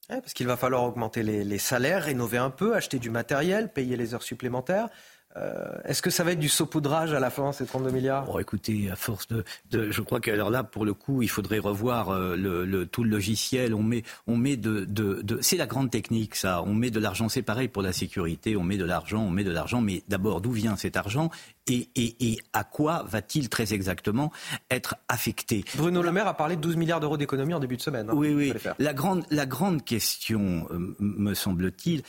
parce 0.07 0.33
qu'il 0.33 0.47
va 0.47 0.55
falloir 0.55 0.83
augmenter 0.83 1.21
les, 1.23 1.57
salaires, 1.57 2.03
rénover 2.03 2.37
un 2.37 2.49
peu, 2.49 2.75
acheter 2.75 2.99
du 2.99 3.09
matériel, 3.09 3.71
payer 3.71 3.97
les 3.97 4.13
heures 4.13 4.23
supplémentaires. 4.23 4.89
Euh, 5.35 5.77
est-ce 5.85 6.01
que 6.01 6.09
ça 6.09 6.23
va 6.23 6.31
être 6.31 6.39
du 6.39 6.49
saupoudrage 6.49 7.13
à 7.13 7.19
la 7.19 7.29
fin, 7.29 7.51
ces 7.51 7.65
32 7.65 7.91
milliards? 7.91 8.25
Oh, 8.33 8.39
Écoutez, 8.39 8.89
à 8.89 8.95
force 8.95 9.27
de, 9.27 9.43
je 9.71 10.01
crois 10.01 10.19
que 10.19 10.31
alors 10.31 10.49
là, 10.49 10.63
pour 10.63 10.85
le 10.85 10.93
coup, 10.93 11.21
il 11.21 11.29
faudrait 11.29 11.59
revoir 11.59 12.09
euh, 12.09 12.35
le, 12.35 12.85
tout 12.85 13.03
le 13.03 13.09
logiciel. 13.09 13.73
On 13.73 13.83
met, 13.83 14.03
on 14.25 14.37
met 14.37 14.57
de, 14.57 14.85
de, 14.85 15.21
de 15.21 15.39
c'est 15.41 15.57
la 15.57 15.67
grande 15.67 15.91
technique, 15.91 16.35
ça. 16.35 16.63
On 16.63 16.73
met 16.73 16.89
de 16.89 16.99
l'argent, 16.99 17.29
c'est 17.29 17.41
pareil 17.41 17.67
pour 17.67 17.83
la 17.83 17.93
sécurité. 17.93 18.55
On 18.55 18.63
met 18.63 18.77
de 18.77 18.85
l'argent, 18.85 19.21
on 19.21 19.29
met 19.29 19.43
de 19.43 19.51
l'argent, 19.51 19.81
mais 19.81 20.01
d'abord, 20.07 20.41
d'où 20.41 20.51
vient 20.51 20.75
cet 20.75 20.97
argent? 20.97 21.29
Et, 21.69 22.37
à 22.53 22.63
quoi 22.63 23.03
va-t-il 23.09 23.49
très 23.49 23.73
exactement 23.73 24.31
être 24.71 24.95
affecté? 25.09 25.65
Bruno 25.75 26.01
Le 26.01 26.13
Maire 26.13 26.27
a 26.27 26.33
parlé 26.33 26.55
de 26.55 26.61
12 26.61 26.77
milliards 26.77 27.01
d'euros 27.01 27.17
d'économie 27.17 27.53
en 27.53 27.59
début 27.59 27.75
de 27.75 27.81
semaine. 27.81 28.09
Hein. 28.09 28.13
oui, 28.15 28.33
oui. 28.33 28.53
La 28.79 28.93
grande, 28.93 29.25
la 29.31 29.45
grande 29.45 29.83
question, 29.83 30.65
euh, 30.71 30.95
me 30.99 31.33
semble-t-il, 31.33 32.03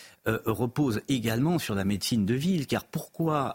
repose 0.44 1.00
également 1.08 1.58
sur 1.58 1.74
la 1.74 1.86
médecine 1.86 2.26
de 2.26 2.34
ville. 2.34 2.66
Car 2.66 2.84
pourquoi 2.84 3.07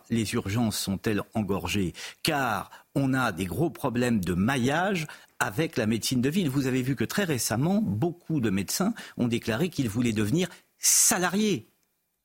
les 0.09 0.33
urgences 0.33 0.77
sont-elles 0.77 1.21
engorgées? 1.33 1.93
Car 2.21 2.69
on 2.95 3.13
a 3.13 3.31
des 3.31 3.45
gros 3.45 3.69
problèmes 3.69 4.19
de 4.19 4.33
maillage 4.33 5.07
avec 5.39 5.77
la 5.77 5.85
médecine 5.85 6.21
de 6.21 6.29
ville. 6.29 6.49
Vous 6.49 6.67
avez 6.67 6.81
vu 6.81 6.95
que 6.95 7.03
très 7.03 7.23
récemment, 7.23 7.81
beaucoup 7.81 8.39
de 8.39 8.49
médecins 8.49 8.93
ont 9.17 9.27
déclaré 9.27 9.69
qu'ils 9.69 9.89
voulaient 9.89 10.13
devenir 10.13 10.49
salariés 10.77 11.73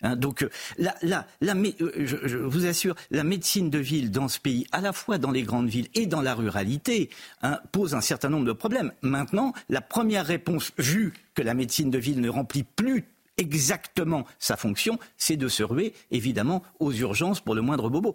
Hein, 0.03 0.15
donc 0.15 0.43
euh, 0.43 0.51
la, 0.77 0.95
la, 1.03 1.27
euh, 1.43 2.07
je, 2.07 2.37
vous 2.37 2.67
assure, 2.67 2.95
la 3.11 3.25
médecine 3.25 3.69
de 3.69 3.79
ville 3.79 4.11
dans 4.11 4.29
ce 4.29 4.39
pays, 4.39 4.67
à 4.71 4.81
la 4.81 4.93
fois 4.93 5.19
dans 5.19 5.33
les 5.33 5.43
grandes 5.43 5.69
villes 5.69 5.89
et 5.95 6.07
dans 6.07 6.23
la 6.23 6.35
ruralité, 6.35 7.11
hein, 7.43 7.59
pose 7.73 7.95
un 7.95 8.01
certain 8.01 8.29
nombre 8.29 8.47
de 8.47 8.53
problèmes. 8.53 8.93
Maintenant, 9.03 9.53
la 9.69 9.81
première 9.81 10.27
réponse, 10.27 10.71
vu 10.79 11.15
que 11.35 11.43
la 11.43 11.55
médecine 11.55 11.91
de 11.91 11.99
ville 11.99 12.21
ne 12.21 12.29
remplit 12.29 12.63
plus 12.63 13.07
exactement 13.39 14.27
sa 14.39 14.57
fonction, 14.57 14.99
c'est 15.17 15.37
de 15.37 15.49
se 15.49 15.63
ruer 15.63 15.95
évidemment 16.11 16.63
aux 16.81 16.93
urgences 16.93 17.41
pour 17.41 17.55
le 17.55 17.63
moindre 17.63 17.89
bobo. 17.89 18.15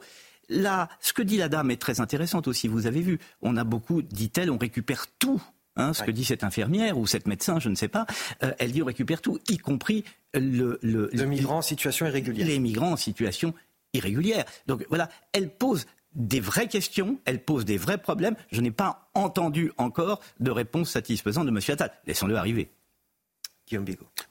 Là, 0.50 0.90
ce 1.00 1.14
que 1.14 1.22
dit 1.22 1.38
la 1.38 1.50
dame 1.50 1.72
est 1.72 1.82
très 1.82 2.02
intéressant 2.02 2.41
aussi. 2.45 2.68
Vous 2.68 2.86
avez 2.86 3.02
vu, 3.02 3.20
on 3.41 3.58
a 3.58 3.64
beaucoup, 3.64 4.02
dit-elle, 4.02 4.52
on 4.52 4.58
récupère 4.58 5.08
tout 5.18 5.41
Hein, 5.76 5.94
ce 5.94 6.04
que 6.04 6.12
dit 6.12 6.24
cette 6.24 6.44
infirmière 6.44 7.00
ou 7.00 7.08
cette 7.08 7.26
médecin, 7.26 7.60
je 7.60 7.68
ne 7.68 7.74
sais 7.74 7.88
pas, 7.88 8.06
euh, 8.44 8.52
elle 8.60 8.72
dit 8.72 8.84
on 8.84 8.86
récupère 8.86 9.22
tout, 9.22 9.40
y 9.50 9.58
compris 9.58 10.04
le, 10.36 10.78
le, 10.84 11.10
migrants 11.26 11.58
en 11.58 11.62
situation 11.64 12.06
irrégulière. 12.06 12.45
Les 12.45 12.60
migrants 12.60 12.91
en 12.91 12.95
situation 12.95 13.56
irrégulière. 13.94 14.45
Donc 14.68 14.86
voilà, 14.90 15.10
elle 15.32 15.50
pose 15.50 15.88
des 16.14 16.40
vraies 16.40 16.68
questions, 16.68 17.20
elle 17.26 17.44
pose 17.44 17.66
des 17.66 17.78
vrais 17.78 17.98
problèmes. 17.98 18.36
Je 18.52 18.62
n'ai 18.62 18.70
pas 18.70 19.10
entendu 19.16 19.72
encore 19.78 20.22
de 20.40 20.52
réponse 20.52 20.91
satisfaisante 20.91 21.48
de 21.48 21.52
M. 21.52 21.60
Attal. 21.70 21.91
Laissons-le 22.06 22.36
arriver. 22.36 22.70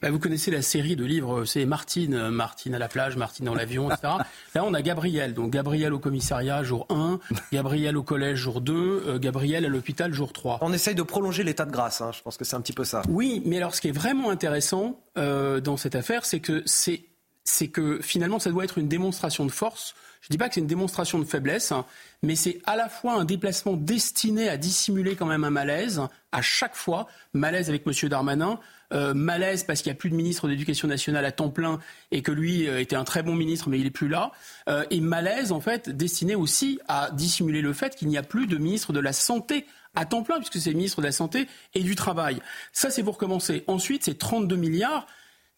Bah, 0.01 0.11
vous 0.11 0.19
connaissez 0.19 0.51
la 0.51 0.63
série 0.63 0.97
de 0.97 1.05
livres, 1.05 1.45
c'est 1.45 1.65
Martine, 1.65 2.15
euh, 2.15 2.31
Martine 2.31 2.75
à 2.75 2.79
la 2.79 2.89
plage, 2.89 3.17
Martine 3.17 3.47
dans 3.47 3.55
l'avion, 3.55 3.91
etc. 3.91 4.15
Là, 4.55 4.65
on 4.65 4.75
a 4.75 4.83
Gabriel. 4.83 5.35
Donc, 5.35 5.51
Gabriel 5.51 5.93
au 5.93 5.99
commissariat, 5.99 6.63
jour 6.63 6.87
1. 6.91 7.19
Gabriel 7.53 7.97
au 7.97 8.03
collège, 8.03 8.39
jour 8.39 8.61
2. 8.61 8.75
Euh, 8.75 9.19
Gabriel 9.19 9.65
à 9.65 9.69
l'hôpital, 9.69 10.13
jour 10.13 10.33
3. 10.33 10.59
On 10.61 10.73
essaye 10.73 10.95
de 10.95 11.03
prolonger 11.03 11.45
l'état 11.45 11.65
de 11.65 11.73
grâce. 11.73 12.01
Hein. 12.01 12.11
Je 12.13 12.23
pense 12.23 12.37
que 12.37 12.45
c'est 12.45 12.57
un 12.57 12.61
petit 12.61 12.73
peu 12.73 12.85
ça. 12.85 13.03
Oui, 13.09 13.43
mais 13.47 13.57
alors, 13.59 13.75
ce 13.75 13.81
qui 13.81 13.89
est 13.89 13.93
vraiment 13.93 14.31
intéressant 14.31 15.01
euh, 15.19 15.61
dans 15.61 15.77
cette 15.77 15.95
affaire, 15.95 16.25
c'est 16.25 16.41
que 16.41 16.63
c'est 16.67 17.05
c'est 17.45 17.69
que 17.69 18.01
finalement, 18.01 18.39
ça 18.39 18.51
doit 18.51 18.63
être 18.63 18.79
une 18.79 18.87
démonstration 18.87 19.45
de 19.45 19.51
force. 19.51 19.95
Je 20.21 20.29
ne 20.29 20.31
dis 20.31 20.39
pas 20.39 20.49
que 20.49 20.55
c'est 20.55 20.61
une 20.61 20.69
démonstration 20.69 21.19
de 21.19 21.25
faiblesse, 21.25 21.73
hein, 21.73 21.85
mais 22.23 22.37
c'est 22.37 22.61
à 22.65 22.77
la 22.77 22.89
fois 22.89 23.15
un 23.15 23.25
déplacement 23.25 23.73
destiné 23.73 24.49
à 24.49 24.57
dissimuler 24.57 25.17
quand 25.17 25.27
même 25.27 25.43
un 25.43 25.51
malaise, 25.51 26.01
à 26.31 26.43
chaque 26.43 26.77
fois, 26.77 27.09
malaise 27.33 27.69
avec 27.69 27.85
M. 27.85 28.09
Darmanin, 28.09 28.61
euh, 28.93 29.15
malaise 29.15 29.65
parce 29.65 29.83
qu'il 29.83 29.91
n'y 29.91 29.97
a 29.97 29.99
plus 29.99 30.11
de 30.11 30.15
ministre 30.15 30.49
d'éducation 30.49 30.89
nationale 30.89 31.25
à 31.25 31.33
temps 31.33 31.51
plein 31.51 31.79
et 32.11 32.23
que 32.23 32.33
lui 32.33 32.69
euh, 32.69 32.81
était 32.81 32.97
un 32.97 33.05
très 33.05 33.23
bon 33.23 33.35
ministre 33.35 33.69
mais 33.69 33.79
il 33.79 33.85
n'est 33.85 33.91
plus 33.91 34.09
là. 34.09 34.33
Euh, 34.69 34.85
et 34.91 35.01
malaise 35.01 35.53
en 35.53 35.61
fait 35.61 35.89
destiné 35.89 36.35
aussi 36.35 36.79
à 36.89 37.11
dissimuler 37.13 37.63
le 37.63 37.73
fait 37.73 37.97
qu'il 37.97 38.09
n'y 38.09 38.19
a 38.19 38.23
plus 38.23 38.47
de 38.47 38.57
ministre 38.57 38.93
de 38.93 39.01
la 39.01 39.13
santé 39.13 39.67
à 39.95 40.05
temps 40.05 40.23
plein 40.23 40.37
puisque 40.37 40.59
c'est 40.59 40.75
ministre 40.75 41.01
de 41.01 41.07
la 41.07 41.13
santé 41.13 41.49
et 41.75 41.81
du 41.81 41.95
travail. 41.95 42.41
Ça 42.73 42.91
c'est 42.91 43.03
pour 43.03 43.19
commencer. 43.19 43.65
Ensuite 43.67 44.05
c'est 44.05 44.19
32 44.19 44.57
milliards. 44.57 45.07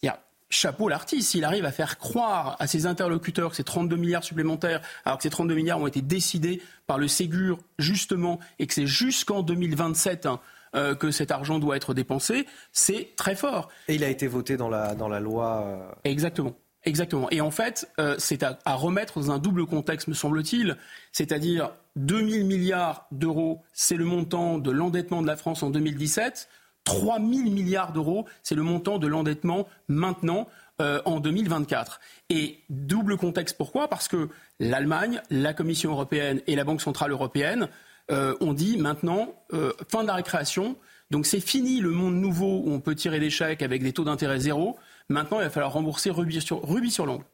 Il 0.02 0.06
y 0.06 0.08
a 0.08 0.20
chapeau 0.50 0.88
l'artiste, 0.88 1.30
s'il 1.30 1.44
arrive 1.44 1.64
à 1.64 1.72
faire 1.72 1.98
croire 1.98 2.56
à 2.60 2.66
ses 2.66 2.86
interlocuteurs 2.86 3.50
que 3.50 3.56
c'est 3.56 3.64
32 3.64 3.96
milliards 3.96 4.24
supplémentaires, 4.24 4.80
alors 5.04 5.18
que 5.18 5.24
ces 5.24 5.30
32 5.30 5.54
milliards 5.54 5.80
ont 5.80 5.86
été 5.86 6.02
décidés 6.02 6.62
par 6.86 6.98
le 6.98 7.08
Ségur 7.08 7.58
justement, 7.78 8.38
et 8.58 8.66
que 8.66 8.74
c'est 8.74 8.86
jusqu'en 8.86 9.42
2027 9.42 10.28
euh, 10.74 10.94
que 10.94 11.10
cet 11.10 11.30
argent 11.30 11.58
doit 11.58 11.76
être 11.76 11.94
dépensé, 11.94 12.46
c'est 12.72 13.14
très 13.16 13.36
fort. 13.36 13.68
Et 13.88 13.94
il 13.94 14.02
a 14.02 14.08
été 14.08 14.26
voté 14.26 14.56
dans 14.56 14.68
la, 14.68 14.94
dans 14.94 15.08
la 15.08 15.20
loi. 15.20 15.64
Euh, 15.66 15.92
Exactement. 16.04 16.54
Exactement. 16.86 17.30
Et 17.30 17.40
en 17.40 17.50
fait, 17.50 17.88
euh, 17.98 18.16
c'est 18.18 18.42
à, 18.42 18.58
remettre 18.66 19.18
dans 19.18 19.30
un 19.30 19.38
double 19.38 19.66
contexte, 19.66 20.08
me 20.08 20.14
semble-t-il. 20.14 20.76
C'est-à-dire 21.12 21.70
2 21.96 22.28
000 22.28 22.46
milliards 22.46 23.06
d'euros, 23.10 23.62
c'est 23.72 23.96
le 23.96 24.04
montant 24.04 24.58
de 24.58 24.70
l'endettement 24.70 25.22
de 25.22 25.26
la 25.26 25.36
France 25.36 25.62
en 25.62 25.70
2017. 25.70 26.48
3 26.82 27.18
000 27.18 27.30
milliards 27.50 27.92
d'euros, 27.92 28.26
c'est 28.42 28.54
le 28.54 28.62
montant 28.62 28.98
de 28.98 29.06
l'endettement 29.06 29.66
maintenant 29.88 30.48
en 30.78 31.20
2024. 31.20 32.00
Et 32.28 32.58
double 32.68 33.16
contexte, 33.16 33.56
pourquoi? 33.56 33.88
Parce 33.88 34.08
que 34.08 34.28
l'Allemagne, 34.60 35.22
la 35.30 35.54
Commission 35.54 35.92
européenne 35.92 36.42
et 36.46 36.56
la 36.56 36.64
Banque 36.64 36.82
centrale 36.82 37.12
européenne 37.12 37.68
euh, 38.10 38.34
on 38.40 38.52
dit 38.52 38.76
maintenant 38.76 39.34
euh, 39.52 39.72
fin 39.90 40.02
de 40.02 40.08
la 40.08 40.14
récréation. 40.14 40.76
Donc 41.10 41.26
c'est 41.26 41.40
fini 41.40 41.80
le 41.80 41.90
monde 41.90 42.14
nouveau 42.14 42.62
où 42.64 42.72
on 42.72 42.80
peut 42.80 42.94
tirer 42.94 43.20
des 43.20 43.30
chèques 43.30 43.62
avec 43.62 43.82
des 43.82 43.92
taux 43.92 44.04
d'intérêt 44.04 44.40
zéro. 44.40 44.78
Maintenant, 45.08 45.38
il 45.38 45.44
va 45.44 45.50
falloir 45.50 45.72
rembourser 45.72 46.10
rubis 46.10 46.40
sur, 46.40 46.66
rubis 46.66 46.90
sur 46.90 47.06
l'ongle. 47.06 47.24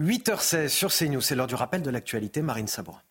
8h16 0.00 0.68
sur 0.68 0.92
CNews, 0.92 1.20
c'est 1.20 1.34
l'heure 1.34 1.46
du 1.46 1.54
rappel 1.54 1.82
de 1.82 1.90
l'actualité. 1.90 2.42
Marine 2.42 2.66
Sabourin. 2.66 3.02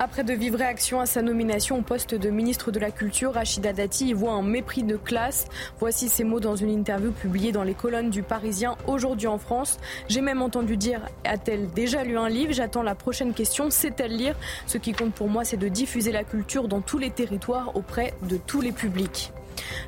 Après 0.00 0.22
de 0.22 0.32
vives 0.32 0.54
réactions 0.54 1.00
à 1.00 1.06
sa 1.06 1.22
nomination 1.22 1.78
au 1.78 1.82
poste 1.82 2.14
de 2.14 2.30
ministre 2.30 2.70
de 2.70 2.78
la 2.78 2.92
Culture, 2.92 3.32
Rachida 3.34 3.72
Dati 3.72 4.10
y 4.10 4.12
voit 4.12 4.30
un 4.30 4.42
mépris 4.42 4.84
de 4.84 4.96
classe. 4.96 5.46
Voici 5.80 6.08
ses 6.08 6.22
mots 6.22 6.38
dans 6.38 6.54
une 6.54 6.70
interview 6.70 7.10
publiée 7.10 7.50
dans 7.50 7.64
les 7.64 7.74
colonnes 7.74 8.08
du 8.08 8.22
Parisien 8.22 8.76
aujourd'hui 8.86 9.26
en 9.26 9.38
France. 9.38 9.80
J'ai 10.08 10.20
même 10.20 10.40
entendu 10.40 10.76
dire 10.76 11.00
a-t-elle 11.24 11.68
déjà 11.72 12.04
lu 12.04 12.16
un 12.16 12.28
livre? 12.28 12.52
J'attends 12.52 12.84
la 12.84 12.94
prochaine 12.94 13.34
question. 13.34 13.70
Sait-elle 13.70 14.16
lire? 14.16 14.36
Ce 14.66 14.78
qui 14.78 14.92
compte 14.92 15.14
pour 15.14 15.28
moi, 15.28 15.44
c'est 15.44 15.56
de 15.56 15.66
diffuser 15.66 16.12
la 16.12 16.22
culture 16.22 16.68
dans 16.68 16.80
tous 16.80 16.98
les 16.98 17.10
territoires 17.10 17.74
auprès 17.74 18.14
de 18.22 18.36
tous 18.36 18.60
les 18.60 18.70
publics. 18.70 19.32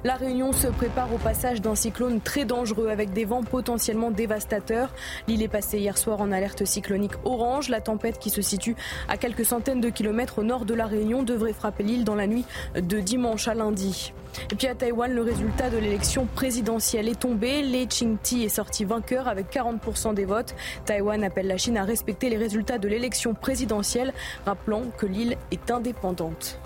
La 0.05 0.15
Réunion 0.15 0.53
se 0.53 0.67
prépare 0.69 1.13
au 1.13 1.19
passage 1.19 1.61
d'un 1.61 1.75
cyclone 1.75 2.21
très 2.21 2.45
dangereux 2.45 2.89
avec 2.89 3.13
des 3.13 3.25
vents 3.25 3.43
potentiellement 3.43 4.11
dévastateurs. 4.11 4.93
L'île 5.29 5.43
est 5.43 5.49
passée 5.49 5.79
hier 5.79 5.99
soir 5.99 6.21
en 6.21 6.33
alerte 6.33 6.65
cyclonique 6.65 7.13
orange. 7.25 7.69
La 7.69 7.81
tempête 7.81 8.19
qui 8.19 8.31
se 8.31 8.43
situe 8.43 8.77
à 9.09 9.17
quelques 9.17 9.45
centaines 9.45 9.81
de 9.81 9.91
kilomètres 9.91 10.39
au 10.39 10.43
nord 10.43 10.65
de 10.65 10.75
la 10.75 10.87
Réunion 10.87 11.23
devrait 11.23 11.53
frapper 11.53 11.83
l'île 11.83 12.05
dans 12.05 12.15
la 12.15 12.27
nuit 12.27 12.45
de 12.75 13.01
dimanche 13.01 13.49
à 13.49 13.55
lundi. 13.55 14.13
Et 14.51 14.55
puis 14.55 14.69
à 14.69 14.75
Taïwan, 14.75 15.13
le 15.13 15.23
résultat 15.23 15.71
de 15.71 15.79
l'élection 15.79 16.27
présidentielle 16.27 17.09
est 17.09 17.19
tombé. 17.19 17.63
Lee 17.63 17.89
Ching-ti 17.89 18.45
est 18.45 18.49
sorti 18.49 18.85
vainqueur 18.85 19.29
avec 19.29 19.53
40% 19.53 20.15
des 20.15 20.25
votes. 20.25 20.55
Taïwan 20.85 21.23
appelle 21.25 21.47
la 21.47 21.59
Chine 21.59 21.77
à 21.77 21.85
respecter 21.85 22.31
les 22.31 22.37
résultats 22.37 22.79
de 22.79 22.89
l'élection 22.89 23.35
présidentielle, 23.35 24.13
rappelant 24.47 24.83
que 24.97 25.07
l'île 25.07 25.37
est 25.51 25.71
indépendante. 25.71 26.59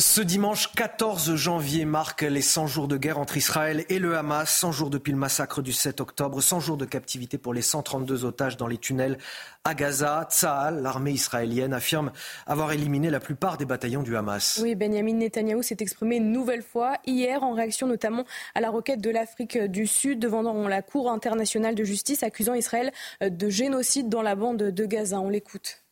Ce 0.00 0.22
dimanche 0.22 0.72
14 0.72 1.34
janvier 1.34 1.84
marque 1.84 2.22
les 2.22 2.40
100 2.40 2.66
jours 2.66 2.88
de 2.88 2.96
guerre 2.96 3.18
entre 3.18 3.36
Israël 3.36 3.84
et 3.90 3.98
le 3.98 4.16
Hamas, 4.16 4.50
100 4.50 4.72
jours 4.72 4.88
depuis 4.88 5.12
le 5.12 5.18
massacre 5.18 5.60
du 5.60 5.74
7 5.74 6.00
octobre, 6.00 6.40
100 6.40 6.58
jours 6.58 6.78
de 6.78 6.86
captivité 6.86 7.36
pour 7.36 7.52
les 7.52 7.60
132 7.60 8.24
otages 8.24 8.56
dans 8.56 8.66
les 8.66 8.78
tunnels 8.78 9.18
à 9.64 9.74
Gaza. 9.74 10.26
Tsahal, 10.30 10.80
l'armée 10.80 11.10
israélienne, 11.10 11.74
affirme 11.74 12.12
avoir 12.46 12.72
éliminé 12.72 13.10
la 13.10 13.20
plupart 13.20 13.58
des 13.58 13.66
bataillons 13.66 14.02
du 14.02 14.16
Hamas. 14.16 14.58
Oui, 14.62 14.74
Benjamin 14.74 15.12
Netanyahou 15.12 15.62
s'est 15.62 15.76
exprimé 15.80 16.16
une 16.16 16.32
nouvelle 16.32 16.62
fois 16.62 16.94
hier 17.06 17.42
en 17.42 17.52
réaction 17.52 17.86
notamment 17.86 18.24
à 18.54 18.62
la 18.62 18.70
requête 18.70 19.02
de 19.02 19.10
l'Afrique 19.10 19.58
du 19.58 19.86
Sud 19.86 20.18
devant 20.18 20.40
la 20.66 20.80
Cour 20.80 21.10
internationale 21.10 21.74
de 21.74 21.84
justice 21.84 22.22
accusant 22.22 22.54
Israël 22.54 22.90
de 23.20 23.50
génocide 23.50 24.08
dans 24.08 24.22
la 24.22 24.34
bande 24.34 24.62
de 24.62 24.86
Gaza. 24.86 25.20
On 25.20 25.28
l'écoute. 25.28 25.82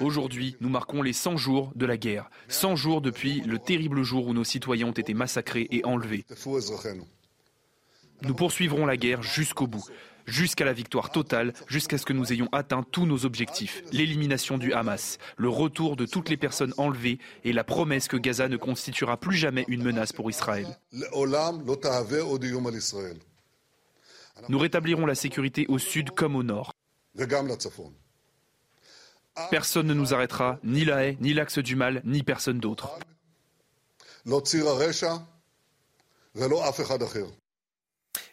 Aujourd'hui, 0.00 0.56
nous 0.60 0.68
marquons 0.68 1.02
les 1.02 1.12
100 1.12 1.36
jours 1.36 1.72
de 1.74 1.86
la 1.86 1.96
guerre. 1.96 2.30
100 2.48 2.76
jours 2.76 3.00
depuis 3.00 3.40
le 3.40 3.58
terrible 3.58 4.02
jour 4.02 4.26
où 4.26 4.34
nos 4.34 4.44
citoyens 4.44 4.88
ont 4.88 4.92
été 4.92 5.14
massacrés 5.14 5.66
et 5.70 5.84
enlevés. 5.84 6.24
Nous 8.22 8.34
poursuivrons 8.34 8.86
la 8.86 8.96
guerre 8.96 9.22
jusqu'au 9.22 9.66
bout, 9.66 9.84
jusqu'à 10.26 10.64
la 10.64 10.72
victoire 10.72 11.10
totale, 11.10 11.52
jusqu'à 11.68 11.98
ce 11.98 12.04
que 12.04 12.12
nous 12.12 12.32
ayons 12.32 12.48
atteint 12.52 12.82
tous 12.82 13.06
nos 13.06 13.24
objectifs. 13.24 13.82
L'élimination 13.92 14.58
du 14.58 14.72
Hamas, 14.72 15.18
le 15.36 15.48
retour 15.48 15.96
de 15.96 16.06
toutes 16.06 16.28
les 16.28 16.36
personnes 16.36 16.74
enlevées 16.78 17.18
et 17.44 17.52
la 17.52 17.64
promesse 17.64 18.08
que 18.08 18.16
Gaza 18.16 18.48
ne 18.48 18.56
constituera 18.56 19.16
plus 19.16 19.36
jamais 19.36 19.64
une 19.68 19.82
menace 19.82 20.12
pour 20.12 20.30
Israël. 20.30 20.66
Nous 24.48 24.58
rétablirons 24.58 25.06
la 25.06 25.14
sécurité 25.14 25.66
au 25.68 25.78
sud 25.78 26.10
comme 26.10 26.36
au 26.36 26.42
nord. 26.42 26.72
Personne 29.50 29.86
ne 29.86 29.94
nous 29.94 30.14
arrêtera, 30.14 30.58
ni 30.64 30.84
la 30.84 31.04
haie, 31.04 31.16
ni 31.20 31.32
l'axe 31.32 31.58
du 31.58 31.76
mal, 31.76 32.02
ni 32.04 32.22
personne 32.22 32.58
d'autre. 32.58 32.88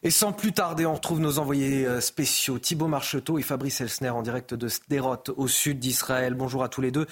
Et 0.04 0.12
sans 0.12 0.34
plus 0.34 0.54
tarder, 0.54 0.86
on 0.86 0.94
retrouve 0.94 1.20
nos 1.20 1.40
envoyés 1.40 1.86
euh, 1.86 2.02
spéciaux 2.02 2.60
Thibault 2.60 2.88
Marcheteau 2.88 3.40
et 3.40 3.42
Fabrice 3.42 3.82
Elsner 3.82 4.10
en 4.10 4.22
direct 4.22 4.54
de 4.54 4.68
Sderot 4.68 5.24
au 5.36 5.48
sud 5.48 5.80
d'Israël. 5.80 6.34
Bonjour 6.34 6.64
à 6.64 6.70
tous 6.70 6.82
les 6.82 6.92
deux. 6.92 7.08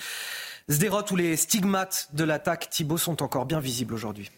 Sderot 0.70 1.04
où 1.12 1.16
les 1.16 1.36
stigmates 1.36 2.10
de 2.14 2.24
l'attaque 2.24 2.70
Thibault 2.70 2.98
sont 2.98 3.24
encore 3.24 3.46
bien 3.46 3.60
visibles 3.60 3.94
aujourd'hui. 3.94 4.30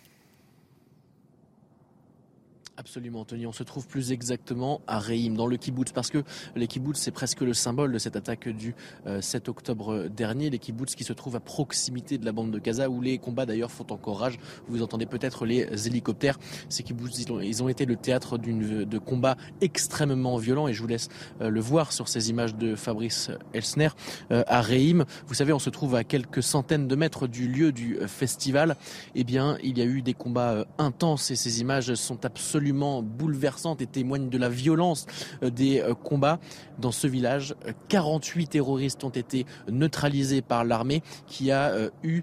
Absolument, 2.78 3.22
Anthony. 3.22 3.48
On 3.48 3.54
se 3.54 3.64
trouve 3.64 3.88
plus 3.88 4.12
exactement 4.12 4.82
à 4.86 5.00
Reim, 5.00 5.36
dans 5.36 5.48
le 5.48 5.56
kibbutz, 5.56 5.94
parce 5.94 6.10
que 6.10 6.24
les 6.58 6.68
kibbutz, 6.68 7.00
c'est 7.00 7.12
presque 7.12 7.40
le 7.40 7.54
symbole 7.54 7.94
de 7.94 7.98
cette 7.98 8.18
attaque 8.18 8.50
du 8.50 8.76
7 9.22 9.48
euh, 9.48 9.52
octobre 9.52 10.10
dernier. 10.10 10.50
Les 10.50 10.60
kibbutz 10.60 10.94
qui 10.94 11.06
se 11.06 11.14
trouvent 11.14 11.38
à 11.38 11.40
proximité 11.40 12.18
de 12.18 12.26
la 12.26 12.34
bande 12.34 12.52
de 12.52 12.60
Gaza, 12.60 12.90
où 12.90 13.00
les 13.00 13.18
combats 13.18 13.46
d'ailleurs 13.46 13.72
font 13.72 13.88
encore 13.92 14.20
rage. 14.20 14.38
Vous 14.68 14.82
entendez 14.82 15.06
peut-être 15.06 15.46
les 15.46 15.88
hélicoptères. 15.88 16.38
Ces 16.68 16.84
kibbutz, 16.84 17.18
ils 17.18 17.64
ont, 17.64 17.70
été 17.70 17.86
le 17.86 17.96
théâtre 17.96 18.38
de 18.38 18.98
combats 18.98 19.38
extrêmement 19.62 20.36
violents, 20.36 20.68
et 20.68 20.74
je 20.74 20.82
vous 20.82 20.88
laisse 20.88 21.08
euh, 21.40 21.50
le 21.50 21.62
voir 21.62 21.94
sur 21.94 22.10
ces 22.10 22.30
images 22.30 22.56
de 22.56 22.76
Fabrice 22.76 23.32
Elsner 23.54 23.90
euh, 24.32 24.44
à 24.48 24.62
Reim. 24.62 25.06
Vous 25.28 25.34
savez, 25.34 25.54
on 25.54 25.60
se 25.60 25.70
trouve 25.70 25.96
à 25.96 26.04
quelques 26.04 26.44
centaines 26.44 26.90
de 26.90 26.96
mètres 26.98 27.28
du 27.28 27.48
lieu 27.48 27.72
du 27.72 28.00
festival. 28.08 28.76
Eh 29.16 29.24
bien, 29.24 29.58
il 29.64 29.78
y 29.78 29.82
a 29.82 29.86
eu 29.86 30.02
des 30.02 30.14
combats 30.14 30.66
intenses, 30.78 31.32
et 31.32 31.38
ces 31.38 31.62
images 31.62 31.96
sont 31.96 32.26
absolument 32.26 32.65
bouleversante 32.74 33.82
et 33.82 33.88
témoigne 33.88 34.30
de 34.30 34.38
la 34.38 34.50
violence 34.50 35.06
euh, 35.44 35.50
des 35.50 35.80
euh, 35.80 35.94
combats 35.94 36.40
dans 36.80 36.92
ce 36.92 37.08
village. 37.08 37.56
48 37.90 38.48
terroristes 38.48 39.04
ont 39.04 39.10
été 39.10 39.46
neutralisés 39.70 40.42
par 40.42 40.64
l'armée 40.66 41.02
qui 41.28 41.52
a 41.52 41.70
euh, 41.70 41.90
eu 42.04 42.22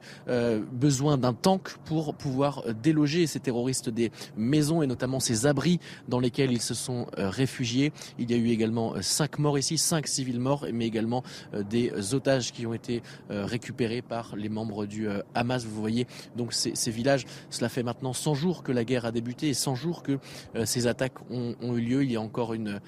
besoin 0.73 1.17
d'un 1.17 1.33
tank 1.33 1.77
pour 1.85 2.15
pouvoir 2.15 2.63
déloger 2.83 3.27
ces 3.27 3.41
terroristes 3.41 3.89
des 3.89 4.11
maisons 4.37 4.83
et 4.83 4.87
notamment 4.87 5.21
ces 5.21 5.47
abris 5.47 5.79
dans 6.09 6.21
lesquels 6.21 6.53
ils 6.53 6.61
se 6.61 6.75
sont 6.75 7.07
réfugiés. 7.17 7.93
Il 8.19 8.31
y 8.31 8.35
a 8.35 8.37
eu 8.37 8.49
également 8.49 8.95
cinq 9.01 9.39
morts 9.39 9.59
ici, 9.59 9.79
cinq 9.79 10.07
civils 10.07 10.41
morts, 10.41 10.67
mais 10.73 10.87
également 10.87 11.23
des 11.53 12.15
otages 12.15 12.53
qui 12.53 12.67
ont 12.67 12.75
été 12.75 13.03
récupérés 13.31 14.03
par 14.03 14.37
les 14.37 14.49
membres 14.49 14.87
du 14.87 15.09
Hamas. 15.35 15.65
Vous 15.65 15.81
voyez 15.81 16.07
donc 16.37 16.53
ces, 16.53 16.75
ces 16.75 16.91
villages. 16.91 17.25
Cela 17.51 17.69
fait 17.69 17.83
maintenant 17.83 18.13
100 18.13 18.35
jours 18.35 18.63
que 18.63 18.73
la 18.73 18.85
guerre 18.85 19.07
a 19.07 19.13
débuté 19.13 19.49
et 19.49 19.55
100 19.55 19.75
jours 19.75 20.03
que 20.03 20.13
euh, 20.13 20.19
ces 20.65 20.87
attaques 20.87 21.19
ont, 21.31 21.55
eu 21.77 21.81
lieu. 21.81 22.05
Il 22.05 22.13
y 22.13 22.17
a 22.17 22.21
encore 22.21 22.55
une, 22.55 22.81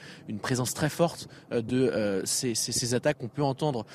présence 0.42 0.74
très 0.74 0.88
forte 0.88 1.28
euh, 1.52 1.62
de 1.62 1.88
euh, 1.88 2.22
ces, 2.24 2.54
ces, 2.54 2.94
attaques. 2.94 3.18
On 3.20 3.28
peut 3.28 3.42
entendre 3.42 3.86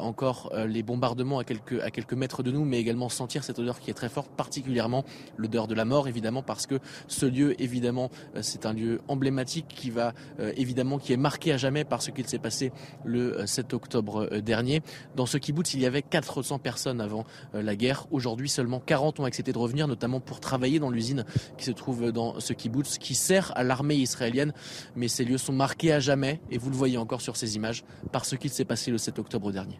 encore 0.00 0.52
les 0.66 0.82
bombardements 0.82 1.38
à 1.38 1.44
quelques, 1.44 1.80
à 1.80 1.90
quelques 1.90 2.14
mètres 2.14 2.42
de 2.42 2.50
nous, 2.50 2.64
mais 2.64 2.78
également 2.78 3.08
sentir 3.08 3.44
cette 3.44 3.58
odeur 3.58 3.80
qui 3.80 3.90
est 3.90 3.94
très 3.94 4.08
forte, 4.08 4.30
particulièrement 4.30 5.04
l'odeur 5.36 5.66
de 5.66 5.74
la 5.74 5.84
mort, 5.84 6.08
évidemment, 6.08 6.42
parce 6.42 6.66
que 6.66 6.78
ce 7.08 7.26
lieu, 7.26 7.60
évidemment, 7.60 8.10
c'est 8.40 8.66
un 8.66 8.72
lieu 8.72 9.00
emblématique 9.08 9.66
qui 9.68 9.90
va, 9.90 10.14
évidemment, 10.56 10.98
qui 10.98 11.12
est 11.12 11.18
marqué 11.18 11.52
à 11.52 11.56
jamais 11.56 11.84
par 11.84 12.02
ce 12.02 12.10
qu'il 12.10 12.26
s'est 12.26 12.38
passé 12.38 12.72
le 13.04 13.46
7 13.46 13.74
octobre 13.74 14.38
dernier. 14.38 14.82
Dans 15.16 15.26
ce 15.26 15.38
kibbutz, 15.38 15.74
il 15.74 15.80
y 15.80 15.86
avait 15.86 16.02
400 16.02 16.58
personnes 16.58 17.00
avant 17.00 17.24
la 17.52 17.76
guerre. 17.76 18.06
Aujourd'hui, 18.10 18.48
seulement 18.48 18.80
40 18.80 19.20
ont 19.20 19.24
accepté 19.24 19.52
de 19.52 19.58
revenir, 19.58 19.88
notamment 19.88 20.20
pour 20.20 20.40
travailler 20.40 20.78
dans 20.78 20.90
l'usine 20.90 21.24
qui 21.58 21.64
se 21.64 21.72
trouve 21.72 22.12
dans 22.12 22.40
ce 22.40 22.52
kibbutz, 22.52 22.95
qui 22.98 23.14
sert 23.14 23.52
à 23.56 23.64
l'armée 23.64 23.96
israélienne. 23.96 24.52
Mais 24.94 25.08
ces 25.08 25.24
lieux 25.24 25.38
sont 25.38 25.52
marqués 25.52 25.92
à 25.92 26.00
jamais, 26.00 26.40
et 26.50 26.58
vous 26.58 26.70
le 26.70 26.76
voyez 26.76 26.98
encore 26.98 27.20
sur 27.20 27.36
ces 27.36 27.56
images, 27.56 27.84
par 28.12 28.24
ce 28.24 28.36
qu'il 28.36 28.50
s'est 28.50 28.64
passé 28.64 28.90
le 28.90 28.98
7 28.98 29.18
octobre 29.18 29.52
dernier. 29.52 29.78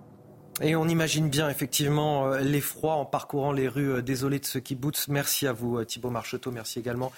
Et 0.62 0.74
on 0.74 0.88
imagine 0.88 1.28
bien 1.28 1.50
effectivement 1.50 2.32
euh, 2.32 2.40
l'effroi 2.40 2.94
en 2.94 3.04
parcourant 3.04 3.52
les 3.52 3.68
rues 3.68 3.92
euh, 3.92 4.02
désolées 4.02 4.38
de 4.38 4.46
ce 4.46 4.58
kibbutz. 4.58 5.08
Merci 5.08 5.46
à 5.46 5.52
vous 5.52 5.76
euh, 5.76 5.84
Thibault 5.84 6.08
Marcheteau, 6.08 6.50
merci 6.50 6.78
également 6.78 7.12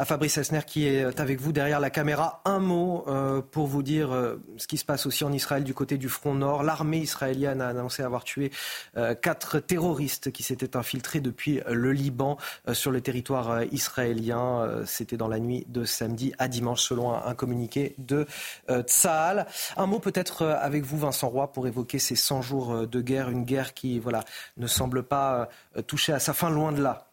à 0.00 0.06
Fabrice 0.06 0.38
Esner 0.38 0.60
qui 0.66 0.86
est 0.86 1.20
avec 1.20 1.42
vous 1.42 1.52
derrière 1.52 1.78
la 1.78 1.90
caméra. 1.90 2.40
Un 2.46 2.58
mot 2.58 3.04
euh, 3.06 3.42
pour 3.42 3.66
vous 3.66 3.82
dire 3.82 4.12
euh, 4.12 4.42
ce 4.56 4.66
qui 4.66 4.78
se 4.78 4.84
passe 4.86 5.04
aussi 5.04 5.24
en 5.24 5.32
Israël 5.32 5.62
du 5.62 5.74
côté 5.74 5.98
du 5.98 6.08
front 6.08 6.34
nord. 6.34 6.62
L'armée 6.62 7.00
israélienne 7.00 7.60
a 7.60 7.68
annoncé 7.68 8.02
avoir 8.02 8.24
tué 8.24 8.50
euh, 8.96 9.14
quatre 9.14 9.58
terroristes 9.58 10.32
qui 10.32 10.42
s'étaient 10.42 10.74
infiltrés 10.74 11.20
depuis 11.20 11.60
le 11.68 11.92
Liban 11.92 12.38
sur 12.72 12.90
le 12.90 13.02
territoire 13.02 13.62
israélien. 13.64 14.84
C'était 14.86 15.18
dans 15.18 15.28
la 15.28 15.38
nuit 15.38 15.66
de 15.68 15.84
samedi 15.84 16.32
à 16.38 16.48
dimanche 16.48 16.80
selon 16.80 17.12
un, 17.12 17.34
communiqué 17.34 17.94
de 17.98 18.26
Tsahal. 18.70 19.46
Un 19.76 19.84
mot 19.84 19.98
peut-être 19.98 20.46
avec 20.46 20.82
vous 20.82 20.96
Vincent 20.96 21.28
Roy 21.28 21.52
pour 21.52 21.66
évoquer 21.66 21.98
ces 21.98 22.16
100 22.16 22.40
jours 22.40 22.86
de 22.86 23.00
guerre, 23.02 23.28
une 23.28 23.44
guerre 23.44 23.74
qui 23.74 23.98
voilà, 23.98 24.24
ne 24.56 24.66
semble 24.66 25.02
pas 25.02 25.50
toucher 25.86 26.14
à 26.14 26.20
sa 26.20 26.32
fin 26.32 26.48
loin 26.48 26.72
de 26.72 26.82
là. 26.82 27.09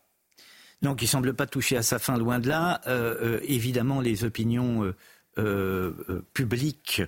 Non, 0.84 0.96
qui 0.96 1.08
semble 1.08 1.34
pas 1.34 1.48
toucher 1.48 1.78
à 1.78 1.84
sa 1.84 1.98
fin, 1.98 2.18
loin 2.18 2.40
de 2.40 2.48
là. 2.48 2.82
Euh, 2.88 3.16
euh, 3.22 3.40
évidemment, 3.44 4.00
les 4.00 4.24
opinions 4.24 4.94
euh, 5.38 6.24
publiques 6.34 7.02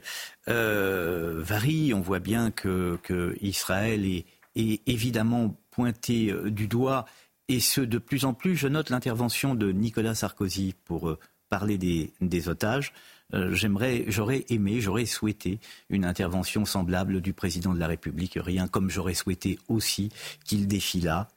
varient. 0.47 1.93
On 1.93 2.01
voit 2.01 2.19
bien 2.19 2.51
que, 2.51 3.35
Israël 3.41 4.05
est, 4.05 4.25
évidemment 4.55 5.55
pointé 5.71 6.33
du 6.45 6.67
doigt, 6.67 7.05
et 7.47 7.59
ce 7.59 7.81
de 7.81 7.97
plus 7.97 8.25
en 8.25 8.33
plus. 8.33 8.55
Je 8.55 8.67
note 8.67 8.89
l'intervention 8.89 9.55
de 9.55 9.71
Nicolas 9.71 10.15
Sarkozy 10.15 10.75
pour 10.85 11.15
parler 11.49 11.77
des, 11.77 12.11
des 12.19 12.49
otages. 12.49 12.91
j'aimerais, 13.31 14.05
j'aurais 14.07 14.45
aimé, 14.49 14.81
j'aurais 14.81 15.05
souhaité 15.05 15.59
une 15.89 16.03
intervention 16.03 16.65
semblable 16.65 17.21
du 17.21 17.33
président 17.33 17.73
de 17.73 17.79
la 17.79 17.87
République, 17.87 18.37
rien 18.41 18.67
comme 18.67 18.89
j'aurais 18.89 19.13
souhaité 19.13 19.57
aussi 19.69 20.11
qu'il 20.43 20.67
défilât 20.67 21.29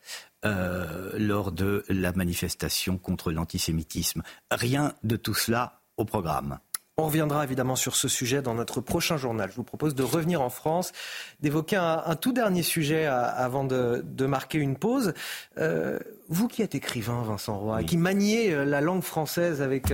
euh, 0.44 1.12
lors 1.18 1.52
de 1.52 1.84
la 1.88 2.12
manifestation 2.12 2.98
contre 2.98 3.30
l'antisémitisme. 3.30 4.22
Rien 4.50 4.94
de 5.04 5.16
tout 5.16 5.34
cela 5.34 5.82
au 5.96 6.04
programme. 6.04 6.58
On 6.98 7.06
reviendra 7.06 7.44
évidemment 7.44 7.76
sur 7.76 7.96
ce 7.96 8.06
sujet 8.06 8.42
dans 8.42 8.54
notre 8.54 8.80
prochain 8.80 9.16
journal. 9.16 9.50
Je 9.50 9.56
vous 9.56 9.64
propose 9.64 9.94
de 9.94 10.02
revenir 10.02 10.42
en 10.42 10.50
France, 10.50 10.92
d'évoquer 11.40 11.76
un, 11.76 12.16
tout 12.16 12.32
dernier 12.32 12.62
sujet 12.62 13.06
avant 13.06 13.64
de, 13.64 14.26
marquer 14.26 14.58
une 14.58 14.76
pause. 14.76 15.14
Euh, 15.58 15.98
vous 16.28 16.48
qui 16.48 16.60
êtes 16.62 16.74
écrivain, 16.74 17.22
Vincent 17.22 17.58
Roy, 17.58 17.84
qui 17.84 17.96
maniez 17.96 18.52
euh, 18.52 18.64
la 18.64 18.80
langue 18.80 19.02
française 19.02 19.62
avec 19.62 19.92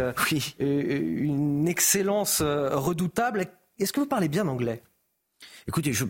une 0.58 1.68
excellence 1.68 2.42
redoutable, 2.42 3.46
est-ce 3.78 3.92
que 3.92 4.00
vous 4.00 4.06
parlez 4.06 4.28
bien 4.28 4.48
anglais? 4.48 4.82
Écoutez, 5.68 5.92
je 5.92 6.04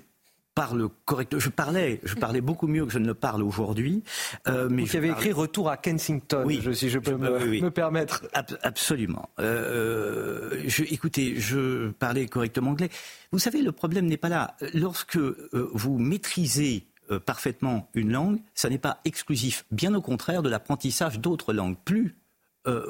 parle 0.59 0.89
correctement. 1.05 1.41
Je 1.41 1.51
parlais, 1.51 2.01
je 2.03 2.15
parlais 2.17 2.41
beaucoup 2.41 2.67
mieux 2.67 2.85
que 2.85 2.93
je 2.93 2.99
ne 2.99 3.07
le 3.07 3.15
parle 3.15 3.43
aujourd'hui. 3.43 4.03
Euh, 4.49 4.69
mais 4.69 4.83
Vous 4.83 4.97
avez 4.97 5.11
écrit 5.11 5.33
Retour 5.33 5.71
à 5.71 5.77
Kensington, 5.77 6.43
oui, 6.45 6.59
je, 6.61 6.73
si 6.73 6.89
je 6.89 6.99
peux 6.99 7.17
me, 7.17 7.69
permettre. 7.71 8.25
absolument. 8.63 9.29
Euh, 9.39 10.63
je, 10.67 10.83
écoutez, 10.83 11.37
je 11.37 11.91
parlais 11.91 12.27
correctement 12.27 12.73
anglais. 12.73 12.91
Vous 13.31 13.39
savez, 13.39 13.63
le 13.63 13.71
problème 13.71 14.07
n'est 14.07 14.17
pas 14.17 14.29
là. 14.29 14.57
Lorsque 14.75 15.17
euh, 15.17 15.71
vous 15.73 15.99
maîtrisez 15.99 16.89
euh, 17.13 17.21
parfaitement 17.21 17.89
une 17.95 18.11
langue, 18.11 18.41
ça 18.55 18.69
n'est 18.69 18.79
pas 18.79 18.99
exclusif. 19.05 19.65
Bien 19.71 19.95
au 19.95 20.03
contraire 20.03 20.43
de 20.43 20.49
l'apprentissage 20.49 21.21
d'autres 21.21 21.53
langues. 21.53 21.77
Plus 21.85 22.17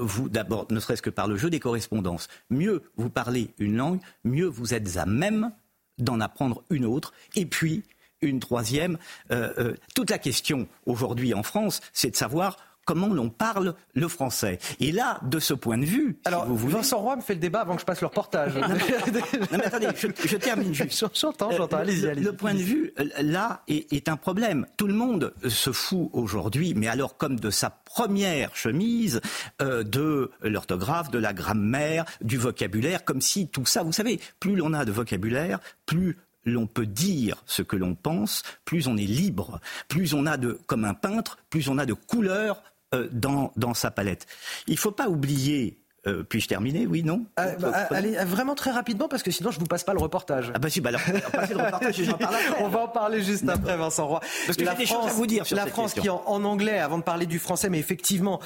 vous, 0.01 0.29
d'abord, 0.29 0.67
ne 0.73 0.81
serait-ce 0.81 1.03
que 1.03 1.11
par 1.11 1.29
le 1.29 1.37
jeu 1.37 1.51
des 1.51 1.61
correspondances, 1.61 2.27
mieux 2.51 2.83
vous 2.97 3.11
parlez 3.11 3.55
une 3.61 3.77
langue, 3.77 4.01
mieux 4.25 4.47
vous 4.47 4.75
êtes 4.75 4.97
à 4.97 5.07
même 5.07 5.53
d'en 5.99 6.21
apprendre 6.21 6.63
une 6.71 6.85
autre. 6.85 7.13
Et 7.35 7.47
puis, 7.47 7.83
une 8.21 8.41
troisième. 8.41 8.99
toute 9.95 10.11
la 10.11 10.19
question 10.19 10.67
aujourd'hui 10.87 11.35
en 11.35 11.45
France, 11.45 11.81
c'est 11.93 12.11
de 12.11 12.17
savoir 12.17 12.57
comment 12.89 13.09
l'on 13.09 13.29
parle 13.29 13.75
le 13.93 14.09
français. 14.09 14.59
Et 14.81 14.93
là, 14.93 15.21
de 15.23 15.39
ce 15.39 15.53
point 15.53 15.77
de 15.77 15.85
vue, 15.85 16.19
alors 16.25 16.47
vous 16.47 16.57
voulez... 16.57 16.73
Vincent 16.73 16.99
Roy 16.99 17.17
me 17.17 17.21
fait 17.21 17.35
le 17.35 17.41
débat 17.41 17.61
avant 17.61 17.75
que 17.75 17.83
je 17.83 17.85
passe 17.85 18.01
le 18.01 18.07
reportage. 18.07 18.57
non, 18.57 18.67
mais, 19.51 19.63
attendez, 19.67 19.89
je, 19.95 20.37
termine 20.39 20.73
juste. 20.73 21.05
J'entends, 21.15 21.51
j'entends. 21.51 21.77
Allez-y, 21.77 22.09
allez-y. 22.09 22.25
Le 22.25 22.33
point 22.33 22.55
de 22.55 22.61
vue 22.61 22.95
là 23.21 23.63
est, 23.69 23.93
est 23.93 24.09
un 24.09 24.17
problème. 24.17 24.65
Tout 24.79 24.87
le 24.87 24.95
monde 24.95 25.35
se 25.47 25.71
fout 25.71 26.09
aujourd'hui, 26.15 26.73
mais 26.75 26.89
alors 26.89 27.19
comme 27.19 27.39
de 27.39 27.51
sa 27.51 27.69
première 27.69 28.57
chemise 28.57 29.21
euh, 29.61 29.83
de 29.83 30.31
l'orthographe, 30.41 31.11
de 31.11 31.19
la 31.19 31.35
grammaire, 31.35 32.07
du 32.23 32.39
vocabulaire, 32.39 33.05
comme 33.05 33.21
si 33.21 33.49
tout 33.49 33.67
ça, 33.67 33.83
vous 33.83 33.93
savez, 33.93 34.19
plus 34.41 34.57
l'on 34.57 34.73
a 34.73 34.87
de 34.87 34.93
vocabulaire, 34.93 35.61
plus 35.85 36.17
l'on 36.45 36.67
peut 36.67 36.87
dire 36.87 37.43
ce 37.47 37.63
que 37.63 37.77
l'on 37.77 37.95
pense, 37.95 38.43
plus 38.65 38.87
on 38.89 38.97
est 38.97 39.07
libre, 39.07 39.61
plus 39.89 40.15
on 40.15 40.27
a 40.27 40.37
de, 40.37 40.59
comme 40.67 40.85
un 40.85 40.95
peintre, 40.95 41.39
plus 41.51 41.69
on 41.69 41.79
a 41.79 41.87
de 41.87 41.95
couleurs 41.95 42.57
euh, 42.57 42.68
dans, 43.13 43.53
dans 43.57 43.75
sa 43.75 43.91
palette. 43.91 44.27
Il 44.67 44.75
ne 44.75 44.79
faut 44.79 44.93
pas 44.93 45.09
oublier 45.09 45.79
euh, 46.09 46.23
puis-je 46.23 46.49
terminer 46.49 46.87
Oui, 46.87 47.03
non? 47.03 47.27
Euh, 47.41 47.55
bah, 47.57 47.89
Allez, 47.91 48.13
vraiment 48.25 48.55
très 48.55 48.71
rapidement, 48.71 49.09
parce 49.09 49.23
que 49.23 49.31
sinon 49.31 49.51
je 49.51 49.59
vous 49.59 49.67
passe 49.67 49.85
pas 49.85 49.93
le 49.93 49.99
reportage. 49.99 50.53
Ah 50.55 50.59
bah 50.59 50.71
si, 50.71 50.81
bah 50.81 50.91
alors, 50.91 51.01
le 51.51 51.57
reportage, 51.57 52.03
j'en 52.03 52.17
parle 52.17 52.35
après. 52.49 52.63
On 52.63 52.69
va 52.69 52.81
en 52.81 52.89
parler 52.89 53.23
juste 53.23 53.49
après, 53.49 53.77
Vincent 53.77 54.07
Roy. 54.07 54.21
Parce 54.47 54.57
que 54.57 54.65
la 54.65 54.77
France, 54.77 55.11
à 55.11 55.13
vous 55.13 55.27
dire 55.27 55.45
La 55.51 55.67
France 55.67 55.95
qui 55.95 56.09
en, 56.09 56.23
en, 56.25 56.45
anglais, 56.45 56.79
avant 56.79 56.99
de 56.99 57.03
parler 57.03 57.27
du 57.27 57.39
français, 57.39 57.69
mais 57.69 57.79
effectivement, 57.79 58.41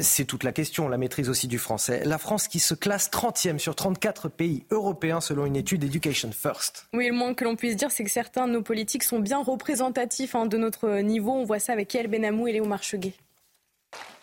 c'est 0.00 0.24
toute 0.24 0.44
la 0.44 0.52
question, 0.52 0.88
la 0.88 0.98
maîtrise 0.98 1.28
aussi 1.28 1.46
du 1.46 1.58
français. 1.58 2.02
La 2.04 2.18
France 2.18 2.48
qui 2.48 2.58
se 2.58 2.74
classe 2.74 3.10
30e 3.10 3.58
sur 3.58 3.74
34 3.74 4.28
pays 4.28 4.64
européens 4.70 5.20
selon 5.20 5.46
une 5.46 5.56
étude 5.56 5.84
Education 5.84 6.30
First. 6.32 6.86
Oui, 6.92 7.08
le 7.08 7.14
moins 7.14 7.34
que 7.34 7.44
l'on 7.44 7.56
puisse 7.56 7.76
dire, 7.76 7.90
c'est 7.90 8.04
que 8.04 8.10
certains 8.10 8.48
de 8.48 8.52
nos 8.52 8.62
politiques 8.62 9.04
sont 9.04 9.18
bien 9.18 9.42
représentatifs 9.42 10.34
hein, 10.34 10.46
de 10.46 10.56
notre 10.56 11.00
niveau. 11.00 11.32
On 11.32 11.44
voit 11.44 11.58
ça 11.58 11.72
avec 11.72 11.94
El 11.94 12.08
Benamou 12.08 12.48
et 12.48 12.52
Léo 12.52 12.64
Marcheguet. 12.64 13.12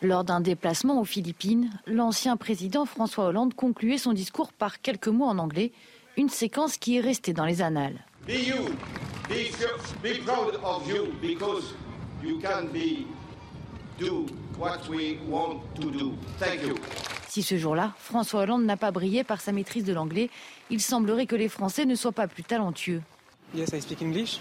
Lors 0.02 0.23
d'un 0.23 0.41
déplacement 0.41 0.99
aux 0.99 1.06
Philippines, 1.06 1.69
l'ancien 1.85 2.35
président 2.35 2.85
François 2.85 3.26
Hollande 3.26 3.53
concluait 3.53 3.99
son 3.99 4.14
discours 4.14 4.52
par 4.52 4.81
quelques 4.81 5.07
mots 5.07 5.26
en 5.26 5.38
anglais, 5.38 5.72
une 6.18 6.30
séquence 6.30 6.77
qui 6.77 6.98
est 6.98 7.02
restée 7.02 7.34
dans 7.34 7.45
les 7.45 7.61
annales. 7.61 8.03
Si 17.27 17.43
ce 17.43 17.57
jour-là, 17.57 17.93
François 17.98 18.41
Hollande 18.41 18.65
n'a 18.65 18.77
pas 18.77 18.91
brillé 18.91 19.23
par 19.23 19.39
sa 19.39 19.52
maîtrise 19.52 19.84
de 19.84 19.93
l'anglais, 19.93 20.30
il 20.69 20.81
semblerait 20.81 21.27
que 21.27 21.35
les 21.35 21.48
Français 21.48 21.85
ne 21.85 21.95
soient 21.95 22.11
pas 22.11 22.27
plus 22.27 22.43
talentueux. 22.43 23.02
Yes, 23.53 23.69
I 23.73 23.81
speak 23.81 24.02
English. 24.02 24.39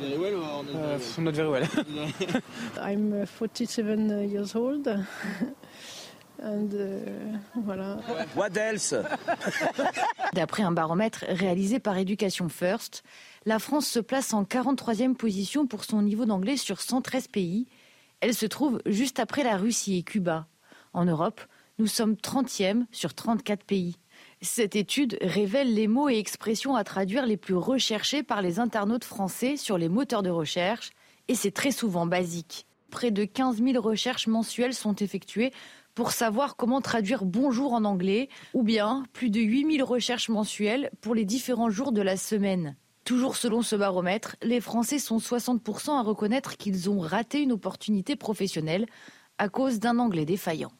Very 0.00 0.16
well 0.16 0.34
or 0.42 0.64
not 0.64 0.66
very 0.66 0.78
well? 0.78 0.94
Uh, 0.94 1.20
not 1.20 1.34
very 1.34 1.48
well. 1.48 2.42
I'm 2.80 3.26
47 3.26 4.10
uh, 4.10 4.20
years 4.20 4.54
old. 4.54 4.88
And, 6.40 6.72
uh, 6.72 7.60
voilà. 7.64 7.98
What 8.36 8.56
else? 8.56 8.94
D'après 10.34 10.62
un 10.62 10.70
baromètre 10.70 11.24
réalisé 11.28 11.80
par 11.80 11.98
Education 11.98 12.48
First, 12.48 13.02
la 13.44 13.58
France 13.58 13.88
se 13.88 13.98
place 13.98 14.32
en 14.34 14.44
43e 14.44 15.14
position 15.14 15.66
pour 15.66 15.84
son 15.84 16.02
niveau 16.02 16.26
d'anglais 16.26 16.56
sur 16.56 16.80
113 16.80 17.26
pays. 17.26 17.66
Elle 18.20 18.34
se 18.34 18.46
trouve 18.46 18.80
juste 18.86 19.18
après 19.18 19.42
la 19.42 19.56
Russie 19.56 19.98
et 19.98 20.02
Cuba. 20.02 20.46
En 20.92 21.04
Europe, 21.04 21.40
nous 21.78 21.88
sommes 21.88 22.14
30e 22.14 22.84
sur 22.92 23.14
34 23.14 23.64
pays. 23.64 23.96
Cette 24.40 24.76
étude 24.76 25.18
révèle 25.20 25.74
les 25.74 25.88
mots 25.88 26.08
et 26.08 26.16
expressions 26.16 26.76
à 26.76 26.84
traduire 26.84 27.26
les 27.26 27.36
plus 27.36 27.56
recherchés 27.56 28.22
par 28.22 28.40
les 28.40 28.60
internautes 28.60 29.04
français 29.04 29.56
sur 29.56 29.78
les 29.78 29.88
moteurs 29.88 30.22
de 30.22 30.30
recherche, 30.30 30.90
et 31.26 31.34
c'est 31.34 31.50
très 31.50 31.72
souvent 31.72 32.06
basique. 32.06 32.64
Près 32.90 33.10
de 33.10 33.24
15 33.24 33.60
000 33.62 33.82
recherches 33.82 34.28
mensuelles 34.28 34.74
sont 34.74 34.94
effectuées 34.94 35.52
pour 35.96 36.12
savoir 36.12 36.54
comment 36.54 36.80
traduire 36.80 37.24
bonjour 37.24 37.72
en 37.72 37.84
anglais, 37.84 38.28
ou 38.54 38.62
bien 38.62 39.02
plus 39.12 39.30
de 39.30 39.40
8 39.40 39.78
000 39.78 39.86
recherches 39.86 40.28
mensuelles 40.28 40.90
pour 41.00 41.16
les 41.16 41.24
différents 41.24 41.70
jours 41.70 41.90
de 41.90 42.00
la 42.00 42.16
semaine. 42.16 42.76
Toujours 43.04 43.36
selon 43.36 43.62
ce 43.62 43.74
baromètre, 43.74 44.36
les 44.42 44.60
Français 44.60 45.00
sont 45.00 45.18
60% 45.18 45.98
à 45.98 46.02
reconnaître 46.02 46.56
qu'ils 46.56 46.88
ont 46.88 47.00
raté 47.00 47.40
une 47.40 47.52
opportunité 47.52 48.14
professionnelle 48.14 48.86
à 49.38 49.48
cause 49.48 49.80
d'un 49.80 49.98
anglais 49.98 50.24
défaillant. 50.24 50.70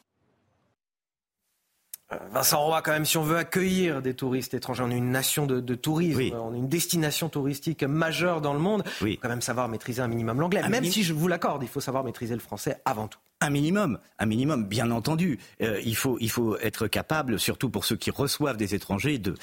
Euh, 2.11 2.17
Vincent 2.31 2.59
Roy, 2.59 2.81
quand 2.81 2.91
même, 2.91 3.05
si 3.05 3.17
on 3.17 3.23
veut 3.23 3.37
accueillir 3.37 4.01
des 4.01 4.13
touristes 4.13 4.53
étrangers, 4.53 4.83
on 4.83 4.89
est 4.89 4.97
une 4.97 5.11
nation 5.11 5.45
de, 5.45 5.75
tourisme, 5.75 6.35
on 6.35 6.53
est 6.53 6.57
une 6.57 6.67
destination 6.67 7.29
touristique 7.29 7.83
majeure 7.83 8.41
dans 8.41 8.53
le 8.53 8.59
monde. 8.59 8.83
Il 9.01 9.13
faut 9.13 9.21
quand 9.21 9.29
même 9.29 9.41
savoir 9.41 9.67
maîtriser 9.67 10.01
un 10.01 10.07
minimum 10.07 10.39
l'anglais. 10.39 10.67
Même 10.67 10.85
si 10.85 11.03
je 11.03 11.13
vous 11.13 11.27
l'accorde, 11.27 11.63
il 11.63 11.69
faut 11.69 11.81
savoir 11.81 12.03
maîtriser 12.03 12.33
le 12.33 12.41
français 12.41 12.81
avant 12.85 13.07
tout. 13.07 13.19
Un 13.41 13.51
minimum, 13.51 13.99
un 14.19 14.25
minimum, 14.25 14.65
bien 14.65 14.91
entendu. 14.91 15.39
Euh, 15.61 15.79
il, 15.85 15.95
faut, 15.95 16.17
il 16.19 16.29
faut 16.29 16.57
être 16.57 16.87
capable, 16.87 17.39
surtout 17.39 17.69
pour 17.69 17.85
ceux 17.85 17.95
qui 17.95 18.11
reçoivent 18.11 18.57
des 18.57 18.75
étrangers, 18.75 19.17
de, 19.17 19.35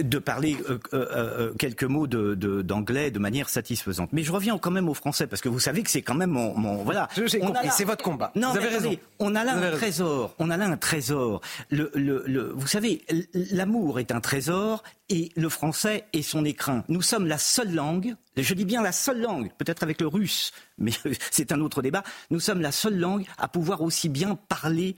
de 0.00 0.18
parler 0.18 0.56
euh, 0.70 0.78
euh, 0.94 1.52
quelques 1.58 1.84
mots 1.84 2.06
d'anglais 2.06 2.36
de, 2.36 2.62
d'anglais 2.62 3.10
de, 3.10 3.18
manière 3.18 3.50
satisfaisante. 3.50 4.14
Mais 4.14 4.22
je 4.22 4.32
reviens 4.32 4.56
quand 4.56 4.70
même 4.70 4.88
au 4.88 4.94
français, 4.94 5.26
parce 5.26 5.42
que 5.42 5.50
vous 5.50 5.60
savez 5.60 5.82
que 5.82 5.90
c'est 5.90 6.00
quand 6.00 6.14
même 6.14 6.30
mon... 6.30 6.56
mon 6.56 6.84
voilà. 6.84 7.06
C'est 7.12 7.84
votre 7.84 8.02
combat. 8.02 8.32
Non, 8.34 8.52
vous 8.52 8.56
avez 8.56 8.68
raison. 8.68 8.96
On 9.18 9.34
a 9.34 9.44
là 9.44 9.54
un 9.56 9.70
trésor. 9.72 10.34
On 10.38 10.48
a 10.48 10.56
là 10.56 10.64
un 10.64 10.78
trésor. 10.78 11.42
Le, 11.68 11.90
le, 11.94 12.24
le, 12.26 12.50
vous 12.56 12.66
savez, 12.66 13.04
l'amour 13.34 14.00
est 14.00 14.10
un 14.10 14.22
trésor 14.22 14.82
et 15.08 15.30
le 15.36 15.48
français 15.48 16.04
est 16.12 16.22
son 16.22 16.44
écrin. 16.44 16.84
Nous 16.88 17.02
sommes 17.02 17.26
la 17.26 17.38
seule 17.38 17.74
langue, 17.74 18.14
je 18.36 18.54
dis 18.54 18.64
bien 18.64 18.82
la 18.82 18.92
seule 18.92 19.20
langue, 19.20 19.50
peut-être 19.58 19.82
avec 19.82 20.00
le 20.00 20.06
russe, 20.06 20.52
mais 20.78 20.92
c'est 21.30 21.52
un 21.52 21.60
autre 21.60 21.82
débat, 21.82 22.02
nous 22.30 22.40
sommes 22.40 22.60
la 22.60 22.72
seule 22.72 22.98
langue 22.98 23.26
à 23.38 23.48
pouvoir 23.48 23.82
aussi 23.82 24.08
bien 24.08 24.36
parler 24.36 24.96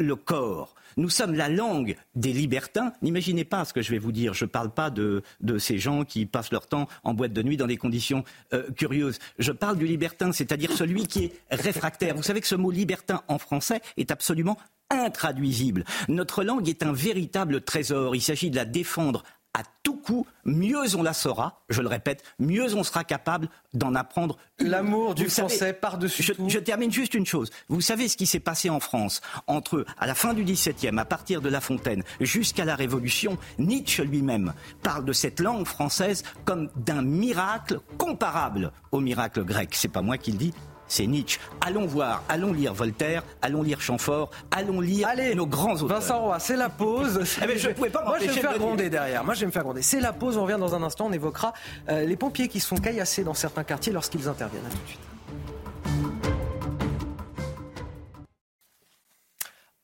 le 0.00 0.16
corps. 0.16 0.74
Nous 0.96 1.08
sommes 1.08 1.34
la 1.34 1.48
langue 1.48 1.96
des 2.14 2.32
libertins. 2.32 2.92
N'imaginez 3.02 3.44
pas 3.44 3.64
ce 3.64 3.72
que 3.72 3.82
je 3.82 3.90
vais 3.90 3.98
vous 3.98 4.12
dire. 4.12 4.34
Je 4.34 4.44
ne 4.44 4.50
parle 4.50 4.70
pas 4.70 4.90
de, 4.90 5.22
ces 5.58 5.78
gens 5.78 6.04
qui 6.04 6.26
passent 6.26 6.52
leur 6.52 6.66
temps 6.66 6.88
en 7.02 7.14
boîte 7.14 7.32
de 7.32 7.42
nuit 7.42 7.56
dans 7.56 7.66
des 7.66 7.76
conditions 7.76 8.24
euh, 8.52 8.70
curieuses. 8.72 9.18
Je 9.38 9.52
parle 9.52 9.76
du 9.76 9.86
libertin, 9.86 10.32
c'est-à-dire 10.32 10.72
celui 10.72 11.06
qui 11.06 11.24
est 11.24 11.32
réfractaire. 11.50 12.14
Vous 12.14 12.22
savez 12.22 12.40
que 12.40 12.46
ce 12.46 12.54
mot 12.54 12.70
libertin 12.70 13.22
en 13.28 13.38
français 13.38 13.80
est 13.96 14.10
absolument 14.10 14.56
intraduisible. 14.90 15.84
Notre 16.08 16.44
langue 16.44 16.68
est 16.68 16.82
un 16.82 16.92
véritable 16.92 17.62
trésor. 17.62 18.14
Il 18.14 18.22
s'agit 18.22 18.50
de 18.50 18.56
la 18.56 18.64
défendre 18.64 19.24
à 19.54 19.62
tout 19.84 19.96
coup, 19.96 20.26
mieux 20.44 20.96
on 20.96 21.02
la 21.02 21.12
saura, 21.12 21.62
je 21.68 21.80
le 21.80 21.88
répète, 21.88 22.24
mieux 22.38 22.74
on 22.74 22.82
sera 22.82 23.04
capable 23.04 23.48
d'en 23.72 23.94
apprendre. 23.94 24.36
L'amour 24.58 25.14
du 25.14 25.28
français 25.28 25.72
par-dessus 25.72 26.22
je, 26.22 26.32
tout. 26.32 26.48
Je 26.48 26.58
termine 26.58 26.92
juste 26.92 27.14
une 27.14 27.24
chose. 27.24 27.50
Vous 27.68 27.80
savez 27.80 28.08
ce 28.08 28.16
qui 28.16 28.26
s'est 28.26 28.40
passé 28.40 28.68
en 28.68 28.80
France 28.80 29.20
entre, 29.46 29.86
à 29.98 30.06
la 30.06 30.14
fin 30.14 30.34
du 30.34 30.42
XVIIe, 30.42 30.98
à 30.98 31.04
partir 31.04 31.40
de 31.40 31.48
La 31.48 31.60
Fontaine, 31.60 32.02
jusqu'à 32.20 32.64
la 32.64 32.74
Révolution 32.74 33.38
Nietzsche 33.58 34.04
lui-même 34.04 34.52
parle 34.82 35.04
de 35.04 35.12
cette 35.12 35.40
langue 35.40 35.66
française 35.66 36.24
comme 36.44 36.68
d'un 36.76 37.02
miracle 37.02 37.80
comparable 37.96 38.72
au 38.90 39.00
miracle 39.00 39.44
grec. 39.44 39.70
C'est 39.72 39.88
pas 39.88 40.02
moi 40.02 40.18
qui 40.18 40.32
le 40.32 40.38
dis, 40.38 40.54
c'est 40.88 41.06
Nietzsche. 41.06 41.40
Allons 41.60 41.86
voir, 41.86 42.22
allons 42.28 42.52
lire 42.52 42.74
Voltaire, 42.74 43.22
allons 43.42 43.62
lire 43.62 43.80
Chamfort, 43.80 44.30
allons 44.50 44.80
lire 44.80 45.08
Allez, 45.08 45.34
nos 45.34 45.46
grands 45.46 45.74
auteurs. 45.74 46.00
Vincent 46.00 46.20
Roy, 46.20 46.38
c'est 46.38 46.56
la 46.56 46.68
pause. 46.68 47.20
Eh 47.42 47.46
ben, 47.46 47.58
je 47.58 47.68
pouvais 47.70 47.90
pas 47.90 48.04
Moi, 48.04 48.18
je 48.20 48.26
vais 48.26 48.32
me 48.32 48.40
faire 48.40 48.58
gronder 48.58 48.88
derrière. 48.88 49.24
Moi, 49.24 49.34
je 49.34 49.40
vais 49.40 49.46
me 49.46 49.52
faire 49.52 49.62
gronder. 49.62 49.82
C'est 49.82 50.00
la 50.00 50.12
pause. 50.12 50.36
On 50.36 50.44
revient 50.44 50.56
dans 50.58 50.74
un 50.74 50.82
instant. 50.82 51.06
On 51.06 51.12
évoquera 51.12 51.52
euh, 51.88 52.04
les 52.04 52.16
pompiers 52.16 52.48
qui 52.48 52.60
sont 52.60 52.76
caillassés 52.76 53.24
dans 53.24 53.34
certains 53.34 53.64
quartiers 53.64 53.92
lorsqu'ils 53.92 54.28
interviennent. 54.28 54.64
À 54.66 54.70
tout 54.70 54.78
de 54.82 54.88
suite. 54.88 55.13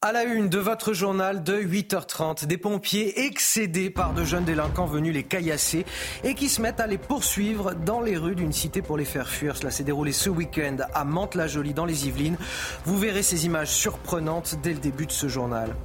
À 0.03 0.13
la 0.13 0.25
une 0.25 0.49
de 0.49 0.57
votre 0.57 0.95
journal 0.95 1.43
de 1.45 1.61
8h30, 1.61 2.47
des 2.47 2.57
pompiers 2.57 3.27
excédés 3.27 3.91
par 3.91 4.15
de 4.15 4.25
jeunes 4.25 4.47
délinquants 4.47 4.87
venus 4.87 5.13
les 5.13 5.25
caillasser 5.25 5.85
et 6.25 6.35
qui 6.35 6.49
se 6.49 6.63
mettent 6.63 6.81
à 6.81 6.87
les 6.87 6.97
poursuivre 6.97 7.75
dans 7.75 8.01
les 8.01 8.17
rues 8.17 8.35
d'une 8.35 8.55
cité 8.55 8.81
pour 8.81 8.97
les 8.97 9.05
faire 9.05 9.29
fuir. 9.29 9.59
Cela 9.59 9.71
s'est 9.71 9.85
déroulé 9.85 10.13
ce 10.13 10.31
week-end 10.31 10.79
à 10.95 11.05
Mantes-la-Jolie 11.05 11.75
dans 11.75 11.85
les 11.85 12.09
Yvelines. 12.09 12.39
Vous 12.87 12.97
verrez 12.97 13.23
ces 13.23 13.45
images 13.45 13.73
surprenantes 13.75 14.57
dès 14.63 14.73
le 14.73 14.79
début 14.79 15.05
de 15.05 15.13
ce 15.13 15.29
journal. 15.29 15.77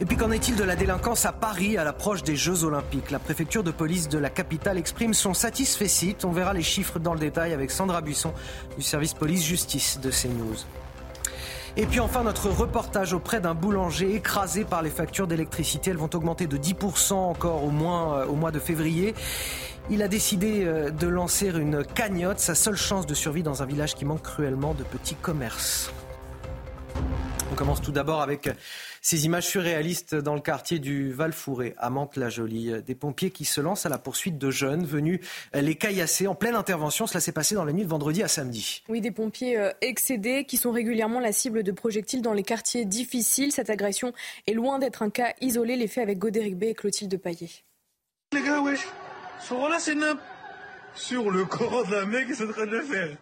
Et 0.00 0.04
puis 0.04 0.16
qu'en 0.16 0.30
est-il 0.30 0.54
de 0.54 0.62
la 0.62 0.76
délinquance 0.76 1.26
à 1.26 1.32
Paris 1.32 1.76
à 1.76 1.82
l'approche 1.82 2.22
des 2.22 2.36
Jeux 2.36 2.62
Olympiques? 2.62 3.10
La 3.10 3.18
préfecture 3.18 3.64
de 3.64 3.72
police 3.72 4.08
de 4.08 4.18
la 4.18 4.30
capitale 4.30 4.78
exprime 4.78 5.12
son 5.12 5.34
satisfait. 5.34 5.88
On 6.22 6.30
verra 6.30 6.54
les 6.54 6.62
chiffres 6.62 7.00
dans 7.00 7.14
le 7.14 7.20
détail 7.20 7.52
avec 7.52 7.72
Sandra 7.72 8.00
Buisson 8.00 8.32
du 8.76 8.84
service 8.84 9.14
police-justice 9.14 9.98
de 9.98 10.12
CNews. 10.12 10.54
Et 11.76 11.86
puis 11.86 12.00
enfin, 12.00 12.24
notre 12.24 12.48
reportage 12.48 13.12
auprès 13.12 13.40
d'un 13.40 13.54
boulanger 13.54 14.14
écrasé 14.14 14.64
par 14.64 14.82
les 14.82 14.90
factures 14.90 15.26
d'électricité. 15.26 15.90
Elles 15.90 15.96
vont 15.96 16.10
augmenter 16.12 16.46
de 16.46 16.56
10% 16.56 17.12
encore 17.12 17.64
au, 17.64 17.70
moins, 17.70 18.18
euh, 18.18 18.26
au 18.26 18.34
mois 18.34 18.50
de 18.50 18.58
février. 18.58 19.14
Il 19.88 20.02
a 20.02 20.08
décidé 20.08 20.64
euh, 20.64 20.90
de 20.90 21.06
lancer 21.06 21.48
une 21.48 21.84
cagnotte, 21.84 22.38
sa 22.40 22.54
seule 22.54 22.76
chance 22.76 23.06
de 23.06 23.14
survie 23.14 23.42
dans 23.42 23.62
un 23.62 23.66
village 23.66 23.94
qui 23.94 24.04
manque 24.04 24.22
cruellement 24.22 24.74
de 24.74 24.82
petits 24.82 25.14
commerces. 25.14 25.92
commence 27.56 27.80
tout 27.80 27.92
d'abord 27.92 28.20
avec 28.20 28.48
ces 29.00 29.24
images 29.24 29.46
surréalistes 29.46 30.14
dans 30.14 30.34
le 30.34 30.40
quartier 30.40 30.78
du 30.78 31.12
Val-Fouré, 31.12 31.74
à 31.78 31.90
Mantes-la-Jolie. 31.90 32.82
Des 32.82 32.94
pompiers 32.94 33.30
qui 33.30 33.44
se 33.44 33.60
lancent 33.60 33.86
à 33.86 33.88
la 33.88 33.98
poursuite 33.98 34.38
de 34.38 34.50
jeunes 34.50 34.84
venus 34.84 35.20
les 35.54 35.74
caillasser 35.74 36.26
en 36.26 36.34
pleine 36.34 36.54
intervention. 36.54 37.06
Cela 37.06 37.20
s'est 37.20 37.32
passé 37.32 37.54
dans 37.54 37.64
la 37.64 37.72
nuit 37.72 37.84
de 37.84 37.88
vendredi 37.88 38.22
à 38.22 38.28
samedi. 38.28 38.82
Oui, 38.88 39.00
des 39.00 39.10
pompiers 39.10 39.58
euh, 39.58 39.72
excédés 39.80 40.44
qui 40.44 40.56
sont 40.56 40.70
régulièrement 40.70 41.20
la 41.20 41.32
cible 41.32 41.62
de 41.62 41.72
projectiles 41.72 42.22
dans 42.22 42.34
les 42.34 42.42
quartiers 42.42 42.84
difficiles. 42.84 43.52
Cette 43.52 43.70
agression 43.70 44.12
est 44.46 44.52
loin 44.52 44.78
d'être 44.78 45.02
un 45.02 45.10
cas 45.10 45.32
isolé. 45.40 45.76
Les 45.76 45.88
faits 45.88 46.02
avec 46.02 46.18
Godéric 46.18 46.58
B 46.58 46.64
et 46.64 46.74
Clotilde 46.74 47.16
Paillet. 47.16 47.50
Les 48.32 48.42
gars, 48.42 48.60
wesh, 48.60 48.86
là, 49.50 49.78
c'est 49.78 49.96
Sur 50.94 51.30
le 51.30 51.44
corps 51.44 51.86
d'un 51.86 52.06
mec, 52.06 52.26
ils 52.28 52.36
sont 52.36 52.48
en 52.48 52.52
train 52.52 52.66
de 52.66 52.76
le 52.76 52.82
faire. 52.82 53.16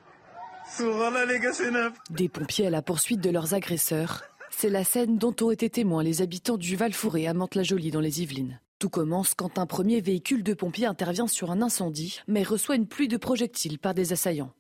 là, 0.80 1.24
les 1.24 1.38
gars, 1.38 1.52
c'est 1.52 1.70
Des 2.10 2.28
pompiers 2.28 2.66
à 2.66 2.70
la 2.70 2.82
poursuite 2.82 3.20
de 3.20 3.30
leurs 3.30 3.54
agresseurs. 3.54 4.24
C'est 4.60 4.70
la 4.70 4.82
scène 4.82 5.18
dont 5.18 5.36
ont 5.40 5.52
été 5.52 5.70
témoins 5.70 6.02
les 6.02 6.20
habitants 6.20 6.56
du 6.56 6.74
Val-Fouré 6.74 7.28
à 7.28 7.32
Mantes-la-Jolie 7.32 7.92
dans 7.92 8.00
les 8.00 8.22
Yvelines. 8.22 8.58
Tout 8.80 8.88
commence 8.88 9.34
quand 9.34 9.56
un 9.56 9.66
premier 9.66 10.00
véhicule 10.00 10.42
de 10.42 10.52
pompiers 10.52 10.86
intervient 10.86 11.28
sur 11.28 11.52
un 11.52 11.62
incendie, 11.62 12.18
mais 12.26 12.42
reçoit 12.42 12.74
une 12.74 12.88
pluie 12.88 13.06
de 13.06 13.16
projectiles 13.16 13.78
par 13.78 13.94
des 13.94 14.12
assaillants. 14.12 14.50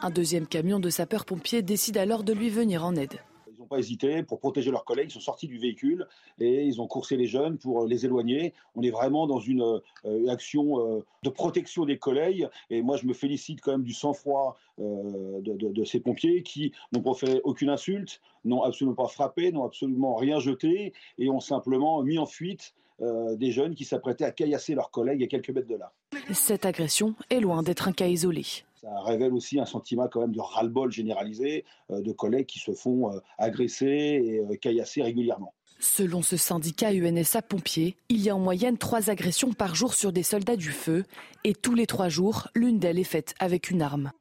Un 0.00 0.08
deuxième 0.08 0.46
camion 0.46 0.80
de 0.80 0.88
sapeurs-pompiers 0.88 1.60
décide 1.60 1.98
alors 1.98 2.24
de 2.24 2.32
lui 2.32 2.48
venir 2.48 2.82
en 2.82 2.96
aide 2.96 3.18
n'ont 3.66 3.76
pas 3.76 3.78
hésité 3.78 4.22
pour 4.22 4.38
protéger 4.38 4.70
leurs 4.70 4.84
collègues. 4.84 5.08
Ils 5.10 5.14
sont 5.14 5.20
sortis 5.20 5.48
du 5.48 5.58
véhicule 5.58 6.06
et 6.38 6.64
ils 6.64 6.80
ont 6.80 6.86
coursé 6.86 7.16
les 7.16 7.26
jeunes 7.26 7.58
pour 7.58 7.82
euh, 7.82 7.88
les 7.88 8.04
éloigner. 8.04 8.54
On 8.74 8.82
est 8.82 8.90
vraiment 8.90 9.26
dans 9.26 9.40
une, 9.40 9.62
euh, 9.62 10.28
action 10.28 10.80
euh, 10.80 11.04
de 11.22 11.30
protection 11.30 11.84
des 11.84 11.98
collègues. 11.98 12.48
Et 12.70 12.82
moi, 12.82 12.96
je 12.96 13.06
me 13.06 13.12
félicite 13.12 13.60
quand 13.60 13.72
même 13.72 13.82
du 13.82 13.92
sang-froid 13.92 14.56
de, 14.78 15.84
ces 15.84 16.00
pompiers 16.00 16.42
qui 16.42 16.72
n'ont 16.92 17.14
fait 17.14 17.40
aucune 17.44 17.70
insulte, 17.70 18.20
n'ont 18.44 18.62
absolument 18.62 18.94
pas 18.94 19.08
frappé, 19.08 19.50
n'ont 19.50 19.64
absolument 19.64 20.14
rien 20.16 20.38
jeté 20.38 20.92
et 21.18 21.30
ont 21.30 21.40
simplement 21.40 22.02
mis 22.02 22.18
en 22.18 22.26
fuite 22.26 22.74
des 23.00 23.50
jeunes 23.50 23.74
qui 23.74 23.84
s'apprêtaient 23.84 24.24
à 24.24 24.32
caillasser 24.32 24.74
leurs 24.74 24.90
collègues 24.90 25.22
à 25.22 25.26
quelques 25.26 25.50
mètres 25.50 25.68
de 25.68 25.76
là. 25.76 25.92
Cette 26.32 26.66
agression 26.66 27.14
est 27.30 27.40
loin 27.40 27.62
d'être 27.62 27.88
un 27.88 27.92
cas 27.92 28.06
isolé. 28.06 28.44
Ça 28.80 28.88
révèle 29.04 29.32
aussi 29.32 29.58
un 29.58 29.64
sentiment 29.64 30.06
quand 30.08 30.20
même 30.20 30.32
de 30.32 30.40
ras-le-bol 30.40 30.92
généralisé 30.92 31.64
euh, 31.90 32.02
de 32.02 32.12
collègues 32.12 32.46
qui 32.46 32.58
se 32.58 32.72
font 32.72 33.10
euh, 33.10 33.20
agresser 33.38 33.86
et 33.86 34.40
euh, 34.40 34.56
caillasser 34.56 35.02
régulièrement. 35.02 35.54
Selon 35.78 36.22
ce 36.22 36.36
syndicat 36.36 36.92
UNSA 36.92 37.42
Pompiers, 37.42 37.96
il 38.08 38.20
y 38.20 38.30
a 38.30 38.36
en 38.36 38.38
moyenne 38.38 38.78
trois 38.78 39.10
agressions 39.10 39.52
par 39.52 39.74
jour 39.74 39.94
sur 39.94 40.12
des 40.12 40.22
soldats 40.22 40.56
du 40.56 40.70
feu 40.70 41.04
et 41.44 41.54
tous 41.54 41.74
les 41.74 41.86
trois 41.86 42.08
jours, 42.08 42.48
l'une 42.54 42.78
d'elles 42.78 42.98
est 42.98 43.04
faite 43.04 43.34
avec 43.38 43.70
une 43.70 43.82
arme. 43.82 44.12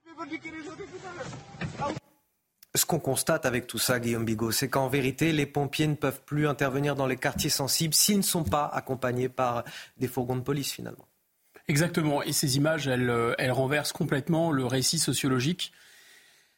Ce 2.76 2.86
qu'on 2.86 2.99
constate 2.99 3.45
avec 3.45 3.68
tout 3.68 3.77
ça, 3.77 4.02
Guillaume 4.02 4.26
Bigot, 4.26 4.52
c'est 4.52 4.69
qu'en 4.69 4.90
vérité, 4.90 5.32
les 5.32 5.45
pompiers 5.45 5.88
ne 5.88 5.95
peuvent 5.95 6.22
plus 6.26 6.45
intervenir 6.45 6.95
dans 6.95 7.07
les 7.07 7.15
quartiers 7.15 7.49
sensibles 7.49 7.94
s'ils 7.94 8.18
ne 8.18 8.22
sont 8.22 8.44
pas 8.44 8.65
accompagnés 8.65 9.30
par 9.30 9.64
des 9.98 10.07
fourgons 10.07 10.36
de 10.36 10.41
police 10.41 10.72
finalement. 10.72 11.07
Exactement. 11.68 12.22
Et 12.22 12.32
ces 12.32 12.58
images, 12.58 12.88
elles, 12.88 13.12
elles 13.38 13.52
renversent 13.52 13.94
complètement 13.94 14.52
le 14.52 14.66
récit 14.66 15.00
sociologique. 15.00 15.72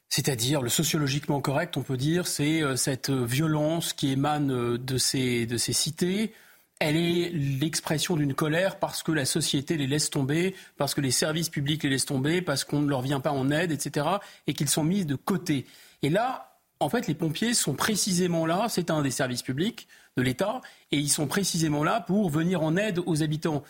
C'est-à-dire, 0.09 0.61
le 0.61 0.69
sociologiquement 0.69 1.41
correct, 1.41 1.75
on 1.75 1.83
peut 1.83 1.97
dire, 1.97 2.27
c'est 2.27 2.61
euh, 2.63 2.75
cette 2.75 3.09
violence 3.09 3.93
qui 3.93 4.11
émane 4.11 4.51
euh, 4.51 4.77
de 4.77 4.97
ces, 4.97 5.45
de 5.45 5.57
ces 5.57 5.73
cités. 5.73 6.33
Elle 6.79 6.95
est 6.95 7.29
l'expression 7.29 8.15
d'une 8.15 8.33
colère 8.33 8.79
parce 8.79 9.03
que 9.03 9.11
la 9.11 9.25
société 9.25 9.75
les 9.77 9.87
laisse 9.87 10.09
tomber, 10.09 10.55
parce 10.77 10.93
que 10.93 11.01
les 11.01 11.11
services 11.11 11.49
publics 11.49 11.83
les 11.83 11.89
laissent 11.89 12.05
tomber, 12.05 12.41
parce 12.41 12.63
qu'on 12.63 12.81
ne 12.81 12.89
leur 12.89 13.01
vient 13.01 13.19
pas 13.19 13.31
en 13.31 13.49
aide, 13.49 13.71
etc. 13.71 14.07
et 14.45 14.53
qu'ils 14.53 14.69
sont 14.69 14.83
mis 14.83 15.03
de 15.03 15.15
côté. 15.15 15.65
Et 16.03 16.09
là, 16.09 16.59
en 16.79 16.89
fait, 16.89 17.07
les 17.07 17.15
pompiers 17.15 17.53
sont 17.53 17.73
précisément 17.73 18.45
là, 18.45 18.67
c'est 18.69 18.91
un 18.91 19.01
des 19.01 19.11
services 19.11 19.41
publics 19.41 19.87
de 20.15 20.21
l'État, 20.21 20.61
et 20.91 20.97
ils 20.97 21.09
sont 21.09 21.27
précisément 21.27 21.83
là 21.83 22.01
pour 22.01 22.29
venir 22.29 22.61
en 22.61 22.77
aide 22.77 22.99
aux 23.05 23.23
habitants. 23.23 23.63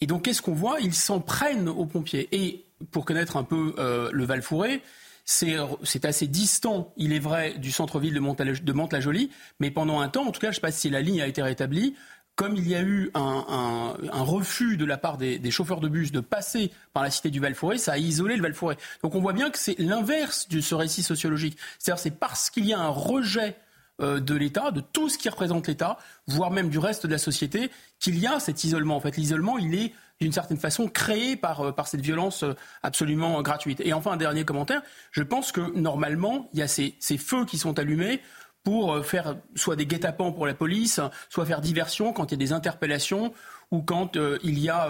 Et 0.00 0.06
donc, 0.06 0.22
qu'est-ce 0.22 0.42
qu'on 0.42 0.54
voit? 0.54 0.80
Ils 0.80 0.94
s'en 0.94 1.20
prennent 1.20 1.68
aux 1.68 1.86
pompiers. 1.86 2.28
Et 2.32 2.64
pour 2.90 3.04
connaître 3.04 3.36
un 3.36 3.44
peu 3.44 3.74
euh, 3.78 4.10
le 4.12 4.24
Val-Fouré, 4.24 4.82
c'est 5.24 6.04
assez 6.04 6.26
distant, 6.26 6.92
il 6.96 7.12
est 7.12 7.18
vrai, 7.18 7.54
du 7.54 7.72
centre-ville 7.72 8.12
de 8.14 8.72
Mantes-la-Jolie, 8.72 9.30
mais 9.58 9.70
pendant 9.70 10.00
un 10.00 10.08
temps, 10.08 10.26
en 10.26 10.32
tout 10.32 10.40
cas, 10.40 10.48
je 10.48 10.50
ne 10.50 10.54
sais 10.56 10.60
pas 10.60 10.72
si 10.72 10.90
la 10.90 11.00
ligne 11.00 11.22
a 11.22 11.26
été 11.26 11.40
rétablie, 11.40 11.94
comme 12.36 12.56
il 12.56 12.68
y 12.68 12.74
a 12.74 12.82
eu 12.82 13.10
un, 13.14 13.94
refus 14.12 14.76
de 14.76 14.84
la 14.84 14.98
part 14.98 15.18
des, 15.18 15.50
chauffeurs 15.50 15.80
de 15.80 15.88
bus 15.88 16.10
de 16.10 16.20
passer 16.20 16.72
par 16.92 17.02
la 17.02 17.10
cité 17.10 17.30
du 17.30 17.40
Val-Fouré, 17.40 17.78
ça 17.78 17.92
a 17.92 17.98
isolé 17.98 18.36
le 18.36 18.42
Val-Fouré. 18.42 18.76
Donc 19.02 19.14
on 19.14 19.20
voit 19.20 19.32
bien 19.32 19.50
que 19.50 19.58
c'est 19.58 19.78
l'inverse 19.78 20.48
de 20.48 20.60
ce 20.60 20.74
récit 20.74 21.02
sociologique. 21.02 21.56
C'est-à-dire 21.78 22.02
c'est 22.02 22.18
parce 22.18 22.50
qu'il 22.50 22.66
y 22.66 22.72
a 22.72 22.80
un 22.80 22.88
rejet 22.88 23.56
de 24.00 24.34
l'État, 24.34 24.70
de 24.70 24.80
tout 24.80 25.08
ce 25.08 25.18
qui 25.18 25.28
représente 25.28 25.68
l'État, 25.68 25.98
voire 26.26 26.50
même 26.50 26.68
du 26.68 26.78
reste 26.78 27.06
de 27.06 27.12
la 27.12 27.18
société, 27.18 27.70
qu'il 28.00 28.18
y 28.18 28.26
a 28.26 28.40
cet 28.40 28.64
isolement. 28.64 28.96
En 28.96 29.00
fait, 29.00 29.16
l'isolement, 29.16 29.56
il 29.56 29.74
est 29.74 29.92
d'une 30.20 30.32
certaine 30.32 30.58
façon 30.58 30.88
créé 30.88 31.36
par, 31.36 31.60
euh, 31.60 31.72
par 31.72 31.88
cette 31.88 32.00
violence 32.00 32.42
euh, 32.42 32.54
absolument 32.82 33.42
gratuite. 33.42 33.80
Et 33.84 33.92
enfin, 33.92 34.12
un 34.12 34.16
dernier 34.16 34.44
commentaire, 34.44 34.82
je 35.10 35.22
pense 35.22 35.52
que 35.52 35.60
normalement, 35.76 36.48
il 36.52 36.60
y 36.60 36.62
a 36.62 36.68
ces, 36.68 36.94
ces 37.00 37.18
feux 37.18 37.44
qui 37.44 37.58
sont 37.58 37.78
allumés 37.78 38.20
pour 38.62 39.04
faire 39.04 39.36
soit 39.54 39.76
des 39.76 39.84
guet-apens 39.84 40.32
pour 40.32 40.46
la 40.46 40.54
police, 40.54 40.98
soit 41.28 41.44
faire 41.44 41.60
diversion 41.60 42.14
quand 42.14 42.32
il 42.32 42.32
y 42.32 42.34
a 42.36 42.38
des 42.38 42.52
interpellations 42.54 43.34
ou 43.70 43.82
quand 43.82 44.16
il 44.42 44.58
y 44.58 44.70
a, 44.70 44.88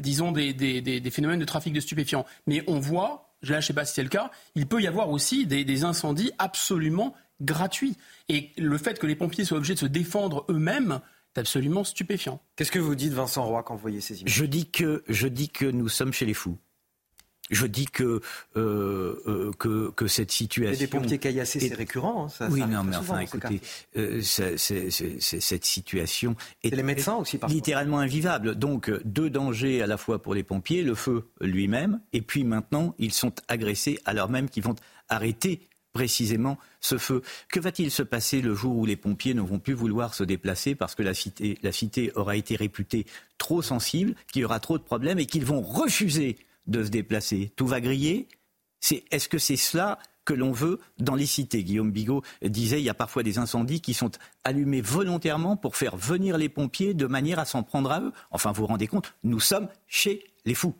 disons, 0.00 0.32
des, 0.32 0.52
des, 0.52 0.82
des, 0.82 1.10
phénomènes 1.10 1.40
de 1.40 1.46
trafic 1.46 1.72
de 1.72 1.80
stupéfiants. 1.80 2.26
Mais 2.46 2.62
on 2.66 2.78
voit, 2.78 3.32
là 3.40 3.52
je 3.52 3.54
ne 3.54 3.60
sais 3.62 3.72
pas 3.72 3.86
si 3.86 3.94
c'est 3.94 4.02
le 4.02 4.10
cas, 4.10 4.30
il 4.54 4.66
peut 4.66 4.82
y 4.82 4.86
avoir 4.86 5.08
aussi 5.08 5.46
des, 5.46 5.84
incendies 5.84 6.30
absolument 6.36 7.14
gratuit. 7.40 7.96
Et 8.28 8.50
le 8.56 8.78
fait 8.78 8.98
que 8.98 9.06
les 9.06 9.16
pompiers 9.16 9.44
soient 9.44 9.58
obligés 9.58 9.74
de 9.74 9.78
se 9.78 9.86
défendre 9.86 10.44
eux-mêmes, 10.48 11.00
c'est 11.34 11.40
absolument 11.40 11.84
stupéfiant. 11.84 12.40
Qu'est-ce 12.56 12.72
que 12.72 12.78
vous 12.78 12.94
dites, 12.94 13.12
Vincent 13.12 13.44
Roy, 13.44 13.62
quand 13.62 13.74
vous 13.74 13.82
voyez 13.82 14.00
ces 14.00 14.20
images? 14.20 14.32
Je 14.32 14.44
dis, 14.44 14.70
que, 14.70 15.04
je 15.08 15.28
dis 15.28 15.50
que 15.50 15.66
nous 15.66 15.88
sommes 15.88 16.12
chez 16.12 16.24
les 16.24 16.34
fous. 16.34 16.58
Je 17.50 17.66
dis 17.66 17.86
que, 17.86 18.20
euh, 18.56 19.22
euh, 19.26 19.52
que, 19.56 19.90
que, 19.90 20.08
cette 20.08 20.32
situation. 20.32 20.74
Et 20.74 20.76
des 20.76 20.86
pompiers 20.88 21.18
caillassés, 21.18 21.60
c'est 21.60 21.74
récurrent. 21.74 22.24
Hein, 22.24 22.28
ça, 22.28 22.48
oui, 22.50 22.60
non, 22.60 22.82
mais 22.82 22.96
enfin, 22.96 23.20
écoutez, 23.20 23.60
euh, 23.96 24.20
cette 24.20 25.64
situation 25.64 26.34
est, 26.64 26.74
les 26.74 26.82
médecins 26.82 27.14
aussi, 27.16 27.38
littéralement 27.48 28.00
invivable. 28.00 28.56
Donc, 28.56 28.90
deux 29.04 29.30
dangers 29.30 29.80
à 29.80 29.86
la 29.86 29.96
fois 29.96 30.20
pour 30.20 30.34
les 30.34 30.42
pompiers, 30.42 30.82
le 30.82 30.96
feu 30.96 31.28
lui-même, 31.40 32.00
et 32.12 32.20
puis 32.20 32.42
maintenant, 32.42 32.94
ils 32.98 33.12
sont 33.12 33.32
agressés 33.46 34.00
alors 34.06 34.28
même 34.28 34.48
qu'ils 34.48 34.64
vont 34.64 34.74
arrêter 35.08 35.60
précisément 35.96 36.58
ce 36.82 36.98
feu. 36.98 37.22
Que 37.48 37.58
va-t-il 37.58 37.90
se 37.90 38.02
passer 38.02 38.42
le 38.42 38.54
jour 38.54 38.76
où 38.76 38.84
les 38.84 38.96
pompiers 38.96 39.32
ne 39.32 39.40
vont 39.40 39.58
plus 39.58 39.72
vouloir 39.72 40.12
se 40.12 40.24
déplacer 40.24 40.74
parce 40.74 40.94
que 40.94 41.02
la 41.02 41.14
cité, 41.14 42.12
aura 42.14 42.36
été 42.36 42.54
réputée 42.54 43.06
trop 43.38 43.62
sensible, 43.62 44.14
qu'il 44.30 44.42
y 44.42 44.44
aura 44.44 44.60
trop 44.60 44.76
de 44.76 44.82
problèmes 44.82 45.18
et 45.18 45.24
qu'ils 45.24 45.46
vont 45.46 45.62
refuser 45.62 46.36
de 46.66 46.84
se 46.84 46.90
déplacer? 46.90 47.50
Tout 47.56 47.66
va 47.66 47.80
griller? 47.80 48.28
Est-ce 49.10 49.30
que 49.30 49.38
c'est 49.38 49.56
cela 49.56 49.98
que 50.26 50.34
l'on 50.34 50.52
veut 50.52 50.80
dans 50.98 51.14
les 51.14 51.24
cités? 51.24 51.64
Guillaume 51.64 51.92
Bigot 51.92 52.22
disait 52.42 52.78
il 52.78 52.84
y 52.84 52.90
a 52.90 52.94
parfois 52.94 53.22
des 53.22 53.38
incendies 53.38 53.80
qui 53.80 53.94
sont 53.94 54.10
allumés 54.44 54.82
volontairement 54.82 55.56
pour 55.56 55.76
faire 55.76 55.96
venir 55.96 56.36
les 56.36 56.50
pompiers 56.50 56.92
de 56.92 57.06
manière 57.06 57.38
à 57.38 57.46
s'en 57.46 57.62
prendre 57.62 57.90
à 57.90 58.02
eux. 58.02 58.12
Enfin, 58.32 58.52
vous 58.52 58.60
vous 58.60 58.66
rendez 58.66 58.86
compte, 58.86 59.14
nous 59.24 59.40
sommes 59.40 59.68
chez 59.86 60.24
les 60.44 60.54
fous. 60.54 60.74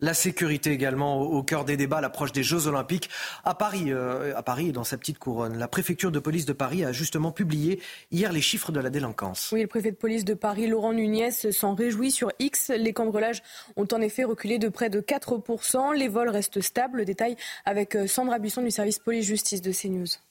La 0.00 0.14
sécurité 0.14 0.70
également 0.70 1.20
au 1.20 1.42
cœur 1.42 1.64
des 1.64 1.76
débats, 1.76 2.00
l'approche 2.00 2.32
des 2.32 2.42
Jeux 2.42 2.66
Olympiques 2.66 3.10
à 3.44 3.54
Paris, 3.54 3.92
euh, 3.92 4.34
à 4.36 4.42
Paris 4.42 4.72
dans 4.72 4.84
sa 4.84 4.96
petite 4.96 5.18
couronne. 5.18 5.58
La 5.58 5.68
préfecture 5.68 6.10
de 6.10 6.18
police 6.18 6.46
de 6.46 6.52
Paris 6.52 6.84
a 6.84 6.92
justement 6.92 7.32
publié 7.32 7.80
hier 8.10 8.32
les 8.32 8.40
chiffres 8.40 8.72
de 8.72 8.80
la 8.80 8.88
délinquance. 8.88 9.50
Oui, 9.52 9.60
le 9.60 9.66
préfet 9.66 9.90
de 9.90 9.96
police 9.96 10.24
de 10.24 10.34
Paris, 10.34 10.66
Laurent 10.66 10.94
Nunez, 10.94 11.30
s'en 11.30 11.74
réjouit 11.74 12.10
sur 12.10 12.32
X. 12.38 12.70
Les 12.70 12.92
cambrelages 12.92 13.42
ont 13.76 13.88
en 13.92 14.00
effet 14.00 14.24
reculé 14.24 14.58
de 14.58 14.68
près 14.68 14.88
de 14.88 15.00
4%. 15.00 15.94
Les 15.94 16.08
vols 16.08 16.30
restent 16.30 16.60
stables. 16.60 17.04
Détail 17.04 17.36
avec 17.64 17.94
euh, 17.94 18.06
Sandra 18.06 18.38
Buisson 18.38 18.62
du 18.62 18.70
service 18.70 18.98
police-justice 18.98 19.62
de 19.62 19.72
CNews. 19.72 20.29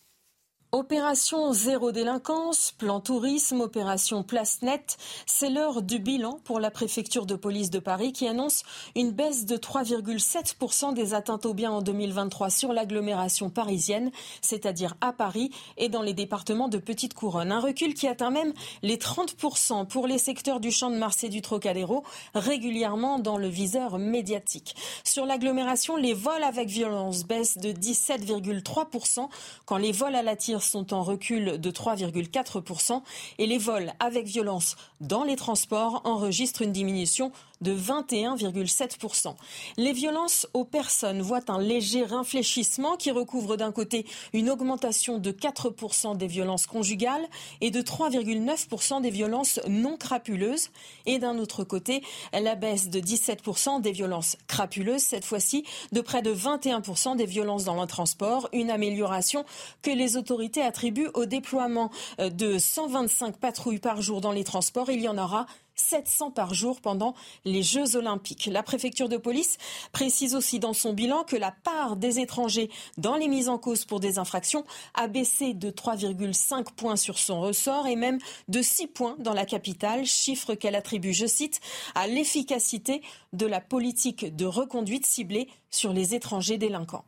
Opération 0.72 1.52
zéro 1.52 1.92
délinquance, 1.92 2.74
plan 2.78 3.00
tourisme, 3.00 3.62
opération 3.62 4.22
place 4.22 4.62
nette, 4.62 4.98
c'est 5.26 5.50
l'heure 5.50 5.82
du 5.82 5.98
bilan 5.98 6.40
pour 6.44 6.60
la 6.60 6.70
préfecture 6.70 7.26
de 7.26 7.34
police 7.34 7.72
de 7.72 7.80
Paris 7.80 8.14
qui 8.14 8.28
annonce 8.28 8.62
une 8.96 9.10
baisse 9.10 9.48
de 9.48 9.58
3,7% 9.58 10.94
des 10.94 11.16
atteintes 11.16 11.48
aux 11.48 11.56
biens 11.56 11.72
en 11.72 11.82
2023 11.82 12.52
sur 12.52 12.72
l'agglomération 12.72 13.50
parisienne, 13.50 14.12
c'est-à-dire 14.44 14.96
à 15.02 15.12
Paris 15.12 15.50
et 15.78 15.90
dans 15.90 16.04
les 16.04 16.14
départements 16.14 16.68
de 16.68 16.78
Petite 16.78 17.16
Couronne. 17.16 17.52
Un 17.52 17.62
recul 17.62 17.96
qui 17.96 18.08
atteint 18.08 18.30
même 18.30 18.54
les 18.84 18.98
30% 18.98 19.88
pour 19.88 20.06
les 20.06 20.20
secteurs 20.20 20.60
du 20.60 20.70
champ 20.70 20.92
de 20.92 20.98
Mars 20.98 21.24
et 21.24 21.30
du 21.30 21.42
Trocadéro, 21.42 22.04
régulièrement 22.36 23.18
dans 23.18 23.40
le 23.40 23.48
viseur 23.48 23.98
médiatique. 23.98 24.76
Sur 25.04 25.26
l'agglomération, 25.26 25.96
les 25.96 26.14
vols 26.14 26.44
avec 26.44 26.70
violence 26.70 27.24
baissent 27.24 27.58
de 27.58 27.72
17,3% 27.72 29.30
quand 29.66 29.78
les 29.78 29.92
vols 29.92 30.14
à 30.14 30.22
la 30.22 30.36
tire 30.36 30.59
sont 30.64 30.94
en 30.94 31.04
recul 31.04 31.60
de 31.60 31.72
3,4% 31.72 33.02
et 33.38 33.48
les 33.48 33.58
vols 33.58 33.94
avec 34.00 34.26
violence 34.26 34.76
dans 35.02 35.24
les 35.24 35.36
transports 35.36 36.02
enregistrent 36.04 36.62
une 36.62 36.72
diminution 36.72 37.32
de 37.62 37.76
21,7%. 37.76 39.36
Les 39.78 39.94
violences 39.94 40.48
aux 40.54 40.66
personnes 40.66 41.22
voient 41.22 41.50
un 41.50 41.60
léger 41.60 42.06
infléchissement 42.12 42.96
qui 42.96 43.12
recouvre 43.12 43.58
d'un 43.58 43.72
côté 43.72 44.06
une 44.34 44.50
augmentation 44.50 45.18
de 45.18 45.32
4% 45.32 46.18
des 46.18 46.28
violences 46.28 46.66
conjugales 46.66 47.28
et 47.62 47.72
de 47.72 47.82
3,9% 47.82 49.02
des 49.02 49.10
violences 49.10 49.60
non 49.68 49.98
crapuleuses 49.98 50.70
et 51.06 51.20
d'un 51.20 51.38
autre 51.38 51.64
côté 51.64 52.04
la 52.34 52.56
baisse 52.56 52.90
de 52.90 53.00
17% 53.00 53.82
des 53.82 53.92
violences 53.92 54.38
crapuleuses, 54.48 55.02
cette 55.02 55.26
fois-ci 55.26 55.66
de 55.92 56.02
près 56.02 56.22
de 56.22 56.34
21% 56.34 57.16
des 57.16 57.26
violences 57.26 57.66
dans 57.66 57.80
le 57.80 57.88
transport, 57.88 58.50
une 58.54 58.72
amélioration 58.72 59.46
que 59.82 59.92
les 59.92 60.18
autorités 60.18 60.62
attribuent 60.62 61.10
au 61.14 61.26
déploiement 61.26 61.92
de 62.20 62.58
125 62.58 63.38
patrouilles 63.38 63.80
par 63.80 64.02
jour 64.02 64.22
dans 64.22 64.32
les 64.32 64.44
transports. 64.44 64.90
Il 64.90 65.02
y 65.02 65.08
en 65.08 65.18
aura 65.18 65.46
700 65.80 66.32
par 66.32 66.54
jour 66.54 66.82
pendant 66.82 67.16
les 67.46 67.64
Jeux 67.64 67.96
olympiques. 67.96 68.50
La 68.52 68.64
préfecture 68.64 69.10
de 69.10 69.18
police 69.18 69.58
précise 69.92 70.36
aussi 70.36 70.60
dans 70.60 70.74
son 70.74 70.94
bilan 70.94 71.24
que 71.24 71.36
la 71.36 71.52
part 71.52 71.96
des 71.96 72.20
étrangers 72.20 72.70
dans 72.98 73.16
les 73.16 73.28
mises 73.28 73.50
en 73.50 73.58
cause 73.58 73.86
pour 73.86 74.00
des 74.00 74.20
infractions 74.20 74.66
a 74.94 75.08
baissé 75.08 75.54
de 75.54 75.72
3,5 75.72 76.74
points 76.76 76.96
sur 76.96 77.18
son 77.18 77.42
ressort 77.42 77.88
et 77.88 77.96
même 77.96 78.20
de 78.48 78.62
6 78.62 78.88
points 78.88 79.16
dans 79.20 79.34
la 79.34 79.46
capitale, 79.46 80.06
chiffre 80.06 80.56
qu'elle 80.56 80.76
attribue, 80.76 81.14
je 81.14 81.26
cite, 81.26 81.60
à 81.96 82.08
l'efficacité 82.08 83.02
de 83.34 83.46
la 83.46 83.62
politique 83.62 84.36
de 84.36 84.46
reconduite 84.46 85.06
ciblée 85.06 85.48
sur 85.70 85.94
les 85.94 86.16
étrangers 86.16 86.58
délinquants. 86.58 87.06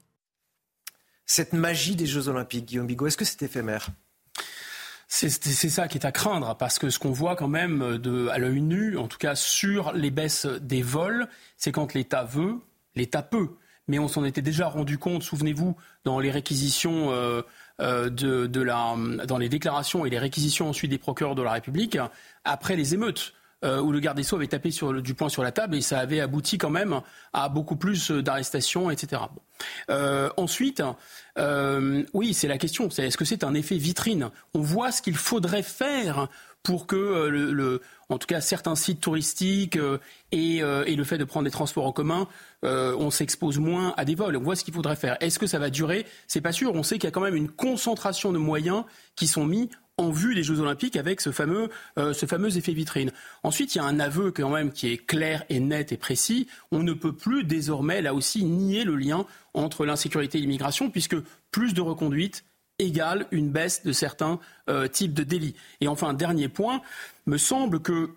Cette 1.26 1.53
magie 1.53 1.95
des 1.95 2.06
Jeux 2.06 2.27
olympiques, 2.27 2.65
Guillaume 2.65 2.88
Bigot, 2.88 3.07
est-ce 3.07 3.18
que 3.18 3.26
c'est 3.26 3.41
éphémère? 3.43 3.89
C'est 5.14 5.70
ça 5.70 5.90
qui 5.90 5.98
est 5.98 6.06
à 6.06 6.14
craindre, 6.14 6.56
parce 6.56 6.80
que 6.80 6.90
ce 6.90 6.98
qu'on 6.98 7.12
voit 7.12 7.36
quand 7.36 7.50
même 7.50 7.98
de, 7.98 8.30
à 8.30 8.38
l'œil 8.38 8.62
nu, 8.62 8.98
en 8.98 9.10
tout 9.10 9.18
cas 9.18 9.36
sur 9.36 9.92
les 9.92 10.10
baisses 10.10 10.46
des 10.46 10.82
vols, 10.82 11.28
c'est 11.58 11.74
quand 11.74 11.94
l'État 11.94 12.24
veut, 12.24 12.56
l'État 12.96 13.22
peut. 13.22 13.50
Mais 13.90 14.00
on 14.00 14.08
s'en 14.08 14.24
était 14.24 14.42
déjà 14.42 14.68
rendu 14.68 14.98
compte, 14.98 15.22
souvenez-vous, 15.22 15.76
dans 16.06 16.20
les 16.20 16.32
réquisitions 16.32 17.12
euh, 17.12 17.42
euh, 17.82 18.10
dans 18.10 19.38
les 19.38 19.50
déclarations 19.50 20.06
et 20.06 20.10
les 20.10 20.20
réquisitions 20.20 20.70
ensuite 20.70 20.92
des 20.92 20.98
procureurs 20.98 21.36
de 21.36 21.42
la 21.42 21.52
République, 21.52 21.98
après 22.46 22.78
les 22.78 22.94
émeutes. 22.94 23.34
Euh, 23.64 23.80
où 23.80 23.92
le 23.92 24.00
garde 24.00 24.18
des 24.18 24.24
Sceaux 24.24 24.38
avait 24.38 24.48
tapé 24.48 24.72
sur 24.72 25.04
du 25.04 25.14
poing 25.14 25.30
sur 25.30 25.44
la 25.44 25.52
table 25.52 25.76
et 25.76 25.82
ça 25.82 26.00
avait 26.00 26.20
abouti 26.20 26.58
quand 26.58 26.72
même 26.72 27.02
à 27.32 27.48
beaucoup 27.48 27.76
plus 27.76 28.10
d'arrestations, 28.10 28.90
etc. 28.90 29.22
Euh, 29.92 30.32
ensuite, 30.36 30.82
euh, 31.38 32.04
oui, 32.14 32.34
c'est 32.34 32.48
la 32.48 32.58
question. 32.58 32.90
C'est 32.90 33.06
est-ce 33.06 33.18
que 33.18 33.26
c'est 33.26 33.44
un 33.44 33.54
effet 33.54 33.78
vitrine? 33.78 34.32
On 34.56 34.62
voit 34.62 34.92
ce 34.92 35.04
qu'il 35.04 35.16
faudrait 35.16 35.62
faire 35.62 36.28
pour 36.64 36.88
que 36.88 37.28
le, 37.28 37.82
en 38.10 38.18
tout 38.18 38.26
cas 38.26 38.42
certains 38.42 38.76
sites 38.76 39.00
touristiques 39.00 39.78
et, 40.32 40.58
et, 40.58 40.96
le 40.96 41.04
fait 41.04 41.18
de 41.18 41.24
prendre 41.24 41.46
des 41.46 41.52
transports 41.52 41.86
en 41.86 41.92
commun, 41.92 42.28
on 42.64 43.10
s'expose 43.10 43.60
moins 43.60 43.94
à 43.98 44.06
des 44.06 44.16
vols. 44.16 44.38
On 44.38 44.42
voit 44.42 44.56
ce 44.56 44.64
qu'il 44.64 44.74
faudrait 44.74 44.96
faire. 44.96 45.18
Est-ce 45.22 45.40
que 45.40 45.48
ça 45.48 45.58
va 45.58 45.70
durer? 45.70 46.06
C'est 46.28 46.42
pas 46.42 46.52
sûr. 46.52 46.74
On 46.74 46.84
sait 46.84 46.96
qu'il 46.96 47.06
y 47.06 47.08
a 47.08 47.12
quand 47.12 47.22
même 47.22 47.36
une 47.36 47.50
concentration 47.50 48.32
de 48.32 48.38
moyens 48.38 48.84
qui 49.16 49.28
sont 49.28 49.46
mis 49.46 49.70
en 49.97 50.09
vue 50.09 50.35
des 50.35 50.43
Jeux 50.43 50.59
Olympiques 50.59 50.95
avec 50.95 51.22
ce 51.22 51.31
fameux, 51.31 51.69
euh, 51.97 52.13
ce 52.13 52.26
fameux 52.26 52.57
effet 52.57 52.73
vitrine. 52.73 53.11
Ensuite, 53.43 53.76
il 53.76 53.80
y 53.80 53.81
a 53.81 53.85
un 53.85 53.99
aveu 53.99 54.31
quand 54.31 54.49
même 54.49 54.72
qui 54.72 54.91
est 54.91 54.97
clair 54.97 55.43
et 55.49 55.59
net 55.59 55.91
et 55.91 55.97
précis. 55.97 56.47
On 56.72 56.84
ne 56.84 56.93
peut 56.93 57.13
plus 57.13 57.43
désormais, 57.43 58.01
là 58.01 58.13
aussi, 58.13 58.43
nier 58.43 58.84
le 58.84 58.95
lien 58.95 59.26
entre 59.53 59.85
l'insécurité 59.85 60.38
et 60.38 60.41
l'immigration, 60.41 60.89
puisque 60.89 61.18
plus 61.51 61.73
de 61.73 61.81
reconduite 61.81 62.43
égale 62.80 63.27
une 63.31 63.51
baisse 63.51 63.84
de 63.84 63.91
certains 63.91 64.39
euh, 64.69 64.88
types 64.88 65.13
de 65.13 65.23
délits. 65.23 65.55
Et 65.81 65.88
enfin, 65.88 66.13
dernier 66.13 66.49
point, 66.49 66.81
me 67.26 67.38
semble 67.38 67.81
qu'il 67.81 68.07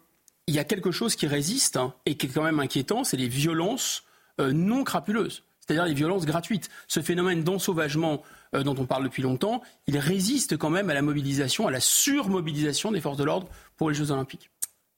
y 0.48 0.59
a 0.59 0.64
quelque 0.64 0.90
chose 0.90 1.16
qui 1.16 1.26
résiste 1.26 1.76
hein, 1.76 1.94
et 2.06 2.16
qui 2.16 2.26
est 2.26 2.30
quand 2.30 2.42
même 2.42 2.60
inquiétant, 2.60 3.05
c'est 3.05 3.16
les 3.16 3.28
violences 3.28 4.05
euh, 4.40 4.52
non 4.52 4.84
crapuleuses, 4.84 5.42
c'est-à-dire 5.60 5.84
les 5.84 5.94
violences 5.94 6.24
gratuites. 6.24 6.70
Ce 6.88 7.01
phénomène 7.01 7.44
d'ensauvagement 7.44 8.22
dont 8.62 8.76
on 8.78 8.86
parle 8.86 9.05
depuis 9.05 9.22
longtemps, 9.22 9.62
il 9.86 9.98
résiste 9.98 10.56
quand 10.56 10.70
même 10.70 10.90
à 10.90 10.94
la 10.94 11.02
mobilisation, 11.02 11.66
à 11.66 11.70
la 11.70 11.81
surmobilisation 11.81 12.93
des 12.93 13.01
forces 13.01 13.18
de 13.18 13.24
l'ordre 13.24 13.48
pour 13.76 13.90
les 13.90 13.94
Jeux 13.94 14.10
Olympiques. 14.10 14.51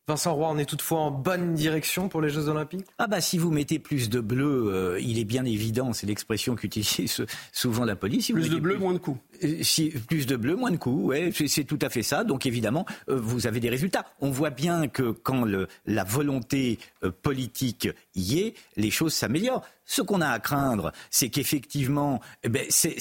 Vincent 0.08 0.36
Roy, 0.36 0.48
on 0.52 0.58
est 0.58 0.66
toutefois 0.66 1.00
en 1.00 1.10
bonne 1.10 1.54
direction 1.54 2.08
pour 2.08 2.22
les 2.22 2.28
Jeux 2.28 2.48
Olympiques? 2.48 2.86
Ah 2.96 3.08
bah 3.08 3.20
si 3.20 3.38
vous 3.38 3.50
mettez 3.50 3.80
plus 3.80 4.08
de 4.08 4.20
bleu, 4.20 4.68
euh, 4.72 5.00
il 5.00 5.18
est 5.18 5.24
bien 5.24 5.44
évident, 5.44 5.92
c'est 5.92 6.06
l'expression 6.06 6.54
qu'utilise 6.54 7.26
souvent 7.52 7.84
la 7.84 7.96
police. 7.96 8.30
plus 8.30 8.48
de 8.48 8.60
bleu, 8.60 8.78
moins 8.78 8.92
de 8.92 8.98
coups. 8.98 9.18
Euh, 9.42 9.58
si, 9.62 9.88
plus 9.90 10.26
de 10.26 10.36
bleu, 10.36 10.54
moins 10.54 10.70
de 10.70 10.76
coups, 10.76 11.06
ouais, 11.06 11.32
c'est 11.48 11.64
tout 11.64 11.80
à 11.82 11.88
fait 11.88 12.04
ça. 12.04 12.22
Donc 12.22 12.46
évidemment, 12.46 12.86
euh, 13.08 13.18
vous 13.18 13.48
avez 13.48 13.58
des 13.58 13.68
résultats. 13.68 14.04
On 14.20 14.30
voit 14.30 14.50
bien 14.50 14.86
que 14.86 15.10
quand 15.10 15.44
le, 15.44 15.66
la 15.86 16.04
volonté 16.04 16.78
politique 17.22 17.88
y 18.14 18.38
est, 18.38 18.54
les 18.76 18.92
choses 18.92 19.12
s'améliorent. 19.12 19.66
Ce 19.86 20.02
qu'on 20.02 20.20
a 20.20 20.28
à 20.28 20.38
craindre, 20.38 20.92
c'est 21.10 21.28
qu'effectivement, 21.28 22.20
eh 22.42 22.48
ben, 22.48 22.66
c'est, 22.68 22.96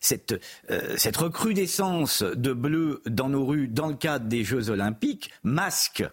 cette, 0.00 0.40
cette 0.96 1.16
recrudescence 1.16 2.22
de 2.22 2.52
bleu 2.52 3.02
dans 3.06 3.28
nos 3.28 3.44
rues, 3.44 3.68
dans 3.68 3.88
le 3.88 3.94
cadre 3.94 4.26
des 4.26 4.44
Jeux 4.44 4.70
Olympiques, 4.70 5.30
masque 5.42 6.04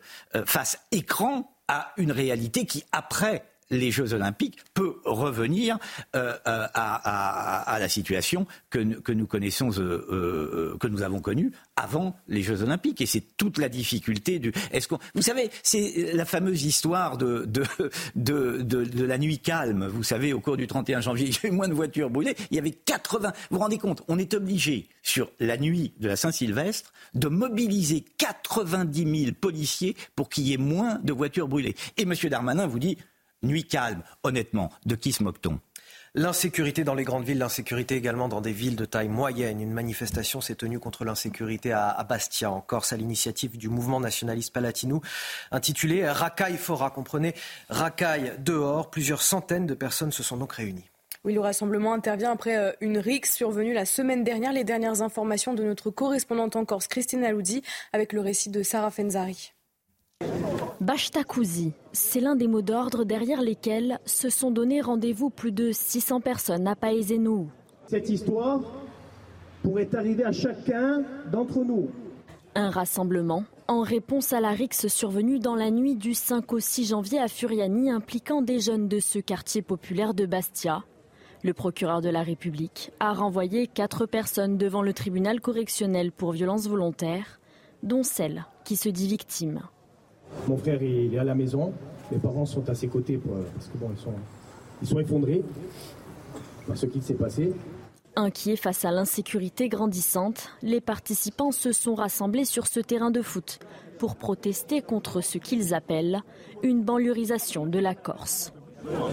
face 0.46 0.80
écran 0.92 1.56
à 1.68 1.94
une 1.98 2.12
réalité 2.12 2.66
qui, 2.66 2.84
après 2.92 3.46
les 3.72 3.92
Jeux 3.92 4.14
Olympiques 4.14 4.58
peut 4.74 4.96
revenir 5.06 5.78
euh, 6.16 6.34
euh, 6.48 6.68
à, 6.74 7.78
la 7.80 7.90
situation 7.90 8.48
que, 8.70 8.80
nous 8.80 9.28
connaissons, 9.28 9.70
euh, 9.80 10.76
que 10.80 10.88
nous 10.88 11.02
avons 11.02 11.20
connue 11.20 11.52
avant 11.76 12.16
les 12.28 12.42
Jeux 12.42 12.62
Olympiques. 12.64 13.02
Et 13.02 13.06
c'est 13.06 13.38
toute 13.38 13.58
la 13.58 13.70
difficulté 13.70 14.40
du. 14.40 14.52
Est-ce 14.72 14.88
qu'on, 14.88 15.00
vous 15.14 15.22
savez, 15.22 15.50
c'est 15.64 16.14
la 16.14 16.26
fameuse 16.26 16.64
histoire 16.64 17.18
de 17.18 17.46
de, 17.46 17.64
de, 18.16 18.62
de, 18.84 19.06
la 19.06 19.18
nuit 19.18 19.40
calme. 19.40 19.88
Vous 19.88 20.04
savez, 20.04 20.34
au 20.34 20.40
cours 20.40 20.58
du 20.58 20.68
31 20.68 21.02
janvier, 21.02 21.28
il 21.28 21.34
y 21.34 21.48
a 21.48 21.50
eu 21.50 21.56
moins 21.56 21.68
de 21.68 21.74
voitures 21.74 22.10
brûlées. 22.10 22.36
Il 22.52 22.56
y 22.56 22.60
avait 22.60 22.72
80. 22.72 23.32
Vous 23.50 23.58
vous 23.58 23.64
rendez 23.64 23.78
compte 23.78 24.04
On 24.08 24.18
est 24.18 24.34
obligé 24.34 24.88
sur 25.02 25.32
la 25.40 25.58
nuit 25.58 25.94
de 26.00 26.08
la 26.08 26.16
Saint-Sylvestre 26.16 26.92
de 27.14 27.28
mobiliser 27.28 28.04
90 28.18 29.24
000 29.24 29.32
policiers 29.40 29.96
pour 30.16 30.30
qu'il 30.30 30.48
y 30.48 30.54
ait 30.54 30.58
moins 30.58 31.00
de 31.04 31.14
voitures 31.14 31.48
brûlées. 31.48 31.76
Et 31.98 32.04
M. 32.04 32.14
Darmanin 32.30 32.68
vous 32.68 32.80
dit 32.80 32.98
nuit 33.44 33.66
calme, 33.66 34.04
honnêtement, 34.24 34.72
de 34.86 34.96
qui 34.96 35.12
se 35.12 35.24
moque-t-on? 35.24 35.60
L'insécurité 36.16 36.84
dans 36.84 36.96
les 36.96 37.04
grandes 37.04 37.24
villes, 37.24 37.38
l'insécurité 37.38 37.96
également 37.96 38.28
dans 38.28 38.42
des 38.42 38.52
villes 38.52 38.76
de 38.76 38.86
taille 38.86 39.10
moyenne. 39.10 39.62
Une 39.62 39.72
manifestation 39.72 40.42
s'est 40.42 40.56
tenue 40.56 40.80
contre 40.80 41.06
l'insécurité 41.06 41.72
à, 41.72 42.04
Bastia, 42.08 42.50
en 42.50 42.62
Corse, 42.62 42.94
à 42.94 42.98
l'initiative 42.98 43.58
du 43.58 43.70
mouvement 43.70 44.00
nationaliste 44.00 44.52
Palatino, 44.52 45.02
intitulé 45.52 46.10
Racaille 46.10 46.58
Fora. 46.58 46.90
Comprenez, 46.90 47.36
Racaille 47.70 48.34
dehors. 48.40 48.90
Plusieurs 48.90 49.22
centaines 49.22 49.68
de 49.68 49.76
personnes 49.76 50.12
se 50.12 50.24
sont 50.24 50.38
donc 50.38 50.54
réunies. 50.54 50.90
Oui, 51.26 51.34
le 51.34 51.42
rassemblement 51.42 51.94
intervient 51.94 52.32
après 52.32 52.58
euh, 52.58 52.72
une 52.82 52.98
rixe 52.98 53.36
survenue 53.36 53.74
la 53.74 53.86
semaine 53.86 54.24
dernière. 54.24 54.54
Les 54.54 54.64
dernières 54.64 55.04
informations 55.04 55.54
de 55.54 55.64
notre 55.64 55.92
correspondante 55.92 56.56
en 56.56 56.66
Corse, 56.66 56.88
Christine 56.88 57.24
Aloudi, 57.24 57.62
avec 57.94 58.14
le 58.14 58.22
récit 58.22 58.50
de 58.50 58.64
Sarah 58.64 58.90
Fenzari. 58.90 59.54
Bashtakouzi, 60.82 61.74
c'est 61.92 62.20
l'un 62.22 62.36
des 62.36 62.48
mots 62.48 62.62
d'ordre 62.62 63.04
derrière 63.04 63.42
lesquels 63.42 64.00
se 64.06 64.30
sont 64.30 64.50
donné 64.50 64.80
rendez-vous 64.80 65.30
plus 65.30 65.52
de 65.52 65.72
600 65.72 66.22
personnes 66.22 66.68
à 66.68 66.76
Paezenou. 66.76 67.50
Cette 67.88 68.10
histoire 68.10 68.62
pourrait 69.62 69.94
arriver 69.94 70.24
à 70.24 70.32
chacun 70.32 71.04
d'entre 71.32 71.66
nous. 71.66 71.90
Un 72.56 72.70
rassemblement 72.70 73.44
en 73.68 73.82
réponse 73.82 74.34
à 74.34 74.40
la 74.40 74.52
rixe 74.52 74.88
survenue 74.88 75.40
dans 75.40 75.56
la 75.56 75.70
nuit 75.70 75.96
du 75.96 76.14
5 76.14 76.52
au 76.54 76.60
6 76.60 76.88
janvier 76.88 77.20
à 77.20 77.28
Furiani 77.28 77.92
impliquant 77.92 78.42
des 78.42 78.60
jeunes 78.60 78.88
de 78.88 79.00
ce 79.00 79.20
quartier 79.20 79.62
populaire 79.62 80.14
de 80.14 80.26
Bastia. 80.26 80.84
Le 81.44 81.54
procureur 81.54 82.02
de 82.02 82.10
la 82.10 82.24
République 82.24 82.92
a 83.00 83.14
renvoyé 83.14 83.68
quatre 83.68 84.06
personnes 84.06 84.58
devant 84.58 84.82
le 84.82 84.94
tribunal 84.94 85.40
correctionnel 85.40 86.12
pour 86.12 86.32
violence 86.32 86.68
volontaire, 86.68 87.40
dont 87.84 88.04
celle 88.04 88.46
qui 88.64 88.76
se 88.76 88.90
dit 88.90 89.08
victime. 89.08 89.62
Mon 90.48 90.58
frère 90.58 90.82
est 90.82 91.18
à 91.18 91.24
la 91.24 91.36
maison, 91.36 91.74
mes 92.12 92.18
parents 92.18 92.46
sont 92.46 92.68
à 92.70 92.76
ses 92.76 92.88
côtés 92.88 93.18
parce 93.18 93.68
que 93.68 93.78
bon, 93.78 93.92
ils 94.82 94.88
sont, 94.88 95.00
effondrés 95.00 95.44
par 96.68 96.78
ce 96.78 96.86
qui 96.86 97.02
s'est 97.02 97.14
passé. 97.14 97.54
Inquiets 98.16 98.56
face 98.56 98.84
à 98.86 98.92
l'insécurité 98.92 99.70
grandissante, 99.70 100.50
les 100.62 100.82
participants 100.82 101.52
se 101.52 101.72
sont 101.72 101.96
rassemblés 101.96 102.46
sur 102.46 102.68
ce 102.68 102.80
terrain 102.80 103.12
de 103.12 103.22
foot 103.22 103.60
pour 103.98 104.16
protester 104.16 104.82
contre 104.82 105.22
ce 105.22 105.38
qu'ils 105.38 105.74
appellent 105.74 106.22
une 106.64 106.84
banlieusisation 106.84 107.66
de 107.66 107.80
la 107.80 107.96
Corse. 107.96 108.54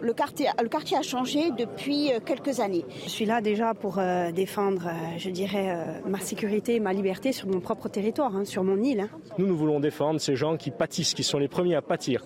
Le 0.03 0.13
quartier, 0.13 0.47
le 0.63 0.69
quartier 0.69 0.97
a 0.97 1.03
changé 1.03 1.51
depuis 1.51 2.13
euh, 2.13 2.21
quelques 2.25 2.61
années. 2.61 2.85
Je 3.05 3.11
suis 3.11 3.25
là 3.25 3.41
déjà 3.41 3.75
pour 3.75 3.99
euh, 3.99 4.31
défendre, 4.33 4.87
euh, 4.87 5.19
je 5.19 5.31
dirais, 5.31 6.01
ma 6.07 6.21
sécurité 6.21 6.77
et 6.77 6.81
ma 6.81 6.93
liberté 6.93 7.33
sur 7.33 7.49
mon 7.49 7.61
propre 7.61 7.89
territoire, 7.89 8.35
hein, 8.37 8.45
sur 8.45 8.63
mon 8.63 8.83
île. 8.83 9.01
Hein. 9.01 9.09
Nous, 9.39 9.47
nous 9.47 9.57
voulons 9.57 9.81
défendre 9.81 10.21
ces 10.21 10.37
gens 10.37 10.57
qui 10.57 10.71
pâtissent, 10.71 11.15
qui 11.15 11.23
sont 11.23 11.39
les 11.39 11.49
premiers 11.49 11.75
à 11.75 11.83
pâtir 11.83 12.25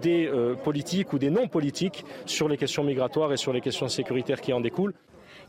des 0.00 0.30
politiques 0.64 1.12
ou 1.12 1.18
des 1.18 1.30
non-politiques 1.30 2.04
sur 2.26 2.48
les 2.48 2.56
questions 2.56 2.84
migratoires 2.84 3.32
et 3.32 3.36
sur 3.36 3.52
les 3.52 3.60
questions 3.60 3.88
sécuritaires 3.88 4.40
qui 4.40 4.52
en 4.52 4.60
découlent. 4.60 4.94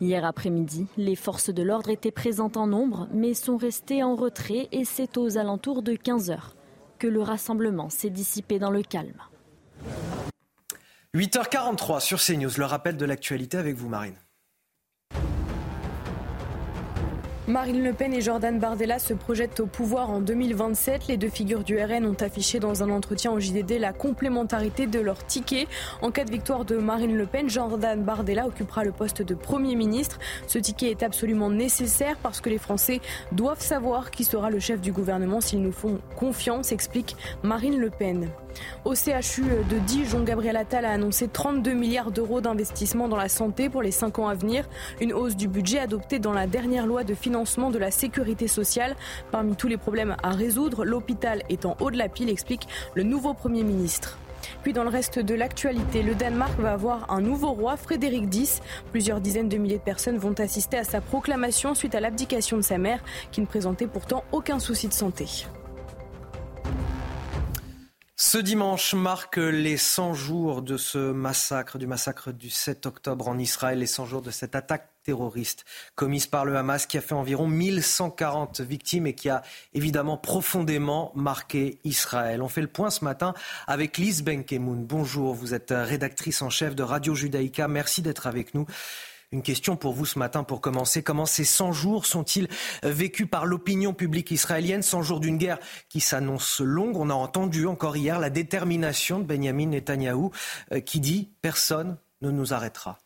Hier 0.01 0.25
après-midi, 0.25 0.87
les 0.97 1.15
forces 1.15 1.49
de 1.49 1.63
l'ordre 1.63 1.89
étaient 1.89 2.11
présentes 2.11 2.57
en 2.57 2.67
nombre, 2.67 3.07
mais 3.13 3.33
sont 3.33 3.57
restées 3.57 4.03
en 4.03 4.15
retrait 4.15 4.67
et 4.71 4.85
c'est 4.85 5.17
aux 5.17 5.37
alentours 5.37 5.81
de 5.81 5.93
15 5.93 6.31
heures 6.31 6.55
que 6.99 7.07
le 7.07 7.21
rassemblement 7.21 7.89
s'est 7.89 8.09
dissipé 8.09 8.59
dans 8.59 8.71
le 8.71 8.81
calme. 8.81 9.21
8h43 11.15 11.99
sur 11.99 12.19
CNews, 12.19 12.49
le 12.57 12.65
rappel 12.65 12.97
de 12.97 13.05
l'actualité 13.05 13.57
avec 13.57 13.75
vous 13.75 13.87
Marine. 13.87 14.15
Marine 17.45 17.83
Le 17.83 17.91
Pen 17.91 18.13
et 18.13 18.21
Jordan 18.21 18.57
Bardella 18.57 18.99
se 18.99 19.13
projettent 19.13 19.59
au 19.59 19.65
pouvoir 19.65 20.09
en 20.09 20.21
2027. 20.21 21.07
Les 21.07 21.17
deux 21.17 21.27
figures 21.27 21.65
du 21.65 21.77
RN 21.77 22.05
ont 22.05 22.15
affiché 22.21 22.57
dans 22.57 22.83
un 22.83 22.89
entretien 22.89 23.33
au 23.33 23.39
JDD 23.41 23.79
la 23.79 23.91
complémentarité 23.91 24.87
de 24.87 25.01
leur 25.01 25.25
ticket. 25.25 25.67
En 26.01 26.09
cas 26.09 26.23
de 26.23 26.31
victoire 26.31 26.63
de 26.63 26.77
Marine 26.77 27.17
Le 27.17 27.25
Pen, 27.25 27.49
Jordan 27.49 28.01
Bardella 28.01 28.47
occupera 28.47 28.85
le 28.85 28.93
poste 28.93 29.21
de 29.21 29.35
Premier 29.35 29.75
ministre. 29.75 30.19
Ce 30.47 30.57
ticket 30.57 30.91
est 30.91 31.03
absolument 31.03 31.49
nécessaire 31.49 32.15
parce 32.23 32.39
que 32.39 32.49
les 32.49 32.57
Français 32.57 33.01
doivent 33.33 33.61
savoir 33.61 34.09
qui 34.09 34.23
sera 34.23 34.49
le 34.49 34.61
chef 34.61 34.79
du 34.79 34.93
gouvernement 34.93 35.41
s'ils 35.41 35.61
nous 35.61 35.73
font 35.73 35.99
confiance, 36.15 36.71
explique 36.71 37.17
Marine 37.43 37.77
Le 37.77 37.89
Pen. 37.89 38.29
Au 38.85 38.93
CHU 38.93 39.43
de 39.69 39.79
Dijon, 39.79 40.23
Gabriel 40.23 40.57
Attal 40.57 40.85
a 40.85 40.91
annoncé 40.91 41.27
32 41.27 41.73
milliards 41.73 42.11
d'euros 42.11 42.41
d'investissement 42.41 43.07
dans 43.07 43.17
la 43.17 43.29
santé 43.29 43.69
pour 43.69 43.81
les 43.81 43.91
cinq 43.91 44.19
ans 44.19 44.27
à 44.27 44.35
venir, 44.35 44.67
une 45.01 45.13
hausse 45.13 45.35
du 45.35 45.47
budget 45.47 45.79
adoptée 45.79 46.19
dans 46.19 46.33
la 46.33 46.47
dernière 46.47 46.85
loi 46.85 47.03
de 47.03 47.13
de 47.33 47.77
la 47.77 47.91
sécurité 47.91 48.47
sociale. 48.47 48.95
Parmi 49.31 49.55
tous 49.55 49.67
les 49.67 49.77
problèmes 49.77 50.15
à 50.21 50.29
résoudre, 50.29 50.85
l'hôpital 50.85 51.41
est 51.49 51.65
en 51.65 51.75
haut 51.79 51.89
de 51.89 51.97
la 51.97 52.07
pile, 52.07 52.29
explique 52.29 52.67
le 52.93 53.03
nouveau 53.03 53.33
Premier 53.33 53.63
ministre. 53.63 54.17
Puis 54.61 54.71
dans 54.71 54.83
le 54.83 54.89
reste 54.89 55.19
de 55.19 55.33
l'actualité, 55.33 56.03
le 56.03 56.15
Danemark 56.15 56.59
va 56.59 56.73
avoir 56.73 57.11
un 57.11 57.21
nouveau 57.21 57.51
roi, 57.51 57.75
Frédéric 57.75 58.33
X. 58.33 58.61
Plusieurs 58.91 59.19
dizaines 59.19 59.49
de 59.49 59.57
milliers 59.57 59.77
de 59.77 59.83
personnes 59.83 60.17
vont 60.17 60.33
assister 60.33 60.77
à 60.77 60.83
sa 60.83 61.01
proclamation 61.01 61.73
suite 61.73 61.95
à 61.95 61.99
l'abdication 61.99 62.57
de 62.57 62.61
sa 62.61 62.77
mère, 62.77 63.03
qui 63.31 63.41
ne 63.41 63.45
présentait 63.45 63.87
pourtant 63.87 64.23
aucun 64.31 64.59
souci 64.59 64.87
de 64.87 64.93
santé. 64.93 65.25
Ce 68.15 68.37
dimanche 68.37 68.93
marque 68.93 69.37
les 69.37 69.77
100 69.77 70.13
jours 70.13 70.61
de 70.61 70.77
ce 70.77 71.11
massacre, 71.11 71.77
du 71.77 71.87
massacre 71.87 72.31
du 72.31 72.49
7 72.49 72.85
octobre 72.85 73.27
en 73.27 73.37
Israël, 73.37 73.79
les 73.79 73.87
100 73.87 74.05
jours 74.05 74.21
de 74.21 74.31
cette 74.31 74.55
attaque 74.55 74.92
terroriste 75.03 75.65
commise 75.95 76.27
par 76.27 76.45
le 76.45 76.55
Hamas 76.57 76.85
qui 76.85 76.97
a 76.97 77.01
fait 77.01 77.13
environ 77.13 77.47
1140 77.47 78.61
victimes 78.61 79.07
et 79.07 79.13
qui 79.13 79.29
a 79.29 79.41
évidemment 79.73 80.17
profondément 80.17 81.11
marqué 81.15 81.79
Israël. 81.83 82.41
On 82.41 82.47
fait 82.47 82.61
le 82.61 82.67
point 82.67 82.89
ce 82.89 83.03
matin 83.03 83.33
avec 83.67 83.97
Lise 83.97 84.23
Benkemoun. 84.23 84.85
Bonjour, 84.85 85.33
vous 85.33 85.53
êtes 85.53 85.73
rédactrice 85.75 86.41
en 86.41 86.49
chef 86.49 86.75
de 86.75 86.83
Radio 86.83 87.15
Judaïka. 87.15 87.67
Merci 87.67 88.01
d'être 88.01 88.27
avec 88.27 88.53
nous. 88.53 88.65
Une 89.33 89.41
question 89.41 89.75
pour 89.75 89.93
vous 89.93 90.05
ce 90.05 90.19
matin 90.19 90.43
pour 90.43 90.61
commencer. 90.61 91.01
Comment 91.01 91.25
ces 91.25 91.43
100 91.43 91.71
jours 91.71 92.05
sont-ils 92.05 92.47
vécus 92.83 93.27
par 93.27 93.47
l'opinion 93.47 93.91
publique 93.91 94.29
israélienne? 94.29 94.83
100 94.83 95.01
jours 95.01 95.19
d'une 95.19 95.39
guerre 95.39 95.57
qui 95.89 96.01
s'annonce 96.01 96.59
longue. 96.59 96.97
On 96.97 97.09
a 97.09 97.15
entendu 97.15 97.65
encore 97.65 97.97
hier 97.97 98.19
la 98.19 98.29
détermination 98.29 99.17
de 99.17 99.23
Benjamin 99.23 99.65
Netanyahou 99.65 100.29
euh, 100.71 100.81
qui 100.81 100.99
dit 100.99 101.31
personne 101.41 101.97
ne 102.21 102.29
nous 102.29 102.53
arrêtera. 102.53 102.99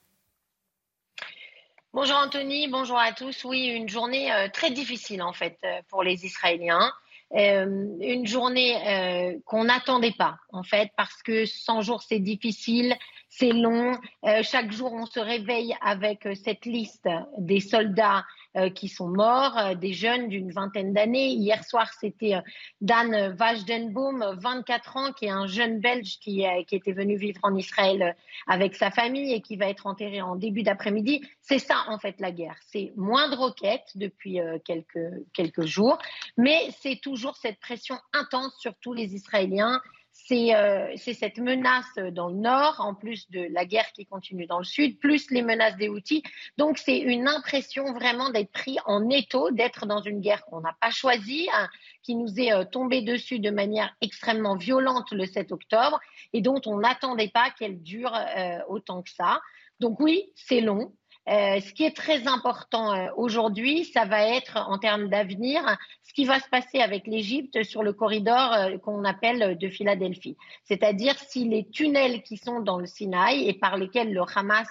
Bonjour 2.00 2.18
Anthony, 2.18 2.68
bonjour 2.68 3.00
à 3.00 3.12
tous. 3.12 3.44
Oui, 3.44 3.66
une 3.66 3.90
journée 3.90 4.32
euh, 4.32 4.50
très 4.54 4.70
difficile 4.70 5.24
en 5.24 5.34
fait 5.34 5.58
euh, 5.64 5.82
pour 5.90 6.04
les 6.04 6.28
Israéliens. 6.28 6.94
une 7.32 8.28
journée 8.28 9.40
qu'on 9.46 9.64
n'attendait 9.64 10.14
pas 10.16 10.38
en 10.54 10.62
fait 10.62 10.92
parce 10.96 11.24
que 11.24 11.48
100 11.48 11.82
jours 11.82 12.04
c'est 12.04 12.20
difficile, 12.20 12.96
c'est 13.30 13.52
long. 13.52 13.98
Euh, 14.26 14.42
chaque 14.44 14.72
jour, 14.72 14.94
on 14.94 15.06
se 15.06 15.20
réveille 15.20 15.76
avec 15.82 16.26
euh, 16.26 16.34
cette 16.36 16.66
liste 16.66 17.08
des 17.38 17.60
soldats 17.60 18.20
euh, 18.20 18.24
qui 18.74 18.88
sont 18.88 19.08
morts, 19.08 19.76
des 19.76 19.94
jeunes 19.94 20.30
d'une 20.30 20.52
vingtaine 20.52 20.94
d'années. 20.94 21.30
Hier 21.30 21.64
soir, 21.64 21.92
c'était 22.00 22.36
Dan 22.82 23.34
Vajdenboom, 23.36 24.38
24 24.40 24.98
ans, 24.98 25.14
qui 25.14 25.26
est 25.26 25.30
un 25.30 25.48
jeune 25.48 25.80
Belge 25.80 26.18
qui, 26.20 26.46
qui 26.68 26.76
était 26.76 26.92
venu 26.92 27.18
vivre 27.18 27.40
en 27.44 27.56
Israël 27.56 28.16
avec 28.48 28.76
sa 28.76 28.92
famille 28.92 29.34
et 29.34 29.42
qui 29.42 29.58
va 29.58 29.68
être 29.68 29.88
enterré 29.88 30.22
en 30.22 30.36
début 30.36 30.64
d'après-midi. 30.64 31.22
C'est 31.42 31.60
ça, 31.60 31.86
en 31.88 32.00
fait, 32.00 32.20
la 32.20 32.32
guerre. 32.32 32.56
C'est 32.68 32.94
moins 32.96 33.30
de 33.30 33.36
roquettes 33.36 33.92
depuis 33.96 34.40
quelques, 34.66 35.12
quelques 35.34 35.66
jours, 35.66 35.98
mais 36.38 36.70
c'est 36.80 37.00
toujours 37.02 37.36
cette 37.36 37.60
pression 37.60 37.98
intense 38.14 38.56
sur 38.60 38.74
tous 38.82 38.94
les 38.94 39.16
Israéliens 39.16 39.82
euh, 40.32 40.94
c'est 40.98 41.14
cette 41.14 41.38
menace 41.38 41.96
dans 42.12 42.28
le 42.28 42.36
nord, 42.36 42.76
en 42.80 42.94
plus 42.94 43.30
de 43.30 43.48
la 43.52 43.66
guerre 43.66 43.92
qui 43.94 44.06
continue 44.06 44.46
dans 44.46 44.58
le 44.58 44.66
sud, 44.66 45.00
plus 45.00 45.32
les 45.32 45.42
menaces 45.42 45.78
des 45.78 45.90
outils. 45.90 46.24
Donc 46.58 46.78
c'est 46.78 46.98
une 46.98 47.28
impression 47.28 47.94
vraiment 47.94 48.30
d'être 48.30 48.52
pris 48.52 48.78
en 48.86 49.10
étau, 49.10 49.52
d'être 49.52 49.86
dans 49.86 50.02
une 50.02 50.20
guerre 50.20 50.44
qu'on 50.46 50.62
n'a 50.62 50.76
pas 50.82 50.92
choisie, 50.92 51.48
hein, 51.54 51.70
qui 52.04 52.16
nous 52.16 52.40
est 52.40 52.52
euh, 52.52 52.66
tombée 52.66 53.02
dessus 53.02 53.40
de 53.40 53.50
manière 53.50 53.96
extrêmement 54.02 54.56
violente 54.56 55.12
le 55.12 55.26
7 55.26 55.52
octobre 55.52 56.00
et 56.34 56.42
dont 56.42 56.62
on 56.66 56.80
n'attendait 56.80 57.30
pas 57.30 57.50
qu'elle 57.52 57.82
dure 57.82 58.14
euh, 58.14 58.60
autant 58.68 59.02
que 59.02 59.10
ça. 59.10 59.40
Donc 59.80 60.00
oui, 60.00 60.32
c'est 60.36 60.62
long, 60.62 60.94
euh, 61.28 61.60
ce 61.60 61.74
qui 61.74 61.84
est 61.84 61.96
très 61.96 62.26
important 62.26 62.94
euh, 62.94 63.10
aujourd'hui, 63.18 63.84
ça 63.84 64.06
va 64.06 64.26
être 64.26 64.56
en 64.56 64.78
termes 64.78 65.10
d'avenir, 65.10 65.62
ce 66.04 66.14
qui 66.14 66.24
va 66.24 66.40
se 66.40 66.48
passer 66.48 66.80
avec 66.80 67.06
l'Égypte 67.06 67.64
sur 67.64 67.84
le 67.84 67.92
corridor 67.92 68.54
euh, 68.54 68.78
qu'on 68.78 69.04
appelle 69.04 69.58
de 69.58 69.68
Philadelphie. 69.68 70.38
C'est-à-dire 70.64 71.16
si 71.20 71.44
les 71.44 71.68
tunnels 71.70 72.24
qui 72.24 72.38
sont 72.38 72.62
dans 72.62 72.80
le 72.80 72.86
Sinaï 72.86 73.46
et 73.46 73.54
par 73.54 73.76
lesquels 73.76 74.14
le 74.14 74.22
Hamas 74.36 74.70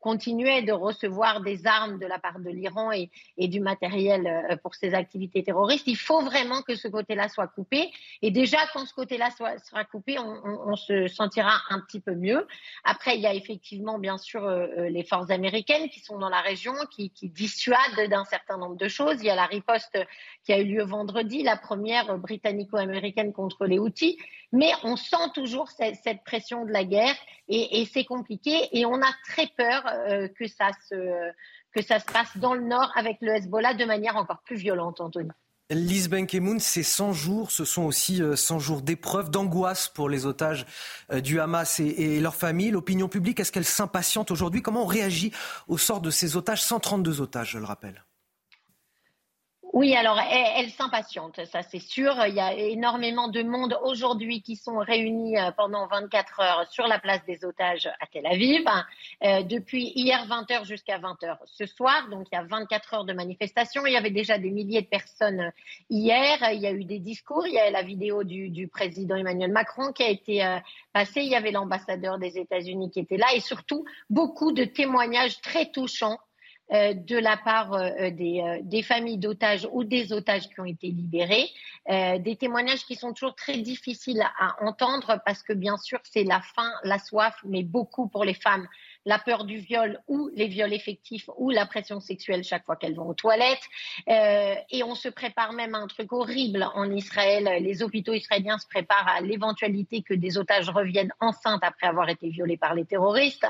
continuait 0.00 0.60
de 0.60 0.72
recevoir 0.72 1.40
des 1.40 1.66
armes 1.66 1.98
de 1.98 2.06
la 2.06 2.18
part 2.18 2.38
de 2.38 2.50
l'Iran 2.50 2.90
et, 2.92 3.08
du 3.38 3.60
matériel 3.60 4.58
pour 4.62 4.74
ses 4.74 4.94
activités 4.94 5.42
terroristes, 5.42 5.86
il 5.86 5.96
faut 5.96 6.20
vraiment 6.22 6.62
que 6.62 6.74
ce 6.76 6.88
côté-là 6.88 7.28
soit 7.28 7.46
coupé. 7.46 7.90
Et 8.20 8.30
déjà, 8.30 8.58
quand 8.72 8.84
ce 8.84 8.94
côté-là 8.94 9.30
sera 9.30 9.84
coupé, 9.84 10.18
on, 10.18 10.76
se 10.76 11.06
sentira 11.08 11.60
un 11.70 11.80
petit 11.80 12.00
peu 12.00 12.14
mieux. 12.14 12.46
Après, 12.84 13.16
il 13.16 13.22
y 13.22 13.26
a 13.26 13.34
effectivement, 13.34 13.98
bien 13.98 14.18
sûr, 14.18 14.48
les 14.48 15.04
forces 15.04 15.30
américaines 15.30 15.88
qui 15.94 16.00
sont 16.00 16.18
dans 16.18 16.28
la 16.28 16.40
région, 16.40 16.74
qui, 16.90 17.12
dissuadent 17.22 18.10
d'un 18.10 18.24
certain 18.24 18.58
nombre 18.58 18.76
de 18.76 18.88
choses. 18.88 19.16
Il 19.20 19.26
y 19.26 19.30
a 19.30 19.36
la 19.36 19.46
riposte 19.46 19.96
qui 20.42 20.52
a 20.52 20.58
eu 20.58 20.64
lieu 20.64 20.82
vendredi, 20.82 21.42
la 21.44 21.56
première 21.56 22.18
britannico-américaine 22.18 23.32
contre 23.32 23.66
les 23.66 23.78
outils. 23.78 24.18
Mais 24.52 24.72
on 24.82 24.96
sent 24.96 25.30
toujours 25.34 25.70
cette, 25.70 26.24
pression 26.24 26.64
de 26.64 26.72
la 26.72 26.84
guerre 26.84 27.14
et, 27.48 27.86
c'est 27.92 28.04
compliqué. 28.04 28.68
Et 28.72 28.84
on 28.84 29.00
a 29.00 29.12
très 29.28 29.46
peur 29.46 29.86
euh, 29.86 30.28
que, 30.28 30.48
ça 30.48 30.70
se, 30.88 31.30
que 31.72 31.82
ça 31.82 32.00
se 32.00 32.06
passe 32.06 32.36
dans 32.38 32.54
le 32.54 32.62
nord 32.62 32.90
avec 32.96 33.18
le 33.20 33.36
Hezbollah 33.36 33.74
de 33.74 33.84
manière 33.84 34.16
encore 34.16 34.42
plus 34.42 34.56
violente, 34.56 35.00
Anthony. 35.00 35.30
Lise 35.70 36.10
Benkemoun, 36.10 36.60
ces 36.60 36.82
100 36.82 37.14
jours, 37.14 37.50
ce 37.50 37.64
sont 37.64 37.84
aussi 37.84 38.20
100 38.34 38.56
euh, 38.56 38.58
jours 38.58 38.82
d'épreuve, 38.82 39.30
d'angoisse 39.30 39.88
pour 39.88 40.10
les 40.10 40.26
otages 40.26 40.66
euh, 41.10 41.22
du 41.22 41.40
Hamas 41.40 41.80
et, 41.80 42.20
leurs 42.20 42.34
familles. 42.34 42.70
L'opinion 42.70 43.08
publique, 43.08 43.40
est-ce 43.40 43.50
qu'elle 43.50 43.64
s'impatiente 43.64 44.30
aujourd'hui? 44.30 44.60
Comment 44.60 44.82
on 44.82 44.86
réagit 44.86 45.32
au 45.66 45.78
sort 45.78 46.02
de 46.02 46.10
ces 46.10 46.36
otages? 46.36 46.62
132 46.62 47.22
otages, 47.22 47.52
je 47.52 47.58
le 47.58 47.64
rappelle. 47.64 48.04
Oui, 49.74 49.92
alors 49.96 50.20
elle, 50.20 50.70
s'impatiente, 50.70 51.44
ça 51.46 51.62
c'est 51.62 51.80
sûr. 51.80 52.14
Il 52.28 52.34
y 52.34 52.40
a 52.40 52.54
énormément 52.54 53.26
de 53.26 53.42
monde 53.42 53.76
aujourd'hui 53.82 54.40
qui 54.40 54.54
sont 54.54 54.78
réunis 54.78 55.36
euh, 55.36 55.50
pendant 55.50 55.88
24 55.88 56.40
heures 56.40 56.66
sur 56.70 56.86
la 56.86 57.00
place 57.00 57.24
des 57.26 57.44
otages 57.44 57.88
à 57.98 58.06
Tel 58.06 58.24
Aviv, 58.24 58.64
euh, 59.24 59.42
depuis 59.42 59.90
hier 59.96 60.28
20h 60.28 60.64
jusqu'à 60.64 61.00
20h 61.00 61.38
ce 61.46 61.66
soir. 61.66 62.08
Donc 62.08 62.28
il 62.30 62.36
y 62.36 62.38
a 62.38 62.44
24 62.44 62.94
heures 62.94 63.04
de 63.04 63.12
manifestation. 63.14 63.84
Il 63.84 63.94
y 63.94 63.96
avait 63.96 64.12
déjà 64.12 64.38
des 64.38 64.52
milliers 64.52 64.82
de 64.82 64.86
personnes 64.86 65.50
hier. 65.90 66.38
Il 66.52 66.60
y 66.60 66.68
a 66.68 66.70
eu 66.70 66.84
des 66.84 67.00
discours. 67.00 67.44
Il 67.48 67.54
y 67.54 67.58
a 67.58 67.68
la 67.72 67.82
vidéo 67.82 68.22
du, 68.22 68.68
président 68.68 69.16
Emmanuel 69.16 69.50
Macron 69.50 69.90
qui 69.90 70.04
a 70.04 70.08
été 70.08 70.44
euh, 70.44 70.60
passée. 70.92 71.22
Il 71.22 71.28
y 71.28 71.34
avait 71.34 71.50
l'ambassadeur 71.50 72.18
des 72.20 72.38
États-Unis 72.38 72.92
qui 72.92 73.00
était 73.00 73.16
là 73.16 73.26
et 73.34 73.40
surtout 73.40 73.84
beaucoup 74.08 74.52
de 74.52 74.62
témoignages 74.62 75.40
très 75.40 75.72
touchants 75.72 76.20
de 76.70 77.18
la 77.18 77.36
part 77.36 77.74
euh, 77.74 77.90
euh, 78.00 78.10
des, 78.62 78.82
familles 78.82 79.18
d'otages 79.18 79.68
ou 79.72 79.84
des 79.84 80.12
otages 80.12 80.48
qui 80.48 80.60
ont 80.60 80.64
été 80.64 80.88
libérés, 80.88 81.48
des 81.86 82.36
témoignages 82.36 82.86
qui 82.86 82.96
sont 82.96 83.12
toujours 83.12 83.34
très 83.34 83.58
difficiles 83.58 84.22
à 84.38 84.56
entendre 84.64 85.20
parce 85.26 85.42
que 85.42 85.52
bien 85.52 85.76
sûr 85.76 85.98
c'est 86.02 86.24
la 86.24 86.40
faim, 86.40 86.72
la 86.82 86.98
soif, 86.98 87.36
mais 87.44 87.62
beaucoup 87.62 88.08
pour 88.08 88.24
les 88.24 88.34
femmes 88.34 88.66
la 89.04 89.18
peur 89.18 89.44
du 89.44 89.58
viol 89.58 90.00
ou 90.08 90.30
les 90.34 90.46
viols 90.46 90.72
effectifs 90.72 91.28
ou 91.36 91.50
la 91.50 91.66
pression 91.66 92.00
sexuelle 92.00 92.42
chaque 92.44 92.64
fois 92.64 92.76
qu'elles 92.76 92.94
vont 92.94 93.08
aux 93.08 93.14
toilettes. 93.14 93.62
Euh, 94.08 94.54
et 94.70 94.82
on 94.82 94.94
se 94.94 95.08
prépare 95.08 95.52
même 95.52 95.74
à 95.74 95.78
un 95.78 95.86
truc 95.86 96.12
horrible 96.12 96.66
en 96.74 96.90
Israël. 96.90 97.62
Les 97.62 97.82
hôpitaux 97.82 98.14
israéliens 98.14 98.58
se 98.58 98.66
préparent 98.66 99.08
à 99.08 99.20
l'éventualité 99.20 100.02
que 100.02 100.14
des 100.14 100.38
otages 100.38 100.70
reviennent 100.70 101.12
enceintes 101.20 101.62
après 101.62 101.86
avoir 101.86 102.08
été 102.08 102.28
violés 102.28 102.56
par 102.56 102.74
les 102.74 102.84
terroristes. 102.84 103.46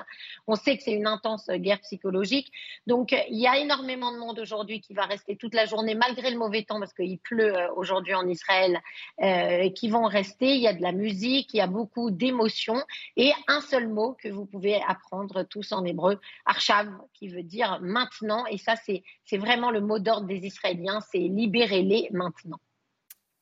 On 0.47 0.57
sait 0.57 0.76
que 0.76 0.83
c'est 0.83 0.92
une 0.92 1.07
intense 1.07 1.49
guerre 1.49 1.81
psychologique. 1.81 2.50
Donc 2.86 3.12
il 3.12 3.39
y 3.39 3.47
a 3.47 3.58
énormément 3.58 4.12
de 4.12 4.18
monde 4.18 4.39
aujourd'hui 4.39 4.81
qui 4.81 4.94
va 4.94 5.05
rester 5.05 5.36
toute 5.36 5.55
la 5.55 5.66
journée 5.66 5.94
malgré 5.94 6.31
le 6.31 6.39
mauvais 6.39 6.62
temps 6.62 6.81
parce 6.81 6.92
qu'il 6.92 7.18
pleut 7.18 7.57
euh, 7.57 7.73
aujourd'hui 7.76 8.15
en 8.15 8.26
Israël, 8.26 8.81
euh, 9.23 9.70
qui 9.70 9.89
vont 9.89 10.05
rester. 10.05 10.55
Il 10.55 10.60
y 10.60 10.68
a 10.68 10.73
de 10.73 10.83
la 10.83 10.92
musique, 10.92 11.55
il 11.55 11.58
y 11.58 11.60
a 11.60 11.66
beaucoup 11.66 12.10
d'émotions 12.10 12.83
et 13.16 13.33
un 13.47 13.60
seul 13.60 13.89
mot 13.89 14.16
que 14.20 14.28
vous 14.28 14.47
pouvez 14.47 14.81
apprendre 14.86 15.43
tous 15.44 15.73
en 15.73 15.84
hébreu, 15.84 16.20
Arshav, 16.47 16.89
qui 17.12 17.28
veut 17.28 17.42
dire 17.42 17.78
maintenant. 17.82 18.47
Et 18.47 18.58
ça, 18.58 18.74
c'est 18.76 19.39
vraiment 19.39 19.70
le 19.70 19.81
mot 19.81 19.98
d'ordre 19.98 20.26
des 20.26 20.47
Israéliens, 20.47 21.00
c'est 21.12 21.18
libérez-les 21.18 22.08
maintenant. 22.12 22.60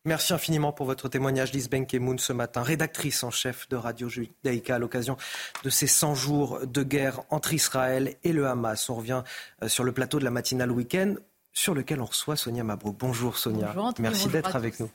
Merci 0.05 0.33
infiniment 0.33 0.73
pour 0.73 0.87
votre 0.87 1.09
témoignage, 1.09 1.53
Lise 1.53 1.71
Benkemoun, 1.71 2.19
ce 2.19 2.33
matin, 2.33 2.63
rédactrice 2.63 3.23
en 3.23 3.31
chef 3.31 3.69
de 3.69 3.77
Radio 3.77 4.09
Judaïka 4.09 4.75
à 4.75 4.79
l'occasion 4.81 5.17
de 5.63 5.71
ces 5.71 5.87
100 5.87 6.17
jours 6.17 6.67
de 6.67 6.83
guerre 6.83 7.21
entre 7.31 7.53
Israël 7.53 8.17
et 8.25 8.33
le 8.33 8.49
Hamas. 8.49 8.91
On 8.91 8.97
revient 8.97 9.23
euh, 9.63 9.69
sur 9.69 9.85
le 9.85 9.93
plateau 9.93 10.19
de 10.19 10.25
la 10.25 10.33
matinale 10.33 10.73
week-end 10.73 11.15
sur 11.53 11.75
lequel 11.75 12.01
on 12.01 12.07
reçoit 12.07 12.37
Sonia 12.37 12.65
Mabrouk. 12.65 12.97
Bonjour 12.99 13.39
Sonia. 13.39 13.75
Merci 14.01 14.29
d'être 14.29 14.57
avec 14.57 14.81
nous. 14.81 14.91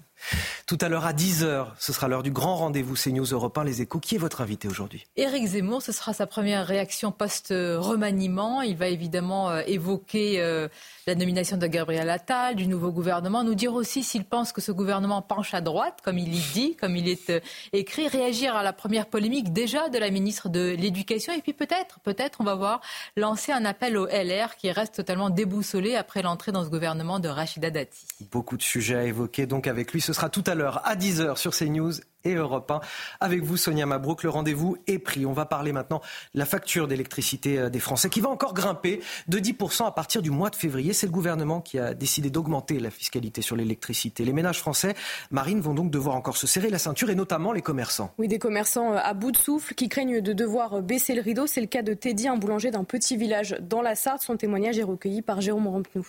Tout 0.66 0.78
à 0.82 0.90
l'heure 0.90 1.06
à 1.06 1.14
10h, 1.14 1.68
ce 1.80 1.94
sera 1.94 2.08
l'heure 2.08 2.24
du 2.24 2.32
grand 2.32 2.56
rendez-vous 2.56 2.96
CNews 2.96 3.26
Europe 3.26 3.58
1 3.58 3.64
Les 3.64 3.82
Échos. 3.82 4.00
Qui 4.00 4.16
est 4.16 4.18
votre 4.18 4.42
invité 4.42 4.68
aujourd'hui? 4.68 5.06
Éric 5.16 5.48
Zemmour, 5.48 5.82
ce 5.82 5.92
sera 5.92 6.14
sa 6.14 6.28
première 6.28 6.66
réaction 6.66 7.12
post-remaniement. 7.12 8.62
Il 8.62 8.76
va 8.76 8.88
évidemment 8.88 9.50
euh, 9.50 9.62
évoquer 9.66 10.42
euh, 10.42 10.68
la 11.06 11.16
nomination 11.16 11.58
de 11.58 11.68
Gabriel 11.68 12.10
Attal, 12.10 12.56
du 12.56 12.68
nouveau 12.68 12.92
gouvernement, 12.92 13.44
nous 13.44 13.56
dire 13.56 13.74
aussi 13.74 14.04
s'il 14.04 14.26
pense 14.26 14.52
que 14.52 14.60
ce 14.60 14.72
gouvernement 14.72 15.22
penche 15.22 15.54
à 15.54 15.62
droite, 15.62 16.00
comme 16.04 16.18
il 16.18 16.34
y 16.34 16.40
dit, 16.54 16.76
comme 16.76 16.96
il 16.96 17.08
est 17.08 17.30
euh, 17.30 17.40
écrit, 17.72 18.08
réagir 18.08 18.56
à 18.56 18.64
la 18.64 18.74
première 18.74 19.06
polémique 19.06 19.54
déjà 19.54 19.88
de 19.90 19.98
la 19.98 20.10
ministre 20.10 20.50
de 20.50 20.76
l'Éducation, 20.78 21.34
et 21.34 21.42
puis 21.42 21.54
peut-être, 21.54 22.00
peut-être, 22.02 22.42
on 22.42 22.44
va 22.44 22.56
voir, 22.56 22.82
lancer 23.16 23.52
un 23.52 23.64
appel 23.64 23.98
au 23.98 24.08
LR 24.08 24.58
qui 24.58 24.72
reste 24.72 24.96
totalement 24.96 25.30
déboussolé 25.30 25.96
après 25.96 26.22
l'entrée 26.22 26.52
dans 26.52 26.66
ce 26.66 26.70
gouvernement 26.70 27.20
de 27.20 27.30
Rachida 27.30 27.70
Dati. 27.70 28.06
Beaucoup 28.32 28.58
de 28.58 28.64
sujets 28.64 28.96
à 28.96 29.04
évoquer 29.04 29.46
donc 29.46 29.68
avec 29.68 29.94
lui. 29.94 30.02
Ce 30.08 30.14
sera 30.14 30.30
tout 30.30 30.44
à 30.48 30.56
l'heure 30.56 30.80
à 30.88 30.96
10h 30.96 31.36
sur 31.36 31.54
CNews 31.54 31.92
et 32.24 32.34
Europe 32.36 32.72
1. 32.72 32.80
Avec 33.20 33.44
vous, 33.44 33.58
Sonia 33.58 33.86
Mabrouk, 33.86 34.24
le 34.24 34.30
rendez-vous 34.30 34.78
est 34.88 35.00
pris. 35.00 35.26
On 35.26 35.34
va 35.34 35.46
parler 35.46 35.74
maintenant 35.74 36.00
de 36.34 36.40
la 36.40 36.46
facture 36.46 36.88
d'électricité 36.88 37.60
euh, 37.60 37.70
des 37.70 37.82
Français 37.82 38.10
qui 38.10 38.22
va 38.22 38.30
encore 38.30 38.54
grimper 38.54 39.02
de 39.28 39.38
10% 39.38 39.86
à 39.86 39.92
partir 39.92 40.22
du 40.22 40.32
mois 40.32 40.50
de 40.50 40.56
février. 40.56 40.94
C'est 40.94 41.08
le 41.08 41.12
gouvernement 41.12 41.60
qui 41.60 41.78
a 41.78 41.94
décidé 41.94 42.30
d'augmenter 42.30 42.80
la 42.80 42.90
fiscalité 42.90 43.42
sur 43.42 43.58
l'électricité. 43.58 44.24
Les 44.24 44.32
ménages 44.32 44.60
français, 44.60 44.96
Marine, 45.30 45.60
vont 45.60 45.74
donc 45.74 45.92
devoir 45.92 46.16
encore 46.16 46.38
se 46.38 46.48
serrer 46.48 46.70
la 46.70 46.80
ceinture 46.80 47.10
et 47.10 47.16
notamment 47.16 47.52
les 47.52 47.62
commerçants. 47.62 48.14
Oui, 48.18 48.30
des 48.30 48.40
commerçants 48.40 48.94
euh, 48.94 49.00
à 49.04 49.14
bout 49.14 49.34
de 49.34 49.38
souffle 49.38 49.74
qui 49.74 49.90
craignent 49.90 50.22
de 50.22 50.32
devoir 50.32 50.82
baisser 50.82 51.16
le 51.16 51.22
rideau. 51.22 51.48
C'est 51.48 51.60
le 51.60 51.68
cas 51.68 51.82
de 51.82 51.94
Teddy, 51.94 52.30
un 52.30 52.38
boulanger 52.38 52.72
d'un 52.72 52.86
petit 52.86 53.18
village 53.18 53.58
dans 53.60 53.82
la 53.82 53.96
Sarthe. 53.96 54.22
Son 54.22 54.38
témoignage 54.38 54.80
est 54.80 54.84
recueilli 54.84 55.22
par 55.22 55.42
Jérôme 55.42 55.68
Rampenou. 55.68 56.08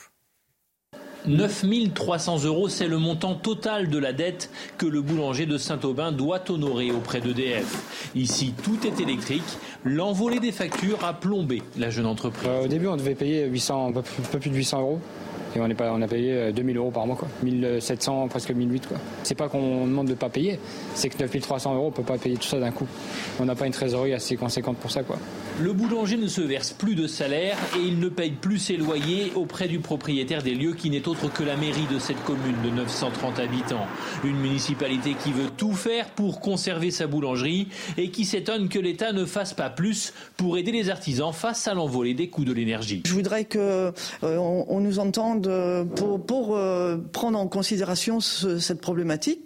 9 1.29 1.93
300 1.95 2.45
euros, 2.45 2.69
c'est 2.69 2.89
le 2.89 2.99
montant 2.99 3.35
total 3.35 3.89
de 3.89 3.99
la 3.99 4.15
dette 4.15 4.51
que 4.79 4.87
le 4.87 5.03
boulanger 5.03 5.45
de 5.45 5.59
Saint-Aubin 5.59 6.11
doit 6.11 6.51
honorer 6.51 6.91
auprès 6.91 7.21
d'EDF. 7.21 8.11
Ici, 8.15 8.55
tout 8.63 8.79
est 8.87 9.01
électrique. 9.01 9.59
L'envolée 9.85 10.41
des 10.41 10.53
factures 10.53 11.05
a 11.05 11.13
plombé 11.13 11.63
la 11.77 11.91
jeune 11.91 12.07
entreprise. 12.07 12.49
Euh, 12.49 12.65
au 12.65 12.69
début, 12.69 12.87
on 12.87 12.97
devait 12.97 13.15
payer 13.15 13.45
800, 13.47 13.89
un 13.89 13.93
peu 13.93 14.39
plus 14.39 14.51
de 14.51 14.57
800 14.57 14.81
euros. 14.81 15.01
Et 15.57 15.61
on, 15.61 15.67
est 15.67 15.75
pas, 15.75 15.93
on 15.93 16.03
a 16.03 16.09
payé 16.09 16.53
2000 16.53 16.77
euh, 16.77 16.81
euros 16.81 16.91
par 16.91 17.07
mois, 17.07 17.17
quoi. 17.17 17.29
1700, 17.43 18.29
presque 18.29 18.51
1008. 18.51 18.87
Quoi. 18.87 18.99
C'est 19.23 19.35
pas 19.35 19.49
qu'on 19.49 19.87
demande 19.87 20.07
de 20.07 20.13
ne 20.13 20.17
pas 20.17 20.29
payer, 20.29 20.59
c'est 20.95 21.09
que 21.09 21.19
9300 21.19 21.75
euros, 21.75 21.87
on 21.87 21.91
ne 21.91 21.95
peut 21.95 22.03
pas 22.03 22.19
payer 22.19 22.37
tout 22.37 22.49
ça 22.49 22.59
d'un 22.59 22.71
coup. 22.71 22.87
On 23.41 23.45
n'a 23.45 23.55
pas 23.55 23.67
une 23.67 23.73
trésorerie 23.73 24.15
assez 24.15 24.37
conséquente 24.37 24.77
pour 24.77 24.91
ça. 24.91 25.03
Quoi. 25.03 25.19
Le 25.61 25.73
boulanger 25.73 26.17
ne 26.17 26.29
se 26.29 26.41
verse 26.41 26.73
plus 26.73 26.95
de 26.95 27.07
salaire 27.07 27.57
et 27.77 27.81
il 27.81 27.99
ne 27.99 28.09
paye 28.09 28.31
plus 28.31 28.59
ses 28.59 28.77
loyers 28.77 29.33
auprès 29.35 29.69
du 29.69 29.79
propriétaire 29.79 30.43
des 30.43 30.55
lieux 30.55 30.75
qui 30.75 30.91
n'est 30.91 31.09
autre 31.09 31.33
que 31.33 31.43
la 31.43 31.57
mairie 31.57 31.87
de 31.93 31.99
cette 31.99 32.23
commune 32.25 32.57
de 32.65 32.71
930 32.71 33.39
habitants. 33.39 33.87
Une 34.25 34.39
municipalité 34.39 35.15
qui 35.15 35.33
veut 35.33 35.51
tout 35.57 35.73
faire 35.73 36.11
pour 36.11 36.41
conserver 36.41 36.91
sa 36.91 37.07
boulangerie 37.07 37.69
et 37.97 38.11
qui 38.11 38.25
s'étonne 38.25 38.69
que 38.69 38.79
l'État 38.79 39.13
ne 39.13 39.25
fasse 39.25 39.55
pas 39.55 39.71
plus 39.71 40.13
pour 40.37 40.59
aider 40.59 40.73
les 40.73 40.91
artisans 40.91 41.33
face 41.33 41.67
à 41.67 41.75
l'envolée 41.75 42.15
des 42.15 42.29
coûts 42.29 42.45
de 42.45 42.53
l'énergie. 42.53 43.03
Je 43.07 43.15
voudrais 43.15 43.45
qu'on 43.45 43.59
euh, 43.59 43.93
on 44.23 44.81
nous 44.81 44.99
entende 44.99 45.38
pour, 45.47 46.57
euh, 46.57 46.97
prendre 47.13 47.39
en 47.39 47.49
considération 47.49 48.21
cette 48.21 48.81
problématique 48.81 49.41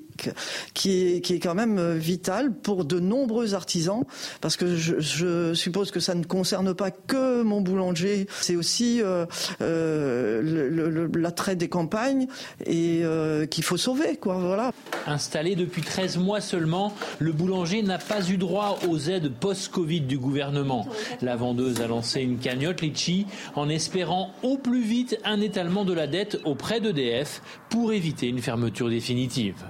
qui 0.74 0.90
est, 1.16 1.42
quand 1.42 1.54
même 1.54 1.96
vital 1.96 2.52
pour 2.52 2.84
de 2.84 3.00
nombreux 3.00 3.54
artisans, 3.54 4.04
parce 4.40 4.56
que 4.56 4.76
je, 4.76 5.52
suppose 5.54 5.90
que 5.90 6.00
ça 6.00 6.14
ne 6.14 6.24
concerne 6.24 6.74
pas 6.74 6.90
que 6.90 7.42
mon 7.42 7.60
boulanger, 7.60 8.26
c'est 8.40 8.56
aussi 8.56 9.00
euh, 9.02 9.26
euh, 9.60 11.08
l'attrait 11.14 11.56
des 11.56 11.68
campagnes 11.68 12.26
et 12.66 13.00
euh, 13.02 13.46
qu'il 13.46 13.64
faut 13.64 13.76
sauver. 13.76 14.16
Quoi, 14.16 14.34
voilà. 14.34 14.72
Installé 15.06 15.56
depuis 15.56 15.82
13 15.82 16.18
mois 16.18 16.40
seulement, 16.40 16.94
le 17.18 17.32
boulanger 17.32 17.82
n'a 17.82 17.98
pas 17.98 18.28
eu 18.28 18.36
droit 18.36 18.78
aux 18.88 18.98
aides 18.98 19.32
post-Covid 19.32 20.02
du 20.02 20.18
gouvernement. 20.18 20.86
La 21.20 21.36
vendeuse 21.36 21.80
a 21.80 21.86
lancé 21.86 22.20
une 22.20 22.38
cagnotte 22.38 22.80
Litchi 22.80 23.26
en 23.54 23.68
espérant 23.68 24.32
au 24.42 24.58
plus 24.58 24.82
vite 24.82 25.18
un 25.24 25.40
étalement 25.40 25.84
de 25.84 25.92
la 25.92 26.06
dette 26.06 26.38
auprès 26.44 26.80
d'EDF 26.80 27.42
pour 27.68 27.92
éviter 27.92 28.28
une 28.28 28.40
fermeture 28.40 28.88
définitive. 28.88 29.64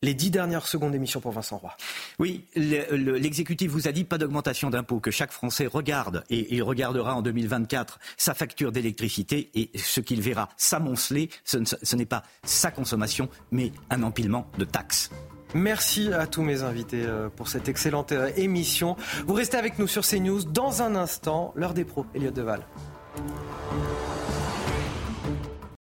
Les 0.00 0.14
dix 0.14 0.30
dernières 0.30 0.66
secondes 0.66 0.92
d'émission 0.92 1.20
pour 1.20 1.32
Vincent 1.32 1.58
Roy. 1.58 1.76
Oui, 2.20 2.44
l'exécutif 2.54 3.68
vous 3.70 3.88
a 3.88 3.92
dit 3.92 4.04
pas 4.04 4.16
d'augmentation 4.16 4.70
d'impôts, 4.70 5.00
que 5.00 5.10
chaque 5.10 5.32
Français 5.32 5.66
regarde, 5.66 6.22
et 6.30 6.54
il 6.54 6.62
regardera 6.62 7.16
en 7.16 7.22
2024 7.22 7.98
sa 8.16 8.32
facture 8.32 8.70
d'électricité, 8.70 9.50
et 9.54 9.70
ce 9.76 10.00
qu'il 10.00 10.20
verra 10.20 10.50
s'amonceler, 10.56 11.30
ce, 11.42 11.58
ce 11.82 11.96
n'est 11.96 12.06
pas 12.06 12.22
sa 12.44 12.70
consommation, 12.70 13.28
mais 13.50 13.72
un 13.90 14.04
empilement 14.04 14.48
de 14.56 14.64
taxes. 14.64 15.10
Merci 15.54 16.12
à 16.12 16.28
tous 16.28 16.42
mes 16.42 16.62
invités 16.62 17.02
euh, 17.04 17.28
pour 17.28 17.48
cette 17.48 17.68
excellente 17.68 18.12
euh, 18.12 18.30
émission. 18.36 18.96
Vous 19.26 19.34
restez 19.34 19.56
avec 19.56 19.80
nous 19.80 19.88
sur 19.88 20.06
CNews 20.06 20.44
dans 20.44 20.82
un 20.82 20.94
instant, 20.94 21.52
l'heure 21.56 21.74
des 21.74 21.84
pros, 21.84 22.06
Elliot 22.14 22.30
Deval. 22.30 22.64